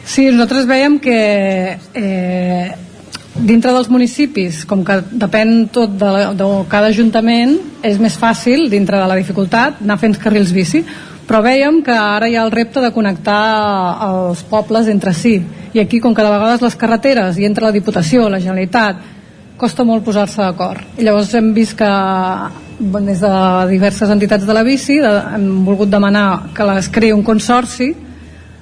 Sí, 0.04 0.30
nosaltres 0.30 0.66
veiem 0.66 0.98
que 1.02 1.18
eh, 1.94 2.70
dintre 3.34 3.72
dels 3.72 3.90
municipis, 3.92 4.64
com 4.68 4.82
que 4.84 5.00
depèn 5.10 5.68
tot 5.72 5.92
de, 5.98 6.08
la, 6.10 6.32
de 6.36 6.48
cada 6.70 6.90
ajuntament, 6.90 7.56
és 7.86 8.00
més 8.02 8.16
fàcil, 8.18 8.68
dintre 8.72 8.98
de 9.00 9.06
la 9.08 9.18
dificultat, 9.18 9.80
anar 9.84 10.00
fent 10.00 10.18
carrils 10.20 10.52
bici, 10.56 10.82
però 11.28 11.44
veiem 11.44 11.78
que 11.86 11.94
ara 11.94 12.26
hi 12.26 12.34
ha 12.34 12.42
el 12.42 12.50
repte 12.50 12.82
de 12.82 12.90
connectar 12.90 13.40
els 14.08 14.42
pobles 14.50 14.88
entre 14.90 15.14
si. 15.14 15.36
I 15.72 15.78
aquí, 15.78 16.00
com 16.02 16.14
que 16.14 16.24
de 16.26 16.32
vegades 16.32 16.64
les 16.64 16.74
carreteres 16.74 17.38
i 17.38 17.46
entre 17.46 17.68
la 17.68 17.76
Diputació, 17.76 18.26
la 18.28 18.40
Generalitat, 18.42 19.04
costa 19.60 19.84
molt 19.86 20.02
posar-se 20.02 20.40
d'acord. 20.42 20.82
I 20.98 21.06
llavors 21.06 21.30
hem 21.38 21.52
vist 21.54 21.76
que 21.78 21.90
des 22.80 23.20
de 23.20 23.32
diverses 23.70 24.10
entitats 24.10 24.46
de 24.48 24.56
la 24.56 24.64
bici 24.64 24.96
de, 24.98 25.10
hem 25.36 25.66
volgut 25.66 25.90
demanar 25.92 26.50
que 26.56 26.66
es 26.80 26.88
creï 26.88 27.12
un 27.12 27.22
consorci 27.22 27.92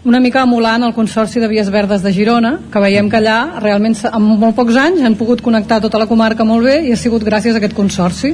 una 0.04 0.20
mica 0.20 0.44
emulant 0.46 0.84
el 0.86 0.94
Consorci 0.94 1.40
de 1.40 1.48
Vies 1.50 1.70
Verdes 1.74 2.04
de 2.04 2.12
Girona, 2.14 2.58
que 2.72 2.82
veiem 2.82 3.08
que 3.10 3.18
allà 3.18 3.60
realment 3.62 3.96
en 4.06 4.28
molt 4.38 4.54
pocs 4.56 4.78
anys 4.78 5.02
han 5.04 5.18
pogut 5.18 5.42
connectar 5.42 5.80
tota 5.82 5.98
la 5.98 6.06
comarca 6.06 6.46
molt 6.46 6.64
bé 6.68 6.78
i 6.86 6.94
ha 6.94 7.00
sigut 7.00 7.26
gràcies 7.26 7.56
a 7.56 7.58
aquest 7.62 7.74
Consorci. 7.74 8.32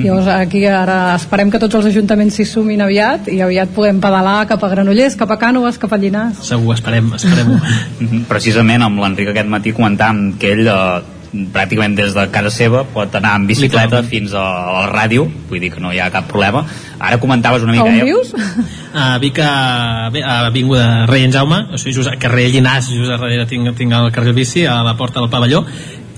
Mm. 0.00 0.04
Llavors 0.06 0.30
aquí 0.32 0.64
ara 0.64 1.14
esperem 1.18 1.50
que 1.52 1.60
tots 1.60 1.76
els 1.76 1.90
ajuntaments 1.90 2.38
s'hi 2.38 2.46
sumin 2.48 2.80
aviat 2.80 3.28
i 3.28 3.40
aviat 3.44 3.74
podem 3.76 4.00
pedalar 4.00 4.46
cap 4.48 4.64
a 4.64 4.70
Granollers, 4.72 5.18
cap 5.20 5.30
a 5.30 5.38
Cànoves, 5.38 5.78
cap 5.82 5.92
a 5.92 5.98
Llinars. 6.00 6.40
Segur, 6.48 6.74
esperem, 6.78 7.12
esperem 7.18 7.56
Precisament 8.32 8.86
amb 8.86 9.02
l'Enric 9.02 9.34
aquest 9.34 9.50
matí 9.52 9.74
comentàvem 9.76 10.38
que 10.40 10.54
ell 10.56 10.70
eh, 10.70 11.19
pràcticament 11.30 11.94
des 11.98 12.14
de 12.16 12.24
casa 12.34 12.50
seva 12.50 12.82
pot 12.94 13.14
anar 13.14 13.36
en 13.38 13.46
bicicleta 13.46 14.02
fins 14.02 14.34
a, 14.34 14.42
a 14.42 14.72
la 14.80 14.88
ràdio 14.90 15.28
vull 15.50 15.62
dir 15.62 15.70
que 15.70 15.82
no 15.82 15.92
hi 15.94 16.00
ha 16.02 16.10
cap 16.10 16.26
problema 16.30 16.64
ara 16.98 17.20
comentaves 17.22 17.62
una 17.62 17.76
mica 17.76 17.86
on 17.86 18.00
eh? 18.00 18.04
vius? 18.08 18.34
Uh, 18.34 19.16
Vic 19.22 19.38
a, 19.44 19.52
a 20.10 20.34
Avinguda 20.48 21.06
Rei 21.06 21.28
en 21.28 21.32
Jaume 21.34 21.62
o 21.70 21.78
sigui, 21.78 21.94
just, 22.00 22.10
carrer 22.18 22.48
Llinàs 22.50 22.90
just 22.90 23.12
darrere 23.12 23.46
tinc, 23.46 23.70
tinc 23.78 23.94
el 23.94 24.10
carrer 24.14 24.34
bici 24.34 24.66
a 24.66 24.80
la 24.86 24.96
porta 24.98 25.22
del 25.22 25.30
pavelló 25.30 25.64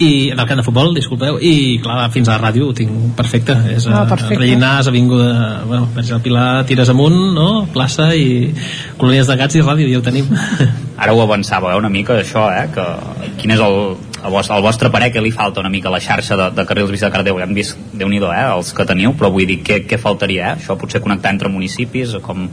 i 0.03 0.33
del 0.33 0.47
camp 0.49 0.61
de 0.61 0.65
futbol, 0.67 0.93
disculpeu 0.97 1.39
i 1.43 1.79
clar, 1.83 2.07
fins 2.15 2.29
a 2.29 2.37
la 2.37 2.49
ràdio 2.49 2.71
ho 2.71 2.77
tinc 2.77 3.13
perfecte 3.19 3.55
és 3.75 3.87
ah, 3.91 4.05
perfecte. 4.09 4.41
Rellinars, 4.41 4.89
Avinguda 4.91 5.63
bueno, 5.67 5.89
Verge 5.95 6.15
del 6.15 6.23
Pilar, 6.25 6.65
tires 6.69 6.91
amunt 6.93 7.19
no? 7.37 7.49
plaça 7.73 8.13
i 8.17 8.51
colònies 8.99 9.31
de 9.31 9.37
gats 9.39 9.59
i 9.59 9.65
ràdio 9.65 9.91
ja 9.91 10.01
ho 10.01 10.07
tenim 10.07 10.31
ara 11.03 11.15
ho 11.15 11.23
avançava 11.23 11.73
eh, 11.75 11.79
una 11.79 11.93
mica 11.93 12.19
això, 12.23 12.49
eh? 12.51 12.67
que 12.75 12.87
quin 13.41 13.55
és 13.55 13.63
el, 13.63 13.79
a 14.23 14.29
vos, 14.31 14.51
al 14.51 14.63
vostre 14.63 14.91
parer 14.95 15.11
què 15.13 15.23
li 15.23 15.33
falta 15.35 15.61
una 15.61 15.71
mica 15.71 15.91
a 15.91 15.93
la 15.93 16.01
xarxa 16.01 16.37
de, 16.39 16.51
de 16.55 16.65
carrils 16.67 16.93
bici 16.95 17.05
de 17.05 17.11
Cardeu? 17.11 17.41
Ja 17.41 17.47
hem 17.49 17.57
vist, 17.57 17.79
déu 17.93 18.09
nhi 18.09 18.21
eh, 18.23 18.45
els 18.55 18.71
que 18.73 18.87
teniu, 18.87 19.17
però 19.19 19.33
vull 19.35 19.49
dir, 19.51 19.59
què, 19.67 19.83
què 19.89 19.99
faltaria? 19.99 20.53
Eh? 20.53 20.61
Això 20.63 20.77
potser 20.79 21.03
connectar 21.03 21.35
entre 21.35 21.51
municipis, 21.51 22.15
o 22.15 22.23
com... 22.23 22.47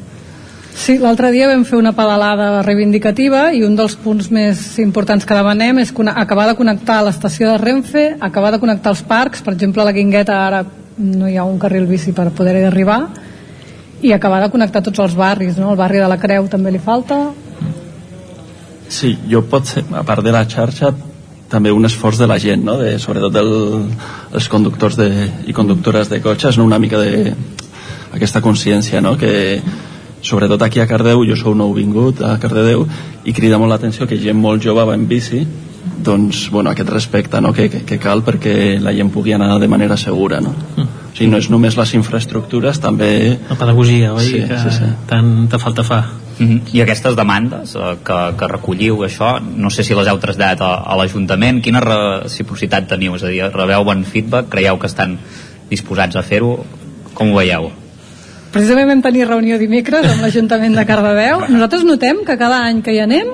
Sí, 0.79 0.95
l'altre 0.97 1.29
dia 1.33 1.49
vam 1.49 1.65
fer 1.67 1.77
una 1.77 1.91
pedalada 1.93 2.61
reivindicativa 2.63 3.49
i 3.53 3.61
un 3.67 3.75
dels 3.75 3.97
punts 3.99 4.29
més 4.31 4.61
importants 4.79 5.25
que 5.27 5.35
demanem 5.35 5.81
és 5.83 5.91
acabar 6.13 6.47
de 6.47 6.55
connectar 6.55 7.01
l'estació 7.03 7.51
de 7.51 7.57
Renfe, 7.59 8.05
acabar 8.19 8.53
de 8.55 8.61
connectar 8.61 8.93
els 8.95 9.03
parcs, 9.03 9.43
per 9.43 9.53
exemple 9.57 9.83
a 9.83 9.89
la 9.89 9.93
Guingueta 9.93 10.37
ara 10.45 10.63
no 10.99 11.27
hi 11.27 11.35
ha 11.37 11.43
un 11.43 11.59
carril 11.59 11.85
bici 11.89 12.13
per 12.15 12.29
poder-hi 12.31 12.63
arribar 12.69 13.01
i 14.01 14.13
acabar 14.15 14.39
de 14.45 14.49
connectar 14.53 14.81
tots 14.85 15.03
els 15.03 15.17
barris, 15.19 15.57
no? 15.59 15.73
el 15.73 15.77
barri 15.77 15.99
de 15.99 16.07
la 16.07 16.17
Creu 16.21 16.47
també 16.47 16.71
li 16.71 16.79
falta. 16.79 17.19
Sí, 18.87 19.17
jo 19.29 19.43
pot 19.45 19.67
ser, 19.67 19.83
a 19.93 20.05
part 20.07 20.23
de 20.23 20.31
la 20.31 20.45
xarxa, 20.47 20.93
també 21.49 21.71
un 21.73 21.85
esforç 21.85 22.19
de 22.21 22.27
la 22.29 22.37
gent, 22.39 22.63
no? 22.65 22.77
de, 22.77 22.97
sobretot 23.01 23.33
del, 23.33 23.51
els 24.37 24.49
conductors 24.49 24.97
de, 24.99 25.09
i 25.49 25.55
conductores 25.57 26.09
de 26.09 26.21
cotxes, 26.21 26.57
no? 26.57 26.67
una 26.69 26.79
mica 26.79 27.01
de 27.01 27.33
aquesta 28.13 28.41
consciència 28.41 29.01
no? 29.01 29.15
que 29.17 29.61
sobretot 30.21 30.61
aquí 30.61 30.79
a 30.79 30.87
Cardeu, 30.87 31.23
jo 31.25 31.37
sou 31.39 31.55
nou 31.55 31.73
vingut 31.73 32.21
a 32.25 32.35
Cardedeu 32.41 32.85
i 33.25 33.33
crida 33.33 33.59
molt 33.59 33.73
l'atenció 33.73 34.07
que 34.07 34.19
gent 34.19 34.37
molt 34.37 34.63
jove 34.63 34.85
va 34.85 34.97
en 34.97 35.07
bici 35.09 35.45
doncs, 36.03 36.47
bueno, 36.51 36.71
aquest 36.71 36.89
respecte 36.89 37.41
no? 37.41 37.53
que, 37.53 37.69
que, 37.69 37.83
que 37.87 37.99
cal 37.99 38.23
perquè 38.23 38.79
la 38.83 38.93
gent 38.95 39.11
pugui 39.13 39.33
anar 39.33 39.57
de 39.59 39.67
manera 39.71 39.97
segura 39.97 40.41
no? 40.43 40.55
Mm. 40.75 40.98
O 41.09 41.17
sigui, 41.17 41.29
no 41.31 41.41
és 41.41 41.49
només 41.49 41.77
les 41.77 41.93
infraestructures 41.97 42.79
també... 42.79 43.37
La 43.49 43.57
pedagogia, 43.59 44.13
oi? 44.13 44.25
Sí, 44.25 44.41
que 44.47 44.63
sí, 44.63 44.73
sí. 44.79 44.89
tanta 45.09 45.59
falta 45.61 45.83
fa 45.83 46.03
Mm 46.39 46.47
-hmm. 46.47 46.61
I 46.73 46.81
aquestes 46.81 47.15
demandes 47.15 47.75
eh, 47.75 47.97
que, 48.03 48.19
que 48.39 48.47
recolliu 48.47 49.03
això, 49.03 49.41
no 49.55 49.69
sé 49.69 49.83
si 49.83 49.93
les 49.93 50.07
heu 50.07 50.17
traslladat 50.17 50.61
a, 50.61 50.71
a 50.87 50.95
l'Ajuntament, 50.95 51.61
quina 51.61 51.81
reciprocitat 51.81 52.87
teniu? 52.87 53.15
És 53.15 53.23
a 53.23 53.27
dir, 53.27 53.43
rebeu 53.51 53.83
bon 53.83 54.05
feedback? 54.05 54.47
Creieu 54.49 54.79
que 54.79 54.87
estan 54.87 55.17
disposats 55.69 56.15
a 56.15 56.23
fer-ho? 56.23 56.65
Com 57.13 57.31
ho 57.31 57.35
veieu? 57.35 57.71
Precisament 58.51 58.87
vam 58.87 59.01
tenir 59.01 59.27
reunió 59.27 59.57
dimecres 59.57 60.05
amb 60.05 60.21
l'Ajuntament 60.21 60.75
de 60.75 60.85
Cardedeu. 60.85 61.43
Nosaltres 61.49 61.83
notem 61.83 62.23
que 62.25 62.37
cada 62.37 62.63
any 62.63 62.81
que 62.81 62.93
hi 62.93 62.99
anem 62.99 63.27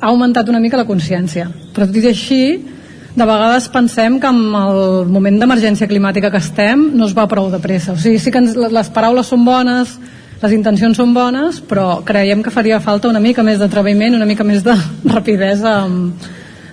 ha 0.00 0.06
augmentat 0.06 0.48
una 0.48 0.60
mica 0.60 0.76
la 0.76 0.86
consciència. 0.86 1.50
Però 1.74 1.86
tot 1.86 1.96
i 1.96 2.06
així, 2.06 2.60
de 3.16 3.26
vegades 3.26 3.66
pensem 3.72 4.20
que 4.22 4.28
amb 4.30 4.54
el 4.54 5.10
moment 5.10 5.40
d'emergència 5.40 5.88
climàtica 5.90 6.30
que 6.30 6.38
estem 6.38 6.90
no 6.94 7.08
es 7.08 7.14
va 7.16 7.26
prou 7.30 7.50
de 7.50 7.58
pressa. 7.62 7.94
O 7.94 7.98
sigui, 7.98 8.20
sí 8.22 8.30
que 8.30 8.38
ens, 8.42 8.54
les 8.54 8.90
paraules 8.94 9.26
són 9.26 9.44
bones, 9.44 9.96
les 10.40 10.54
intencions 10.56 10.96
són 10.96 11.14
bones, 11.16 11.58
però 11.60 12.00
creiem 12.06 12.44
que 12.44 12.52
faria 12.54 12.80
falta 12.80 13.10
una 13.10 13.20
mica 13.20 13.42
més 13.44 13.58
d'atreviment, 13.60 14.14
una 14.16 14.28
mica 14.28 14.46
més 14.46 14.62
de 14.64 14.76
rapidesa 15.16 15.80
en, 15.86 16.14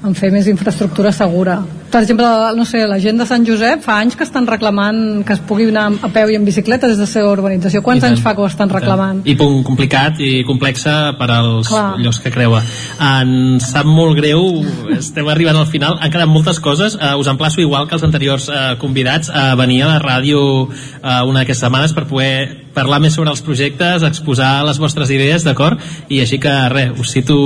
en 0.06 0.16
fer 0.16 0.32
més 0.32 0.48
infraestructura 0.48 1.12
segura. 1.12 1.60
Per 1.92 2.02
exemple, 2.02 2.28
no 2.58 2.66
sé, 2.68 2.82
la 2.88 2.98
gent 3.00 3.20
de 3.20 3.26
Sant 3.28 3.46
Josep 3.48 3.84
fa 3.86 4.02
anys 4.02 4.18
que 4.20 4.26
estan 4.28 4.48
reclamant 4.50 5.24
que 5.28 5.38
es 5.38 5.42
pugui 5.48 5.70
anar 5.72 5.86
a 6.04 6.10
peu 6.12 6.28
i 6.30 6.36
en 6.36 6.44
bicicleta 6.48 6.90
des 6.90 7.00
de 7.00 7.06
la 7.06 7.10
seva 7.10 7.32
urbanització. 7.32 7.82
Quants 7.86 8.04
anys 8.04 8.20
fa 8.26 8.34
que 8.36 8.44
ho 8.44 8.50
estan 8.50 8.72
reclamant? 8.74 9.22
I 9.24 9.38
punt 9.40 9.62
complicat 9.68 10.20
i 10.20 10.44
complexa 10.48 11.16
per 11.20 11.30
als 11.32 11.72
Clar. 11.72 11.96
llocs 12.04 12.20
que 12.24 12.34
creua. 12.34 12.62
Ens 13.00 13.72
sap 13.72 13.88
molt 13.88 14.20
greu, 14.20 14.66
estem 14.98 15.32
arribant 15.32 15.62
al 15.62 15.70
final, 15.72 15.96
han 16.02 16.12
quedat 16.12 16.28
moltes 16.28 16.60
coses. 16.60 17.00
Uh, 17.00 17.16
us 17.22 17.32
emplaço 17.32 17.64
igual 17.64 17.88
que 17.88 17.96
els 17.96 18.04
anteriors 18.04 18.50
uh, 18.52 18.76
convidats 18.82 19.32
a 19.32 19.54
venir 19.56 19.84
a 19.86 19.94
la 19.96 20.00
ràdio 20.04 20.40
uh, 20.68 21.24
una 21.24 21.44
d'aquestes 21.44 21.64
setmanes 21.68 21.96
per 21.96 22.08
poder 22.12 22.68
parlar 22.78 23.00
més 23.02 23.16
sobre 23.18 23.32
els 23.34 23.42
projectes, 23.42 24.06
exposar 24.06 24.62
les 24.68 24.78
vostres 24.78 25.10
idees, 25.14 25.46
d'acord? 25.48 25.82
I 26.14 26.22
així 26.22 26.38
que, 26.42 26.52
res, 26.74 26.94
us 27.02 27.14
cito 27.16 27.38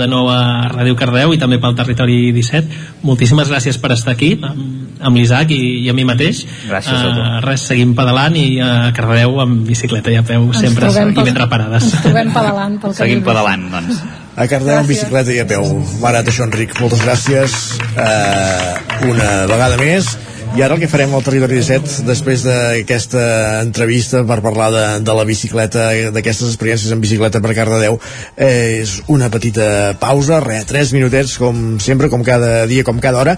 de 0.00 0.06
nou 0.08 0.30
a 0.32 0.70
Ràdio 0.72 0.96
Cardeu 0.96 1.34
i 1.34 1.40
també 1.40 1.60
pel 1.60 1.76
Territori 1.76 2.30
17. 2.36 2.80
Moltíssimes 3.04 3.50
gràcies 3.52 3.79
per 3.82 3.92
estar 3.96 4.14
aquí 4.14 4.32
amb, 4.36 4.94
amb 5.00 5.18
l'Isaac 5.18 5.52
i, 5.56 5.60
i 5.84 5.90
a 5.90 5.96
mi 5.96 6.06
mateix. 6.08 6.44
Gràcies 6.68 6.94
a 6.94 7.10
tu. 7.10 7.20
Uh, 7.24 7.36
res, 7.46 7.66
seguim 7.72 7.94
pedalant 7.98 8.38
i 8.38 8.46
a 8.64 8.70
Cardeu 8.96 9.40
amb 9.44 9.66
bicicleta 9.68 10.12
i 10.12 10.18
a 10.20 10.24
peu 10.26 10.48
Ens 10.48 10.62
sempre 10.62 10.90
i 10.90 11.26
ben 11.30 11.38
reparades. 11.42 11.90
Ens 11.90 12.06
trobem 12.06 12.32
pedalant 12.36 12.80
pel 12.82 12.96
Seguim 13.00 13.22
pedalant, 13.26 13.68
doncs. 13.74 14.02
A 14.40 14.46
Cardeu 14.48 14.78
amb 14.80 14.88
bicicleta 14.88 15.34
i 15.34 15.40
a 15.42 15.46
peu. 15.48 15.66
Barat 16.00 16.28
això, 16.30 16.46
Enric. 16.48 16.76
Moltes 16.80 17.02
gràcies 17.04 17.56
eh, 17.92 18.74
una 19.10 19.30
vegada 19.50 19.80
més. 19.80 20.14
I 20.50 20.64
ara 20.66 20.74
el 20.74 20.80
que 20.82 20.88
farem 20.90 21.12
al 21.14 21.22
Territori 21.22 21.60
17, 21.60 22.02
després 22.08 22.42
d'aquesta 22.42 23.22
entrevista 23.62 24.24
per 24.26 24.40
parlar 24.42 24.66
de, 24.74 24.84
de 25.06 25.14
la 25.14 25.24
bicicleta, 25.28 25.84
d'aquestes 26.10 26.50
experiències 26.50 26.90
en 26.90 27.02
bicicleta 27.04 27.38
per 27.44 27.54
Cardedeu, 27.54 28.00
eh, 28.34 28.80
és 28.82 28.96
una 29.14 29.30
petita 29.30 29.94
pausa, 30.02 30.40
re, 30.42 30.58
tres 30.66 30.90
minutets, 30.96 31.36
com 31.38 31.78
sempre, 31.78 32.10
com 32.10 32.26
cada 32.26 32.66
dia, 32.66 32.82
com 32.84 32.98
cada 32.98 33.22
hora, 33.22 33.36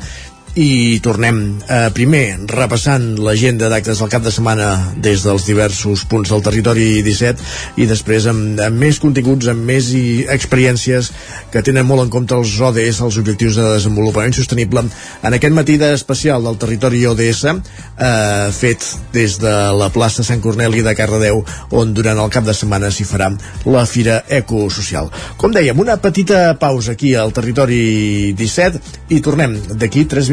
i 0.55 1.01
tornem 1.01 1.39
eh, 1.65 1.89
primer 1.97 2.37
repassant 2.51 3.15
l'agenda 3.25 3.71
d'actes 3.73 4.03
del 4.03 4.11
cap 4.13 4.25
de 4.25 4.33
setmana 4.35 4.93
des 5.01 5.23
dels 5.25 5.47
diversos 5.49 6.03
punts 6.05 6.29
del 6.29 6.43
territori 6.45 7.01
17 7.07 7.81
i 7.81 7.87
després 7.89 8.27
amb, 8.29 8.61
amb 8.61 8.77
més 8.77 8.99
continguts, 9.01 9.49
amb 9.49 9.65
més 9.65 9.89
i 9.97 10.27
experiències 10.29 11.09
que 11.53 11.63
tenen 11.65 11.89
molt 11.89 12.05
en 12.05 12.13
compte 12.13 12.37
els 12.37 12.53
ODS, 12.61 13.01
els 13.01 13.17
Objectius 13.23 13.57
de 13.57 13.71
Desenvolupament 13.71 14.37
Sostenible. 14.37 14.85
En 15.25 15.37
aquest 15.39 15.57
matí 15.57 15.79
d'especial 15.81 16.45
del 16.45 16.61
territori 16.61 17.01
ODS 17.09 17.45
eh, 17.49 18.53
fet 18.53 18.85
des 19.17 19.39
de 19.41 19.55
la 19.79 19.89
plaça 19.95 20.25
Sant 20.27 20.45
Corneli 20.45 20.85
de 20.85 20.95
Cardedeu 20.99 21.41
on 21.81 21.97
durant 21.97 22.21
el 22.21 22.33
cap 22.35 22.45
de 22.45 22.57
setmana 22.57 22.93
s'hi 22.93 23.09
farà 23.09 23.31
la 23.65 23.87
Fira 23.89 24.21
Ecosocial. 24.29 25.09
Com 25.41 25.57
dèiem, 25.57 25.81
una 25.81 25.97
petita 25.97 26.59
pausa 26.61 26.93
aquí 26.93 27.15
al 27.17 27.33
territori 27.33 28.35
17 28.37 29.17
i 29.17 29.25
tornem 29.25 29.57
d'aquí 29.81 30.05
3 30.05 30.33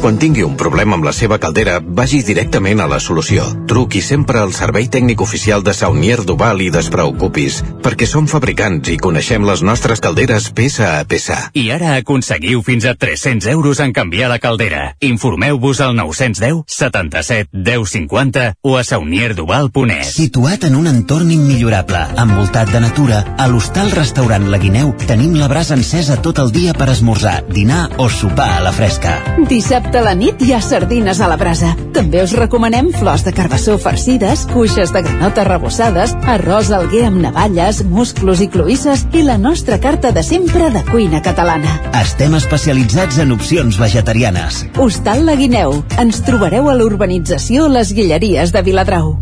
Quan 0.00 0.16
tingui 0.16 0.40
un 0.40 0.54
problema 0.56 0.96
amb 0.96 1.04
la 1.04 1.12
seva 1.12 1.36
caldera, 1.36 1.74
vagi 1.84 2.22
directament 2.24 2.80
a 2.80 2.86
la 2.88 2.96
solució. 3.04 3.44
Truqui 3.68 4.00
sempre 4.00 4.38
al 4.40 4.54
servei 4.56 4.86
tècnic 4.88 5.20
oficial 5.20 5.60
de 5.60 5.74
Saunier 5.76 6.22
Duval 6.24 6.62
i 6.64 6.70
despreocupis, 6.72 7.58
perquè 7.84 8.08
som 8.08 8.24
fabricants 8.24 8.88
i 8.88 8.96
coneixem 8.96 9.44
les 9.44 9.60
nostres 9.60 10.00
calderes 10.00 10.46
peça 10.56 10.94
a 10.94 11.02
peça. 11.04 11.36
I 11.52 11.66
ara 11.74 11.98
aconseguiu 11.98 12.62
fins 12.64 12.86
a 12.88 12.94
300 12.96 13.50
euros 13.52 13.82
en 13.84 13.92
canviar 13.92 14.30
la 14.32 14.38
caldera. 14.40 14.94
Informeu-vos 15.04 15.82
al 15.84 15.92
910 15.98 16.64
77 16.64 17.52
10 17.52 17.92
50 17.92 18.46
o 18.64 18.78
a 18.80 18.84
saunierduval.es. 18.88 20.14
Situat 20.16 20.64
en 20.64 20.80
un 20.80 20.88
entorn 20.88 21.28
immillorable, 21.36 22.06
envoltat 22.24 22.72
de 22.72 22.80
natura, 22.86 23.20
a 23.36 23.50
l'hostal 23.52 23.92
restaurant 23.92 24.48
La 24.48 24.62
Guineu 24.64 24.94
tenim 25.04 25.36
la 25.36 25.52
brasa 25.52 25.76
encesa 25.76 26.16
tot 26.24 26.40
el 26.40 26.56
dia 26.56 26.72
per 26.72 26.88
esmorzar, 26.88 27.44
dinar 27.52 27.90
o 28.00 28.08
sopar 28.08 28.54
a 28.56 28.64
la 28.64 28.72
fresca. 28.72 29.18
Dissabte 29.44 29.89
a 29.94 30.02
la 30.04 30.12
nit 30.14 30.40
hi 30.42 30.52
ha 30.54 30.60
sardines 30.62 31.20
a 31.20 31.28
la 31.30 31.36
brasa. 31.40 31.72
També 31.94 32.22
us 32.22 32.34
recomanem 32.36 32.90
flors 32.94 33.24
de 33.26 33.32
carbassó 33.36 33.76
farcides, 33.78 34.46
cuixes 34.52 34.92
de 34.94 35.02
granota 35.06 35.44
rebossades, 35.48 36.14
arròs 36.34 36.70
alguer 36.74 37.06
amb 37.08 37.22
navalles, 37.24 37.82
musclos 37.86 38.42
i 38.44 38.48
cloïsses 38.52 39.06
i 39.16 39.24
la 39.26 39.38
nostra 39.38 39.80
carta 39.80 40.12
de 40.12 40.22
sempre 40.26 40.70
de 40.74 40.84
cuina 40.90 41.22
catalana. 41.24 41.78
Estem 42.02 42.36
especialitzats 42.38 43.18
en 43.24 43.34
opcions 43.36 43.80
vegetarianes. 43.80 44.64
Hostal 44.78 45.26
La 45.26 45.34
Guineu. 45.38 45.80
Ens 46.02 46.22
trobareu 46.26 46.70
a 46.70 46.76
l'urbanització 46.78 47.68
Les 47.68 47.94
Guilleries 47.96 48.54
de 48.54 48.62
Viladrau. 48.66 49.16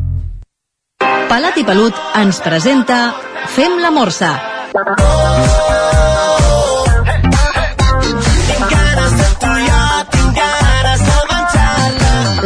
Palat 1.29 1.59
i 1.61 1.65
Pelut 1.69 1.97
ens 2.17 2.41
presenta 2.45 3.03
Fem 3.55 3.81
la 3.83 3.93
Morsa. 3.95 4.33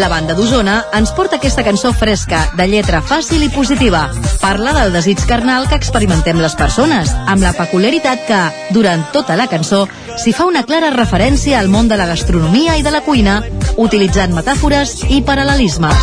La 0.02 0.08
banda 0.10 0.34
d'Osona 0.34 0.80
ens 0.98 1.12
porta 1.14 1.36
aquesta 1.38 1.62
cançó 1.62 1.92
fresca, 1.94 2.40
de 2.58 2.64
lletra 2.66 2.98
fàcil 3.06 3.44
i 3.46 3.48
positiva. 3.54 4.00
Parla 4.40 4.72
del 4.74 4.90
desig 4.96 5.20
carnal 5.30 5.68
que 5.70 5.76
experimentem 5.78 6.40
les 6.42 6.56
persones, 6.58 7.12
amb 7.30 7.46
la 7.46 7.52
peculiaritat 7.54 8.24
que, 8.26 8.40
durant 8.74 9.04
tota 9.14 9.36
la 9.38 9.46
cançó, 9.46 9.84
s'hi 10.18 10.34
fa 10.34 10.48
una 10.50 10.64
clara 10.66 10.90
referència 10.90 11.60
al 11.60 11.70
món 11.70 11.86
de 11.86 12.00
la 12.00 12.08
gastronomia 12.10 12.74
i 12.80 12.82
de 12.82 12.90
la 12.90 13.04
cuina, 13.06 13.36
utilitzant 13.78 14.34
metàfores 14.34 15.04
i 15.06 15.22
paral·lelismes. 15.22 16.02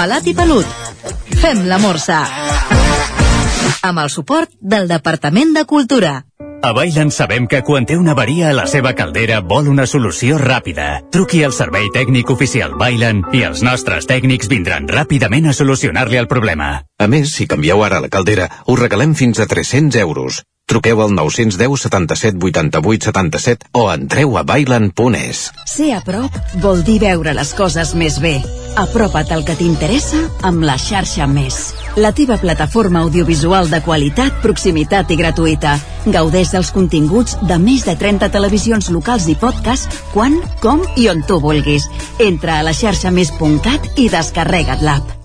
Pelat 0.00 0.32
i 0.32 0.34
pelut. 0.40 0.80
Fem 1.44 1.66
la 1.68 1.76
morsa. 1.76 2.24
Amb 3.84 4.00
el 4.00 4.08
suport 4.08 4.56
del 4.60 4.88
Departament 4.88 5.52
de 5.52 5.68
Cultura. 5.68 6.22
A 6.62 6.72
Bailen 6.76 7.08
sabem 7.08 7.46
que 7.48 7.62
quan 7.64 7.86
té 7.88 7.96
una 7.96 8.12
avaria 8.12 8.50
a 8.50 8.56
la 8.56 8.66
seva 8.68 8.90
caldera 8.92 9.38
vol 9.40 9.70
una 9.72 9.86
solució 9.88 10.36
ràpida. 10.36 10.88
Truqui 11.08 11.40
al 11.46 11.54
servei 11.56 11.88
tècnic 11.94 12.28
oficial 12.34 12.74
Bailen 12.76 13.22
i 13.32 13.40
els 13.48 13.62
nostres 13.64 14.04
tècnics 14.10 14.50
vindran 14.52 14.88
ràpidament 14.90 15.48
a 15.48 15.54
solucionar-li 15.56 16.20
el 16.20 16.28
problema. 16.28 16.82
A 17.00 17.08
més, 17.08 17.32
si 17.32 17.48
canvieu 17.48 17.80
ara 17.86 18.02
la 18.04 18.12
caldera, 18.12 18.50
us 18.68 18.80
regalem 18.82 19.16
fins 19.16 19.40
a 19.40 19.48
300 19.48 19.96
euros. 20.04 20.42
Truqueu 20.70 21.00
al 21.02 21.10
910 21.16 21.82
77 21.82 22.38
88 22.38 23.04
77 23.10 23.66
o 23.72 23.88
entreu 23.90 24.38
a 24.38 24.44
bailan.es. 24.46 25.50
Ser 25.66 25.90
a 25.96 26.00
prop 26.06 26.30
vol 26.62 26.84
dir 26.86 27.00
veure 27.02 27.34
les 27.34 27.50
coses 27.58 27.96
més 27.98 28.20
bé. 28.22 28.36
Apropa't 28.78 29.34
al 29.34 29.42
que 29.42 29.58
t'interessa 29.58 30.22
amb 30.46 30.62
la 30.62 30.78
xarxa 30.78 31.26
Més. 31.26 31.58
La 31.98 32.12
teva 32.14 32.38
plataforma 32.38 33.02
audiovisual 33.02 33.66
de 33.66 33.82
qualitat, 33.82 34.38
proximitat 34.46 35.10
i 35.10 35.18
gratuïta. 35.18 35.74
Gaudeix 36.06 36.54
dels 36.54 36.70
continguts 36.70 37.34
de 37.42 37.58
més 37.58 37.82
de 37.88 37.98
30 37.98 38.30
televisions 38.30 38.94
locals 38.94 39.26
i 39.26 39.34
podcast 39.34 39.90
quan, 40.14 40.38
com 40.62 40.86
i 40.94 41.10
on 41.10 41.26
tu 41.26 41.42
vulguis. 41.42 41.90
Entra 42.22 42.60
a 42.60 42.66
la 42.66 42.76
xarxa 42.76 43.10
més.cat 43.10 43.98
i 43.98 44.06
descarrega't 44.06 44.86
l'app. 44.86 45.19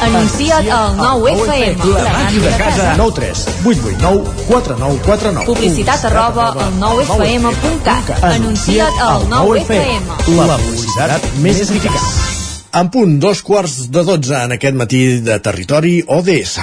Anuncia't 0.00 0.68
al 0.72 0.96
9FM. 0.96 1.90
La 1.92 2.12
màquina 2.14 2.44
de 2.46 2.56
casa. 2.56 2.94
9 2.96 3.12
3 3.16 3.44
8 3.64 3.80
8 3.90 3.98
9 4.00 4.24
4 4.48 4.76
9 4.78 5.00
4 5.04 5.32
9 5.32 5.46
Publicitat 5.46 6.04
arroba 6.10 6.46
al 6.52 6.72
9FM.cat. 6.80 8.24
Anuncia't 8.32 9.00
al 9.00 9.26
9FM. 9.28 10.36
La 10.40 10.56
publicitat 10.56 11.28
més 11.44 11.60
eficaç. 11.66 12.08
En 12.80 12.88
punt, 12.94 13.18
dos 13.18 13.42
quarts 13.42 13.90
de 13.90 14.06
dotze 14.06 14.44
en 14.44 14.56
aquest 14.56 14.78
matí 14.78 15.02
de 15.26 15.40
territori 15.42 15.98
ODS. 16.06 16.58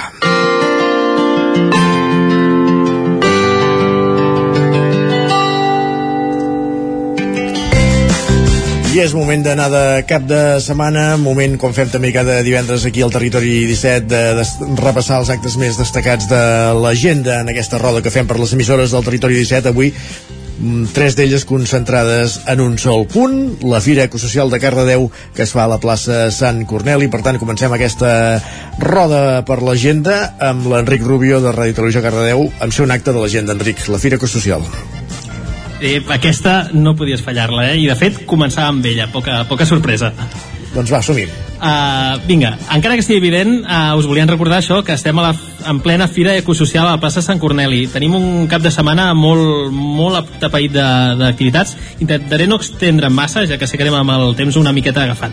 I 8.88 9.02
és 9.02 9.12
moment 9.12 9.42
d'anar 9.44 9.66
de 9.68 9.80
cap 10.08 10.22
de 10.24 10.38
setmana, 10.64 11.18
moment 11.20 11.58
com 11.60 11.74
fem 11.76 11.90
també 11.92 12.08
cada 12.14 12.38
divendres 12.40 12.86
aquí 12.88 13.02
al 13.04 13.12
Territori 13.12 13.66
17, 13.68 14.06
de, 14.08 14.20
de 14.38 14.68
repassar 14.80 15.18
els 15.20 15.28
actes 15.34 15.58
més 15.60 15.76
destacats 15.76 16.24
de 16.30 16.40
l'agenda 16.72 17.42
en 17.42 17.52
aquesta 17.52 17.76
roda 17.82 18.00
que 18.00 18.12
fem 18.14 18.24
per 18.26 18.38
les 18.40 18.54
emissores 18.56 18.94
del 18.94 19.04
Territori 19.04 19.36
17. 19.36 19.74
Avui 19.74 19.90
mm, 19.92 20.88
tres 20.96 21.18
d'elles 21.18 21.44
concentrades 21.44 22.38
en 22.48 22.62
un 22.64 22.78
sol 22.80 23.04
punt, 23.12 23.58
la 23.68 23.82
Fira 23.84 24.06
Ecosocial 24.08 24.48
de 24.48 24.60
Cardedeu 24.62 25.10
que 25.36 25.44
es 25.44 25.52
fa 25.52 25.66
a 25.66 25.72
la 25.74 25.80
plaça 25.82 26.30
Sant 26.32 26.64
Corneli, 26.70 27.10
per 27.12 27.20
tant 27.26 27.36
comencem 27.36 27.74
aquesta 27.76 28.12
roda 28.80 29.42
per 29.44 29.60
l'agenda 29.60 30.22
amb 30.48 30.64
l'Enric 30.72 31.04
Rubio 31.04 31.42
de 31.44 31.52
Ràdio 31.52 31.76
Televisió 31.82 32.00
Cardedeu 32.08 32.48
amb 32.56 32.72
ser 32.72 32.88
un 32.88 32.96
acte 32.96 33.12
de 33.12 33.20
l'agenda, 33.20 33.52
Enric, 33.52 33.84
la 33.92 34.00
Fira 34.00 34.16
Ecosocial. 34.16 34.64
Eh, 35.80 36.02
aquesta 36.10 36.68
no 36.72 36.96
podies 36.98 37.22
fallar-la, 37.22 37.70
eh? 37.72 37.78
I 37.78 37.86
de 37.86 37.94
fet, 37.98 38.24
començava 38.26 38.68
amb 38.72 38.84
ella, 38.86 39.06
poca, 39.12 39.44
poca 39.48 39.66
sorpresa. 39.66 40.12
Doncs 40.74 40.90
va, 40.92 41.00
som-hi. 41.02 41.24
Uh, 41.58 42.20
vinga, 42.28 42.52
encara 42.70 42.94
que 42.94 43.02
sigui 43.02 43.16
evident, 43.18 43.64
uh, 43.64 43.96
us 43.98 44.06
volíem 44.06 44.28
recordar 44.30 44.60
això, 44.60 44.82
que 44.86 44.92
estem 44.94 45.18
a 45.18 45.24
la, 45.24 45.32
en 45.66 45.80
plena 45.82 46.06
Fira 46.06 46.36
Ecosocial 46.38 46.86
a 46.86 46.92
la 46.92 47.00
plaça 47.02 47.22
Sant 47.24 47.40
Corneli. 47.42 47.86
Tenim 47.90 48.14
un 48.14 48.46
cap 48.50 48.62
de 48.62 48.70
setmana 48.70 49.08
molt, 49.18 49.72
molt 49.74 50.20
atapeït 50.20 50.72
de- 50.76 51.16
d'activitats. 51.18 51.74
Intentaré 52.04 52.46
no 52.46 52.60
extendre 52.60 53.10
massa, 53.10 53.46
ja 53.46 53.58
que 53.58 53.66
sé 53.66 53.76
que 53.76 53.82
anem 53.88 53.96
amb 54.02 54.14
el 54.18 54.36
temps 54.38 54.56
una 54.60 54.72
miqueta 54.76 55.02
agafat. 55.02 55.32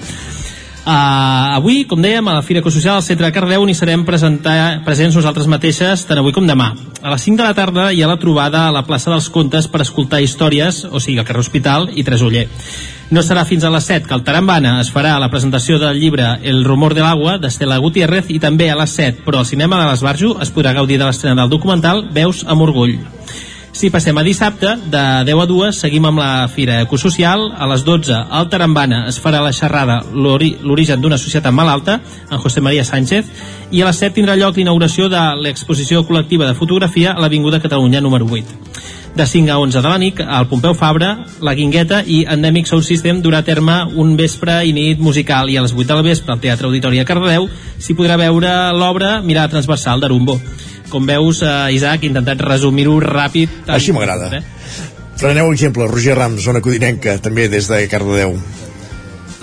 Uh, 0.85 1.57
avui, 1.57 1.79
com 1.89 1.97
dèiem, 1.97 2.27
a 2.29 2.35
la 2.35 2.43
Fira 2.45 2.59
Ecosocial 2.61 2.99
al 2.99 3.01
centre 3.01 3.25
de 3.25 3.33
Cardeu 3.33 3.63
n'hi 3.65 3.73
serem 3.73 4.03
presentar, 4.05 4.83
presents 4.85 5.15
nosaltres 5.17 5.47
mateixes 5.49 6.03
tant 6.05 6.19
avui 6.21 6.35
com 6.35 6.45
demà. 6.45 6.75
A 7.01 7.09
les 7.09 7.25
5 7.25 7.39
de 7.39 7.47
la 7.47 7.55
tarda 7.57 7.87
hi 7.89 8.03
ha 8.05 8.09
la 8.11 8.19
trobada 8.21 8.67
a 8.67 8.73
la 8.75 8.83
plaça 8.85 9.09
dels 9.09 9.31
Contes 9.33 9.65
per 9.65 9.81
escoltar 9.81 10.21
històries, 10.21 10.83
o 10.85 11.01
sigui, 11.01 11.17
al 11.17 11.25
carrer 11.25 11.41
Hospital 11.41 11.89
i 11.89 12.05
Tresoller. 12.05 12.45
No 13.09 13.25
serà 13.25 13.47
fins 13.49 13.65
a 13.65 13.73
les 13.73 13.89
7 13.89 14.05
que 14.05 14.13
al 14.13 14.21
Tarambana 14.27 14.75
es 14.83 14.93
farà 14.93 15.15
la 15.17 15.31
presentació 15.33 15.81
del 15.81 15.97
llibre 15.97 16.35
El 16.45 16.61
rumor 16.69 16.93
de 16.93 17.01
l'agua 17.01 17.39
d'Estela 17.41 17.81
Gutiérrez 17.81 18.29
i 18.29 18.37
també 18.37 18.69
a 18.69 18.77
les 18.77 18.93
7, 18.93 19.25
però 19.25 19.41
al 19.41 19.49
cinema 19.49 19.81
de 19.81 19.89
l'Esbarjo 19.89 20.35
es 20.45 20.53
podrà 20.53 20.77
gaudir 20.77 21.01
de 21.01 21.09
l'estrena 21.09 21.41
del 21.41 21.53
documental 21.57 22.05
Veus 22.13 22.45
amb 22.45 22.61
orgull. 22.61 22.99
Si 23.75 23.89
passem 23.91 24.15
a 24.17 24.23
dissabte, 24.23 24.69
de 24.87 25.01
10 25.27 25.41
a 25.41 25.45
2, 25.49 25.75
seguim 25.75 26.05
amb 26.07 26.21
la 26.21 26.47
Fira 26.47 26.77
Ecosocial. 26.85 27.49
A 27.59 27.67
les 27.67 27.83
12, 27.83 28.15
al 28.31 28.47
Tarambana 28.49 29.01
es 29.09 29.17
farà 29.19 29.41
la 29.43 29.51
xerrada 29.51 29.97
L'ori- 30.13 30.55
L'origen 30.63 31.01
d'una 31.03 31.17
societat 31.19 31.51
malalta, 31.51 31.99
en 32.31 32.39
José 32.39 32.61
María 32.63 32.85
Sánchez, 32.87 33.25
i 33.71 33.81
a 33.81 33.89
les 33.89 33.99
7 33.99 34.15
tindrà 34.15 34.37
lloc 34.39 34.55
l'inauguració 34.55 35.09
de 35.11 35.19
l'exposició 35.43 36.05
col·lectiva 36.07 36.47
de 36.47 36.55
fotografia 36.55 37.11
a 37.11 37.19
l'Avinguda 37.19 37.59
Catalunya 37.59 37.99
número 37.99 38.25
8. 38.31 38.45
De 39.15 39.25
5 39.27 39.51
a 39.51 39.59
11 39.59 39.81
de 39.81 39.89
la 39.89 39.97
nit, 39.97 40.21
al 40.21 40.47
Pompeu 40.47 40.73
Fabra, 40.73 41.25
la 41.41 41.53
Guingueta 41.55 42.01
i 42.05 42.23
Endemic 42.27 42.67
Sound 42.67 42.83
System 42.83 43.21
durà 43.21 43.39
a 43.43 43.43
terme 43.47 43.75
un 43.95 44.15
vespre 44.15 44.61
i 44.67 44.71
nit 44.71 44.99
musical 44.99 45.49
i 45.51 45.57
a 45.57 45.61
les 45.63 45.73
8 45.75 45.83
del 45.93 46.03
vespre 46.03 46.31
al 46.33 46.39
Teatre 46.39 46.67
Auditori 46.67 46.99
a 46.99 47.05
Cardedeu 47.05 47.49
s'hi 47.77 47.93
podrà 47.95 48.15
veure 48.19 48.71
l'obra 48.71 49.19
Mirada 49.21 49.49
Transversal 49.55 49.99
d'Arumbo. 49.99 50.39
Com 50.89 51.07
veus, 51.09 51.41
eh, 51.41 51.73
Isaac, 51.75 52.03
he 52.03 52.11
intentat 52.11 52.41
resumir-ho 52.41 52.99
ràpid. 53.01 53.49
Així 53.67 53.95
m'agrada. 53.95 54.29
Eh? 54.37 54.43
Preneu 55.19 55.51
exemple, 55.53 55.87
Roger 55.87 56.17
Rams, 56.17 56.43
zona 56.43 56.61
codinenca, 56.61 57.17
també 57.23 57.47
des 57.47 57.69
de 57.71 57.87
Cardedeu. 57.87 58.35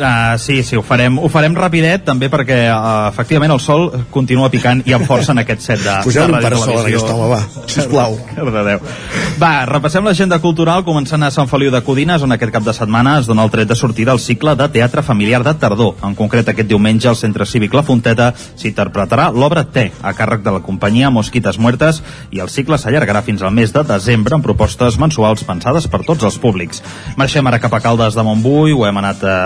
Uh, 0.03 0.37
sí, 0.37 0.65
sí, 0.67 0.75
ho 0.75 0.83
farem, 0.83 1.15
ho 1.23 1.29
farem 1.31 1.55
rapidet 1.55 2.03
també 2.03 2.27
perquè 2.27 2.57
uh, 2.73 3.07
efectivament 3.07 3.53
el 3.55 3.61
sol 3.63 3.85
continua 4.11 4.49
picant 4.51 4.81
i 4.89 4.97
amb 4.97 5.07
força 5.07 5.31
en 5.31 5.39
aquest 5.45 5.63
set 5.63 5.83
de, 5.85 5.93
Poseu-li 6.03 6.33
de 6.33 6.41
un 6.41 6.43
parasol 6.43 6.81
a 6.81 6.81
aquest 6.89 7.11
home, 7.13 7.29
va, 7.31 7.67
sisplau. 7.71 8.17
Cardedeu. 8.35 8.83
Va, 9.39 9.53
repassem 9.71 10.03
l'agenda 10.03 10.41
cultural 10.43 10.83
començant 10.83 11.23
a 11.23 11.31
Sant 11.31 11.47
Feliu 11.47 11.71
de 11.71 11.83
Codines 11.87 12.25
on 12.27 12.35
aquest 12.35 12.51
cap 12.57 12.67
de 12.67 12.75
setmana 12.75 13.13
es 13.21 13.29
dona 13.31 13.45
el 13.47 13.53
tret 13.55 13.71
de 13.71 13.77
sortida 13.79 14.11
al 14.11 14.19
cicle 14.25 14.57
de 14.59 14.67
teatre 14.75 15.05
familiar 15.07 15.45
de 15.47 15.55
tardor. 15.63 15.95
En 16.03 16.17
concret 16.19 16.51
aquest 16.51 16.73
diumenge 16.73 17.07
al 17.13 17.21
Centre 17.21 17.47
Cívic 17.47 17.79
La 17.79 17.85
Fonteta 17.87 18.33
s'interpretarà 18.35 19.29
l'obra 19.31 19.63
T 19.63 19.87
a 20.03 20.15
càrrec 20.19 20.43
de 20.43 20.57
la 20.57 20.65
companyia 20.67 21.13
Mosquites 21.15 21.61
Muertes 21.63 22.03
i 22.35 22.43
el 22.43 22.51
cicle 22.51 22.75
s'allargarà 22.75 23.23
fins 23.23 23.47
al 23.47 23.55
mes 23.55 23.71
de 23.71 23.87
desembre 23.87 24.35
amb 24.35 24.51
propostes 24.51 24.99
mensuals 24.99 25.47
pensades 25.47 25.87
per 25.87 26.03
tots 26.03 26.27
els 26.27 26.43
públics. 26.43 26.83
Marxem 27.15 27.47
ara 27.47 27.63
cap 27.63 27.79
a 27.79 27.83
Caldes 27.87 28.19
de 28.19 28.27
Montbui, 28.27 28.75
ho 28.75 28.87
hem 28.91 28.99
anat 28.99 29.23
eh, 29.23 29.39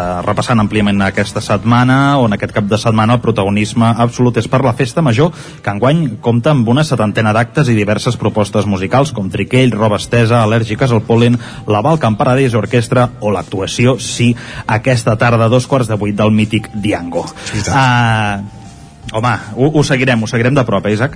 repassant 0.47 0.63
àmpliament 0.63 1.01
aquesta 1.03 1.41
setmana, 1.43 2.19
on 2.23 2.33
aquest 2.37 2.53
cap 2.55 2.67
de 2.71 2.79
setmana 2.79 3.17
el 3.17 3.23
protagonisme 3.23 3.89
absolut 3.99 4.37
és 4.39 4.47
per 4.47 4.61
la 4.63 4.75
festa 4.79 5.03
major, 5.03 5.33
que 5.63 5.73
enguany 5.73 6.21
compta 6.23 6.53
amb 6.53 6.69
una 6.69 6.85
setantena 6.87 7.33
d'actes 7.35 7.69
i 7.69 7.75
diverses 7.75 8.17
propostes 8.17 8.67
musicals 8.67 9.11
com 9.13 9.31
Triquell, 9.31 9.75
Roba 9.75 9.99
Estesa, 9.99 10.45
Al·lèrgiques 10.45 10.93
al 10.93 11.03
Polen, 11.03 11.39
la 11.67 11.83
Val 11.83 11.99
Paradís 11.99 12.55
Orquestra 12.55 13.09
o 13.21 13.33
l'actuació, 13.35 13.99
sí, 13.99 14.37
aquesta 14.67 15.17
tarda 15.17 15.47
a 15.47 15.51
dos 15.51 15.67
quarts 15.67 15.89
de 15.89 15.99
vuit 15.99 16.15
del 16.15 16.31
mític 16.31 16.71
Diango. 16.75 17.27
Uh, 17.67 18.67
Home, 19.13 19.31
ho, 19.55 19.71
ho 19.79 19.83
seguirem, 19.87 20.23
ho 20.23 20.27
seguirem 20.27 20.55
de 20.55 20.65
prop, 20.67 20.87
eh, 20.87 20.93
Isaac. 20.97 21.15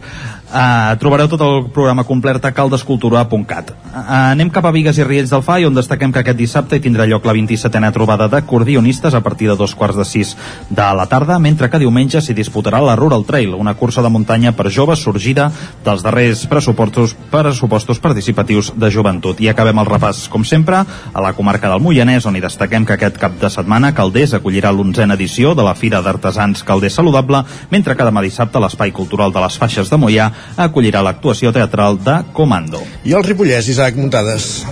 Uh, 0.50 0.96
trobareu 0.98 1.28
tot 1.30 1.38
el 1.46 1.68
programa 1.70 2.02
complet 2.02 2.42
a 2.42 2.50
caldescultura.cat. 2.50 3.68
Uh, 3.70 4.00
anem 4.34 4.48
cap 4.50 4.64
a 4.66 4.72
Vigues 4.74 4.96
i 4.98 5.04
Riells 5.06 5.30
del 5.30 5.44
Fai, 5.46 5.62
on 5.62 5.76
destaquem 5.76 6.10
que 6.10 6.24
aquest 6.24 6.40
dissabte 6.40 6.74
hi 6.74 6.82
tindrà 6.82 7.04
lloc 7.06 7.28
la 7.28 7.36
27a 7.36 7.90
trobada 7.94 8.26
d'acordionistes 8.26 9.14
a 9.14 9.20
partir 9.22 9.46
de 9.46 9.54
dos 9.54 9.76
quarts 9.78 10.00
de 10.00 10.06
sis 10.08 10.32
de 10.66 10.88
la 10.98 11.04
tarda, 11.06 11.36
mentre 11.38 11.68
que 11.70 11.78
diumenge 11.78 12.18
s'hi 12.18 12.34
disputarà 12.34 12.80
la 12.82 12.96
Rural 12.98 13.22
Trail, 13.28 13.54
una 13.54 13.76
cursa 13.78 14.02
de 14.02 14.10
muntanya 14.10 14.50
per 14.58 14.72
joves 14.74 15.04
sorgida 15.06 15.52
dels 15.84 16.02
darrers 16.02 16.42
pressupostos, 16.50 17.14
pressupostos 17.30 18.02
participatius 18.02 18.72
de 18.74 18.90
joventut. 18.90 19.38
I 19.38 19.52
acabem 19.54 19.78
el 19.78 19.86
repàs, 19.86 20.24
com 20.34 20.42
sempre, 20.42 20.82
a 20.82 21.22
la 21.22 21.32
comarca 21.38 21.70
del 21.70 21.84
Moianès, 21.86 22.26
on 22.26 22.34
hi 22.34 22.42
destaquem 22.42 22.88
que 22.88 22.98
aquest 22.98 23.22
cap 23.22 23.38
de 23.38 23.52
setmana 23.54 23.92
Calders 23.94 24.34
acollirà 24.34 24.74
l'onzena 24.74 25.14
edició 25.14 25.54
de 25.54 25.62
la 25.62 25.78
Fira 25.78 26.02
d'Artesans 26.02 26.66
Calder 26.66 26.90
Saludable, 26.90 27.44
mentre 27.70 27.94
que 27.94 28.10
demà 28.10 28.26
dissabte 28.26 28.58
l'Espai 28.58 28.90
Cultural 28.90 29.30
de 29.30 29.46
les 29.46 29.62
Faixes 29.62 29.94
de 29.94 30.02
Moià 30.02 30.30
acollirà 30.56 31.02
l'actuació 31.02 31.52
teatral 31.52 31.98
de 32.04 32.20
Comando. 32.32 32.82
I 33.04 33.12
el 33.16 33.24
Ripollès, 33.24 33.68
Isaac 33.68 33.96
Muntades. 33.96 34.64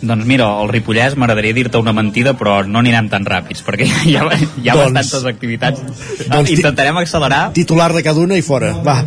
Doncs 0.00 0.26
mira, 0.30 0.46
el 0.62 0.68
Ripollès 0.70 1.16
m'agradaria 1.18 1.56
dir-te 1.56 1.78
una 1.82 1.92
mentida, 1.92 2.34
però 2.38 2.60
no 2.66 2.78
anirem 2.78 3.08
tan 3.10 3.24
ràpids, 3.26 3.64
perquè 3.66 3.88
hi 4.06 4.14
ha, 4.16 4.26
hi 4.30 4.68
ha 4.68 4.76
Doncs- 4.78 4.94
bastantes 4.94 5.24
activitats. 5.26 5.82
doncs 6.28 6.50
Intentarem 6.54 6.96
accelerar. 7.02 7.52
Titular 7.52 7.92
de 7.92 8.02
cada 8.06 8.20
una 8.20 8.38
i 8.38 8.42
fora, 8.42 8.74
va. 8.84 9.00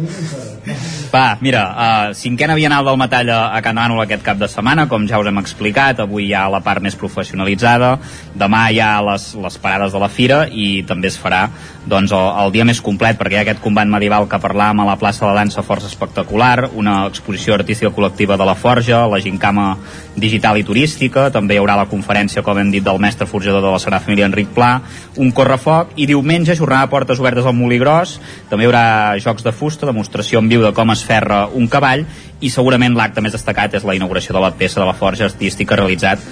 Va, 1.12 1.38
mira, 1.42 1.62
uh, 1.76 2.14
cinquena 2.16 2.56
Bienal 2.56 2.86
del 2.88 2.96
Metall 2.96 3.30
a, 3.36 3.52
a 3.52 3.60
Can 3.62 3.76
aquest 3.78 4.24
cap 4.24 4.38
de 4.40 4.48
setmana, 4.48 4.86
com 4.88 5.04
ja 5.10 5.20
us 5.20 5.28
hem 5.28 5.42
explicat, 5.42 6.00
avui 6.00 6.30
hi 6.30 6.34
ha 6.34 6.46
la 6.48 6.62
part 6.64 6.80
més 6.80 6.96
professionalitzada, 6.96 7.98
demà 8.32 8.62
hi 8.72 8.80
ha 8.80 9.02
les, 9.04 9.26
les 9.36 9.58
parades 9.60 9.92
de 9.92 10.00
la 10.00 10.08
fira 10.08 10.46
i 10.48 10.86
també 10.88 11.12
es 11.12 11.20
farà 11.20 11.50
doncs, 11.84 12.14
el, 12.16 12.28
el 12.46 12.54
dia 12.54 12.64
més 12.64 12.80
complet, 12.80 13.18
perquè 13.20 13.36
hi 13.36 13.40
ha 13.40 13.44
aquest 13.44 13.60
combat 13.60 13.90
medieval 13.92 14.30
que 14.32 14.40
parlàvem 14.40 14.84
a 14.84 14.86
la 14.88 14.96
plaça 15.02 15.26
de 15.26 15.34
dansa 15.36 15.66
força 15.68 15.90
espectacular, 15.92 16.70
una 16.80 17.08
exposició 17.10 17.58
artística 17.58 17.92
col·lectiva 17.92 18.38
de 18.40 18.48
la 18.48 18.56
Forja, 18.56 19.04
la 19.12 19.20
gincama 19.20 19.74
digital 20.16 20.62
i 20.62 20.64
turística, 20.64 21.28
també 21.34 21.58
hi 21.58 21.62
haurà 21.62 21.76
la 21.80 21.90
conferència, 21.92 22.44
com 22.46 22.60
hem 22.62 22.72
dit, 22.72 22.86
del 22.86 23.02
mestre 23.04 23.28
forjador 23.28 23.66
de 23.66 23.74
la 23.74 23.80
Sagrada 23.84 24.06
Família 24.06 24.30
Enric 24.30 24.54
Pla, 24.56 24.72
un 25.20 25.36
correfoc, 25.36 25.96
i 25.98 26.08
diumenge 26.08 26.56
jornada 26.56 26.88
portes 26.92 27.20
obertes 27.20 27.50
al 27.50 27.58
Molí 27.58 27.82
Gros, 27.82 28.20
també 28.48 28.64
hi 28.64 28.72
haurà 28.72 28.86
jocs 29.20 29.44
de 29.44 29.52
fusta, 29.52 29.90
demostració 29.90 30.40
en 30.40 30.52
viu 30.52 30.64
de 30.64 30.72
com 30.78 30.94
es 30.94 31.01
ferra 31.08 31.46
un 31.48 31.68
cavall, 31.72 32.06
i 32.42 32.50
segurament 32.50 32.96
l'acte 32.98 33.22
més 33.22 33.36
destacat 33.36 33.76
és 33.78 33.86
la 33.86 33.96
inauguració 33.98 34.34
de 34.34 34.42
la 34.42 34.52
peça 34.58 34.82
de 34.82 34.88
la 34.88 34.98
forja 34.98 35.28
artística 35.30 35.78
realitzat 35.78 36.24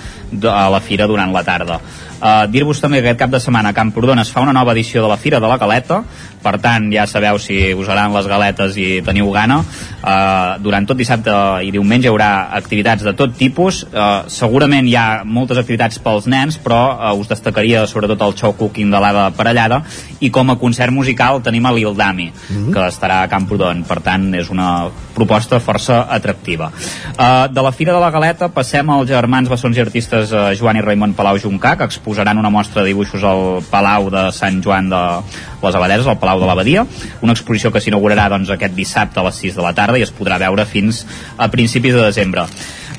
a 0.49 0.69
la 0.73 0.81
fira 0.81 1.07
durant 1.07 1.33
la 1.33 1.43
tarda. 1.45 1.79
Uh, 2.19 2.45
Dir-vos 2.51 2.81
també 2.83 2.99
que 2.99 3.07
aquest 3.07 3.19
cap 3.21 3.31
de 3.31 3.39
setmana 3.39 3.71
a 3.71 3.77
Camprodon 3.77 4.19
es 4.19 4.31
fa 4.31 4.43
una 4.43 4.53
nova 4.55 4.73
edició 4.75 5.01
de 5.01 5.07
la 5.07 5.17
Fira 5.17 5.39
de 5.39 5.47
la 5.47 5.57
Galeta, 5.57 6.03
per 6.43 6.55
tant 6.63 6.87
ja 6.91 7.05
sabeu 7.07 7.39
si 7.39 7.57
us 7.73 7.87
agraden 7.87 8.15
les 8.15 8.27
galetes 8.27 8.77
i 8.79 8.87
teniu 9.03 9.31
gana. 9.35 9.59
Uh, 9.99 10.55
durant 10.63 10.85
tot 10.87 10.99
dissabte 10.99 11.33
i 11.67 11.71
diumenge 11.75 12.07
hi 12.07 12.11
haurà 12.11 12.29
activitats 12.55 13.03
de 13.03 13.13
tot 13.17 13.35
tipus. 13.35 13.81
Uh, 13.89 14.27
segurament 14.31 14.87
hi 14.87 14.95
ha 14.95 15.23
moltes 15.27 15.59
activitats 15.59 15.99
pels 16.03 16.29
nens, 16.31 16.59
però 16.63 16.79
uh, 16.95 17.11
us 17.19 17.27
destacaria 17.31 17.85
sobretot 17.87 18.23
el 18.23 18.35
show 18.39 18.55
cooking 18.55 18.91
de 18.91 19.01
l'Ada 19.03 19.29
Parellada 19.35 19.81
i 20.23 20.31
com 20.31 20.51
a 20.51 20.57
concert 20.59 20.95
musical 20.95 21.43
tenim 21.43 21.65
a 21.65 21.73
l'Ildami, 21.75 22.29
mm 22.31 22.55
-hmm. 22.55 22.73
que 22.73 22.87
estarà 22.87 23.21
a 23.23 23.27
Camprodon. 23.27 23.83
Per 23.83 23.99
tant, 23.99 24.33
és 24.35 24.49
una 24.49 24.89
proposta 25.13 25.59
força 25.59 26.07
atractiva. 26.09 26.71
Uh, 27.17 27.51
de 27.51 27.61
la 27.61 27.71
Fira 27.71 27.93
de 27.93 27.99
la 27.99 28.11
Galeta 28.11 28.47
passem 28.49 28.89
als 28.89 29.09
germans 29.09 29.49
bessons 29.49 29.77
i 29.77 29.81
artistes 29.81 30.31
uh, 30.31 30.55
Joan 30.55 30.77
i 30.77 30.81
Raimon 30.81 31.13
Palau 31.13 31.37
Juncà, 31.37 31.75
que 31.75 31.83
exposaran 32.09 32.39
una 32.41 32.49
mostra 32.49 32.81
de 32.81 32.89
dibuixos 32.89 33.21
al 33.21 33.61
Palau 33.69 34.09
de 34.09 34.31
Sant 34.33 34.63
Joan 34.65 34.89
de 34.89 35.01
les 35.61 35.75
Abaderes, 35.77 36.07
al 36.09 36.17
Palau 36.17 36.41
de 36.41 36.47
l'Abadia, 36.49 36.85
una 37.21 37.35
exposició 37.37 37.69
que 37.69 37.81
s'inaugurarà 37.83 38.25
doncs, 38.33 38.49
aquest 38.49 38.73
dissabte 38.73 39.21
a 39.21 39.27
les 39.27 39.37
6 39.37 39.59
de 39.59 39.61
la 39.61 39.75
tarda 39.77 39.99
i 39.99 40.05
es 40.07 40.13
podrà 40.15 40.39
veure 40.41 40.65
fins 40.65 41.03
a 41.37 41.51
principis 41.53 41.93
de 41.93 42.07
desembre. 42.07 42.47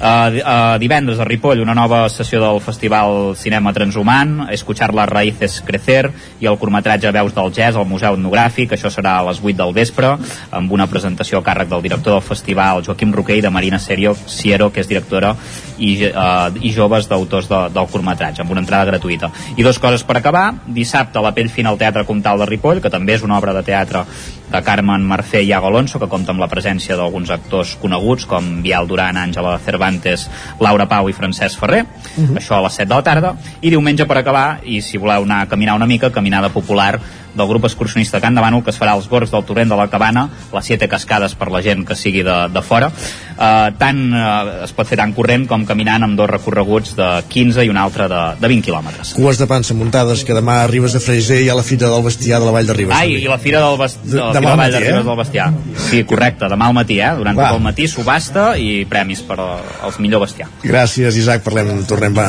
Uh, 0.00 0.40
uh, 0.40 0.78
divendres 0.80 1.18
a 1.20 1.26
Ripoll 1.28 1.60
una 1.60 1.74
nova 1.76 2.06
sessió 2.08 2.38
del 2.40 2.62
Festival 2.64 3.34
Cinema 3.36 3.74
Transhumant, 3.76 4.46
Escuchar 4.48 4.94
las 4.94 5.10
raíces 5.10 5.58
crecer 5.60 6.08
i 6.40 6.48
el 6.48 6.56
curtmetratge 6.56 7.12
Veus 7.12 7.34
del 7.36 7.52
Jazz 7.52 7.76
al 7.76 7.84
Museu 7.84 8.16
Etnogràfic, 8.16 8.72
això 8.72 8.88
serà 8.88 9.18
a 9.18 9.26
les 9.28 9.42
8 9.44 9.58
del 9.58 9.74
vespre 9.76 10.14
amb 10.56 10.72
una 10.72 10.88
presentació 10.88 11.42
a 11.42 11.44
càrrec 11.44 11.68
del 11.68 11.84
director 11.84 12.16
del 12.16 12.24
festival 12.24 12.80
Joaquim 12.86 13.12
Roquer 13.12 13.36
i 13.42 13.44
de 13.44 13.52
Marina 13.52 13.78
Serio, 13.78 14.16
Siero, 14.24 14.70
que 14.72 14.80
és 14.80 14.88
directora 14.88 15.34
i, 15.76 15.92
uh, 16.08 16.48
i 16.56 16.72
joves 16.72 17.04
d'autors 17.10 17.52
de, 17.52 17.62
del 17.68 17.92
curtmetratge, 17.92 18.40
amb 18.40 18.56
una 18.56 18.64
entrada 18.64 18.88
gratuïta. 18.88 19.28
I 19.60 19.68
dos 19.68 19.78
coses 19.78 20.06
per 20.08 20.16
acabar, 20.16 20.46
dissabte 20.64 21.20
la 21.20 21.36
pell 21.36 21.52
fina 21.52 21.68
al 21.68 21.78
Teatre 21.78 22.08
Comtal 22.08 22.40
de 22.40 22.48
Ripoll, 22.48 22.80
que 22.80 22.88
també 22.88 23.20
és 23.20 23.26
una 23.26 23.36
obra 23.36 23.52
de 23.52 23.68
teatre 23.68 24.06
de 24.50 24.62
Carmen 24.66 25.04
Marcé 25.06 25.42
i 25.42 25.48
Iago 25.48 25.68
Alonso, 25.68 25.98
que 25.98 26.08
compta 26.10 26.34
amb 26.34 26.42
la 26.42 26.48
presència 26.50 26.96
d'alguns 26.98 27.30
actors 27.30 27.76
coneguts 27.80 28.26
com 28.30 28.60
Bial 28.64 28.88
Duran, 28.90 29.18
Àngela 29.20 29.58
Cervantes, 29.64 30.28
Laura 30.60 30.88
Pau 30.90 31.08
i 31.08 31.16
Francesc 31.16 31.58
Ferrer, 31.60 31.84
uh 31.84 32.24
-huh. 32.24 32.36
això 32.36 32.58
a 32.58 32.62
les 32.62 32.74
7 32.74 32.88
de 32.88 32.94
la 32.94 33.02
tarda, 33.02 33.34
i 33.60 33.70
diumenge 33.70 34.06
per 34.06 34.18
acabar, 34.18 34.60
i 34.64 34.80
si 34.82 34.98
voleu 34.98 35.22
anar 35.22 35.42
a 35.42 35.46
caminar 35.46 35.74
una 35.74 35.86
mica, 35.86 36.10
caminada 36.10 36.48
popular 36.48 37.00
del 37.34 37.48
grup 37.48 37.66
excursionista 37.68 38.20
Can 38.20 38.36
de 38.36 38.44
Bànol 38.44 38.64
que 38.64 38.72
es 38.74 38.78
farà 38.80 38.94
als 38.96 39.08
bords 39.10 39.32
del 39.32 39.44
torrent 39.48 39.70
de 39.70 39.78
la 39.78 39.88
Cabana 39.92 40.28
les 40.52 40.70
7 40.72 40.88
cascades 40.90 41.34
per 41.38 41.50
la 41.52 41.62
gent 41.64 41.84
que 41.86 41.96
sigui 41.98 42.24
de, 42.26 42.36
de 42.52 42.62
fora 42.62 42.90
uh, 42.90 43.70
tant 43.80 44.02
uh, 44.12 44.64
es 44.66 44.74
pot 44.76 44.88
fer 44.88 44.98
tant 45.00 45.14
corrent 45.16 45.46
com 45.50 45.66
caminant 45.68 46.06
amb 46.06 46.18
dos 46.18 46.30
recorreguts 46.30 46.94
de 46.98 47.08
15 47.28 47.66
i 47.66 47.72
un 47.72 47.80
altre 47.80 48.08
de, 48.10 48.22
de 48.40 48.52
20 48.54 48.66
quilòmetres 48.68 49.14
Cues 49.18 49.40
de 49.40 49.48
pansa 49.50 49.76
muntades 49.78 50.24
que 50.26 50.36
demà 50.36 50.60
arribes 50.64 50.96
a 50.96 51.02
Freser 51.02 51.40
i 51.44 51.50
a 51.50 51.58
la 51.58 51.66
fira 51.66 51.90
del 51.92 52.04
bestiar 52.06 52.40
de 52.40 52.50
la 52.50 52.56
Vall 52.56 52.70
de 52.70 52.76
Ribes 52.76 52.96
Ai, 52.96 53.16
i 53.20 53.28
la 53.30 53.40
fira 53.42 53.62
del, 53.64 53.78
best... 53.80 54.02
de, 54.06 54.18
la 54.20 54.32
demà 54.36 54.54
fira 54.54 54.62
Vall 54.64 54.74
de 54.74 54.80
matí, 54.80 54.86
Ribes 54.88 55.04
eh? 55.04 55.08
del 55.10 55.20
bestiar 55.22 55.48
sí, 55.88 56.04
correcte, 56.08 56.50
demà 56.50 56.70
al 56.70 56.76
matí, 56.76 57.00
eh? 57.00 57.12
durant 57.18 57.38
Va. 57.38 57.50
tot 57.50 57.60
el 57.60 57.64
matí 57.68 57.88
subhasta 57.90 58.50
i 58.60 58.84
premis 58.90 59.22
per 59.26 59.38
als 59.40 60.00
millor 60.02 60.24
bestiar 60.26 60.50
Gràcies, 60.64 61.16
Isaac. 61.16 61.42
Parlem, 61.44 61.70
tornem 61.88 62.16
a 62.20 62.28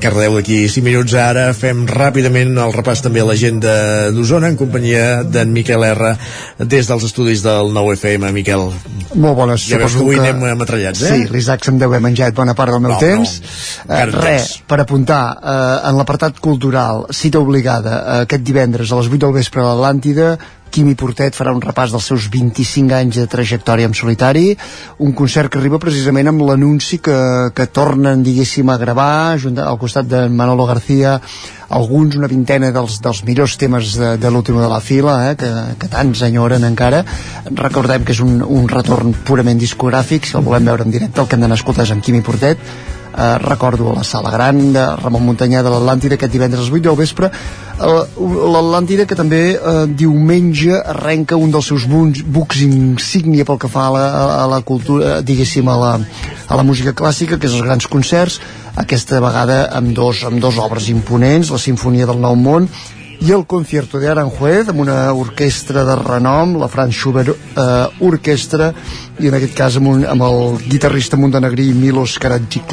Cardedeu 0.00 0.38
d'aquí 0.38 0.64
5 0.70 0.84
minuts. 0.86 1.14
Ara 1.18 1.48
fem 1.56 1.84
ràpidament 1.90 2.54
el 2.60 2.72
repàs 2.74 3.02
també 3.04 3.22
a 3.22 3.26
l'agenda 3.28 3.74
d'Osona 4.14 4.33
en 4.42 4.56
companyia 4.56 5.22
d'en 5.22 5.52
Miquel 5.54 5.84
R 5.84 6.16
des 6.58 6.88
dels 6.88 7.04
estudis 7.04 7.42
del 7.44 7.70
9FM. 7.70 8.32
Miquel, 8.34 8.64
Molt 9.14 9.36
bones. 9.36 9.68
ja 9.68 9.78
veus 9.78 9.92
que 9.94 10.00
avui 10.02 10.18
anem 10.18 10.42
ametrallats, 10.50 11.02
eh? 11.02 11.12
Sí, 11.14 11.28
l'Isaac 11.30 11.62
se'm 11.64 11.78
deu 11.78 11.88
haver 11.92 12.00
menjat 12.02 12.34
bona 12.34 12.54
part 12.58 12.72
del 12.72 12.80
meu 12.80 12.90
No, 12.92 12.98
temps. 12.98 13.36
no, 13.86 13.94
Eh, 13.94 14.06
res, 14.06 14.58
per 14.66 14.80
apuntar, 14.80 15.38
eh, 15.40 15.88
en 15.90 15.96
l'apartat 15.96 16.40
cultural, 16.40 17.06
cita 17.10 17.38
obligada, 17.38 17.94
eh, 18.18 18.22
aquest 18.22 18.42
divendres 18.42 18.90
a 18.90 18.96
les 18.96 19.06
8 19.06 19.18
del 19.26 19.32
vespre 19.34 19.60
a 19.60 19.64
l'Atlàntida, 19.74 20.38
Quimi 20.74 20.96
Portet 20.98 21.36
farà 21.38 21.52
un 21.54 21.62
repàs 21.62 21.92
dels 21.94 22.08
seus 22.10 22.24
25 22.32 22.96
anys 22.96 23.20
de 23.20 23.28
trajectòria 23.30 23.86
en 23.86 23.92
solitari, 23.94 24.48
un 25.06 25.12
concert 25.14 25.52
que 25.52 25.60
arriba 25.60 25.78
precisament 25.78 26.32
amb 26.32 26.42
l'anunci 26.48 26.98
que, 26.98 27.18
que 27.54 27.66
tornen, 27.70 28.24
diguéssim, 28.26 28.72
a 28.72 28.78
gravar, 28.80 29.36
junt 29.38 29.60
al 29.62 29.78
costat 29.78 30.08
de 30.10 30.24
Manolo 30.34 30.66
García, 30.66 31.20
alguns, 31.78 32.16
una 32.18 32.30
vintena 32.30 32.72
dels, 32.74 32.98
dels 33.04 33.22
millors 33.28 33.54
temes 33.60 33.94
de, 34.00 34.10
de 34.18 34.32
l'últim 34.34 34.58
de 34.58 34.72
la 34.72 34.80
fila, 34.82 35.14
eh, 35.28 35.38
que, 35.38 35.52
que 35.78 35.92
tants 35.92 36.24
enyoren 36.26 36.66
encara. 36.66 37.04
Recordem 37.52 38.02
que 38.02 38.16
és 38.16 38.24
un, 38.26 38.40
un 38.42 38.66
retorn 38.70 39.14
purament 39.22 39.62
discogràfic, 39.62 40.26
si 40.26 40.34
el 40.40 40.46
volem 40.46 40.66
veure 40.72 40.88
en 40.88 40.94
directe, 40.94 41.22
el 41.22 41.30
que 41.30 41.38
hem 41.38 41.46
d'anar 41.46 41.54
a 41.54 41.62
escoltar 41.62 41.86
és 41.86 41.94
en 41.94 42.02
Quimi 42.02 42.24
Portet, 42.26 42.58
eh, 43.16 43.38
recordo 43.38 43.90
a 43.90 43.94
la 43.94 44.04
sala 44.04 44.30
gran 44.30 44.72
de 44.72 44.84
Ramon 45.02 45.24
Montanyà 45.24 45.62
de 45.62 45.70
l'Atlàntida 45.72 46.18
aquest 46.18 46.32
divendres 46.32 46.60
a 46.60 46.64
les 46.64 46.72
8 46.72 46.88
del 46.88 46.98
vespre. 46.98 47.30
Eh, 47.30 48.02
l'Atlàntida 48.54 49.06
que 49.06 49.18
també 49.18 49.42
eh, 49.54 49.74
diumenge 49.88 50.80
arrenca 50.80 51.38
un 51.40 51.54
dels 51.54 51.70
seus 51.72 51.86
bucs 51.86 52.64
insígnia 52.66 53.46
pel 53.46 53.60
que 53.62 53.70
fa 53.70 53.88
a 53.88 53.94
la, 53.94 54.04
a 54.42 54.48
la 54.50 54.60
cultura 54.66 55.20
diguéssim 55.22 55.68
a 55.68 55.78
la, 55.78 55.92
a 56.48 56.58
la 56.58 56.66
música 56.66 56.94
clàssica 56.96 57.38
que 57.38 57.50
és 57.50 57.54
els 57.54 57.66
grans 57.66 57.86
concerts. 57.86 58.40
Aquesta 58.74 59.20
vegada 59.22 59.68
amb 59.70 59.94
dos, 59.94 60.24
amb 60.26 60.42
dos 60.42 60.58
obres 60.58 60.90
imponents 60.90 61.54
la 61.54 61.62
Sinfonia 61.62 62.10
del 62.10 62.20
Nou 62.22 62.36
Món 62.36 62.68
i 63.20 63.32
el 63.32 63.46
concierto 63.46 64.00
de 64.00 64.08
Aranjuez 64.10 64.68
amb 64.72 64.80
una 64.84 65.12
orquestra 65.14 65.84
de 65.86 65.96
renom, 66.00 66.56
la 66.60 66.68
Franz 66.68 66.94
Schubert 66.96 67.30
eh, 67.30 68.06
Orquestra 68.06 68.72
i 69.20 69.30
en 69.30 69.38
aquest 69.38 69.54
cas 69.56 69.78
amb, 69.80 69.92
un, 69.94 70.06
amb 70.08 70.26
el 70.26 70.58
guitarrista 70.66 71.16
montenegrí 71.20 71.70
Milos 71.74 72.18
Karadzic 72.18 72.72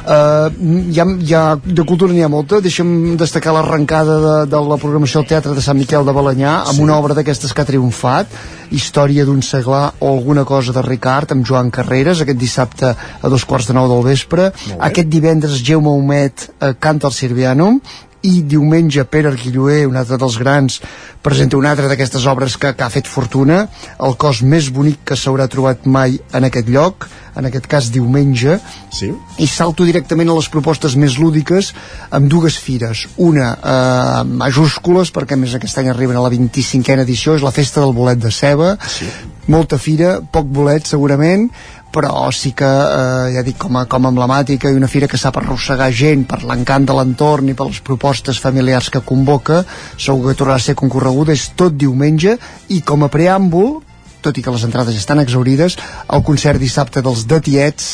Uh, 0.00 0.48
hi 0.90 0.98
ha, 0.98 1.04
hi 1.04 1.34
ha, 1.36 1.42
de 1.62 1.84
cultura 1.86 2.10
n'hi 2.10 2.22
ha 2.24 2.30
molta. 2.32 2.58
Deixa'm 2.64 3.18
destacar 3.20 3.52
l'arrencada 3.54 4.16
de, 4.24 4.32
de 4.50 4.62
la 4.66 4.78
programació 4.80 5.20
al 5.20 5.28
Teatre 5.28 5.52
de 5.54 5.62
Sant 5.62 5.78
Miquel 5.78 6.06
de 6.08 6.14
Balanyà 6.16 6.54
amb 6.64 6.80
Sí. 6.80 6.82
una 6.82 6.96
obra 6.98 7.14
d'aquestes 7.14 7.52
que 7.52 7.62
ha 7.62 7.68
triomfat 7.68 8.32
història 8.74 9.26
d'un 9.28 9.42
seglar 9.42 9.92
o 10.00 10.10
alguna 10.16 10.44
cosa 10.48 10.72
de 10.72 10.82
Ricard 10.82 11.30
amb 11.30 11.46
Joan 11.46 11.70
Carreras 11.70 12.22
aquest 12.24 12.38
dissabte 12.40 12.90
a 12.96 13.28
dos 13.28 13.44
quarts 13.44 13.68
de 13.68 13.76
nou 13.76 13.86
del 13.92 14.02
vespre. 14.02 14.50
Aquest 14.78 15.08
divendres 15.12 15.62
Jaume 15.62 15.92
Humet 15.92 16.48
eh, 16.48 16.74
canta 16.80 17.06
el 17.06 17.14
Sirvianum 17.14 17.80
i 18.26 18.42
diumenge 18.44 19.04
Pere 19.08 19.30
Arquilloé, 19.32 19.84
un 19.88 19.96
altre 19.96 20.18
dels 20.20 20.36
grans, 20.40 20.80
presenta 21.22 21.58
una 21.58 21.72
altra 21.72 21.88
d'aquestes 21.88 22.26
obres 22.28 22.56
que, 22.60 22.72
que 22.76 22.84
ha 22.84 22.92
fet 22.92 23.08
fortuna, 23.08 23.64
el 24.00 24.16
cos 24.20 24.42
més 24.42 24.70
bonic 24.72 25.02
que 25.10 25.16
s'haurà 25.16 25.48
trobat 25.52 25.86
mai 25.86 26.18
en 26.36 26.48
aquest 26.48 26.68
lloc, 26.72 27.08
en 27.36 27.46
aquest 27.48 27.66
cas 27.70 27.88
diumenge, 27.94 28.58
sí. 28.92 29.10
i 29.38 29.48
salto 29.48 29.86
directament 29.88 30.32
a 30.32 30.36
les 30.36 30.50
propostes 30.52 30.96
més 31.00 31.16
lúdiques 31.20 31.72
amb 32.10 32.28
dues 32.30 32.58
fires. 32.60 33.06
Una, 33.22 33.52
eh, 33.56 34.22
majúscules, 34.44 35.12
perquè 35.14 35.38
més 35.38 35.54
aquest 35.56 35.80
any 35.80 35.90
arriben 35.92 36.18
a 36.18 36.24
la 36.24 36.32
25a 36.32 37.00
edició, 37.04 37.36
és 37.38 37.46
la 37.46 37.54
Festa 37.54 37.84
del 37.84 37.94
Bolet 37.96 38.20
de 38.20 38.32
Ceba, 38.34 38.74
sí. 38.84 39.08
molta 39.50 39.78
fira, 39.78 40.18
poc 40.20 40.48
bolet 40.50 40.86
segurament, 40.86 41.48
però 41.92 42.30
sí 42.32 42.52
que, 42.56 42.66
eh, 42.66 43.34
ja 43.34 43.42
dic, 43.46 43.58
com 43.58 43.76
a, 43.76 43.84
com 43.90 44.06
a 44.06 44.12
emblemàtica 44.14 44.70
i 44.70 44.78
una 44.78 44.88
fira 44.90 45.08
que 45.10 45.18
sap 45.18 45.40
arrossegar 45.40 45.90
gent 45.90 46.24
per 46.30 46.42
l'encant 46.46 46.86
de 46.86 46.96
l'entorn 46.96 47.50
i 47.50 47.56
per 47.58 47.66
les 47.68 47.82
propostes 47.84 48.38
familiars 48.38 48.90
que 48.90 49.02
convoca, 49.06 49.64
segur 49.96 50.30
que 50.30 50.38
tornarà 50.38 50.58
a 50.60 50.66
ser 50.70 50.78
concorreguda, 50.78 51.34
és 51.34 51.50
tot 51.58 51.76
diumenge, 51.76 52.38
i 52.68 52.80
com 52.86 53.04
a 53.04 53.10
preàmbul, 53.12 53.80
tot 54.20 54.36
i 54.36 54.44
que 54.44 54.52
les 54.54 54.64
entrades 54.68 54.96
estan 54.96 55.22
exaurides, 55.22 55.78
el 56.12 56.22
concert 56.22 56.60
dissabte 56.60 57.02
dels 57.02 57.26
de 57.26 57.40
Tiets, 57.40 57.92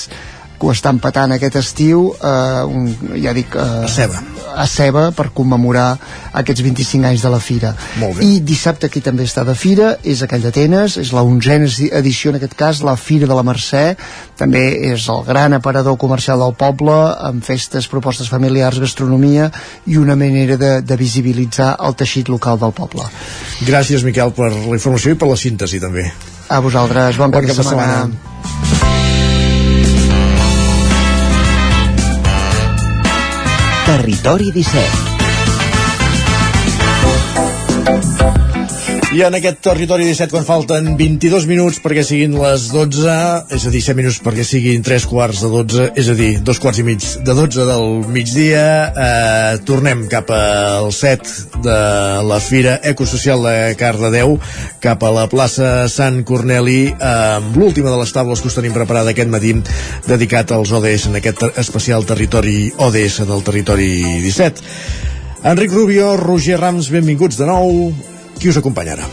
que 0.58 0.66
ho 0.66 0.72
estan 0.72 0.98
patant 1.02 1.34
aquest 1.36 1.58
estiu 1.60 2.08
eh, 2.16 2.64
un, 2.64 2.88
ja 3.22 3.34
dic 3.36 3.54
eh, 3.54 3.64
a 3.84 3.90
Ceba. 3.92 4.22
a 4.56 4.66
Ceba 4.70 5.10
per 5.16 5.28
commemorar 5.36 5.88
aquests 6.36 6.62
25 6.64 7.08
anys 7.08 7.24
de 7.24 7.32
la 7.32 7.40
Fira. 7.40 7.72
I 8.24 8.40
dissabte 8.44 8.88
aquí 8.88 9.02
també 9.04 9.26
està 9.28 9.44
de 9.44 9.54
Fira 9.56 9.94
és 10.04 10.22
aquell 10.24 10.44
d'Atenes, 10.44 10.96
és 11.02 11.12
la 11.16 11.24
onzena 11.26 11.68
edició 12.00 12.32
en 12.32 12.38
aquest 12.40 12.56
cas, 12.56 12.82
la 12.86 12.96
Fira 12.96 13.28
de 13.28 13.36
la 13.36 13.44
Mercè. 13.46 13.84
També 14.36 14.64
és 14.92 15.08
el 15.12 15.24
gran 15.28 15.56
aparador 15.56 15.98
comercial 16.00 16.40
del 16.40 16.56
poble 16.56 16.96
amb 17.28 17.44
festes, 17.44 17.88
propostes 17.92 18.30
familiars, 18.32 18.80
gastronomia 18.80 19.50
i 19.86 19.96
una 20.00 20.16
manera 20.16 20.56
de, 20.60 20.72
de 20.82 20.96
visibilitzar 21.00 21.74
el 21.84 21.96
teixit 21.96 22.32
local 22.32 22.60
del 22.60 22.72
poble. 22.76 23.08
Gràcies 23.66 24.04
Miquel 24.06 24.32
per 24.36 24.52
la 24.52 24.76
informació 24.76 25.12
i 25.12 25.20
per 25.20 25.30
la 25.32 25.40
síntesi 25.40 25.80
també. 25.82 26.08
A 26.48 26.60
vosaltres, 26.62 27.16
bon, 27.18 27.30
bon 27.30 27.40
cap 27.40 27.50
de 27.50 27.62
setmana. 27.62 28.02
setmana. 28.06 28.75
Territori 33.96 34.52
17 34.52 35.16
I 39.14 39.20
en 39.22 39.36
aquest 39.38 39.60
territori 39.62 40.02
17, 40.02 40.32
quan 40.34 40.42
falten 40.42 40.88
22 40.98 41.44
minuts 41.46 41.76
perquè 41.78 42.02
siguin 42.02 42.32
les 42.40 42.64
12, 42.72 43.12
és 43.54 43.66
a 43.68 43.70
dir, 43.70 43.82
7 43.84 43.94
minuts 44.00 44.16
perquè 44.24 44.42
siguin 44.42 44.82
3 44.82 45.04
quarts 45.06 45.44
de 45.44 45.50
12, 45.52 45.84
és 46.02 46.08
a 46.10 46.16
dir, 46.18 46.30
2 46.42 46.58
quarts 46.58 46.80
i 46.82 46.84
mig 46.88 47.06
de 47.22 47.36
12 47.38 47.66
del 47.68 47.86
migdia, 48.10 48.64
eh, 48.90 49.60
tornem 49.68 50.02
cap 50.10 50.32
al 50.34 50.90
7 50.90 51.62
de 51.62 51.76
la 52.26 52.40
Fira 52.42 52.80
Ecosocial 52.82 53.46
de 53.46 53.76
Cardedeu, 53.78 54.40
cap 54.82 55.06
a 55.06 55.12
la 55.14 55.28
plaça 55.30 55.86
Sant 55.92 56.24
Corneli, 56.26 56.88
eh, 56.90 57.12
amb 57.36 57.54
l'última 57.54 57.94
de 57.94 58.02
les 58.02 58.12
taules 58.12 58.42
que 58.42 58.50
us 58.50 58.58
tenim 58.58 58.74
preparada 58.74 59.14
aquest 59.14 59.30
matí, 59.30 59.54
dedicat 60.08 60.50
als 60.50 60.74
ODS, 60.74 61.06
en 61.12 61.20
aquest 61.22 61.46
especial 61.62 62.02
territori 62.10 62.72
ODS 62.74 63.22
del 63.30 63.46
territori 63.46 64.20
17. 64.26 64.66
Enric 65.46 65.70
Rubio, 65.70 66.16
Roger 66.18 66.58
Rams, 66.58 66.90
benvinguts 66.90 67.38
de 67.38 67.46
nou 67.46 67.94
qui 68.38 68.52
us 68.52 68.60
acompanyarà? 68.60 69.08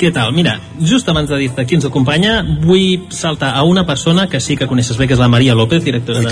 Què 0.00 0.08
tal? 0.16 0.30
Mira, 0.32 0.54
just 0.80 1.04
abans 1.12 1.28
de 1.28 1.36
dir-te 1.36 1.66
qui 1.68 1.76
ens 1.76 1.84
acompanya, 1.84 2.38
vull 2.64 3.02
saltar 3.12 3.50
a 3.52 3.66
una 3.68 3.82
persona 3.84 4.24
que 4.32 4.38
sí 4.40 4.54
que 4.56 4.64
coneixes 4.64 4.96
bé, 4.96 5.04
que 5.04 5.12
és 5.12 5.20
la 5.20 5.28
Maria 5.28 5.52
López, 5.52 5.82
directora 5.84 6.22
de 6.24 6.30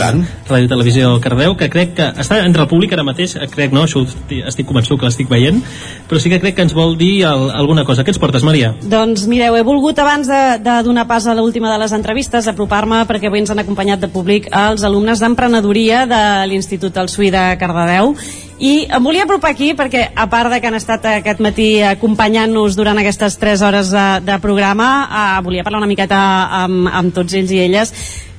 Ràdio 0.49 0.65
i 0.65 0.71
Televisió 0.71 1.11
Cardeu, 1.21 1.53
que 1.61 1.69
crec 1.69 1.93
que 1.99 2.07
està 2.25 2.39
entre 2.47 2.65
el 2.65 2.71
públic 2.71 2.95
ara 2.97 3.05
mateix, 3.05 3.37
crec, 3.53 3.77
no, 3.77 3.85
això 3.85 4.07
estic 4.09 4.71
convençut 4.71 4.97
que 4.97 5.05
l'estic 5.05 5.29
veient, 5.29 5.61
però 6.09 6.17
sí 6.17 6.33
que 6.33 6.41
crec 6.41 6.57
que 6.57 6.65
ens 6.65 6.73
vol 6.73 6.97
dir 6.97 7.27
el, 7.29 7.51
alguna 7.53 7.85
cosa. 7.85 8.09
Què 8.09 8.17
ens 8.17 8.23
portes, 8.25 8.49
Maria? 8.49 8.73
Doncs 8.89 9.29
mireu, 9.29 9.61
he 9.61 9.69
volgut 9.69 10.01
abans 10.01 10.33
de, 10.33 10.43
de 10.65 10.81
donar 10.89 11.05
pas 11.13 11.29
a 11.29 11.37
l'última 11.37 11.69
de 11.75 11.83
les 11.85 11.93
entrevistes 11.93 12.49
apropar-me 12.49 13.05
perquè 13.05 13.29
avui 13.29 13.45
ens 13.45 13.53
han 13.53 13.61
acompanyat 13.61 14.01
de 14.01 14.09
públic 14.09 14.49
els 14.49 14.89
alumnes 14.89 15.21
d'emprenedoria 15.21 16.07
de 16.09 16.27
l'Institut 16.49 16.97
El 16.97 17.13
Suí 17.13 17.29
de 17.29 17.51
Cardedeu 17.61 18.15
i 18.59 18.89
em 18.91 19.05
volia 19.05 19.23
apropar 19.23 19.53
aquí 19.55 19.73
perquè 19.79 20.09
a 20.15 20.27
part 20.31 20.51
de 20.51 20.61
que 20.61 20.67
han 20.67 20.79
estat 20.79 21.05
aquest 21.07 21.43
matí 21.45 21.83
acompanyant-nos 21.87 22.75
durant 22.79 22.99
aquestes 22.99 23.39
3 23.39 23.63
hores 23.63 23.93
de, 23.95 24.07
de 24.27 24.39
programa 24.43 24.89
eh, 25.07 25.43
volia 25.47 25.63
parlar 25.67 25.85
una 25.85 25.91
miqueta 25.91 26.19
amb, 26.65 26.89
amb 26.91 27.15
tots 27.15 27.39
ells 27.39 27.55
i 27.55 27.63
elles 27.69 27.95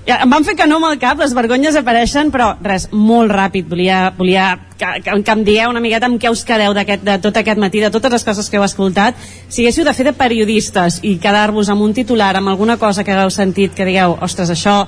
em 0.09 0.31
van 0.31 0.45
fer 0.45 0.55
que 0.57 0.65
no 0.67 0.79
amb 0.79 0.87
el 0.89 0.97
cap, 1.01 1.19
les 1.21 1.35
vergonyes 1.37 1.75
apareixen, 1.77 2.31
però 2.33 2.53
res, 2.65 2.87
molt 2.91 3.31
ràpid. 3.31 3.67
Volia, 3.69 3.99
volia 4.17 4.47
que, 4.79 4.87
que, 5.05 5.17
que 5.25 5.35
em 5.35 5.43
digueu 5.45 5.69
una 5.69 5.83
miqueta 5.83 6.09
amb 6.09 6.17
què 6.21 6.31
us 6.33 6.41
quedeu 6.47 6.73
de 6.73 7.17
tot 7.21 7.37
aquest 7.37 7.61
matí, 7.61 7.83
de 7.83 7.91
totes 7.93 8.15
les 8.15 8.25
coses 8.25 8.49
que 8.49 8.57
heu 8.57 8.65
escoltat. 8.65 9.19
Si 9.49 9.61
haguéssiu 9.61 9.85
de 9.85 9.93
fer 9.93 10.07
de 10.09 10.15
periodistes 10.17 11.01
i 11.05 11.17
quedar-vos 11.21 11.69
amb 11.69 11.85
un 11.85 11.93
titular, 11.93 12.33
amb 12.39 12.49
alguna 12.49 12.79
cosa 12.81 13.03
que 13.03 13.13
hagueu 13.13 13.29
sentit, 13.33 13.75
que 13.77 13.85
digueu, 13.85 14.17
ostres, 14.25 14.49
això 14.55 14.81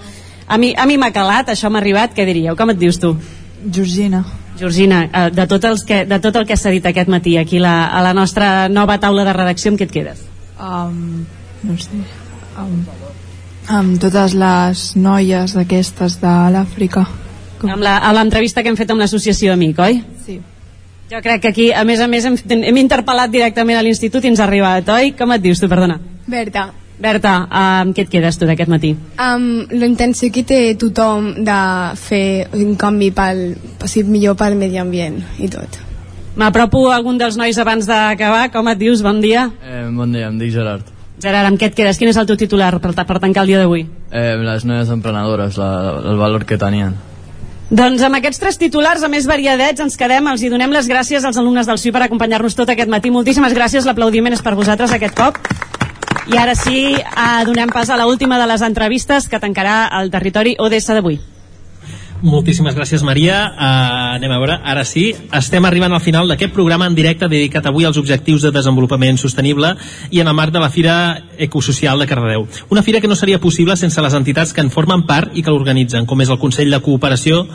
a 0.48 0.58
mi 0.58 0.74
a 0.74 0.88
mi 0.90 0.98
m'ha 0.98 1.14
calat, 1.14 1.53
això 1.53 1.69
m'ha 1.69 1.84
arribat, 1.84 2.16
què 2.18 2.26
diríeu? 2.26 2.58
Com 2.58 2.74
et 2.74 2.82
dius 2.82 3.00
tu? 3.00 3.16
Georgina. 3.61 4.26
Georgina, 4.59 5.03
eh, 5.05 5.30
de 5.33 5.45
tot, 5.47 5.63
els 5.65 5.85
que, 5.88 6.03
de 6.05 6.19
tot 6.19 6.35
el 6.35 6.45
que 6.47 6.57
s'ha 6.57 6.73
dit 6.73 6.85
aquest 6.85 7.09
matí 7.09 7.38
aquí 7.38 7.59
la, 7.59 7.88
a 7.88 8.01
la 8.03 8.13
nostra 8.13 8.69
nova 8.69 8.99
taula 8.99 9.25
de 9.27 9.33
redacció, 9.33 9.71
amb 9.71 9.80
què 9.80 9.88
et 9.88 9.95
quedes? 9.95 10.25
Um, 10.61 11.25
no 11.63 11.77
sé, 11.81 12.03
um, 12.61 12.83
amb 13.71 13.97
totes 14.01 14.35
les 14.38 14.85
noies 14.99 15.55
d'aquestes 15.57 16.19
de 16.21 16.35
l'Àfrica. 16.55 17.05
Amb 17.61 17.83
l'entrevista 18.17 18.63
que 18.63 18.71
hem 18.73 18.77
fet 18.77 18.89
amb 18.91 19.03
l'associació 19.03 19.53
Amic, 19.53 19.80
oi? 19.80 20.01
Sí. 20.25 20.39
Jo 21.11 21.19
crec 21.21 21.41
que 21.43 21.49
aquí, 21.51 21.71
a 21.75 21.83
més 21.83 21.99
a 21.99 22.07
més, 22.07 22.25
hem, 22.25 22.38
hem 22.71 22.77
interpel·lat 22.80 23.31
directament 23.31 23.77
a 23.77 23.83
l'institut 23.85 24.23
i 24.23 24.31
ens 24.31 24.39
ha 24.39 24.47
arribat, 24.47 24.89
oi? 24.89 25.11
Com 25.17 25.33
et 25.35 25.43
dius 25.43 25.61
tu, 25.61 25.69
perdona? 25.71 25.99
Berta. 26.27 26.69
Berta, 27.01 27.47
amb 27.49 27.95
què 27.97 28.05
et 28.05 28.11
quedes 28.13 28.38
tu 28.38 28.45
d'aquest 28.45 28.69
matí? 28.69 28.91
Amb 29.17 29.71
la 29.73 29.88
intenció 29.89 30.30
que 30.33 30.43
té 30.45 30.59
tothom 30.77 31.31
de 31.47 31.61
fer 31.97 32.47
un 32.53 32.75
canvi 32.77 33.09
pel, 33.15 33.41
si 33.89 34.03
millor 34.05 34.38
pel 34.38 34.57
medi 34.59 34.77
ambient 34.77 35.17
i 35.41 35.49
tot. 35.49 35.80
M'apropo 36.38 36.85
a 36.91 36.95
algun 36.99 37.17
dels 37.17 37.35
nois 37.39 37.57
abans 37.59 37.88
d'acabar. 37.89 38.45
Com 38.53 38.69
et 38.71 38.80
dius? 38.80 39.01
Bon 39.03 39.19
dia. 39.23 39.49
Eh, 39.65 39.88
bon 39.91 40.13
dia, 40.13 40.30
em 40.30 40.38
dic 40.39 40.53
Gerard. 40.53 40.85
Gerard, 41.21 41.49
amb 41.49 41.59
què 41.59 41.71
et 41.71 41.77
quedes? 41.77 41.97
Quin 41.97 42.09
és 42.09 42.17
el 42.21 42.30
teu 42.30 42.38
titular 42.38 42.71
per, 42.80 42.93
per 42.93 43.19
tancar 43.19 43.43
el 43.43 43.51
dia 43.51 43.63
d'avui? 43.63 43.88
Eh, 44.11 44.35
les 44.45 44.65
noies 44.65 44.93
emprenedores, 44.93 45.57
la, 45.57 45.71
el 46.13 46.21
valor 46.21 46.45
que 46.45 46.57
tenien. 46.61 46.95
Doncs 47.71 48.01
amb 48.03 48.17
aquests 48.19 48.41
tres 48.41 48.57
titulars, 48.61 49.03
a 49.03 49.09
més 49.09 49.25
variadets, 49.30 49.81
ens 49.81 49.97
quedem, 49.97 50.25
els 50.27 50.41
hi 50.43 50.49
donem 50.51 50.73
les 50.75 50.89
gràcies 50.91 51.25
als 51.25 51.38
alumnes 51.39 51.69
del 51.69 51.80
SUI 51.80 51.93
per 51.95 52.05
acompanyar-nos 52.05 52.57
tot 52.57 52.69
aquest 52.69 52.91
matí. 52.91 53.09
Moltíssimes 53.13 53.55
gràcies, 53.57 53.88
l'aplaudiment 53.88 54.35
és 54.35 54.43
per 54.43 54.57
vosaltres 54.59 54.93
aquest 54.97 55.15
cop. 55.17 55.39
I 56.32 56.38
ara 56.38 56.53
sí, 56.56 56.95
eh, 56.95 57.43
donem 57.43 57.68
pas 57.68 57.90
a 57.90 57.98
l'última 58.00 58.38
de 58.40 58.45
les 58.48 58.61
entrevistes 58.64 59.27
que 59.27 59.40
tancarà 59.40 59.90
el 60.00 60.08
territori 60.14 60.56
ODS 60.58 60.88
d'avui. 60.95 61.19
Moltíssimes 62.22 62.76
gràcies, 62.77 63.01
Maria. 63.03 63.40
Uh, 63.50 64.16
anem 64.16 64.32
a 64.32 64.38
veure, 64.38 64.56
ara 64.64 64.85
sí, 64.85 65.08
estem 65.34 65.66
arribant 65.66 65.92
al 65.92 66.03
final 66.06 66.30
d'aquest 66.30 66.53
programa 66.53 66.85
en 66.85 66.95
directe 66.95 67.27
dedicat 67.27 67.66
avui 67.66 67.88
als 67.90 67.98
objectius 67.98 68.45
de 68.45 68.51
desenvolupament 68.53 69.18
sostenible 69.18 69.74
i 70.11 70.22
en 70.22 70.30
el 70.30 70.38
marc 70.38 70.53
de 70.53 70.61
la 70.61 70.69
Fira 70.69 70.95
Ecosocial 71.38 72.00
de 72.00 72.08
Cardedeu. 72.08 72.45
Una 72.69 72.84
fira 72.85 73.01
que 73.01 73.10
no 73.10 73.18
seria 73.18 73.42
possible 73.42 73.76
sense 73.76 74.01
les 74.06 74.14
entitats 74.14 74.53
que 74.53 74.61
en 74.61 74.69
formen 74.69 75.03
part 75.10 75.34
i 75.34 75.42
que 75.42 75.51
l'organitzen, 75.51 76.06
com 76.06 76.22
és 76.22 76.30
el 76.30 76.40
Consell 76.40 76.69
de 76.69 76.80
Cooperació 76.85 77.48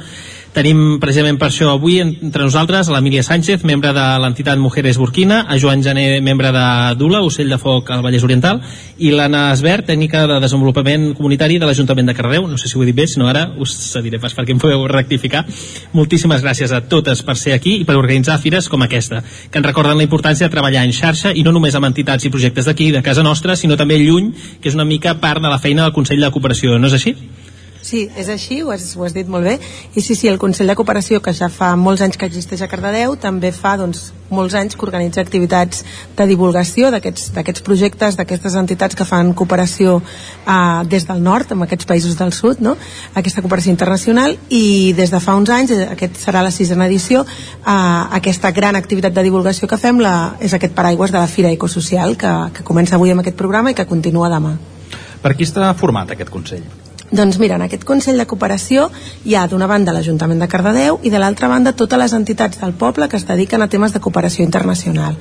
Tenim 0.57 0.97
precisament 0.97 1.36
per 1.36 1.51
això 1.51 1.67
avui 1.68 1.99
entre 2.01 2.47
nosaltres 2.47 2.89
l'Emília 2.89 3.20
Sánchez, 3.20 3.60
membre 3.68 3.91
de 3.93 4.05
l'entitat 4.23 4.57
Mujeres 4.57 4.97
Burkina, 4.97 5.43
a 5.52 5.59
Joan 5.60 5.83
Jané, 5.85 6.23
membre 6.25 6.49
de 6.49 6.62
DULA, 6.97 7.20
Ocell 7.28 7.52
de 7.52 7.59
Foc 7.60 7.91
al 7.93 8.01
Vallès 8.01 8.25
Oriental, 8.25 8.62
i 8.97 9.10
l'Anna 9.12 9.51
Esbert, 9.52 9.85
tècnica 9.91 10.25
de 10.25 10.41
desenvolupament 10.41 11.10
comunitari 11.18 11.59
de 11.60 11.68
l'Ajuntament 11.68 12.09
de 12.09 12.17
Cardeu. 12.17 12.49
No 12.49 12.57
sé 12.57 12.70
si 12.70 12.78
ho 12.78 12.83
he 12.83 12.89
dit 12.89 12.97
bé, 12.97 13.05
si 13.05 13.20
no 13.20 13.28
ara 13.28 13.51
us 13.60 13.76
cediré 13.91 14.17
pas 14.17 14.33
perquè 14.33 14.57
em 14.57 14.62
podeu 14.62 14.89
rectificar. 14.89 15.44
Moltíssimes 15.93 16.41
gràcies 16.41 16.73
a 16.73 16.81
totes 16.89 17.20
per 17.20 17.36
ser 17.36 17.52
aquí 17.52 17.83
i 17.83 17.85
per 17.85 18.01
organitzar 18.01 18.41
fires 18.41 18.73
com 18.73 18.81
aquesta, 18.81 19.20
que 19.51 19.60
ens 19.60 19.68
recorden 19.68 20.01
la 20.01 20.09
importància 20.09 20.49
de 20.49 20.57
treballar 20.57 20.89
en 20.89 20.97
xarxa 20.97 21.36
i 21.36 21.44
no 21.44 21.52
només 21.52 21.76
amb 21.76 21.93
entitats 21.93 22.25
i 22.25 22.33
projectes 22.33 22.65
d'aquí, 22.65 22.94
de 22.97 23.05
casa 23.05 23.20
nostra, 23.20 23.60
sinó 23.60 23.76
també 23.76 24.01
lluny, 24.01 24.33
que 24.62 24.73
és 24.73 24.81
una 24.81 24.89
mica 24.89 25.18
part 25.20 25.44
de 25.44 25.52
la 25.52 25.60
feina 25.60 25.85
del 25.85 25.93
Consell 25.93 26.25
de 26.25 26.33
Cooperació, 26.33 26.81
no 26.81 26.89
és 26.89 26.97
així? 26.97 27.18
Sí, 27.87 28.09
és 28.19 28.27
així, 28.27 28.65
ho 28.67 28.73
has, 28.75 28.89
ho 28.99 29.05
has 29.07 29.13
dit 29.15 29.29
molt 29.31 29.47
bé. 29.47 29.61
I 29.95 30.03
sí, 30.03 30.17
sí, 30.19 30.27
el 30.27 30.41
Consell 30.43 30.67
de 30.67 30.75
Cooperació, 30.75 31.21
que 31.23 31.31
ja 31.37 31.47
fa 31.47 31.69
molts 31.79 32.01
anys 32.03 32.17
que 32.19 32.27
existeix 32.27 32.65
a 32.65 32.67
Cardedeu, 32.67 33.13
també 33.23 33.53
fa 33.55 33.77
doncs, 33.79 34.09
molts 34.27 34.57
anys 34.59 34.75
que 34.75 34.83
organitza 34.83 35.23
activitats 35.23 35.85
de 36.19 36.25
divulgació 36.27 36.89
d'aquests 36.91 37.63
projectes, 37.63 38.17
d'aquestes 38.19 38.57
entitats 38.59 38.99
que 38.99 39.05
fan 39.07 39.31
cooperació 39.39 40.01
eh, 40.01 40.57
des 40.91 41.07
del 41.07 41.23
nord, 41.23 41.53
amb 41.55 41.63
aquests 41.63 41.87
països 41.87 42.17
del 42.19 42.33
sud, 42.35 42.59
no? 42.59 42.75
aquesta 43.15 43.45
cooperació 43.45 43.71
internacional, 43.71 44.35
i 44.51 44.91
des 44.99 45.15
de 45.15 45.21
fa 45.23 45.37
uns 45.39 45.53
anys, 45.55 45.71
eh, 45.77 45.87
aquest 45.93 46.19
serà 46.25 46.43
la 46.43 46.51
sisena 46.51 46.89
edició, 46.91 47.23
eh, 47.23 47.77
aquesta 48.19 48.51
gran 48.57 48.75
activitat 48.75 49.15
de 49.15 49.25
divulgació 49.29 49.71
que 49.71 49.79
fem 49.79 50.03
la, 50.03 50.35
és 50.43 50.57
aquest 50.59 50.75
paraigües 50.75 51.15
de 51.15 51.23
la 51.23 51.31
Fira 51.31 51.55
Ecosocial, 51.55 52.19
que, 52.19 52.35
que 52.59 52.67
comença 52.67 52.99
avui 52.99 53.15
amb 53.15 53.23
aquest 53.23 53.39
programa 53.39 53.71
i 53.71 53.79
que 53.79 53.87
continua 53.87 54.33
demà. 54.33 54.57
Per 55.23 55.37
qui 55.39 55.47
està 55.47 55.71
format 55.79 56.11
aquest 56.17 56.35
Consell? 56.35 56.67
Doncs 57.10 57.39
mira, 57.39 57.55
en 57.55 57.62
aquest 57.62 57.85
Consell 57.86 58.18
de 58.18 58.26
Cooperació 58.26 58.89
hi 59.25 59.36
ha 59.39 59.44
d'una 59.47 59.68
banda 59.70 59.93
l'Ajuntament 59.94 60.41
de 60.43 60.49
Cardedeu 60.51 60.99
i 61.07 61.10
de 61.12 61.20
l'altra 61.23 61.47
banda 61.47 61.73
totes 61.73 62.01
les 62.01 62.12
entitats 62.17 62.59
del 62.59 62.73
poble 62.75 63.07
que 63.09 63.17
es 63.20 63.26
dediquen 63.28 63.62
a 63.62 63.68
temes 63.70 63.93
de 63.94 64.01
cooperació 64.02 64.43
internacional. 64.44 65.15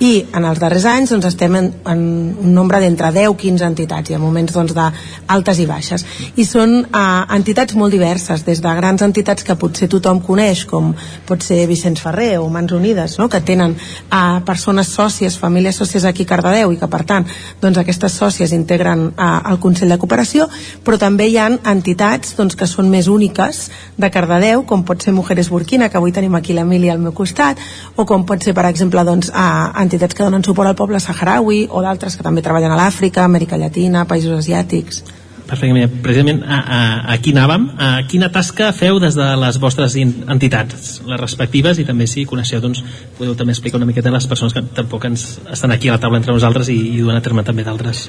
I 0.00 0.24
en 0.32 0.46
els 0.48 0.60
darrers 0.62 0.86
anys 0.88 1.12
doncs, 1.12 1.26
estem 1.28 1.58
en, 1.58 1.68
en 1.84 2.00
un 2.40 2.54
nombre 2.56 2.80
d'entre 2.80 3.10
10-15 3.12 3.66
entitats 3.68 4.10
i 4.10 4.16
en 4.16 4.22
moments 4.24 4.54
doncs, 4.56 4.72
d'altes 4.76 5.60
i 5.60 5.66
baixes. 5.68 6.06
I 6.40 6.46
són 6.48 6.78
eh, 6.86 7.04
entitats 7.36 7.76
molt 7.76 7.92
diverses, 7.92 8.46
des 8.46 8.64
de 8.64 8.74
grans 8.80 9.04
entitats 9.04 9.44
que 9.44 9.58
potser 9.60 9.90
tothom 9.92 10.22
coneix, 10.24 10.64
com 10.64 10.94
pot 11.28 11.44
ser 11.44 11.66
Vicenç 11.68 12.00
Ferrer 12.00 12.38
o 12.40 12.48
Mans 12.48 12.72
Unides, 12.72 13.18
no? 13.20 13.28
que 13.28 13.42
tenen 13.44 13.76
eh, 13.76 14.40
persones 14.48 14.88
sòcies, 14.96 15.36
famílies 15.36 15.76
sòcies 15.76 16.08
aquí 16.08 16.24
a 16.24 16.32
Cardedeu 16.32 16.72
i 16.72 16.80
que 16.80 16.88
per 16.88 17.04
tant 17.04 17.28
doncs, 17.60 17.84
aquestes 17.84 18.16
sòcies 18.24 18.56
integren 18.56 19.10
eh, 19.12 19.30
el 19.52 19.60
Consell 19.60 19.92
de 19.92 20.00
Cooperació, 20.00 20.48
però 20.84 20.96
també 20.96 21.25
hi 21.28 21.36
ha 21.40 21.48
entitats 21.72 22.36
doncs, 22.38 22.56
que 22.56 22.68
són 22.70 22.88
més 22.92 23.08
úniques 23.12 23.66
de 23.98 24.10
Cardedeu, 24.12 24.64
com 24.68 24.84
pot 24.86 25.02
ser 25.02 25.14
Mujeres 25.16 25.50
Burkina, 25.52 25.90
que 25.90 25.98
avui 26.00 26.14
tenim 26.14 26.34
aquí 26.38 26.56
l'Emília 26.56 26.94
al 26.94 27.02
meu 27.02 27.12
costat, 27.16 27.60
o 27.96 28.06
com 28.06 28.24
pot 28.26 28.42
ser, 28.42 28.54
per 28.56 28.66
exemple, 28.70 29.04
doncs, 29.04 29.30
a 29.34 29.72
entitats 29.82 30.14
que 30.14 30.24
donen 30.24 30.44
suport 30.46 30.70
al 30.70 30.78
poble 30.78 31.00
saharaui, 31.02 31.66
o 31.70 31.84
d'altres 31.84 32.16
que 32.16 32.26
també 32.26 32.42
treballen 32.42 32.72
a 32.72 32.80
l'Àfrica, 32.80 33.24
Amèrica 33.24 33.58
Llatina, 33.60 34.06
països 34.06 34.38
asiàtics. 34.38 35.04
perfectament. 35.46 36.00
Precisament 36.02 36.42
a, 36.42 36.58
a, 36.58 36.80
aquí 37.14 37.32
anàvem. 37.34 37.68
A 37.78 37.90
quina 38.10 38.30
tasca 38.34 38.72
feu 38.74 38.98
des 39.02 39.14
de 39.14 39.28
les 39.40 39.60
vostres 39.62 39.96
entitats, 39.96 41.00
les 41.06 41.20
respectives, 41.20 41.78
i 41.78 41.86
també 41.86 42.08
si 42.10 42.26
coneixeu, 42.26 42.60
doncs, 42.60 42.82
podeu 43.18 43.36
també 43.38 43.54
explicar 43.54 43.80
una 43.80 43.86
miqueta 43.86 44.10
a 44.10 44.16
les 44.16 44.26
persones 44.26 44.56
que 44.56 44.64
tampoc 44.76 45.06
ens 45.06 45.28
estan 45.52 45.72
aquí 45.72 45.88
a 45.88 45.96
la 45.96 46.02
taula 46.02 46.18
entre 46.18 46.34
nosaltres 46.34 46.70
i, 46.74 46.78
i 46.96 47.00
duen 47.00 47.16
a 47.16 47.22
terme 47.22 47.46
també 47.46 47.64
d'altres. 47.66 48.08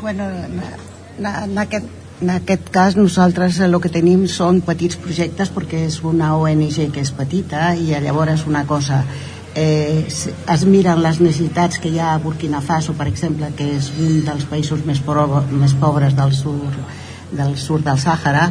Bueno, 0.00 0.28
en, 1.26 1.58
aquest, 1.58 1.86
en 2.20 2.30
aquest 2.30 2.70
cas 2.72 2.96
nosaltres 2.96 3.60
el 3.60 3.76
que 3.82 3.92
tenim 3.92 4.26
són 4.28 4.62
petits 4.64 4.98
projectes 5.00 5.52
perquè 5.52 5.84
és 5.88 6.00
una 6.06 6.34
ONG 6.36 6.90
que 6.94 7.04
és 7.04 7.12
petita 7.16 7.74
i 7.76 7.92
llavors 8.04 8.46
una 8.48 8.64
cosa 8.66 9.04
eh, 9.54 10.06
es 10.08 10.64
miren 10.64 11.02
les 11.02 11.20
necessitats 11.20 11.78
que 11.78 11.90
hi 11.90 11.98
ha 11.98 12.14
a 12.14 12.18
Burkina 12.22 12.60
Faso, 12.60 12.94
per 12.94 13.08
exemple, 13.10 13.50
que 13.56 13.66
és 13.76 13.90
un 13.98 14.22
dels 14.26 14.46
països 14.46 14.84
més, 14.86 15.00
pro, 15.02 15.26
més 15.50 15.74
pobres 15.74 16.14
del 16.16 16.32
sud, 16.36 16.78
del 17.32 17.56
sud 17.58 17.84
del 17.86 17.98
Sàhara, 17.98 18.50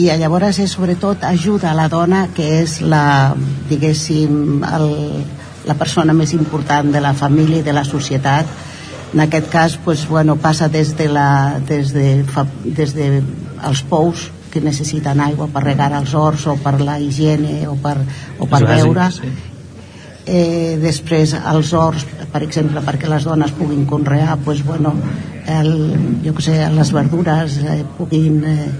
i 0.00 0.08
llavors 0.16 0.60
és 0.62 0.72
sobretot 0.72 1.24
ajuda 1.28 1.72
a 1.72 1.76
la 1.76 1.88
dona 1.92 2.28
que 2.34 2.46
és 2.62 2.78
la, 2.80 3.34
diguéssim, 3.68 4.62
el, 4.64 4.88
la 5.68 5.76
persona 5.76 6.14
més 6.16 6.32
important 6.32 6.88
de 6.92 7.02
la 7.04 7.12
família 7.12 7.60
i 7.60 7.66
de 7.66 7.74
la 7.76 7.84
societat 7.84 8.69
en 9.12 9.20
aquest 9.20 9.48
cas 9.50 9.76
pues, 9.84 10.06
bueno, 10.08 10.36
passa 10.36 10.68
des 10.68 10.96
de, 10.96 11.08
la, 11.08 11.60
des, 11.66 11.92
de, 11.92 12.24
des 12.64 12.94
de 12.94 13.22
els 13.66 13.82
pous 13.82 14.30
que 14.50 14.60
necessiten 14.60 15.20
aigua 15.22 15.48
per 15.50 15.62
regar 15.64 15.92
els 15.98 16.14
horts 16.14 16.46
o 16.50 16.56
per 16.58 16.78
la 16.80 16.98
higiene 16.98 17.66
o 17.70 17.76
per, 17.78 17.96
o 18.38 18.48
per 18.50 18.62
beure 18.66 19.06
sí. 19.14 19.30
eh, 20.26 20.78
després 20.82 21.34
els 21.38 21.72
horts 21.74 22.06
per 22.32 22.42
exemple 22.46 22.82
perquè 22.86 23.10
les 23.10 23.26
dones 23.26 23.54
puguin 23.58 23.86
conrear 23.86 24.38
pues, 24.44 24.64
bueno, 24.66 24.94
el, 25.46 25.72
jo 26.24 26.34
que 26.36 26.46
sé, 26.46 26.56
les 26.74 26.92
verdures 26.94 27.58
eh, 27.62 27.82
puguin 27.98 28.42
eh, 28.46 28.70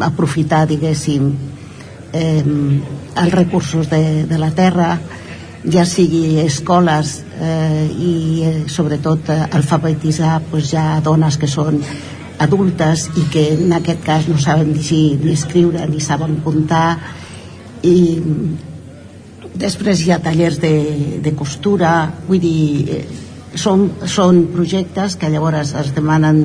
aprofitar 0.00 0.66
diguéssim 0.68 1.32
eh, 2.12 2.44
els 2.44 3.32
recursos 3.34 3.88
de, 3.90 4.24
de 4.28 4.38
la 4.38 4.52
terra 4.56 4.94
ja 5.64 5.84
sigui 5.84 6.40
escoles 6.40 7.20
eh, 7.40 7.84
i 7.92 8.14
eh, 8.44 8.54
sobretot 8.68 9.28
eh, 9.28 9.42
alfabetitzar 9.52 10.40
pues, 10.50 10.70
ja 10.72 11.00
dones 11.04 11.36
que 11.36 11.48
són 11.50 11.82
adultes 12.40 13.10
i 13.20 13.26
que 13.32 13.44
en 13.58 13.74
aquest 13.76 14.00
cas 14.04 14.28
no 14.28 14.38
saben 14.40 14.72
llegir 14.72 15.20
ni 15.20 15.34
escriure 15.36 15.84
ni 15.90 16.00
saben 16.00 16.38
comptar 16.44 16.96
i 17.84 17.96
després 19.60 20.00
hi 20.00 20.14
ha 20.14 20.20
tallers 20.24 20.60
de, 20.62 20.72
de 21.20 21.32
costura. 21.36 21.92
Vull 22.28 22.40
dir 22.40 22.96
eh, 22.96 23.04
són, 23.54 23.90
són 24.08 24.46
projectes 24.54 25.18
que 25.20 25.28
llavors 25.28 25.74
es 25.76 25.92
demanen 25.96 26.44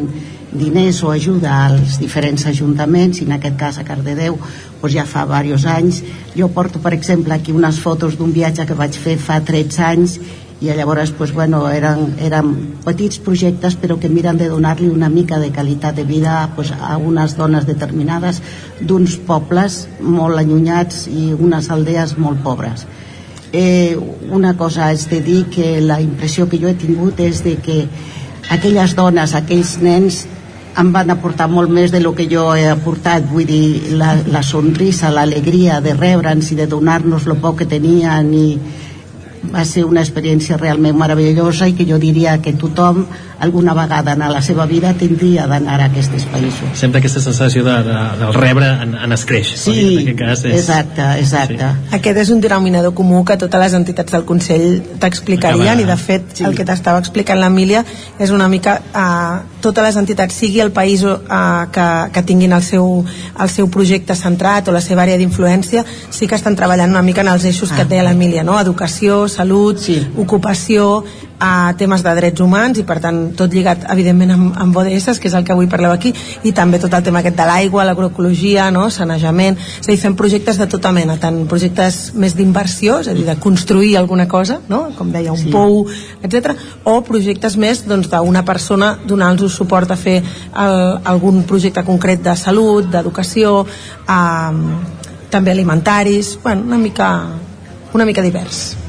diners 0.57 1.03
o 1.03 1.11
ajuda 1.11 1.51
als 1.65 1.99
diferents 2.01 2.45
ajuntaments 2.49 3.21
i 3.21 3.27
en 3.27 3.35
aquest 3.37 3.59
cas 3.59 3.77
a 3.79 3.85
Cardedeu 3.87 4.39
doncs 4.81 4.93
ja 4.93 5.05
fa 5.05 5.25
diversos 5.25 5.65
anys. 5.65 6.01
Jo 6.35 6.49
porto 6.49 6.79
per 6.79 6.93
exemple 6.93 7.33
aquí 7.33 7.51
unes 7.51 7.79
fotos 7.79 8.17
d'un 8.17 8.33
viatge 8.33 8.65
que 8.65 8.77
vaig 8.77 8.97
fer 8.97 9.17
fa 9.17 9.39
13 9.41 9.83
anys 9.83 10.19
i 10.61 10.71
llavors 10.71 11.11
pues, 11.11 11.33
bueno, 11.33 11.67
eren, 11.69 12.15
eren 12.23 12.51
petits 12.85 13.19
projectes 13.19 13.75
però 13.75 13.99
que 13.99 14.09
miren 14.09 14.37
de 14.37 14.47
donar-li 14.49 14.87
una 14.89 15.09
mica 15.09 15.39
de 15.39 15.51
qualitat 15.51 15.95
de 15.95 16.05
vida 16.07 16.49
pues, 16.55 16.71
a 16.71 16.97
unes 16.97 17.35
dones 17.35 17.67
determinades 17.67 18.41
d'uns 18.79 19.17
pobles 19.27 19.85
molt 19.99 20.39
allunyats 20.39 21.07
i 21.11 21.33
unes 21.33 21.69
aldees 21.69 22.15
molt 22.17 22.41
pobres. 22.43 22.85
Eh, 23.51 23.95
una 24.31 24.55
cosa 24.57 24.91
és 24.91 25.05
de 25.09 25.21
dir 25.23 25.45
que 25.51 25.81
la 25.81 25.99
impressió 26.01 26.47
que 26.49 26.59
jo 26.59 26.67
he 26.71 26.75
tingut 26.79 27.19
és 27.19 27.43
de 27.43 27.57
que 27.59 27.85
aquelles 28.51 28.95
dones, 28.95 29.35
aquells 29.35 29.77
nens 29.83 30.25
em 30.79 30.89
van 30.91 31.11
aportar 31.13 31.47
molt 31.47 31.71
més 31.71 31.91
de 31.91 32.01
lo 32.03 32.13
que 32.15 32.27
jo 32.31 32.49
he 32.55 32.65
aportat. 32.67 33.23
Vull 33.31 33.47
dir, 33.47 33.95
la, 33.99 34.15
la 34.31 34.41
sonrisa, 34.43 35.11
l'alegria 35.13 35.79
de 35.81 35.93
rebre'ns 35.95 36.51
i 36.51 36.59
de 36.59 36.67
donar-nos 36.67 37.27
el 37.27 37.39
poc 37.43 37.61
que 37.61 37.69
tenien 37.75 38.33
i, 38.35 38.47
va 39.53 39.63
ser 39.65 39.85
una 39.85 40.01
experiència 40.01 40.57
realment 40.57 40.97
meravellosa 40.97 41.67
i 41.69 41.75
que 41.77 41.85
jo 41.87 41.99
diria 42.01 42.39
que 42.41 42.55
tothom 42.57 43.05
alguna 43.39 43.73
vegada 43.73 44.13
en 44.13 44.19
la 44.31 44.41
seva 44.41 44.65
vida 44.65 44.93
tindria 44.93 45.47
d'anar 45.47 45.79
a 45.81 45.89
aquests 45.89 46.25
països. 46.31 46.73
Sempre 46.77 46.99
aquesta 46.99 47.21
sensació 47.21 47.63
de, 47.65 47.75
de, 47.83 47.97
del 48.21 48.33
rebre 48.33 48.69
en, 48.83 48.95
en 48.95 49.15
escreix. 49.15 49.53
Sí, 49.59 49.75
en 49.81 50.01
aquest 50.03 50.19
cas 50.19 50.45
és... 50.45 50.55
exacte, 50.59 51.07
exacte. 51.19 51.71
Sí. 51.71 51.95
Aquest 51.99 52.21
és 52.25 52.31
un 52.35 52.41
denominador 52.43 52.95
comú 52.97 53.23
que 53.27 53.37
totes 53.41 53.61
les 53.61 53.75
entitats 53.77 54.15
del 54.15 54.25
Consell 54.27 54.81
t'explicarien 55.01 55.81
i 55.81 55.87
de 55.87 55.97
fet 55.99 56.39
sí. 56.39 56.45
el 56.47 56.55
que 56.57 56.65
t'estava 56.67 57.01
explicant 57.03 57.39
l'Emília 57.41 57.83
és 58.19 58.31
una 58.35 58.47
mica 58.51 58.77
uh, 58.91 59.43
totes 59.65 59.83
les 59.85 59.97
entitats, 59.99 60.35
sigui 60.35 60.61
el 60.61 60.71
país 60.71 61.03
uh, 61.03 61.17
que, 61.73 61.87
que 62.13 62.23
tinguin 62.23 62.53
el 62.55 62.63
seu, 62.63 63.03
el 63.41 63.51
seu 63.51 63.69
projecte 63.71 64.15
centrat 64.17 64.69
o 64.69 64.75
la 64.75 64.81
seva 64.83 65.03
àrea 65.05 65.17
d'influència, 65.19 65.85
sí 66.13 66.29
que 66.29 66.37
estan 66.37 66.57
treballant 66.57 66.93
una 66.93 67.03
mica 67.05 67.25
en 67.25 67.31
els 67.33 67.45
eixos 67.49 67.73
ah. 67.73 67.79
que 67.79 67.87
deia 67.89 68.05
l'Emília, 68.05 68.45
no? 68.45 68.59
educació, 68.61 69.25
salut, 69.31 69.81
sí. 69.81 69.99
ocupació, 70.21 71.03
a 71.39 71.73
temes 71.77 72.03
de 72.03 72.13
drets 72.15 72.41
humans 72.41 72.79
i 72.79 72.85
per 72.87 72.99
tant 73.03 73.19
tot 73.35 73.51
lligat 73.51 73.85
evidentment 73.91 74.31
amb, 74.35 74.53
amb 74.61 74.77
ODS 74.77 75.19
que 75.19 75.27
és 75.27 75.35
el 75.35 75.43
que 75.43 75.53
avui 75.53 75.67
parleu 75.71 75.91
aquí 75.91 76.13
i 76.47 76.53
també 76.55 76.79
tot 76.79 76.93
el 76.93 77.03
tema 77.03 77.19
aquest 77.19 77.35
de 77.35 77.47
l'aigua, 77.47 77.85
l'agroecologia 77.87 78.69
no? 78.71 78.87
sanejament, 78.89 79.57
és 79.59 79.87
a 79.87 79.91
dir, 79.91 79.99
fem 79.99 80.15
projectes 80.15 80.59
de 80.61 80.67
tota 80.71 80.93
mena 80.95 81.17
tant 81.21 81.43
projectes 81.51 82.13
més 82.15 82.35
d'inversió 82.37 82.99
és 83.03 83.11
a 83.11 83.15
dir, 83.17 83.25
de 83.27 83.35
construir 83.41 83.95
alguna 83.97 84.27
cosa 84.31 84.61
no? 84.69 84.85
com 84.97 85.11
deia, 85.11 85.33
un 85.35 85.43
sí. 85.43 85.51
pou, 85.51 85.83
etc 86.23 86.55
o 86.83 87.01
projectes 87.05 87.57
més 87.57 87.83
doncs, 87.83 88.09
d'una 88.09 88.39
doncs, 88.39 88.47
persona 88.47 88.93
donar-los 89.03 89.59
suport 89.59 89.91
a 89.91 89.99
fer 89.99 90.21
el, 90.21 90.77
algun 91.03 91.43
projecte 91.43 91.83
concret 91.83 92.23
de 92.23 92.35
salut, 92.39 92.87
d'educació 92.91 93.59
eh, 93.65 94.63
també 95.29 95.51
alimentaris 95.51 96.37
bueno, 96.43 96.63
una 96.71 96.79
mica 96.79 97.11
una 97.93 98.05
mica 98.07 98.23
divers 98.23 98.84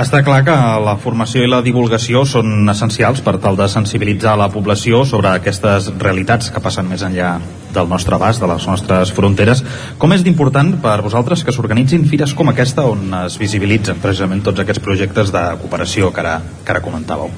està 0.00 0.22
clar 0.24 0.40
que 0.46 0.54
la 0.84 0.94
formació 1.02 1.42
i 1.44 1.48
la 1.50 1.60
divulgació 1.64 2.22
són 2.28 2.68
essencials 2.72 3.20
per 3.24 3.34
tal 3.42 3.58
de 3.58 3.66
sensibilitzar 3.68 4.36
la 4.38 4.48
població 4.52 5.02
sobre 5.08 5.32
aquestes 5.34 5.90
realitats 6.00 6.48
que 6.54 6.62
passen 6.64 6.88
més 6.88 7.04
enllà 7.04 7.34
del 7.74 7.90
nostre 7.90 8.16
abast, 8.16 8.40
de 8.40 8.48
les 8.50 8.66
nostres 8.70 9.12
fronteres. 9.16 9.62
Com 10.00 10.16
és 10.16 10.24
d'important 10.24 10.72
per 10.82 10.98
vosaltres 11.04 11.44
que 11.44 11.52
s'organitzin 11.52 12.08
fires 12.08 12.34
com 12.34 12.48
aquesta 12.48 12.88
on 12.88 13.12
es 13.26 13.36
visibilitzen 13.40 14.00
precisament 14.00 14.44
tots 14.46 14.64
aquests 14.64 14.82
projectes 14.84 15.34
de 15.36 15.46
cooperació 15.60 16.12
que 16.14 16.24
ara, 16.24 16.38
que 16.64 16.74
ara 16.76 16.84
comentàveu? 16.84 17.30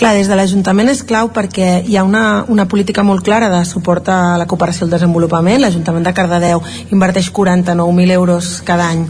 Clar, 0.00 0.14
des 0.16 0.30
de 0.32 0.36
l'Ajuntament 0.38 0.88
és 0.88 1.02
clau 1.04 1.28
perquè 1.28 1.82
hi 1.84 1.98
ha 2.00 2.02
una, 2.08 2.46
una 2.48 2.64
política 2.64 3.02
molt 3.04 3.20
clara 3.20 3.50
de 3.52 3.58
suport 3.68 4.06
a 4.08 4.38
la 4.40 4.46
cooperació 4.48 4.86
al 4.86 4.94
desenvolupament. 4.94 5.58
L'Ajuntament 5.60 6.06
de 6.06 6.14
Cardedeu 6.16 6.62
inverteix 6.88 7.26
49.000 7.36 8.14
euros 8.14 8.48
cada 8.64 8.86
any 8.94 9.02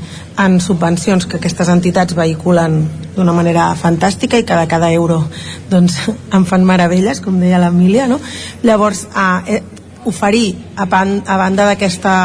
en 0.42 0.56
subvencions 0.58 1.28
que 1.30 1.38
aquestes 1.38 1.70
entitats 1.70 2.16
vehiculen 2.18 2.80
d'una 3.14 3.34
manera 3.36 3.68
fantàstica 3.78 4.40
i 4.40 4.46
cada 4.48 4.64
cada 4.66 4.90
euro 4.90 5.20
doncs, 5.70 6.00
en 6.36 6.48
fan 6.50 6.66
meravelles, 6.66 7.22
com 7.22 7.38
deia 7.38 7.62
l'Emília, 7.62 8.08
no? 8.10 8.18
Llavors, 8.66 9.04
eh, 9.46 9.62
oferir, 10.10 10.56
a, 10.74 10.88
pan, 10.90 11.20
a 11.22 11.38
banda 11.38 11.68
d'aquesta 11.70 12.16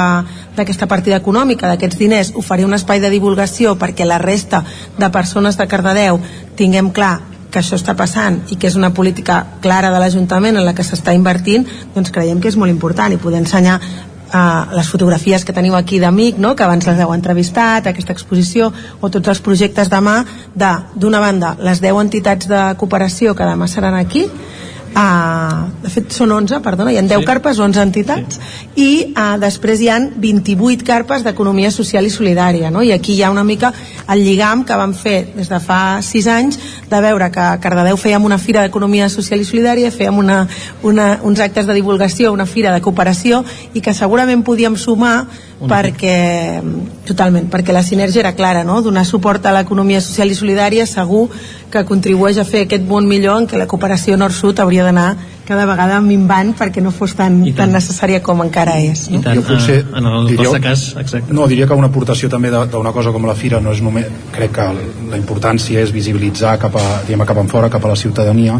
d'aquesta 0.56 0.90
partida 0.90 1.22
econòmica, 1.22 1.70
d'aquests 1.70 2.02
diners, 2.02 2.34
oferir 2.34 2.66
un 2.66 2.74
espai 2.74 2.98
de 3.04 3.14
divulgació 3.14 3.78
perquè 3.78 4.10
la 4.10 4.18
resta 4.18 4.66
de 4.98 5.14
persones 5.14 5.62
de 5.62 5.70
Cardedeu 5.70 6.18
tinguem 6.58 6.90
clar 6.96 7.35
que 7.56 7.62
això 7.64 7.80
està 7.80 7.96
passant 7.96 8.42
i 8.52 8.58
que 8.60 8.68
és 8.68 8.76
una 8.76 8.92
política 8.94 9.40
clara 9.64 9.94
de 9.94 10.02
l'Ajuntament 10.04 10.60
en 10.60 10.68
la 10.68 10.76
que 10.76 10.84
s'està 10.84 11.14
invertint, 11.16 11.64
doncs 11.96 12.12
creiem 12.12 12.42
que 12.44 12.52
és 12.52 12.60
molt 12.60 12.74
important 12.74 13.16
i 13.16 13.22
poder 13.22 13.40
ensenyar 13.40 13.78
uh, 13.80 14.76
les 14.76 14.90
fotografies 14.92 15.46
que 15.48 15.56
teniu 15.56 15.78
aquí 15.80 16.02
d'amic, 16.04 16.42
no? 16.42 16.52
que 16.56 16.66
abans 16.68 16.88
les 16.88 17.00
heu 17.00 17.14
entrevistat, 17.16 17.88
aquesta 17.88 18.12
exposició, 18.12 18.72
o 19.00 19.10
tots 19.14 19.32
els 19.32 19.42
projectes 19.46 19.92
demà 19.94 20.18
de, 20.54 20.74
d'una 21.00 21.24
banda, 21.24 21.56
les 21.64 21.80
10 21.84 22.02
entitats 22.04 22.52
de 22.52 22.66
cooperació 22.82 23.38
que 23.40 23.48
demà 23.48 23.72
seran 23.72 23.96
aquí, 23.96 24.28
Uh, 24.96 25.66
de 25.84 25.90
fet 25.92 26.14
són 26.16 26.32
11, 26.32 26.62
perdona, 26.64 26.94
hi 26.94 26.96
ha 26.96 27.02
10 27.04 27.20
sí. 27.20 27.26
carpes, 27.28 27.58
11 27.60 27.82
entitats 27.84 28.38
sí. 28.40 28.62
i 28.80 28.92
uh, 29.12 29.34
després 29.42 29.82
hi 29.84 29.90
han 29.92 30.06
28 30.24 30.86
carpes 30.88 31.26
d'economia 31.26 31.68
social 31.76 32.08
i 32.08 32.12
solidària 32.14 32.70
no? 32.72 32.80
i 32.80 32.94
aquí 32.96 33.12
hi 33.18 33.26
ha 33.26 33.32
una 33.34 33.44
mica 33.44 33.74
el 34.08 34.24
lligam 34.24 34.64
que 34.64 34.78
vam 34.80 34.94
fer 34.96 35.34
des 35.36 35.52
de 35.52 35.60
fa 35.60 36.00
6 36.00 36.30
anys 36.32 36.60
de 36.88 37.02
veure 37.04 37.28
que 37.28 37.44
a 37.44 37.58
Cardedeu 37.60 38.00
fèiem 38.00 38.24
una 38.24 38.40
fira 38.40 38.64
d'economia 38.64 39.10
social 39.12 39.44
i 39.44 39.50
solidària 39.50 39.92
fèiem 39.92 40.16
una, 40.24 40.46
una, 40.88 41.10
uns 41.28 41.44
actes 41.44 41.68
de 41.68 41.76
divulgació 41.76 42.32
una 42.32 42.48
fira 42.48 42.72
de 42.72 42.80
cooperació 42.80 43.44
i 43.74 43.84
que 43.84 43.92
segurament 43.92 44.48
podíem 44.48 44.80
sumar 44.80 45.26
perquè, 45.56 46.62
totalment, 47.08 47.48
perquè 47.52 47.72
la 47.72 47.84
sinergia 47.84 48.20
era 48.20 48.34
clara, 48.36 48.64
no? 48.68 48.82
donar 48.84 49.06
suport 49.08 49.46
a 49.46 49.54
l'economia 49.56 50.02
social 50.04 50.32
i 50.32 50.36
solidària 50.36 50.84
segur 50.86 51.30
que 51.72 51.86
contribueix 51.88 52.38
a 52.42 52.46
fer 52.48 52.66
aquest 52.66 52.84
món 52.90 53.08
millor 53.08 53.40
en 53.40 53.48
què 53.48 53.60
la 53.60 53.68
cooperació 53.72 54.18
nord-sud 54.20 54.60
hauria 54.60 54.84
d'anar 54.84 55.14
cada 55.48 55.68
vegada 55.70 56.02
minvant 56.04 56.52
perquè 56.58 56.84
no 56.84 56.92
fos 56.92 57.14
tan, 57.16 57.38
tan 57.56 57.72
necessària 57.72 58.20
com 58.26 58.42
encara 58.44 58.76
és. 58.82 59.06
No? 59.12 59.22
I 59.22 59.24
tant, 59.24 59.40
jo 59.40 59.46
potser, 59.48 59.80
uh, 59.86 59.98
en 60.02 60.12
el 60.12 60.30
diria, 60.34 60.60
cas, 60.60 60.88
exacte. 61.00 61.32
No, 61.32 61.48
diria 61.48 61.70
que 61.70 61.78
una 61.78 61.92
aportació 61.94 62.30
també 62.34 62.52
d'una 62.52 62.92
cosa 62.92 63.14
com 63.16 63.30
la 63.30 63.38
Fira 63.38 63.62
no 63.64 63.72
és 63.72 63.84
només, 63.86 64.12
crec 64.36 64.58
que 64.60 64.68
la 65.14 65.22
importància 65.22 65.86
és 65.86 65.96
visibilitzar 65.96 66.58
cap 66.60 66.76
a, 66.82 66.86
diguem, 67.08 67.24
cap 67.30 67.40
en 67.40 67.52
fora, 67.52 67.72
cap 67.72 67.86
a 67.86 67.96
la 67.96 68.00
ciutadania 68.00 68.60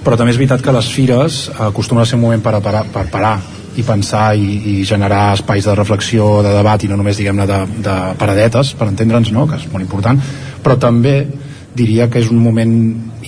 però 0.00 0.16
també 0.16 0.32
és 0.32 0.38
veritat 0.40 0.62
que 0.64 0.72
les 0.72 0.86
fires 0.88 1.42
acostumen 1.60 2.00
a 2.00 2.08
ser 2.08 2.16
un 2.16 2.22
moment 2.24 2.40
per, 2.40 2.54
per, 2.64 2.86
per 2.88 3.08
parar 3.12 3.34
i 3.78 3.84
pensar 3.86 4.32
i, 4.34 4.48
i 4.72 4.74
generar 4.88 5.34
espais 5.36 5.68
de 5.68 5.76
reflexió, 5.78 6.40
de 6.42 6.54
debat 6.56 6.82
i 6.82 6.90
no 6.90 6.98
només 6.98 7.20
diguem-ne 7.20 7.46
de, 7.46 7.60
de 7.86 7.98
paradetes, 8.18 8.74
per 8.74 8.90
entendre'ns, 8.90 9.30
no? 9.36 9.46
que 9.46 9.60
és 9.60 9.68
molt 9.70 9.86
important, 9.86 10.18
però 10.64 10.78
també 10.80 11.16
diria 11.74 12.08
que 12.10 12.18
és 12.18 12.30
un 12.32 12.40
moment 12.42 12.72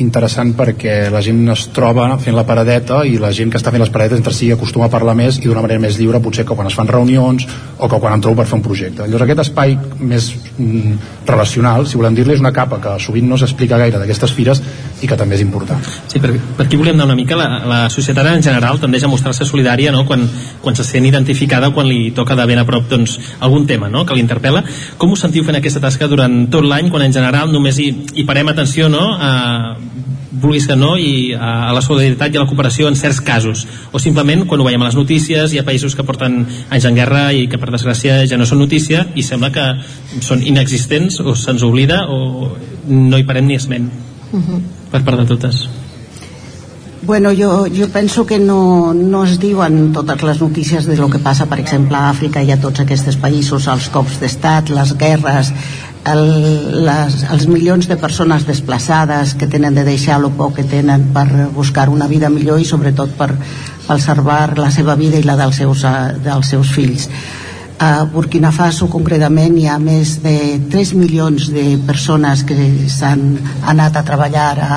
interessant 0.02 0.50
perquè 0.58 1.10
la 1.12 1.20
gent 1.22 1.44
es 1.52 1.66
troba 1.74 2.08
fent 2.18 2.34
la 2.34 2.44
paradeta 2.48 3.02
i 3.06 3.18
la 3.20 3.30
gent 3.34 3.52
que 3.52 3.58
està 3.60 3.70
fent 3.70 3.82
les 3.82 3.92
paradetes 3.92 4.18
entre 4.18 4.32
si 4.34 4.48
acostuma 4.50 4.88
a 4.88 4.92
parlar 4.92 5.14
més 5.18 5.38
i 5.38 5.46
d'una 5.46 5.62
manera 5.62 5.82
més 5.82 5.98
lliure 6.00 6.20
potser 6.24 6.46
que 6.48 6.56
quan 6.58 6.66
es 6.66 6.76
fan 6.78 6.90
reunions 6.90 7.46
o 7.78 7.88
que 7.88 8.00
quan 8.00 8.16
em 8.16 8.24
trobo 8.24 8.40
per 8.40 8.48
fer 8.48 8.58
un 8.58 8.64
projecte. 8.64 9.04
Llavors 9.04 9.26
aquest 9.26 9.44
espai 9.44 9.76
més 10.00 10.32
mm, 10.56 10.96
relacional, 11.28 11.86
si 11.86 12.00
volem 12.00 12.16
dir-li, 12.18 12.34
és 12.34 12.42
una 12.42 12.54
capa 12.56 12.80
que 12.82 12.96
sovint 13.04 13.28
no 13.28 13.38
s'explica 13.38 13.78
gaire 13.78 14.00
d'aquestes 14.00 14.34
fires 14.34 14.62
i 15.02 15.10
que 15.10 15.18
també 15.18 15.36
és 15.36 15.42
important. 15.42 15.82
Sí, 16.06 16.20
per, 16.22 16.30
per 16.56 16.66
aquí 16.66 16.78
volem 16.78 16.94
anar 16.96 17.08
una 17.10 17.18
mica, 17.18 17.36
la, 17.38 17.62
la 17.68 17.80
societat 17.92 18.28
en 18.30 18.44
general 18.44 18.78
tendeix 18.82 19.04
a 19.04 19.10
mostrar-se 19.10 19.46
solidària 19.48 19.92
no? 19.94 20.04
quan, 20.06 20.22
quan 20.62 20.78
se 20.78 20.86
sent 20.86 21.06
identificada 21.08 21.72
o 21.72 21.76
quan 21.76 21.90
li 21.90 22.12
toca 22.14 22.36
de 22.38 22.46
ben 22.48 22.62
a 22.62 22.66
prop 22.68 22.86
doncs, 22.90 23.18
algun 23.40 23.66
tema 23.66 23.90
no? 23.90 24.06
que 24.06 24.16
l'interpel·la. 24.16 24.62
Com 24.98 25.14
us 25.16 25.24
sentiu 25.26 25.44
fent 25.46 25.58
aquesta 25.58 25.82
tasca 25.82 26.10
durant 26.10 26.44
tot 26.52 26.66
l'any 26.66 26.90
quan 26.92 27.06
en 27.08 27.14
general 27.14 27.52
només 27.52 27.82
hi, 27.82 27.90
hi 28.14 28.26
parem 28.28 28.54
atenció 28.54 28.88
no? 28.92 29.10
a 29.18 29.32
vulguis 30.32 30.66
que 30.66 30.76
no 30.76 30.94
i 30.96 31.34
a, 31.36 31.68
a 31.68 31.72
la 31.76 31.82
solidaritat 31.84 32.32
i 32.32 32.40
a 32.40 32.44
la 32.44 32.48
cooperació 32.48 32.88
en 32.88 32.96
certs 32.96 33.20
casos 33.24 33.66
o 33.92 34.00
simplement 34.02 34.46
quan 34.48 34.60
ho 34.60 34.66
veiem 34.66 34.82
a 34.82 34.88
les 34.88 34.96
notícies 34.96 35.52
hi 35.52 35.60
ha 35.60 35.66
països 35.66 35.94
que 35.94 36.06
porten 36.08 36.40
anys 36.72 36.88
en 36.88 36.96
guerra 36.96 37.26
i 37.36 37.46
que 37.52 37.60
per 37.60 37.68
desgràcia 37.70 38.22
ja 38.28 38.40
no 38.40 38.48
són 38.48 38.62
notícia 38.64 39.04
i 39.14 39.24
sembla 39.26 39.52
que 39.52 39.66
són 40.24 40.42
inexistents 40.42 41.20
o 41.20 41.36
se'ns 41.36 41.66
oblida 41.68 42.06
o 42.08 42.52
no 42.88 43.20
hi 43.20 43.28
parem 43.28 43.50
ni 43.50 43.60
esment 43.60 43.92
uh 44.32 44.40
-huh. 44.40 44.62
Per 44.92 45.02
part 45.06 45.24
de 45.24 45.30
totes 45.34 45.64
Bueno, 47.04 47.32
jo, 47.36 47.66
jo 47.66 47.88
penso 47.88 48.24
que 48.24 48.38
no, 48.38 48.94
no 48.94 49.24
es 49.26 49.40
diuen 49.42 49.90
totes 49.90 50.22
les 50.22 50.40
notícies 50.40 50.86
de 50.86 50.94
lo 50.96 51.08
que 51.10 51.18
passa, 51.18 51.48
per 51.50 51.58
exemple, 51.58 51.98
a 51.98 52.12
Àfrica 52.12 52.44
i 52.46 52.52
a 52.54 52.60
tots 52.62 52.78
aquests 52.84 53.16
països, 53.18 53.66
els 53.66 53.88
cops 53.90 54.20
d'estat, 54.22 54.70
les 54.70 54.92
guerres, 55.00 55.50
el, 56.06 56.22
les, 56.86 57.16
els 57.34 57.48
milions 57.50 57.90
de 57.90 57.98
persones 57.98 58.46
desplaçades 58.46 59.34
que 59.34 59.50
tenen 59.50 59.74
de 59.74 59.82
deixar 59.82 60.20
el 60.22 60.30
poc 60.38 60.60
que 60.60 60.66
tenen 60.76 61.08
per 61.14 61.26
buscar 61.50 61.88
una 61.90 62.06
vida 62.06 62.30
millor 62.30 62.62
i 62.62 62.70
sobretot 62.70 63.18
per, 63.18 63.32
per 63.88 63.98
salvar 63.98 64.58
la 64.58 64.70
seva 64.70 64.94
vida 64.94 65.18
i 65.18 65.26
la 65.26 65.34
dels 65.42 65.58
seus, 65.58 65.82
eh, 65.82 66.20
dels 66.22 66.54
seus 66.54 66.70
fills. 66.70 67.08
A 67.82 68.04
Burkina 68.04 68.52
Faso 68.54 68.86
concretament 68.86 69.56
hi 69.58 69.64
ha 69.66 69.74
més 69.82 70.12
de 70.22 70.36
3 70.70 70.92
milions 70.94 71.48
de 71.50 71.64
persones 71.82 72.44
que 72.46 72.54
s'han 72.86 73.24
anat 73.72 73.96
a 73.98 74.04
treballar 74.06 74.52
a, 74.62 74.76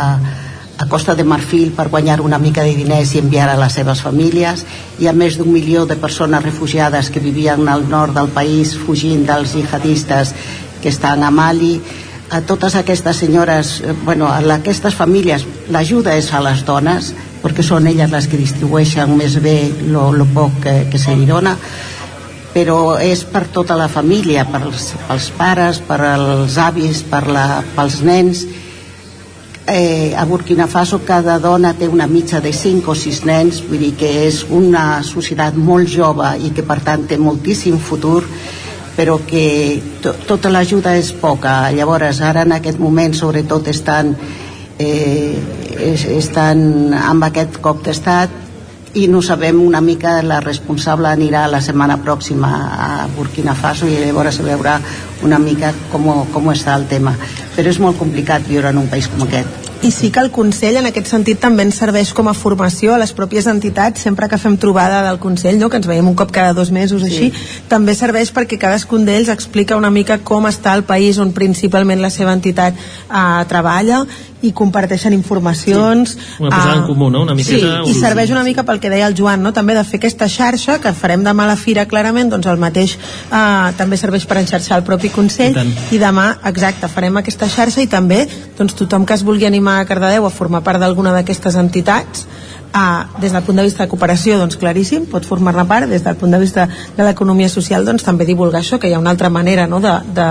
a 0.82 0.88
Costa 0.90 1.14
de 1.14 1.22
Marfil 1.22 1.69
per 1.77 1.85
guanyar 1.93 2.16
una 2.25 2.40
mica 2.42 2.66
de 2.66 2.74
diners 2.74 3.14
i 3.14 3.22
enviar 3.22 3.51
a 3.51 3.59
les 3.59 3.77
seves 3.77 4.01
famílies. 4.01 4.66
Hi 4.98 5.06
ha 5.06 5.14
més 5.14 5.38
d'un 5.38 5.53
milió 5.53 5.85
de 5.85 6.00
persones 6.01 6.42
refugiades 6.48 7.14
que 7.14 7.22
vivien 7.22 7.69
al 7.69 7.85
nord 7.92 8.17
del 8.17 8.34
país 8.34 8.74
fugint 8.88 9.22
dels 9.30 9.53
jihadistes 9.53 10.34
que 10.82 10.90
estan 10.90 11.22
a 11.22 11.30
Mali 11.30 11.75
a 12.34 12.42
totes 12.42 12.74
aquestes 12.74 13.22
senyores 13.22 13.82
eh, 13.85 13.93
bueno, 14.03 14.32
a 14.34 14.42
aquestes 14.56 14.98
famílies 14.98 15.45
l'ajuda 15.69 16.17
és 16.17 16.32
a 16.34 16.42
les 16.42 16.66
dones 16.66 17.14
perquè 17.43 17.61
són 17.61 17.85
elles 17.85 18.09
les 18.09 18.25
que 18.25 18.42
distribueixen 18.42 19.14
més 19.14 19.38
bé 19.45 19.59
el 19.69 20.25
poc 20.34 20.58
que, 20.64 20.74
que 20.90 20.98
se 20.98 21.14
li 21.14 21.30
dona 21.30 21.53
però 22.56 22.95
és 23.03 23.25
per 23.27 23.50
tota 23.51 23.75
la 23.75 23.90
família 23.92 24.45
pels, 24.48 24.93
pels 25.09 25.32
pares, 25.35 25.82
per 25.84 26.00
als 26.08 26.56
avis 26.56 27.03
per 27.03 27.25
la, 27.27 27.59
pels 27.75 28.00
nens 28.08 28.45
eh, 29.67 30.14
a 30.16 30.24
Burkina 30.25 30.69
Faso 30.72 31.01
cada 31.03 31.35
dona 31.43 31.74
té 31.75 31.90
una 31.92 32.08
mitja 32.08 32.40
de 32.40 32.53
5 32.56 32.88
o 32.88 32.95
6 32.95 33.24
nens 33.27 33.59
vull 33.67 33.84
dir 33.84 33.92
que 34.00 34.11
és 34.24 34.45
una 34.48 35.01
societat 35.03 35.58
molt 35.59 35.92
jove 35.92 36.32
i 36.48 36.53
que 36.56 36.64
per 36.64 36.80
tant 36.85 37.03
té 37.09 37.19
moltíssim 37.19 37.75
futur 37.75 38.22
però 38.95 39.19
que 39.27 39.82
to, 40.00 40.14
tota 40.24 40.48
l'ajuda 40.48 40.95
és 40.95 41.11
poca. 41.19 41.66
Llavors, 41.75 42.22
ara 42.24 42.45
en 42.48 42.56
aquest 42.56 42.80
moment, 42.80 43.11
sobretot, 43.11 43.67
estan, 43.67 44.14
eh, 44.80 45.35
estan 46.16 46.93
amb 46.95 47.27
aquest 47.27 47.59
cop 47.59 47.84
d'estat 47.84 48.44
i 48.95 49.07
no 49.11 49.22
sabem 49.22 49.59
una 49.61 49.82
mica 49.83 50.22
la 50.24 50.40
responsable 50.43 51.09
anirà 51.11 51.45
la 51.51 51.61
setmana 51.61 51.98
pròxima 52.03 52.51
a 52.88 52.90
Burkina 53.15 53.56
Faso 53.56 53.90
i 53.91 53.98
llavors 53.99 54.40
se 54.40 54.48
veurà 54.48 54.80
una 55.24 55.40
mica 55.40 55.74
com, 55.91 56.07
com 56.32 56.49
està 56.53 56.77
el 56.80 56.88
tema 56.91 57.15
però 57.56 57.69
és 57.72 57.80
molt 57.83 57.99
complicat 57.99 58.48
viure 58.48 58.72
en 58.72 58.83
un 58.85 58.91
país 58.91 59.11
com 59.11 59.27
aquest 59.27 59.65
i 59.85 59.91
sí 59.91 60.09
que 60.09 60.19
el 60.24 60.32
Consell 60.33 60.80
en 60.80 60.88
aquest 60.90 61.09
sentit 61.11 61.38
també 61.41 61.65
ens 61.65 61.77
serveix 61.77 62.14
com 62.15 62.30
a 62.32 62.33
formació 62.33 62.95
a 62.95 62.99
les 63.01 63.11
pròpies 63.14 63.45
entitats 63.51 64.06
sempre 64.07 64.30
que 64.32 64.40
fem 64.41 64.56
trobada 64.57 65.03
del 65.06 65.19
Consell 65.22 65.59
no? 65.59 65.69
que 65.69 65.77
ens 65.82 65.90
veiem 65.90 66.07
un 66.07 66.15
cop 66.17 66.32
cada 66.33 66.56
dos 66.57 66.72
mesos 66.72 67.03
sí. 67.03 67.11
així 67.11 67.67
també 67.69 67.93
serveix 67.98 68.32
perquè 68.33 68.57
cadascun 68.61 69.06
d'ells 69.06 69.30
explica 69.33 69.77
una 69.77 69.91
mica 69.91 70.17
com 70.24 70.48
està 70.49 70.74
el 70.80 70.85
país 70.88 71.19
on 71.19 71.35
principalment 71.35 72.01
la 72.01 72.14
seva 72.14 72.33
entitat 72.33 72.74
eh, 72.74 73.43
treballa 73.51 74.06
i 74.45 74.51
comparteixen 74.56 75.15
informacions 75.17 76.15
sí. 76.15 76.22
una 76.40 76.51
posada 76.53 76.75
uh, 76.75 76.80
en 76.80 76.88
comú, 76.88 77.09
no? 77.14 77.24
Una 77.25 77.35
miqueta, 77.38 77.82
sí, 77.85 77.91
i 77.91 77.98
serveix 77.98 78.32
una 78.33 78.43
mica 78.48 78.65
pel 78.67 78.82
que 78.83 78.91
deia 78.93 79.09
el 79.09 79.17
Joan 79.17 79.43
no? 79.45 79.53
també 79.56 79.75
de 79.77 79.83
fer 79.88 79.99
aquesta 80.01 80.30
xarxa 80.32 80.80
que 80.83 80.93
farem 80.95 81.25
demà 81.25 81.45
a 81.45 81.53
la 81.53 81.57
Fira 81.59 81.88
clarament 81.90 82.32
doncs 82.33 82.49
el 82.51 82.61
mateix 82.61 82.98
uh, 82.98 83.72
també 83.80 83.99
serveix 84.01 84.27
per 84.30 84.40
enxarxar 84.41 84.80
el 84.80 84.88
propi 84.88 85.11
Consell 85.14 85.57
I, 85.61 85.67
i 85.95 86.01
demà, 86.01 86.32
exacte, 86.51 86.90
farem 86.91 87.22
aquesta 87.22 87.49
xarxa 87.51 87.83
i 87.83 87.91
també 87.91 88.25
doncs, 88.57 88.77
tothom 88.77 89.06
que 89.06 89.17
es 89.17 89.25
vulgui 89.25 89.48
animar 89.49 89.80
a 89.82 89.88
Cardedeu 89.90 90.27
a 90.27 90.33
formar 90.33 90.64
part 90.65 90.82
d'alguna 90.82 91.14
d'aquestes 91.15 91.57
entitats 91.61 92.25
Uh, 92.75 93.07
des 93.21 93.31
del 93.31 93.43
punt 93.47 93.55
de 93.55 93.63
vista 93.63 93.85
de 93.85 93.87
cooperació 93.87 94.35
doncs 94.35 94.57
claríssim, 94.59 95.05
pot 95.07 95.23
formar-ne 95.23 95.63
part 95.63 95.87
des 95.87 96.03
del 96.03 96.17
punt 96.19 96.33
de 96.35 96.41
vista 96.41 96.65
de 96.67 97.05
l'economia 97.07 97.47
social 97.47 97.85
doncs 97.87 98.03
també 98.03 98.25
divulgar 98.27 98.59
això, 98.59 98.81
que 98.81 98.89
hi 98.89 98.93
ha 98.93 98.99
una 98.99 99.13
altra 99.15 99.29
manera 99.31 99.63
no, 99.65 99.79
de, 99.79 99.93
de, 100.17 100.25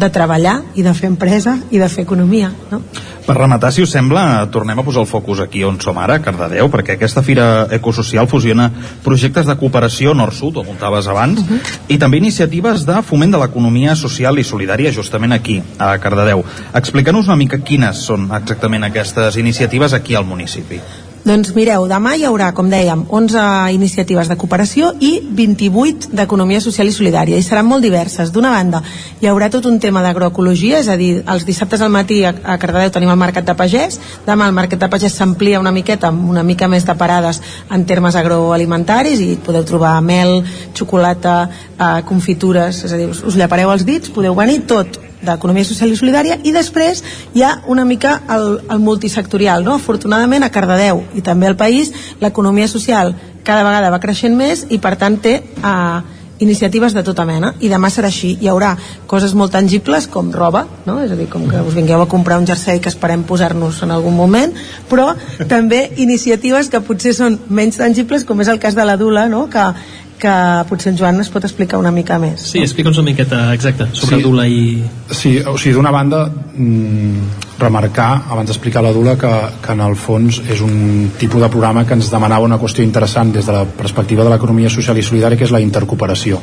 de 0.00 0.08
treballar 0.08 0.54
i 0.72 0.86
de 0.86 0.94
fer 0.96 1.10
empresa 1.10 1.58
i 1.68 1.76
de 1.76 1.90
fer 1.92 2.06
economia 2.06 2.48
no? 2.70 2.80
Per 3.26 3.34
rematar, 3.34 3.72
si 3.74 3.82
us 3.82 3.90
sembla, 3.90 4.46
tornem 4.54 4.78
a 4.78 4.84
posar 4.86 5.02
el 5.02 5.08
focus 5.10 5.40
aquí 5.42 5.64
on 5.66 5.80
som 5.82 5.98
ara, 5.98 6.16
a 6.20 6.22
Cardedeu, 6.22 6.68
perquè 6.70 6.94
aquesta 6.94 7.24
fira 7.26 7.66
ecosocial 7.74 8.28
fusiona 8.30 8.68
projectes 9.02 9.48
de 9.50 9.56
cooperació 9.58 10.12
nord-sud, 10.14 10.56
ho 10.56 10.62
apuntaves 10.62 11.08
abans, 11.10 11.40
uh 11.40 11.48
-huh. 11.48 11.58
i 11.88 11.98
també 11.98 12.18
iniciatives 12.18 12.86
de 12.86 13.02
foment 13.02 13.32
de 13.32 13.38
l'economia 13.38 13.96
social 13.96 14.38
i 14.38 14.44
solidària 14.44 14.92
justament 14.92 15.32
aquí, 15.32 15.60
a 15.78 15.98
Cardedeu. 15.98 16.44
Explica'ns 16.72 17.26
una 17.26 17.36
mica 17.36 17.58
quines 17.58 17.96
són 17.96 18.30
exactament 18.30 18.84
aquestes 18.84 19.36
iniciatives 19.36 19.92
aquí 19.92 20.14
al 20.14 20.24
municipi. 20.24 20.80
Doncs 21.26 21.48
mireu, 21.56 21.88
demà 21.90 22.12
hi 22.14 22.22
haurà, 22.22 22.52
com 22.54 22.68
dèiem, 22.70 23.00
11 23.10 23.40
iniciatives 23.74 24.28
de 24.30 24.36
cooperació 24.38 24.92
i 25.02 25.16
28 25.34 26.12
d'economia 26.14 26.60
social 26.62 26.86
i 26.86 26.92
solidària, 26.94 27.34
i 27.34 27.42
seran 27.42 27.66
molt 27.66 27.82
diverses. 27.82 28.30
D'una 28.30 28.52
banda, 28.54 28.78
hi 29.18 29.26
haurà 29.26 29.48
tot 29.50 29.66
un 29.66 29.80
tema 29.82 30.04
d'agroecologia, 30.04 30.78
és 30.84 30.86
a 30.86 30.94
dir, 31.00 31.24
els 31.26 31.42
dissabtes 31.48 31.82
al 31.82 31.90
matí 31.90 32.20
a, 32.22 32.30
a 32.30 32.54
Cardedeu 32.62 32.92
tenim 32.94 33.10
el 33.10 33.18
Mercat 33.18 33.48
de 33.48 33.56
Pagès, 33.58 33.98
demà 34.28 34.46
el 34.46 34.54
Mercat 34.54 34.84
de 34.84 34.90
Pagès 34.92 35.18
s'amplia 35.18 35.58
una 35.58 35.74
miqueta 35.74 36.12
amb 36.12 36.30
una 36.30 36.46
mica 36.46 36.70
més 36.70 36.86
de 36.86 36.94
parades 36.94 37.42
en 37.74 37.82
termes 37.90 38.14
agroalimentaris 38.14 39.24
i 39.26 39.32
podeu 39.42 39.66
trobar 39.66 39.96
mel, 40.06 40.44
xocolata, 40.78 41.40
eh, 41.74 41.90
confitures, 42.06 42.84
és 42.86 42.94
a 42.94 43.02
dir, 43.02 43.10
us, 43.10 43.24
us 43.26 43.34
llapareu 43.34 43.74
els 43.74 43.82
dits, 43.82 44.14
podeu 44.14 44.38
venir 44.38 44.60
tot 44.70 45.00
d'Economia 45.22 45.64
Social 45.64 45.92
i 45.92 45.98
Solidària 45.98 46.40
i 46.44 46.52
després 46.52 47.02
hi 47.34 47.42
ha 47.42 47.54
una 47.72 47.84
mica 47.84 48.18
el, 48.36 48.60
el 48.70 48.82
multisectorial 48.82 49.64
no? 49.64 49.76
afortunadament 49.80 50.44
a 50.44 50.52
Cardedeu 50.52 51.04
i 51.14 51.24
també 51.24 51.48
al 51.48 51.56
país 51.56 51.92
l'economia 52.20 52.68
social 52.68 53.14
cada 53.46 53.64
vegada 53.64 53.92
va 53.94 54.02
creixent 54.02 54.36
més 54.36 54.66
i 54.70 54.78
per 54.82 54.96
tant 55.00 55.20
té 55.22 55.38
eh, 55.40 56.16
iniciatives 56.38 56.92
de 56.92 57.02
tota 57.02 57.24
mena 57.24 57.52
i 57.64 57.70
demà 57.72 57.88
serà 57.92 58.10
així, 58.10 58.34
hi 58.40 58.48
haurà 58.50 58.74
coses 59.08 59.34
molt 59.34 59.54
tangibles 59.56 60.08
com 60.12 60.32
roba, 60.34 60.66
no? 60.86 60.98
és 61.04 61.12
a 61.12 61.18
dir, 61.18 61.28
com 61.32 61.46
que 61.48 61.62
us 61.64 61.76
vingueu 61.76 62.02
a 62.02 62.08
comprar 62.10 62.38
un 62.40 62.46
jersei 62.48 62.80
que 62.80 62.92
esperem 62.92 63.24
posar-nos 63.28 63.82
en 63.86 63.94
algun 63.94 64.16
moment, 64.16 64.52
però 64.90 65.08
també 65.48 65.86
iniciatives 66.02 66.68
que 66.72 66.82
potser 66.84 67.14
són 67.16 67.38
menys 67.48 67.80
tangibles 67.80 68.26
com 68.28 68.40
és 68.44 68.52
el 68.52 68.60
cas 68.60 68.76
de 68.76 68.84
la 68.84 68.98
Dula, 69.00 69.26
no? 69.32 69.46
que 69.48 69.64
que 70.18 70.34
potser 70.68 70.92
en 70.92 70.98
Joan 70.98 71.20
es 71.22 71.30
pot 71.32 71.44
explicar 71.44 71.78
una 71.80 71.92
mica 71.94 72.18
més. 72.22 72.48
Sí, 72.52 72.60
no? 72.60 72.66
explica'ns 72.66 73.00
una 73.02 73.10
miqueta, 73.10 73.40
exacte, 73.54 73.88
sobre 73.92 74.18
sí, 74.18 74.24
Dula 74.24 74.46
i... 74.48 74.60
Sí, 75.10 75.36
o 75.40 75.56
sigui, 75.58 75.74
d'una 75.76 75.92
banda, 75.94 76.24
mmm, 76.26 77.56
remarcar, 77.60 78.08
abans 78.32 78.50
d'explicar 78.50 78.84
la 78.84 78.92
Dula, 78.96 79.16
que, 79.20 79.32
que 79.62 79.76
en 79.76 79.84
el 79.84 79.96
fons 80.00 80.42
és 80.52 80.62
un 80.64 81.12
tipus 81.20 81.42
de 81.42 81.50
programa 81.52 81.86
que 81.86 81.96
ens 81.96 82.10
demanava 82.12 82.48
una 82.48 82.60
qüestió 82.60 82.84
interessant 82.84 83.32
des 83.36 83.46
de 83.46 83.56
la 83.56 83.64
perspectiva 83.66 84.24
de 84.24 84.32
l'economia 84.32 84.72
social 84.72 84.98
i 84.98 85.04
solidària, 85.06 85.38
que 85.38 85.48
és 85.48 85.54
la 85.54 85.62
intercooperació. 85.64 86.40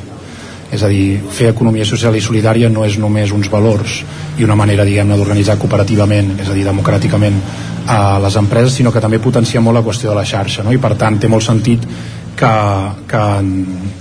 És 0.74 0.82
a 0.82 0.88
dir, 0.90 1.20
fer 1.30 1.52
economia 1.52 1.84
social 1.86 2.16
i 2.16 2.22
solidària 2.24 2.70
no 2.72 2.82
és 2.86 2.96
només 2.98 3.30
uns 3.36 3.50
valors 3.52 4.00
i 4.40 4.46
una 4.46 4.56
manera, 4.58 4.86
diguem-ne, 4.86 5.16
d'organitzar 5.18 5.58
cooperativament, 5.60 6.34
és 6.42 6.50
a 6.50 6.56
dir, 6.56 6.64
democràticament 6.66 7.38
a 7.86 8.18
les 8.18 8.36
empreses, 8.40 8.72
sinó 8.78 8.90
que 8.90 9.02
també 9.04 9.20
potencia 9.22 9.60
molt 9.60 9.78
la 9.78 9.84
qüestió 9.84 10.10
de 10.10 10.16
la 10.16 10.24
xarxa, 10.26 10.64
no? 10.64 10.72
i 10.72 10.80
per 10.80 10.94
tant 10.98 11.20
té 11.20 11.28
molt 11.28 11.44
sentit 11.44 11.84
que, 12.38 12.52
que, 13.10 13.22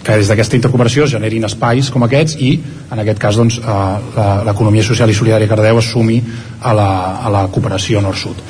que 0.04 0.18
des 0.22 0.30
d'aquesta 0.32 0.58
intercooperació 0.60 1.08
generin 1.10 1.46
espais 1.48 1.90
com 1.94 2.06
aquests 2.06 2.38
i 2.42 2.54
en 2.92 3.02
aquest 3.04 3.22
cas 3.22 3.40
doncs, 3.40 3.60
eh, 3.60 4.28
l'economia 4.48 4.86
social 4.86 5.10
i 5.10 5.18
solidària 5.18 5.50
Cardeu 5.50 5.80
es 5.82 5.90
sumi 5.94 6.20
a 6.62 6.74
la, 6.74 6.90
a 7.24 7.34
la 7.34 7.48
cooperació 7.54 8.02
nord-sud. 8.02 8.42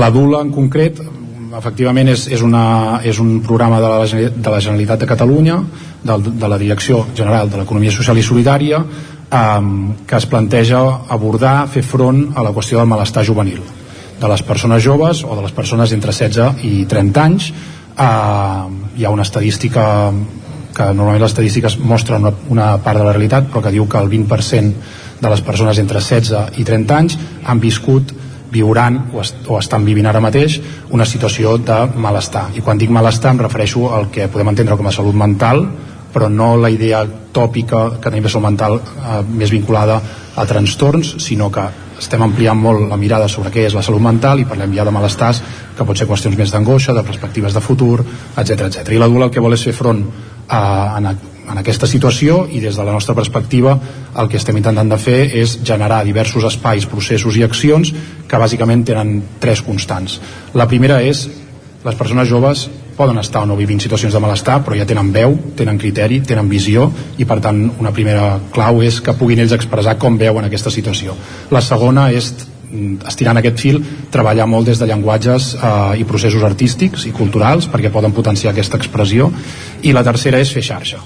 La 0.00 0.10
DULA 0.10 0.40
en 0.46 0.52
concret 0.54 1.00
efectivament 1.58 2.08
és, 2.12 2.26
és, 2.32 2.42
una, 2.42 3.00
és 3.04 3.18
un 3.20 3.40
programa 3.44 3.80
de 3.82 3.88
la, 3.90 4.28
de 4.32 4.54
la 4.54 4.60
Generalitat 4.60 5.02
de 5.02 5.08
Catalunya 5.10 5.58
de, 6.02 6.16
de 6.30 6.48
la 6.48 6.58
Direcció 6.58 7.04
General 7.14 7.50
de 7.50 7.60
l'Economia 7.60 7.92
Social 7.92 8.18
i 8.18 8.24
Solidària 8.24 8.80
eh, 8.80 9.60
que 10.06 10.16
es 10.18 10.28
planteja 10.30 10.82
abordar, 11.12 11.66
fer 11.68 11.84
front 11.84 12.24
a 12.34 12.44
la 12.46 12.54
qüestió 12.56 12.80
del 12.80 12.90
malestar 12.90 13.26
juvenil 13.28 13.60
de 14.22 14.30
les 14.30 14.42
persones 14.46 14.82
joves 14.84 15.24
o 15.26 15.34
de 15.36 15.42
les 15.42 15.52
persones 15.52 15.92
entre 15.92 16.14
16 16.14 16.64
i 16.68 16.84
30 16.88 17.22
anys 17.26 17.50
eh, 17.50 18.81
hi 18.96 19.04
ha 19.04 19.10
una 19.10 19.26
estadística 19.26 19.84
que 20.72 20.88
normalment 20.94 21.22
les 21.22 21.32
estadístiques 21.32 21.78
mostren 21.78 22.24
una, 22.24 22.32
una 22.48 22.68
part 22.82 22.98
de 22.98 23.04
la 23.04 23.12
realitat 23.12 23.48
però 23.50 23.62
que 23.64 23.72
diu 23.74 23.86
que 23.88 24.00
el 24.00 24.10
20% 24.10 25.20
de 25.22 25.30
les 25.30 25.42
persones 25.44 25.78
entre 25.78 26.00
16 26.00 26.58
i 26.58 26.64
30 26.66 26.98
anys 26.98 27.18
han 27.44 27.60
viscut 27.60 28.12
viuran 28.52 28.98
o, 29.12 29.20
est 29.22 29.48
o 29.48 29.58
estan 29.58 29.84
vivint 29.84 30.06
ara 30.08 30.20
mateix 30.20 30.58
una 30.92 31.06
situació 31.08 31.56
de 31.56 31.78
malestar. 31.96 32.50
I 32.56 32.60
quan 32.60 32.80
dic 32.80 32.92
malestar 32.92 33.32
em 33.32 33.40
refereixo 33.40 33.88
al 33.96 34.10
que 34.12 34.28
podem 34.28 34.52
entendre 34.52 34.76
com 34.76 34.88
a 34.88 34.94
salut 34.94 35.16
mental 35.16 35.64
però 36.12 36.28
no 36.28 36.54
la 36.60 36.68
idea 36.68 37.06
tòpica 37.32 37.86
que 37.96 38.10
tenim 38.10 38.26
de 38.26 38.32
salut 38.32 38.50
mental 38.50 38.76
eh, 38.76 39.22
més 39.24 39.52
vinculada 39.52 40.00
a 40.36 40.44
trastorns 40.48 41.16
sinó 41.24 41.48
que 41.52 41.64
estem 42.02 42.22
ampliant 42.24 42.58
molt 42.58 42.88
la 42.90 42.98
mirada 43.00 43.28
sobre 43.30 43.52
què 43.54 43.66
és 43.68 43.76
la 43.76 43.84
salut 43.86 44.02
mental 44.02 44.42
i 44.42 44.46
parlem 44.48 44.74
ja 44.76 44.86
de 44.86 44.94
malestars 44.94 45.42
que 45.76 45.86
pot 45.86 45.98
ser 45.98 46.08
qüestions 46.10 46.38
més 46.38 46.52
d'angoixa, 46.52 46.94
de 46.96 47.04
perspectives 47.06 47.54
de 47.54 47.62
futur, 47.64 48.02
etc 48.36 48.66
etc. 48.68 48.92
I 48.92 49.00
la 49.00 49.08
DULA 49.10 49.30
el 49.30 49.34
que 49.34 49.44
vol 49.44 49.54
és 49.56 49.64
fer 49.64 49.74
front 49.76 50.02
a, 50.48 50.58
a, 50.98 51.14
en 51.52 51.58
aquesta 51.58 51.88
situació 51.90 52.44
i 52.50 52.60
des 52.62 52.76
de 52.78 52.84
la 52.86 52.94
nostra 52.94 53.14
perspectiva 53.18 53.76
el 54.18 54.28
que 54.30 54.38
estem 54.40 54.58
intentant 54.58 54.90
de 54.90 54.98
fer 55.00 55.20
és 55.42 55.58
generar 55.64 56.02
diversos 56.06 56.46
espais, 56.48 56.86
processos 56.86 57.38
i 57.38 57.46
accions 57.46 57.92
que 58.28 58.40
bàsicament 58.40 58.84
tenen 58.86 59.18
tres 59.40 59.62
constants. 59.66 60.20
La 60.54 60.68
primera 60.70 61.00
és 61.02 61.26
les 61.82 61.98
persones 61.98 62.28
joves 62.30 62.68
poden 62.96 63.18
estar 63.18 63.42
o 63.42 63.48
no 63.48 63.56
vivint 63.56 63.80
situacions 63.80 64.14
de 64.14 64.20
malestar 64.22 64.60
però 64.64 64.76
ja 64.78 64.86
tenen 64.88 65.12
veu, 65.14 65.36
tenen 65.56 65.78
criteri, 65.80 66.20
tenen 66.26 66.48
visió 66.50 66.88
i 67.18 67.26
per 67.28 67.40
tant 67.44 67.64
una 67.80 67.92
primera 67.92 68.38
clau 68.52 68.82
és 68.82 69.00
que 69.00 69.16
puguin 69.18 69.42
ells 69.42 69.54
expressar 69.56 69.96
com 69.98 70.18
veuen 70.18 70.48
aquesta 70.48 70.70
situació. 70.70 71.16
La 71.50 71.62
segona 71.64 72.10
és 72.12 72.32
mm, 72.34 73.06
estirant 73.08 73.40
aquest 73.40 73.62
fil, 73.64 73.80
treballar 74.12 74.46
molt 74.50 74.68
des 74.70 74.82
de 74.82 74.90
llenguatges 74.90 75.54
eh, 75.56 75.72
i 76.02 76.06
processos 76.08 76.44
artístics 76.48 77.08
i 77.08 77.16
culturals 77.16 77.70
perquè 77.72 77.92
poden 77.92 78.12
potenciar 78.12 78.52
aquesta 78.52 78.80
expressió 78.80 79.32
i 79.82 79.96
la 79.96 80.04
tercera 80.06 80.40
és 80.40 80.52
fer 80.52 80.64
xarxa 80.68 81.02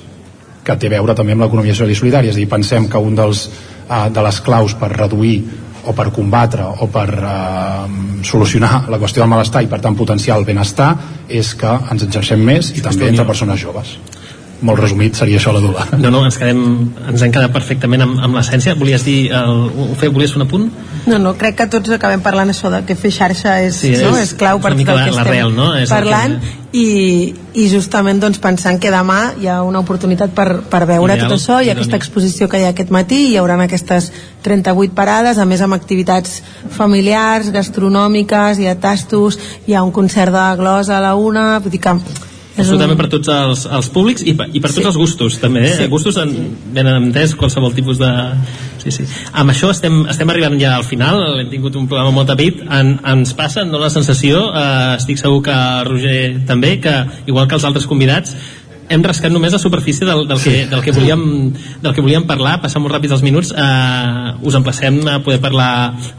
que 0.66 0.74
té 0.74 0.90
a 0.90 0.96
veure 0.96 1.14
també 1.14 1.36
amb 1.36 1.44
l'economia 1.44 1.74
social 1.76 1.92
i 1.92 1.98
solidària 1.98 2.32
és 2.32 2.38
a 2.38 2.40
dir, 2.40 2.48
pensem 2.50 2.88
que 2.90 2.98
un 2.98 3.14
dels, 3.14 3.46
uh, 3.86 4.08
de 4.10 4.24
les 4.26 4.40
claus 4.42 4.74
per 4.74 4.90
reduir 4.90 5.36
o 5.86 5.94
per 5.96 6.10
combatre 6.14 6.66
o 6.66 6.88
per 6.92 7.08
uh, 7.14 7.86
solucionar 8.26 8.86
la 8.90 8.98
qüestió 8.98 9.22
del 9.22 9.32
malestar 9.32 9.62
i 9.64 9.70
per 9.70 9.80
tant 9.84 9.96
potenciar 9.98 10.38
el 10.38 10.46
benestar 10.48 10.92
és 11.28 11.54
que 11.58 11.72
ens 11.92 12.06
exercem 12.08 12.42
més 12.42 12.72
i 12.76 12.84
també 12.84 13.10
entre 13.12 13.26
persones 13.28 13.60
joves 13.62 13.96
molt 14.64 14.80
resumit 14.80 15.16
seria 15.18 15.36
això 15.40 15.52
la 15.52 15.60
dula 15.60 15.84
no, 16.00 16.10
no, 16.12 16.22
ens, 16.24 16.38
quedem, 16.40 16.60
ens 17.10 17.22
hem 17.22 17.32
quedat 17.34 17.52
perfectament 17.52 18.04
amb, 18.06 18.20
amb 18.24 18.38
l'essència 18.38 18.76
volies 18.78 19.04
dir, 19.04 19.16
el, 19.36 19.66
fer, 20.00 20.08
volies 20.14 20.32
fer 20.32 20.40
un 20.40 20.46
apunt? 20.46 20.68
No, 21.06 21.18
no, 21.22 21.34
crec 21.38 21.58
que 21.60 21.66
tots 21.72 21.92
acabem 21.96 22.22
parlant 22.24 22.52
això 22.52 22.70
de 22.72 22.80
que 22.88 22.96
fer 22.98 23.12
xarxa 23.14 23.58
és, 23.66 23.80
sí, 23.84 23.92
no? 24.00 24.14
és, 24.16 24.30
és 24.30 24.36
clau 24.38 24.60
per 24.62 24.72
tot 24.72 24.80
el 24.80 25.02
que 25.02 25.10
estem 25.12 25.28
real, 25.28 25.52
no? 25.56 25.68
és 25.76 25.92
parlant 25.92 26.38
que... 26.40 26.54
i, 26.80 26.86
i 27.60 27.66
justament 27.72 28.20
doncs, 28.22 28.40
pensant 28.42 28.80
que 28.80 28.92
demà 28.92 29.34
hi 29.40 29.50
ha 29.52 29.58
una 29.66 29.82
oportunitat 29.84 30.32
per, 30.36 30.48
per 30.72 30.84
veure 30.88 31.18
Ideal, 31.18 31.28
tot 31.28 31.38
això, 31.38 31.58
ha 31.60 31.76
aquesta 31.76 32.00
exposició 32.00 32.48
que 32.52 32.62
hi 32.62 32.68
ha 32.68 32.72
aquest 32.72 32.92
matí, 32.94 33.26
hi 33.32 33.40
haurà 33.40 33.58
aquestes 33.66 34.10
38 34.46 34.94
parades, 34.96 35.40
a 35.42 35.44
més 35.48 35.64
amb 35.64 35.76
activitats 35.76 36.40
familiars, 36.76 37.52
gastronòmiques, 37.52 38.62
hi 38.62 38.70
ha 38.70 38.78
tastos, 38.80 39.38
hi 39.66 39.76
ha 39.76 39.84
un 39.84 39.92
concert 39.92 40.32
de 40.32 40.46
glosa 40.60 40.96
a 40.96 41.04
la 41.04 41.14
una, 41.20 41.58
vull 41.60 41.74
dir 41.74 41.82
que 41.82 41.98
absolutament 42.56 42.98
per 42.98 43.08
tots 43.12 43.30
els, 43.32 43.64
els 43.78 43.88
públics 43.92 44.24
i 44.26 44.34
per, 44.38 44.48
i 44.52 44.62
per 44.62 44.70
tots 44.70 44.82
sí. 44.82 44.88
els 44.90 44.98
gustos 45.00 45.38
també, 45.42 45.64
eh? 45.68 45.74
Sí. 45.80 45.88
gustos 45.92 46.18
en, 46.22 46.32
ben 46.74 46.88
entès 46.90 47.36
qualsevol 47.38 47.74
tipus 47.76 48.00
de... 48.00 48.10
Sí, 48.82 48.92
sí. 48.94 49.06
Amb 49.34 49.50
això 49.50 49.70
estem, 49.74 50.04
estem 50.12 50.30
arribant 50.30 50.58
ja 50.60 50.76
al 50.78 50.86
final 50.86 51.40
hem 51.40 51.50
tingut 51.50 51.76
un 51.78 51.88
programa 51.90 52.14
molt 52.14 52.30
tapit 52.30 52.62
en, 52.64 52.96
ens 53.14 53.34
passa, 53.38 53.66
no 53.66 53.80
la 53.82 53.90
sensació 53.92 54.46
eh, 54.52 54.96
estic 54.96 55.20
segur 55.20 55.42
que 55.46 55.56
Roger 55.88 56.20
també 56.48 56.76
que 56.82 56.94
igual 57.26 57.48
que 57.50 57.58
els 57.58 57.66
altres 57.66 57.88
convidats 57.90 58.36
hem 58.88 59.02
rascat 59.02 59.32
només 59.34 59.54
la 59.54 59.58
superfície 59.58 60.06
del, 60.06 60.26
del, 60.28 60.40
que, 60.42 60.54
del, 60.70 60.82
que 60.84 60.92
volíem, 60.94 61.22
del 61.82 61.94
que 61.94 62.04
volíem 62.04 62.26
parlar, 62.28 62.56
passar 62.62 62.80
molt 62.82 62.94
ràpid 62.94 63.14
els 63.16 63.24
minuts. 63.24 63.52
Eh, 63.52 64.46
us 64.46 64.56
emplacem 64.58 65.00
a 65.10 65.18
poder 65.26 65.40
parlar 65.42 65.70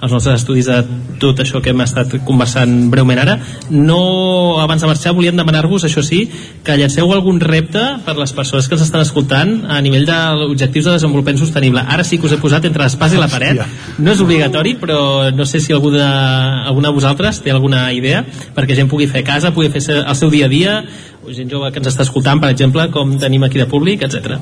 als 0.01 0.11
nostres 0.11 0.41
estudis 0.41 0.67
de 0.67 0.81
tot 1.21 1.39
això 1.43 1.61
que 1.63 1.71
hem 1.71 1.83
estat 1.85 2.17
conversant 2.27 2.89
breument 2.91 3.21
ara. 3.23 3.37
No, 3.71 4.59
abans 4.63 4.83
de 4.83 4.89
marxar 4.89 5.15
volíem 5.17 5.37
demanar-vos, 5.39 5.87
això 5.87 6.03
sí, 6.05 6.25
que 6.63 6.77
llanceu 6.79 7.11
algun 7.15 7.39
repte 7.43 7.83
per 8.05 8.17
les 8.19 8.35
persones 8.35 8.67
que 8.67 8.77
ens 8.77 8.85
estan 8.87 9.05
escoltant 9.05 9.55
a 9.71 9.79
nivell 9.81 10.07
d'objectius 10.07 10.89
de 10.89 10.97
desenvolupament 10.97 11.41
sostenible. 11.41 11.83
Ara 11.87 12.03
sí 12.07 12.19
que 12.19 12.27
us 12.27 12.35
he 12.35 12.41
posat 12.41 12.67
entre 12.67 12.83
l'espàs 12.83 13.15
i 13.15 13.21
la 13.21 13.31
paret. 13.31 13.63
No 13.97 14.13
és 14.13 14.23
obligatori, 14.23 14.75
però 14.79 15.31
no 15.35 15.47
sé 15.47 15.61
si 15.63 15.75
algú 15.75 15.93
de, 15.95 16.03
alguna 16.03 16.89
de 16.89 16.97
vosaltres 16.99 17.41
té 17.43 17.51
alguna 17.53 17.87
idea 17.95 18.23
perquè 18.55 18.75
gent 18.77 18.89
pugui 18.91 19.07
fer 19.11 19.23
casa, 19.27 19.53
pugui 19.55 19.71
fer 19.73 19.83
el 20.01 20.15
seu 20.17 20.31
dia 20.33 20.47
a 20.47 20.51
dia 20.51 20.81
o 21.27 21.33
gent 21.35 21.49
jove 21.51 21.67
que 21.73 21.81
ens 21.81 21.89
està 21.91 22.05
escoltant, 22.05 22.39
per 22.39 22.53
exemple, 22.53 22.85
com 22.93 23.17
tenim 23.19 23.43
aquí 23.43 23.59
de 23.59 23.67
públic, 23.67 24.05
etc. 24.07 24.37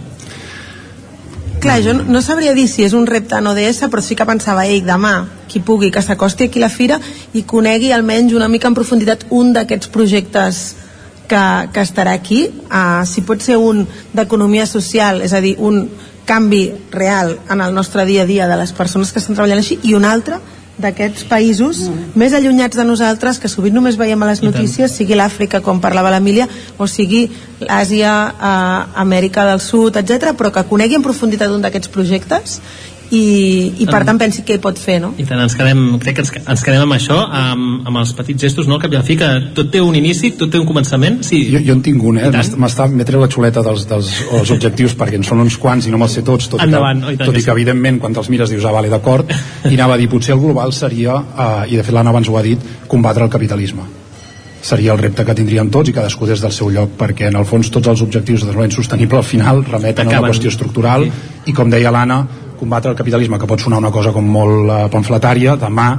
Clar, 1.63 1.79
jo 1.81 1.95
no 1.97 2.21
sabria 2.21 2.53
dir 2.53 2.67
si 2.69 2.83
és 2.85 2.93
un 2.93 3.07
repte 3.09 3.39
en 3.39 3.47
ODS, 3.49 3.87
però 3.89 4.03
sí 4.05 4.13
que 4.17 4.27
pensava, 4.29 4.67
ell, 4.69 4.85
demà, 4.85 5.15
qui 5.49 5.63
pugui, 5.65 5.89
que 5.89 6.03
s'acosti 6.05 6.45
aquí 6.45 6.61
a 6.61 6.67
la 6.67 6.69
fira 6.69 6.99
i 7.33 7.41
conegui 7.41 7.89
almenys 7.95 8.35
una 8.37 8.49
mica 8.53 8.69
en 8.69 8.77
profunditat 8.77 9.25
un 9.33 9.49
d'aquests 9.55 9.89
projectes 9.89 10.59
que, 11.25 11.45
que 11.73 11.81
estarà 11.81 12.13
aquí, 12.13 12.43
uh, 12.69 13.01
si 13.09 13.25
pot 13.25 13.41
ser 13.41 13.57
un 13.57 13.81
d'economia 14.13 14.67
social, 14.69 15.23
és 15.25 15.33
a 15.33 15.41
dir, 15.41 15.55
un 15.57 15.87
canvi 16.25 16.67
real 16.93 17.39
en 17.49 17.65
el 17.65 17.73
nostre 17.73 18.05
dia 18.05 18.23
a 18.23 18.29
dia 18.29 18.45
de 18.47 18.59
les 18.61 18.73
persones 18.77 19.09
que 19.09 19.23
estan 19.23 19.33
treballant 19.33 19.63
així, 19.63 19.79
i 19.89 19.97
un 19.97 20.05
altre 20.05 20.37
d'aquests 20.81 21.23
països 21.29 21.85
mm. 21.87 22.15
més 22.19 22.33
allunyats 22.35 22.75
de 22.75 22.83
nosaltres 22.87 23.39
que 23.39 23.51
sovint 23.51 23.75
només 23.75 23.95
veiem 23.99 24.21
a 24.23 24.31
les 24.31 24.41
notícies 24.43 24.91
sigui 24.91 25.15
l'Àfrica 25.15 25.61
com 25.63 25.79
parlava 25.83 26.11
l'Emília 26.11 26.47
o 26.77 26.87
sigui 26.87 27.25
l'Àsia, 27.61 28.15
eh, 28.35 28.99
Amèrica 29.05 29.45
del 29.47 29.63
Sud, 29.63 29.95
etc 30.01 30.35
però 30.35 30.51
que 30.51 30.65
conegui 30.67 30.99
en 30.99 31.05
profunditat 31.05 31.53
un 31.55 31.63
d'aquests 31.63 31.93
projectes 31.93 32.59
i, 33.13 33.73
i 33.83 33.85
per 33.89 34.01
tant 34.07 34.17
pensi 34.17 34.43
què 34.47 34.57
pot 34.61 34.79
fer 34.81 34.97
no? 35.03 35.11
i 35.21 35.25
tant, 35.27 35.39
ens 35.43 35.55
quedem, 35.57 35.81
crec 36.01 36.17
que 36.17 36.23
ens, 36.23 36.31
ens 36.41 36.63
quedem 36.65 36.85
amb 36.85 36.95
això 36.95 37.17
amb, 37.25 37.87
amb 37.89 38.01
els 38.01 38.13
petits 38.17 38.47
gestos 38.47 38.69
no? 38.71 38.79
que 38.81 38.89
al 38.89 39.05
fi 39.05 39.17
que 39.19 39.29
tot 39.57 39.69
té 39.73 39.81
un 39.83 39.97
inici, 39.97 40.31
tot 40.39 40.51
té 40.53 40.61
un 40.61 40.67
començament 40.69 41.19
sí. 41.25 41.43
jo, 41.51 41.61
jo 41.67 41.75
en 41.77 41.83
tinc 41.85 42.03
un, 42.03 42.19
eh? 42.21 42.31
m'està 42.31 42.87
m'he 42.91 43.07
tret 43.07 43.21
la 43.21 43.29
xuleta 43.31 43.63
dels, 43.65 43.85
dels 43.89 44.13
els 44.39 44.53
objectius 44.55 44.95
perquè 44.97 45.19
en 45.19 45.27
són 45.27 45.43
uns 45.45 45.59
quants 45.61 45.89
i 45.89 45.93
no 45.93 46.01
me'ls 46.01 46.17
sé 46.17 46.25
tots 46.25 46.49
tot, 46.53 46.63
Endavant, 46.65 47.03
i 47.11 47.19
que, 47.19 47.27
tot 47.27 47.37
i 47.37 47.43
que 47.45 47.53
evidentment 47.53 48.01
quan 48.01 48.15
te'ls 48.15 48.31
mires 48.33 48.53
dius 48.53 48.65
ah 48.65 48.73
vale 48.75 48.89
d'acord 48.93 49.29
i 49.71 49.75
anava 49.75 49.97
a 49.97 50.01
dir 50.01 50.09
potser 50.11 50.33
el 50.37 50.41
global 50.41 50.73
seria 50.73 51.19
eh, 51.19 51.61
i 51.73 51.77
de 51.77 51.85
fet 51.85 51.93
l'Anna 51.95 52.15
abans 52.15 52.31
ho 52.31 52.39
ha 52.39 52.45
dit 52.45 52.73
combatre 52.89 53.25
el 53.25 53.33
capitalisme 53.33 53.85
seria 54.65 54.95
el 54.95 54.97
repte 54.97 55.21
que 55.25 55.35
tindríem 55.37 55.69
tots 55.69 55.91
i 55.91 55.93
cadascú 55.93 56.25
des 56.25 56.41
del 56.41 56.53
seu 56.55 56.71
lloc 56.73 56.95
perquè 56.97 57.29
en 57.29 57.37
el 57.37 57.45
fons 57.45 57.69
tots 57.69 57.91
els 57.91 58.01
objectius 58.01 58.41
de 58.41 58.47
desenvolupament 58.47 58.73
sostenible 58.73 59.21
al 59.21 59.27
final 59.27 59.61
remeten 59.61 60.07
Acaben. 60.07 60.17
a 60.17 60.23
una 60.23 60.31
qüestió 60.31 60.49
estructural 60.49 61.05
sí. 61.05 61.51
i 61.51 61.53
com 61.53 61.69
deia 61.69 61.93
l'Anna 61.93 62.23
combatre 62.59 62.91
el 62.91 62.97
capitalisme, 62.97 63.39
que 63.39 63.49
pot 63.49 63.61
sonar 63.61 63.79
una 63.83 63.91
cosa 63.91 64.13
com 64.15 64.25
molt 64.25 64.69
uh, 64.69 64.83
pamfletària, 64.93 65.55
demà 65.61 65.89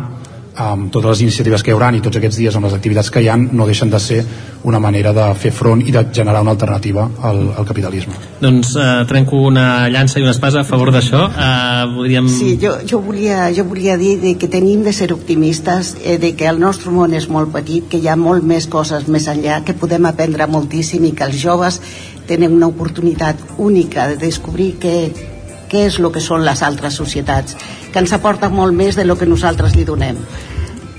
amb 0.56 0.90
totes 0.92 1.10
les 1.10 1.22
iniciatives 1.26 1.62
que 1.62 1.70
hi 1.70 1.74
haurà 1.76 1.90
i 1.94 2.00
tots 2.02 2.16
aquests 2.18 2.38
dies 2.40 2.56
amb 2.56 2.66
les 2.66 2.74
activitats 2.76 3.10
que 3.12 3.20
hi 3.22 3.28
han 3.28 3.48
no 3.52 3.66
deixen 3.68 3.90
de 3.92 4.00
ser 4.00 4.22
una 4.64 4.80
manera 4.80 5.12
de 5.16 5.26
fer 5.38 5.52
front 5.52 5.82
i 5.84 5.92
de 5.92 6.02
generar 6.12 6.40
una 6.42 6.54
alternativa 6.56 7.04
al, 7.28 7.42
al 7.56 7.68
capitalisme. 7.68 8.16
Doncs 8.40 8.72
eh, 8.80 8.86
trenco 9.08 9.42
una 9.50 9.86
llança 9.92 10.18
i 10.18 10.24
una 10.24 10.32
espasa 10.34 10.62
a 10.62 10.68
favor 10.68 10.90
d'això. 10.94 11.26
Eh, 11.28 11.84
voldríem... 11.92 12.28
Sí, 12.32 12.56
jo, 12.62 12.74
jo, 12.88 13.00
volia, 13.04 13.46
jo 13.54 13.66
volia 13.68 13.98
dir 14.00 14.16
de 14.22 14.34
que 14.40 14.50
tenim 14.52 14.82
de 14.86 14.96
ser 14.96 15.12
optimistes, 15.14 15.94
eh, 16.02 16.16
de 16.22 16.32
que 16.36 16.48
el 16.48 16.60
nostre 16.62 16.92
món 16.94 17.14
és 17.14 17.28
molt 17.28 17.52
petit, 17.54 17.86
que 17.92 18.00
hi 18.00 18.08
ha 18.08 18.16
molt 18.18 18.44
més 18.46 18.66
coses 18.72 19.06
més 19.12 19.28
enllà, 19.30 19.62
que 19.64 19.76
podem 19.76 20.08
aprendre 20.08 20.48
moltíssim 20.50 21.04
i 21.06 21.14
que 21.16 21.28
els 21.28 21.38
joves 21.42 21.80
tenen 22.26 22.56
una 22.56 22.66
oportunitat 22.66 23.38
única 23.62 24.08
de 24.08 24.16
descobrir 24.18 24.74
que 24.82 24.96
què 25.70 25.86
és 25.86 26.00
el 26.00 26.10
que 26.12 26.22
són 26.24 26.44
les 26.46 26.62
altres 26.62 26.98
societats, 26.98 27.56
que 27.92 28.02
ens 28.02 28.12
aporta 28.16 28.50
molt 28.50 28.74
més 28.74 28.96
de 28.96 29.04
lo 29.04 29.16
que 29.16 29.28
nosaltres 29.28 29.76
li 29.76 29.84
donem 29.84 30.22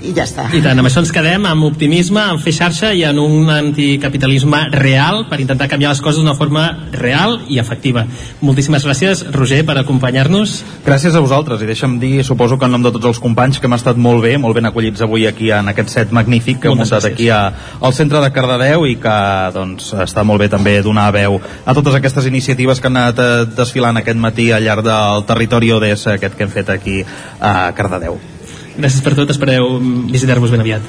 i 0.02 0.12
ja 0.14 0.24
està. 0.24 0.46
I 0.54 0.60
tant, 0.62 0.78
amb 0.78 0.88
això 0.88 1.02
ens 1.02 1.10
quedem, 1.14 1.46
amb 1.48 1.66
optimisme, 1.66 2.20
amb 2.22 2.42
fer 2.42 2.52
xarxa 2.54 2.92
i 2.94 3.02
en 3.08 3.18
un 3.18 3.50
anticapitalisme 3.50 4.60
real 4.74 5.24
per 5.30 5.40
intentar 5.42 5.68
canviar 5.70 5.90
les 5.94 6.02
coses 6.04 6.20
d'una 6.20 6.36
forma 6.38 6.64
real 6.94 7.40
i 7.50 7.58
efectiva. 7.58 8.04
Moltíssimes 8.40 8.86
gràcies, 8.86 9.24
Roger, 9.34 9.64
per 9.66 9.78
acompanyar-nos. 9.80 10.60
Gràcies 10.86 11.18
a 11.18 11.22
vosaltres, 11.24 11.62
i 11.62 11.70
deixa'm 11.70 11.98
dir, 11.98 12.22
suposo 12.24 12.58
que 12.58 12.68
en 12.68 12.76
nom 12.76 12.86
de 12.86 12.94
tots 12.94 13.10
els 13.10 13.22
companys, 13.22 13.58
que 13.58 13.66
hem 13.66 13.74
estat 13.78 13.98
molt 13.98 14.22
bé, 14.22 14.36
molt 14.38 14.54
ben 14.58 14.70
acollits 14.70 15.02
avui 15.02 15.26
aquí 15.26 15.50
en 15.54 15.72
aquest 15.74 15.92
set 15.96 16.14
magnífic 16.14 16.62
que 16.62 16.70
hem 16.70 16.78
muntat 16.78 17.10
aquí 17.10 17.28
a, 17.34 17.42
al 17.82 17.96
centre 17.96 18.22
de 18.22 18.30
Cardedeu 18.34 18.86
i 18.86 18.96
que 19.02 19.18
doncs, 19.54 19.92
està 20.06 20.24
molt 20.24 20.44
bé 20.44 20.50
també 20.52 20.78
donar 20.84 21.10
veu 21.14 21.40
a 21.40 21.74
totes 21.74 21.98
aquestes 21.98 22.26
iniciatives 22.30 22.80
que 22.80 22.90
han 22.90 23.02
anat 23.02 23.22
eh, 23.22 23.44
desfilant 23.58 23.98
aquest 23.98 24.18
matí 24.18 24.50
al 24.52 24.66
llarg 24.66 24.86
del 24.86 25.26
territori 25.28 25.74
ODS 25.74 26.08
aquest 26.14 26.38
que 26.38 26.46
hem 26.46 26.54
fet 26.54 26.74
aquí 26.74 27.00
a 27.40 27.72
Cardedeu. 27.76 28.37
Gràcies 28.78 29.02
per 29.02 29.16
tot, 29.18 29.30
espereu 29.34 29.76
visitar-vos 30.12 30.52
ben 30.54 30.62
aviat. 30.62 30.84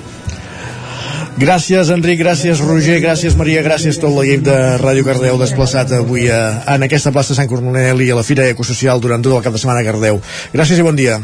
Gràcies, 1.40 1.90
Enric, 1.94 2.20
gràcies, 2.20 2.60
Roger, 2.60 2.98
gràcies, 3.00 3.36
Maria, 3.40 3.64
gràcies 3.64 3.98
tot 3.98 4.12
l'equip 4.12 4.44
de 4.44 4.56
Ràdio 4.82 5.06
Cardeu 5.08 5.38
desplaçat 5.40 5.94
avui 5.96 6.28
a, 6.30 6.40
en 6.76 6.84
aquesta 6.84 7.14
plaça 7.16 7.38
Sant 7.38 7.48
Corneli 7.48 8.10
a 8.12 8.18
la 8.18 8.26
Fira 8.28 8.50
Ecosocial 8.52 9.00
durant 9.00 9.24
tot 9.24 9.38
el 9.38 9.46
cap 9.46 9.56
de 9.56 9.62
setmana 9.62 9.80
a 9.82 9.88
Cardeu. 9.88 10.20
Gràcies 10.52 10.82
i 10.82 10.86
bon 10.86 11.00
dia. 11.00 11.16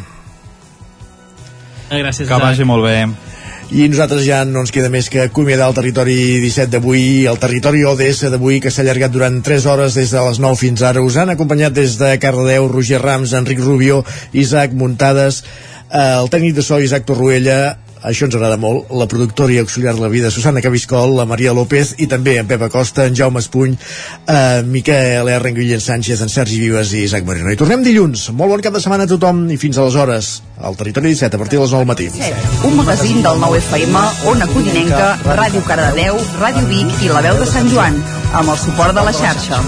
Eh, 1.92 2.00
Gràcies, 2.00 2.30
Que 2.30 2.40
vagi 2.42 2.64
molt 2.66 2.88
bé. 2.88 2.98
I 3.76 3.90
nosaltres 3.90 4.24
ja 4.24 4.44
no 4.46 4.62
ens 4.62 4.72
queda 4.72 4.92
més 4.94 5.10
que 5.10 5.24
acomiadar 5.26 5.68
el 5.68 5.76
territori 5.76 6.16
17 6.40 6.70
d'avui, 6.78 7.26
el 7.26 7.40
territori 7.42 7.84
ODS 7.84 8.30
d'avui, 8.32 8.60
que 8.62 8.72
s'ha 8.72 8.84
allargat 8.86 9.12
durant 9.12 9.42
3 9.44 9.66
hores 9.66 9.98
des 9.98 10.14
de 10.14 10.26
les 10.30 10.40
9 10.40 10.56
fins 10.56 10.84
ara. 10.86 11.02
Us 11.02 11.18
han 11.18 11.34
acompanyat 11.34 11.74
des 11.74 11.98
de 11.98 12.14
Cardedeu, 12.22 12.70
Roger 12.72 13.02
Rams, 13.02 13.34
Enric 13.34 13.60
Rubio, 13.60 14.04
Isaac 14.34 14.72
Muntades, 14.72 15.44
eh, 15.44 15.75
el 15.96 16.30
tècnic 16.32 16.56
de 16.58 16.64
so 16.66 16.80
Isaac 16.84 17.06
Torruella, 17.08 17.78
això 18.06 18.28
ens 18.28 18.36
agrada 18.38 18.58
molt, 18.62 18.92
la 18.94 19.08
productora 19.10 19.54
i 19.54 19.60
auxiliar 19.62 19.96
de 19.96 20.04
la 20.04 20.10
vida 20.12 20.30
Susana 20.32 20.62
Cabiscol, 20.62 21.16
la 21.18 21.26
Maria 21.26 21.54
López 21.56 21.96
i 22.04 22.08
també 22.12 22.36
en 22.38 22.50
Pep 22.50 22.62
Acosta, 22.68 23.06
en 23.08 23.16
Jaume 23.18 23.42
Espuny 23.42 23.74
eh, 23.74 24.62
Miquel 24.68 25.30
R, 25.32 25.54
Guillem 25.56 25.82
Sánchez 25.82 26.22
en 26.22 26.30
Sergi 26.30 26.60
Vives 26.62 26.92
i 26.94 27.06
Isaac 27.08 27.26
Marino 27.26 27.54
i 27.54 27.58
tornem 27.60 27.86
dilluns, 27.86 28.28
molt 28.36 28.54
bon 28.54 28.66
cap 28.66 28.76
de 28.76 28.84
setmana 28.84 29.08
a 29.08 29.12
tothom 29.14 29.46
i 29.50 29.58
fins 29.62 29.80
aleshores, 29.82 30.36
al 30.60 30.78
Territori 30.78 31.16
17 31.16 31.40
a 31.40 31.44
partir 31.46 31.60
de 31.60 31.64
les 31.64 31.74
9 31.74 31.86
del 31.86 31.90
matí. 31.94 32.12
Un 32.68 32.78
magazín 32.82 33.24
del 33.26 33.42
nou 33.42 33.56
FM, 33.62 34.06
Ona 34.36 34.52
Codinenca, 34.52 35.16
Ràdio 35.32 35.64
Cardedeu, 35.66 36.22
Ràdio 36.44 36.68
Vic 36.70 37.08
i 37.08 37.16
La 37.16 37.26
Veu 37.26 37.42
de 37.42 37.50
Sant 37.50 37.72
Joan, 37.74 37.98
amb 38.36 38.52
el 38.52 38.64
suport 38.68 38.94
de 38.94 39.08
la 39.08 39.16
xarxa. 39.16 39.64